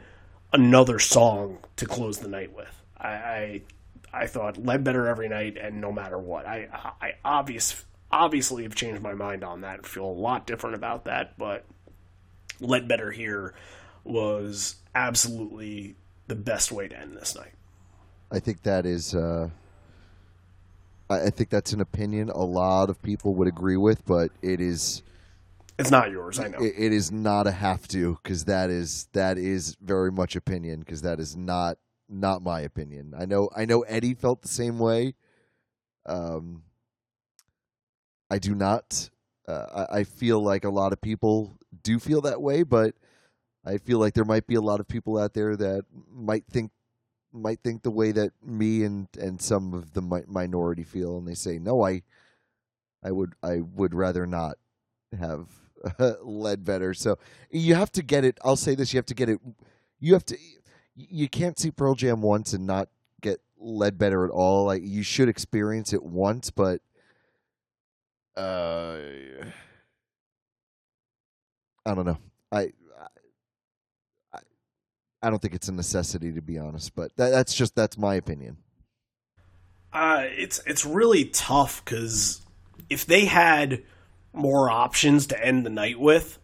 another 0.52 1.00
song 1.00 1.60
to 1.78 1.86
close 1.86 2.20
the 2.20 2.28
night 2.28 2.54
with. 2.54 2.82
I 3.00 3.08
I, 3.08 3.62
I 4.14 4.28
thought 4.28 4.58
Ledbetter 4.58 5.08
every 5.08 5.30
night 5.30 5.58
and 5.58 5.80
no 5.80 5.92
matter 5.92 6.18
what. 6.18 6.46
I 6.46 6.68
I 7.02 7.14
obvious 7.24 7.86
obviously 8.12 8.64
have 8.64 8.76
changed 8.76 9.02
my 9.02 9.14
mind 9.14 9.44
on 9.44 9.62
that. 9.62 9.78
and 9.78 9.88
Feel 9.88 10.06
a 10.06 10.08
lot 10.08 10.46
different 10.46 10.76
about 10.76 11.06
that, 11.06 11.38
but 11.38 11.66
Ledbetter 12.60 13.12
here 13.12 13.54
was 14.04 14.76
absolutely 14.94 15.96
the 16.28 16.36
best 16.36 16.72
way 16.72 16.88
to 16.88 17.00
end 17.00 17.16
this 17.16 17.36
night. 17.36 17.54
I 18.30 18.40
think 18.40 18.64
that 18.64 18.86
is. 18.86 19.16
Uh, 19.16 19.50
I 21.10 21.26
I 21.26 21.30
think 21.30 21.50
that's 21.50 21.74
an 21.74 21.82
opinion 21.82 22.30
a 22.30 22.44
lot 22.44 22.90
of 22.90 23.02
people 23.02 23.36
would 23.36 23.48
agree 23.48 23.78
with, 23.78 24.06
but 24.06 24.32
it 24.42 24.62
is. 24.62 25.04
It's 25.78 25.92
not 25.92 26.10
yours, 26.10 26.40
I 26.40 26.48
know. 26.48 26.60
It, 26.60 26.74
it 26.78 26.94
is 26.94 27.12
not 27.12 27.48
a 27.48 27.52
have 27.52 27.88
to 27.90 28.18
because 28.24 28.46
that 28.46 28.70
is 28.70 29.08
that 29.12 29.38
is 29.38 29.76
very 29.82 30.12
much 30.12 30.36
opinion 30.36 30.80
because 30.80 31.02
that 31.02 31.20
is 31.20 31.36
not 31.36 31.78
not 32.08 32.42
my 32.42 32.62
opinion. 32.62 33.14
I 33.18 33.26
know 33.26 33.50
I 33.56 33.66
know 33.66 33.82
Eddie 33.82 34.14
felt 34.14 34.42
the 34.42 34.48
same 34.48 34.80
way. 34.80 35.16
Um, 36.06 36.64
I 38.30 38.40
do 38.40 38.56
not. 38.56 39.10
Uh, 39.48 39.86
I, 39.92 40.00
I 40.00 40.04
feel 40.04 40.42
like 40.42 40.64
a 40.64 40.70
lot 40.70 40.94
of 40.94 41.02
people 41.02 41.58
do 41.84 42.00
feel 42.00 42.22
that 42.22 42.42
way, 42.42 42.64
but 42.64 42.96
I 43.66 43.78
feel 43.78 44.00
like 44.00 44.14
there 44.14 44.26
might 44.26 44.48
be 44.48 44.56
a 44.56 44.62
lot 44.62 44.80
of 44.80 44.88
people 44.88 45.18
out 45.18 45.34
there 45.34 45.56
that 45.56 45.86
might 46.12 46.46
think 46.48 46.72
might 47.36 47.60
think 47.62 47.84
the 47.84 47.92
way 47.92 48.12
that 48.12 48.32
me 48.44 48.84
and 48.84 49.08
and 49.20 49.42
some 49.42 49.74
of 49.74 49.94
the 49.94 50.02
mi- 50.02 50.24
minority 50.28 50.84
feel, 50.84 51.18
and 51.18 51.28
they 51.28 51.34
say, 51.36 51.60
"No, 51.60 51.86
I, 51.86 52.04
I 53.04 53.12
would 53.12 53.34
I 53.44 53.62
would 53.62 53.94
rather 53.94 54.26
not 54.26 54.58
have 55.18 55.48
Ledbetter." 56.24 56.94
So 56.94 57.18
you 57.50 57.76
have 57.76 57.92
to 57.94 58.04
get 58.04 58.26
it. 58.26 58.38
I'll 58.44 58.56
say 58.56 58.76
this: 58.76 58.94
you 58.94 58.98
have 58.98 59.06
to 59.08 59.14
get 59.14 59.30
it. 59.30 59.40
You 60.00 60.14
have 60.14 60.26
to. 60.26 60.38
You 60.96 61.28
can't 61.28 61.60
see 61.60 61.72
Pearl 61.72 61.96
Jam 61.96 62.22
once 62.22 62.54
and 62.54 62.66
not 62.66 62.88
get 63.22 63.42
Ledbetter 63.58 64.24
at 64.24 64.32
all. 64.32 64.66
Like 64.66 64.82
you 64.84 65.04
should 65.04 65.28
experience 65.28 65.92
it 65.92 66.04
once, 66.04 66.52
but 66.52 66.82
uh, 68.38 68.98
I 71.86 71.94
don't 71.94 72.06
know. 72.06 72.18
I 72.52 72.72
I 75.26 75.32
don't 75.32 75.42
think 75.42 75.56
it's 75.56 75.70
a 75.70 75.74
necessity 75.74 76.32
to 76.34 76.42
be 76.42 76.60
honest, 76.60 76.94
but 76.94 77.16
that, 77.18 77.30
that's 77.32 77.56
just 77.56 77.76
that's 77.76 77.98
my 77.98 78.14
opinion. 78.14 78.58
Uh, 79.92 80.26
it's 80.26 80.62
it's 80.68 80.86
really 80.86 81.26
tough 81.26 81.84
because 81.84 82.42
if 82.92 83.08
they 83.08 83.26
had 83.26 83.82
more 84.34 84.70
options 84.70 85.26
to 85.28 85.44
end 85.44 85.66
the 85.66 85.72
night 85.72 86.00
with, 86.00 86.38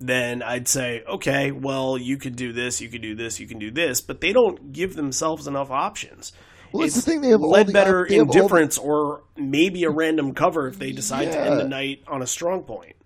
then 0.00 0.42
I'd 0.42 0.68
say, 0.68 1.02
okay, 1.08 1.50
well, 1.50 1.96
you 1.96 2.18
could 2.18 2.36
do 2.36 2.52
this, 2.52 2.82
you 2.82 2.90
could 2.90 3.00
do 3.00 3.14
this, 3.14 3.40
you 3.40 3.46
can 3.46 3.58
do 3.58 3.70
this, 3.70 4.02
but 4.02 4.20
they 4.20 4.34
don't 4.34 4.72
give 4.72 4.96
themselves 4.96 5.46
enough 5.46 5.70
options. 5.70 6.32
Well, 6.72 6.84
it's 6.84 6.96
the 6.96 7.02
thing, 7.02 7.22
they 7.22 7.28
have 7.28 7.40
the 7.40 7.46
Ledbetter 7.46 8.02
op- 8.02 8.08
they 8.08 8.16
have 8.16 8.26
all 8.28 8.32
the- 8.32 8.38
indifference 8.38 8.76
or 8.76 9.22
maybe 9.36 9.84
a 9.84 9.90
random 9.90 10.34
cover 10.34 10.68
if 10.68 10.78
they 10.78 10.92
decide 10.92 11.32
to 11.32 11.40
end 11.40 11.58
the 11.58 11.68
night 11.68 12.02
on 12.06 12.20
a 12.20 12.26
strong 12.26 12.64
point. 12.64 12.96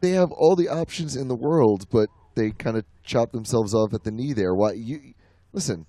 They 0.00 0.10
have 0.10 0.32
all 0.32 0.54
the 0.54 0.68
options 0.68 1.16
in 1.16 1.28
the 1.28 1.34
world, 1.34 1.86
but 1.90 2.10
they 2.34 2.50
kind 2.50 2.76
of 2.76 2.84
chop 3.02 3.32
themselves 3.32 3.74
off 3.74 3.94
at 3.94 4.04
the 4.04 4.10
knee 4.10 4.32
there. 4.32 4.54
Why 4.54 4.72
you 4.72 5.14
listen? 5.52 5.86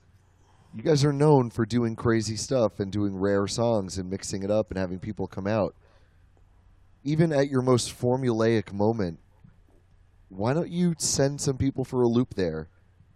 You 0.75 0.83
guys 0.83 1.05
are 1.05 1.13
known 1.13 1.51
for 1.51 1.65
doing 1.65 1.95
crazy 1.95 2.35
stuff 2.35 2.79
and 2.79 2.91
doing 2.91 3.15
rare 3.15 3.47
songs 3.47 3.97
and 3.97 4.09
mixing 4.09 4.43
it 4.43 4.51
up 4.51 4.71
and 4.71 4.77
having 4.77 4.99
people 4.99 5.25
come 5.25 5.47
out. 5.47 5.73
Even 7.03 7.31
at 7.31 7.49
your 7.49 7.61
most 7.61 7.97
formulaic 7.97 8.73
moment, 8.73 9.19
why 10.27 10.53
don't 10.53 10.69
you 10.69 10.95
send 10.97 11.39
some 11.39 11.57
people 11.57 11.85
for 11.85 12.01
a 12.01 12.07
loop 12.07 12.33
there? 12.33 12.67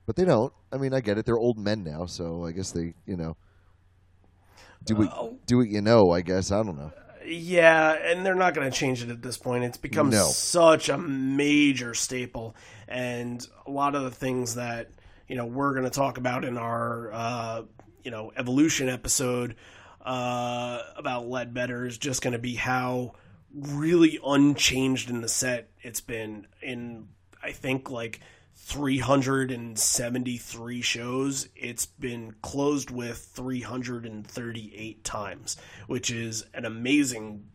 But 0.06 0.16
they 0.16 0.26
don't. 0.26 0.54
I 0.72 0.78
mean, 0.78 0.94
I 0.94 1.02
get 1.02 1.18
it. 1.18 1.26
They're 1.26 1.38
old 1.38 1.58
men 1.58 1.84
now, 1.84 2.06
so 2.06 2.46
I 2.46 2.52
guess 2.52 2.72
they, 2.72 2.94
you 3.06 3.18
know, 3.18 3.36
do 4.86 4.96
what 4.96 5.10
oh. 5.14 5.38
do 5.46 5.58
what 5.58 5.68
you 5.68 5.82
know. 5.82 6.12
I 6.12 6.22
guess 6.22 6.52
I 6.52 6.64
don't 6.64 6.78
know. 6.78 6.92
Yeah, 7.26 7.92
and 7.92 8.26
they're 8.26 8.34
not 8.34 8.56
going 8.56 8.70
to 8.70 8.76
change 8.76 9.04
it 9.04 9.10
at 9.10 9.22
this 9.22 9.38
point. 9.38 9.64
It's 9.64 9.78
become 9.78 10.10
No. 10.10 10.26
such 10.26 10.90
a 10.90 10.98
major 10.98 11.94
staple, 11.94 12.56
and 12.90 13.48
a 13.66 13.72
lot 13.72 13.96
of 13.96 14.04
the 14.04 14.12
things 14.12 14.56
that 14.56 14.90
you 15.28 15.38
know 15.38 15.46
we're 15.46 15.72
going 15.72 15.86
to 15.86 15.90
talk 15.90 16.18
about 16.18 16.44
in 16.44 16.58
our 16.58 17.14
uh, 17.14 17.62
you 18.04 18.12
know 18.12 18.34
evolution 18.36 18.90
episode 18.90 19.56
uh, 20.02 20.82
about 20.98 21.28
Ledbetter 21.28 21.86
is 21.86 21.98
just 21.98 22.22
going 22.22 22.34
to 22.34 22.40
be 22.40 22.56
how 22.56 23.14
really 23.54 24.20
unchanged 24.26 25.10
in 25.10 25.22
the 25.22 25.30
set 25.30 25.70
it's 25.82 26.02
been 26.02 26.46
in. 26.62 27.08
I 27.42 27.54
think 27.54 27.90
like 27.90 28.20
373 28.56 30.82
shows. 30.82 31.48
It's 31.56 31.86
been 31.86 32.36
closed 32.42 32.92
with 32.92 33.18
338 33.34 35.04
times, 35.06 35.56
which 35.88 36.12
is 36.12 36.44
an 36.54 36.66
amazing 36.66 37.46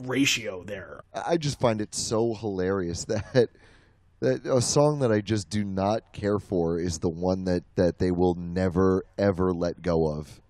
ratio 0.00 0.64
there. 0.64 1.04
I 1.14 1.36
just 1.36 1.60
find 1.60 1.80
it 1.80 1.94
so 1.94 2.34
hilarious 2.34 3.04
that 3.06 3.50
a 4.22 4.60
song 4.60 5.00
that 5.00 5.12
I 5.12 5.20
just 5.20 5.50
do 5.50 5.64
not 5.64 6.12
care 6.12 6.38
for 6.38 6.78
is 6.80 6.98
the 7.00 7.08
one 7.08 7.44
that 7.44 7.64
that 7.76 7.98
they 7.98 8.10
will 8.10 8.34
never 8.34 9.04
ever 9.18 9.52
let 9.52 9.82
go 9.82 10.08
of, 10.08 10.40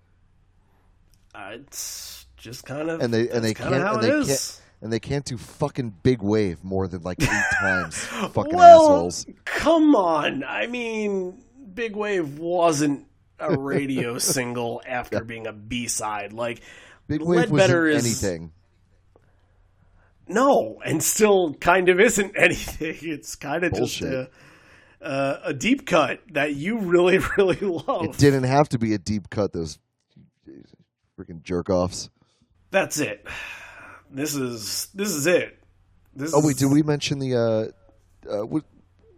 Uh, 1.35 1.49
it's 1.53 2.25
just 2.37 2.65
kind 2.65 2.89
of 2.89 3.01
and 3.01 3.13
they 3.13 3.29
and 3.29 3.43
they 3.43 3.53
can't 3.53 3.73
and 3.73 4.01
they 4.03 4.11
is. 4.11 4.27
can't 4.27 4.61
and 4.81 4.93
they 4.93 4.99
can't 4.99 5.25
do 5.25 5.37
fucking 5.37 5.93
big 6.03 6.21
wave 6.21 6.63
more 6.63 6.87
than 6.87 7.01
like 7.01 7.21
eight 7.21 7.29
times. 7.59 7.97
Fucking 8.05 8.55
well, 8.55 8.83
assholes. 8.83 9.25
come 9.45 9.95
on. 9.95 10.43
I 10.43 10.67
mean, 10.67 11.43
Big 11.73 11.95
Wave 11.95 12.37
wasn't 12.37 13.07
a 13.39 13.57
radio 13.57 14.17
single 14.19 14.81
after 14.85 15.23
being 15.23 15.47
a 15.47 15.53
B 15.53 15.87
side. 15.87 16.31
Like 16.31 16.61
Big 17.07 17.21
wave 17.21 17.51
Ledbetter 17.51 17.87
is 17.87 18.05
anything. 18.05 18.51
No, 20.27 20.81
and 20.85 21.01
still 21.01 21.53
kind 21.55 21.89
of 21.89 21.99
isn't 21.99 22.33
anything. 22.37 22.97
It's 23.01 23.35
kind 23.35 23.63
of 23.63 23.73
just 23.73 24.01
a, 24.01 24.29
uh, 25.01 25.39
a 25.45 25.53
deep 25.53 25.85
cut 25.85 26.21
that 26.31 26.55
you 26.55 26.79
really, 26.79 27.19
really 27.37 27.59
love. 27.59 28.05
It 28.05 28.17
didn't 28.17 28.43
have 28.43 28.69
to 28.69 28.79
be 28.79 28.93
a 28.93 28.97
deep 28.97 29.29
cut. 29.29 29.53
Those 29.53 29.79
freaking 31.19 31.43
jerk 31.43 31.69
offs. 31.69 32.09
That's 32.71 32.99
it. 32.99 33.25
This 34.11 34.35
is 34.35 34.87
this 34.93 35.09
is 35.09 35.27
it. 35.27 35.57
This 36.15 36.33
Oh 36.33 36.41
wait, 36.45 36.57
did 36.57 36.71
we 36.71 36.83
mention 36.83 37.19
the? 37.19 37.35
uh, 37.35 38.29
uh, 38.29 38.45
what, 38.45 38.63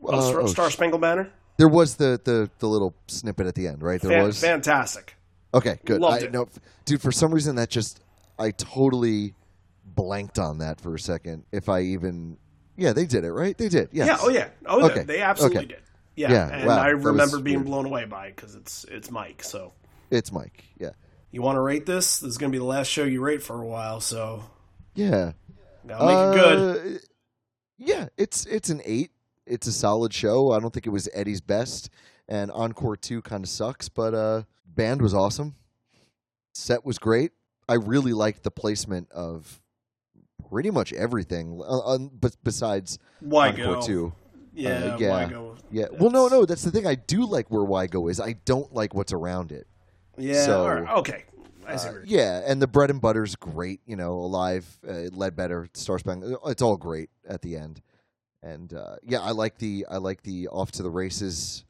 oh, 0.04 0.18
uh, 0.18 0.22
Star, 0.22 0.42
oh, 0.42 0.46
Star 0.48 0.70
Spangled 0.72 1.02
Banner? 1.02 1.32
There 1.58 1.68
was 1.68 1.96
the, 1.96 2.20
the 2.24 2.50
the 2.60 2.68
little 2.68 2.96
snippet 3.08 3.48
at 3.48 3.56
the 3.56 3.68
end, 3.68 3.82
right? 3.82 4.00
There 4.02 4.12
Fan- 4.12 4.24
was. 4.24 4.40
fantastic. 4.40 5.16
Okay, 5.54 5.80
good. 5.86 6.00
Loved 6.00 6.24
I, 6.24 6.26
it. 6.28 6.32
No, 6.32 6.48
dude, 6.86 7.02
for 7.02 7.12
some 7.12 7.34
reason 7.34 7.56
that 7.56 7.70
just 7.70 8.02
I 8.38 8.52
totally 8.52 9.34
blanked 9.95 10.40
on 10.40 10.59
that 10.59 10.80
for 10.82 10.95
a 10.95 11.00
second. 11.00 11.43
If 11.51 11.69
I 11.69 11.82
even, 11.82 12.38
yeah, 12.77 12.93
they 12.93 13.06
did 13.06 13.24
it 13.24 13.32
right. 13.32 13.58
They 13.58 13.69
did. 13.69 13.90
Yes. 13.92 14.08
Yeah. 14.08 14.18
Oh 14.22 14.30
yeah. 14.30 14.50
Oh, 14.66 14.85
Okay. 14.85 15.00
they, 15.00 15.03
they 15.18 15.22
absolutely 15.22 15.58
Okay. 15.59 15.68
did. 15.68 15.82
Yeah. 16.16 16.32
Yeah, 16.32 16.50
And 16.50 16.68
wow, 16.68 16.80
I 16.82 16.90
remember 16.90 17.40
being 17.40 17.59
weird. 17.59 17.68
blown 17.68 17.85
away 17.85 18.06
by 18.06 18.27
it 18.27 18.35
because 18.35 18.56
it's 18.56 18.85
it's 18.85 19.09
Mike. 19.11 19.43
So 19.43 19.74
It's 20.11 20.32
Mike. 20.32 20.66
Yeah. 20.77 20.92
you 21.32 21.42
want 21.42 21.56
to 21.56 21.61
rate 21.61 21.85
this? 21.85 22.19
This 22.19 22.32
is 22.32 22.38
gonna 22.38 22.51
be 22.51 22.58
the 22.58 22.64
last 22.66 22.88
show 22.88 23.03
you 23.03 23.22
rate 23.22 23.42
for 23.43 23.61
a 23.61 23.66
while. 23.66 24.01
So 24.01 24.43
Yeah. 24.95 25.34
gotta 25.88 26.06
make 26.06 26.35
it 26.38 26.42
good. 26.42 26.95
Uh, 26.95 27.00
Yeah, 27.77 28.08
it's 28.18 28.45
it's 28.48 28.69
an 28.69 28.82
eight. 28.85 29.11
It's 29.45 29.66
a 29.68 29.72
solid 29.72 30.14
show. 30.14 30.51
I 30.51 30.59
don't 30.59 30.72
think 30.74 30.85
it 30.85 30.90
was 30.92 31.08
Eddie's 31.14 31.42
best, 31.42 31.90
and 32.27 32.51
Encore 32.51 32.98
Two 32.98 33.22
kind 33.22 33.43
of 33.43 33.50
sucks, 33.50 33.88
but 33.90 34.14
uh, 34.14 34.43
band 34.66 35.01
was 35.01 35.14
awesome. 35.14 35.56
Set 36.53 36.85
was 36.85 37.00
great. 37.00 37.32
I 37.68 37.76
really 37.76 38.14
liked 38.14 38.43
the 38.43 38.51
placement 38.51 39.09
of 39.11 39.61
pretty 40.50 40.72
much 40.72 40.94
everything, 40.94 41.61
uh, 41.61 41.80
uh, 41.80 41.98
but 41.98 42.36
besides 42.44 43.00
Why 43.19 43.50
Encore 43.50 43.76
go? 43.76 43.82
Two. 43.82 44.14
Yeah. 44.53 44.69
Uh, 44.69 44.98
yeah. 44.98 45.30
go? 45.30 45.56
Yeah. 45.72 45.86
Well, 45.92 46.10
no, 46.10 46.28
no. 46.28 46.45
That's 46.45 46.64
the 46.64 46.72
thing. 46.72 46.88
I 46.88 46.95
do 46.95 47.26
like 47.26 47.50
where 47.50 47.64
Why 47.64 47.88
Go 47.88 48.08
is. 48.08 48.19
I 48.19 48.34
don't 48.45 48.74
like 48.74 48.94
what's 48.94 49.14
around 49.14 49.52
it. 49.52 49.68
Yeah. 50.18 50.45
So, 50.45 50.68
right, 50.68 50.98
okay. 50.98 51.24
I 51.66 51.76
see. 51.78 51.90
Uh, 51.90 51.94
yeah, 52.03 52.42
and 52.45 52.61
the 52.61 52.68
bread 52.68 52.90
and 52.90 53.00
butter's 53.00 53.36
great. 53.36 53.82
You 53.86 53.95
know, 53.95 54.14
alive, 54.14 54.66
uh, 54.88 55.10
Ledbetter, 55.11 55.68
Star 55.74 56.00
Spangled. 56.00 56.38
It's 56.48 56.61
all 56.61 56.78
great 56.78 57.10
at 57.28 57.42
the 57.42 57.56
end. 57.56 57.82
And 58.42 58.74
uh, 58.74 58.95
yeah, 59.03 59.19
I 59.19 59.32
like 59.32 59.58
the 59.58 59.86
I 59.90 59.98
like 59.98 60.24
the 60.24 60.48
off 60.48 60.72
to 60.74 60.84
the 60.84 60.90
races 60.90 61.66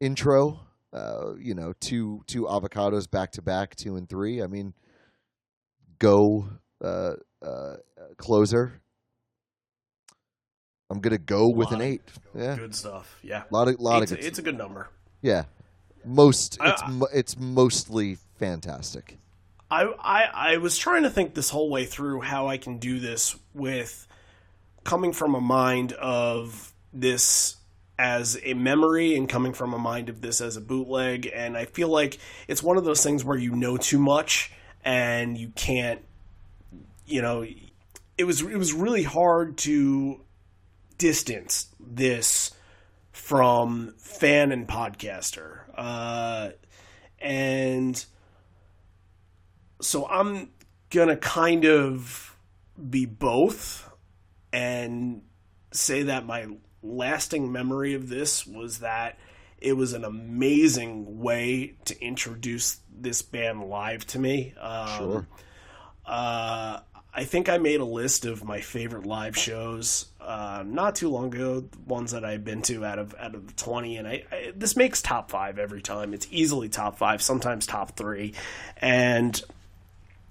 intro. 0.00 0.60
Uh, 0.92 1.34
you 1.38 1.54
know, 1.54 1.72
two 1.80 2.22
two 2.26 2.42
avocados 2.42 3.10
back 3.10 3.32
to 3.32 3.42
back, 3.42 3.74
two 3.74 3.96
and 3.96 4.08
three. 4.08 4.42
I 4.42 4.46
mean, 4.46 4.74
go 5.98 6.46
uh, 6.82 7.14
uh, 7.42 7.76
closer. 8.16 8.80
I'm 10.90 11.00
gonna 11.00 11.18
go 11.18 11.48
with 11.48 11.72
an 11.72 11.80
eight. 11.80 12.02
Yeah, 12.36 12.56
Good 12.56 12.74
stuff. 12.74 13.18
Yeah. 13.22 13.44
a 13.50 13.54
lot 13.54 13.68
of 13.68 13.80
lot 13.80 14.02
It's, 14.02 14.12
of 14.12 14.18
good. 14.18 14.26
it's 14.26 14.38
a 14.38 14.42
good 14.42 14.58
number. 14.58 14.88
yeah, 15.22 15.44
most 16.04 16.58
I- 16.60 16.70
it's 16.72 16.82
mo- 16.88 17.08
it's 17.14 17.38
mostly 17.38 18.18
fantastic. 18.38 19.18
I, 19.70 19.84
I 19.84 20.52
I 20.52 20.56
was 20.58 20.76
trying 20.76 21.04
to 21.04 21.10
think 21.10 21.32
this 21.34 21.48
whole 21.48 21.70
way 21.70 21.86
through 21.86 22.20
how 22.20 22.46
I 22.48 22.58
can 22.58 22.76
do 22.76 23.00
this 23.00 23.36
with 23.54 24.06
coming 24.84 25.12
from 25.14 25.34
a 25.34 25.40
mind 25.40 25.92
of 25.94 26.74
this 26.92 27.56
as 27.98 28.38
a 28.42 28.52
memory 28.52 29.14
and 29.16 29.28
coming 29.30 29.54
from 29.54 29.72
a 29.72 29.78
mind 29.78 30.10
of 30.10 30.20
this 30.20 30.42
as 30.42 30.56
a 30.58 30.60
bootleg. 30.60 31.30
And 31.32 31.56
I 31.56 31.64
feel 31.64 31.88
like 31.88 32.18
it's 32.48 32.62
one 32.62 32.76
of 32.76 32.84
those 32.84 33.02
things 33.02 33.24
where 33.24 33.38
you 33.38 33.54
know 33.54 33.78
too 33.78 33.98
much 33.98 34.50
and 34.84 35.38
you 35.38 35.50
can't, 35.54 36.02
you 37.06 37.22
know, 37.22 37.46
it 38.18 38.24
was 38.24 38.42
it 38.42 38.56
was 38.56 38.72
really 38.72 39.02
hard 39.02 39.58
to 39.58 40.20
distance 40.98 41.68
this 41.80 42.52
from 43.12 43.94
fan 43.98 44.52
and 44.52 44.68
podcaster. 44.68 45.60
Uh, 45.74 46.50
and 47.18 48.04
so 49.80 50.06
I'm 50.08 50.50
gonna 50.90 51.16
kind 51.16 51.64
of 51.64 52.36
be 52.90 53.06
both 53.06 53.90
and 54.52 55.22
say 55.72 56.04
that 56.04 56.26
my 56.26 56.46
lasting 56.82 57.50
memory 57.52 57.94
of 57.94 58.08
this 58.08 58.46
was 58.46 58.78
that 58.78 59.18
it 59.58 59.74
was 59.74 59.92
an 59.92 60.04
amazing 60.04 61.20
way 61.20 61.74
to 61.84 62.00
introduce 62.02 62.80
this 62.92 63.22
band 63.22 63.64
live 63.64 64.06
to 64.08 64.18
me. 64.18 64.54
Um, 64.60 64.98
Sure. 64.98 65.26
Uh, 66.04 66.80
I 67.14 67.24
think 67.24 67.48
I 67.48 67.58
made 67.58 67.80
a 67.80 67.84
list 67.84 68.24
of 68.24 68.42
my 68.42 68.60
favorite 68.60 69.04
live 69.04 69.36
shows 69.36 70.06
uh, 70.20 70.64
not 70.66 70.96
too 70.96 71.10
long 71.10 71.34
ago, 71.34 71.64
ones 71.86 72.12
that 72.12 72.24
I've 72.24 72.44
been 72.44 72.62
to 72.62 72.84
out 72.84 72.98
of 72.98 73.14
out 73.18 73.34
of 73.34 73.48
the 73.48 73.52
twenty, 73.54 73.96
and 73.96 74.08
I, 74.08 74.24
I 74.30 74.52
this 74.56 74.76
makes 74.76 75.02
top 75.02 75.30
five 75.30 75.58
every 75.58 75.82
time. 75.82 76.14
It's 76.14 76.26
easily 76.30 76.68
top 76.68 76.96
five, 76.96 77.20
sometimes 77.20 77.66
top 77.66 77.96
three, 77.96 78.34
and 78.78 79.42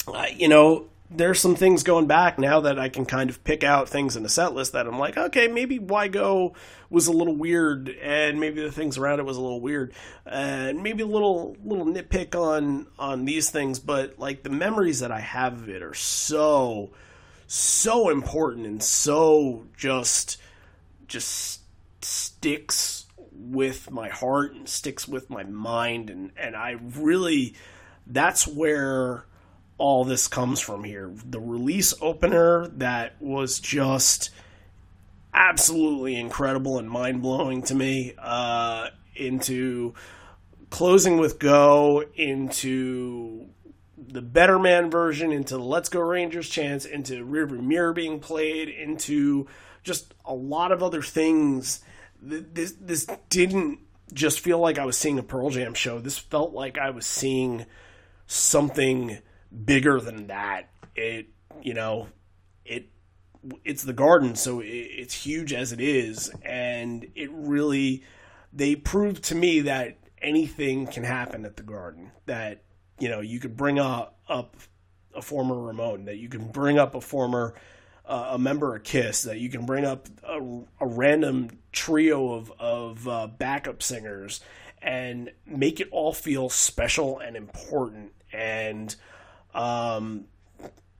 uh, 0.07 0.25
you 0.33 0.47
know 0.47 0.87
there's 1.13 1.39
some 1.39 1.55
things 1.55 1.83
going 1.83 2.07
back 2.07 2.39
now 2.39 2.61
that 2.61 2.79
I 2.79 2.87
can 2.87 3.05
kind 3.05 3.29
of 3.29 3.43
pick 3.43 3.63
out 3.63 3.89
things 3.89 4.15
in 4.15 4.23
the 4.23 4.29
set 4.29 4.53
list 4.53 4.71
that 4.73 4.87
I'm 4.87 4.97
like, 4.97 5.17
okay, 5.17 5.49
maybe 5.49 5.77
why 5.77 6.07
go 6.07 6.55
was 6.89 7.07
a 7.07 7.11
little 7.11 7.35
weird, 7.35 7.89
and 7.89 8.39
maybe 8.39 8.61
the 8.61 8.71
things 8.71 8.97
around 8.97 9.19
it 9.19 9.25
was 9.25 9.37
a 9.37 9.41
little 9.41 9.59
weird, 9.59 9.93
and 10.25 10.81
maybe 10.81 11.03
a 11.03 11.07
little 11.07 11.57
little 11.63 11.85
nitpick 11.85 12.35
on 12.35 12.87
on 12.97 13.25
these 13.25 13.49
things, 13.49 13.79
but 13.79 14.17
like 14.19 14.43
the 14.43 14.49
memories 14.49 15.01
that 15.01 15.11
I 15.11 15.19
have 15.19 15.53
of 15.53 15.69
it 15.69 15.83
are 15.83 15.93
so 15.93 16.91
so 17.47 18.09
important 18.09 18.65
and 18.65 18.81
so 18.81 19.65
just 19.75 20.37
just 21.07 21.59
sticks 22.01 23.05
with 23.33 23.91
my 23.91 24.07
heart 24.07 24.53
and 24.53 24.69
sticks 24.69 25.07
with 25.07 25.29
my 25.29 25.43
mind. 25.43 26.09
And 26.09 26.31
and 26.37 26.55
I 26.55 26.77
really 26.95 27.55
that's 28.07 28.47
where 28.47 29.25
all 29.81 30.05
this 30.05 30.27
comes 30.27 30.59
from 30.59 30.83
here. 30.83 31.11
The 31.27 31.39
release 31.39 31.91
opener 32.01 32.67
that 32.67 33.19
was 33.19 33.59
just 33.59 34.29
absolutely 35.33 36.15
incredible 36.17 36.77
and 36.77 36.87
mind 36.87 37.23
blowing 37.23 37.63
to 37.63 37.73
me. 37.73 38.13
Uh, 38.19 38.89
into 39.15 39.95
closing 40.69 41.17
with 41.17 41.39
Go, 41.39 42.03
into 42.15 43.47
the 43.97 44.21
Better 44.21 44.59
Man 44.59 44.91
version, 44.91 45.31
into 45.31 45.57
the 45.57 45.63
Let's 45.63 45.89
Go 45.89 46.01
Rangers 46.01 46.47
chance, 46.47 46.85
into 46.85 47.25
Rearview 47.25 47.63
Mirror 47.63 47.93
being 47.93 48.19
played, 48.19 48.69
into 48.69 49.47
just 49.81 50.13
a 50.23 50.33
lot 50.35 50.71
of 50.71 50.83
other 50.83 51.01
things. 51.01 51.79
This 52.21 52.73
this 52.79 53.07
didn't 53.29 53.79
just 54.13 54.41
feel 54.41 54.59
like 54.59 54.77
I 54.77 54.85
was 54.85 54.95
seeing 54.95 55.17
a 55.17 55.23
Pearl 55.23 55.49
Jam 55.49 55.73
show. 55.73 55.97
This 55.97 56.19
felt 56.19 56.53
like 56.53 56.77
I 56.77 56.91
was 56.91 57.07
seeing 57.07 57.65
something 58.27 59.17
bigger 59.65 59.99
than 59.99 60.27
that. 60.27 60.69
It, 60.95 61.29
you 61.61 61.73
know, 61.73 62.07
it 62.65 62.89
it's 63.63 63.83
the 63.83 63.93
garden, 63.93 64.35
so 64.35 64.59
it, 64.59 64.67
it's 64.67 65.13
huge 65.13 65.53
as 65.53 65.71
it 65.71 65.81
is, 65.81 66.31
and 66.43 67.07
it 67.15 67.29
really 67.31 68.03
they 68.53 68.75
proved 68.75 69.23
to 69.25 69.35
me 69.35 69.61
that 69.61 69.97
anything 70.21 70.87
can 70.87 71.03
happen 71.03 71.45
at 71.45 71.57
the 71.57 71.63
garden. 71.63 72.11
That 72.25 72.63
you 72.99 73.09
know 73.09 73.21
you 73.21 73.39
could 73.39 73.57
bring 73.57 73.79
up 73.79 74.19
up 74.27 74.57
a 75.13 75.21
former 75.21 75.59
Ramone, 75.59 76.05
that 76.05 76.17
you 76.17 76.29
can 76.29 76.51
bring 76.51 76.77
up 76.79 76.95
a 76.95 77.01
former 77.01 77.55
uh, 78.05 78.29
a 78.31 78.39
member 78.39 78.75
of 78.75 78.83
Kiss, 78.83 79.23
that 79.23 79.39
you 79.39 79.49
can 79.49 79.65
bring 79.65 79.85
up 79.85 80.07
a, 80.23 80.39
a 80.79 80.87
random 80.87 81.49
trio 81.71 82.33
of 82.33 82.51
of 82.59 83.07
uh, 83.07 83.27
backup 83.27 83.81
singers 83.81 84.41
and 84.81 85.31
make 85.45 85.79
it 85.79 85.87
all 85.91 86.11
feel 86.11 86.49
special 86.49 87.19
and 87.19 87.35
important. 87.35 88.13
And 88.33 88.95
um, 89.53 90.25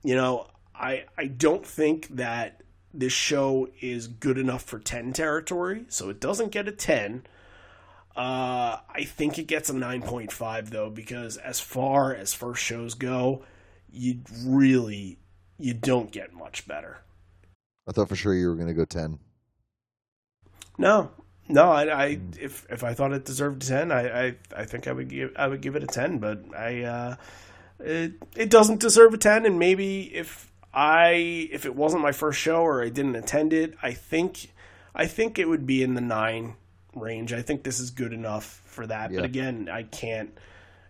you 0.02 0.14
know, 0.14 0.46
I 0.74 1.04
I 1.16 1.26
don't 1.26 1.66
think 1.66 2.08
that 2.16 2.62
this 2.94 3.12
show 3.12 3.68
is 3.80 4.06
good 4.06 4.38
enough 4.38 4.62
for 4.62 4.78
ten 4.78 5.12
territory, 5.12 5.84
so 5.88 6.10
it 6.10 6.20
doesn't 6.20 6.52
get 6.52 6.68
a 6.68 6.72
ten. 6.72 7.24
Uh, 8.14 8.76
I 8.90 9.04
think 9.04 9.38
it 9.38 9.46
gets 9.46 9.70
a 9.70 9.72
nine 9.72 10.02
point 10.02 10.32
five 10.32 10.70
though, 10.70 10.90
because 10.90 11.36
as 11.36 11.60
far 11.60 12.14
as 12.14 12.34
first 12.34 12.62
shows 12.62 12.94
go, 12.94 13.44
you 13.90 14.20
really 14.44 15.18
you 15.58 15.74
don't 15.74 16.10
get 16.10 16.32
much 16.32 16.66
better. 16.66 16.98
I 17.88 17.92
thought 17.92 18.08
for 18.08 18.16
sure 18.16 18.34
you 18.34 18.48
were 18.48 18.54
going 18.54 18.68
to 18.68 18.74
go 18.74 18.84
10. 18.84 19.18
No, 20.78 21.10
no. 21.48 21.70
I, 21.70 22.04
I 22.04 22.18
if 22.40 22.66
if 22.70 22.84
I 22.84 22.94
thought 22.94 23.12
it 23.12 23.24
deserved 23.24 23.62
a 23.62 23.66
ten, 23.66 23.92
I, 23.92 24.26
I 24.26 24.34
I 24.56 24.64
think 24.64 24.88
I 24.88 24.92
would 24.92 25.08
give 25.08 25.32
I 25.36 25.46
would 25.46 25.60
give 25.60 25.76
it 25.76 25.82
a 25.82 25.86
ten. 25.86 26.18
But 26.18 26.44
I 26.56 26.82
uh, 26.82 27.16
it 27.84 28.12
it 28.36 28.50
doesn't 28.50 28.80
deserve 28.80 29.14
a 29.14 29.18
ten. 29.18 29.46
And 29.46 29.58
maybe 29.58 30.14
if 30.14 30.50
I 30.74 31.48
if 31.52 31.66
it 31.66 31.74
wasn't 31.74 32.02
my 32.02 32.12
first 32.12 32.38
show 32.38 32.62
or 32.62 32.82
I 32.82 32.88
didn't 32.88 33.16
attend 33.16 33.52
it, 33.52 33.74
I 33.82 33.92
think 33.92 34.52
I 34.94 35.06
think 35.06 35.38
it 35.38 35.48
would 35.48 35.66
be 35.66 35.82
in 35.82 35.94
the 35.94 36.00
nine 36.00 36.54
range. 36.94 37.32
I 37.32 37.42
think 37.42 37.62
this 37.62 37.80
is 37.80 37.90
good 37.90 38.12
enough 38.12 38.62
for 38.66 38.86
that. 38.86 39.10
Yeah. 39.10 39.16
But 39.20 39.24
again, 39.26 39.68
I 39.70 39.82
can't. 39.84 40.36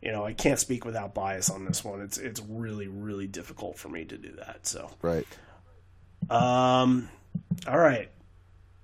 You 0.01 0.11
know, 0.11 0.25
I 0.25 0.33
can't 0.33 0.59
speak 0.59 0.85
without 0.85 1.15
bias 1.15 1.49
on 1.49 1.65
this 1.65 1.85
one. 1.85 2.01
It's 2.01 2.19
it's 2.19 2.41
really 2.49 2.89
really 2.89 3.29
difficult 3.29 3.79
for 3.79 3.89
me 3.89 4.05
to 4.07 4.17
do 4.19 4.33
that. 4.33 4.67
So, 4.67 4.91
Right. 5.01 5.27
um, 6.29 7.09
all 7.69 7.79
right. 7.79 8.11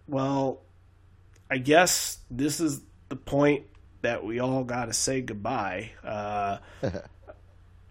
Well, 0.07 0.61
I 1.51 1.59
guess 1.59 2.19
this 2.31 2.61
is 2.61 2.81
the 3.09 3.17
point 3.17 3.65
that 4.03 4.25
we 4.25 4.39
all 4.39 4.63
got 4.63 4.85
to 4.87 4.93
say 4.93 5.21
goodbye. 5.21 5.91
Uh, 6.05 6.59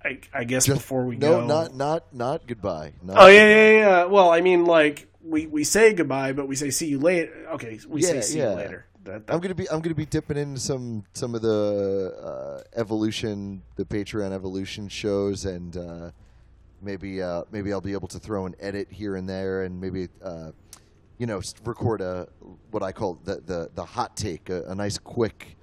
I, 0.04 0.20
I 0.34 0.44
guess 0.44 0.66
Just- 0.66 0.80
before 0.82 1.06
we 1.06 1.18
no, 1.18 1.32
go. 1.32 1.40
No, 1.42 1.48
not 1.48 1.76
not 1.76 2.14
not 2.14 2.48
goodbye. 2.48 2.94
Not 3.04 3.18
oh 3.20 3.28
yeah, 3.28 3.48
yeah, 3.48 3.72
yeah. 3.72 4.04
Well, 4.06 4.30
I 4.30 4.42
mean, 4.42 4.66
like 4.66 5.08
we, 5.24 5.46
we 5.48 5.64
say 5.64 5.94
goodbye, 5.94 6.32
but 6.34 6.48
we 6.48 6.56
say 6.56 6.70
see 6.70 6.88
you 6.88 7.00
later. 7.00 7.34
Okay, 7.54 7.80
we 7.90 8.02
say 8.02 8.16
Yeah, 8.16 8.22
see 8.22 8.38
yeah. 8.40 8.50
you 8.52 8.56
later. 8.56 8.86
That, 9.04 9.28
that- 9.28 9.34
I'm 9.34 9.40
gonna 9.42 9.56
be 9.56 9.70
I'm 9.70 9.82
gonna 9.82 9.96
be 9.96 10.06
dipping 10.06 10.38
into 10.38 10.60
some 10.62 11.04
some 11.14 11.36
of 11.36 11.42
the 11.42 12.14
uh, 12.24 12.80
evolution, 12.80 13.64
the 13.76 13.86
Patreon 13.86 14.32
evolution 14.32 14.88
shows, 14.88 15.46
and 15.46 15.76
uh, 15.76 16.12
maybe 16.82 17.22
uh, 17.22 17.44
maybe 17.52 17.74
I'll 17.74 17.82
be 17.82 17.94
able 17.94 18.08
to 18.10 18.20
throw 18.20 18.46
an 18.46 18.56
edit 18.60 18.88
here 18.92 19.16
and 19.16 19.28
there, 19.28 19.64
and 19.64 19.82
maybe 19.82 20.08
uh, 20.24 20.52
you 21.18 21.26
know 21.26 21.42
record 21.66 22.00
a 22.02 22.28
what 22.72 22.84
I 22.84 22.92
call 22.94 23.20
the 23.26 23.42
the, 23.46 23.70
the 23.76 23.84
hot 23.84 24.16
take, 24.16 24.50
a, 24.50 24.64
a 24.68 24.76
nice 24.76 24.98
quick 24.98 25.57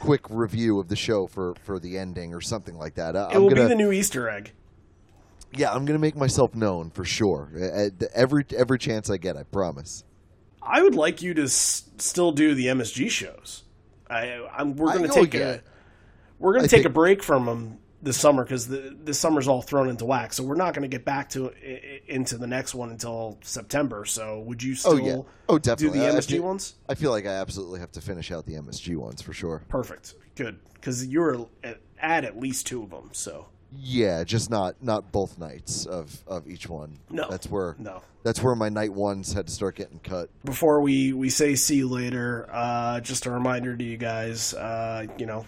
quick 0.00 0.22
review 0.30 0.80
of 0.80 0.88
the 0.88 0.96
show 0.96 1.26
for 1.26 1.54
for 1.62 1.78
the 1.78 1.96
ending 1.98 2.34
or 2.34 2.40
something 2.40 2.76
like 2.76 2.94
that. 2.94 3.14
I, 3.16 3.30
it 3.30 3.34
I'm 3.36 3.42
will 3.42 3.50
gonna, 3.50 3.62
be 3.62 3.68
the 3.68 3.74
new 3.76 3.92
Easter 3.92 4.28
egg. 4.28 4.52
yeah, 5.56 5.72
I'm 5.72 5.84
gonna 5.84 5.98
make 5.98 6.16
myself 6.16 6.54
known 6.54 6.90
for 6.90 7.04
sure. 7.04 7.50
Every 8.14 8.44
every 8.56 8.78
chance 8.78 9.08
I 9.10 9.16
get, 9.18 9.36
I 9.36 9.44
promise. 9.44 10.04
I 10.62 10.82
would 10.82 10.94
like 10.94 11.22
you 11.22 11.32
to 11.34 11.44
s- 11.44 11.84
still 11.98 12.32
do 12.32 12.54
the 12.54 12.66
MSG 12.66 13.10
shows. 13.10 13.62
I, 14.10 14.46
I'm, 14.54 14.76
we're 14.76 14.92
going 14.92 15.08
to 15.08 15.14
take 15.14 15.34
a 15.34 15.62
we're 16.38 16.52
going 16.52 16.64
to 16.64 16.68
take 16.68 16.78
think- 16.82 16.86
a 16.86 16.90
break 16.92 17.22
from 17.22 17.46
them 17.46 17.78
this 18.02 18.16
summer 18.18 18.44
because 18.44 18.66
the 18.68 18.96
this 19.04 19.18
summer's 19.18 19.46
all 19.48 19.62
thrown 19.62 19.88
into 19.88 20.04
whack. 20.04 20.32
So 20.32 20.42
we're 20.42 20.54
not 20.54 20.74
going 20.74 20.82
to 20.82 20.94
get 20.96 21.04
back 21.04 21.28
to 21.30 21.52
into 22.06 22.38
the 22.38 22.46
next 22.46 22.74
one 22.74 22.90
until 22.90 23.38
September. 23.42 24.04
So 24.04 24.40
would 24.40 24.62
you 24.62 24.74
still 24.74 24.92
Oh 24.92 24.96
yeah, 24.96 25.16
oh 25.48 25.58
do 25.58 25.90
the 25.90 26.04
I- 26.06 26.08
I 26.10 26.12
MSG 26.14 26.30
feel- 26.32 26.42
ones? 26.42 26.74
I 26.88 26.94
feel 26.94 27.10
like 27.10 27.26
I 27.26 27.34
absolutely 27.34 27.80
have 27.80 27.92
to 27.92 28.00
finish 28.00 28.30
out 28.32 28.46
the 28.46 28.54
MSG 28.54 28.96
ones 28.96 29.20
for 29.22 29.32
sure. 29.32 29.62
Perfect, 29.68 30.14
good 30.34 30.58
because 30.74 31.06
you're 31.06 31.46
at, 31.62 31.78
at 32.00 32.24
at 32.24 32.38
least 32.40 32.66
two 32.66 32.82
of 32.82 32.90
them. 32.90 33.10
So 33.12 33.46
Yeah, 33.72 34.24
just 34.24 34.48
not 34.50 34.82
not 34.82 35.12
both 35.12 35.38
nights 35.38 35.84
of 35.86 36.22
of 36.26 36.48
each 36.48 36.68
one. 36.68 36.98
No. 37.10 37.28
that's 37.28 37.48
where 37.48 37.76
no. 37.78 38.02
that's 38.22 38.42
where 38.42 38.54
my 38.54 38.68
night 38.70 38.92
ones 38.94 39.32
had 39.34 39.46
to 39.46 39.52
start 39.52 39.76
getting 39.76 39.98
cut. 40.00 40.30
before 40.44 40.80
we, 40.80 41.12
we 41.12 41.28
say 41.30 41.54
see 41.54 41.76
you 41.76 41.88
later, 41.88 42.48
uh, 42.50 43.00
just 43.00 43.26
a 43.26 43.30
reminder 43.30 43.76
to 43.76 43.84
you 43.84 43.96
guys, 43.98 44.54
uh, 44.54 45.06
you 45.18 45.26
know, 45.26 45.44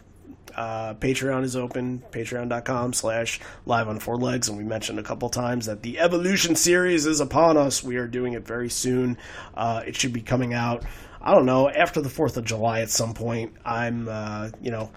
uh, 0.56 0.94
Patreon 0.94 1.44
is 1.44 1.56
open, 1.56 2.02
patreon.com 2.10 2.92
slash 2.92 3.40
live 3.66 3.88
on 3.88 3.98
four 3.98 4.16
legs. 4.16 4.48
And 4.48 4.58
we 4.58 4.64
mentioned 4.64 4.98
a 4.98 5.02
couple 5.02 5.28
times 5.28 5.66
that 5.66 5.82
the 5.82 5.98
Evolution 5.98 6.56
series 6.56 7.06
is 7.06 7.20
upon 7.20 7.56
us. 7.56 7.82
We 7.82 7.96
are 7.96 8.06
doing 8.06 8.34
it 8.34 8.46
very 8.46 8.70
soon. 8.70 9.18
Uh, 9.54 9.82
it 9.86 9.96
should 9.96 10.12
be 10.12 10.22
coming 10.22 10.54
out, 10.54 10.84
I 11.20 11.34
don't 11.34 11.46
know, 11.46 11.68
after 11.68 12.00
the 12.00 12.08
4th 12.08 12.36
of 12.36 12.44
July 12.44 12.80
at 12.80 12.90
some 12.90 13.14
point. 13.14 13.54
I'm, 13.64 14.08
uh, 14.08 14.50
you 14.60 14.70
know, 14.70 14.90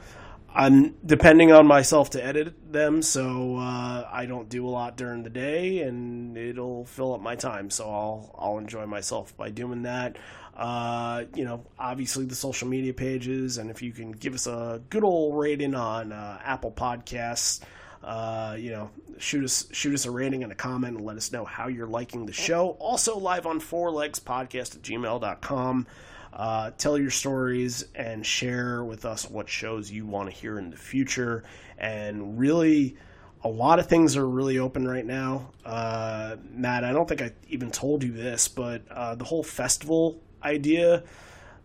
I'm 0.56 0.96
depending 1.06 1.52
on 1.52 1.68
myself 1.68 2.12
to 2.12 2.26
edit 2.26 2.72
them, 2.72 3.02
so 3.02 3.58
uh, 3.58 4.08
I 4.10 4.26
don't 4.26 4.48
do 4.48 4.66
a 4.66 4.70
lot 4.70 4.96
during 4.96 5.24
the 5.24 5.30
day, 5.30 5.80
and 5.80 6.38
it'll 6.38 6.86
fill 6.86 7.14
up 7.14 7.20
my 7.20 7.36
time. 7.36 7.70
So 7.70 7.84
I'll 7.90 8.34
I'll 8.40 8.58
enjoy 8.58 8.86
myself 8.86 9.36
by 9.36 9.50
doing 9.50 9.84
that. 9.84 10.16
Uh, 10.56 11.26
you 11.36 11.44
know, 11.44 11.66
obviously 11.78 12.26
the 12.26 12.36
social 12.36 12.68
media 12.68 12.94
pages, 12.94 13.58
and 13.58 13.70
if 13.70 13.82
you 13.82 13.92
can 13.92 14.12
give 14.12 14.34
us 14.34 14.48
a 14.48 14.82
good 14.90 15.04
old 15.04 15.38
rating 15.38 15.76
on 15.76 16.12
uh, 16.12 16.40
Apple 16.44 16.72
Podcasts, 16.72 17.62
uh, 18.04 18.56
you 18.58 18.72
know, 18.72 18.90
shoot 19.18 19.44
us 19.44 19.68
shoot 19.72 19.94
us 19.94 20.06
a 20.06 20.12
rating 20.12 20.44
and 20.44 20.52
a 20.52 20.56
comment 20.56 20.96
and 20.98 21.06
let 21.06 21.18
us 21.18 21.32
know 21.32 21.44
how 21.44 21.68
you're 21.68 21.88
liking 21.88 22.26
the 22.26 22.34
show. 22.34 22.70
Also 22.80 23.18
live 23.18 23.46
on 23.46 23.60
Four 23.60 23.92
Legs 23.92 24.20
Podcast 24.20 24.76
at 24.76 24.82
gmail.com. 24.82 25.88
Uh, 26.32 26.72
tell 26.78 26.98
your 26.98 27.10
stories 27.10 27.86
and 27.96 28.26
share 28.26 28.84
with 28.84 29.06
us 29.06 29.30
what 29.30 29.50
shows 29.50 29.90
you 29.90 30.06
want 30.06 30.30
to 30.30 30.36
hear 30.36 30.60
in 30.60 30.70
the 30.70 30.78
future. 30.78 31.44
And 31.78 32.38
really, 32.38 32.98
a 33.44 33.50
lot 33.50 33.80
of 33.80 33.88
things 33.88 34.18
are 34.18 34.28
really 34.28 34.60
open 34.60 34.88
right 34.88 35.06
now. 35.06 35.52
Uh, 35.64 36.36
Matt, 36.52 36.84
I 36.84 36.92
don't 36.92 37.08
think 37.08 37.22
I 37.22 37.32
even 37.48 37.72
told 37.72 38.04
you 38.04 38.12
this, 38.12 38.48
but 38.48 38.84
uh, 38.92 39.16
the 39.16 39.24
whole 39.24 39.44
festival 39.44 40.22
idea 40.46 41.04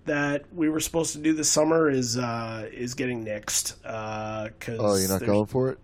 that 0.06 0.52
we 0.52 0.68
were 0.68 0.80
supposed 0.80 1.12
to 1.12 1.18
do 1.18 1.34
this 1.34 1.50
summer 1.50 1.88
is 1.90 2.16
uh, 2.16 2.68
is 2.72 2.94
getting 2.94 3.24
nixed. 3.24 3.74
Uh, 3.84 4.48
cause 4.58 4.78
Oh, 4.80 4.96
you're 4.96 5.08
not 5.08 5.24
going 5.24 5.46
for 5.46 5.70
it? 5.70 5.78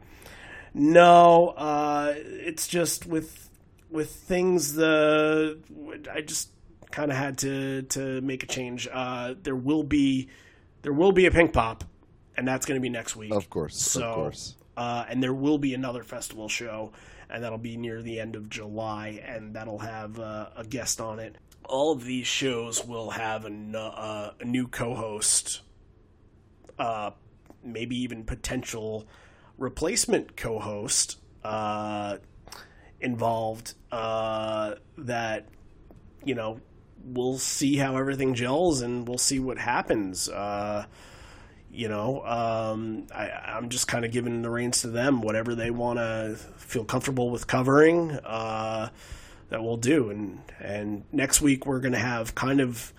no, 0.75 1.49
uh, 1.57 2.15
it's 2.17 2.67
just 2.67 3.07
with 3.07 3.49
with 3.91 4.11
things 4.11 4.75
the 4.75 5.59
I 6.13 6.21
just 6.23 6.51
kind 6.91 7.11
of 7.11 7.17
had 7.17 7.39
to 7.39 7.83
to 7.83 8.21
make 8.21 8.43
a 8.43 8.47
change. 8.47 8.89
Uh, 8.93 9.35
there 9.43 9.57
will 9.57 9.83
be 9.85 10.29
there 10.83 10.93
will 10.93 11.13
be 11.13 11.27
a 11.27 11.31
Pinkpop, 11.31 11.83
and 12.37 12.47
that's 12.47 12.67
going 12.67 12.81
to 12.81 12.83
be 12.83 12.89
next 12.91 13.17
week. 13.17 13.33
Of 13.33 13.51
course, 13.51 13.77
So, 13.77 14.03
of 14.03 14.15
course. 14.15 14.55
Uh, 14.77 15.05
and 15.09 15.23
there 15.23 15.35
will 15.35 15.59
be 15.59 15.73
another 15.75 16.03
festival 16.03 16.49
show, 16.49 16.93
and 17.31 17.43
that'll 17.43 17.57
be 17.59 17.77
near 17.79 18.03
the 18.03 18.21
end 18.21 18.37
of 18.37 18.49
July, 18.51 19.23
and 19.27 19.55
that'll 19.55 19.79
have 19.79 20.21
uh, 20.21 20.51
a 20.55 20.65
guest 20.65 21.01
on 21.01 21.19
it. 21.19 21.37
All 21.69 21.93
of 21.93 22.05
these 22.05 22.27
shows 22.27 22.85
will 22.85 23.11
have 23.11 23.45
a, 23.45 23.79
uh, 23.79 24.33
a 24.41 24.45
new 24.45 24.69
co-host, 24.69 25.63
uh, 26.79 27.11
maybe 27.63 27.97
even 27.97 28.25
potential 28.25 29.07
replacement 29.59 30.37
co-host 30.37 31.19
uh, 31.45 32.19
involved. 33.01 33.75
Uh, 33.91 34.75
that 34.99 35.49
you 36.25 36.35
know, 36.35 36.61
we'll 37.05 37.39
see 37.39 37.77
how 37.77 37.97
everything 37.97 38.35
gels, 38.35 38.83
and 38.83 39.09
we'll 39.09 39.17
see 39.17 39.39
what 39.39 39.59
happens. 39.59 40.29
Uh, 40.29 40.85
you 41.71 41.89
know, 41.89 42.25
um, 42.25 43.07
I, 43.15 43.31
I'm 43.31 43.69
just 43.69 43.87
kind 43.87 44.05
of 44.05 44.11
giving 44.11 44.43
the 44.43 44.51
reins 44.51 44.83
to 44.83 44.89
them. 44.89 45.23
Whatever 45.23 45.55
they 45.55 45.71
want 45.71 45.99
to 45.99 46.37
feel 46.57 46.85
comfortable 46.85 47.31
with 47.31 47.47
covering, 47.47 48.13
uh, 48.13 48.89
that 49.49 49.63
we'll 49.63 49.77
do. 49.77 50.11
And 50.11 50.41
and 50.59 51.05
next 51.13 51.41
week 51.41 51.67
we're 51.67 51.81
going 51.81 51.93
to 51.93 51.99
have 51.99 52.35
kind 52.35 52.61
of, 52.61 52.93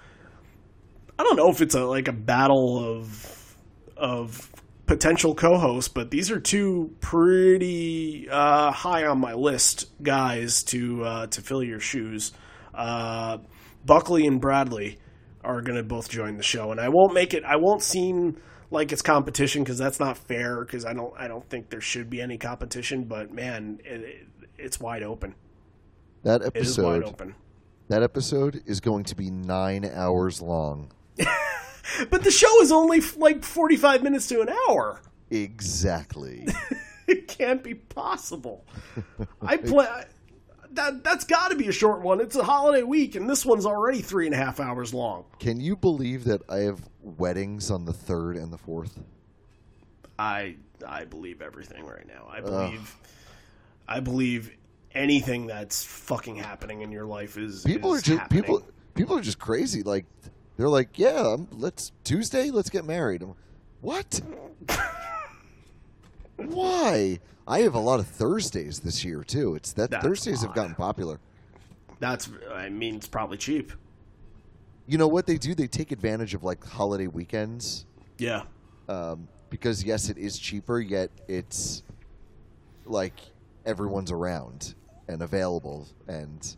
I 1.18 1.24
don't 1.24 1.36
know 1.36 1.50
if 1.50 1.62
it's 1.62 1.76
a 1.76 1.86
like 1.86 2.08
a 2.08 2.14
battle 2.14 2.78
of 2.78 3.56
of 3.96 4.52
potential 4.86 5.36
co-hosts, 5.36 5.90
but 5.90 6.12
these 6.12 6.32
are 6.32 6.40
two 6.40 6.96
pretty 7.02 8.28
uh, 8.30 8.72
high 8.72 9.06
on 9.06 9.20
my 9.20 9.34
list 9.34 9.88
guys 10.02 10.64
to 10.64 11.04
uh, 11.04 11.28
to 11.28 11.42
fill 11.42 11.64
your 11.64 11.80
shoes. 11.80 12.32
Uh, 12.74 13.40
Buckley 13.86 14.26
and 14.26 14.42
Bradley 14.42 15.00
are 15.44 15.62
going 15.62 15.78
to 15.78 15.84
both 15.84 16.10
join 16.10 16.38
the 16.38 16.44
show, 16.44 16.72
and 16.72 16.80
I 16.80 16.90
won't 16.90 17.14
make 17.14 17.34
it. 17.34 17.44
I 17.44 17.58
won't 17.58 17.84
seem 17.84 18.38
like 18.70 18.92
it's 18.92 19.02
competition 19.02 19.64
because 19.64 19.78
that's 19.78 20.00
not 20.00 20.18
fair. 20.18 20.64
Because 20.64 20.86
I 20.86 20.94
don't. 20.94 21.14
I 21.18 21.28
don't 21.28 21.48
think 21.50 21.70
there 21.70 21.82
should 21.82 22.10
be 22.10 22.22
any 22.22 22.38
competition. 22.38 23.06
But 23.06 23.34
man, 23.34 23.80
it, 23.84 24.02
it, 24.02 24.28
it's 24.58 24.80
wide 24.80 25.04
open. 25.04 25.36
That 26.24 26.42
It 26.42 26.56
is 26.56 26.78
wide 26.78 27.04
episode, 27.04 27.36
that 27.90 28.04
episode 28.04 28.62
is 28.66 28.80
going 28.80 29.06
to 29.06 29.16
be 29.16 29.30
nine 29.30 29.86
hours 29.86 30.42
long. 30.42 30.92
But 32.10 32.24
the 32.24 32.32
show 32.32 32.62
is 32.62 32.72
only 32.72 33.00
like 33.16 33.44
forty-five 33.44 34.04
minutes 34.04 34.28
to 34.28 34.42
an 34.42 34.50
hour. 34.68 35.02
Exactly. 35.32 36.48
it 37.08 37.28
can't 37.28 37.64
be 37.64 37.76
possible. 37.76 38.66
I 39.42 39.58
play 39.58 39.88
that. 40.72 41.04
That's 41.04 41.24
got 41.24 41.52
to 41.52 41.56
be 41.56 41.68
a 41.68 41.72
short 41.72 42.02
one. 42.02 42.20
It's 42.22 42.36
a 42.36 42.44
holiday 42.44 42.84
week, 42.84 43.16
and 43.16 43.30
this 43.30 43.46
one's 43.46 43.66
already 43.66 44.02
three 44.02 44.26
and 44.26 44.36
a 44.36 44.38
half 44.38 44.60
hours 44.60 44.94
long. 44.94 45.26
Can 45.40 45.60
you 45.60 45.76
believe 45.76 46.26
that 46.26 46.42
I 46.50 46.58
have 46.60 46.82
weddings 47.02 47.72
on 47.72 47.86
the 47.86 47.94
third 47.94 48.36
and 48.36 48.52
the 48.52 48.58
fourth? 48.58 49.00
I 50.20 50.58
I 50.86 51.06
believe 51.06 51.42
everything 51.42 51.86
right 51.86 52.08
now. 52.08 52.28
I 52.30 52.42
believe 52.42 52.96
I 53.88 54.00
believe 54.02 54.52
anything 54.98 55.48
that's 55.48 55.84
fucking 55.84 56.36
happening 56.36 56.82
in 56.82 56.92
your 56.92 57.06
life 57.06 57.38
is 57.38 57.64
People 57.64 57.94
is 57.94 58.02
are 58.02 58.06
just 58.06 58.20
happening. 58.20 58.44
people. 58.44 58.64
People 58.96 59.18
are 59.18 59.22
just 59.22 59.40
crazy. 59.40 59.84
Like 59.84 60.06
they're 60.58 60.68
like, 60.70 60.98
yeah, 60.98 61.10
um, 61.22 61.48
let's 61.52 61.92
Tuesday, 62.04 62.50
let's 62.50 62.70
get 62.70 62.84
married. 62.84 63.22
I'm, 63.22 63.36
what? 63.82 64.20
Why? 66.38 67.20
I 67.48 67.60
have 67.60 67.76
a 67.76 67.80
lot 67.80 68.00
of 68.00 68.08
Thursdays 68.08 68.80
this 68.80 69.06
year 69.06 69.24
too. 69.24 69.56
It's 69.56 69.72
that 69.74 69.90
That's 69.90 70.04
Thursdays 70.06 70.42
have 70.42 70.54
gotten 70.54 70.76
popular. 70.76 71.20
That's 72.00 72.30
I 72.54 72.70
mean 72.70 72.96
it's 72.96 73.08
probably 73.08 73.38
cheap. 73.38 73.72
You 74.88 74.98
know 74.98 75.08
what 75.08 75.26
they 75.26 75.38
do? 75.38 75.54
They 75.56 75.68
take 75.68 75.92
advantage 75.92 76.34
of 76.34 76.44
like 76.44 76.64
holiday 76.66 77.08
weekends 77.08 77.86
Yeah. 78.18 78.44
um, 78.88 79.28
because 79.50 79.84
yes, 79.84 80.10
it 80.10 80.18
is 80.18 80.38
cheaper, 80.40 80.80
yet 80.80 81.10
it's 81.28 81.84
like 82.86 83.20
everyone's 83.66 84.12
around 84.12 84.76
and 85.08 85.22
available, 85.22 85.88
and 86.08 86.56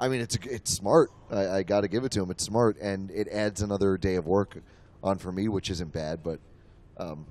I 0.00 0.08
mean 0.08 0.20
it's 0.20 0.36
it's 0.36 0.70
smart. 0.70 1.10
I, 1.30 1.48
I 1.48 1.62
got 1.62 1.82
to 1.82 1.88
give 1.88 2.04
it 2.04 2.12
to 2.12 2.22
him. 2.22 2.30
It's 2.30 2.44
smart, 2.44 2.76
and 2.80 3.10
it 3.10 3.28
adds 3.28 3.62
another 3.62 3.96
day 3.96 4.16
of 4.16 4.26
work 4.26 4.56
on 5.02 5.18
for 5.18 5.32
me, 5.32 5.48
which 5.48 5.70
isn't 5.70 5.92
bad. 5.92 6.22
But 6.22 6.40
um, 6.96 7.26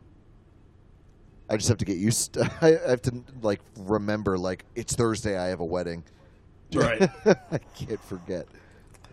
I 1.49 1.57
just 1.57 1.69
have 1.69 1.77
to 1.80 1.85
get 1.85 1.98
used. 1.98 2.33
To, 2.33 2.51
I 2.61 2.90
have 2.90 3.01
to 3.03 3.23
like 3.41 3.61
remember 3.77 4.38
like 4.38 4.65
it's 4.75 4.95
Thursday. 4.95 5.38
I 5.38 5.48
have 5.48 5.59
a 5.59 5.65
wedding. 5.65 6.03
Right. 6.73 7.07
I 7.23 7.59
can't 7.75 8.03
forget. 8.03 8.48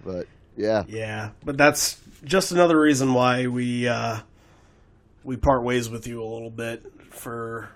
But 0.03 0.29
yeah, 0.57 0.85
yeah, 0.89 1.33
but 1.45 1.59
that's 1.59 2.01
just 2.25 2.53
another 2.53 2.81
reason 2.81 3.13
why 3.13 3.49
we 3.49 3.87
uh 3.87 4.21
we 5.25 5.37
part 5.37 5.63
ways 5.63 5.91
with 5.91 6.07
you 6.07 6.23
a 6.23 6.25
little 6.25 6.49
bit 6.49 6.91
for 7.11 7.69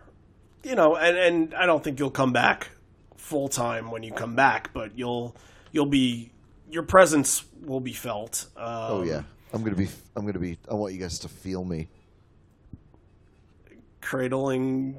you 0.62 0.74
know, 0.74 0.96
and 0.96 1.18
and 1.18 1.54
I 1.54 1.66
don't 1.66 1.84
think 1.84 1.98
you'll 1.98 2.10
come 2.10 2.32
back 2.32 2.70
full 3.24 3.48
time 3.48 3.90
when 3.90 4.02
you 4.02 4.12
come 4.12 4.36
back, 4.36 4.72
but 4.74 4.96
you'll 4.98 5.34
you'll 5.72 5.86
be 5.86 6.30
your 6.70 6.82
presence 6.82 7.44
will 7.62 7.80
be 7.80 7.92
felt. 7.92 8.46
Um, 8.56 8.64
oh 8.66 9.02
yeah. 9.02 9.22
I'm 9.52 9.62
gonna 9.62 9.76
be. 9.76 9.88
I'm 10.16 10.26
gonna 10.26 10.38
be. 10.38 10.58
I 10.68 10.74
want 10.74 10.92
you 10.92 11.00
guys 11.00 11.20
to 11.20 11.28
feel 11.28 11.64
me. 11.64 11.88
cradling 14.00 14.94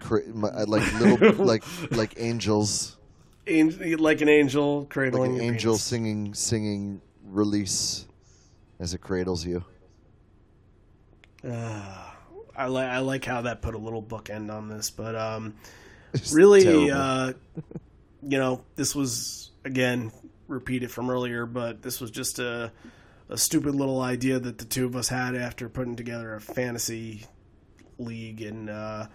uh, 0.00 0.04
Cra- 0.04 0.26
my, 0.28 0.48
like 0.62 1.00
little 1.00 1.44
like 1.44 1.64
like 1.90 2.14
angels, 2.16 2.96
angel, 3.48 3.98
like 3.98 4.20
an 4.20 4.28
angel 4.28 4.86
cradling 4.88 5.32
like 5.32 5.42
an 5.42 5.46
angel 5.48 5.72
penis. 5.72 5.82
singing 5.82 6.34
singing 6.34 7.00
release 7.24 8.06
as 8.78 8.94
it 8.94 9.00
cradles 9.00 9.44
you. 9.44 9.64
I 11.44 12.66
like 12.68 12.88
I 12.88 12.98
like 13.00 13.24
how 13.24 13.42
that 13.42 13.60
put 13.60 13.74
a 13.74 13.78
little 13.78 14.02
bookend 14.02 14.52
on 14.52 14.68
this, 14.68 14.88
but 14.88 15.16
um, 15.16 15.54
It's 16.12 16.32
really, 16.32 16.90
uh, 16.90 17.32
you 18.22 18.38
know, 18.38 18.64
this 18.76 18.94
was 18.94 19.50
again 19.64 20.12
repeated 20.48 20.90
from 20.90 21.10
earlier, 21.10 21.46
but 21.46 21.82
this 21.82 22.00
was 22.00 22.10
just 22.10 22.38
a 22.38 22.72
a 23.28 23.36
stupid 23.36 23.74
little 23.74 24.00
idea 24.00 24.38
that 24.38 24.58
the 24.58 24.64
two 24.64 24.86
of 24.86 24.94
us 24.94 25.08
had 25.08 25.34
after 25.34 25.68
putting 25.68 25.96
together 25.96 26.34
a 26.34 26.40
fantasy 26.40 27.26
league, 27.98 28.42
and 28.42 28.70
uh, 28.70 29.06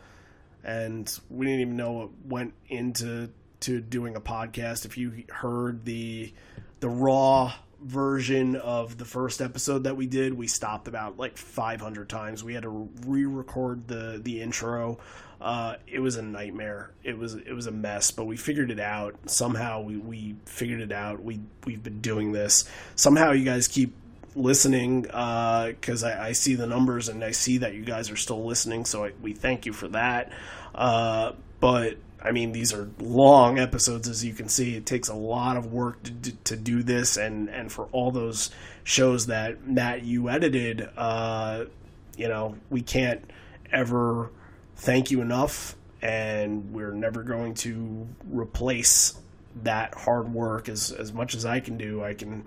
and 0.63 1.19
we 1.29 1.45
didn't 1.45 1.61
even 1.61 1.77
know 1.77 1.91
what 1.93 2.09
went 2.25 2.53
into 2.67 3.29
to 3.61 3.79
doing 3.79 4.15
a 4.15 4.21
podcast. 4.21 4.85
If 4.85 4.97
you 4.97 5.23
heard 5.29 5.85
the 5.85 6.33
the 6.81 6.89
raw 6.89 7.53
version 7.81 8.55
of 8.55 8.97
the 8.97 9.05
first 9.05 9.41
episode 9.41 9.85
that 9.85 9.97
we 9.97 10.05
did, 10.05 10.33
we 10.33 10.47
stopped 10.47 10.87
about 10.87 11.17
like 11.17 11.37
500 11.37 12.07
times. 12.09 12.43
We 12.43 12.53
had 12.53 12.63
to 12.63 12.89
re-record 13.05 13.87
the 13.87 14.19
the 14.23 14.41
intro. 14.41 14.99
Uh, 15.39 15.75
it 15.87 15.99
was 15.99 16.17
a 16.17 16.21
nightmare. 16.21 16.91
It 17.03 17.17
was 17.17 17.33
it 17.33 17.53
was 17.53 17.65
a 17.65 17.71
mess, 17.71 18.11
but 18.11 18.25
we 18.25 18.37
figured 18.37 18.69
it 18.69 18.79
out. 18.79 19.15
Somehow 19.25 19.81
we, 19.81 19.97
we 19.97 20.35
figured 20.45 20.81
it 20.81 20.91
out. 20.91 21.23
We 21.23 21.39
we've 21.65 21.81
been 21.81 22.01
doing 22.01 22.31
this. 22.31 22.69
Somehow 22.95 23.31
you 23.31 23.43
guys 23.43 23.67
keep 23.67 23.95
listening 24.35 25.01
because 25.01 26.03
I, 26.03 26.27
I 26.27 26.31
see 26.33 26.55
the 26.55 26.67
numbers 26.67 27.09
and 27.09 27.23
I 27.23 27.31
see 27.31 27.57
that 27.59 27.73
you 27.73 27.83
guys 27.83 28.11
are 28.11 28.15
still 28.15 28.45
listening. 28.45 28.85
So 28.85 29.05
I, 29.05 29.11
we 29.21 29.33
thank 29.33 29.65
you 29.65 29.73
for 29.73 29.87
that. 29.89 30.31
Uh, 30.75 31.33
but 31.59 31.97
I 32.23 32.31
mean, 32.31 32.51
these 32.51 32.73
are 32.73 32.89
long 32.99 33.57
episodes, 33.57 34.07
as 34.07 34.23
you 34.23 34.33
can 34.33 34.47
see. 34.47 34.75
It 34.75 34.85
takes 34.85 35.09
a 35.09 35.15
lot 35.15 35.57
of 35.57 35.71
work 35.73 36.03
to, 36.03 36.31
to 36.31 36.55
do 36.55 36.83
this, 36.83 37.17
and 37.17 37.49
and 37.49 37.71
for 37.71 37.85
all 37.91 38.11
those 38.11 38.51
shows 38.83 39.27
that 39.27 39.67
Matt 39.67 40.03
you 40.03 40.29
edited, 40.29 40.87
uh, 40.97 41.65
you 42.17 42.27
know, 42.27 42.55
we 42.69 42.81
can't 42.81 43.29
ever 43.71 44.29
thank 44.75 45.09
you 45.09 45.21
enough, 45.21 45.75
and 46.01 46.71
we're 46.71 46.93
never 46.93 47.23
going 47.23 47.55
to 47.55 48.07
replace 48.29 49.15
that 49.63 49.95
hard 49.95 50.31
work 50.33 50.69
as 50.69 50.91
as 50.91 51.11
much 51.11 51.33
as 51.33 51.45
I 51.45 51.59
can 51.59 51.77
do. 51.77 52.03
I 52.03 52.13
can, 52.13 52.45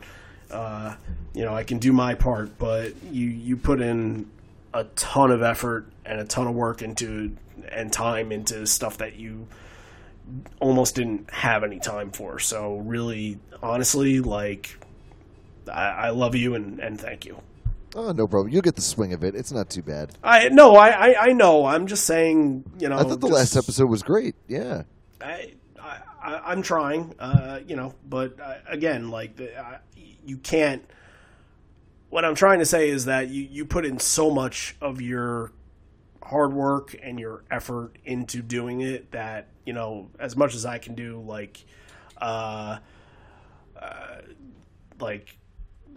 uh, 0.52 0.94
you 1.34 1.44
know, 1.44 1.54
I 1.54 1.64
can 1.64 1.78
do 1.78 1.92
my 1.92 2.14
part, 2.14 2.58
but 2.58 2.94
you 3.10 3.26
you 3.26 3.56
put 3.56 3.80
in 3.80 4.30
a 4.72 4.84
ton 4.96 5.32
of 5.32 5.42
effort 5.42 5.86
and 6.04 6.20
a 6.20 6.24
ton 6.24 6.46
of 6.46 6.54
work 6.54 6.82
into 6.82 7.36
and 7.70 7.92
time 7.92 8.30
into 8.30 8.66
stuff 8.66 8.98
that 8.98 9.16
you 9.16 9.46
almost 10.60 10.94
didn't 10.94 11.30
have 11.30 11.64
any 11.64 11.78
time 11.78 12.10
for. 12.10 12.38
So 12.38 12.76
really, 12.78 13.38
honestly, 13.62 14.20
like 14.20 14.78
I, 15.70 15.82
I 15.82 16.10
love 16.10 16.34
you 16.34 16.54
and, 16.54 16.78
and 16.80 17.00
thank 17.00 17.24
you. 17.24 17.40
Oh, 17.96 18.10
no 18.10 18.26
problem. 18.26 18.52
You'll 18.52 18.62
get 18.62 18.74
the 18.74 18.82
swing 18.82 19.12
of 19.12 19.22
it. 19.22 19.36
It's 19.36 19.52
not 19.52 19.70
too 19.70 19.82
bad. 19.82 20.12
I 20.22 20.48
no, 20.48 20.74
I, 20.74 20.88
I, 20.88 21.26
I 21.28 21.32
know. 21.32 21.64
I'm 21.64 21.86
just 21.86 22.04
saying, 22.06 22.64
you 22.78 22.88
know. 22.88 22.96
I 22.96 23.02
thought 23.02 23.20
the 23.20 23.28
just- 23.28 23.32
last 23.32 23.56
episode 23.56 23.86
was 23.86 24.02
great. 24.02 24.34
Yeah. 24.48 24.82
I, 25.20 25.54
I, 25.80 26.40
I'm 26.46 26.62
trying, 26.62 27.14
uh, 27.18 27.60
you 27.66 27.76
know, 27.76 27.94
but 28.08 28.38
uh, 28.40 28.54
again, 28.68 29.10
like 29.10 29.36
the, 29.36 29.56
I, 29.58 29.78
you 30.24 30.38
can't. 30.38 30.84
What 32.10 32.24
I'm 32.24 32.34
trying 32.34 32.60
to 32.60 32.66
say 32.66 32.88
is 32.88 33.04
that 33.06 33.28
you, 33.28 33.42
you 33.42 33.64
put 33.64 33.84
in 33.84 33.98
so 33.98 34.30
much 34.30 34.76
of 34.80 35.00
your 35.00 35.52
hard 36.24 36.52
work 36.52 36.96
and 37.02 37.20
your 37.20 37.44
effort 37.50 37.96
into 38.04 38.42
doing 38.42 38.80
it 38.80 39.12
that 39.12 39.48
you 39.64 39.72
know, 39.72 40.10
as 40.18 40.36
much 40.36 40.54
as 40.54 40.66
I 40.66 40.78
can 40.78 40.94
do, 40.94 41.20
like, 41.20 41.64
uh, 42.20 42.78
uh, 43.80 44.16
like 45.00 45.36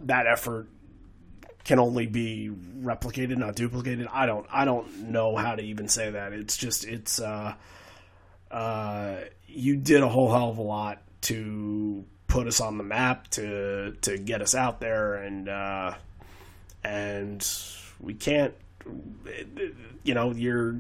that 0.04 0.26
effort 0.28 0.68
can 1.66 1.80
only 1.80 2.08
be 2.08 2.50
replicated, 2.80 3.38
not 3.38 3.56
duplicated. 3.56 4.08
I 4.12 4.26
don't, 4.26 4.46
I 4.50 4.64
don't 4.64 5.10
know 5.10 5.36
how 5.36 5.56
to 5.56 5.62
even 5.62 5.90
say 5.90 6.12
that. 6.12 6.34
It's 6.34 6.58
just, 6.58 6.86
it's. 6.86 7.20
uh 7.20 7.56
uh, 8.52 9.18
you 9.48 9.76
did 9.76 10.02
a 10.02 10.08
whole 10.08 10.32
hell 10.32 10.50
of 10.50 10.58
a 10.58 10.62
lot 10.62 11.02
to 11.22 12.06
put 12.28 12.48
us 12.48 12.62
on 12.62 12.78
the 12.78 12.84
map 12.84 13.28
to 13.30 13.92
to 14.02 14.18
get 14.18 14.42
us 14.42 14.56
out 14.56 14.80
there 14.80 15.16
and 15.16 15.50
uh, 15.50 15.94
and 16.84 17.46
we 18.00 18.14
can't 18.14 18.54
you 20.04 20.14
know 20.14 20.32
you're 20.32 20.78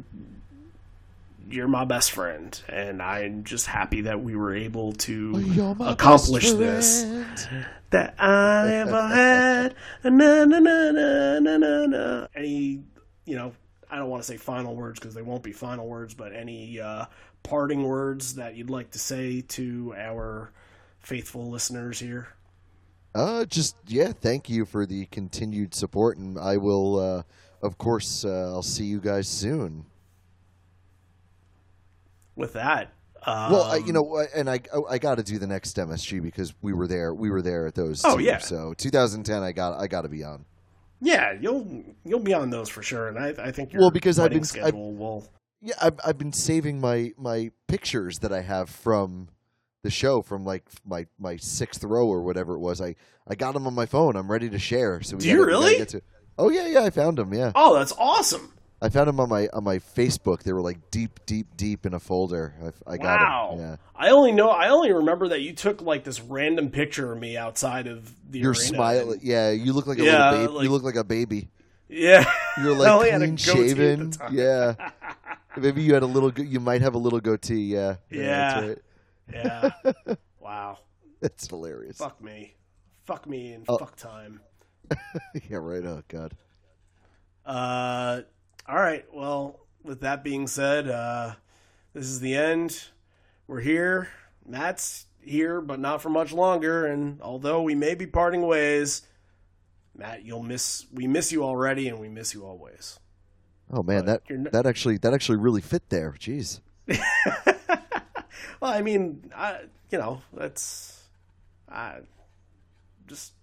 you're 1.49 1.67
my 1.67 1.85
best 1.85 2.11
friend 2.11 2.61
and 2.67 3.01
I'm 3.01 3.43
just 3.43 3.67
happy 3.67 4.01
that 4.01 4.21
we 4.21 4.35
were 4.35 4.53
able 4.55 4.93
to 4.93 5.77
accomplish 5.79 6.51
this 6.51 7.05
that 7.89 8.15
I 8.19 8.75
ever 8.75 9.07
had. 9.07 9.75
Na, 10.03 10.45
na, 10.45 10.59
na, 10.59 10.91
na, 10.91 11.39
na, 11.39 11.57
na, 11.57 11.85
na. 11.85 12.27
Any, 12.35 12.83
you 13.25 13.35
know, 13.35 13.53
I 13.89 13.97
don't 13.97 14.09
want 14.09 14.23
to 14.23 14.27
say 14.27 14.37
final 14.37 14.75
words 14.75 14.99
because 14.99 15.13
they 15.13 15.21
won't 15.21 15.43
be 15.43 15.53
final 15.53 15.87
words, 15.87 16.13
but 16.13 16.33
any 16.33 16.79
uh, 16.79 17.05
parting 17.43 17.83
words 17.83 18.35
that 18.35 18.55
you'd 18.55 18.69
like 18.69 18.91
to 18.91 18.99
say 18.99 19.41
to 19.41 19.93
our 19.97 20.51
faithful 20.99 21.49
listeners 21.49 21.99
here? 21.99 22.27
Uh, 23.15 23.45
just 23.45 23.75
yeah, 23.87 24.11
thank 24.11 24.49
you 24.49 24.65
for 24.65 24.85
the 24.85 25.05
continued 25.07 25.73
support, 25.73 26.17
and 26.17 26.37
I 26.37 26.57
will, 26.57 26.99
uh, 26.99 27.23
of 27.61 27.77
course, 27.77 28.23
uh, 28.25 28.51
I'll 28.53 28.63
see 28.63 28.85
you 28.85 28.99
guys 28.99 29.27
soon. 29.27 29.85
With 32.35 32.53
that, 32.53 32.93
um, 33.25 33.51
Well, 33.51 33.63
I, 33.63 33.77
you 33.77 33.91
know, 33.93 34.23
and 34.35 34.47
I 34.49 34.59
I 34.89 34.99
got 34.99 35.15
to 35.15 35.23
do 35.23 35.39
the 35.39 35.47
next 35.47 35.75
MSG 35.75 36.21
because 36.21 36.53
we 36.61 36.71
were 36.71 36.87
there. 36.87 37.13
We 37.13 37.31
were 37.31 37.41
there 37.41 37.65
at 37.65 37.73
those. 37.73 38.03
Oh, 38.05 38.17
two. 38.17 38.23
yeah. 38.23 38.37
So 38.37 38.73
2010, 38.77 39.41
I 39.41 39.51
got 39.51 39.79
I 39.79 39.87
got 39.87 40.01
to 40.03 40.09
be 40.09 40.23
on. 40.23 40.45
yeah, 41.01 41.33
you'll 41.39 41.83
you'll 42.05 42.19
be 42.19 42.35
on 42.35 42.51
those 42.51 42.69
for 42.69 42.83
sure, 42.83 43.07
and 43.07 43.17
I, 43.17 43.29
I 43.43 43.51
think 43.51 43.73
your 43.73 43.81
Well, 43.81 43.91
because 43.91 44.19
I've 44.19 44.31
been- 44.31 44.43
schedule 44.43 44.93
will. 44.93 45.27
Yeah, 45.61 45.73
I've 45.81 45.99
I've 46.05 46.17
been 46.19 46.33
saving 46.33 46.79
my 46.79 47.13
my 47.17 47.49
pictures 47.67 48.19
that 48.21 48.31
I 48.31 48.41
have 48.41 48.69
from 48.69 49.29
the 49.81 49.89
show 49.89 50.21
from 50.21 50.43
like 50.45 50.63
my 50.85 51.07
my 51.17 51.37
sixth 51.37 51.83
row 51.83 52.07
or 52.07 52.21
whatever 52.21 52.53
it 52.53 52.59
was. 52.59 52.79
I 52.79 52.93
I 53.27 53.33
got 53.33 53.55
them 53.55 53.65
on 53.65 53.73
my 53.73 53.87
phone. 53.87 54.15
I'm 54.15 54.29
ready 54.29 54.47
to 54.51 54.59
share. 54.59 55.01
So 55.01 55.15
we 55.17 55.23
Do 55.23 55.29
you 55.29 55.37
gotta- 55.37 55.51
gotta 55.51 55.63
really? 55.65 55.77
get 55.77 55.89
to- 55.89 56.01
oh 56.37 56.49
yeah, 56.49 56.67
yeah. 56.67 56.83
I 56.83 56.89
found 56.89 57.17
them. 57.17 57.33
Yeah, 57.33 57.51
Oh, 57.55 57.75
that's 57.75 57.93
awesome! 57.97 58.53
I 58.81 58.89
found 58.89 59.07
them 59.07 59.19
on 59.19 59.29
my 59.29 59.47
on 59.53 59.63
my 59.63 59.79
Facebook. 59.79 60.43
They 60.43 60.53
were 60.53 60.61
like 60.61 60.91
deep, 60.91 61.19
deep, 61.25 61.47
deep 61.57 61.85
in 61.85 61.93
a 61.93 61.99
folder. 61.99 62.53
I, 62.87 62.93
I 62.93 62.97
got 62.97 63.19
Wow. 63.19 63.49
'em, 63.53 63.59
Yeah. 63.59 63.75
I 63.95 64.09
only 64.09 64.31
know. 64.31 64.49
I 64.49 64.69
only 64.69 64.91
remember 64.91 65.29
that 65.29 65.41
you 65.41 65.53
took 65.53 65.81
like 65.81 66.03
this 66.03 66.21
random 66.21 66.69
picture 66.69 67.11
of 67.11 67.19
me 67.19 67.37
outside 67.37 67.87
of 67.87 68.13
the. 68.31 68.39
You're 68.39 68.53
smiling. 68.53 69.19
Yeah, 69.23 69.51
you 69.51 69.73
look 69.73 69.87
like 69.87 69.99
a 69.99 70.03
Yeah, 70.03 70.29
little 70.31 70.45
baby. 70.47 70.53
like- 70.53 70.63
you 70.65 70.69
look 70.71 70.83
like 70.83 70.95
a 70.95 71.03
baby. 71.03 71.49
Yeah, 71.89 72.29
You're 72.61 72.75
like 72.75 72.89
only 72.91 73.09
had 73.11 73.21
a 73.21 73.25
clean 73.27 73.37
shaven. 73.37 74.13
Yeah. 74.31 74.73
Maybe 75.57 75.81
you 75.81 75.93
had 75.93 76.03
a 76.03 76.05
little. 76.07 76.31
You 76.37 76.59
might 76.59 76.81
have 76.81 76.93
a 76.95 76.97
little 76.99 77.19
goatee. 77.21 77.61
Yeah. 77.63 77.95
Yeah. 78.11 78.61
That's, 78.61 78.67
right. 78.67 79.71
Yeah. 80.05 80.15
wow. 80.39 80.77
that's 81.21 81.47
hilarious. 81.47 81.97
Fuck 81.97 82.21
me. 82.21 82.53
Fuck 83.05 83.25
me 83.27 83.53
and 83.53 83.65
Oh. 83.69 83.77
fuck 83.77 83.95
time. 83.95 84.41
yeah. 85.49 85.57
Right. 85.57 85.83
Oh 85.85 86.03
God. 86.07 86.33
Uh, 87.45 88.21
all 88.67 88.75
right. 88.75 89.05
Well, 89.13 89.59
with 89.83 90.01
that 90.01 90.23
being 90.23 90.47
said, 90.47 90.87
uh, 90.87 91.35
this 91.93 92.05
is 92.05 92.19
the 92.19 92.35
end. 92.35 92.85
We're 93.47 93.61
here. 93.61 94.09
Matt's 94.45 95.05
here, 95.21 95.61
but 95.61 95.79
not 95.79 96.01
for 96.01 96.09
much 96.09 96.31
longer. 96.31 96.85
And 96.85 97.21
although 97.21 97.61
we 97.61 97.75
may 97.75 97.95
be 97.95 98.07
parting 98.07 98.41
ways, 98.41 99.01
Matt, 99.95 100.23
you'll 100.23 100.43
miss. 100.43 100.85
We 100.91 101.07
miss 101.07 101.31
you 101.31 101.43
already, 101.43 101.87
and 101.87 101.99
we 101.99 102.09
miss 102.09 102.33
you 102.33 102.45
always. 102.45 102.99
Oh 103.71 103.83
man, 103.83 104.05
But 104.05 104.27
that 104.27 104.51
that 104.51 104.65
actually 104.65 104.97
that 104.99 105.13
actually 105.13 105.37
really 105.37 105.61
fit 105.61 105.89
there. 105.89 106.15
Jeez. 106.19 106.61
Well, 108.59 108.71
I 108.71 108.81
mean, 108.81 109.31
I, 109.35 109.61
you 109.91 109.97
know, 109.97 110.21
that's, 110.33 111.03
I, 111.69 111.99
just, 113.07 113.33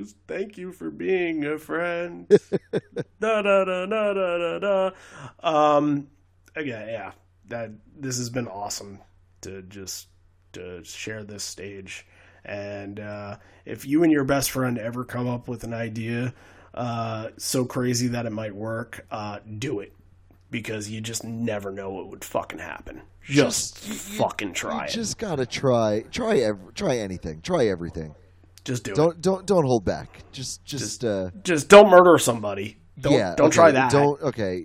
just 0.00 0.16
thank 0.26 0.58
you 0.58 0.72
for 0.72 0.90
being 0.90 1.44
a 1.44 1.58
friend. 1.58 2.28
da 3.20 3.42
da 3.42 3.64
da 3.64 3.86
da 3.86 4.12
da 4.12 4.38
da 4.38 4.58
da. 4.58 4.90
Um, 5.40 6.08
again, 6.54 6.88
yeah, 6.88 7.12
that 7.48 7.70
this 7.96 8.18
has 8.18 8.30
been 8.30 8.48
awesome 8.48 9.00
to 9.42 9.62
just 9.62 10.08
to 10.52 10.82
share 10.84 11.24
this 11.24 11.44
stage, 11.44 12.06
and 12.44 13.00
uh, 13.00 13.36
if 13.64 13.86
you 13.86 14.02
and 14.02 14.12
your 14.12 14.24
best 14.24 14.50
friend 14.50 14.78
ever 14.78 15.04
come 15.04 15.28
up 15.28 15.48
with 15.48 15.64
an 15.64 15.74
idea 15.74 16.34
uh, 16.74 17.28
so 17.38 17.64
crazy 17.64 18.08
that 18.08 18.26
it 18.26 18.32
might 18.32 18.54
work, 18.54 19.06
uh, 19.10 19.38
do 19.58 19.80
it 19.80 19.92
because 20.50 20.88
you 20.88 21.00
just 21.00 21.24
never 21.24 21.72
know 21.72 21.90
what 21.90 22.08
would 22.08 22.24
fucking 22.24 22.58
happen. 22.58 23.02
Just, 23.24 23.78
fucking 23.78 24.52
try 24.52 24.78
you 24.78 24.84
it. 24.84 24.90
just 24.90 25.18
gotta 25.18 25.46
try 25.46 26.04
try 26.12 26.36
ev- 26.38 26.74
try 26.74 26.98
anything. 26.98 27.40
Try 27.40 27.66
everything. 27.66 28.14
Just 28.66 28.82
do 28.82 28.90
it. 28.90 28.96
Don't 28.96 29.20
don't 29.20 29.46
don't 29.46 29.64
hold 29.64 29.84
back. 29.84 30.24
Just 30.32 30.64
just, 30.64 31.04
uh 31.04 31.30
Just 31.44 31.68
don't 31.68 31.88
murder 31.88 32.18
somebody. 32.18 32.78
Don't 32.98 33.12
yeah. 33.12 33.34
don't 33.36 33.46
okay, 33.46 33.54
try 33.54 33.70
that. 33.70 33.92
Don't 33.92 34.20
okay. 34.20 34.64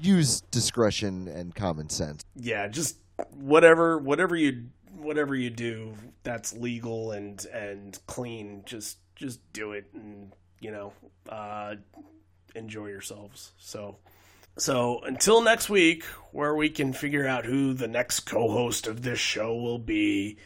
Use 0.00 0.42
discretion 0.52 1.26
and 1.28 1.54
common 1.54 1.90
sense. 1.90 2.22
Yeah, 2.36 2.68
just 2.68 2.96
whatever 3.32 3.98
whatever 3.98 4.36
you 4.36 4.66
whatever 4.96 5.34
you 5.34 5.50
do 5.50 5.94
that's 6.22 6.52
legal 6.52 7.10
and 7.12 7.44
and 7.46 7.98
clean. 8.06 8.62
Just 8.64 8.98
just 9.16 9.40
do 9.52 9.72
it 9.72 9.86
and 9.94 10.32
you 10.60 10.70
know 10.70 10.92
uh, 11.28 11.74
enjoy 12.54 12.86
yourselves. 12.86 13.52
So. 13.58 13.96
So 14.58 15.00
until 15.04 15.42
next 15.42 15.70
week, 15.70 16.04
where 16.32 16.54
we 16.54 16.68
can 16.68 16.92
figure 16.92 17.26
out 17.26 17.46
who 17.46 17.72
the 17.72 17.88
next 17.88 18.20
co-host 18.20 18.86
of 18.86 19.00
this 19.00 19.18
show 19.18 19.54
will 19.54 19.78
be, 19.78 20.36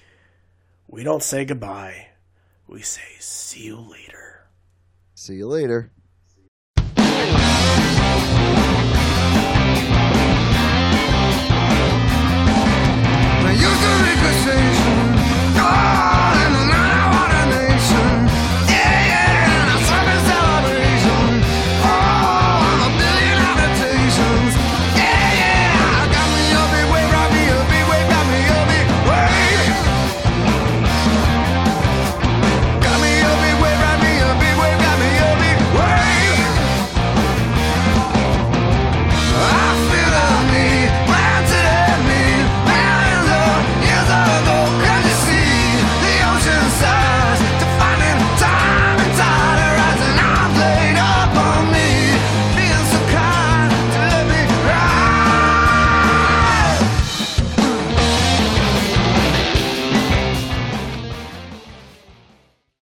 we 0.86 1.02
don't 1.02 1.22
say 1.22 1.44
goodbye 1.44 2.08
we 2.74 2.82
say 2.82 3.02
see 3.20 3.66
you 3.66 3.76
later. 3.76 4.48
See 5.14 5.34
you 5.34 5.46
later. 5.46 5.92
You're 13.56 13.70
the. 13.70 14.04
Ah! 15.56 16.23